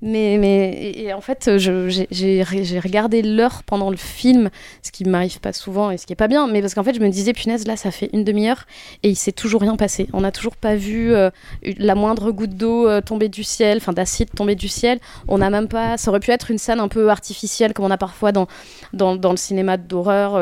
mais, 0.03 0.37
mais 0.39 0.71
et, 0.73 1.05
et 1.05 1.13
en 1.13 1.21
fait, 1.21 1.49
j'ai- 1.59 2.43
regardé 2.81 3.23
l'heure 3.23 3.63
pendant 3.65 3.91
le 3.91 3.97
film, 3.97 4.51
ce 4.83 4.91
qui 4.91 5.05
m'arrive 5.05 5.39
pas 5.39 5.53
souvent 5.53 5.93
et 5.93 5.97
ce 5.97 6.07
qui 6.07 6.13
est 6.13 6.17
pas 6.17 6.27
bien, 6.27 6.49
mais 6.49 6.61
parce 6.61 6.75
qu'en 6.75 6.83
fait, 6.83 6.95
je 6.95 6.99
me 7.01 7.09
disais, 7.09 7.33
punaise, 7.33 7.69
là, 7.69 7.77
ça 7.77 7.93
fait 7.93 8.11
une 8.13 8.25
demi-heure 8.25 8.65
et 9.05 9.11
il 9.11 9.15
s'est 9.15 9.31
toujours 9.33 9.61
rien 9.61 9.77
passé. 9.77 10.09
On 10.13 10.23
n'a 10.23 10.33
toujours 10.33 10.57
pas 10.57 10.75
vu 10.75 11.13
euh, 11.15 11.31
la 11.79 11.95
moindre 11.95 12.33
goutte 12.33 12.57
d'eau 12.57 12.89
euh, 12.89 13.01
tomber 13.01 13.29
du 13.29 13.45
ciel, 13.45 13.77
enfin 13.77 13.93
d'acide 13.93 14.31
tomber 14.35 14.57
du 14.57 14.67
ciel. 14.67 14.99
On 15.29 15.39
n'a 15.39 15.51
même 15.51 15.69
pas. 15.69 15.99
Ça 15.99 16.11
aurait 16.11 16.19
pu 16.21 16.33
être 16.33 16.51
une 16.51 16.59
scène 16.59 16.81
un 16.81 16.89
peu 16.89 17.11
artificielle, 17.11 17.73
comme 17.73 17.85
on 17.85 17.91
a 17.93 17.97
parfois 17.99 18.33
dans, 18.33 18.49
dans, 18.93 19.15
dans 19.15 19.31
le 19.31 19.37
cinéma 19.37 19.77
d'horreur, 19.77 20.35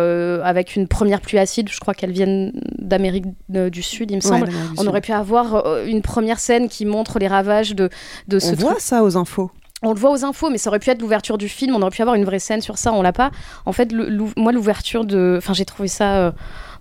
avec 0.43 0.75
une 0.75 0.89
première 0.89 1.21
pluie 1.21 1.39
acide. 1.39 1.69
Je 1.71 1.79
crois 1.81 1.93
qu'elles 1.93 2.13
viennent 2.13 2.53
d'Amérique 2.79 3.27
du 3.53 3.83
Sud, 3.83 4.11
il 4.11 4.17
me 4.17 4.21
semble. 4.21 4.49
on 4.79 4.87
aurait 4.87 5.01
pu 5.01 5.13
avoir 5.13 5.67
euh, 5.67 5.85
une 5.87 6.03
première 6.03 6.39
scène 6.39 6.69
qui 6.69 6.85
montre 6.87 7.19
les 7.19 7.29
ravages 7.29 7.75
de, 7.75 7.89
de 8.29 8.39
ce 8.39 8.53
On 8.53 8.55
voit 8.55 8.79
ça 8.81 9.03
aux 9.05 9.17
infos. 9.17 9.51
On 9.85 9.93
le 9.93 9.99
voit 9.99 10.13
aux 10.13 10.25
infos, 10.25 10.49
mais 10.49 10.59
ça 10.59 10.71
aurait 10.71 10.79
pu 10.79 10.91
être 10.91 11.01
l'ouverture 11.03 11.39
du 11.39 11.49
film. 11.49 11.75
On 11.75 11.83
aurait 11.83 11.91
pu 11.91 12.03
avoir 12.03 12.15
une 12.15 12.25
vraie 12.25 12.39
scène 12.39 12.61
sur 12.61 12.79
ça. 12.79 12.93
On 12.93 13.03
l'a 13.03 13.13
pas. 13.13 13.33
En 13.67 13.73
fait, 13.73 13.91
le- 13.91 14.17
moi, 14.37 14.53
l'ouverture 14.53 15.05
de. 15.05 15.35
Enfin, 15.39 15.55
j'ai 15.55 15.65
trouvé 15.65 15.89
ça. 15.89 16.19
euh, 16.19 16.33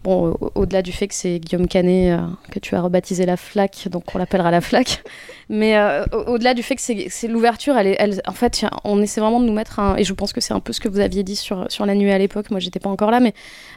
Bon, 0.03 0.31
au- 0.41 0.51
au-delà 0.55 0.81
du 0.81 0.91
fait 0.91 1.07
que 1.07 1.13
c'est 1.13 1.37
Guillaume 1.39 1.67
Canet 1.67 2.19
euh, 2.19 2.25
que 2.51 2.57
tu 2.57 2.75
as 2.75 2.81
rebaptisé 2.81 3.25
la 3.27 3.37
flaque, 3.37 3.87
donc 3.91 4.15
on 4.15 4.17
l'appellera 4.17 4.49
la 4.49 4.59
flaque. 4.61 5.03
Mais 5.47 5.77
euh, 5.77 6.05
au- 6.11 6.31
au-delà 6.33 6.55
du 6.55 6.63
fait 6.63 6.75
que 6.75 6.81
c'est 6.81 7.27
l'ouverture, 7.27 7.75
en 7.75 8.31
fait, 8.31 8.65
on 8.83 8.99
essaie 9.01 9.21
vraiment 9.21 9.39
de 9.39 9.45
nous 9.45 9.53
mettre 9.53 9.79
un. 9.79 9.95
Et 9.97 10.03
je 10.03 10.13
pense 10.13 10.33
que 10.33 10.41
c'est 10.41 10.53
un 10.53 10.59
peu 10.59 10.73
ce 10.73 10.79
que 10.79 10.89
vous 10.89 10.99
aviez 11.01 11.21
dit 11.21 11.35
sur, 11.35 11.67
la 11.85 11.93
nuit 11.95 12.09
à 12.11 12.17
l'époque. 12.17 12.49
Moi, 12.49 12.59
j'étais 12.59 12.79
pas 12.79 12.89
encore 12.89 13.11
là, 13.11 13.19
mais 13.19 13.33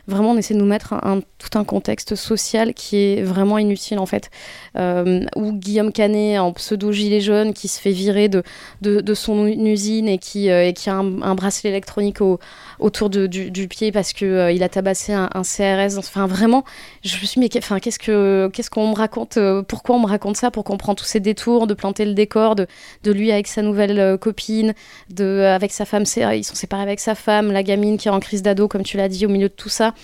vraiment, 0.06 0.30
on 0.30 0.36
essaie 0.38 0.54
de 0.54 0.58
nous 0.60 0.64
mettre 0.66 0.94
tout 1.38 1.58
un 1.58 1.64
contexte 1.64 2.14
social 2.14 2.72
qui 2.72 2.96
est 2.96 3.22
vraiment 3.22 3.58
inutile, 3.58 3.98
en 3.98 4.06
fait. 4.06 4.30
Euh, 4.78 5.26
où 5.36 5.52
Guillaume 5.52 5.92
Canet, 5.92 6.38
en 6.38 6.52
pseudo 6.52 6.90
gilet 6.90 7.20
jaune, 7.20 7.52
qui 7.52 7.68
se 7.68 7.78
fait 7.80 7.92
virer 7.92 8.28
de, 8.28 9.14
son 9.14 9.46
usine 9.46 10.08
et 10.08 10.18
qui, 10.18 10.48
et 10.48 10.72
qui 10.72 10.88
a 10.88 10.94
un, 10.94 11.20
un 11.22 11.34
bracelet 11.34 11.70
électronique 11.70 12.20
au, 12.22 12.38
autour 12.78 13.10
de- 13.10 13.26
du, 13.26 13.68
pied 13.68 13.92
parce 13.92 14.12
que 14.12 14.24
euh, 14.24 14.52
il 14.52 14.62
a 14.62 14.68
tabassé 14.68 15.12
un, 15.12 15.28
CRS. 15.42 15.98
Enfin, 15.98 16.26
vraiment, 16.26 16.64
je 17.02 17.14
me 17.14 17.24
suis 17.24 17.40
dit, 17.40 17.48
mais 17.54 17.58
enfin, 17.58 17.80
qu'est-ce 17.80 17.98
que 17.98 18.50
qu'est-ce 18.52 18.70
qu'on 18.70 18.88
me 18.88 18.94
raconte 18.94 19.36
euh, 19.36 19.62
Pourquoi 19.62 19.96
on 19.96 20.00
me 20.00 20.06
raconte 20.06 20.36
ça 20.36 20.50
Pour 20.50 20.64
qu'on 20.64 20.76
prend 20.76 20.94
tous 20.94 21.04
ces 21.04 21.20
détours, 21.20 21.66
de 21.66 21.74
planter 21.74 22.04
le 22.04 22.14
décor, 22.14 22.54
de, 22.54 22.66
de 23.02 23.12
lui 23.12 23.32
avec 23.32 23.46
sa 23.46 23.62
nouvelle 23.62 23.98
euh, 23.98 24.16
copine, 24.16 24.74
de 25.10 25.40
avec 25.40 25.72
sa 25.72 25.84
femme, 25.84 26.04
ils 26.32 26.44
sont 26.44 26.54
séparés 26.54 26.82
avec 26.82 27.00
sa 27.00 27.14
femme, 27.14 27.52
la 27.52 27.62
gamine 27.62 27.96
qui 27.96 28.08
est 28.08 28.10
en 28.12 28.20
crise 28.20 28.42
d'ado, 28.42 28.68
comme 28.68 28.82
tu 28.82 28.96
l'as 28.96 29.08
dit, 29.08 29.26
au 29.26 29.28
milieu 29.28 29.48
de 29.48 29.54
tout 29.54 29.68
ça. 29.68 29.94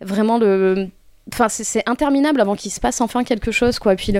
Vraiment 0.00 0.38
le 0.38 0.88
Enfin, 1.32 1.48
c'est- 1.48 1.82
interminable 1.86 2.40
avant 2.40 2.56
qu'il 2.56 2.70
se 2.72 2.80
passe 2.80 3.00
enfin 3.00 3.22
quelque 3.24 3.50
chose, 3.50 3.78
quoi. 3.78 3.94
Puis 3.96 4.12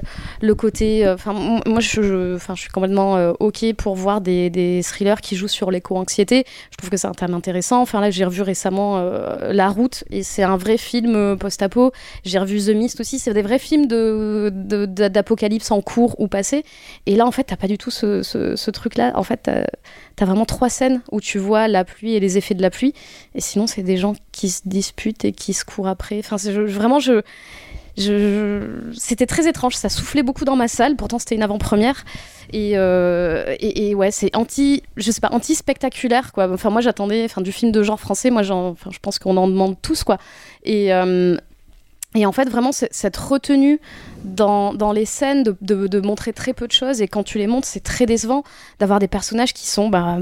le, 0.43 0.55
côté, 0.55 1.07
euh, 1.07 1.15
enfin, 1.15 1.33
moi, 1.33 1.81
je, 1.81 2.03
je- 2.03 2.37
suis 2.55 2.69
complètement 2.71 3.17
euh, 3.17 3.33
ok 3.41 3.65
pour 3.77 3.95
voir 3.95 4.21
des, 4.21 4.51
des 4.51 4.83
thrillers 4.83 5.21
qui 5.23 5.35
jouent 5.37 5.49
sur 5.49 5.71
l'éco-anxiété. 5.71 6.45
Je 6.71 6.77
trouve 6.77 6.91
que 6.91 6.97
c'est 6.97 7.07
un 7.07 7.13
thème 7.13 7.35
intéressant. 7.35 7.81
Enfin, 7.81 8.01
là, 8.01 8.11
j'ai 8.11 8.25
revu 8.25 8.43
récemment 8.43 8.99
euh, 8.99 9.53
La 9.53 9.69
Route 9.69 10.05
et 10.11 10.23
c'est 10.23 10.43
un 10.43 10.57
vrai 10.57 10.77
film 10.77 11.37
post-apo. 11.39 11.93
J'ai 12.25 12.39
revu 12.39 12.59
The 12.61 12.75
Mist 12.77 13.01
aussi. 13.01 13.19
C'est 13.19 13.33
des 13.35 13.43
vrais 13.43 13.59
films 13.59 13.87
de 13.87 14.51
de- 14.55 14.87
de- 14.87 15.09
d'apocalypse 15.09 15.71
en 15.71 15.81
cours 15.81 16.19
ou 16.21 16.29
passé. 16.29 16.63
Et 17.07 17.17
là, 17.17 17.27
en 17.27 17.31
fait, 17.33 17.45
t'as 17.45 17.57
pas 17.57 17.69
du 17.69 17.79
tout 17.79 17.91
ce, 17.91 18.23
ce- 18.23 18.55
ce 18.57 18.71
truc-là. 18.71 19.13
En 19.15 19.23
fait, 19.23 19.49
t'as 20.19 20.25
as 20.25 20.27
vraiment 20.27 20.45
trois 20.45 20.69
scènes 20.69 21.01
où 21.13 21.21
tu 21.21 21.39
vois 21.39 21.69
la 21.69 21.85
pluie 21.85 22.15
et 22.15 22.21
les 22.21 22.37
effets 22.39 22.55
de 22.55 22.63
la 22.63 22.71
pluie. 22.71 22.93
Et 23.35 23.41
sinon, 23.41 23.67
c'est 23.67 23.83
des 23.83 23.97
gens 23.97 24.15
qui 24.33 24.51
se 24.51 24.63
disputent 24.67 25.25
et 25.25 25.33
qui 25.33 25.53
se 25.55 25.65
courent 25.65 25.89
après. 25.89 26.19
Enfin, 26.19 26.37
je- 26.37 26.61
vraiment, 26.61 26.99
je, 26.99 27.23
je, 27.97 28.91
c'était 28.97 29.27
très 29.27 29.49
étrange. 29.49 29.75
Ça 29.75 29.89
soufflait 29.89 30.23
beaucoup 30.23 30.45
dans 30.45 30.57
ma 30.57 30.69
salle. 30.69 30.97
Pourtant, 30.97 31.19
c'était 31.19 31.35
une 31.35 31.43
avant-première. 31.43 32.05
Et, 32.53 32.73
euh, 32.79 33.55
et, 33.61 33.95
ouais, 33.95 34.11
c'est 34.11 34.35
anti, 34.35 34.83
je 34.97 35.11
sais 35.11 35.21
pas, 35.21 35.29
anti 35.33 35.55
spectaculaire 35.55 36.33
quoi. 36.33 36.51
Enfin, 36.53 36.71
moi, 36.71 36.81
j'attendais, 36.81 37.25
enfin, 37.25 37.41
du 37.43 37.53
film 37.53 37.73
de 37.73 37.83
genre 37.83 38.01
français. 38.01 38.31
Moi, 38.31 38.43
j'en, 38.43 38.69
enfin, 38.71 38.91
je 38.93 38.99
pense 39.01 39.19
qu'on 39.19 39.37
en 39.37 39.49
demande 39.49 39.77
tous 39.83 40.03
quoi. 40.05 40.19
Euh, 40.67 41.37
et 42.15 42.25
en 42.27 42.33
fait, 42.33 42.49
vraiment, 42.49 42.73
cette 42.73 43.17
retenue 43.17 43.81
dans, 44.25 44.73
dans 44.73 44.93
les 44.93 45.05
scènes 45.05 45.43
de, 45.43 45.57
de- 45.61 45.87
de 45.87 46.01
montrer 46.01 46.33
très 46.33 46.55
peu 46.55 46.67
de 46.67 46.73
choses, 46.73 47.03
et 47.03 47.09
quand 47.09 47.23
tu 47.23 47.39
les 47.39 47.47
montres, 47.47 47.67
c'est 47.69 47.83
très 47.85 48.07
décevant 48.07 48.45
d'avoir 48.79 48.99
des 48.99 49.09
personnages 49.09 49.53
qui 49.53 49.67
sont 49.67 49.89
bah, 49.91 50.19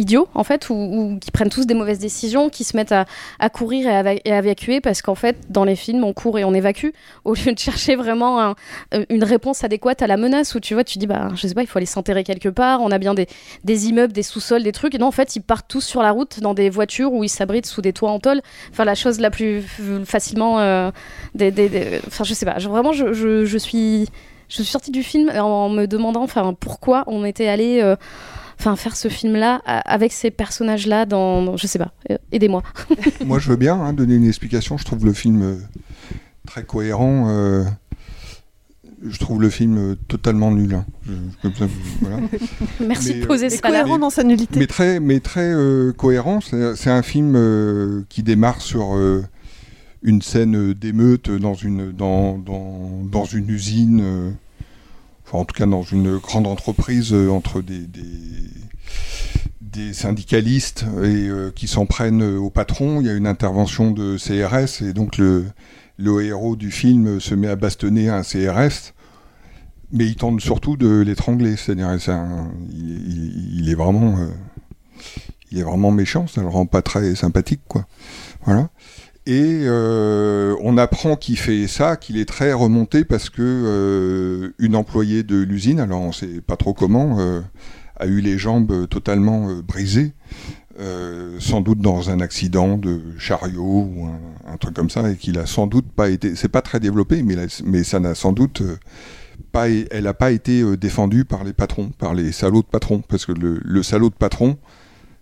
idiots, 0.00 0.28
en 0.34 0.44
fait, 0.44 0.70
ou, 0.70 1.18
qui 1.20 1.30
prennent 1.30 1.50
tous 1.50 1.66
des 1.66 1.74
mauvaises 1.74 1.98
décisions, 1.98 2.48
qui 2.48 2.64
se 2.64 2.76
mettent 2.76 2.92
à, 2.92 3.06
courir 3.50 3.86
et 3.88 4.30
à, 4.30 4.38
évacuer, 4.38 4.80
parce 4.80 5.02
qu'en 5.02 5.14
fait, 5.14 5.36
dans 5.48 5.64
les 5.64 5.76
films, 5.76 6.04
on 6.04 6.12
court 6.12 6.38
et 6.38 6.44
on 6.44 6.54
évacue, 6.54 6.88
au 7.24 7.34
lieu 7.34 7.52
de 7.52 7.58
chercher 7.58 7.96
vraiment 7.96 8.54
euh, 8.94 9.04
une 9.08 9.24
réponse 9.24 9.62
adéquate 9.62 10.02
à 10.02 10.06
la 10.06 10.16
menace, 10.16 10.54
où 10.54 10.60
tu 10.60 10.74
vois, 10.74 10.84
tu 10.84 10.98
dis, 10.98 11.06
bah, 11.06 11.28
je 11.34 11.46
sais 11.46 11.54
pas, 11.54 11.62
il 11.62 11.66
faut 11.66 11.78
aller 11.78 11.86
s'enterrer 11.86 12.24
quelque 12.24 12.48
part, 12.48 12.80
on 12.80 12.90
a 12.90 12.98
bien 12.98 13.14
des, 13.14 13.26
des 13.64 13.88
immeubles, 13.88 14.12
des 14.12 14.22
sous-sols, 14.22 14.62
des 14.62 14.72
trucs, 14.72 14.94
et 14.94 14.98
non, 14.98 15.06
en 15.06 15.12
fait, 15.12 15.36
ils 15.36 15.42
partent 15.42 15.68
tous 15.68 15.84
sur 15.84 16.02
la 16.02 16.10
route 16.10 16.40
dans 16.40 16.54
des 16.54 16.70
voitures 16.70 17.12
où 17.12 17.22
ils 17.22 17.28
s'abritent 17.28 17.66
sous 17.66 17.82
des 17.82 17.92
toits 17.92 18.10
en 18.10 18.18
tôle, 18.18 18.40
enfin, 18.70 18.84
la 18.84 18.94
chose 18.94 19.20
la 19.20 19.30
plus 19.30 19.62
facilement... 20.04 20.60
euh, 20.60 20.90
des, 21.34 22.00
Enfin, 22.06 22.24
je 22.24 22.34
sais 22.34 22.46
pas, 22.46 22.58
vraiment, 22.58 22.92
je, 22.92 23.12
je, 23.12 23.44
je 23.44 23.58
suis... 23.58 24.08
Je 24.48 24.56
suis 24.56 24.64
sortie 24.64 24.90
du 24.90 25.04
film 25.04 25.30
en 25.30 25.68
me 25.68 25.86
demandant 25.86 26.24
enfin, 26.24 26.54
pourquoi 26.58 27.04
on 27.06 27.24
était 27.24 27.46
allé 27.46 27.80
euh, 27.80 27.94
enfin, 28.60 28.76
faire 28.76 28.94
ce 28.96 29.08
film-là 29.08 29.60
a- 29.64 29.80
avec 29.80 30.12
ces 30.12 30.30
personnages-là 30.30 31.06
dans, 31.06 31.42
dans- 31.42 31.56
Je 31.56 31.66
sais 31.66 31.78
pas, 31.78 31.92
euh, 32.10 32.18
aidez-moi. 32.32 32.62
Moi, 33.24 33.38
je 33.38 33.48
veux 33.48 33.56
bien 33.56 33.74
hein, 33.74 33.92
donner 33.92 34.14
une 34.14 34.26
explication. 34.28 34.76
Je 34.78 34.84
trouve 34.84 35.04
le 35.04 35.12
film 35.12 35.42
euh, 35.42 35.54
très 36.46 36.62
cohérent. 36.64 37.26
euh, 37.30 37.64
je 39.02 39.18
trouve 39.18 39.40
le 39.40 39.48
film 39.48 39.96
totalement 40.08 40.50
nul. 40.50 40.74
hein. 40.74 40.84
Je- 41.06 41.12
comme 41.42 41.54
ça, 41.54 41.64
voilà. 42.02 42.18
Merci 42.86 43.14
Mais, 43.14 43.20
de 43.20 43.26
poser 43.26 43.48
ça 43.48 43.70
là. 43.70 43.84
dans 43.98 44.10
sa 44.10 44.22
nullité. 44.22 44.58
Mais 44.60 44.66
très, 44.66 45.00
mais 45.00 45.20
très 45.20 45.50
euh, 45.52 45.92
cohérent. 45.92 46.40
C'est 46.42 46.76
c'est 46.76 46.90
un 46.90 47.02
film 47.02 47.34
euh, 47.34 48.02
qui 48.10 48.22
démarre 48.22 48.60
sur 48.60 48.94
euh, 48.94 49.24
une 50.02 50.20
scène 50.20 50.74
d'émeute 50.74 51.30
dans 51.30 51.54
une, 51.54 51.92
dans, 51.92 52.36
dans, 52.38 52.90
dans 53.10 53.24
une 53.24 53.48
usine, 53.48 54.00
euh, 54.02 54.30
en 55.32 55.44
tout 55.44 55.54
cas 55.54 55.66
dans 55.66 55.82
une 55.82 56.18
grande 56.18 56.46
entreprise 56.46 57.12
euh, 57.12 57.30
entre 57.30 57.62
des, 57.62 57.80
syndicalistes 59.92 60.84
et 61.02 61.28
euh, 61.28 61.50
qui 61.54 61.66
s'en 61.66 61.86
prennent 61.86 62.22
euh, 62.22 62.38
au 62.38 62.50
patron. 62.50 63.00
Il 63.00 63.06
y 63.06 63.10
a 63.10 63.14
une 63.14 63.26
intervention 63.26 63.92
de 63.92 64.16
CRS 64.18 64.82
et 64.84 64.92
donc 64.92 65.16
le, 65.16 65.46
héros 65.98 66.54
du 66.56 66.70
film 66.70 67.18
se 67.18 67.34
met 67.34 67.48
à 67.48 67.56
bastonner 67.56 68.08
un 68.08 68.22
CRS. 68.22 68.92
Mais 69.92 70.06
il 70.06 70.16
tente 70.16 70.40
surtout 70.40 70.76
de 70.76 71.00
l'étrangler, 71.00 71.56
c'est-à-dire 71.56 71.96
il, 72.72 73.68
est 73.68 73.74
vraiment, 73.74 74.18
il 75.50 75.58
est 75.58 75.64
vraiment 75.64 75.90
méchant, 75.90 76.28
ça 76.28 76.42
le 76.42 76.48
rend 76.48 76.66
pas 76.66 76.80
très 76.80 77.16
sympathique, 77.16 77.62
quoi. 77.66 77.86
Voilà. 78.44 78.70
Et 79.30 79.62
euh, 79.62 80.56
on 80.60 80.76
apprend 80.76 81.14
qu'il 81.14 81.38
fait 81.38 81.68
ça, 81.68 81.94
qu'il 81.94 82.18
est 82.18 82.24
très 82.24 82.52
remonté 82.52 83.04
parce 83.04 83.30
que 83.30 83.42
euh, 83.42 84.50
une 84.58 84.74
employée 84.74 85.22
de 85.22 85.36
l'usine, 85.36 85.78
alors 85.78 86.00
on 86.00 86.10
sait 86.10 86.40
pas 86.44 86.56
trop 86.56 86.74
comment, 86.74 87.20
euh, 87.20 87.40
a 87.94 88.06
eu 88.06 88.20
les 88.20 88.38
jambes 88.38 88.88
totalement 88.88 89.54
brisées, 89.62 90.14
sans 91.38 91.60
doute 91.60 91.78
dans 91.78 92.10
un 92.10 92.18
accident 92.18 92.76
de 92.76 93.00
chariot 93.18 93.88
ou 93.94 94.08
un, 94.48 94.56
truc 94.56 94.74
comme 94.74 94.90
ça, 94.90 95.08
et 95.08 95.14
qu'il 95.14 95.38
a 95.38 95.46
sans 95.46 95.68
doute 95.68 95.86
pas 95.86 96.10
été, 96.10 96.34
c'est 96.34 96.48
pas 96.48 96.62
très 96.62 96.80
développé, 96.80 97.22
mais, 97.22 97.84
ça 97.84 98.00
n'a 98.00 98.16
sans 98.16 98.32
doute 98.32 98.62
pas, 99.52 99.68
elle 99.68 100.04
n'a 100.04 100.14
pas 100.14 100.32
été 100.32 100.76
défendue 100.76 101.24
par 101.24 101.44
les 101.44 101.52
patrons, 101.52 101.90
par 101.98 102.14
les 102.14 102.32
salauds 102.32 102.62
de 102.62 102.66
patrons, 102.66 103.00
parce 103.06 103.26
que 103.26 103.32
le, 103.32 103.60
le 103.62 103.82
salaud 103.84 104.10
de 104.10 104.14
patron 104.14 104.58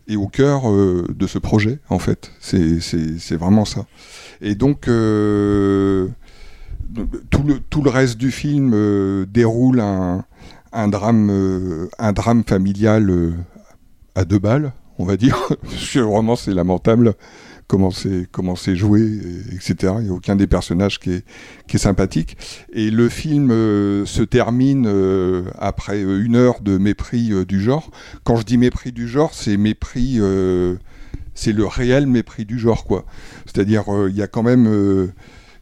est 0.08 0.16
au 0.16 0.26
cœur 0.26 0.70
euh, 0.70 1.06
de 1.14 1.26
ce 1.26 1.38
projet, 1.38 1.78
en 1.88 1.98
fait. 1.98 2.32
C'est- 2.40 3.36
vraiment 3.36 3.64
ça. 3.64 3.86
Et 4.40 4.54
donc, 4.54 4.88
euh, 4.88 6.08
tout, 7.30 7.42
le, 7.42 7.60
tout 7.60 7.82
le 7.82 7.90
reste 7.90 8.16
du 8.18 8.30
film 8.30 8.72
euh, 8.74 9.26
déroule 9.26 9.80
un, 9.80 10.24
un, 10.72 10.88
drame, 10.88 11.88
un 11.98 12.12
drame 12.12 12.42
familial 12.44 13.34
à 14.14 14.24
deux 14.24 14.38
balles, 14.38 14.72
on 14.98 15.04
va 15.04 15.16
dire. 15.16 15.36
Parce 15.62 15.92
que 15.92 15.98
vraiment, 16.00 16.36
c'est 16.36 16.54
lamentable 16.54 17.14
comment 17.68 17.90
c'est 17.92 18.26
comment 18.32 18.56
c'est 18.56 18.74
joué, 18.74 19.02
et- 19.02 19.54
etc. 19.54 19.92
Il 19.98 20.04
n'y 20.06 20.10
a 20.10 20.12
aucun 20.14 20.34
des 20.34 20.46
personnages 20.48 20.98
qui 20.98 21.10
est, 21.12 21.24
qui 21.68 21.76
est 21.76 21.78
sympathique. 21.78 22.36
Et 22.72 22.90
le 22.90 23.08
film 23.08 23.50
euh, 23.52 24.04
se 24.06 24.22
termine 24.22 24.86
euh, 24.88 25.44
après 25.58 26.02
euh, 26.02 26.24
une 26.24 26.34
heure 26.34 26.60
de 26.60 26.76
mépris 26.78 27.30
euh, 27.32 27.44
du 27.44 27.60
genre. 27.60 27.90
Quand 28.24 28.34
je 28.36 28.42
dis 28.44 28.58
mépris 28.58 28.90
du 28.90 29.06
genre, 29.06 29.32
c'est 29.34 29.56
mépris, 29.56 30.18
c'est 31.34 31.52
le 31.52 31.66
réel 31.66 32.06
mépris 32.08 32.44
du 32.44 32.58
genre, 32.58 32.84
quoi. 32.84 33.04
C'est-à-dire, 33.46 33.84
il 34.08 34.16
y 34.16 34.22
a 34.22 34.26
quand 34.26 34.42
même, 34.42 35.12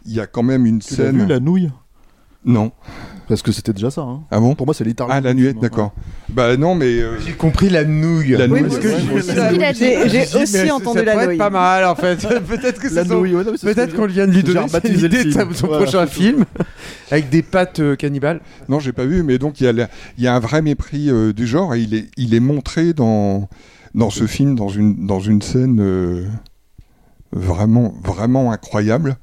il 0.07 0.13
y 0.13 0.21
a 0.21 0.27
quand 0.27 0.43
même 0.43 0.65
une 0.65 0.79
Tu 0.79 0.95
scène. 0.95 1.19
vu, 1.21 1.27
la 1.27 1.41
nouille? 1.41 1.71
Non. 2.45 2.73
Parce 3.29 3.43
que 3.43 3.51
c'était 3.51 3.73
déjà 3.73 3.91
ça. 3.91 4.03
hein. 4.03 4.21
Ah 4.31 4.39
bon 4.39 4.55
Pour 4.55 4.67
moi, 4.67 4.75
c'est 4.75 4.85
littéralement. 4.85 5.17
Ah, 5.17 5.21
la 5.21 5.35
nuette, 5.35 5.59
d'accord. 5.59 5.93
Bah 6.29 6.57
non, 6.57 6.77
mais. 6.77 7.01
euh, 7.01 7.19
J'ai 7.27 7.33
compris 7.33 7.69
la 7.69 7.85
nouille. 7.85 8.37
La 8.37 8.45
Oui, 8.47 8.61
nouille, 8.61 8.63
parce 8.63 8.79
que 8.79 8.87
ouais, 8.89 9.75
j'ai- 9.75 10.39
aussi. 10.43 10.47
Ça- 10.47 10.75
entendu 10.75 10.99
ça 11.01 11.05
la 11.05 11.13
pourrait 11.13 11.25
être 11.25 11.29
nouille. 11.31 11.39
pas 11.39 11.51
mal 11.51 11.85
en 11.87 11.95
fait. 11.97 12.17
Peut-être 12.49 12.81
que 12.81 12.89
son- 12.89 13.05
nouille, 13.05 13.35
ouais, 13.35 13.43
Peut-être 13.45 13.97
qu'on 13.97 14.07
vient 14.07 14.27
de 14.29 14.33
lui 14.33 14.43
donner 14.45 14.61
l'idée 14.85 15.25
de 15.25 15.31
son 15.33 15.67
Voilà. 15.67 15.83
prochain 15.83 16.07
film 16.07 16.45
avec 17.11 17.29
des 17.29 17.43
pattes 17.43 17.81
euh, 17.81 17.97
cannibales. 17.97 18.41
Non, 18.69 18.79
j'ai 18.79 18.93
pas 18.93 19.05
vu, 19.07 19.23
mais 19.25 19.39
donc 19.39 19.61
il 19.61 19.65
y, 19.65 19.67
a 19.69 19.73
la- 19.73 19.89
il 20.19 20.23
y 20.25 20.29
a 20.29 20.35
un 20.35 20.41
vrai 20.41 20.63
mépris 20.63 21.11
euh, 21.11 21.33
du 21.33 21.47
genre 21.49 21.75
et 21.75 21.81
il 21.81 21.95
est, 21.95 22.07
il 22.17 22.33
est 22.33 22.41
montré 22.41 22.93
dans, 22.93 23.49
dans 23.95 24.11
ce 24.11 24.27
film, 24.29 24.55
dans 24.55 24.69
une, 24.69 25.05
dans 25.07 25.21
une 25.21 25.43
scène 25.43 25.79
euh, 25.81 26.25
vraiment, 27.33 27.93
vraiment 28.05 28.53
incroyable. 28.53 29.17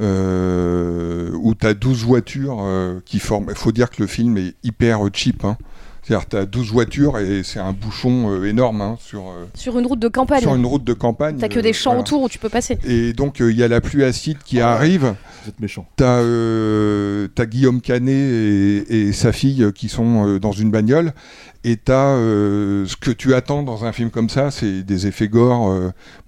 Euh, 0.00 1.30
où 1.34 1.54
tu 1.54 1.66
as 1.66 1.74
12 1.74 2.04
voitures 2.04 2.58
euh, 2.60 3.00
qui 3.04 3.18
forment. 3.18 3.46
Il 3.50 3.56
faut 3.56 3.72
dire 3.72 3.90
que 3.90 4.02
le 4.02 4.06
film 4.06 4.36
est 4.36 4.54
hyper 4.62 5.00
cheap. 5.12 5.44
Hein. 5.44 5.56
C'est-à-dire 6.02 6.28
tu 6.28 6.36
as 6.36 6.46
12 6.46 6.72
voitures 6.72 7.18
et 7.18 7.42
c'est 7.42 7.58
un 7.58 7.72
bouchon 7.72 8.30
euh, 8.30 8.44
énorme 8.44 8.80
hein, 8.80 8.96
sur, 9.00 9.32
Sur 9.54 9.78
une 9.78 9.86
route 9.86 9.98
de 9.98 10.08
campagne. 10.08 10.42
sur 10.42 10.54
une 10.54 10.66
route 10.66 10.84
de 10.84 10.92
campagne. 10.92 11.36
T'as 11.38 11.48
que 11.48 11.60
des 11.60 11.72
champs 11.72 11.90
voilà. 11.90 12.02
autour 12.02 12.22
où 12.22 12.28
tu 12.28 12.38
peux 12.38 12.48
passer. 12.48 12.78
Et 12.84 13.12
donc 13.12 13.40
il 13.40 13.56
y 13.56 13.62
a 13.62 13.68
la 13.68 13.80
pluie 13.80 14.04
acide 14.04 14.38
qui 14.44 14.60
arrive. 14.60 15.14
Vous 15.46 15.52
méchant. 15.60 15.86
T'as 15.94 16.18
euh, 16.22 17.28
t'as 17.34 17.46
Guillaume 17.46 17.80
Canet 17.80 18.14
et, 18.90 19.12
sa 19.12 19.32
fille 19.32 19.62
euh, 19.62 19.70
qui 19.70 19.88
sont 19.88 20.26
euh, 20.26 20.38
dans 20.40 20.50
une 20.50 20.70
bagnole. 20.72 21.12
Et 21.62 21.76
t'as 21.76 22.14
ce 22.16 22.96
que 22.96 23.10
tu 23.10 23.34
attends 23.34 23.64
dans 23.64 23.84
un 23.84 23.92
film 23.92 24.10
comme 24.10 24.28
ça, 24.28 24.52
c'est 24.52 24.84
des 24.84 25.08
effets 25.08 25.26
gore. 25.26 25.76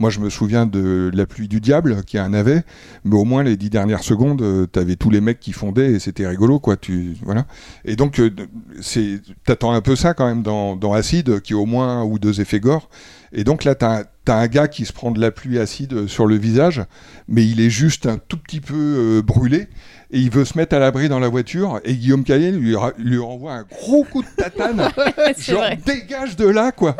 moi, 0.01 0.11
je 0.11 0.19
me 0.19 0.31
souviens 0.31 0.66
de 0.66 1.12
La 1.15 1.27
pluie 1.27 1.47
du 1.47 1.61
diable, 1.61 2.03
qui 2.05 2.19
a 2.19 2.24
un 2.24 2.31
navet, 2.31 2.65
mais 3.05 3.15
au 3.15 3.24
moins 3.24 3.45
les 3.45 3.57
dix 3.57 3.70
dernières 3.70 4.03
secondes, 4.03 4.43
t'avais 4.73 4.97
tous 4.97 5.11
les 5.11 5.20
mecs 5.20 5.39
qui 5.39 5.53
fondaient 5.53 5.93
et 5.93 6.01
c'était 6.01 6.27
rigolo, 6.27 6.59
quoi. 6.59 6.77
Tu 6.77 7.15
voilà. 7.23 7.47
Et 7.85 7.95
donc, 7.95 8.20
c'est 8.81 9.20
t'attends 9.45 9.70
un 9.70 9.81
peu 9.81 9.95
ça 9.95 10.12
quand 10.12 10.27
même 10.27 10.43
dans, 10.43 10.74
dans 10.74 10.93
Acide, 10.93 11.40
qui 11.40 11.55
au 11.55 11.66
moins 11.66 12.01
un 12.01 12.05
ou 12.05 12.19
deux 12.19 12.40
effets 12.40 12.59
gore. 12.59 12.89
Et 13.33 13.45
donc 13.45 13.65
là, 13.65 13.75
t'as 13.75 14.01
un, 14.01 14.05
t'as 14.25 14.37
un 14.37 14.47
gars 14.47 14.69
qui 14.69 14.85
se 14.87 14.93
prend 14.93 15.11
de 15.11 15.21
la 15.21 15.31
pluie 15.31 15.59
acide 15.59 16.07
sur 16.07 16.27
le 16.27 16.37
visage, 16.37 16.83
mais 17.29 17.45
il 17.47 17.61
est 17.61 17.71
juste 17.71 18.07
un 18.07 18.17
tout 18.19 18.39
petit 18.39 18.61
peu 18.61 18.75
euh, 18.75 19.23
brûlé. 19.23 19.69
Et 20.11 20.21
il 20.21 20.31
veut 20.31 20.47
se 20.47 20.57
mettre 20.57 20.75
à 20.75 20.79
l'abri 20.79 21.11
dans 21.11 21.19
la 21.19 21.29
voiture. 21.29 21.81
Et 21.85 21.95
Guillaume 21.95 22.25
Canet 22.25 22.55
lui, 22.55 22.75
lui 22.97 23.19
renvoie 23.19 23.53
un 23.53 23.65
gros 23.65 24.05
coup 24.05 24.23
de 24.23 24.29
tatane. 24.39 24.89
c'est 25.37 25.53
genre, 25.53 25.61
vrai. 25.61 25.79
dégage 25.85 26.35
de 26.37 26.47
là, 26.47 26.73
quoi. 26.73 26.97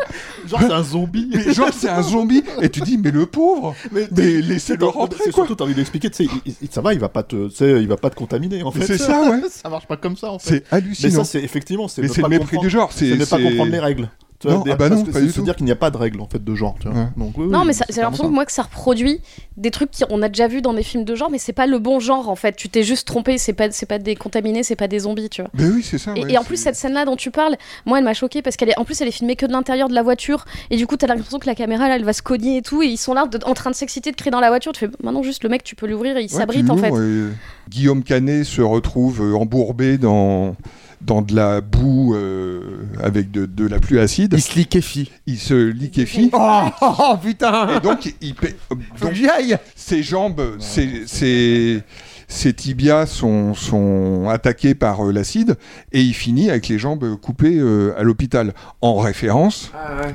Genre, 0.47 0.61
c'est 0.61 0.73
un 0.73 0.83
zombie. 0.83 1.31
Mais 1.35 1.55
genre, 1.55 1.73
c'est 1.73 1.89
un 1.89 2.03
zombie. 2.03 2.43
Et 2.61 2.69
tu 2.69 2.81
dis, 2.83 2.99
mais 2.99 3.11
le 3.11 3.25
pauvre, 3.25 3.75
mais, 3.93 4.07
laissez-le 4.43 4.81
C'est 4.81 4.85
rentrer, 4.85 5.25
quoi. 5.25 5.33
surtout, 5.33 5.55
t'as 5.55 5.65
envie 5.65 5.75
d'expliquer, 5.75 6.11
tu 6.11 6.27
sais, 6.27 6.67
ça 6.71 6.83
va, 6.83 6.93
il 6.93 7.01
va 7.01 7.09
pas 7.09 7.23
te, 7.23 7.49
tu 7.49 7.65
il 7.81 7.89
va 7.89 7.97
pas 7.97 8.11
te 8.11 8.17
contaminer, 8.17 8.63
en 8.63 8.73
Mais 8.75 8.83
fait. 8.83 8.99
c'est 8.99 8.99
ça, 8.99 9.23
ouais. 9.31 9.41
ça 9.51 9.71
marche 9.71 9.87
pas 9.87 9.97
comme 9.97 10.17
ça, 10.19 10.31
en 10.31 10.39
fait. 10.39 10.51
C'est 10.51 10.65
hallucinant. 10.75 11.09
Mais 11.11 11.17
ça, 11.17 11.25
c'est 11.25 11.43
effectivement, 11.43 11.89
c'est 11.89 12.03
Mais 12.03 12.09
c'est 12.09 12.21
le 12.21 12.29
mépris 12.29 12.45
comprendre- 12.57 12.63
du 12.65 12.71
genre, 12.71 12.93
c'est- 12.93 13.07
C'est 13.09 13.17
ne 13.17 13.25
pas 13.25 13.39
c'est- 13.39 13.43
comprendre 13.43 13.73
les 13.73 13.79
règles. 13.81 14.11
Tu 14.41 14.47
vois, 14.47 14.59
Non, 14.59 14.63
des- 14.63 14.71
ah 14.71 14.77
bah 14.77 14.89
non, 14.89 15.05
pas 15.05 15.21
du 15.21 15.31
se 15.31 15.35
tout. 15.35 15.43
dire 15.43 15.57
qu'il 15.57 15.65
n'y 15.67 15.73
a 15.73 15.77
pas 15.77 15.91
de 15.91 15.97
règles, 15.97 16.21
en 16.21 16.29
fait, 16.29 16.45
de 16.45 16.55
genre, 16.55 16.77
tu 16.81 16.87
vois. 16.89 16.97
Ouais. 16.97 17.07
Donc, 17.17 17.37
oui, 17.37 17.49
Non, 17.49 17.63
oui, 17.63 17.67
mais 17.69 17.73
j'ai 17.93 18.01
l'impression 18.03 18.29
que 18.29 18.33
moi 18.33 18.45
que 18.47 18.53
ça 18.53 18.63
reproduit 18.63 19.21
des 19.57 19.73
trucs 19.73 19.91
qu'on 20.09 20.23
a 20.23 20.29
déjà 20.29 20.47
vu 20.47 20.63
dans 20.63 20.73
des 20.75 20.85
films 20.85 21.03
de 21.05 21.15
genre, 21.17 21.29
mais 21.29 21.39
c'est 21.39 21.53
pas 21.53 21.67
le 21.67 21.81
bon 21.81 21.99
genre 21.99 22.29
en 22.29 22.37
fait. 22.37 22.55
Tu 22.55 22.69
t'es 22.69 22.85
juste 22.85 23.09
trompé, 23.09 23.37
c'est 23.37 23.53
pas, 23.53 23.69
c'est 23.73 23.87
pas 23.87 23.99
des 23.99 24.15
contaminés, 24.15 24.63
c'est 24.63 24.77
pas 24.77 24.87
des 24.87 25.01
zombies, 25.01 25.29
tu 25.29 25.43
vois. 25.43 25.51
Mais 25.55 25.65
oui, 25.67 25.83
c'est 25.83 25.99
ça. 25.99 26.13
Et, 26.15 26.23
ouais, 26.23 26.33
et 26.35 26.39
en 26.39 26.45
plus, 26.45 26.57
cette 26.57 26.77
scène-là 26.77 27.05
dont 27.05 27.17
tu 27.17 27.33
parles, 27.33 27.57
moi, 27.85 27.99
elle 27.99 28.05
m'a 28.05 28.15
choquée 28.15 28.41
parce 28.41 28.55
qu'elle 28.57 28.69
est, 28.71 28.79
en 28.79 28.85
plus, 28.85 29.01
elle 29.01 29.09
est 29.09 29.13
filmée 29.13 29.35
que 29.35 29.45
de 29.47 29.51
l'intérieur 29.51 29.89
de 29.89 29.95
la 29.95 30.03
voiture. 30.05 30.45
Et 30.71 30.77
du 30.77 30.87
coup, 30.87 30.97
t'as 30.97 31.09
l'impression 31.09 31.41
que 31.41 31.47
la 31.47 31.57
caméra, 31.57 31.89
là, 31.89 31.97
elle 31.97 32.05
va 32.05 32.13
se 32.13 32.23
cogner 32.23 32.59
et 32.59 32.63
tout. 32.63 32.81
Et 32.81 32.87
ils 32.87 32.97
sont 32.97 33.15
là, 33.15 33.27
de- 33.27 33.41
en 33.45 33.55
train 33.55 33.71
de 33.71 33.75
s'exciter, 33.75 34.13
de 34.13 34.17
crier 34.17 34.31
dans 34.31 34.39
la 34.41 34.51
voiture. 34.51 34.71
Tu 34.71 34.79
fais, 34.87 34.91
maintenant, 35.03 35.25
juste 35.25 35.43
le 35.43 35.49
mec, 35.49 35.65
tu 35.65 35.75
peux 35.75 35.89
l'ouvrir 35.89 36.17
et 36.17 36.23
il 36.23 36.31
s'abrite, 36.31 36.71
en 36.71 36.77
fait. 36.77 36.91
et 36.95 37.25
Guillaume 37.69 38.05
Canet 38.05 38.45
se 38.45 38.63
retrouve 38.63 39.21
euh, 39.21 39.35
embourbé 39.37 39.99
dans, 39.99 40.55
dans 41.01 41.23
de 41.23 41.35
la 41.35 41.61
boue 41.61 42.15
euh, 42.15 42.61
avec 43.03 43.31
de, 43.31 43.47
de 43.47 43.67
la 43.67 43.79
pluie 43.79 43.99
acide. 44.01 44.35
Il 44.37 44.43
se 44.43 44.55
liquéfie. 44.57 45.11
Il 45.27 45.39
se 45.39 45.55
liquéfie. 45.55 46.31
Oh, 46.33 46.63
oh, 46.83 47.15
putain 47.23 47.77
Et 47.77 47.81
donc, 47.81 48.13
il 48.21 48.35
paie- 48.35 48.57
euh, 48.73 48.75
donc, 49.01 49.11
que 49.11 49.15
j'y 49.15 49.29
aille 49.29 49.57
ses 49.77 50.03
jambes, 50.03 50.57
ses, 50.59 51.07
ses- 51.07 51.83
ses 52.31 52.53
tibias 52.53 53.07
sont, 53.07 53.55
sont 53.55 54.29
attaqués 54.29 54.75
par 54.75 55.07
euh, 55.07 55.13
l'acide 55.13 55.57
et 55.93 56.03
il 56.03 56.13
finit 56.13 56.51
avec 56.51 56.69
les 56.69 56.79
jambes 56.79 57.17
coupées 57.21 57.57
euh, 57.59 57.95
à 57.99 58.03
l'hôpital. 58.03 58.53
En 58.83 58.97
référence 58.97 59.71
Ah 59.75 60.03
ouais. 60.03 60.15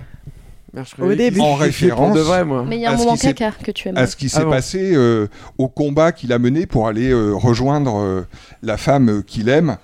Au 1.00 1.14
début. 1.14 1.40
En 1.40 1.54
référence. 1.56 2.16
de 2.16 2.22
vrai, 2.22 2.44
moi. 2.46 2.66
Mais 2.68 2.78
il 2.78 2.82
y 2.82 2.86
a 2.86 2.90
à 2.90 2.94
un 2.94 2.98
ce 2.98 3.04
moment 3.04 3.14
qui 3.14 3.20
s'est- 3.22 3.34
caca 3.36 3.56
que 3.64 3.72
tu 3.72 3.90
aimes. 3.90 3.98
à 3.98 4.08
ce 4.08 4.16
qui 4.16 4.28
s'est 4.28 4.40
Ah 4.42 4.46
bon. 4.46 4.50
passé 4.52 4.94
euh, 4.96 5.28
au 5.60 5.68
combat 5.68 6.12
qu'il 6.12 6.34
a 6.34 6.40
mené 6.40 6.66
pour 6.66 6.88
aller 6.88 7.10
euh, 7.12 7.32
rejoindre 7.34 7.98
euh, 8.00 8.22
la 8.64 8.78
femme 8.78 9.24
qu'il 9.24 9.50
aime 9.50 9.78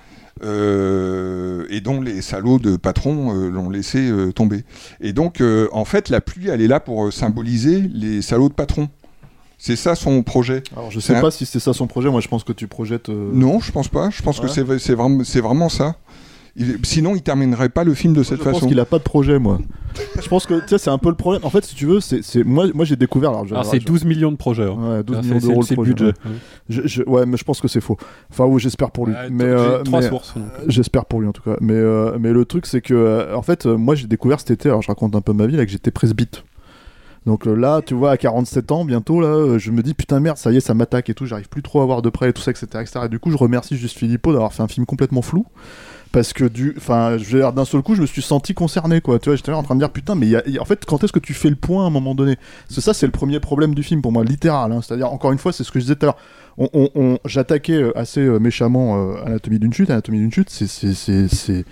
euh, 0.43 1.65
et 1.69 1.81
dont 1.81 2.01
les 2.01 2.21
salauds 2.21 2.59
de 2.59 2.75
patrons 2.77 3.33
euh, 3.35 3.49
l'ont 3.49 3.69
laissé 3.69 4.09
euh, 4.09 4.31
tomber. 4.31 4.63
Et 5.01 5.13
donc, 5.13 5.41
en 5.71 5.85
fait, 5.85 6.09
la 6.09 6.21
pluie, 6.21 6.49
elle 6.49 6.61
est 6.61 6.67
là 6.67 6.79
pour 6.79 7.11
symboliser 7.13 7.81
les 7.93 8.21
salauds 8.21 8.49
de 8.49 8.53
patrons. 8.53 8.89
C'est 9.61 9.75
ça 9.75 9.93
son 9.95 10.23
projet. 10.23 10.63
Alors, 10.73 10.89
je 10.89 11.01
sais 11.01 11.15
un- 11.15 11.19
pas 11.21 11.31
si 11.31 11.45
c'est 11.45 11.59
ça 11.59 11.73
son 11.73 11.85
projet. 11.85 12.09
Moi, 12.09 12.21
je 12.21 12.29
pense 12.29 12.45
que 12.45 12.53
tu 12.53 12.67
projettes. 12.67 13.09
Non, 13.09 13.59
je 13.59 13.71
pense 13.73 13.89
pas. 13.89 14.09
Je 14.09 14.21
pense 14.21 14.39
que 14.39 14.45
Ouais. 14.45 14.51
c'est 14.53 14.79
c'est 14.79 14.93
vraiment, 14.95 15.23
c'est 15.25 15.41
vraiment 15.41 15.67
ça. 15.67 15.95
Il- 16.59 16.77
sinon, 16.83 17.15
il 17.15 17.21
terminerait 17.21 17.69
pas 17.69 17.83
le 17.83 17.93
film 17.93 18.13
de 18.13 18.21
cette 18.21 18.37
je 18.39 18.43
pense 18.43 18.53
façon. 18.55 18.67
qu'il 18.67 18.79
a 18.79 18.85
pas 18.85 18.97
de 18.99 19.03
projet, 19.03 19.39
moi. 19.39 19.57
je 20.21 20.27
pense 20.27 20.45
que, 20.45 20.55
tu 20.59 20.67
sais, 20.67 20.77
c'est 20.77 20.89
un 20.89 20.97
peu 20.97 21.09
le 21.09 21.15
problème. 21.15 21.41
En 21.45 21.49
fait, 21.49 21.63
si 21.65 21.73
tu 21.73 21.85
veux, 21.85 21.99
c'est, 22.01 22.21
c'est- 22.23 22.43
moi, 22.43 22.65
moi 22.73 22.83
j'ai 22.85 22.95
découvert. 22.97 23.29
Alors, 23.31 23.45
Alors, 23.49 23.65
c'est 23.65 23.79
je- 23.79 23.85
12 23.85 24.03
millions 24.05 24.31
de 24.31 24.37
projets. 24.37 24.63
hein. 24.65 24.75
Ouais, 24.97 25.03
12 25.03 25.15
Alors, 25.17 25.25
millions 25.25 25.39
c'est- 25.39 25.47
d'euros 25.47 25.61
c'est 25.63 25.69
le 25.71 25.75
projet. 25.77 25.93
budget. 25.93 26.05
ouais. 26.25 26.31
Je- 26.69 26.81
je- 26.85 27.03
ouais, 27.03 27.25
mais 27.25 27.37
je 27.37 27.43
pense 27.43 27.61
que 27.61 27.67
c'est 27.67 27.81
faux. 27.81 27.97
Enfin, 28.29 28.45
oui, 28.45 28.59
j'espère 28.61 28.91
pour 28.91 29.07
lui. 29.07 29.13
Ouais, 29.13 29.29
mais 29.31 29.45
j'ai 29.45 29.49
euh, 29.49 29.83
trois 29.83 30.01
mais- 30.01 30.09
sources, 30.09 30.33
donc. 30.35 30.43
J'espère 30.67 31.05
pour 31.05 31.21
lui 31.21 31.27
en 31.27 31.31
tout 31.31 31.41
cas. 31.43 31.55
Mais, 31.61 31.73
euh, 31.73 32.17
mais 32.19 32.31
le 32.33 32.43
truc, 32.45 32.65
c'est 32.65 32.81
que, 32.81 32.93
euh, 32.93 33.35
en 33.35 33.41
fait, 33.41 33.65
euh, 33.65 33.77
moi 33.77 33.95
j'ai 33.95 34.07
découvert 34.07 34.39
cet 34.39 34.51
été, 34.51 34.67
alors 34.69 34.81
je 34.81 34.87
raconte 34.87 35.15
un 35.15 35.21
peu 35.21 35.33
ma 35.33 35.47
vie, 35.47 35.55
là, 35.55 35.65
que 35.65 35.71
j'étais 35.71 35.91
presbyte. 35.91 36.43
Donc 37.25 37.47
euh, 37.47 37.53
là, 37.53 37.81
tu 37.85 37.93
vois, 37.95 38.11
à 38.11 38.17
47 38.17 38.71
ans, 38.71 38.85
bientôt, 38.85 39.19
là, 39.21 39.27
euh, 39.27 39.59
je 39.59 39.71
me 39.71 39.81
dis, 39.83 39.93
putain, 39.93 40.19
merde, 40.19 40.37
ça 40.37 40.51
y 40.51 40.57
est, 40.57 40.61
ça 40.61 40.73
m'attaque 40.73 41.09
et 41.09 41.13
tout, 41.13 41.25
j'arrive 41.25 41.49
plus 41.49 41.61
trop 41.61 41.81
à 41.81 41.85
voir 41.85 42.01
de 42.01 42.09
près 42.09 42.29
et 42.29 42.33
tout 42.33 42.41
ça, 42.41 42.51
etc. 42.51 42.67
etc. 42.81 42.99
Et 43.05 43.09
du 43.09 43.19
coup, 43.19 43.29
je 43.31 43.37
remercie 43.37 43.75
juste 43.77 43.97
Philippot 43.97 44.31
d'avoir 44.31 44.53
fait 44.53 44.63
un 44.63 44.67
film 44.67 44.85
complètement 44.85 45.21
flou. 45.21 45.45
Parce 46.11 46.33
que 46.33 46.43
du, 46.45 46.73
enfin, 46.75 47.17
d'un 47.17 47.65
seul 47.65 47.83
coup, 47.83 47.93
je 47.93 48.01
me 48.01 48.07
suis 48.07 48.23
senti 48.23 48.55
concerné, 48.55 48.99
quoi. 48.99 49.19
Tu 49.19 49.29
vois, 49.29 49.35
j'étais 49.35 49.51
en 49.51 49.61
train 49.61 49.75
de 49.75 49.79
dire, 49.79 49.91
putain, 49.91 50.15
mais 50.15 50.31
en 50.59 50.65
fait, 50.65 50.83
quand 50.85 51.03
est-ce 51.03 51.13
que 51.13 51.19
tu 51.19 51.35
fais 51.35 51.51
le 51.51 51.55
point 51.55 51.83
à 51.83 51.87
un 51.87 51.91
moment 51.91 52.15
donné? 52.15 52.35
Que 52.73 52.81
ça, 52.81 52.95
c'est 52.95 53.05
le 53.05 53.11
premier 53.11 53.39
problème 53.39 53.75
du 53.75 53.83
film 53.83 54.01
pour 54.01 54.11
moi, 54.11 54.23
littéral. 54.23 54.71
hein. 54.71 54.81
C'est-à-dire, 54.81 55.11
encore 55.13 55.31
une 55.31 55.37
fois, 55.37 55.53
c'est 55.53 55.63
ce 55.63 55.71
que 55.71 55.79
je 55.79 55.83
disais 55.85 55.95
tout 55.95 56.07
à 56.07 56.15
l'heure. 56.57 57.19
J'attaquais 57.25 57.73
euh, 57.81 57.97
assez 57.97 58.21
euh, 58.21 58.39
méchamment 58.39 58.97
euh, 59.13 59.23
Anatomie 59.23 59.59
d'une 59.59 59.71
chute. 59.71 59.91
Anatomie 59.91 60.17
d'une 60.17 60.31
chute, 60.33 60.49
c'est 60.49 60.67
c'est- 60.67 60.93
c'est- 60.95 61.27
c'est 61.27 61.63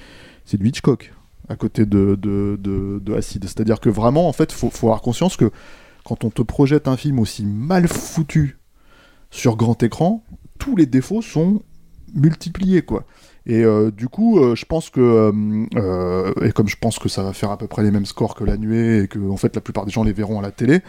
c'est 0.45 0.57
du 0.57 0.67
Hitchcock 0.67 1.13
à 1.49 1.55
côté 1.55 1.85
de, 1.87 2.15
de. 2.21 2.59
C'est-à-dire 3.21 3.79
que 3.79 3.89
vraiment, 3.89 4.29
en 4.29 4.33
fait, 4.33 4.51
faut, 4.51 4.69
faut 4.69 4.87
avoir 4.87 5.01
conscience 5.01 5.35
que 5.35 5.49
quand 6.05 6.23
on 6.25 6.29
te 6.29 6.41
projette 6.43 6.87
un 6.87 6.95
film 6.95 7.19
aussi 7.19 7.43
mal 7.45 7.87
foutu 7.87 8.57
sur 9.31 9.55
grand 9.57 9.81
écran, 9.83 10.23
tous 10.59 10.75
les 10.75 10.85
défauts 10.85 11.21
sont 11.21 11.63
multipliés, 12.13 12.81
quoi. 12.83 13.03
Et 13.49 13.63
euh, 13.63 13.91
du 13.91 14.09
coup, 14.09 14.39
euh, 14.39 14.55
je 14.55 14.65
pense 14.65 14.89
que, 14.89 15.31
euh, 15.77 16.33
et 16.43 16.51
comme 16.51 16.67
je 16.67 16.75
pense 16.75 16.99
que 16.99 17.07
ça 17.07 17.23
va 17.23 17.31
faire 17.31 17.49
à 17.49 17.57
peu 17.57 17.65
près 17.67 17.81
les 17.81 17.91
mêmes 17.91 18.05
scores 18.05 18.35
que 18.35 18.43
La 18.43 18.57
Nuée, 18.57 19.03
et 19.03 19.07
que 19.07 19.19
en 19.19 19.37
fait 19.37 19.55
la 19.55 19.61
plupart 19.61 19.85
des 19.85 19.91
gens 19.91 20.03
les 20.03 20.11
verront 20.11 20.39
à 20.39 20.41
la 20.41 20.51
télé, 20.51 20.81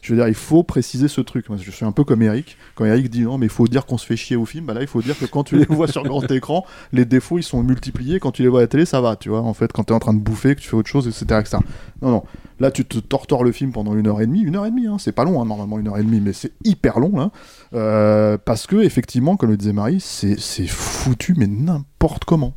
je 0.00 0.14
veux 0.14 0.18
dire, 0.18 0.26
il 0.26 0.34
faut 0.34 0.62
préciser 0.62 1.08
ce 1.08 1.20
truc. 1.20 1.50
Moi, 1.50 1.58
je 1.60 1.70
suis 1.70 1.84
un 1.84 1.92
peu 1.92 2.04
comme 2.04 2.22
Eric. 2.22 2.56
Quand 2.74 2.86
Eric 2.86 3.10
dit 3.10 3.20
non, 3.20 3.36
mais 3.36 3.46
il 3.46 3.52
faut 3.52 3.68
dire 3.68 3.84
qu'on 3.84 3.98
se 3.98 4.06
fait 4.06 4.16
chier 4.16 4.36
au 4.36 4.46
film, 4.46 4.64
bah 4.64 4.72
là, 4.72 4.80
il 4.80 4.86
faut 4.86 5.02
dire 5.02 5.18
que 5.18 5.26
quand 5.26 5.44
tu 5.44 5.58
les 5.58 5.66
vois 5.66 5.88
sur 5.88 6.04
grand 6.04 6.22
écran, 6.30 6.64
les 6.94 7.04
défauts 7.04 7.36
ils 7.36 7.42
sont 7.42 7.62
multipliés. 7.62 8.18
Quand 8.18 8.32
tu 8.32 8.42
les 8.42 8.48
vois 8.48 8.60
à 8.60 8.62
la 8.62 8.68
télé, 8.68 8.86
ça 8.86 9.02
va, 9.02 9.16
tu 9.16 9.28
vois. 9.28 9.42
En 9.42 9.52
fait, 9.52 9.70
quand 9.72 9.84
tu 9.84 9.92
es 9.92 9.96
en 9.96 10.00
train 10.00 10.14
de 10.14 10.20
bouffer, 10.20 10.54
que 10.54 10.60
tu 10.62 10.68
fais 10.70 10.76
autre 10.76 10.88
chose, 10.88 11.06
etc., 11.06 11.40
etc. 11.40 11.58
Non, 12.00 12.10
non. 12.10 12.22
Là, 12.58 12.70
tu 12.70 12.84
te 12.86 12.98
tortores 12.98 13.44
le 13.44 13.52
film 13.52 13.72
pendant 13.72 13.94
une 13.94 14.06
heure 14.06 14.20
et 14.20 14.26
demie. 14.26 14.40
Une 14.40 14.56
heure 14.56 14.64
et 14.64 14.70
demie, 14.70 14.86
hein. 14.86 14.96
c'est 14.98 15.12
pas 15.12 15.24
long, 15.24 15.40
hein, 15.40 15.44
normalement, 15.44 15.78
une 15.78 15.88
heure 15.88 15.98
et 15.98 16.02
demie, 16.02 16.20
mais 16.20 16.32
c'est 16.32 16.52
hyper 16.64 16.98
long, 16.98 17.16
là. 17.16 17.30
Euh, 17.74 18.38
parce 18.42 18.66
que, 18.66 18.76
effectivement, 18.76 19.36
comme 19.36 19.50
le 19.50 19.56
disait 19.56 19.74
Marie, 19.74 20.00
c'est 20.00 20.66
foutu, 20.66 21.34
mais 21.36 21.46
n'importe 21.46 22.24
comment. 22.24 22.54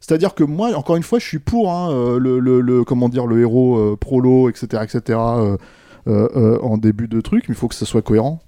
C'est-à-dire 0.00 0.34
que 0.34 0.44
moi, 0.44 0.74
encore 0.74 0.96
une 0.96 1.02
fois, 1.02 1.18
je 1.18 1.26
suis 1.26 1.38
pour 1.38 1.72
hein, 1.72 1.90
euh, 1.90 2.18
le, 2.18 3.40
héros 3.40 3.78
euh, 3.78 3.96
prolo, 3.96 4.50
etc., 4.50 4.82
etc., 4.82 5.18
en 6.06 6.78
début 6.78 7.08
de 7.08 7.20
truc, 7.20 7.44
mais 7.48 7.54
il 7.54 7.58
faut 7.58 7.68
que 7.68 7.74
ça 7.74 7.86
soit 7.86 8.02
cohérent. 8.02 8.40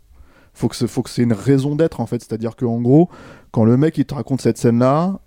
Faut 0.54 0.68
que 0.68 0.86
faut 0.86 1.02
que 1.02 1.08
c'est 1.08 1.22
une 1.22 1.32
raison 1.32 1.76
d'être, 1.76 2.00
en 2.00 2.06
fait. 2.06 2.22
C'est-à-dire 2.22 2.56
qu'en 2.56 2.80
gros, 2.80 3.08
quand 3.50 3.64
le 3.64 3.78
mec 3.78 3.96
il 3.96 4.04
te 4.04 4.14
raconte 4.14 4.42
cette 4.42 4.58
scène-là, 4.58 5.20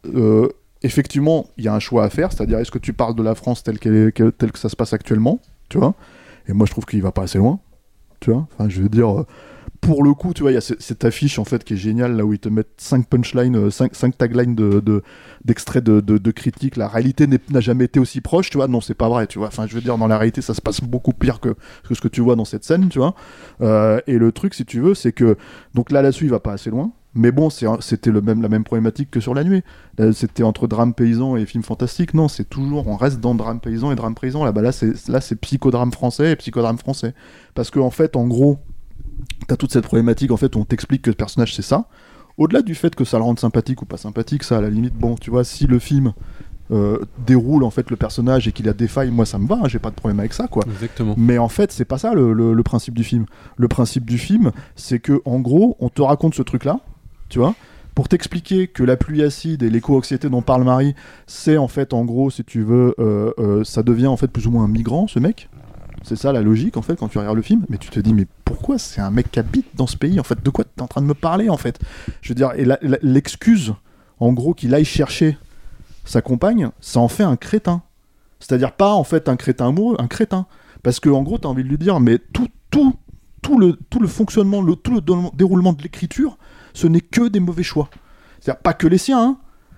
effectivement, 0.83 1.47
il 1.57 1.65
y 1.65 1.67
a 1.67 1.73
un 1.73 1.79
choix 1.79 2.03
à 2.03 2.09
faire. 2.09 2.31
C'est-à-dire, 2.31 2.59
est-ce 2.59 2.71
que 2.71 2.77
tu 2.79 2.93
parles 2.93 3.15
de 3.15 3.23
la 3.23 3.35
France 3.35 3.63
telle, 3.63 3.75
est, 3.75 4.11
que- 4.11 4.29
telle 4.29 4.51
que 4.51 4.59
ça 4.59 4.69
se 4.69 4.75
passe 4.75 4.93
actuellement, 4.93 5.39
tu 5.69 5.77
vois 5.77 5.95
Et 6.47 6.53
moi, 6.53 6.65
je 6.65 6.71
trouve 6.71 6.85
qu'il 6.85 7.01
va 7.01 7.11
pas 7.11 7.23
assez 7.23 7.37
loin, 7.37 7.59
tu 8.19 8.31
vois 8.31 8.47
Enfin, 8.53 8.69
je 8.69 8.81
veux 8.81 8.89
dire. 8.89 9.09
euh, 9.21 9.25
pour 9.81 10.03
le 10.03 10.15
coup, 10.15 10.33
tu 10.33 10.41
vois, 10.41 10.51
il 10.51 10.55
y 10.55 10.57
a 10.57 10.61
ce- 10.61 10.73
cette 10.79 11.05
affiche 11.05 11.37
en 11.37 11.45
fait 11.45 11.63
qui 11.63 11.73
est 11.75 11.77
géniale 11.77 12.15
là 12.15 12.25
où 12.25 12.33
ils 12.33 12.39
te 12.39 12.49
mettent 12.49 12.73
5 12.77 13.07
punchlines, 13.07 13.69
5, 13.69 14.17
taglines 14.17 14.55
de, 14.55 14.79
de- 14.79 15.03
d'extraits 15.43 15.83
de, 15.83 15.99
de, 16.01 16.17
de 16.17 16.31
critiques. 16.31 16.75
La 16.75 16.87
réalité 16.87 17.27
n'a 17.27 17.59
jamais 17.59 17.85
été 17.85 17.99
aussi 17.99 18.19
proche, 18.21 18.49
tu 18.49 18.57
vois. 18.57 18.67
Non, 18.67 18.81
c'est 18.81 18.95
pas 18.95 19.09
vrai, 19.09 19.27
tu 19.27 19.37
vois. 19.37 19.49
Enfin, 19.49 19.67
je 19.67 19.75
veux 19.75 19.81
dire, 19.81 19.97
dans 19.99 20.07
la 20.07 20.17
réalité, 20.17 20.41
ça 20.41 20.55
se 20.55 20.61
passe 20.61 20.81
beaucoup 20.81 21.13
pire 21.13 21.39
que, 21.39 21.49
que 21.87 21.93
ce 21.93 22.01
que 22.01 22.07
tu 22.07 22.21
vois 22.21 22.35
dans 22.35 22.45
cette 22.45 22.63
scène, 22.63 22.89
tu 22.89 22.97
vois. 22.97 23.13
Euh, 23.61 23.99
et 24.07 24.17
le 24.17 24.31
truc, 24.31 24.55
si 24.55 24.65
tu 24.65 24.79
veux, 24.79 24.95
c'est 24.95 25.11
que 25.11 25.37
donc 25.75 25.91
là, 25.91 26.01
là-dessus, 26.01 26.25
il 26.25 26.31
va 26.31 26.39
pas 26.39 26.53
assez 26.53 26.71
loin. 26.71 26.91
Mais 27.15 27.31
bon, 27.31 27.49
c'était 27.49 28.11
même, 28.11 28.41
la 28.41 28.49
même 28.49 28.63
problématique 28.65 29.09
que 29.09 29.19
sur 29.21 29.33
la 29.33 29.43
nuit. 29.43 29.63
Là, 29.97 30.11
C'était 30.11 30.43
entre 30.43 30.67
drame 30.67 30.93
paysan 30.93 31.37
et 31.37 31.45
film 31.45 31.63
fantastique. 31.63 32.13
Non, 32.13 32.27
c'est 32.27 32.43
toujours, 32.49 32.87
on 32.87 32.97
reste 32.97 33.19
dans 33.21 33.33
drame 33.35 33.59
paysan 33.61 33.91
et 33.91 33.95
drame 33.95 34.15
paysan. 34.15 34.43
Là, 34.43 34.51
bah, 34.51 34.61
là, 34.61 34.71
c'est, 34.71 35.07
là, 35.07 35.21
c'est 35.21 35.35
psychodrame 35.37 35.91
français 35.93 36.31
et 36.31 36.35
psychodrame 36.35 36.77
français. 36.77 37.13
Parce 37.53 37.69
que, 37.71 37.79
en 37.79 37.89
fait, 37.89 38.15
en 38.17 38.27
gros, 38.27 38.59
t'as 39.47 39.55
toute 39.55 39.71
cette 39.71 39.85
problématique 39.85 40.31
en 40.31 40.37
fait 40.37 40.55
où 40.55 40.59
on 40.59 40.65
t'explique 40.65 41.03
que 41.03 41.09
le 41.09 41.15
personnage 41.15 41.55
c'est 41.55 41.61
ça. 41.61 41.87
Au-delà 42.37 42.61
du 42.61 42.75
fait 42.75 42.93
que 42.95 43.05
ça 43.05 43.17
le 43.17 43.23
rende 43.23 43.39
sympathique 43.39 43.81
ou 43.81 43.85
pas 43.85 43.95
sympathique, 43.97 44.43
ça 44.43 44.57
à 44.57 44.61
la 44.61 44.69
limite, 44.69 44.93
bon, 44.93 45.15
tu 45.15 45.29
vois, 45.29 45.45
si 45.45 45.67
le 45.67 45.79
film 45.79 46.11
euh, 46.71 46.99
déroule 47.25 47.63
en 47.63 47.69
fait 47.69 47.89
le 47.89 47.95
personnage 47.95 48.47
et 48.47 48.51
qu'il 48.51 48.67
a 48.67 48.73
des 48.73 48.89
failles, 48.89 49.11
moi 49.11 49.25
ça 49.25 49.37
me 49.39 49.47
va, 49.47 49.55
hein, 49.63 49.67
j'ai 49.69 49.79
pas 49.79 49.89
de 49.91 49.95
problème 49.95 50.19
avec 50.19 50.33
ça 50.33 50.47
quoi. 50.49 50.63
Exactement. 50.69 51.13
Mais 51.17 51.37
en 51.37 51.47
fait, 51.47 51.71
c'est 51.71 51.85
pas 51.85 51.97
ça 51.97 52.13
le, 52.13 52.33
le- 52.33 52.53
le 52.53 52.63
principe 52.63 52.93
du 52.93 53.05
film. 53.05 53.25
Le 53.55 53.67
principe 53.69 54.03
du 54.05 54.17
film, 54.17 54.51
c'est 54.75 54.99
que 54.99 55.21
en 55.23 55.39
gros, 55.39 55.77
on 55.79 55.87
te 55.87 56.01
raconte 56.01 56.35
ce 56.35 56.41
truc-là, 56.41 56.81
pour 57.93 58.07
t'expliquer 58.09 58.67
que 58.67 58.83
la 58.83 58.97
pluie 58.97 59.23
acide 59.23 59.63
et 59.63 59.69
l'éco-anxiété 59.69 60.29
dont 60.29 60.41
parle 60.41 60.63
Marie, 60.63 60.95
c'est 61.27 61.57
en 61.57 61.67
fait, 61.67 61.93
en 61.93 62.03
gros, 62.03 62.29
si 62.29 62.43
tu 62.43 62.61
veux, 62.61 62.93
euh, 62.99 63.31
euh, 63.39 63.63
ça 63.63 63.83
devient 63.83 64.07
en 64.07 64.17
fait 64.17 64.27
plus 64.27 64.47
ou 64.47 64.51
moins 64.51 64.65
un 64.65 64.67
migrant, 64.67 65.07
ce 65.07 65.19
mec. 65.19 65.49
C'est 66.03 66.17
ça 66.17 66.31
la 66.31 66.41
logique 66.41 66.77
en 66.77 66.83
fait 66.83 66.97
quand 66.99 67.07
tu 67.07 67.17
regardes 67.17 67.37
le 67.37 67.41
film, 67.41 67.65
mais 67.69 67.77
tu 67.77 67.89
te 67.89 67.99
dis 67.99 68.13
mais 68.13 68.27
pourquoi 68.43 68.77
c'est 68.77 69.01
un 69.01 69.09
mec 69.09 69.31
qui 69.31 69.39
habite 69.39 69.65
dans 69.75 69.87
ce 69.87 69.97
pays 69.97 70.19
en 70.19 70.23
fait? 70.23 70.43
De 70.43 70.49
quoi 70.49 70.63
tu 70.63 70.69
es 70.77 70.81
en 70.81 70.87
train 70.87 71.01
de 71.01 71.07
me 71.07 71.15
parler 71.15 71.49
en 71.49 71.57
fait? 71.57 71.79
Je 72.21 72.29
veux 72.29 72.35
dire, 72.35 72.51
et 72.55 72.65
l'excuse 73.01 73.73
en 74.19 74.31
gros 74.33 74.53
qu'il 74.53 74.75
aille 74.75 74.85
chercher 74.85 75.37
sa 76.03 76.21
compagne, 76.21 76.69
ça 76.79 76.99
en 76.99 77.07
fait 77.07 77.23
un 77.23 77.37
crétin. 77.37 77.81
C'est-à-dire 78.39 78.73
pas 78.73 78.93
en 78.93 79.03
fait 79.03 79.29
un 79.29 79.35
crétin 79.35 79.69
amoureux, 79.69 79.95
un 79.97 80.07
crétin. 80.07 80.45
Parce 80.83 80.99
que 80.99 81.09
en 81.09 81.23
gros, 81.23 81.39
tu 81.39 81.47
as 81.47 81.49
envie 81.49 81.63
de 81.63 81.69
lui 81.69 81.79
dire, 81.79 81.99
mais 81.99 82.19
tout, 82.19 82.49
tout, 82.69 82.93
tout, 83.41 83.57
le, 83.57 83.79
tout 83.89 83.99
le 83.99 84.07
fonctionnement, 84.07 84.63
tout 84.75 84.93
le 84.93 85.01
dé- 85.01 85.29
déroulement 85.33 85.73
de 85.73 85.81
l'écriture, 85.81 86.37
ce 86.75 86.87
n'est 86.87 87.01
que 87.01 87.27
des 87.27 87.39
mauvais 87.39 87.63
choix. 87.63 87.89
C'est-à-dire 88.39 88.61
pas 88.61 88.73
que 88.73 88.85
les 88.85 88.99
siens, 88.99 89.19
hein. 89.19 89.37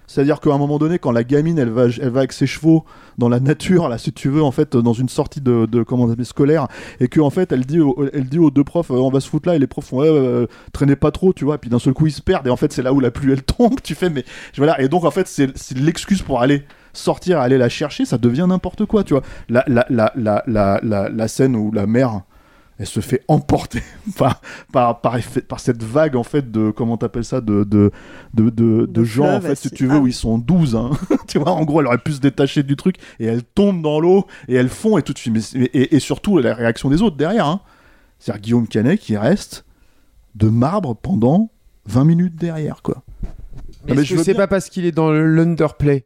C'est-à-dire 0.10 0.40
qu'à 0.40 0.54
un 0.54 0.58
moment 0.58 0.78
donné, 0.80 1.00
quand 1.00 1.12
la 1.12 1.26
gamine, 1.26 1.60
elle 1.60 1.70
va, 1.70 1.88
elle 1.88 2.10
va 2.10 2.20
avec 2.20 2.32
ses 2.32 2.48
chevaux 2.48 2.86
dans 3.18 3.28
la 3.28 3.42
nature, 3.42 3.90
là, 3.90 3.98
si 3.98 4.14
tu 4.14 4.30
veux, 4.30 4.42
en 4.42 4.52
fait, 4.52 4.78
dans 4.78 4.94
une 4.94 5.10
sortie 5.10 5.42
de, 5.42 5.84
comment 5.84 6.06
on 6.06 6.24
scolaire, 6.24 6.68
et 7.02 7.10
que 7.10 7.20
en 7.20 7.30
fait, 7.30 7.52
elle 7.52 7.66
dit, 7.66 7.80
elle 8.14 8.30
dit 8.30 8.40
aux 8.40 8.50
deux 8.50 8.64
profs, 8.64 8.90
euh, 8.90 8.96
on 8.96 9.10
va 9.10 9.20
se 9.20 9.30
foutre 9.30 9.50
là, 9.50 9.56
et 9.56 9.60
les 9.60 9.68
profs 9.68 9.88
font, 9.88 10.02
euh, 10.02 10.48
traînez 10.72 10.96
pas 10.96 11.12
trop, 11.12 11.34
tu 11.34 11.44
vois, 11.44 11.56
et 11.56 11.58
puis 11.58 11.70
d'un 11.70 11.80
seul 11.80 11.94
coup, 11.94 12.08
ils 12.08 12.14
se 12.14 12.22
perdent, 12.22 12.48
et 12.48 12.50
en 12.50 12.56
fait, 12.56 12.72
c'est 12.72 12.82
là 12.82 12.94
où 12.94 13.02
la 13.02 13.12
pluie, 13.12 13.34
elle 13.34 13.44
tombe, 13.44 13.82
tu 13.84 13.96
fais, 13.96 14.10
mais 14.10 14.24
voilà, 14.56 14.80
et 14.80 14.88
donc 14.88 15.04
en 15.04 15.12
fait, 15.12 15.28
c'est 15.28 15.78
l'excuse 15.78 16.22
pour 16.22 16.42
aller 16.42 16.64
sortir, 16.94 17.40
aller 17.42 17.58
la 17.58 17.68
chercher, 17.68 18.06
ça 18.06 18.18
devient 18.18 18.46
n'importe 18.48 18.86
quoi, 18.86 19.04
tu 19.04 19.14
vois. 19.14 19.24
La, 19.50 19.66
la, 19.68 19.86
la, 19.90 20.14
la, 20.16 20.44
la, 20.48 21.10
la 21.10 21.28
scène 21.28 21.56
où 21.58 21.74
la 21.74 21.86
mère, 21.86 22.22
elle 22.80 22.86
se 22.86 23.00
fait 23.00 23.24
emporter 23.28 23.82
par, 24.18 24.42
par, 24.72 25.02
par, 25.02 25.18
effet- 25.18 25.42
par 25.42 25.60
cette 25.60 25.84
vague, 25.84 26.16
en 26.16 26.24
fait, 26.24 26.52
de, 26.52 26.72
comment 26.72 26.98
t'appelles 26.98 27.26
ça, 27.26 27.42
de, 27.42 27.64
de, 27.64 27.92
de, 28.34 28.50
de, 28.50 28.86
de 28.86 29.04
gens, 29.04 29.36
en 29.36 29.42
fait, 29.42 29.56
si 29.56 29.72
tu 29.72 29.88
veux, 29.88 29.96
ah. 29.96 30.00
où 30.00 30.08
ils 30.08 30.14
sont 30.14 30.38
12, 30.38 30.76
hein. 30.76 30.92
tu 31.28 31.40
vois, 31.40 31.52
en 31.52 31.64
gros, 31.66 31.82
elle 31.82 31.88
aurait 31.88 31.98
pu 31.98 32.14
se 32.14 32.20
détacher 32.20 32.64
du 32.64 32.76
truc, 32.76 32.98
et 33.20 33.26
elle 33.26 33.44
tombe 33.44 33.82
dans 33.82 34.00
l'eau, 34.00 34.26
et 34.48 34.56
elle 34.56 34.70
fond, 34.70 34.98
et 34.98 35.02
tout 35.02 35.14
de 35.14 35.18
suite, 35.18 35.34
mais 35.34 35.64
et, 35.74 35.96
et 35.96 36.00
surtout, 36.00 36.38
la 36.38 36.54
réaction 36.54 36.90
des 36.90 37.02
autres 37.02 37.18
derrière, 37.18 37.48
hein. 37.48 37.62
C'est-à-dire 38.20 38.42
Guillaume 38.42 38.68
Canet 38.68 39.00
qui 39.00 39.16
reste 39.16 39.64
de 40.36 40.50
marbre 40.50 40.96
pendant 40.96 41.52
20 41.86 42.04
minutes 42.04 42.36
derrière, 42.36 42.82
quoi. 42.82 43.04
Mais 43.88 43.94
mais 43.96 44.02
est-ce 44.02 44.16
je 44.16 44.24
bien- 44.24 44.34
pas 44.36 44.48
parce 44.48 44.70
qu'il 44.70 44.86
est 44.86 44.92
dans 44.92 45.12
l'underplay? 45.12 46.06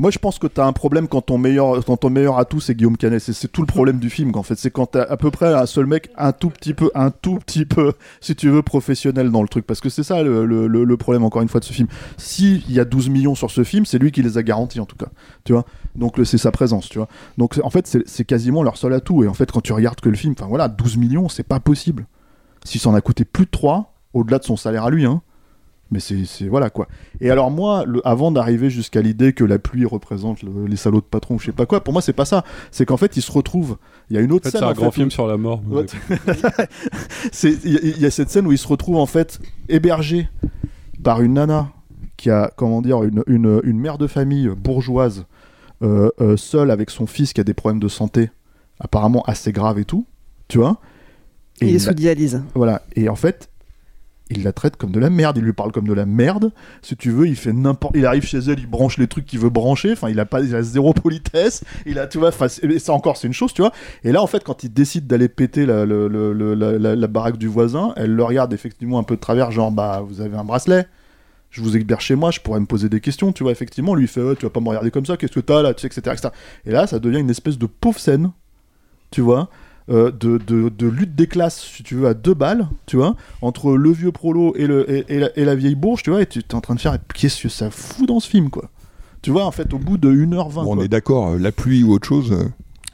Moi, 0.00 0.10
je 0.10 0.18
pense 0.18 0.38
que 0.38 0.46
t'as 0.46 0.64
un 0.64 0.72
problème 0.72 1.08
quand 1.08 1.20
ton 1.20 1.36
meilleur, 1.36 1.84
quand 1.84 1.98
ton 1.98 2.08
meilleur 2.08 2.38
atout 2.38 2.58
c'est 2.58 2.74
Guillaume 2.74 2.96
Canet. 2.96 3.20
C'est, 3.20 3.52
tout 3.52 3.60
le 3.60 3.66
problème 3.66 3.98
du 3.98 4.08
film, 4.08 4.32
qu'en 4.32 4.42
fait. 4.42 4.54
C'est 4.54 4.70
quand 4.70 4.86
t'as 4.86 5.02
à 5.02 5.18
peu 5.18 5.30
près 5.30 5.52
un 5.52 5.66
seul 5.66 5.84
mec, 5.84 6.08
un 6.16 6.32
tout 6.32 6.48
petit 6.48 6.72
peu, 6.72 6.90
un 6.94 7.10
tout 7.10 7.34
petit 7.36 7.66
peu, 7.66 7.92
si 8.22 8.34
tu 8.34 8.48
veux, 8.48 8.62
professionnel 8.62 9.30
dans 9.30 9.42
le 9.42 9.48
truc. 9.48 9.66
Parce 9.66 9.82
que 9.82 9.90
c'est 9.90 10.02
ça 10.02 10.22
le, 10.22 10.96
problème, 10.96 11.22
encore 11.22 11.42
une 11.42 11.50
fois, 11.50 11.60
de 11.60 11.66
ce 11.66 11.74
film. 11.74 11.86
S'il 12.16 12.72
y 12.72 12.80
a 12.80 12.86
12 12.86 13.10
millions 13.10 13.34
sur 13.34 13.50
ce 13.50 13.62
film, 13.62 13.84
c'est 13.84 13.98
lui 13.98 14.10
qui 14.10 14.22
les 14.22 14.38
a 14.38 14.42
garantis, 14.42 14.80
en 14.80 14.86
tout 14.86 14.96
cas. 14.96 15.08
Tu 15.44 15.52
vois? 15.52 15.66
Donc, 15.94 16.18
c'est 16.24 16.38
sa 16.38 16.50
présence, 16.50 16.88
tu 16.88 16.96
vois. 16.96 17.08
Donc, 17.36 17.60
en 17.62 17.68
fait, 17.68 17.86
c'est, 18.06 18.24
quasiment 18.24 18.62
leur 18.62 18.78
seul 18.78 18.94
atout. 18.94 19.22
Et 19.22 19.28
en 19.28 19.34
fait, 19.34 19.52
quand 19.52 19.60
tu 19.60 19.74
regardes 19.74 20.00
que 20.00 20.08
le 20.08 20.16
film, 20.16 20.32
enfin 20.32 20.46
voilà, 20.48 20.68
12 20.68 20.96
millions, 20.96 21.28
c'est 21.28 21.46
pas 21.46 21.60
possible. 21.60 22.06
Si 22.64 22.78
ça 22.78 22.88
en 22.88 22.94
a 22.94 23.02
coûté 23.02 23.26
plus 23.26 23.44
de 23.44 23.50
3, 23.50 23.92
au-delà 24.14 24.38
de 24.38 24.44
son 24.44 24.56
salaire 24.56 24.84
à 24.84 24.90
lui, 24.90 25.04
hein. 25.04 25.20
Mais 25.92 25.98
c'est, 25.98 26.24
c'est- 26.24 26.46
voilà 26.46 26.70
quoi. 26.70 26.86
Et 27.20 27.30
alors 27.30 27.50
moi, 27.50 27.84
le- 27.84 28.00
avant 28.06 28.30
d'arriver 28.30 28.70
jusqu'à 28.70 29.02
l'idée 29.02 29.32
que 29.32 29.42
la 29.42 29.58
pluie 29.58 29.84
représente 29.84 30.42
le- 30.42 30.66
les 30.66 30.76
salauds 30.76 31.00
de 31.00 31.04
patrons 31.06 31.34
ou 31.34 31.38
je 31.40 31.46
sais 31.46 31.52
pas 31.52 31.66
quoi, 31.66 31.82
pour 31.82 31.92
moi 31.92 32.00
c'est 32.00 32.12
pas 32.12 32.24
ça. 32.24 32.44
C'est 32.70 32.86
qu'en 32.86 32.96
fait 32.96 33.16
ils 33.16 33.22
se 33.22 33.32
retrouvent. 33.32 33.76
Il 34.08 34.14
y 34.14 34.18
a 34.18 34.22
une 34.22 34.30
En 34.32 34.36
autre 34.36 34.44
fait, 34.44 34.50
scène. 34.52 34.60
c'est 34.60 34.66
un 34.66 34.70
en 34.70 34.74
grand 34.74 34.90
fait, 34.92 34.96
film 34.96 35.08
où- 35.08 35.10
sur 35.10 35.26
la 35.26 35.36
mort. 35.36 35.60
Il 37.42 37.72
y, 37.72 37.76
a- 37.76 37.80
il 37.82 38.00
y 38.00 38.06
a 38.06 38.10
cette 38.10 38.30
scène 38.30 38.46
où 38.46 38.52
ils 38.52 38.58
se 38.58 38.68
retrouvent 38.68 38.96
en 38.98 39.06
fait 39.06 39.38
hébergés 39.68 40.28
par 41.02 41.20
une 41.22 41.34
nana 41.34 41.70
qui 42.16 42.30
a, 42.30 42.52
comment 42.56 42.82
dire, 42.82 43.02
une, 43.02 43.22
une, 43.26 43.60
une 43.64 43.78
mère 43.78 43.98
de 43.98 44.06
famille 44.06 44.48
bourgeoise, 44.48 45.24
euh, 45.82 46.10
euh, 46.20 46.36
seule 46.36 46.70
avec 46.70 46.90
son 46.90 47.06
fils 47.06 47.32
qui 47.32 47.40
a 47.40 47.44
des 47.44 47.54
problèmes 47.54 47.80
de 47.80 47.88
santé, 47.88 48.30
apparemment 48.78 49.22
assez 49.22 49.52
graves 49.52 49.78
et 49.78 49.84
tout, 49.84 50.06
tu 50.48 50.58
vois. 50.58 50.78
Il 51.62 51.74
est 51.74 51.78
sous 51.78 51.92
dialyse. 51.94 52.42
Voilà. 52.54 52.82
Et 52.96 53.08
en 53.10 53.16
fait, 53.16 53.49
il 54.30 54.44
la 54.44 54.52
traite 54.52 54.76
comme 54.76 54.92
de 54.92 55.00
la 55.00 55.10
merde. 55.10 55.36
Il 55.36 55.44
lui 55.44 55.52
parle 55.52 55.72
comme 55.72 55.86
de 55.86 55.92
la 55.92 56.06
merde. 56.06 56.52
Si 56.82 56.96
tu 56.96 57.10
veux, 57.10 57.26
il 57.26 57.36
fait 57.36 57.52
n'importe. 57.52 57.96
Il 57.96 58.06
arrive 58.06 58.24
chez 58.24 58.38
elle, 58.38 58.58
il 58.58 58.66
branche 58.66 58.96
les 58.96 59.08
trucs 59.08 59.26
qu'il 59.26 59.40
veut 59.40 59.50
brancher. 59.50 59.92
Enfin, 59.92 60.08
il 60.08 60.18
a 60.20 60.24
pas, 60.24 60.42
zéro 60.42 60.92
politesse. 60.92 61.64
Il 61.86 61.98
a, 61.98 62.06
tu 62.06 62.18
vois. 62.18 62.30
Ça 62.32 62.92
encore, 62.92 63.16
c'est 63.16 63.26
une 63.26 63.32
chose, 63.32 63.52
tu 63.52 63.62
vois. 63.62 63.72
Et 64.04 64.12
là, 64.12 64.22
en 64.22 64.26
fait, 64.26 64.44
quand 64.44 64.64
il 64.64 64.72
décide 64.72 65.06
d'aller 65.06 65.28
péter 65.28 65.66
la, 65.66 67.06
baraque 67.06 67.36
du 67.36 67.48
voisin, 67.48 67.92
elle 67.96 68.14
le 68.14 68.24
regarde 68.24 68.52
effectivement 68.52 68.98
un 68.98 69.02
peu 69.02 69.16
de 69.16 69.20
travers, 69.20 69.50
genre, 69.50 69.72
bah, 69.72 70.02
vous 70.06 70.20
avez 70.20 70.36
un 70.36 70.44
bracelet. 70.44 70.86
Je 71.50 71.62
vous 71.62 71.76
héberge 71.76 72.04
chez 72.04 72.14
moi, 72.14 72.30
je 72.30 72.38
pourrais 72.38 72.60
me 72.60 72.66
poser 72.66 72.88
des 72.88 73.00
questions, 73.00 73.32
tu 73.32 73.42
vois. 73.42 73.50
Effectivement, 73.50 73.96
lui, 73.96 74.06
fait, 74.06 74.22
Ouais, 74.22 74.36
tu 74.36 74.46
vas 74.46 74.50
pas 74.50 74.60
me 74.60 74.68
regarder 74.68 74.92
comme 74.92 75.06
ça. 75.06 75.16
Qu'est-ce 75.16 75.32
que 75.32 75.40
t'as 75.40 75.62
là, 75.62 75.70
etc., 75.72 75.88
etc. 75.96 76.28
Et 76.64 76.70
là, 76.70 76.86
ça 76.86 77.00
devient 77.00 77.18
une 77.18 77.30
espèce 77.30 77.58
de 77.58 77.66
pauvre 77.66 77.98
scène, 77.98 78.30
tu 79.10 79.20
vois. 79.20 79.50
Euh, 79.90 80.10
de, 80.12 80.38
de, 80.38 80.68
de 80.68 80.86
lutte 80.86 81.14
des 81.14 81.26
classes, 81.26 81.60
si 81.60 81.82
tu 81.82 81.94
veux, 81.96 82.06
à 82.06 82.14
deux 82.14 82.34
balles, 82.34 82.68
tu 82.86 82.96
vois, 82.96 83.16
entre 83.42 83.72
le 83.76 83.90
vieux 83.90 84.12
prolo 84.12 84.54
et, 84.56 84.66
le, 84.66 84.88
et, 84.90 85.04
et 85.08 85.18
la, 85.18 85.36
et 85.38 85.44
la 85.44 85.54
vieille 85.54 85.74
bourge, 85.74 86.02
tu 86.02 86.10
vois, 86.10 86.22
et 86.22 86.26
tu 86.26 86.38
es 86.40 86.54
en 86.54 86.60
train 86.60 86.74
de 86.74 86.80
faire, 86.80 86.96
qu'est-ce 87.14 87.42
que 87.42 87.48
ça 87.48 87.70
fout 87.70 88.06
dans 88.06 88.20
ce 88.20 88.28
film, 88.28 88.50
quoi 88.50 88.70
Tu 89.22 89.30
vois, 89.30 89.44
en 89.44 89.50
fait, 89.50 89.72
au 89.74 89.78
bout 89.78 89.98
de 89.98 90.10
1h20. 90.12 90.52
Bon, 90.54 90.72
on 90.72 90.74
quoi. 90.76 90.84
est 90.84 90.88
d'accord, 90.88 91.28
euh, 91.30 91.38
la 91.38 91.52
pluie 91.52 91.82
ou 91.82 91.92
autre 91.92 92.06
chose. 92.06 92.32
euh, 92.32 92.44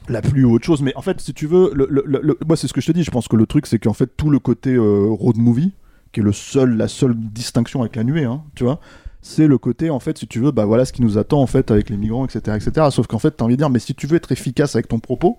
La 0.09 0.21
pluie 0.21 0.43
ou 0.43 0.53
autre 0.53 0.65
chose, 0.65 0.81
mais 0.81 0.95
en 0.95 1.01
fait, 1.01 1.19
si 1.21 1.33
tu 1.33 1.45
veux, 1.47 1.71
le, 1.75 1.87
le- 1.89 2.03
le- 2.05 2.21
le- 2.23 2.37
moi, 2.47 2.55
c'est 2.57 2.67
ce 2.67 2.73
que 2.73 2.81
je 2.81 2.87
te 2.87 2.91
dis, 2.93 3.03
je 3.03 3.11
pense 3.11 3.27
que 3.27 3.35
le 3.35 3.45
truc, 3.45 3.67
c'est 3.67 3.77
qu'en 3.79 3.93
fait, 3.93 4.09
tout 4.17 4.29
le 4.29 4.39
côté 4.39 4.73
euh, 4.73 5.07
road 5.11 5.37
movie, 5.37 5.73
qui 6.13 6.21
est 6.21 6.23
le 6.23 6.31
seul, 6.31 6.77
la 6.77 6.87
seule 6.87 7.13
distinction 7.15 7.81
avec 7.81 7.95
la 7.95 8.03
nuée, 8.03 8.23
hein, 8.23 8.41
tu 8.55 8.63
vois, 8.63 8.79
c'est 9.21 9.45
le 9.47 9.57
côté, 9.57 9.89
en 9.89 9.99
fait, 9.99 10.17
si 10.17 10.25
tu 10.25 10.39
veux, 10.39 10.51
bah 10.51 10.63
voilà 10.65 10.85
ce 10.85 10.93
qui 10.93 11.01
nous 11.01 11.17
attend, 11.17 11.41
en 11.41 11.47
fait, 11.47 11.69
avec 11.69 11.89
les 11.89 11.97
migrants, 11.97 12.25
etc., 12.25 12.55
etc. 12.55 12.87
Sauf 12.91 13.07
qu'en 13.07 13.19
fait, 13.19 13.31
t'as 13.31 13.43
envie 13.45 13.55
de 13.55 13.59
dire, 13.61 13.69
mais 13.69 13.79
si 13.79 13.93
tu 13.93 14.07
veux 14.07 14.15
être 14.15 14.31
efficace 14.31 14.75
avec 14.75 14.87
ton 14.87 14.99
propos, 14.99 15.37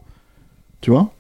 tu 0.82 0.90
vois, 0.90 1.12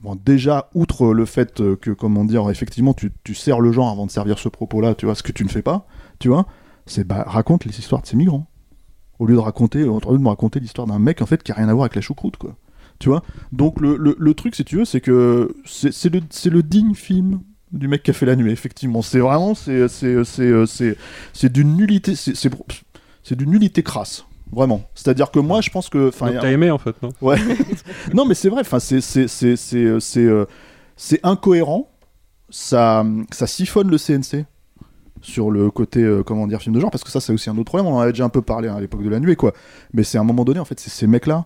Bon, 0.00 0.14
déjà, 0.14 0.70
outre 0.74 1.12
le 1.14 1.24
fait 1.24 1.60
euh, 1.60 1.76
que, 1.76 1.90
comment 1.90 2.24
dire, 2.24 2.48
effectivement, 2.50 2.94
tu, 2.94 3.12
tu 3.24 3.34
sers 3.34 3.60
le 3.60 3.72
genre 3.72 3.88
avant 3.88 4.06
de 4.06 4.10
servir 4.10 4.38
ce 4.38 4.48
propos-là, 4.48 4.94
tu 4.94 5.06
vois, 5.06 5.14
ce 5.14 5.22
que 5.22 5.32
tu 5.32 5.44
ne 5.44 5.48
fais 5.48 5.62
pas, 5.62 5.86
tu 6.18 6.28
vois, 6.28 6.46
c'est 6.84 7.06
bah, 7.06 7.24
raconte 7.26 7.64
les 7.64 7.78
histoires 7.78 8.02
de 8.02 8.06
ces 8.06 8.16
migrants. 8.16 8.46
Au 9.18 9.26
lieu 9.26 9.34
de 9.34 9.40
raconter, 9.40 9.84
au 9.84 9.98
de 9.98 10.18
me 10.18 10.28
raconter 10.28 10.60
l'histoire 10.60 10.86
d'un 10.86 10.98
mec, 10.98 11.22
en 11.22 11.26
fait, 11.26 11.42
qui 11.42 11.50
a 11.50 11.54
rien 11.54 11.68
à 11.68 11.72
voir 11.72 11.84
avec 11.84 11.94
la 11.94 12.02
choucroute, 12.02 12.36
quoi. 12.36 12.56
Tu 12.98 13.08
vois? 13.08 13.22
Donc, 13.52 13.80
le, 13.80 14.34
truc, 14.34 14.54
si 14.54 14.64
tu 14.64 14.76
veux, 14.76 14.84
c'est 14.84 15.00
que 15.00 15.54
c'est 15.64 16.10
le, 16.10 16.62
digne 16.62 16.94
film 16.94 17.40
du 17.72 17.88
mec 17.88 18.02
qui 18.02 18.10
a 18.10 18.14
fait 18.14 18.26
la 18.26 18.36
nuit, 18.36 18.50
effectivement. 18.50 19.02
C'est 19.02 19.18
vraiment, 19.18 19.54
c'est 19.54 19.86
c'est 19.88 21.52
d'une 21.52 21.76
nullité, 21.76 22.14
c'est 22.14 23.34
d'une 23.34 23.50
nullité 23.50 23.82
crasse. 23.82 24.25
Vraiment. 24.52 24.82
C'est-à-dire 24.94 25.30
que 25.30 25.38
moi, 25.40 25.60
je 25.60 25.70
pense 25.70 25.88
que. 25.88 26.08
enfin, 26.08 26.28
a- 26.28 26.40
t'as 26.40 26.50
aimé, 26.50 26.70
en 26.70 26.78
fait, 26.78 26.94
non? 27.02 27.10
Ouais. 27.20 27.36
non, 28.14 28.24
mais 28.24 28.34
c'est 28.34 28.48
vrai. 28.48 28.60
Enfin, 28.60 28.78
c'est 28.78 29.00
c'est 29.00 29.28
c'est 29.28 29.56
c'est 29.56 29.78
euh, 29.84 29.98
c'est 30.00 30.26
euh, 30.28 30.46
incohérent. 31.22 31.90
Ça 32.48 33.04
ça 33.32 33.46
siphonne 33.48 33.90
le 33.90 33.98
CNC 33.98 34.44
sur 35.20 35.50
le 35.50 35.70
côté 35.70 36.00
euh, 36.02 36.22
comment 36.22 36.46
dire 36.46 36.60
film 36.60 36.74
de 36.76 36.80
genre 36.80 36.92
parce 36.92 37.02
que 37.02 37.10
ça 37.10 37.18
c'est 37.20 37.32
aussi 37.32 37.50
un 37.50 37.54
autre 37.54 37.64
problème. 37.64 37.86
On 37.86 37.96
en 37.96 38.00
avait 38.00 38.12
déjà 38.12 38.24
un 38.24 38.28
peu 38.28 38.40
parlé 38.42 38.68
hein, 38.68 38.76
à 38.76 38.80
l'époque 38.80 39.02
de 39.02 39.08
la 39.08 39.18
nuée 39.18 39.34
quoi. 39.34 39.52
Mais 39.92 40.04
c'est 40.04 40.16
à 40.16 40.20
un 40.20 40.24
moment 40.24 40.44
donné 40.44 40.60
en 40.60 40.64
fait 40.64 40.78
c'est 40.78 40.90
ces 40.90 41.08
mecs 41.08 41.26
là. 41.26 41.44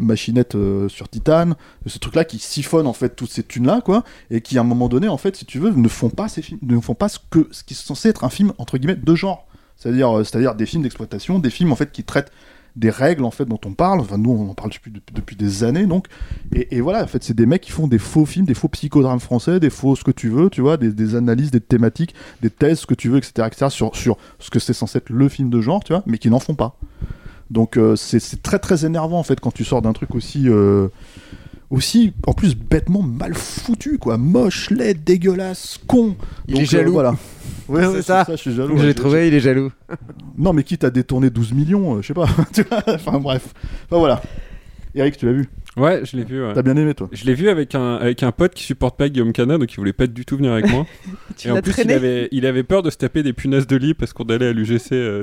machinette 0.00 0.56
euh, 0.56 0.88
sur 0.88 1.08
Titan, 1.08 1.50
ce 1.86 1.98
truc 1.98 2.16
là 2.16 2.24
qui 2.24 2.38
siphonne 2.40 2.86
en 2.88 2.92
fait 2.92 3.10
toutes 3.14 3.30
ces 3.30 3.44
thunes 3.44 3.66
là 3.66 3.80
quoi 3.80 4.02
et 4.30 4.40
qui 4.40 4.58
à 4.58 4.62
un 4.62 4.64
moment 4.64 4.88
donné 4.88 5.06
en 5.08 5.18
fait 5.18 5.36
si 5.36 5.44
tu 5.44 5.58
veux 5.60 5.70
ne 5.70 5.88
font 5.88 6.10
pas 6.10 6.28
ces 6.28 6.42
films 6.42 6.58
ne 6.62 6.80
font 6.80 6.94
pas 6.94 7.08
ce 7.08 7.18
que 7.30 7.46
ce 7.52 7.62
qui 7.62 7.74
est 7.74 7.76
censé 7.76 8.08
être 8.08 8.24
un 8.24 8.30
film 8.30 8.52
entre 8.58 8.76
guillemets 8.78 8.96
de 8.96 9.14
genre 9.14 9.46
c'est-à-dire 9.76 10.18
euh, 10.18 10.24
c'est-à-dire 10.24 10.54
des 10.54 10.66
films 10.66 10.82
d'exploitation 10.82 11.38
des 11.38 11.50
films 11.50 11.72
en 11.72 11.76
fait 11.76 11.92
qui 11.92 12.04
traitent 12.04 12.32
des 12.76 12.90
règles 12.90 13.24
en 13.24 13.30
fait 13.30 13.44
dont 13.44 13.60
on 13.64 13.72
parle. 13.72 14.00
Enfin 14.00 14.18
nous 14.18 14.30
on 14.30 14.50
en 14.50 14.54
parle 14.54 14.70
depuis, 14.70 14.92
depuis, 15.12 15.36
des 15.36 15.64
années 15.64 15.86
donc. 15.86 16.06
Et, 16.52 16.80
voilà 16.80 17.04
en 17.04 17.06
fait 17.06 17.22
c'est 17.22 17.34
des 17.34 17.46
mecs 17.46 17.62
qui 17.62 17.70
font 17.70 17.86
des 17.86 17.98
faux 17.98 18.26
films 18.26 18.46
des 18.46 18.54
faux 18.54 18.68
psychodrames 18.68 19.20
français 19.20 19.60
des 19.60 19.70
faux 19.70 19.96
ce 19.96 20.04
que 20.04 20.10
tu 20.10 20.28
veux 20.28 20.50
tu 20.50 20.60
vois 20.60 20.76
des, 20.76 21.14
analyses 21.14 21.50
des 21.50 21.60
thématiques 21.60 22.14
des 22.42 22.50
thèses 22.50 22.80
ce 22.80 22.86
que 22.86 22.94
tu 22.94 23.08
veux 23.08 23.18
etc 23.18 23.46
etc 23.46 23.66
sur, 23.70 23.94
sur 23.94 24.16
ce 24.38 24.50
que 24.50 24.58
c'est 24.58 24.72
censé 24.72 24.98
être 24.98 25.10
le 25.10 25.28
film 25.28 25.50
de 25.50 25.60
genre 25.60 25.82
tu 25.84 25.92
vois 25.92 26.02
mais 26.06 26.18
qui 26.18 26.30
n'en 26.30 26.40
font 26.40 26.54
pas. 26.54 26.76
Donc 27.50 27.76
euh, 27.76 27.94
c'est 27.94 28.20
c'est 28.20 28.42
très 28.42 28.58
très 28.58 28.84
énervant 28.84 29.18
en 29.18 29.22
fait 29.22 29.38
quand 29.38 29.52
tu 29.52 29.64
sors 29.64 29.82
d'un 29.82 29.92
truc 29.92 30.14
aussi 30.14 30.48
euh, 30.48 30.88
aussi 31.74 32.12
en 32.26 32.32
plus 32.32 32.54
bêtement 32.56 33.02
mal 33.02 33.34
foutu 33.34 33.98
quoi 33.98 34.16
moche 34.18 34.70
laid 34.70 34.94
dégueulasse 35.04 35.78
con 35.86 36.16
Il 36.48 36.54
Donc, 36.54 36.62
est 36.62 36.66
jaloux. 36.66 36.90
euh, 36.90 36.92
voilà 36.92 37.10
ouais, 37.68 37.82
C'est 37.82 37.88
ouais, 37.88 38.02
ça. 38.02 38.26
je 38.30 38.36
suis 38.36 38.54
jaloux 38.54 38.76
Je 38.76 38.80
ouais, 38.82 38.86
l'ai 38.88 38.94
trouvé, 38.94 39.28
il 39.28 39.34
est 39.34 39.40
jaloux. 39.40 39.70
non 40.38 40.52
mais 40.52 40.62
quitte 40.62 40.84
à 40.84 40.90
détourner 40.90 41.30
12 41.30 41.52
millions 41.52 41.96
euh, 41.96 42.02
je 42.02 42.08
sais 42.08 42.14
pas 42.14 42.26
enfin 42.94 43.18
bref 43.18 43.52
enfin 43.86 43.98
voilà 43.98 44.22
Eric 44.94 45.16
tu 45.16 45.26
l'as 45.26 45.32
vu 45.32 45.48
Ouais, 45.76 46.02
je 46.04 46.16
l'ai 46.16 46.22
vu. 46.22 46.40
ouais. 46.40 46.52
T'as 46.54 46.62
bien 46.62 46.76
aimé, 46.76 46.94
toi 46.94 47.08
Je 47.10 47.24
l'ai 47.24 47.34
vu 47.34 47.48
avec 47.48 47.74
un, 47.74 47.96
avec 47.96 48.22
un 48.22 48.30
pote 48.30 48.54
qui 48.54 48.62
supporte 48.62 48.96
pas 48.96 49.08
Guillaume 49.08 49.32
Cana, 49.32 49.58
donc 49.58 49.72
il 49.72 49.76
voulait 49.76 49.92
pas 49.92 50.06
du 50.06 50.24
tout 50.24 50.36
venir 50.36 50.52
avec 50.52 50.70
moi. 50.70 50.86
Tu 51.36 51.48
Et 51.48 51.50
en 51.50 51.60
plus, 51.60 51.74
il 51.84 51.90
avait, 51.90 52.28
il 52.30 52.46
avait 52.46 52.62
peur 52.62 52.80
de 52.84 52.90
se 52.90 52.96
taper 52.96 53.24
des 53.24 53.32
punaises 53.32 53.66
de 53.66 53.74
lit 53.76 53.92
parce 53.92 54.12
qu'on 54.12 54.22
allait 54.26 54.46
à 54.46 54.52
l'UGC. 54.52 54.92
euh, 54.92 55.20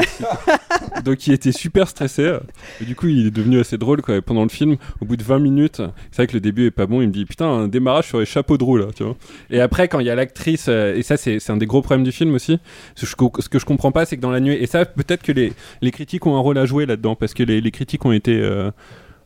donc 1.06 1.26
il 1.26 1.32
était 1.34 1.54
super 1.54 1.88
stressé. 1.88 2.34
Et 2.82 2.86
du 2.86 2.96
coup, 2.96 3.08
il 3.08 3.28
est 3.28 3.32
devenu 3.32 3.62
assez 3.62 3.78
drôle 3.78 4.02
quoi. 4.02 4.18
Et 4.18 4.22
pendant 4.22 4.44
le 4.44 4.50
film. 4.50 4.76
Au 5.00 5.06
bout 5.06 5.16
de 5.16 5.24
20 5.24 5.40
minutes, 5.40 5.82
c'est 6.12 6.18
vrai 6.18 6.28
que 6.28 6.34
le 6.34 6.42
début 6.42 6.66
est 6.66 6.72
pas 6.72 6.86
bon. 6.86 7.02
Il 7.02 7.08
me 7.08 7.14
dit 7.14 7.24
Putain, 7.24 7.46
un 7.48 7.68
démarrage 7.70 8.08
sur 8.10 8.20
les 8.20 8.26
chapeaux 8.26 8.58
de 8.58 8.64
roue 8.66 8.76
là, 8.76 8.88
tu 8.94 9.04
vois. 9.04 9.16
Et 9.52 9.62
après, 9.62 9.88
quand 9.88 10.00
il 10.02 10.06
y 10.06 10.10
a 10.10 10.16
l'actrice, 10.16 10.66
euh, 10.68 10.96
et 10.98 11.02
ça, 11.02 11.16
c'est 11.16 11.40
c'est 11.40 11.54
un 11.54 11.58
des 11.58 11.66
gros 11.66 11.82
problèmes 11.82 12.04
du 12.04 12.12
film 12.12 12.34
aussi. 12.36 12.60
Ce, 12.96 13.06
que 13.06 13.12
je 13.12 13.16
co- 13.16 13.32
ce 13.40 13.48
que 13.48 13.58
je 13.58 13.64
comprends 13.66 13.94
pas, 13.94 14.04
c'est 14.06 14.18
que 14.18 14.22
dans 14.22 14.32
la 14.32 14.42
nuit, 14.42 14.56
et 14.56 14.68
ça, 14.68 14.84
peut-être 14.84 15.24
que 15.24 15.32
les, 15.32 15.54
les 15.82 15.92
critiques 15.92 16.26
ont 16.28 16.36
un 16.36 16.40
rôle 16.42 16.58
à 16.58 16.66
jouer 16.66 16.86
là-dedans 16.86 17.16
parce 17.16 17.34
que 17.34 17.44
les, 17.44 17.62
les 17.62 17.72
critiques 17.72 18.04
ont 18.06 18.12
été. 18.12 18.38
euh, 18.38 18.70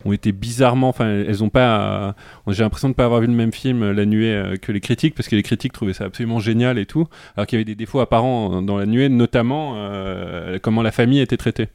ont 0.06 0.14
été 0.14 0.32
bizarrement, 0.32 0.90
enfin, 0.90 1.08
elles 1.08 1.44
ont 1.44 1.50
pas. 1.50 2.14
euh, 2.48 2.54
j'ai 2.54 2.64
l'impression 2.64 2.90
de 2.90 2.94
pas 2.94 3.06
avoir 3.06 3.22
vu 3.22 3.28
le 3.28 3.34
même 3.34 3.52
film 3.52 3.84
euh, 3.84 3.94
La 3.94 4.06
Nuée 4.06 4.34
euh, 4.34 4.56
que 4.56 4.72
les 4.72 4.80
critiques, 4.80 5.16
parce 5.16 5.28
que 5.28 5.36
les 5.36 5.44
critiques 5.44 5.74
trouvaient 5.74 5.94
ça 5.94 6.06
absolument 6.06 6.40
génial 6.40 6.78
et 6.78 6.86
tout, 6.86 7.08
alors 7.36 7.48
qu'il 7.48 7.58
y 7.58 7.60
avait 7.60 7.66
des 7.66 7.76
défauts 7.76 8.00
apparents 8.00 8.62
dans 8.62 8.78
La 8.78 8.86
Nuée, 8.86 9.10
notamment 9.10 9.76
comment 10.62 10.82
la 10.82 10.92
famille 10.92 11.20
était 11.20 11.38
traitée. 11.38 11.70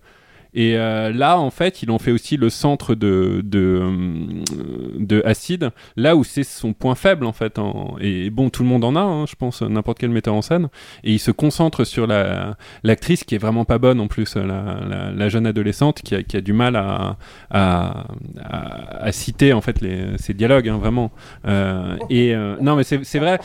Et 0.54 0.76
euh, 0.76 1.12
là, 1.12 1.38
en 1.38 1.50
fait, 1.50 1.82
ils 1.82 1.90
ont 1.90 1.98
fait 1.98 2.10
aussi 2.10 2.36
le 2.36 2.50
centre 2.50 2.94
de, 2.94 3.40
de, 3.44 3.80
euh, 3.82 4.94
de 4.98 5.22
Acide, 5.24 5.70
là 5.96 6.16
où 6.16 6.24
c'est 6.24 6.42
son 6.42 6.72
point 6.72 6.94
faible, 6.94 7.24
en 7.26 7.32
fait. 7.32 7.58
Et 8.00 8.30
bon, 8.30 8.50
tout 8.50 8.62
le 8.62 8.68
monde 8.68 8.84
en 8.84 8.96
a, 8.96 9.00
hein, 9.00 9.26
je 9.26 9.34
pense, 9.36 9.62
n'importe 9.62 9.98
quel 9.98 10.10
metteur 10.10 10.34
en 10.34 10.42
scène. 10.42 10.68
Et 11.04 11.12
il 11.12 11.18
se 11.18 11.30
concentre 11.30 11.84
sur 11.84 12.06
la- 12.06 12.56
l'actrice 12.82 13.24
qui 13.24 13.34
est 13.34 13.38
vraiment 13.38 13.64
pas 13.64 13.78
bonne, 13.78 14.00
en 14.00 14.08
plus, 14.08 14.36
la, 14.36 15.28
jeune 15.28 15.46
adolescente 15.46 16.02
qui 16.02 16.14
a, 16.16 16.40
du 16.40 16.52
mal 16.52 16.76
à, 16.76 17.16
à, 17.50 18.06
à- 18.40 19.12
citer, 19.12 19.52
en 19.52 19.60
fait, 19.60 19.80
les, 19.80 20.18
ses 20.18 20.34
dialogues, 20.34 20.68
hein, 20.68 20.78
vraiment. 20.78 21.10
Euh, 21.46 21.96
et 22.10 22.34
non, 22.60 22.76
mais 22.76 22.82
c'est 22.84 23.18
vrai. 23.18 23.38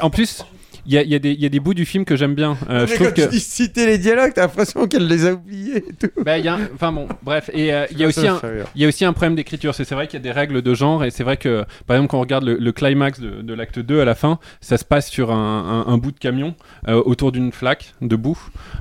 En 0.00 0.10
plus. 0.10 0.44
Il 0.90 0.94
y 0.94 0.98
a, 0.98 1.02
il 1.02 1.08
y 1.10 1.14
a 1.14 1.20
des- 1.20 1.30
il 1.30 1.40
y 1.40 1.46
a 1.46 1.48
des 1.48 1.60
bouts 1.60 1.72
du 1.72 1.84
film 1.86 2.04
que 2.04 2.16
j'aime 2.16 2.34
bien. 2.34 2.56
Euh, 2.68 2.84
je 2.84 2.90
Mais 2.90 2.96
trouve 2.96 3.06
quand 3.10 3.14
que... 3.14 3.22
tu 3.22 3.28
dis 3.28 3.38
citer 3.38 3.86
les 3.86 3.96
dialogues, 3.96 4.32
t'as 4.34 4.42
l'impression 4.42 4.88
qu'elle 4.88 5.06
les 5.06 5.24
a 5.24 5.34
oubliés 5.34 5.76
et 5.76 5.92
tout. 5.94 6.10
Bah, 6.24 6.36
il 6.38 6.44
y 6.44 6.48
a 6.48 6.54
un- 6.54 6.68
Enfin 6.74 6.90
bon, 6.90 7.06
bref. 7.22 7.48
Et 7.54 7.72
euh, 7.72 7.86
il 7.92 7.98
y, 8.00 8.04
a 8.04 8.08
aussi 8.08 8.26
un- 8.26 8.40
y 8.74 8.84
a 8.84 8.88
aussi 8.88 9.04
un 9.04 9.12
problème 9.12 9.36
d'écriture. 9.36 9.72
C'est 9.72 9.84
c'est 9.84 9.94
vrai 9.94 10.08
qu'il 10.08 10.18
y 10.18 10.22
a 10.22 10.24
des 10.24 10.32
règles 10.32 10.62
de 10.62 10.74
genre. 10.74 11.04
Et 11.04 11.10
c'est 11.12 11.22
vrai 11.22 11.36
que, 11.36 11.64
par 11.86 11.94
exemple, 11.96 12.10
quand 12.10 12.16
on 12.18 12.22
regarde 12.22 12.42
le, 12.44 12.56
le 12.56 12.72
climax 12.72 13.20
de, 13.20 13.40
de 13.40 13.54
l'acte 13.54 13.78
2 13.78 14.00
à 14.00 14.04
la 14.04 14.16
fin, 14.16 14.40
ça 14.60 14.78
se 14.78 14.84
passe 14.84 15.08
sur 15.08 15.30
un, 15.30 15.84
un- 15.86 15.92
un 15.92 15.96
bout 15.96 16.10
de 16.10 16.18
camion 16.18 16.56
euh, 16.88 17.00
autour 17.06 17.30
d'une 17.30 17.52
flaque 17.52 17.94
debout. 18.02 18.38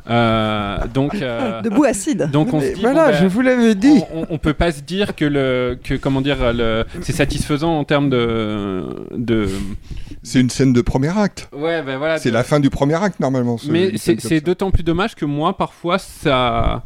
Euh, 0.09 0.77
donc, 0.93 1.13
euh, 1.21 1.61
Debout 1.63 1.83
acide. 1.83 2.29
Donc 2.31 2.53
on 2.53 2.59
se 2.61 2.73
dit, 2.73 2.81
voilà, 2.81 3.05
bon, 3.05 3.11
bah, 3.11 3.17
je 3.21 3.27
vous 3.27 3.41
l'avais 3.41 3.75
dit. 3.75 4.01
on, 4.13 4.21
on- 4.21 4.25
on 4.31 4.37
peut 4.39 4.53
pas 4.53 4.71
se 4.71 4.81
dire 4.81 5.15
que 5.15 5.25
le 5.25 5.77
que 5.83 5.93
comment 5.95 6.21
dire 6.21 6.53
le 6.53 6.85
c'est 7.01 7.13
satisfaisant 7.13 7.77
en 7.77 7.83
termes 7.83 8.09
de 8.09 8.83
de 9.11 9.47
C'est 10.23 10.39
une 10.39 10.49
scène 10.49 10.73
de 10.73 10.81
premier 10.81 11.15
acte. 11.17 11.49
ouais 11.53 11.81
ben 11.83 11.98
voilà 11.99 12.17
C'est 12.17 12.31
la 12.31 12.43
fin 12.43 12.59
du 12.59 12.69
premier 12.71 12.95
acte 12.95 13.19
normalement. 13.19 13.57
ce- 13.59 13.69
mais 13.69 13.91
c'est 13.97 14.41
d'autant 14.41 14.71
plus 14.71 14.83
dommage 14.83 15.13
que 15.15 15.25
moi, 15.25 15.55
parfois, 15.55 15.99
ça, 15.99 16.83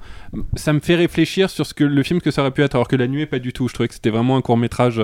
ça 0.55 0.73
me 0.73 0.79
fait 0.79 0.95
réfléchir 0.95 1.49
sur 1.49 1.65
ce 1.65 1.73
que 1.73 1.83
le 1.83 2.03
film 2.03 2.21
que 2.21 2.31
ça 2.31 2.41
aurait 2.41 2.51
pu 2.51 2.61
être, 2.63 2.75
alors 2.75 2.87
que 2.87 2.95
La 2.95 3.07
Nuit, 3.07 3.25
pas 3.25 3.39
du 3.39 3.53
tout. 3.53 3.67
Je 3.67 3.73
trouvais 3.73 3.87
que 3.87 3.93
c'était 3.93 4.09
vraiment 4.09 4.37
un 4.37 4.41
court 4.41 4.57
métrage 4.57 5.01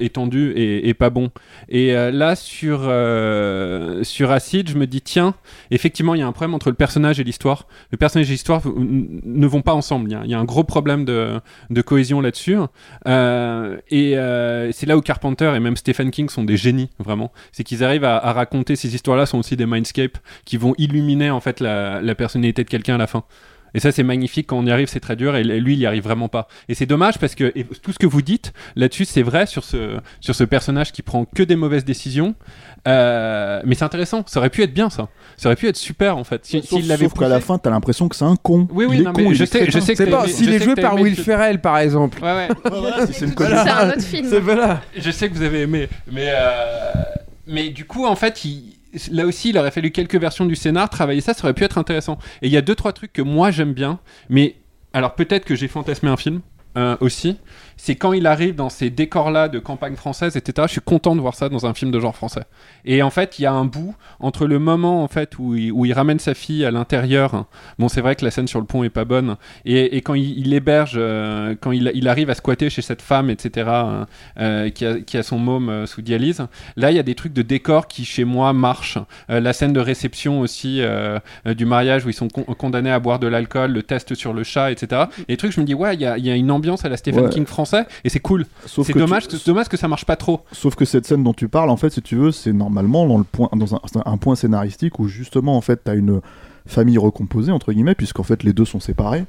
étendu 0.00 0.52
et, 0.52 0.88
et 0.88 0.94
pas 0.94 1.10
bon. 1.10 1.30
Et 1.68 1.94
euh, 1.96 2.10
là, 2.10 2.36
sur, 2.36 2.80
euh, 2.82 4.02
sur 4.04 4.30
Acid, 4.30 4.68
je 4.68 4.76
me 4.76 4.86
dis, 4.86 5.00
tiens, 5.00 5.34
effectivement, 5.70 6.14
il 6.14 6.20
y 6.20 6.22
a 6.22 6.26
un 6.26 6.32
problème 6.32 6.54
entre 6.54 6.68
le 6.68 6.74
personnage 6.74 7.20
et 7.20 7.24
l'histoire. 7.24 7.66
Le 7.90 7.96
personnage 7.96 8.28
et 8.28 8.32
l'histoire 8.32 8.62
ne 8.66 9.46
vont 9.46 9.62
pas 9.62 9.74
ensemble. 9.74 10.10
Il 10.10 10.26
y 10.26 10.30
y 10.30 10.34
a 10.34 10.38
un 10.38 10.44
gros 10.44 10.64
problème 10.64 11.04
de, 11.04 11.40
de 11.70 11.82
cohésion 11.82 12.20
là-dessus. 12.20 12.56
Euh, 13.06 13.76
et 13.90 14.16
euh, 14.16 14.72
c'est 14.72 14.86
là 14.86 14.96
où 14.96 15.00
Carpenter 15.00 15.52
et 15.54 15.60
même 15.60 15.76
Stephen 15.76 16.10
King 16.10 16.28
sont 16.28 16.44
des 16.44 16.56
génies, 16.56 16.90
vraiment. 16.98 17.32
C'est 17.52 17.64
qu'ils 17.64 17.84
arrivent 17.84 18.04
à, 18.04 18.16
à 18.16 18.32
raconter 18.32 18.76
ces 18.76 18.94
histoires-là, 18.94 19.26
sont 19.26 19.38
aussi 19.38 19.56
des 19.56 19.66
mindscapes 19.66 20.18
qui 20.44 20.56
vont 20.56 20.74
illuminer 20.78 21.30
en 21.30 21.40
fait 21.40 21.60
la, 21.60 22.00
la 22.00 22.14
personnalité 22.14 22.64
de 22.64 22.68
quelqu'un 22.68 22.94
à 22.94 22.98
la 22.98 23.06
fin. 23.06 23.24
Et 23.74 23.80
ça, 23.80 23.90
c'est 23.92 24.02
magnifique 24.02 24.46
quand 24.48 24.58
on 24.58 24.66
y 24.66 24.70
arrive, 24.70 24.88
c'est 24.88 25.00
très 25.00 25.16
dur. 25.16 25.34
Et 25.36 25.42
lui, 25.44 25.72
il 25.74 25.78
y 25.78 25.86
arrive 25.86 26.02
vraiment 26.04 26.28
pas. 26.28 26.46
Et 26.68 26.74
c'est 26.74 26.86
dommage 26.86 27.18
parce 27.18 27.34
que 27.34 27.52
et 27.54 27.64
tout 27.64 27.92
ce 27.92 27.98
que 27.98 28.06
vous 28.06 28.22
dites 28.22 28.52
là-dessus, 28.76 29.04
c'est 29.04 29.22
vrai 29.22 29.46
sur 29.46 29.64
ce, 29.64 29.98
sur 30.20 30.34
ce 30.34 30.44
personnage 30.44 30.92
qui 30.92 31.02
prend 31.02 31.24
que 31.24 31.42
des 31.42 31.56
mauvaises 31.56 31.84
décisions. 31.84 32.34
Euh, 32.88 33.62
mais 33.64 33.74
c'est 33.74 33.84
intéressant. 33.84 34.24
Ça 34.26 34.40
aurait 34.40 34.50
pu 34.50 34.62
être 34.62 34.74
bien, 34.74 34.90
ça. 34.90 35.08
Ça 35.36 35.48
aurait 35.48 35.56
pu 35.56 35.68
être 35.68 35.76
super, 35.76 36.16
en 36.16 36.24
fait. 36.24 36.44
Si- 36.44 36.60
Sauf, 36.62 36.80
S'il 36.80 36.88
l'avait 36.88 37.04
sauf 37.04 37.14
qu'à 37.18 37.28
la 37.28 37.40
fin, 37.40 37.58
t'as 37.58 37.70
l'impression 37.70 38.08
que 38.08 38.16
c'est 38.16 38.24
un 38.24 38.36
con. 38.36 38.66
Oui, 38.72 38.84
oui, 38.88 38.96
il 38.96 39.00
est 39.00 39.04
non, 39.04 39.12
con, 39.12 39.22
mais 39.22 39.28
il 39.30 39.34
je 39.34 39.44
sais- 39.44 39.60
je 39.66 39.70
crétin. 39.70 39.80
sais 39.86 39.92
que 39.94 40.04
C'est 40.04 40.10
pas 40.10 40.26
s'il 40.28 40.52
est 40.52 40.62
joué 40.62 40.74
par 40.74 40.96
Will 40.96 41.16
Ferrell, 41.16 41.60
par 41.60 41.78
exemple. 41.78 42.22
Ouais, 42.22 42.32
ouais. 42.32 42.48
C'est 43.12 43.24
une 43.24 43.28
C'est 43.30 43.34
connerie. 43.34 43.68
un 43.68 43.88
autre 43.90 44.02
film. 44.02 44.26
C'est 44.28 44.40
voilà. 44.40 44.82
Je 44.96 45.10
sais 45.10 45.28
que 45.28 45.34
vous 45.34 45.42
avez 45.42 45.62
aimé, 45.62 45.88
mais 46.10 46.26
euh, 46.28 46.92
mais 47.46 47.68
du 47.70 47.84
coup 47.84 48.04
en 48.06 48.16
fait, 48.16 48.44
il- 48.44 48.76
là 49.10 49.26
aussi, 49.26 49.50
il 49.50 49.58
aurait 49.58 49.70
fallu 49.70 49.90
quelques 49.90 50.16
versions 50.16 50.46
du 50.46 50.54
scénar, 50.54 50.90
travailler 50.90 51.20
ça, 51.20 51.34
ça 51.34 51.44
aurait 51.44 51.54
pu 51.54 51.64
être 51.64 51.78
intéressant. 51.78 52.18
Et 52.42 52.46
il 52.46 52.52
y 52.52 52.56
a 52.56 52.62
deux 52.62 52.74
trois 52.74 52.92
trucs 52.92 53.12
que 53.12 53.22
moi 53.22 53.50
j'aime 53.50 53.72
bien, 53.72 53.98
mais 54.28 54.56
alors 54.92 55.14
peut-être 55.14 55.44
que 55.44 55.54
j'ai 55.54 55.68
fantasmé 55.68 56.10
un 56.10 56.16
film. 56.16 56.40
euh, 56.78 56.96
aussi, 57.00 57.36
c'est 57.76 57.96
quand 57.96 58.12
il 58.12 58.26
arrive 58.26 58.54
dans 58.54 58.68
ces 58.68 58.90
décors-là 58.90 59.48
de 59.48 59.58
campagne 59.58 59.96
française, 59.96 60.36
etc. 60.36 60.66
Je 60.68 60.72
suis 60.72 60.80
content 60.80 61.16
de 61.16 61.20
voir 61.20 61.34
ça 61.34 61.48
dans 61.48 61.66
un 61.66 61.74
film 61.74 61.90
de 61.90 61.98
genre 62.00 62.14
français. 62.16 62.42
Et 62.84 63.02
en 63.02 63.10
fait, 63.10 63.38
il 63.38 63.42
y 63.42 63.46
a 63.46 63.52
un 63.52 63.64
bout 63.64 63.94
entre 64.20 64.46
le 64.46 64.58
moment 64.58 65.02
en 65.02 65.08
fait 65.08 65.38
où 65.38 65.54
il, 65.54 65.72
où 65.72 65.84
il 65.84 65.92
ramène 65.92 66.18
sa 66.18 66.34
fille 66.34 66.64
à 66.64 66.70
l'intérieur. 66.70 67.46
Bon, 67.78 67.88
c'est 67.88 68.00
vrai 68.00 68.14
que 68.16 68.24
la 68.24 68.30
scène 68.30 68.46
sur 68.48 68.60
le 68.60 68.66
pont 68.66 68.84
est 68.84 68.90
pas 68.90 69.04
bonne. 69.04 69.36
Et, 69.64 69.96
et 69.96 70.00
quand 70.00 70.14
il, 70.14 70.38
il 70.38 70.52
héberge, 70.54 70.94
euh, 70.96 71.54
quand 71.60 71.72
il, 71.72 71.90
il 71.94 72.08
arrive 72.08 72.30
à 72.30 72.34
squatter 72.34 72.70
chez 72.70 72.82
cette 72.82 73.02
femme, 73.02 73.30
etc. 73.30 73.66
euh, 73.68 74.04
euh, 74.38 74.70
qui, 74.70 74.84
a, 74.86 75.00
qui 75.00 75.16
a 75.16 75.22
son 75.22 75.38
môme 75.38 75.86
sous 75.86 76.02
dialyse. 76.02 76.46
Là, 76.76 76.90
il 76.90 76.96
y 76.96 77.00
a 77.00 77.02
des 77.02 77.14
trucs 77.14 77.32
de 77.32 77.42
décor 77.42 77.88
qui 77.88 78.04
chez 78.04 78.24
moi 78.24 78.52
marchent. 78.52 78.98
La 79.28 79.52
scène 79.52 79.72
de 79.72 79.80
réception 79.80 80.40
aussi 80.40 80.80
du 81.46 81.64
mariage 81.66 82.04
où 82.04 82.08
ils 82.10 82.14
sont 82.14 82.28
con- 82.28 82.44
condamnés 82.44 82.90
à 82.90 82.98
boire 82.98 83.18
de 83.18 83.26
l'alcool, 83.26 83.72
le 83.72 83.82
test 83.82 84.14
sur 84.14 84.32
le 84.32 84.44
chat, 84.44 84.70
etc. 84.70 85.02
Et 85.28 85.32
les 85.32 85.36
trucs, 85.36 85.52
je 85.52 85.60
me 85.60 85.66
dis 85.66 85.74
ouais, 85.74 85.94
il 85.94 86.00
y 86.00 86.06
a, 86.06 86.18
il 86.18 86.26
y 86.26 86.30
a 86.30 86.34
une 86.34 86.50
ambiance 86.50 86.84
à 86.84 86.88
la 86.88 86.96
Stephen 86.96 87.24
Ouais. 87.24 87.30
King 87.30 87.46
français 87.76 87.88
et 88.04 88.08
c'est 88.08 88.20
cool. 88.20 88.44
Sauf 88.66 88.86
C'est 88.86 88.92
que 88.92 88.98
dommage, 88.98 89.28
tu- 89.28 89.36
que- 89.38 89.44
dommage 89.46 89.68
que 89.68 89.76
ça 89.76 89.88
marche 89.88 90.04
pas 90.04 90.16
trop. 90.16 90.40
Sauf 90.52 90.74
que 90.74 90.84
cette 90.84 91.06
scène 91.06 91.22
dont 91.24 91.32
tu 91.34 91.48
parles, 91.48 91.70
en 91.70 91.76
fait, 91.76 91.90
si 91.90 92.02
tu 92.02 92.16
veux, 92.16 92.32
c'est 92.32 92.52
normalement 92.52 93.06
dans, 93.06 93.18
le 93.18 93.24
point, 93.24 93.48
dans 93.54 93.74
un, 93.74 93.80
un 94.04 94.16
point 94.16 94.34
scénaristique 94.34 94.98
où 94.98 95.08
justement, 95.08 95.56
en 95.56 95.60
fait, 95.60 95.80
t'as 95.84 95.94
une 95.96 96.20
famille 96.66 96.98
recomposée, 96.98 97.50
entre 97.50 97.72
guillemets, 97.72 97.94
puisqu'en 97.96 98.22
fait, 98.22 98.44
les 98.44 98.52
deux 98.52 98.64
sont 98.64 98.78
séparés, 98.78 99.24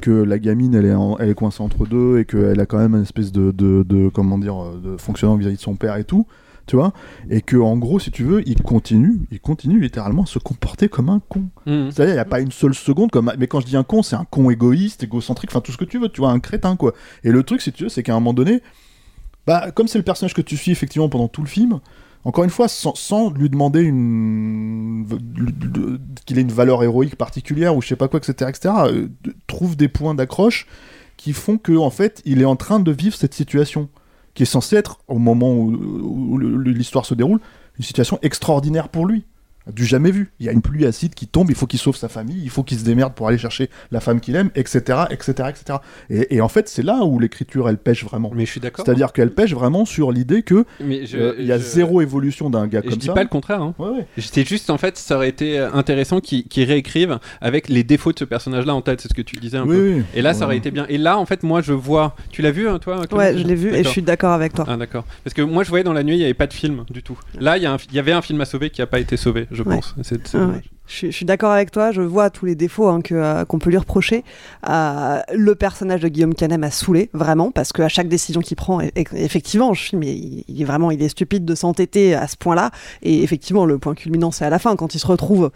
que 0.00 0.10
la 0.12 0.38
gamine, 0.38 0.74
elle 0.76 0.86
est, 0.86 0.94
en- 0.94 1.16
elle 1.18 1.28
est 1.30 1.34
coincée 1.34 1.62
entre 1.62 1.86
deux 1.86 2.18
et 2.20 2.24
qu'elle 2.24 2.60
a 2.60 2.66
quand 2.66 2.78
même 2.78 2.94
une 2.94 3.02
espèce 3.02 3.32
de, 3.32 3.50
de, 3.50 3.82
de- 3.88 4.08
comment 4.08 4.38
dire, 4.38 4.54
de 4.82 4.96
fonctionnement 4.96 5.36
vis-à-vis 5.36 5.56
de 5.56 5.60
son 5.60 5.74
père 5.74 5.96
et 5.96 6.04
tout, 6.04 6.26
tu 6.68 6.76
vois, 6.76 6.92
et 7.28 7.40
que 7.40 7.56
en 7.56 7.76
gros, 7.76 7.98
si 7.98 8.12
tu 8.12 8.22
veux, 8.22 8.46
il 8.46 8.62
continue, 8.62 9.22
il 9.32 9.40
continue 9.40 9.80
littéralement 9.80 10.22
à 10.22 10.26
se 10.26 10.38
comporter 10.38 10.88
comme 10.88 11.08
un 11.08 11.20
con. 11.28 11.48
Mhm. 11.66 11.90
C'est-à-dire, 11.90 12.14
il 12.14 12.16
n'y 12.16 12.20
a 12.20 12.24
pas 12.24 12.40
une 12.40 12.52
seule 12.52 12.74
seconde 12.74 13.10
comme. 13.10 13.32
Mais 13.38 13.48
quand 13.48 13.60
je 13.60 13.66
dis 13.66 13.76
un 13.76 13.82
con, 13.82 14.02
c'est 14.02 14.16
un 14.16 14.26
con 14.30 14.50
égoïste, 14.50 15.02
égocentrique, 15.02 15.50
enfin 15.50 15.60
tout 15.60 15.72
ce 15.72 15.78
que 15.78 15.84
tu 15.84 15.98
veux, 15.98 16.08
tu 16.08 16.20
vois, 16.20 16.30
un 16.30 16.38
crétin, 16.38 16.76
quoi. 16.76 16.92
Et 17.24 17.32
le 17.32 17.42
truc, 17.42 17.62
si 17.62 17.72
tu 17.72 17.84
veux, 17.84 17.88
c'est 17.88 18.02
qu'à 18.04 18.12
un 18.12 18.20
moment 18.20 18.34
donné, 18.34 18.62
bah, 19.46 19.70
comme 19.72 19.88
c'est 19.88 19.98
le 19.98 20.04
personnage 20.04 20.34
que 20.34 20.42
tu 20.42 20.56
suis 20.56 20.70
effectivement 20.70 21.08
pendant 21.08 21.28
tout 21.28 21.42
le 21.42 21.48
film, 21.48 21.80
encore 22.24 22.44
une 22.44 22.50
fois, 22.50 22.68
sans, 22.68 22.94
sans 22.94 23.30
lui 23.30 23.48
demander 23.48 23.80
une... 23.80 25.06
qu'il 26.26 26.38
ait 26.38 26.42
une 26.42 26.52
valeur 26.52 26.82
héroïque 26.82 27.16
particulière 27.16 27.74
ou 27.74 27.80
je 27.80 27.88
sais 27.88 27.96
pas 27.96 28.08
quoi, 28.08 28.20
etc., 28.20 28.50
etc., 28.50 28.74
euh, 28.86 29.08
trouve 29.46 29.76
des 29.76 29.88
points 29.88 30.14
d'accroche 30.14 30.66
qui 31.16 31.32
font 31.32 31.58
que, 31.58 31.76
en 31.76 31.90
fait, 31.90 32.20
il 32.24 32.42
est 32.42 32.46
en 32.46 32.56
train 32.56 32.80
de 32.80 32.92
vivre 32.92 33.16
cette 33.16 33.34
situation 33.34 33.88
qui 34.38 34.44
est 34.44 34.46
censée 34.46 34.76
être, 34.76 35.00
au 35.08 35.18
moment 35.18 35.52
où, 35.52 35.72
où 35.72 36.38
l'histoire 36.38 37.04
se 37.04 37.14
déroule, 37.14 37.40
une 37.76 37.84
situation 37.84 38.20
extraordinaire 38.22 38.88
pour 38.88 39.04
lui. 39.04 39.24
Du 39.72 39.84
jamais 39.84 40.10
vu. 40.10 40.32
Il 40.40 40.46
y 40.46 40.48
a 40.48 40.52
une 40.52 40.62
pluie 40.62 40.86
acide 40.86 41.14
qui 41.14 41.26
tombe, 41.26 41.50
il 41.50 41.56
faut 41.56 41.66
qu'il 41.66 41.78
sauve 41.78 41.96
sa 41.96 42.08
famille, 42.08 42.40
il 42.42 42.50
faut 42.50 42.62
qu'il 42.62 42.78
se 42.78 42.84
démerde 42.84 43.14
pour 43.14 43.28
aller 43.28 43.38
chercher 43.38 43.68
la 43.90 44.00
femme 44.00 44.20
qu'il 44.20 44.34
aime, 44.36 44.50
etc., 44.54 45.00
etc., 45.10 45.32
etc. 45.50 45.78
Et, 46.10 46.36
et 46.36 46.40
en 46.40 46.48
fait, 46.48 46.68
c'est 46.68 46.82
là 46.82 47.04
où 47.04 47.18
l'écriture, 47.18 47.68
elle 47.68 47.78
pêche 47.78 48.04
vraiment. 48.04 48.30
Mais 48.34 48.46
je 48.46 48.50
suis 48.52 48.60
d'accord. 48.60 48.84
C'est-à-dire 48.84 49.12
qu'elle 49.12 49.30
pêche 49.32 49.52
vraiment 49.52 49.84
sur 49.84 50.12
l'idée 50.12 50.42
que 50.42 50.64
euh, 50.82 51.34
il 51.38 51.44
y 51.46 51.52
a 51.52 51.58
je- 51.58 51.62
zéro 51.62 52.00
évolution 52.00 52.50
d'un 52.50 52.66
gars 52.66 52.80
Et 52.80 52.82
comme 52.82 52.92
je 52.92 52.96
dis 52.98 53.06
ça. 53.06 53.12
pas 53.14 53.22
le 53.22 53.28
contraire. 53.28 53.62
Hein. 53.62 53.74
Ouais, 53.78 53.88
ouais. 53.90 54.06
C'est 54.18 54.46
juste 54.48 54.70
en 54.70 54.78
fait, 54.78 54.96
ça 54.96 55.16
aurait 55.16 55.28
été 55.28 55.58
intéressant 55.58 56.20
qu'ils 56.20 56.64
réécrivent 56.64 57.18
avec 57.40 57.68
les 57.68 57.84
défauts 57.84 58.12
de 58.12 58.18
ce 58.18 58.24
personnage-là 58.24 58.74
en 58.74 58.82
tête. 58.82 59.00
C'est 59.00 59.08
ce 59.08 59.14
que 59.14 59.22
tu 59.22 59.36
disais 59.36 59.58
un 59.58 59.64
Oui, 59.66 59.76
peu. 59.76 59.92
oui. 59.96 60.02
Et 60.14 60.22
là, 60.22 60.34
ça 60.34 60.44
aurait 60.44 60.56
été 60.56 60.70
bien. 60.70 60.86
Et 60.88 60.98
là, 60.98 61.18
en 61.18 61.26
fait, 61.26 61.42
moi, 61.42 61.60
je 61.60 61.72
vois. 61.72 62.16
Tu 62.30 62.42
l'as 62.42 62.50
vu, 62.50 62.68
hein, 62.68 62.78
toi 62.78 63.00
Ouais, 63.12 63.36
je 63.36 63.44
l'ai 63.44 63.54
vu 63.54 63.74
et 63.74 63.84
je 63.84 63.88
suis 63.88 64.02
d'accord 64.02 64.32
avec 64.32 64.52
toi. 64.54 64.64
Ah 64.68 64.76
d'accord. 64.76 65.04
Parce 65.24 65.34
que 65.34 65.42
moi 65.42 65.64
je 65.64 65.68
voyais 65.68 65.84
dans 65.84 65.92
la 65.92 66.02
nuit 66.02 66.14
il 66.14 66.18
n'y 66.18 66.24
avait 66.24 66.34
pas 66.34 66.46
de 66.46 66.52
film 66.52 66.84
du 66.90 67.02
tout. 67.02 67.18
Là 67.40 67.56
il 67.56 67.62
y, 67.62 67.66
a 67.66 67.76
y 67.92 67.98
avait 67.98 68.12
un 68.12 68.22
film 68.22 68.40
à 68.40 68.44
sauver 68.44 68.70
qui 68.70 68.80
n'a 68.80 68.86
pas 68.86 68.98
été 69.00 69.16
sauvé, 69.16 69.46
je 69.58 69.62
pense. 69.64 69.94
C'est 70.02 70.34
Ah 70.34 70.46
ouais. 70.46 70.62
Je 70.88 71.08
je 71.08 71.16
suis 71.16 71.26
d'accord 71.26 71.50
avec 71.50 71.70
toi, 71.70 71.90
je 71.92 72.00
vois 72.00 72.30
tous 72.30 72.46
les 72.46 72.54
défauts 72.54 72.88
hein, 72.88 73.00
euh, 73.12 73.44
qu'on 73.44 73.58
peut 73.58 73.70
lui 73.70 73.76
reprocher. 73.76 74.24
Euh, 74.68 75.20
le 75.34 75.54
personnage 75.54 76.00
de 76.00 76.08
Guillaume 76.08 76.34
Canet 76.34 76.58
m'a 76.58 76.70
saoulé, 76.70 77.10
vraiment, 77.12 77.50
parce 77.50 77.72
qu'à 77.72 77.88
chaque 77.88 78.08
décision 78.08 78.40
qu'il 78.40 78.56
prend, 78.56 78.80
effectivement, 78.94 79.74
je 79.74 79.82
suis, 79.82 79.96
mais 79.96 80.14
il, 80.14 80.62
est 80.62 80.64
vraiment, 80.64 80.90
il 80.90 81.02
est 81.02 81.08
stupide 81.08 81.44
de 81.44 81.54
s'entêter 81.54 82.14
à 82.14 82.26
ce 82.26 82.36
point-là. 82.36 82.70
Et 83.02 83.22
effectivement, 83.22 83.66
le 83.66 83.78
point 83.78 83.94
culminant, 83.94 84.30
c'est 84.30 84.44
à 84.44 84.50
la 84.50 84.58
fin, 84.58 84.76
quand 84.76 84.94
il 84.94 84.98
se 84.98 85.06
retrouve 85.06 85.50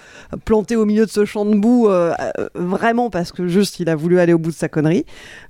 planté 0.44 0.77
au 0.77 0.85
milieu 0.85 1.07
de 1.07 1.11
ce 1.11 1.25
champ 1.25 1.44
de 1.44 1.55
boue, 1.55 1.89
euh, 1.89 2.12
euh, 2.39 2.49
vraiment 2.55 3.11
parce 3.11 3.33
que 3.33 3.47
juste 3.49 3.81
il 3.81 3.89
a 3.89 3.97
voulu 3.97 4.19
aller 4.19 4.33
au 4.33 4.39
bout 4.39 4.51
de 4.51 4.57
sa 4.57 4.69
connerie. 4.69 5.07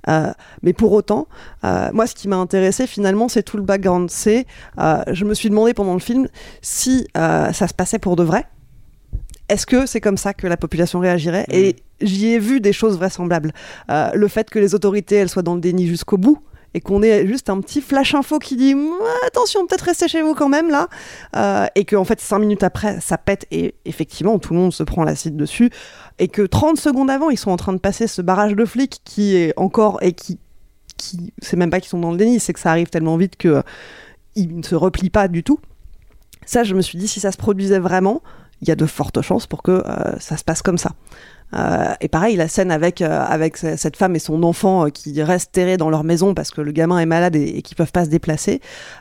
Euh, 0.09 0.31
mais 0.61 0.73
pour 0.73 0.91
autant, 0.93 1.27
euh, 1.63 1.89
moi, 1.93 2.07
ce 2.07 2.15
qui 2.15 2.27
m'a 2.27 2.37
intéressé 2.37 2.87
finalement, 2.87 3.27
c'est 3.27 3.43
tout 3.43 3.57
le 3.57 3.63
background. 3.63 4.09
C'est, 4.09 4.45
euh, 4.79 5.03
je 5.11 5.25
me 5.25 5.33
suis 5.33 5.49
demandé 5.49 5.73
pendant 5.73 5.93
le 5.93 5.99
film 5.99 6.27
si 6.61 7.07
euh, 7.17 7.51
ça 7.51 7.67
se 7.67 7.73
passait 7.73 7.99
pour 7.99 8.15
de 8.15 8.23
vrai. 8.23 8.45
Est-ce 9.49 9.65
que 9.65 9.85
c'est 9.85 10.01
comme 10.01 10.17
ça 10.17 10.33
que 10.33 10.47
la 10.47 10.57
population 10.57 10.99
réagirait 10.99 11.45
Et 11.51 11.75
j'y 12.01 12.27
ai 12.27 12.39
vu 12.39 12.61
des 12.61 12.73
choses 12.73 12.97
vraisemblables. 12.97 13.53
Euh, 13.89 14.11
le 14.13 14.27
fait 14.27 14.49
que 14.49 14.59
les 14.59 14.73
autorités 14.73 15.15
elles 15.15 15.29
soient 15.29 15.43
dans 15.43 15.55
le 15.55 15.61
déni 15.61 15.87
jusqu'au 15.87 16.17
bout 16.17 16.39
et 16.73 16.81
qu'on 16.81 17.03
ait 17.03 17.27
juste 17.27 17.49
un 17.49 17.61
petit 17.61 17.81
flash 17.81 18.15
info 18.15 18.39
qui 18.39 18.55
dit 18.55 18.75
attention 19.27 19.67
peut-être 19.67 19.83
restez 19.83 20.07
chez 20.07 20.21
vous 20.21 20.33
quand 20.33 20.49
même 20.49 20.69
là. 20.69 20.87
Euh, 21.35 21.67
et 21.75 21.85
que 21.85 21.95
en 21.95 22.03
fait 22.03 22.19
cinq 22.19 22.39
minutes 22.39 22.63
après 22.63 22.99
ça 22.99 23.17
pète 23.17 23.45
et 23.51 23.75
effectivement 23.85 24.39
tout 24.39 24.53
le 24.53 24.59
monde 24.59 24.73
se 24.73 24.83
prend 24.83 25.03
l'acide 25.03 25.35
dessus 25.35 25.69
et 26.19 26.27
que 26.27 26.41
30 26.41 26.77
secondes 26.77 27.09
avant 27.09 27.29
ils 27.29 27.37
sont 27.37 27.51
en 27.51 27.57
train 27.57 27.73
de 27.73 27.79
passer 27.79 28.07
ce 28.07 28.21
barrage 28.21 28.55
de 28.55 28.65
flics 28.65 29.01
qui 29.03 29.35
est 29.35 29.53
encore 29.57 30.01
et 30.01 30.13
qui 30.13 30.39
qui 30.97 31.33
c'est 31.39 31.57
même 31.57 31.69
pas 31.69 31.79
qu'ils 31.79 31.89
sont 31.89 31.99
dans 31.99 32.11
le 32.11 32.17
déni 32.17 32.39
c'est 32.39 32.53
que 32.53 32.59
ça 32.59 32.71
arrive 32.71 32.89
tellement 32.89 33.17
vite 33.17 33.35
que 33.35 33.61
ils 34.35 34.57
ne 34.57 34.63
se 34.63 34.75
replient 34.75 35.11
pas 35.11 35.27
du 35.27 35.43
tout. 35.43 35.59
Ça 36.45 36.63
je 36.63 36.73
me 36.75 36.81
suis 36.81 36.97
dit 36.97 37.07
si 37.07 37.19
ça 37.19 37.31
se 37.31 37.37
produisait 37.37 37.79
vraiment 37.79 38.23
il 38.63 38.69
y 38.69 38.71
a 38.71 38.75
de 38.75 38.85
fortes 38.85 39.21
chances 39.21 39.45
pour 39.45 39.61
que 39.61 39.71
euh, 39.71 40.17
ça 40.19 40.37
se 40.37 40.43
passe 40.43 40.61
comme 40.61 40.77
ça. 40.77 40.93
Euh, 41.53 41.93
et 42.01 42.07
pareil, 42.07 42.35
la 42.35 42.47
scène 42.47 42.71
avec, 42.71 43.01
euh, 43.01 43.21
avec 43.27 43.57
ce- 43.57 43.75
cette 43.75 43.95
femme 43.97 44.15
et 44.15 44.19
son 44.19 44.41
enfant 44.41 44.89
qui 44.89 45.21
restent 45.21 45.51
terrés 45.51 45.77
dans 45.77 45.89
leur 45.89 46.03
maison 46.03 46.33
parce 46.33 46.49
que 46.49 46.61
le 46.61 46.71
gamin 46.71 46.97
est 46.99 47.05
malade 47.05 47.35
et, 47.35 47.57
et 47.57 47.61
qu'ils 47.61 47.77
peuvent 47.77 47.91
pas 47.91 48.05
se 48.05 48.09
déplacer, 48.09 48.59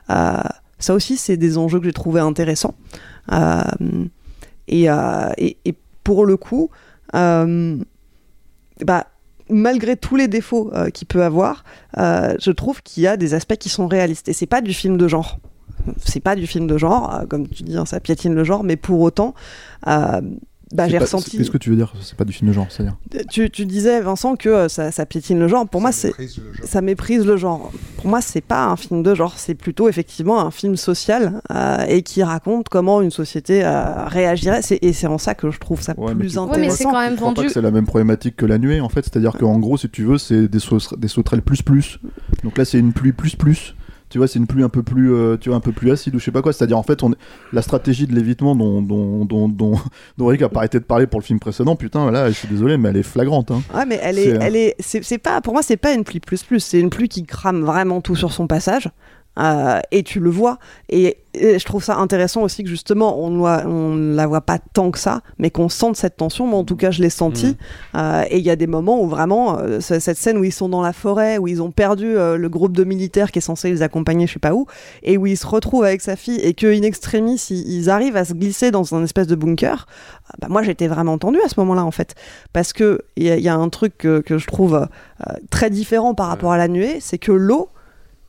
ça 0.08 0.94
aussi, 0.94 1.16
c'est 1.16 1.36
des 1.36 1.57
enjeux 1.58 1.78
que 1.78 1.86
j'ai 1.86 1.92
trouvé 1.92 2.20
intéressants. 2.20 2.74
Et, 4.68 4.89
pour 6.05 6.26
le 6.26 6.36
coup, 6.36 6.70
bah, 7.12 9.07
malgré 9.49 9.97
tous 9.97 10.16
les 10.16 10.28
défauts 10.28 10.73
qu'il 10.92 11.07
peut 11.07 11.23
avoir, 11.23 11.65
je 11.97 12.50
trouve 12.50 12.82
qu'il 12.82 13.05
y 13.05 13.07
a 13.07 13.16
des 13.16 13.34
aspects 13.34 13.57
qui 13.57 13.68
sont 13.68 13.86
réalistes. 13.86 14.28
Et 14.28 14.32
c'est 14.32 14.47
pas 14.47 14.60
du 14.60 14.74
film 14.74 14.97
de 14.99 15.07
genre. 15.08 15.39
C'est 16.05 16.20
pas 16.20 16.36
du 16.36 16.47
film 16.47 16.67
de 16.67 16.78
genre, 16.78 17.12
euh, 17.15 17.27
comme 17.27 17.49
tu 17.49 17.62
dis, 17.62 17.77
hein, 17.77 17.86
ça 17.86 18.01
piétine 18.01 18.35
le 18.35 18.44
genre, 18.44 18.65
mais 18.65 18.77
pour 18.77 19.01
autant, 19.01 19.35
euh, 19.86 20.20
bah, 20.75 20.89
j'ai 20.89 20.97
pas- 20.97 21.05
ressenti. 21.05 21.33
c'est- 21.33 21.36
Qu'est-ce 21.36 21.51
que 21.51 21.59
tu 21.59 21.69
veux 21.69 21.77
dire 21.77 21.93
C'est 22.01 22.17
pas 22.17 22.25
du 22.25 22.33
film 22.33 22.49
de 22.49 22.55
genre, 22.55 22.67
c'est-à-dire 22.70 22.97
Tu, 23.31 23.51
tu 23.51 23.67
disais, 23.67 24.01
Vincent, 24.01 24.36
que 24.36 24.49
euh, 24.49 24.69
ça, 24.70 24.91
ça 24.91 25.05
piétine 25.05 25.39
le 25.39 25.47
genre. 25.47 25.69
Pour 25.69 25.83
moi, 25.83 25.93
c'est 25.93 26.15
ça 26.65 26.81
méprise 26.81 27.27
le 27.27 27.36
genre. 27.36 27.70
Pour 27.99 28.07
moi, 28.07 28.23
c'est 28.23 28.41
pas 28.41 28.65
un 28.65 28.77
film 28.77 29.02
de 29.02 29.15
genre, 29.15 29.35
c'est 29.36 29.55
plutôt 29.55 29.91
effectivement 29.91 30.41
un 30.41 30.51
film 30.51 30.77
social 30.77 31.43
euh, 31.55 31.85
et 31.89 32.01
qui 32.02 32.23
raconte 32.23 32.70
comment 32.70 33.02
une 33.02 33.11
société 33.11 33.62
euh, 33.62 34.07
réagirait. 34.07 34.62
C'est- 34.62 34.78
Et 34.81 34.94
c'est 34.94 35.07
en 35.07 35.19
ça 35.19 35.35
que 35.35 35.51
je 35.51 35.61
trouve 35.61 35.83
ça 35.83 35.93
Ouais, 35.99 36.15
mais 36.15 36.20
plus 36.20 36.33
tu- 36.33 36.39
intéressant. 36.39 36.61
mais 36.62 36.70
c'est 36.70 36.85
quand 36.85 36.93
même 37.01 37.11
Je 37.12 37.17
crois 37.17 37.28
pas 37.28 37.35
vendu. 37.35 37.49
que 37.49 37.52
c'est 37.52 37.61
la 37.61 37.70
même 37.70 37.85
problématique 37.86 38.36
que 38.36 38.47
la 38.47 38.57
nuée 38.57 38.81
en 38.81 38.89
fait, 38.89 39.02
c'est-à-dire 39.05 39.33
qu'en 39.35 39.59
gros, 39.59 39.77
si 39.77 39.91
tu 39.91 40.05
veux, 40.05 40.17
c'est 40.17 40.49
des, 40.49 40.59
des 40.99 41.09
sauterelles 41.09 41.43
plus 41.43 41.61
plus. 41.61 41.99
Donc 42.44 42.57
là, 42.57 42.65
c'est 42.65 42.78
une 42.78 42.94
pluie 42.94 43.12
plus 43.12 43.36
plus. 43.36 43.75
Tu 44.12 44.18
vois, 44.18 44.28
c'est 44.28 44.39
une 44.39 44.47
pluie 44.47 44.62
un 44.62 44.68
peu 44.68 44.82
plus, 44.82 45.15
euh, 45.15 45.39
tu 45.39 45.49
vois, 45.49 45.57
un 45.57 45.62
peu 45.62 45.73
plus 45.73 45.91
acide 45.91 46.15
ou 46.15 46.18
je 46.18 46.24
sais 46.26 46.31
pas 46.31 46.42
quoi. 46.42 46.52
C'est-à-dire 46.52 46.76
en 46.76 46.82
fait, 46.82 47.02
on, 47.02 47.15
la 47.55 47.62
stratégie 47.62 48.07
de 48.07 48.15
l'évitement 48.15 48.55
dont 48.55 48.82
dont 48.82 49.24
dont 49.24 49.49
dont, 49.49 49.78
dont 50.18 50.26
Rick 50.26 50.42
a 50.42 50.50
pas 50.50 50.60
arrêté 50.60 50.78
de 50.78 50.84
parler 50.84 51.07
pour 51.07 51.18
le 51.18 51.24
film 51.24 51.41
précédent. 51.41 51.76
Putain, 51.76 52.10
là, 52.10 52.28
je 52.28 52.34
suis 52.34 52.49
désolé, 52.49 52.76
mais 52.76 52.91
elle 52.91 52.99
est 52.99 53.02
flagrante. 53.02 53.50
Hein. 53.50 53.62
Ouais, 53.74 53.86
mais 53.86 53.99
elle 54.02 54.18
est, 54.18 54.24
C'est, 54.24 54.36
euh, 54.36 54.39
elle 54.42 54.57
est, 54.57 54.74
c'est 54.78 55.16
pas, 55.16 55.41
pour 55.41 55.55
moi, 55.55 55.62
c'est 55.62 55.78
pas 55.78 55.94
une 55.94 56.05
pluie 56.05 56.20
plus 56.20 56.42
plus, 56.42 56.60
c'est 56.60 56.78
une 56.78 56.91
pluie 56.91 57.08
qui 57.08 57.24
crame 57.24 57.62
vraiment 57.62 58.02
tout 58.02 58.15
sur 58.15 58.32
son 58.32 58.47
passage. 58.47 58.91
Euh, 59.39 59.81
et 59.91 60.02
tu 60.02 60.20
le 60.20 60.31
vois. 60.31 60.59
Et, 60.89 61.19
et 61.35 61.59
je 61.59 61.65
trouve 61.65 61.83
ça 61.83 61.97
intéressant 61.97 62.43
aussi 62.43 62.62
que 62.62 62.69
justement, 62.69 63.19
on 63.19 63.31
ne 63.31 64.15
la 64.15 64.27
voit 64.27 64.43
pas 64.43 64.59
tant 64.59 64.91
que 64.91 64.99
ça, 64.99 65.23
mais 65.39 65.51
qu'on 65.51 65.70
sente 65.70 65.97
cette 65.97 66.17
tension. 66.19 66.47
Moi, 66.47 66.59
en 66.59 66.65
tout 66.65 66.77
cas, 66.77 66.91
je 66.91 67.01
l'ai 67.01 67.09
senti. 67.09 67.57
Euh, 67.94 68.25
et 68.28 68.36
il 68.39 68.44
y 68.44 68.51
a 68.51 68.57
des 68.57 68.67
moments 68.67 69.01
où 69.02 69.09
vraiment, 69.09 69.59
euh, 69.59 69.81
ce- 69.81 69.99
cette 69.99 70.19
scène 70.19 70.36
où 70.36 70.44
ils 70.44 70.52
sont 70.52 70.69
dans 70.69 70.83
la 70.83 70.93
forêt, 70.93 71.39
où 71.39 71.49
ils 71.49 71.62
ont 71.62 71.70
perdu 71.70 72.12
le 72.15 72.49
groupe 72.49 72.77
de 72.77 72.85
militaires 72.85 73.33
qui 73.33 73.39
est 73.39 73.43
censé 73.43 73.70
les 73.70 73.81
accompagner, 73.83 74.27
je 74.27 74.35
sais 74.35 74.39
pas 74.39 74.52
où, 74.55 74.67
et 75.02 75.17
où 75.17 75.27
ils 75.27 75.39
se 75.39 75.47
retrouvent 75.47 75.85
avec 75.85 76.02
sa 76.02 76.17
fille, 76.17 76.39
et 76.41 76.52
que 76.52 76.67
in 76.67 76.83
extremis, 76.83 77.36
ils, 77.49 77.67
ils 77.73 77.91
arrivent 77.91 78.17
à 78.19 78.27
se 78.27 78.35
glisser 78.35 78.70
dans 78.70 78.94
un 78.94 79.02
espèce 79.02 79.27
de 79.27 79.35
bunker. 79.35 79.86
euh, 79.86 80.36
Bah, 80.41 80.49
moi, 80.51 80.62
j'étais 80.62 80.89
vraiment 80.89 81.17
tendue 81.17 81.41
à 81.44 81.49
ce 81.49 81.59
moment-là, 81.61 81.85
en 81.85 81.91
fait. 81.91 82.15
Parce 82.52 82.75
que 82.75 83.01
il 83.17 83.25
y, 83.25 83.41
y 83.43 83.49
a 83.49 83.55
un 83.57 83.69
truc 83.70 83.97
que, 83.97 84.20
que 84.20 84.36
je 84.36 84.47
trouve 84.47 84.86
très 85.51 85.70
différent 85.70 86.15
par 86.15 86.27
rapport 86.28 86.52
à 86.52 86.59
la 86.59 86.69
nuée, 86.69 86.99
c'est 87.01 87.19
que 87.19 87.33
l'eau, 87.33 87.70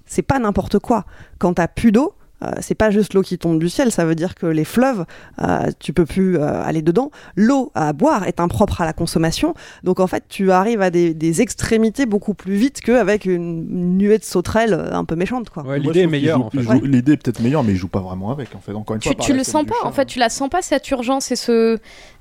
c'est 0.05 0.21
pas 0.21 0.39
n'importe 0.39 0.79
quoi. 0.79 1.05
Quand 1.39 1.53
t'as 1.53 1.67
plus 1.67 1.91
d'eau, 1.91 2.15
euh, 2.43 2.51
c'est 2.61 2.75
pas 2.75 2.89
juste 2.91 3.13
l'eau 3.13 3.21
qui 3.21 3.37
tombe 3.37 3.59
du 3.59 3.69
ciel, 3.69 3.91
ça 3.91 4.05
veut 4.05 4.15
dire 4.15 4.35
que 4.35 4.45
les 4.45 4.65
fleuves, 4.65 5.05
euh, 5.41 5.69
tu 5.79 5.93
peux 5.93 6.05
plus 6.05 6.37
euh, 6.37 6.61
aller 6.63 6.81
dedans. 6.81 7.11
L'eau 7.35 7.71
à 7.75 7.93
boire 7.93 8.27
est 8.27 8.39
impropre 8.39 8.81
à 8.81 8.85
la 8.85 8.93
consommation, 8.93 9.53
donc 9.83 9.99
en 9.99 10.07
fait 10.07 10.23
tu 10.27 10.51
arrives 10.51 10.81
à 10.81 10.89
des, 10.89 11.13
des 11.13 11.41
extrémités 11.41 12.05
beaucoup 12.05 12.33
plus 12.33 12.55
vite 12.55 12.81
qu'avec 12.81 13.25
une, 13.25 13.67
une 13.69 13.97
nuée 13.97 14.17
de 14.17 14.23
sauterelles 14.23 14.73
euh, 14.73 14.93
un 14.93 15.05
peu 15.05 15.15
méchante. 15.15 15.49
Quoi. 15.49 15.63
Ouais, 15.63 15.79
l'idée 15.79 16.01
est 16.01 16.07
meilleure 16.07 16.45
en 16.45 16.49
fait. 16.49 16.59
L'idée 16.83 17.13
est 17.13 17.17
peut-être 17.23 17.39
meilleure, 17.41 17.63
mais 17.63 17.71
il 17.73 17.77
joue 17.77 17.87
pas 17.87 17.99
vraiment 18.01 18.31
avec. 18.31 18.53
En 18.55 18.59
fait, 18.59 18.73
encore 18.73 18.95
une 18.95 19.01
Tu, 19.01 19.09
fois. 19.09 19.17
tu 19.23 19.31
la 19.31 19.37
le 19.37 19.43
sens 19.43 19.63
pas, 19.65 19.75
chat. 19.81 19.87
en 19.87 19.91
fait, 19.91 20.05
tu 20.05 20.19
la 20.19 20.29
sens 20.29 20.49
pas 20.49 20.61
cette 20.61 20.89
urgence 20.91 21.31
et 21.31 21.35
ce, 21.37 21.77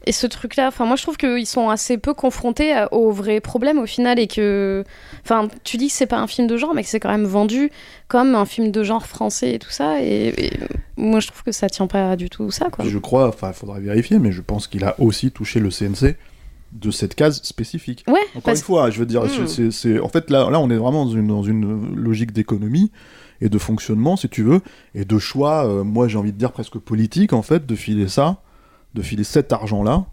et 0.06 0.12
ce 0.12 0.26
truc-là. 0.26 0.68
Enfin, 0.68 0.84
moi, 0.84 0.96
je 0.96 1.02
trouve 1.02 1.16
qu'ils 1.16 1.46
sont 1.46 1.68
assez 1.68 1.98
peu 1.98 2.14
confrontés 2.14 2.72
à- 2.74 2.92
aux 2.92 3.10
vrais 3.10 3.40
problèmes 3.40 3.78
au 3.78 3.86
final 3.86 4.18
et 4.20 4.26
que. 4.28 4.84
Enfin, 5.24 5.48
tu 5.64 5.76
dis 5.78 5.88
que 5.88 5.92
c'est 5.94 6.06
pas 6.06 6.18
un 6.18 6.26
film 6.28 6.46
de 6.46 6.56
genre, 6.56 6.74
mais 6.74 6.82
que 6.84 6.88
c'est 6.88 7.00
quand 7.00 7.10
même 7.10 7.24
vendu 7.24 7.70
comme 8.08 8.34
un 8.34 8.44
film 8.44 8.70
de 8.70 8.82
genre 8.84 9.06
français 9.06 9.54
et 9.54 9.58
tout 9.58 9.70
ça. 9.70 10.00
Et, 10.02 10.11
et 10.36 10.52
moi, 10.96 11.20
je 11.20 11.28
trouve 11.28 11.42
que 11.42 11.52
ça 11.52 11.68
tient 11.68 11.86
pas 11.86 12.16
du 12.16 12.28
tout 12.30 12.50
ça, 12.50 12.68
quoi. 12.70 12.84
Je 12.86 12.98
crois, 12.98 13.28
enfin, 13.28 13.48
il 13.48 13.54
faudrait 13.54 13.80
vérifier, 13.80 14.18
mais 14.18 14.32
je 14.32 14.40
pense 14.42 14.66
qu'il 14.66 14.84
a 14.84 14.94
aussi 15.00 15.30
touché 15.30 15.60
le 15.60 15.70
CNC 15.70 16.16
de 16.72 16.90
cette 16.90 17.14
case 17.14 17.42
spécifique. 17.42 18.04
Ouais, 18.08 18.14
Encore 18.30 18.42
parce- 18.44 18.60
une 18.60 18.64
fois, 18.64 18.90
je 18.90 18.98
veux 18.98 19.06
dire, 19.06 19.24
Mm. 19.24 19.46
c'est- 19.46 19.70
c'est, 19.70 20.00
en 20.00 20.08
fait, 20.08 20.30
là, 20.30 20.48
là, 20.50 20.58
on 20.60 20.70
est 20.70 20.76
vraiment 20.76 21.04
dans 21.04 21.10
une, 21.12 21.26
dans 21.26 21.42
une 21.42 21.94
logique 21.96 22.32
d'économie 22.32 22.90
et 23.40 23.48
de 23.48 23.58
fonctionnement, 23.58 24.16
si 24.16 24.28
tu 24.28 24.42
veux, 24.42 24.60
et 24.94 25.04
de 25.04 25.18
choix, 25.18 25.66
euh, 25.66 25.84
moi 25.84 26.08
j'ai 26.08 26.16
envie 26.16 26.32
de 26.32 26.38
dire 26.38 26.52
presque 26.52 26.78
politique, 26.78 27.32
en 27.32 27.42
fait, 27.42 27.66
de 27.66 27.74
filer 27.74 28.08
ça, 28.08 28.38
de 28.94 29.02
filer 29.02 29.24
cet 29.24 29.52
argent-là 29.52 30.06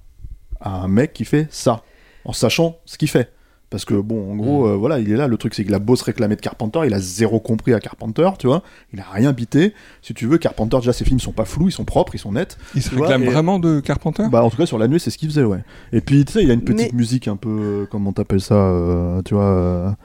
à 0.59 0.71
un 0.81 0.87
mec 0.87 1.13
qui 1.13 1.25
fait 1.25 1.47
ça, 1.51 1.83
en 2.25 2.33
sachant 2.33 2.77
ce 2.85 2.97
qu'il 2.97 3.09
fait. 3.09 3.31
Parce 3.69 3.85
que 3.85 3.93
bon, 3.93 4.31
en 4.31 4.35
gros, 4.35 4.65
euh, 4.67 4.75
voilà, 4.75 4.97
il 4.99 5.11
est 5.11 5.15
là. 5.15 5.27
Le 5.27 5.37
truc, 5.37 5.53
c'est 5.53 5.63
qu'il 5.63 5.73
a 5.75 5.79
beau 5.79 5.95
se 5.95 6.03
réclamer 6.03 6.35
de 6.35 6.41
Carpenter, 6.41 6.79
il 6.87 6.93
a 6.93 6.99
zéro 6.99 7.39
compris 7.39 7.73
à 7.75 7.79
Carpenter, 7.79 8.27
tu 8.39 8.47
vois. 8.47 8.63
Il 8.93 8.99
a 8.99 9.05
rien 9.11 9.31
bité. 9.31 9.73
Si 10.01 10.15
tu 10.15 10.25
veux, 10.25 10.39
Carpenter, 10.39 10.77
déjà, 10.77 10.91
ses 10.91 11.05
films 11.05 11.19
sont 11.19 11.31
pas 11.33 11.45
flous, 11.45 11.67
ils 11.67 11.71
sont 11.71 11.85
propres, 11.85 12.15
ils 12.15 12.19
sont 12.19 12.31
nets. 12.31 12.57
Il 12.73 12.81
se 12.81 12.95
vois, 12.95 13.07
réclame 13.07 13.23
et- 13.23 13.31
vraiment 13.31 13.59
de 13.59 13.79
Carpenter? 13.79 14.23
Bah, 14.31 14.43
en 14.43 14.49
tout 14.49 14.57
cas, 14.57 14.65
sur 14.65 14.79
la 14.79 14.87
nuit, 14.87 14.99
c'est 14.99 15.11
ce 15.11 15.19
qu'il 15.19 15.29
faisait, 15.29 15.43
ouais. 15.43 15.59
Et 15.93 16.01
puis, 16.01 16.25
tu 16.25 16.33
sais, 16.33 16.41
il 16.41 16.47
y 16.47 16.51
a 16.51 16.55
une 16.55 16.63
petite 16.63 16.91
Mais- 16.93 16.97
musique 16.97 17.27
un 17.27 17.35
peu, 17.35 17.49
euh, 17.49 17.85
comment 17.91 18.11
t'appelles 18.11 18.41
ça, 18.41 18.55
euh, 18.55 19.21
tu 19.23 19.35
vois. 19.35 19.95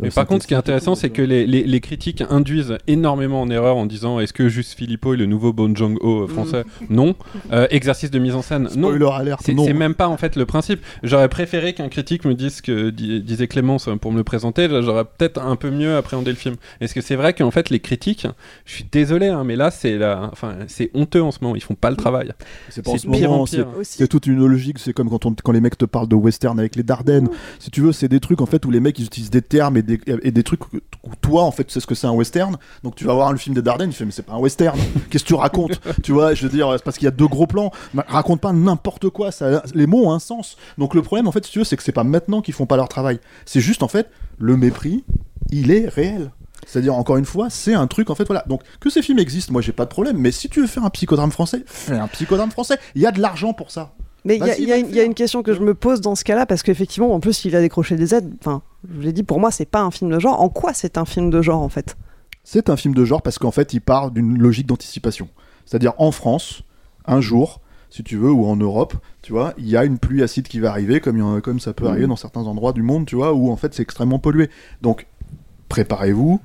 Mais 0.00 0.10
par 0.10 0.26
contre, 0.26 0.42
ce 0.42 0.48
qui 0.48 0.54
est 0.54 0.56
intéressant, 0.56 0.94
c'est 0.96 1.10
que 1.10 1.22
les, 1.22 1.46
les- 1.46 1.62
les 1.64 1.80
critiques 1.80 2.22
induisent 2.28 2.76
énormément 2.88 3.40
en 3.40 3.48
erreur 3.50 3.76
en 3.76 3.86
disant 3.86 4.18
est-ce 4.18 4.32
que 4.32 4.48
juste 4.48 4.74
Philippot 4.76 5.14
est 5.14 5.16
le 5.16 5.26
nouveau 5.26 5.52
Bon 5.52 5.74
Jong-ho 5.74 6.24
euh, 6.24 6.26
français? 6.26 6.64
Non. 6.90 7.14
Euh, 7.52 7.66
exercice 7.70 8.10
de 8.10 8.18
mise 8.18 8.34
en 8.34 8.42
scène 8.42 8.64
Non. 8.76 8.88
Spoiler 8.88 9.08
alert, 9.12 9.40
C'est 9.44 9.54
non. 9.54 9.64
c'est 9.64 9.72
même 9.72 9.94
pas 9.94 10.08
en 10.08 10.16
fait 10.16 10.34
le 10.36 10.46
principe. 10.46 10.80
J'aurais 11.04 11.28
préféré 11.28 11.74
qu'un 11.74 11.88
critique 11.88 12.24
me 12.24 12.34
dise 12.34 12.56
ce 12.56 12.62
que 12.62 12.90
di- 12.90 13.22
disait 13.22 13.46
Clémence 13.46 13.86
euh, 13.88 13.94
pour 13.96 14.10
me 14.10 14.16
le 14.18 14.24
présenter. 14.24 14.68
J'aurais 14.82 15.04
peut-être 15.04 15.40
un 15.40 15.54
peu 15.56 15.70
mieux 15.70 15.96
appréhendé 15.96 16.30
le 16.30 16.36
film. 16.36 16.56
Est-ce 16.80 16.92
que 16.94 17.00
c'est 17.00 17.16
vrai 17.16 17.32
qu'en 17.32 17.50
fait 17.52 17.70
les 17.70 17.78
critiques, 17.80 18.26
je 18.64 18.72
suis 18.74 18.86
désolé, 18.90 19.28
hein, 19.28 19.44
mais 19.44 19.54
là 19.56 19.70
c'est 19.70 19.96
la... 19.96 20.28
enfin, 20.32 20.54
c'est 20.66 20.90
honteux 20.94 21.22
en 21.22 21.30
ce 21.30 21.38
moment. 21.40 21.54
Ils 21.54 21.62
font 21.62 21.74
pas 21.76 21.90
le 21.90 21.96
travail. 21.96 22.32
C'est 22.68 22.82
pas 22.84 22.90
en 22.90 22.98
ce 22.98 23.06
pire 23.06 23.30
en 23.30 23.34
moment, 23.34 23.44
pire. 23.44 23.66
c'est- 23.82 23.98
c'est 23.98 24.08
toute 24.08 24.26
une 24.26 24.44
logique. 24.44 24.78
C'est 24.80 24.92
comme 24.92 25.08
quand, 25.08 25.24
on, 25.24 25.34
quand 25.34 25.52
les 25.52 25.60
mecs 25.60 25.78
te 25.78 25.84
parlent 25.84 26.08
de 26.08 26.16
western 26.16 26.58
avec 26.58 26.74
les 26.74 26.82
Dardennes. 26.82 27.28
Si 27.60 27.70
tu 27.70 27.80
veux, 27.80 27.92
c'est 27.92 28.08
des 28.08 28.18
trucs 28.20 28.40
en 28.40 28.46
fait 28.46 28.64
où 28.66 28.72
les 28.72 28.80
mecs 28.80 28.98
ils 28.98 29.06
utilisent 29.06 29.30
des 29.30 29.40
termes 29.42 29.76
et 29.76 29.83
des, 29.84 30.00
et 30.22 30.30
des 30.30 30.42
trucs 30.42 30.72
où 30.72 30.80
toi 31.20 31.42
en 31.42 31.50
fait 31.50 31.64
tu 31.64 31.72
sais 31.72 31.80
ce 31.80 31.86
que 31.86 31.94
c'est 31.94 32.06
un 32.06 32.12
western. 32.12 32.56
Donc 32.82 32.94
tu 32.96 33.04
vas 33.04 33.14
voir 33.14 33.32
le 33.32 33.38
film 33.38 33.54
des 33.54 33.62
Dardennes, 33.62 33.90
tu 33.90 33.96
fais 33.96 34.04
mais 34.04 34.10
c'est 34.10 34.22
pas 34.22 34.34
un 34.34 34.38
western. 34.38 34.78
Qu'est-ce 35.10 35.24
que 35.24 35.28
tu 35.28 35.34
racontes? 35.34 35.80
Tu 36.02 36.12
vois, 36.12 36.34
je 36.34 36.46
veux 36.46 36.52
dire, 36.52 36.70
c'est 36.72 36.84
parce 36.84 36.98
qu'il 36.98 37.04
y 37.04 37.08
a 37.08 37.12
deux 37.12 37.28
gros 37.28 37.46
plans. 37.46 37.70
Raconte 38.08 38.40
pas 38.40 38.52
n'importe 38.52 39.08
quoi. 39.10 39.30
Ça, 39.30 39.62
les 39.74 39.86
mots 39.86 40.06
ont 40.06 40.12
un 40.12 40.18
sens. 40.18 40.56
Donc 40.78 40.94
le 40.94 41.02
problème 41.02 41.28
en 41.28 41.32
fait, 41.32 41.44
si 41.44 41.52
tu 41.52 41.58
veux, 41.58 41.64
c'est 41.64 41.76
que 41.76 41.82
c'est 41.82 41.92
pas 41.92 42.04
maintenant 42.04 42.40
qu'ils 42.40 42.54
font 42.54 42.66
pas 42.66 42.76
leur 42.76 42.88
travail. 42.88 43.20
C'est 43.46 43.60
juste 43.60 43.82
en 43.82 43.88
fait 43.88 44.10
le 44.38 44.56
mépris, 44.56 45.04
il 45.50 45.70
est 45.70 45.88
réel. 45.88 46.30
C'est-à-dire, 46.66 46.94
encore 46.94 47.16
une 47.16 47.24
fois, 47.24 47.50
c'est 47.50 47.74
un 47.74 47.86
truc, 47.86 48.10
en 48.10 48.14
fait, 48.14 48.24
voilà. 48.24 48.44
Donc, 48.48 48.62
que 48.80 48.90
ces 48.90 49.02
films 49.02 49.18
existent, 49.18 49.52
moi, 49.52 49.62
j'ai 49.62 49.72
pas 49.72 49.84
de 49.84 49.90
problème. 49.90 50.16
Mais 50.16 50.32
si 50.32 50.48
tu 50.48 50.60
veux 50.60 50.66
faire 50.66 50.84
un 50.84 50.90
psychodrame 50.90 51.30
français, 51.30 51.62
fais 51.66 51.96
un 51.96 52.08
psychodrame 52.08 52.50
français. 52.50 52.78
Il 52.94 53.02
y 53.02 53.06
a 53.06 53.12
de 53.12 53.20
l'argent 53.20 53.52
pour 53.52 53.70
ça. 53.70 53.92
Mais 54.24 54.36
il 54.36 54.40
y, 54.40 54.42
a- 54.42 54.46
Vas-y, 54.46 54.62
il 54.62 54.68
y 54.68 54.72
a 54.72 54.74
va 54.76 54.80
une- 54.80 54.86
le 54.86 54.90
il 54.92 54.96
y 54.96 55.00
a 55.00 55.04
une 55.04 55.14
question 55.14 55.42
que 55.42 55.52
je 55.54 55.60
me 55.60 55.74
pose 55.74 56.00
dans 56.00 56.14
ce 56.14 56.24
cas-là, 56.24 56.46
parce 56.46 56.62
qu'effectivement, 56.62 57.12
en 57.14 57.20
plus, 57.20 57.44
il 57.44 57.54
a 57.56 57.60
décroché 57.60 57.96
des 57.96 58.14
aides. 58.14 58.32
Enfin, 58.40 58.62
je 58.88 58.94
vous 58.94 59.00
l'ai 59.02 59.12
dit, 59.12 59.22
pour 59.22 59.38
moi, 59.40 59.50
c'est 59.50 59.66
pas 59.66 59.82
un 59.82 59.90
film 59.90 60.10
de 60.10 60.18
genre. 60.18 60.40
En 60.40 60.48
quoi 60.48 60.72
c'est 60.72 60.96
un 60.98 61.04
film 61.04 61.30
de 61.30 61.42
genre, 61.42 61.60
en 61.62 61.68
fait? 61.68 61.96
C'est 62.42 62.68
un 62.70 62.76
film 62.76 62.94
de 62.94 63.04
genre 63.04 63.22
parce 63.22 63.38
qu'en 63.38 63.50
fait, 63.50 63.72
il 63.74 63.80
part 63.80 64.10
d'une 64.10 64.38
logique 64.38 64.66
d'anticipation. 64.66 65.28
C'est-à-dire, 65.66 65.92
en 65.98 66.10
France, 66.12 66.62
un 67.06 67.20
jour, 67.20 67.60
si 67.90 68.02
tu 68.02 68.16
veux, 68.16 68.30
ou 68.32 68.46
en 68.46 68.56
Europe, 68.56 68.94
tu 69.22 69.32
vois, 69.32 69.54
il 69.58 69.68
y 69.68 69.76
a 69.76 69.84
une 69.84 69.98
pluie 69.98 70.22
acide 70.22 70.48
qui 70.48 70.58
va 70.60 70.70
arriver, 70.70 71.00
comme, 71.00 71.60
ça 71.60 71.72
peut 71.74 71.86
arriver 71.86 72.06
dans 72.06 72.16
certains 72.16 72.42
endroits 72.42 72.72
du 72.72 72.82
monde, 72.82 73.06
tu 73.06 73.16
vois, 73.16 73.32
où 73.34 73.50
en 73.50 73.56
fait, 73.56 73.72
c'est 73.74 73.82
extrêmement 73.82 74.18
pollué. 74.18 74.50
Donc, 74.82 75.06
préparez-vous, 75.68 76.40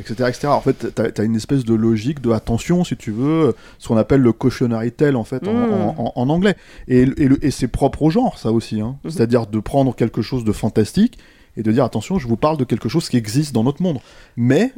etc., 0.00 0.14
etc. 0.28 0.48
En 0.48 0.60
fait, 0.60 0.94
t'as 0.94 1.08
as 1.16 1.24
une 1.24 1.36
espèce 1.36 1.64
de 1.64 1.74
logique 1.74 2.20
de 2.20 2.30
attention, 2.30 2.84
si 2.84 2.96
tu 2.96 3.10
veux, 3.10 3.54
ce 3.78 3.88
qu'on 3.88 3.96
appelle 3.96 4.20
le 4.20 4.32
cautionary 4.32 4.92
tale, 4.92 5.16
en 5.16 5.24
fait, 5.24 5.46
en, 5.46 5.52
Mm. 5.52 5.72
en- 5.72 5.94
en- 5.98 6.12
en 6.14 6.28
anglais. 6.28 6.56
Et, 6.88 7.02
et, 7.02 7.28
et 7.42 7.50
c'est 7.50 7.68
propre 7.68 8.02
au 8.02 8.10
genre, 8.10 8.38
ça 8.38 8.52
aussi. 8.52 8.80
hein. 8.80 8.96
Mhm. 9.04 9.10
C'est-à-dire 9.10 9.46
de 9.46 9.60
prendre 9.60 9.94
quelque 9.94 10.22
chose 10.22 10.44
de 10.44 10.52
fantastique 10.52 11.18
et 11.56 11.62
de 11.62 11.70
dire, 11.72 11.84
attention, 11.84 12.18
je 12.18 12.26
vous 12.26 12.36
parle 12.36 12.56
de 12.56 12.64
quelque 12.64 12.88
chose 12.88 13.08
qui 13.08 13.16
existe 13.16 13.52
dans 13.54 13.64
notre 13.64 13.82
monde. 13.82 13.98
Mais, 14.36 14.72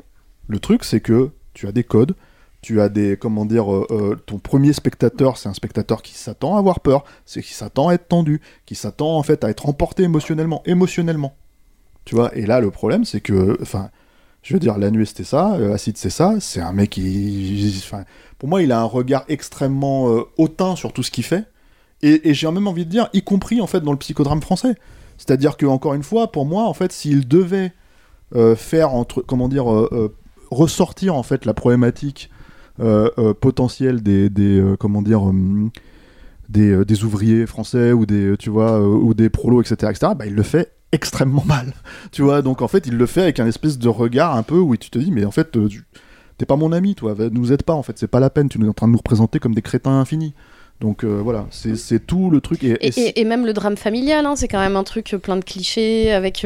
le 0.49 0.59
truc, 0.59 0.84
c'est 0.84 1.01
que 1.01 1.31
tu 1.55 1.67
as 1.68 1.73
des 1.73 1.84
codes, 1.84 2.15
tu 2.62 2.81
as 2.81 2.89
des, 2.89 3.17
comment 3.17 3.44
dire, 3.44 3.73
euh, 3.73 3.86
euh, 3.91 4.17
ton 4.26 4.39
premier 4.39 4.73
spectateur, 4.73 5.36
c'est 5.36 5.49
un 5.49 5.55
spectateur 5.55 6.01
qui 6.02 6.15
s'attend 6.15 6.57
à 6.57 6.59
avoir 6.59 6.81
peur, 6.81 7.05
c'est 7.26 7.43
qui 7.43 7.52
s'attend 7.52 7.89
à 7.91 7.94
être 7.94 8.09
tendu, 8.09 8.41
qui 8.67 8.75
s'attend 8.75 9.17
en 9.17 9.23
fait 9.23 9.44
à 9.44 9.51
être 9.51 9.68
emporté 9.68 10.02
émotionnellement, 10.02 10.62
émotionnellement. 10.65 11.34
Tu 12.07 12.15
vois, 12.15 12.34
et 12.36 12.47
là 12.47 12.60
le 12.60 12.70
problème 12.70 13.05
c'est 13.05 13.20
que, 13.20 13.57
enfin, 13.62 13.91
je 14.44 14.52
veux 14.52 14.60
dire, 14.60 14.78
la 14.78 14.90
nuit 14.90 15.06
c'était 15.06 15.24
ça, 15.24 15.55
euh, 15.55 15.73
Acide 15.73 15.97
c'est 15.97 16.10
ça, 16.10 16.34
c'est 16.39 16.60
un 16.60 16.73
mec 16.73 16.90
qui, 16.90 17.82
pour 18.39 18.48
moi 18.48 18.62
il 18.62 18.70
a 18.70 18.81
un 18.81 18.84
regard 18.84 19.24
extrêmement 19.28 20.10
euh, 20.10 20.23
hautain 20.36 20.76
sur 20.76 20.92
tout 20.92 21.02
ce 21.02 21.10
qu'il 21.10 21.24
fait, 21.24 21.44
et, 22.02 22.28
et 22.28 22.34
j'ai 22.34 22.48
même 22.50 22.68
envie 22.68 22.84
de 22.84 22.90
dire, 22.90 23.08
y 23.14 23.23
compris 23.23 23.62
en 23.62 23.66
fait 23.66 23.81
dans 23.81 23.92
le 23.92 23.98
psychodrame 23.98 24.42
français. 24.42 24.76
C'est-à-dire 25.16 25.56
que 25.56 25.64
encore 25.64 25.94
une 25.94 26.02
fois, 26.02 26.32
pour 26.32 26.44
moi, 26.44 26.64
en 26.64 26.74
fait, 26.74 26.92
s'il 26.92 27.26
devait 27.28 27.73
euh, 28.34 28.56
faire 28.56 28.92
entre, 28.94 29.23
comment 29.23 29.48
dire, 29.48 29.73
euh, 29.73 30.14
ressortir 30.50 31.14
en 31.14 31.23
fait 31.23 31.47
la 31.47 31.55
problématique 31.55 32.31
potentielle 33.40 34.02
des, 34.02 34.74
comment 34.81 35.00
dire, 35.00 35.23
des, 36.48 37.05
ouvriers 37.05 37.47
français 37.47 37.92
ou 37.92 38.05
des, 38.05 38.36
tu 38.36 38.50
vois, 38.50 38.81
ou 38.81 39.14
des 39.14 39.31
prolos, 39.31 39.62
etc., 39.62 39.92
etc., 39.92 40.12
bah, 40.18 40.26
il 40.26 40.34
le 40.34 40.42
fait 40.42 40.74
extrêmement 40.94 41.44
mal. 41.47 41.73
Tu 42.12 42.23
vois, 42.23 42.40
donc 42.42 42.62
en 42.62 42.68
fait, 42.68 42.86
il 42.86 42.94
le 42.97 43.06
fait 43.06 43.23
avec 43.23 43.40
un 43.40 43.47
espèce 43.47 43.78
de 43.78 43.89
regard 43.89 44.34
un 44.36 44.42
peu 44.42 44.56
où 44.58 44.76
tu 44.76 44.90
te 44.90 44.98
dis, 44.98 45.10
mais 45.10 45.24
en 45.24 45.31
fait, 45.31 45.56
euh, 45.56 45.68
t'es 46.39 46.47
pas 46.47 46.56
mon 46.56 46.73
ami, 46.73 46.94
toi, 46.94 47.14
nous 47.31 47.52
aide 47.52 47.62
pas, 47.64 47.74
en 47.74 47.82
fait, 47.82 47.98
c'est 47.98 48.06
pas 48.08 48.20
la 48.20 48.31
peine, 48.31 48.48
tu 48.48 48.62
es 48.64 48.68
en 48.68 48.73
train 48.73 48.86
de 48.86 48.92
nous 48.92 48.98
représenter 48.98 49.39
comme 49.40 49.55
des 49.55 49.62
crétins 49.62 50.00
infinis. 50.00 50.34
Donc 50.81 51.05
euh, 51.05 51.20
voilà, 51.23 51.47
c'est 51.50 52.05
tout 52.05 52.31
le 52.31 52.40
truc. 52.40 52.64
Et, 52.64 52.70
et 52.73 52.89
Et, 52.89 53.00
et- 53.00 53.20
et 53.20 53.24
même 53.24 53.47
le 53.47 53.52
drame 53.52 53.76
familial, 53.76 54.26
hein, 54.26 54.34
c'est 54.34 54.48
quand 54.48 54.58
même 54.58 54.74
un 54.74 54.82
truc 54.82 55.14
euh, 55.14 55.18
plein 55.18 55.36
de 55.36 55.44
clichés, 55.44 56.10
avec 56.12 56.44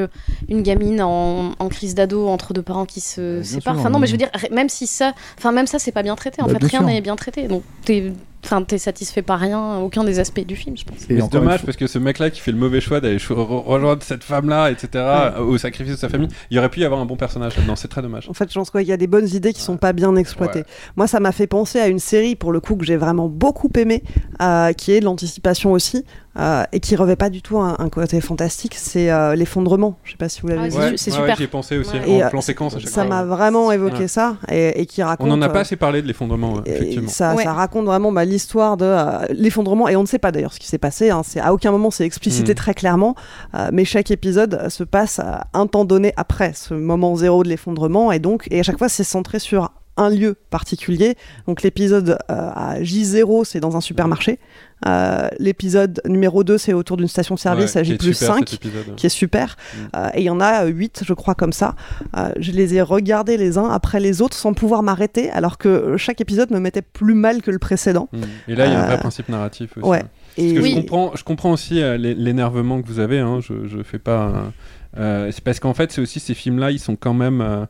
une 0.50 0.60
gamine 0.62 1.00
en, 1.00 1.52
en 1.58 1.68
crise 1.70 1.94
d'ado 1.94 2.28
entre 2.28 2.52
deux 2.52 2.60
parents 2.62 2.84
qui 2.84 3.00
se 3.00 3.42
séparent. 3.42 3.74
sûr, 3.74 3.80
Enfin 3.80 3.90
non, 3.90 3.98
mais 3.98 4.06
je 4.06 4.12
veux 4.12 4.18
dire, 4.18 4.30
même 4.52 4.68
si 4.68 4.86
ça, 4.86 5.14
enfin 5.38 5.50
même 5.50 5.66
ça, 5.66 5.78
c'est 5.78 5.92
pas 5.92 6.02
bien 6.02 6.14
traité. 6.14 6.42
En 6.42 6.46
Bah, 6.46 6.52
fait, 6.60 6.66
rien 6.66 6.82
n'est 6.82 7.00
bien 7.00 7.16
traité. 7.16 7.48
Donc 7.48 7.62
t'es, 7.86 8.12
enfin 8.44 8.62
t'es 8.62 8.78
satisfait 8.78 9.22
par 9.22 9.40
rien, 9.40 9.78
aucun 9.78 10.04
des 10.04 10.18
aspects 10.18 10.44
du 10.44 10.56
film, 10.56 10.76
je 10.76 10.84
pense. 10.84 11.02
Et 11.10 11.20
c'est 11.20 11.32
dommage 11.32 11.64
parce 11.64 11.76
que 11.76 11.86
ce 11.86 11.98
mec-là 11.98 12.30
qui 12.30 12.40
fait 12.40 12.52
le 12.52 12.58
mauvais 12.58 12.80
choix 12.80 13.00
d'aller 13.00 13.18
rejoindre 13.18 14.02
cette 14.02 14.24
femme-là, 14.24 14.70
etc., 14.70 15.04
au 15.40 15.58
sacrifice 15.58 15.94
de 15.94 15.98
sa 15.98 16.08
famille, 16.08 16.28
il 16.50 16.58
aurait 16.58 16.68
pu 16.68 16.80
y 16.80 16.84
avoir 16.84 17.00
un 17.00 17.06
bon 17.06 17.16
personnage 17.16 17.56
là-dedans. 17.56 17.76
C'est 17.76 17.88
très 17.88 18.02
dommage. 18.02 18.28
En 18.28 18.34
fait, 18.34 18.48
je 18.48 18.54
pense 18.54 18.70
qu'il 18.70 18.82
y 18.82 18.92
a 18.92 18.96
des 18.96 19.06
bonnes 19.06 19.28
idées 19.28 19.52
qui 19.52 19.60
sont 19.60 19.76
pas 19.76 19.92
bien 19.92 20.14
exploitées. 20.16 20.60
Ouais. 20.60 20.66
Moi, 20.96 21.06
ça 21.06 21.20
m'a 21.20 21.32
fait 21.32 21.46
penser 21.46 21.80
à 21.80 21.88
une 21.88 21.98
série, 21.98 22.36
pour 22.36 22.52
le 22.52 22.60
coup, 22.60 22.76
que 22.76 22.84
j'ai 22.84 22.96
vraiment 22.96 23.28
beaucoup 23.28 23.70
aimé, 23.76 24.02
euh, 24.40 24.72
qui 24.72 24.92
est 24.92 25.00
de 25.00 25.04
l'anticipation 25.04 25.72
aussi, 25.72 26.04
euh, 26.38 26.62
et 26.72 26.80
qui 26.80 26.94
revêt 26.96 27.16
pas 27.16 27.30
du 27.30 27.42
tout 27.42 27.58
un, 27.58 27.74
un 27.78 27.88
côté 27.88 28.20
fantastique, 28.20 28.74
c'est 28.76 29.10
euh, 29.10 29.34
l'effondrement. 29.34 29.98
Je 30.04 30.12
sais 30.12 30.16
pas 30.16 30.28
si 30.28 30.40
vous 30.40 30.48
l'avez 30.48 30.60
Ah, 30.62 30.66
vu. 30.66 30.72
c'est 30.72 30.78
Ouais, 30.78 30.90
su- 30.90 30.98
c'est 30.98 31.10
ouais, 31.12 31.16
ouais, 31.16 31.22
super. 31.24 31.36
j'y 31.36 31.42
ai 31.42 31.46
pensé 31.48 31.78
aussi 31.78 31.90
Ouais. 31.96 32.10
Et, 32.10 32.22
en 32.22 32.26
euh, 32.26 32.30
plan 32.30 32.40
séquence 32.40 32.76
à 32.76 32.78
chaque 32.78 32.88
Ça 32.90 33.04
m'a 33.04 33.24
vraiment 33.24 33.72
évoqué 33.72 33.98
Ouais. 34.00 34.08
ça, 34.08 34.36
et, 34.50 34.80
et 34.80 34.86
qui 34.86 35.02
raconte. 35.02 35.26
On 35.26 35.36
n'en 35.36 35.42
a 35.42 35.48
pas 35.48 35.60
assez 35.60 35.76
parlé 35.76 36.00
de 36.02 36.06
l'effondrement, 36.06 36.62
effectivement. 36.64 37.08
ça, 37.08 37.34
Ouais. 37.34 37.44
ça 37.44 37.52
raconte 37.52 37.86
vraiment 37.86 38.12
bah, 38.12 38.24
l'histoire 38.24 38.76
de 38.76 38.84
euh, 38.86 39.26
l'effondrement 39.30 39.88
et 39.88 39.96
on 39.96 40.02
ne 40.02 40.06
sait 40.06 40.18
pas 40.18 40.30
d'ailleurs 40.32 40.52
ce 40.52 40.60
qui 40.60 40.68
s'est 40.68 40.78
passé. 40.78 41.10
Hein, 41.10 41.22
c'est 41.24 41.40
à 41.40 41.52
aucun 41.52 41.70
moment 41.72 41.90
c'est 41.90 42.04
explicité 42.04 42.52
Mm. 42.52 42.56
très 42.56 42.74
clairement, 42.74 43.14
euh, 43.54 43.70
mais 43.72 43.84
chaque 43.84 44.10
épisode 44.10 44.68
se 44.68 44.84
passe 44.84 45.18
à 45.18 45.48
un 45.54 45.66
temps 45.66 45.84
donné 45.84 46.12
après 46.16 46.52
ce 46.54 46.74
moment 46.74 47.16
zéro 47.16 47.42
de 47.42 47.48
l'effondrement 47.48 48.12
et 48.12 48.18
donc 48.20 48.46
et 48.50 48.60
à 48.60 48.62
chaque 48.62 48.78
fois 48.78 48.88
c'est 48.88 49.04
centré 49.04 49.38
sur 49.38 49.72
un 49.96 50.10
lieu 50.10 50.36
particulier. 50.50 51.16
Donc 51.48 51.62
l'épisode 51.62 52.18
euh, 52.30 52.50
à 52.54 52.80
J0 52.80 53.44
c'est 53.44 53.58
dans 53.58 53.76
un 53.76 53.80
supermarché. 53.80 54.38
Euh, 54.86 55.28
l'épisode 55.40 56.00
numéro 56.06 56.44
2 56.44 56.56
c'est 56.56 56.72
autour 56.72 56.96
d'une 56.96 57.08
station-service 57.08 57.74
Ouais, 57.74 57.80
à 57.80 57.82
qui 57.82 57.88
J 57.88 57.94
est 57.94 57.98
plus 57.98 58.14
super, 58.14 58.34
5 58.36 58.48
cet 58.48 58.64
épisode. 58.64 58.94
qui 58.96 59.06
est 59.06 59.10
super. 59.10 59.56
Mm. 59.56 59.76
Euh, 59.96 60.08
et 60.14 60.20
il 60.20 60.24
y 60.24 60.30
en 60.30 60.40
a 60.40 60.64
8, 60.66 61.02
je 61.04 61.12
crois, 61.14 61.34
comme 61.34 61.52
ça. 61.52 61.74
Euh, 62.16 62.30
je 62.38 62.52
les 62.52 62.74
ai 62.76 62.82
regardés 62.82 63.36
les 63.36 63.58
uns 63.58 63.68
après 63.70 63.98
les 64.00 64.22
autres 64.22 64.36
sans 64.36 64.54
pouvoir 64.54 64.82
m'arrêter, 64.82 65.30
alors 65.30 65.58
que 65.58 65.96
chaque 65.96 66.20
épisode 66.20 66.50
me 66.52 66.60
mettait 66.60 66.82
plus 66.82 67.14
mal 67.14 67.42
que 67.42 67.50
le 67.50 67.58
précédent. 67.58 68.08
Mm. 68.12 68.18
Et 68.48 68.54
là, 68.54 68.66
il 68.66 68.72
y 68.72 68.74
a 68.76 68.82
un 68.82 68.86
vrai 68.86 68.98
principe 68.98 69.28
narratif 69.28 69.76
aussi. 69.76 69.86
ouais. 69.88 70.02
Parce 70.36 70.48
Et 70.48 70.54
que 70.54 70.60
Oui. 70.60 70.70
je, 70.70 70.80
comprends, 70.82 71.12
je 71.16 71.24
comprends 71.24 71.50
aussi 71.52 71.74
l'é- 71.74 72.14
l'énervement 72.14 72.80
que 72.80 72.86
vous 72.86 73.00
avez. 73.00 73.18
Hein, 73.18 73.40
je, 73.40 73.82
fais 73.82 73.98
pas. 73.98 74.52
euh, 74.96 75.30
c'est 75.32 75.42
parce 75.42 75.58
qu'en 75.58 75.74
fait, 75.74 75.90
c'est 75.90 76.00
aussi 76.00 76.20
ces 76.20 76.34
films-là, 76.34 76.70
ils 76.70 76.78
sont 76.78 76.94
quand 76.94 77.14
même. 77.14 77.40
euh, 77.40 77.66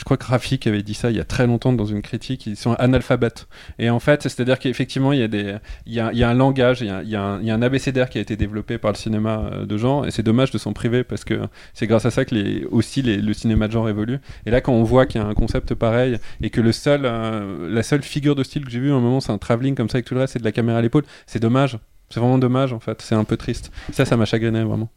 je 0.00 0.04
crois 0.04 0.16
que 0.16 0.24
Rafik 0.24 0.66
avait 0.66 0.82
dit 0.82 0.94
ça 0.94 1.10
il 1.10 1.16
y 1.18 1.20
a 1.20 1.24
très 1.24 1.46
longtemps 1.46 1.74
dans 1.74 1.84
une 1.84 2.00
critique. 2.00 2.46
Ils 2.46 2.56
sont 2.56 2.72
analphabètes. 2.72 3.48
Et 3.78 3.90
en 3.90 4.00
fait, 4.00 4.22
c'est-à-dire 4.22 4.58
qu'effectivement, 4.58 5.12
il 5.12 5.18
y 5.18 5.22
a 5.22 5.26
il 5.84 5.92
y 5.92 6.00
a, 6.00 6.10
il 6.10 6.18
y 6.18 6.24
a 6.24 6.30
un 6.30 6.32
langage, 6.32 6.80
il 6.80 6.86
y 6.86 6.90
a, 6.90 7.02
il 7.02 7.10
y 7.10 7.16
a 7.16 7.22
un, 7.22 7.46
un 7.46 7.60
abécédaire 7.60 8.08
qui 8.08 8.16
a 8.16 8.22
été 8.22 8.34
développé 8.34 8.78
par 8.78 8.92
le 8.92 8.96
cinéma 8.96 9.50
euh, 9.52 9.66
de 9.66 9.76
genre. 9.76 10.06
Et 10.06 10.10
c'est 10.10 10.22
dommage 10.22 10.52
de 10.52 10.56
s'en 10.56 10.72
priver 10.72 11.04
parce 11.04 11.24
que 11.24 11.42
c'est 11.74 11.86
grâce 11.86 12.06
à 12.06 12.10
ça 12.10 12.24
que 12.24 12.34
les, 12.34 12.64
aussi 12.70 13.02
les- 13.02 13.18
le 13.18 13.32
cinéma 13.34 13.66
de 13.68 13.72
genre 13.72 13.90
évolue. 13.90 14.20
Et 14.46 14.50
là, 14.50 14.62
quand 14.62 14.72
on 14.72 14.84
voit 14.84 15.04
qu'il 15.04 15.20
y 15.20 15.24
a 15.24 15.26
un 15.26 15.34
concept 15.34 15.74
pareil 15.74 16.16
et 16.40 16.48
que 16.48 16.62
le 16.62 16.72
seul, 16.72 17.02
euh, 17.04 17.68
la 17.70 17.82
seule 17.82 18.02
figure 18.02 18.34
de 18.34 18.42
style 18.42 18.64
que 18.64 18.70
j'ai 18.70 18.80
vu 18.80 18.90
à 18.92 18.94
un 18.94 19.00
moment, 19.00 19.20
c'est 19.20 19.32
un 19.32 19.38
travelling 19.38 19.74
comme 19.74 19.90
ça 19.90 19.96
avec 19.98 20.06
tout 20.06 20.14
le 20.14 20.20
reste, 20.20 20.32
c'est 20.32 20.38
de 20.38 20.44
la 20.44 20.52
caméra 20.52 20.78
à 20.78 20.82
l'épaule. 20.82 21.04
C'est 21.26 21.40
dommage. 21.40 21.78
C'est 22.08 22.20
vraiment 22.20 22.38
dommage 22.38 22.72
en 22.72 22.80
fait. 22.80 23.02
C'est 23.02 23.14
un 23.14 23.24
peu 23.24 23.36
triste. 23.36 23.70
Ça, 23.92 24.06
ça 24.06 24.16
m'a 24.16 24.24
chagriné 24.24 24.62
vraiment. 24.64 24.88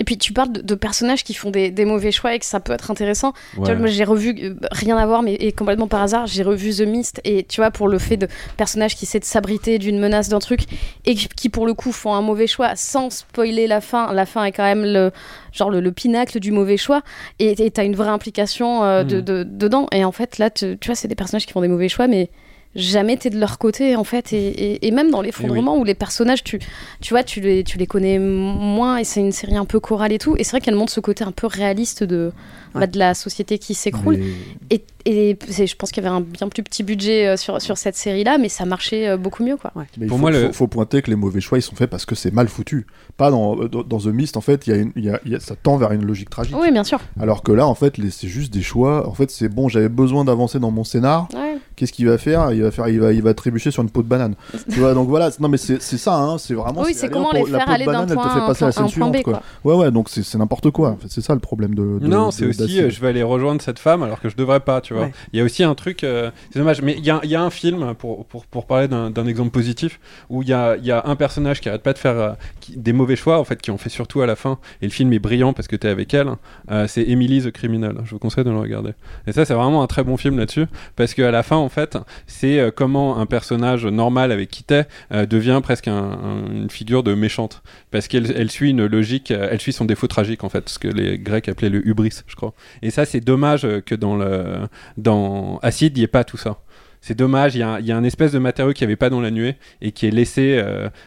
Et 0.00 0.04
puis 0.04 0.18
tu 0.18 0.32
parles 0.32 0.50
de, 0.50 0.60
de 0.62 0.74
personnages 0.74 1.22
qui 1.22 1.34
font 1.34 1.50
des, 1.50 1.70
des 1.70 1.84
mauvais 1.84 2.10
choix 2.10 2.34
et 2.34 2.38
que 2.38 2.44
ça 2.46 2.58
peut 2.58 2.72
être 2.72 2.90
intéressant. 2.90 3.32
Tu 3.52 3.60
vois, 3.60 3.68
Ouais. 3.68 3.76
moi 3.76 3.86
j'ai 3.86 4.02
revu, 4.04 4.34
euh, 4.42 4.54
rien 4.72 4.96
à 4.96 5.06
voir, 5.06 5.22
mais 5.22 5.34
et 5.34 5.52
complètement 5.52 5.86
par 5.86 6.02
hasard, 6.02 6.26
j'ai 6.26 6.42
revu 6.42 6.74
The 6.74 6.80
Mist. 6.86 7.20
Et 7.24 7.44
tu 7.44 7.60
vois, 7.60 7.70
pour 7.70 7.86
le 7.86 7.98
fait 7.98 8.16
de 8.16 8.26
personnages 8.56 8.96
qui 8.96 9.04
essaient 9.04 9.20
de 9.20 9.24
s'abriter 9.24 9.78
d'une 9.78 9.98
menace, 10.00 10.28
d'un 10.30 10.38
truc, 10.40 10.62
et 11.04 11.14
qui, 11.14 11.48
pour 11.50 11.66
le 11.66 11.74
coup 11.74 11.92
font 11.92 12.14
un 12.14 12.22
mauvais 12.22 12.46
choix 12.46 12.74
sans 12.74 13.10
spoiler 13.10 13.66
la 13.66 13.80
fin. 13.80 14.12
La 14.12 14.26
fin 14.26 14.42
est 14.44 14.52
quand 14.52 14.64
même 14.64 14.84
le, 14.84 15.12
genre 15.52 15.70
le, 15.70 15.80
le 15.80 15.92
pinacle 15.92 16.40
du 16.40 16.50
mauvais 16.50 16.78
choix. 16.78 17.02
Et 17.38 17.70
t'as 17.70 17.84
une 17.84 17.94
vraie 17.94 18.08
implication 18.08 18.82
euh, 18.82 19.04
de, 19.04 19.18
Mm. 19.18 19.20
de- 19.22 19.44
dedans. 19.44 19.86
Et 19.92 20.04
en 20.04 20.12
fait, 20.12 20.38
là, 20.38 20.48
tu 20.50 20.78
tu 20.80 20.88
vois, 20.88 20.94
c'est 20.96 21.08
des 21.08 21.14
personnages 21.14 21.44
qui 21.46 21.52
font 21.52 21.60
des 21.60 21.68
mauvais 21.68 21.88
choix, 21.90 22.06
mais 22.06 22.30
jamais 22.76 23.16
t'es 23.16 23.30
de 23.30 23.38
leur 23.38 23.58
côté 23.58 23.96
en 23.96 24.04
fait 24.04 24.32
et, 24.32 24.36
et- 24.48 24.86
et 24.86 24.90
même 24.92 25.10
dans 25.10 25.22
l'effondrement 25.22 25.76
où 25.76 25.82
les 25.82 25.94
personnages 25.94 26.44
tu 26.44 26.60
tu 27.00 27.12
vois 27.14 27.24
tu 27.24 27.40
les 27.40 27.64
tu 27.64 27.78
les 27.78 27.86
connais 27.88 28.20
moins 28.20 28.98
et 28.98 29.04
c'est 29.04 29.18
une 29.20 29.32
série 29.32 29.56
un 29.56 29.64
peu 29.64 29.80
chorale 29.80 30.12
et 30.12 30.18
tout 30.18 30.36
et 30.38 30.44
c'est 30.44 30.52
vrai 30.52 30.60
qu'elle 30.60 30.76
montre 30.76 30.92
ce 30.92 31.00
côté 31.00 31.24
un 31.24 31.32
peu 31.32 31.48
réaliste 31.48 32.04
de 32.04 32.30
bah, 32.72 32.86
de 32.86 32.96
la 33.00 33.14
société 33.14 33.58
qui 33.58 33.74
s'écroule 33.74 34.18
Mais- 34.18 34.76
et, 34.76 34.84
et 35.30 35.36
c'est- 35.48 35.66
je 35.66 35.74
pense 35.74 35.90
qu'il 35.90 36.04
y 36.04 36.06
avait 36.06 36.14
un 36.14 36.20
bien 36.20 36.48
plus 36.48 36.62
petit 36.62 36.84
budget 36.84 37.26
euh, 37.26 37.36
sur 37.36 37.60
sur 37.60 37.76
cette 37.76 37.96
série 37.96 38.22
là 38.22 38.38
mais 38.38 38.48
ça 38.48 38.64
marchait 38.66 39.08
euh, 39.08 39.16
beaucoup 39.16 39.42
mieux 39.42 39.56
quoi 39.56 39.72
Mais 39.74 39.82
Pour 39.82 40.02
il 40.04 40.08
faut, 40.08 40.16
moi, 40.18 40.30
le- 40.30 40.46
faut- 40.48 40.52
faut 40.52 40.66
pointer 40.68 41.02
que 41.02 41.10
les 41.10 41.16
mauvais 41.16 41.40
choix 41.40 41.58
ils 41.58 41.62
sont 41.62 41.74
faits 41.74 41.90
parce 41.90 42.06
que 42.06 42.14
c'est 42.14 42.32
mal 42.32 42.46
foutu. 42.46 42.86
Pas 43.16 43.32
dans, 43.32 43.56
dans, 43.56 43.82
dans 43.82 43.98
The 43.98 44.06
Mist, 44.06 44.36
en 44.36 44.40
fait, 44.40 44.66
il 44.68 44.70
y 44.70 44.72
a 44.72 44.76
une- 44.76 44.92
il 44.94 45.04
y 45.04 45.10
a- 45.10 45.20
il 45.24 45.32
y 45.32 45.34
a- 45.34 45.40
ça 45.40 45.56
tend 45.60 45.76
vers 45.76 45.90
une 45.90 46.04
logique 46.06 46.30
tragique. 46.30 46.54
oui 46.56 46.70
bien 46.70 46.84
sûr 46.84 47.00
Alors 47.18 47.42
que 47.42 47.50
là, 47.50 47.66
en 47.66 47.74
fait, 47.74 47.98
les- 47.98 48.10
c'est 48.10 48.28
juste 48.28 48.52
des 48.52 48.62
choix. 48.62 49.08
En 49.08 49.14
fait, 49.14 49.30
c'est 49.32 49.48
bon, 49.48 49.68
j'avais 49.68 49.88
besoin 49.88 50.24
d'avancer 50.24 50.60
dans 50.60 50.70
mon 50.70 50.84
scénar. 50.84 51.26
ouais. 51.34 51.49
Qu'est-ce 51.80 51.92
qu'il 51.94 52.06
va 52.06 52.18
faire? 52.18 52.52
Il 52.52 52.62
va 52.62 52.70
faire, 52.70 52.88
il 52.88 53.00
va, 53.00 53.10
il 53.10 53.22
va 53.22 53.32
trébucher 53.32 53.70
sur 53.70 53.82
une 53.82 53.88
peau 53.88 54.02
de 54.02 54.06
banane. 54.06 54.34
tu 54.70 54.80
vois, 54.80 54.92
donc 54.92 55.08
voilà. 55.08 55.30
Non, 55.40 55.48
mais 55.48 55.56
c'est 55.56 55.80
ça, 55.80 56.14
hein, 56.14 56.36
c'est 56.36 56.52
vraiment. 56.52 56.82
oui 56.82 56.92
c'est 56.94 57.08
comment 57.08 57.32
les 57.32 57.40
la 57.40 57.46
faire 57.60 57.66
peau 57.66 57.70
de 57.70 57.74
aller 57.74 57.84
d'un 57.86 57.92
banane, 57.92 58.08
elle 58.10 58.16
te 58.16 58.20
point 58.20 58.28
fait 58.34 58.38
à 58.38 58.42
un 58.42 58.46
passer 58.46 58.64
à 58.64 58.66
la 58.66 58.72
point, 58.74 58.88
scène 58.88 59.00
point 59.00 59.10
suivante, 59.12 59.22
quoi 59.22 59.42
Ouais, 59.64 59.74
ouais, 59.76 59.90
donc 59.90 60.10
c'est 60.10 60.34
n'importe 60.36 60.70
quoi. 60.72 60.90
En 60.90 60.96
fait, 60.98 61.06
c'est 61.08 61.22
ça 61.22 61.32
le 61.32 61.40
problème 61.40 61.74
de. 61.74 61.98
de- 62.00 62.06
non, 62.06 62.30
c'est 62.30 62.44
aussi, 62.44 62.82
euh, 62.82 62.90
je 62.90 63.00
vais 63.00 63.08
aller 63.08 63.22
rejoindre 63.22 63.62
cette 63.62 63.78
femme 63.78 64.02
alors 64.02 64.20
que 64.20 64.28
je 64.28 64.36
devrais 64.36 64.60
pas, 64.60 64.82
tu 64.82 64.92
vois. 64.92 65.04
Ouais. 65.04 65.12
Il 65.32 65.38
y 65.38 65.40
a 65.40 65.44
aussi 65.46 65.64
un 65.64 65.74
truc, 65.74 66.04
euh, 66.04 66.30
c'est 66.52 66.58
dommage, 66.58 66.82
mais 66.82 66.96
il 66.98 67.04
y 67.04 67.08
a, 67.10 67.18
il 67.22 67.30
y 67.30 67.34
a 67.34 67.42
un 67.42 67.48
film, 67.50 67.94
pour, 67.94 68.26
pour, 68.26 68.44
pour 68.44 68.66
parler 68.66 68.86
d'un 68.86 69.08
d'un 69.10 69.26
exemple 69.26 69.50
positif, 69.50 70.00
où 70.28 70.42
il 70.42 70.48
y 70.48 70.52
a, 70.52 70.76
il 70.76 70.84
y 70.84 70.92
a 70.92 71.02
un 71.06 71.16
personnage 71.16 71.62
qui 71.62 71.70
arrête 71.70 71.82
pas 71.82 71.94
de 71.94 71.98
faire 71.98 72.18
euh, 72.18 72.32
qui- 72.60 72.76
des 72.76 72.92
mauvais 72.92 73.16
choix, 73.16 73.38
en 73.38 73.44
fait, 73.44 73.62
qui 73.62 73.70
en 73.70 73.78
fait 73.78 73.88
surtout 73.88 74.20
à 74.20 74.26
la 74.26 74.36
fin, 74.36 74.58
et 74.82 74.84
le 74.84 74.92
film 74.92 75.10
est 75.14 75.18
brillant 75.18 75.54
parce 75.54 75.66
que 75.66 75.76
tu 75.76 75.86
es 75.86 75.90
avec 75.90 76.12
elle, 76.12 76.28
euh, 76.70 76.86
c'est 76.86 77.08
Emily 77.08 77.40
the 77.40 77.50
Criminal. 77.50 77.96
Je 78.04 78.10
vous 78.10 78.18
conseille 78.18 78.44
de 78.44 78.50
le 78.50 78.58
regarder. 78.58 78.90
Et 79.26 79.32
ça, 79.32 79.46
c'est 79.46 79.54
vraiment 79.54 79.82
un 79.82 79.86
très 79.86 80.04
bon 80.04 80.18
film 80.18 80.36
là-dessus, 80.38 80.66
parce 80.96 81.14
qu'à 81.14 81.30
la 81.30 81.42
fin, 81.42 81.56
en 81.56 81.69
fait, 81.70 81.96
c'est 82.26 82.58
euh, 82.60 82.70
comment 82.70 83.18
un 83.18 83.24
personnage 83.26 83.86
normal 83.86 84.32
avec 84.32 84.50
qui 84.50 84.62
t'es 84.64 84.84
euh, 85.12 85.24
devient 85.24 85.60
presque 85.62 85.88
un- 85.88 85.94
un- 85.94 86.46
une 86.52 86.70
figure 86.70 87.02
de 87.02 87.14
méchante, 87.14 87.62
parce 87.90 88.06
qu'elle 88.08 88.30
elle 88.36 88.50
suit 88.50 88.70
une 88.70 88.84
logique, 88.84 89.30
euh, 89.30 89.48
elle 89.50 89.60
suit 89.60 89.72
son 89.72 89.86
défaut 89.86 90.06
tragique, 90.08 90.44
en 90.44 90.48
fait, 90.50 90.68
ce 90.68 90.78
que 90.78 90.88
les 90.88 91.18
Grecs 91.18 91.48
appelaient 91.48 91.70
le 91.70 91.86
hubris, 91.88 92.20
je 92.26 92.36
crois. 92.36 92.52
Et 92.82 92.90
ça, 92.90 93.04
c'est 93.06 93.20
dommage 93.20 93.66
que 93.86 93.94
dans, 93.94 94.16
le, 94.16 94.68
dans 94.98 95.58
Acide, 95.62 95.96
il 95.96 96.00
n'y 96.00 96.04
ait 96.04 96.08
pas 96.08 96.24
tout 96.24 96.36
ça. 96.36 96.58
C'est 97.02 97.16
dommage, 97.16 97.54
il 97.54 97.60
y, 97.60 97.62
a, 97.62 97.76
un- 97.96 98.04
espèce 98.04 98.32
de 98.32 98.38
matériau 98.38 98.74
qui 98.74 98.82
n'y 98.82 98.88
avait 98.88 98.96
pas 98.96 99.08
dans 99.08 99.22
la 99.22 99.30
nuée 99.30 99.56
et 99.80 99.90
qui 99.90 100.06
est 100.06 100.10
laissé. 100.10 100.62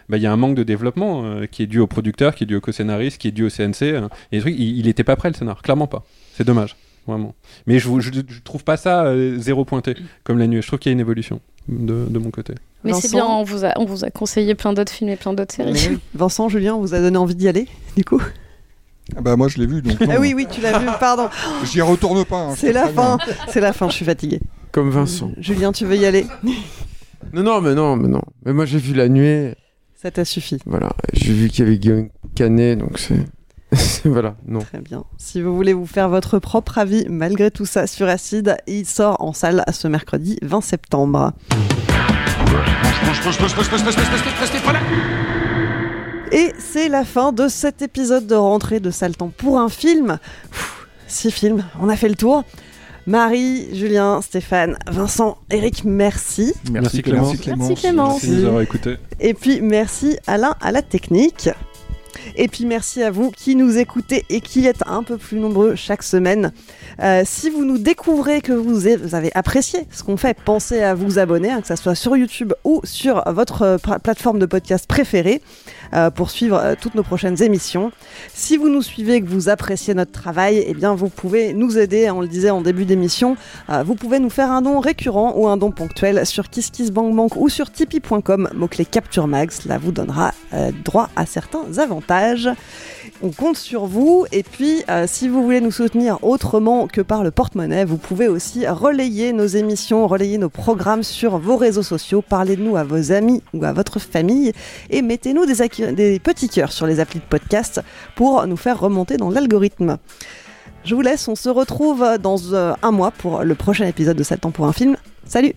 bah, 0.10 0.18
il 0.18 0.24
y 0.24 0.26
a 0.26 0.32
un 0.34 0.38
manque 0.38 0.56
de 0.56 0.64
développement 0.64 1.42
qui 1.52 1.62
est 1.62 1.68
dû 1.68 1.78
au 1.80 1.86
producteur, 1.86 2.34
qui 2.34 2.46
est 2.46 2.48
dû 2.48 2.56
au 2.56 2.62
co-scénariste, 2.62 3.20
qui 3.20 3.28
est 3.28 3.32
dû 3.32 3.44
au 3.46 3.50
CNC. 3.50 3.84
euh, 3.84 4.08
et 4.32 4.38
il 4.40 4.86
n'était 4.88 5.04
pas 5.04 5.16
prêt 5.16 5.30
le 5.30 5.36
scénar, 5.36 5.62
clairement 5.62 5.86
pas. 5.86 6.04
C'est 6.34 6.46
dommage, 6.46 6.76
vraiment. 7.08 7.36
Mais 7.68 7.80
je, 7.80 7.90
je, 8.00 8.12
je 8.14 8.40
trouve 8.44 8.64
pas 8.64 8.78
ça 8.78 9.06
euh, 9.06 9.38
zéro 9.40 9.66
pointé 9.66 9.96
comme 10.24 10.38
la 10.40 10.48
nuée. 10.48 10.62
Je 10.62 10.68
trouve 10.68 10.80
qu'il 10.80 10.90
y 10.90 10.94
a 10.94 10.96
une 10.96 11.00
évolution 11.00 11.40
de, 11.68 12.06
de 12.10 12.20
mon 12.20 12.32
côté. 12.32 12.54
mais 12.84 12.92
c'est 12.94 13.08
Vincent 13.08 13.18
bien 13.18 13.26
on 13.26 13.44
vous 13.44 13.66
a 13.66 13.72
on 13.78 13.86
vous 13.86 14.04
a 14.06 14.10
conseillé 14.12 14.56
plein 14.56 14.74
d'autres 14.74 14.92
films 14.92 15.10
et 15.10 15.16
plein 15.16 15.34
d'autres 15.34 15.54
séries 15.56 15.74
oui. 15.90 16.00
Vincent, 16.14 16.50
Julien, 16.50 16.76
on 16.76 16.82
vous 16.82 16.94
a 16.94 17.00
donné 17.00 17.18
envie 17.18 17.36
d'y 17.36 17.48
aller, 17.48 17.68
du 17.96 18.04
coup? 18.04 18.22
Ah 19.18 19.22
bah 19.22 19.36
moi 19.36 19.48
je 19.50 19.58
l'ai 19.58 19.68
vu 19.68 19.82
donc. 19.82 19.98
Ah 20.02 20.06
non. 20.06 20.20
oui, 20.22 20.34
oui, 20.34 20.48
tu 20.50 20.62
l'as 20.62 20.80
vu, 20.80 20.88
pardon. 21.00 21.28
J'y 21.66 21.82
retourne 21.82 22.24
pas. 22.26 22.38
hein, 22.52 22.56
C'est 22.56 22.72
la 22.72 22.88
fin, 22.88 23.18
c'est 23.50 23.60
la 23.60 23.74
fin, 23.74 23.90
je 23.90 23.96
suis 23.96 24.06
fatigué. 24.06 24.40
Comme 24.72 24.90
Vincent. 24.90 25.32
Julien, 25.38 25.72
tu 25.74 25.86
veux 25.86 25.98
y 25.98 26.06
aller? 26.06 26.26
Non, 27.34 27.44
non, 27.44 27.62
mais 27.62 27.76
non, 27.76 27.96
mais 27.96 28.08
non. 28.08 28.22
Mais 28.46 28.54
moi, 28.54 28.66
j'ai 28.66 28.78
vu 28.80 28.94
la 28.94 29.08
nuée. 29.10 29.56
Ça 30.02 30.10
t'a 30.12 30.26
suffi. 30.26 30.58
Voilà. 30.66 30.90
J'ai 31.14 31.32
vu 31.34 31.48
qu'il 31.50 31.64
y 31.66 31.68
avait 31.68 31.78
Guillaume 31.78 32.10
Canet, 32.36 32.78
donc 32.80 32.98
c'est. 32.98 33.16
voilà, 34.06 34.36
non. 34.46 34.60
Très 34.60 34.80
bien. 34.80 35.04
Si 35.18 35.42
vous 35.42 35.56
voulez 35.56 35.74
vous 35.74 35.86
faire 35.86 36.10
votre 36.10 36.40
propre 36.40 36.78
avis, 36.78 37.06
malgré 37.10 37.52
tout 37.52 37.66
ça, 37.66 37.88
sur 37.88 38.08
Acide, 38.08 38.58
il 38.68 38.86
sort 38.86 39.18
en 39.20 39.34
salle 39.34 39.64
ce 39.72 39.88
mercredi 39.88 40.38
20 40.42 40.62
septembre. 40.62 41.34
Et 46.32 46.52
c'est 46.58 46.90
la 46.90 47.06
fin 47.06 47.32
de 47.32 47.48
cet 47.48 47.82
épisode 47.82 48.26
de 48.26 48.36
rentrée 48.36 48.80
de 48.80 48.92
Saltan 48.92 49.32
pour 49.36 49.60
un 49.60 49.70
film. 49.70 50.18
Six 51.08 51.32
films, 51.32 51.64
on 51.80 51.90
a 51.90 51.96
fait 51.96 52.10
le 52.10 52.16
tour. 52.16 52.44
Marie, 53.06 53.68
Julien, 53.76 54.22
Stéphane, 54.22 54.78
Vincent, 54.88 55.38
Eric, 55.52 55.84
merci. 55.84 56.54
Merci, 56.72 57.02
Clémence. 57.02 57.34
Merci, 57.46 57.76
Clémence. 57.76 58.24
Merci 58.24 58.30
de 58.30 58.36
nous 58.36 58.46
avoir 58.48 58.62
écoutés. 58.62 58.98
Et 59.20 59.34
puis 59.34 59.62
merci 59.62 60.18
Alain 60.26 60.56
à 60.62 60.72
la 60.72 60.82
technique. 60.82 61.50
Et 62.36 62.48
puis 62.48 62.66
merci 62.66 63.04
à 63.04 63.12
vous 63.12 63.32
qui 63.32 63.56
nous 63.56 63.78
écoutez 63.78 64.26
et 64.30 64.42
qui 64.42 64.66
êtes 64.68 64.84
un 64.86 65.04
peu 65.04 65.18
plus 65.18 65.40
nombreux 65.40 65.76
chaque 65.76 66.04
semaine. 66.04 66.52
Euh, 67.02 67.24
si 67.26 67.50
vous 67.50 67.66
nous 67.66 67.78
découvrez 67.78 68.42
que 68.42 68.54
vous 68.54 68.88
avez 68.88 69.32
apprécié 69.36 69.88
ce 69.92 70.04
qu'on 70.04 70.18
fait, 70.18 70.38
pensez 70.46 70.82
à 70.82 70.94
vous 70.96 71.20
abonner, 71.20 71.52
hein, 71.52 71.62
que 71.62 71.68
ce 71.68 71.76
soit 71.76 71.96
sur 71.96 72.16
YouTube 72.16 72.54
ou 72.64 72.82
sur 72.84 73.24
votre 73.32 73.62
euh, 73.64 73.78
plateforme 73.78 74.40
de 74.40 74.46
podcast 74.46 74.88
préférée. 74.88 75.42
Euh, 75.94 76.10
pour 76.10 76.32
suivre 76.32 76.58
euh, 76.58 76.74
toutes 76.80 76.96
nos 76.96 77.04
prochaines 77.04 77.42
émissions. 77.44 77.92
Si 78.34 78.58
vous 78.58 78.68
nous 78.68 78.82
suivez 78.82 79.16
et 79.16 79.22
que 79.22 79.28
vous 79.28 79.50
appréciez 79.50 79.94
notre 79.94 80.12
travail, 80.12 80.64
eh 80.66 80.74
bien 80.74 80.96
vous 80.96 81.10
pouvez 81.10 81.54
nous 81.54 81.78
aider, 81.78 82.10
on 82.10 82.22
le 82.22 82.28
disait 82.28 82.50
en 82.50 82.62
début 82.62 82.86
d'émission, 82.86 83.38
euh, 83.70 83.84
vous 83.84 83.94
pouvez 83.94 84.18
nous 84.20 84.32
faire 84.32 84.52
un 84.52 84.64
don 84.64 84.80
récurrent 84.80 85.34
ou 85.36 85.48
un 85.48 85.56
don 85.56 85.70
ponctuel 85.70 86.26
sur 86.26 86.50
KissKissBankBank 86.50 87.36
ou 87.36 87.48
sur 87.48 87.72
Tipeee.com, 87.72 88.50
mot-clé 88.56 88.86
Capture 88.86 89.28
Mag, 89.28 89.52
cela 89.52 89.78
vous 89.78 89.92
donnera 89.92 90.32
droit 90.84 91.10
à 91.16 91.26
certains 91.26 91.78
avantages. 91.78 92.50
On 93.26 93.32
compte 93.32 93.56
sur 93.56 93.86
vous. 93.86 94.26
Et 94.34 94.44
puis 94.44 94.84
si 95.08 95.30
vous 95.30 95.42
voulez 95.42 95.62
nous 95.62 95.72
soutenir 95.72 96.22
autrement 96.24 96.88
que 96.88 97.00
par 97.00 97.24
le 97.24 97.32
porte-monnaie, 97.32 97.86
vous 97.86 97.96
pouvez 97.96 98.28
aussi 98.28 98.68
relayer 98.68 99.32
nos 99.32 99.46
émissions, 99.46 100.06
relayer 100.08 100.38
nos 100.38 100.50
programmes 100.50 101.04
sur 101.04 101.38
vos 101.38 101.56
réseaux 101.56 101.84
sociaux, 101.84 102.22
parlez 102.22 102.58
de 102.58 102.62
nous 102.62 102.76
à 102.76 102.84
vos 102.84 103.14
amis 103.14 103.42
ou 103.54 103.64
à 103.64 103.72
votre 103.72 104.00
famille. 104.00 104.52
Et 104.90 105.02
mettez-nous 105.02 105.46
des, 105.46 105.94
des 105.94 106.20
petits 106.20 106.50
cœurs 106.50 106.74
sur 106.74 106.86
les 106.86 107.00
applis 107.00 107.20
de 107.20 107.26
podcast 107.26 107.82
pour 108.16 108.46
nous 108.46 108.58
faire 108.58 108.78
remonter 108.78 109.16
dans 109.16 109.30
l'algorithme. 109.30 110.00
Je 110.84 110.94
vous 110.94 111.02
laisse, 111.02 111.30
on 111.30 111.36
se 111.36 111.48
retrouve 111.48 112.06
dans 112.22 112.36
euh, 112.52 112.74
un 112.82 112.92
mois 112.92 113.12
pour 113.12 113.46
le 113.46 113.56
prochain 113.56 113.88
épisode 113.88 114.18
de 114.18 114.24
7 114.24 114.42
temps 114.42 114.52
pour 114.52 114.66
un 114.66 114.74
film. 114.74 114.98
Salut. 115.26 115.56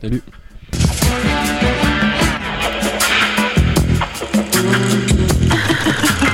Salut 0.00 0.22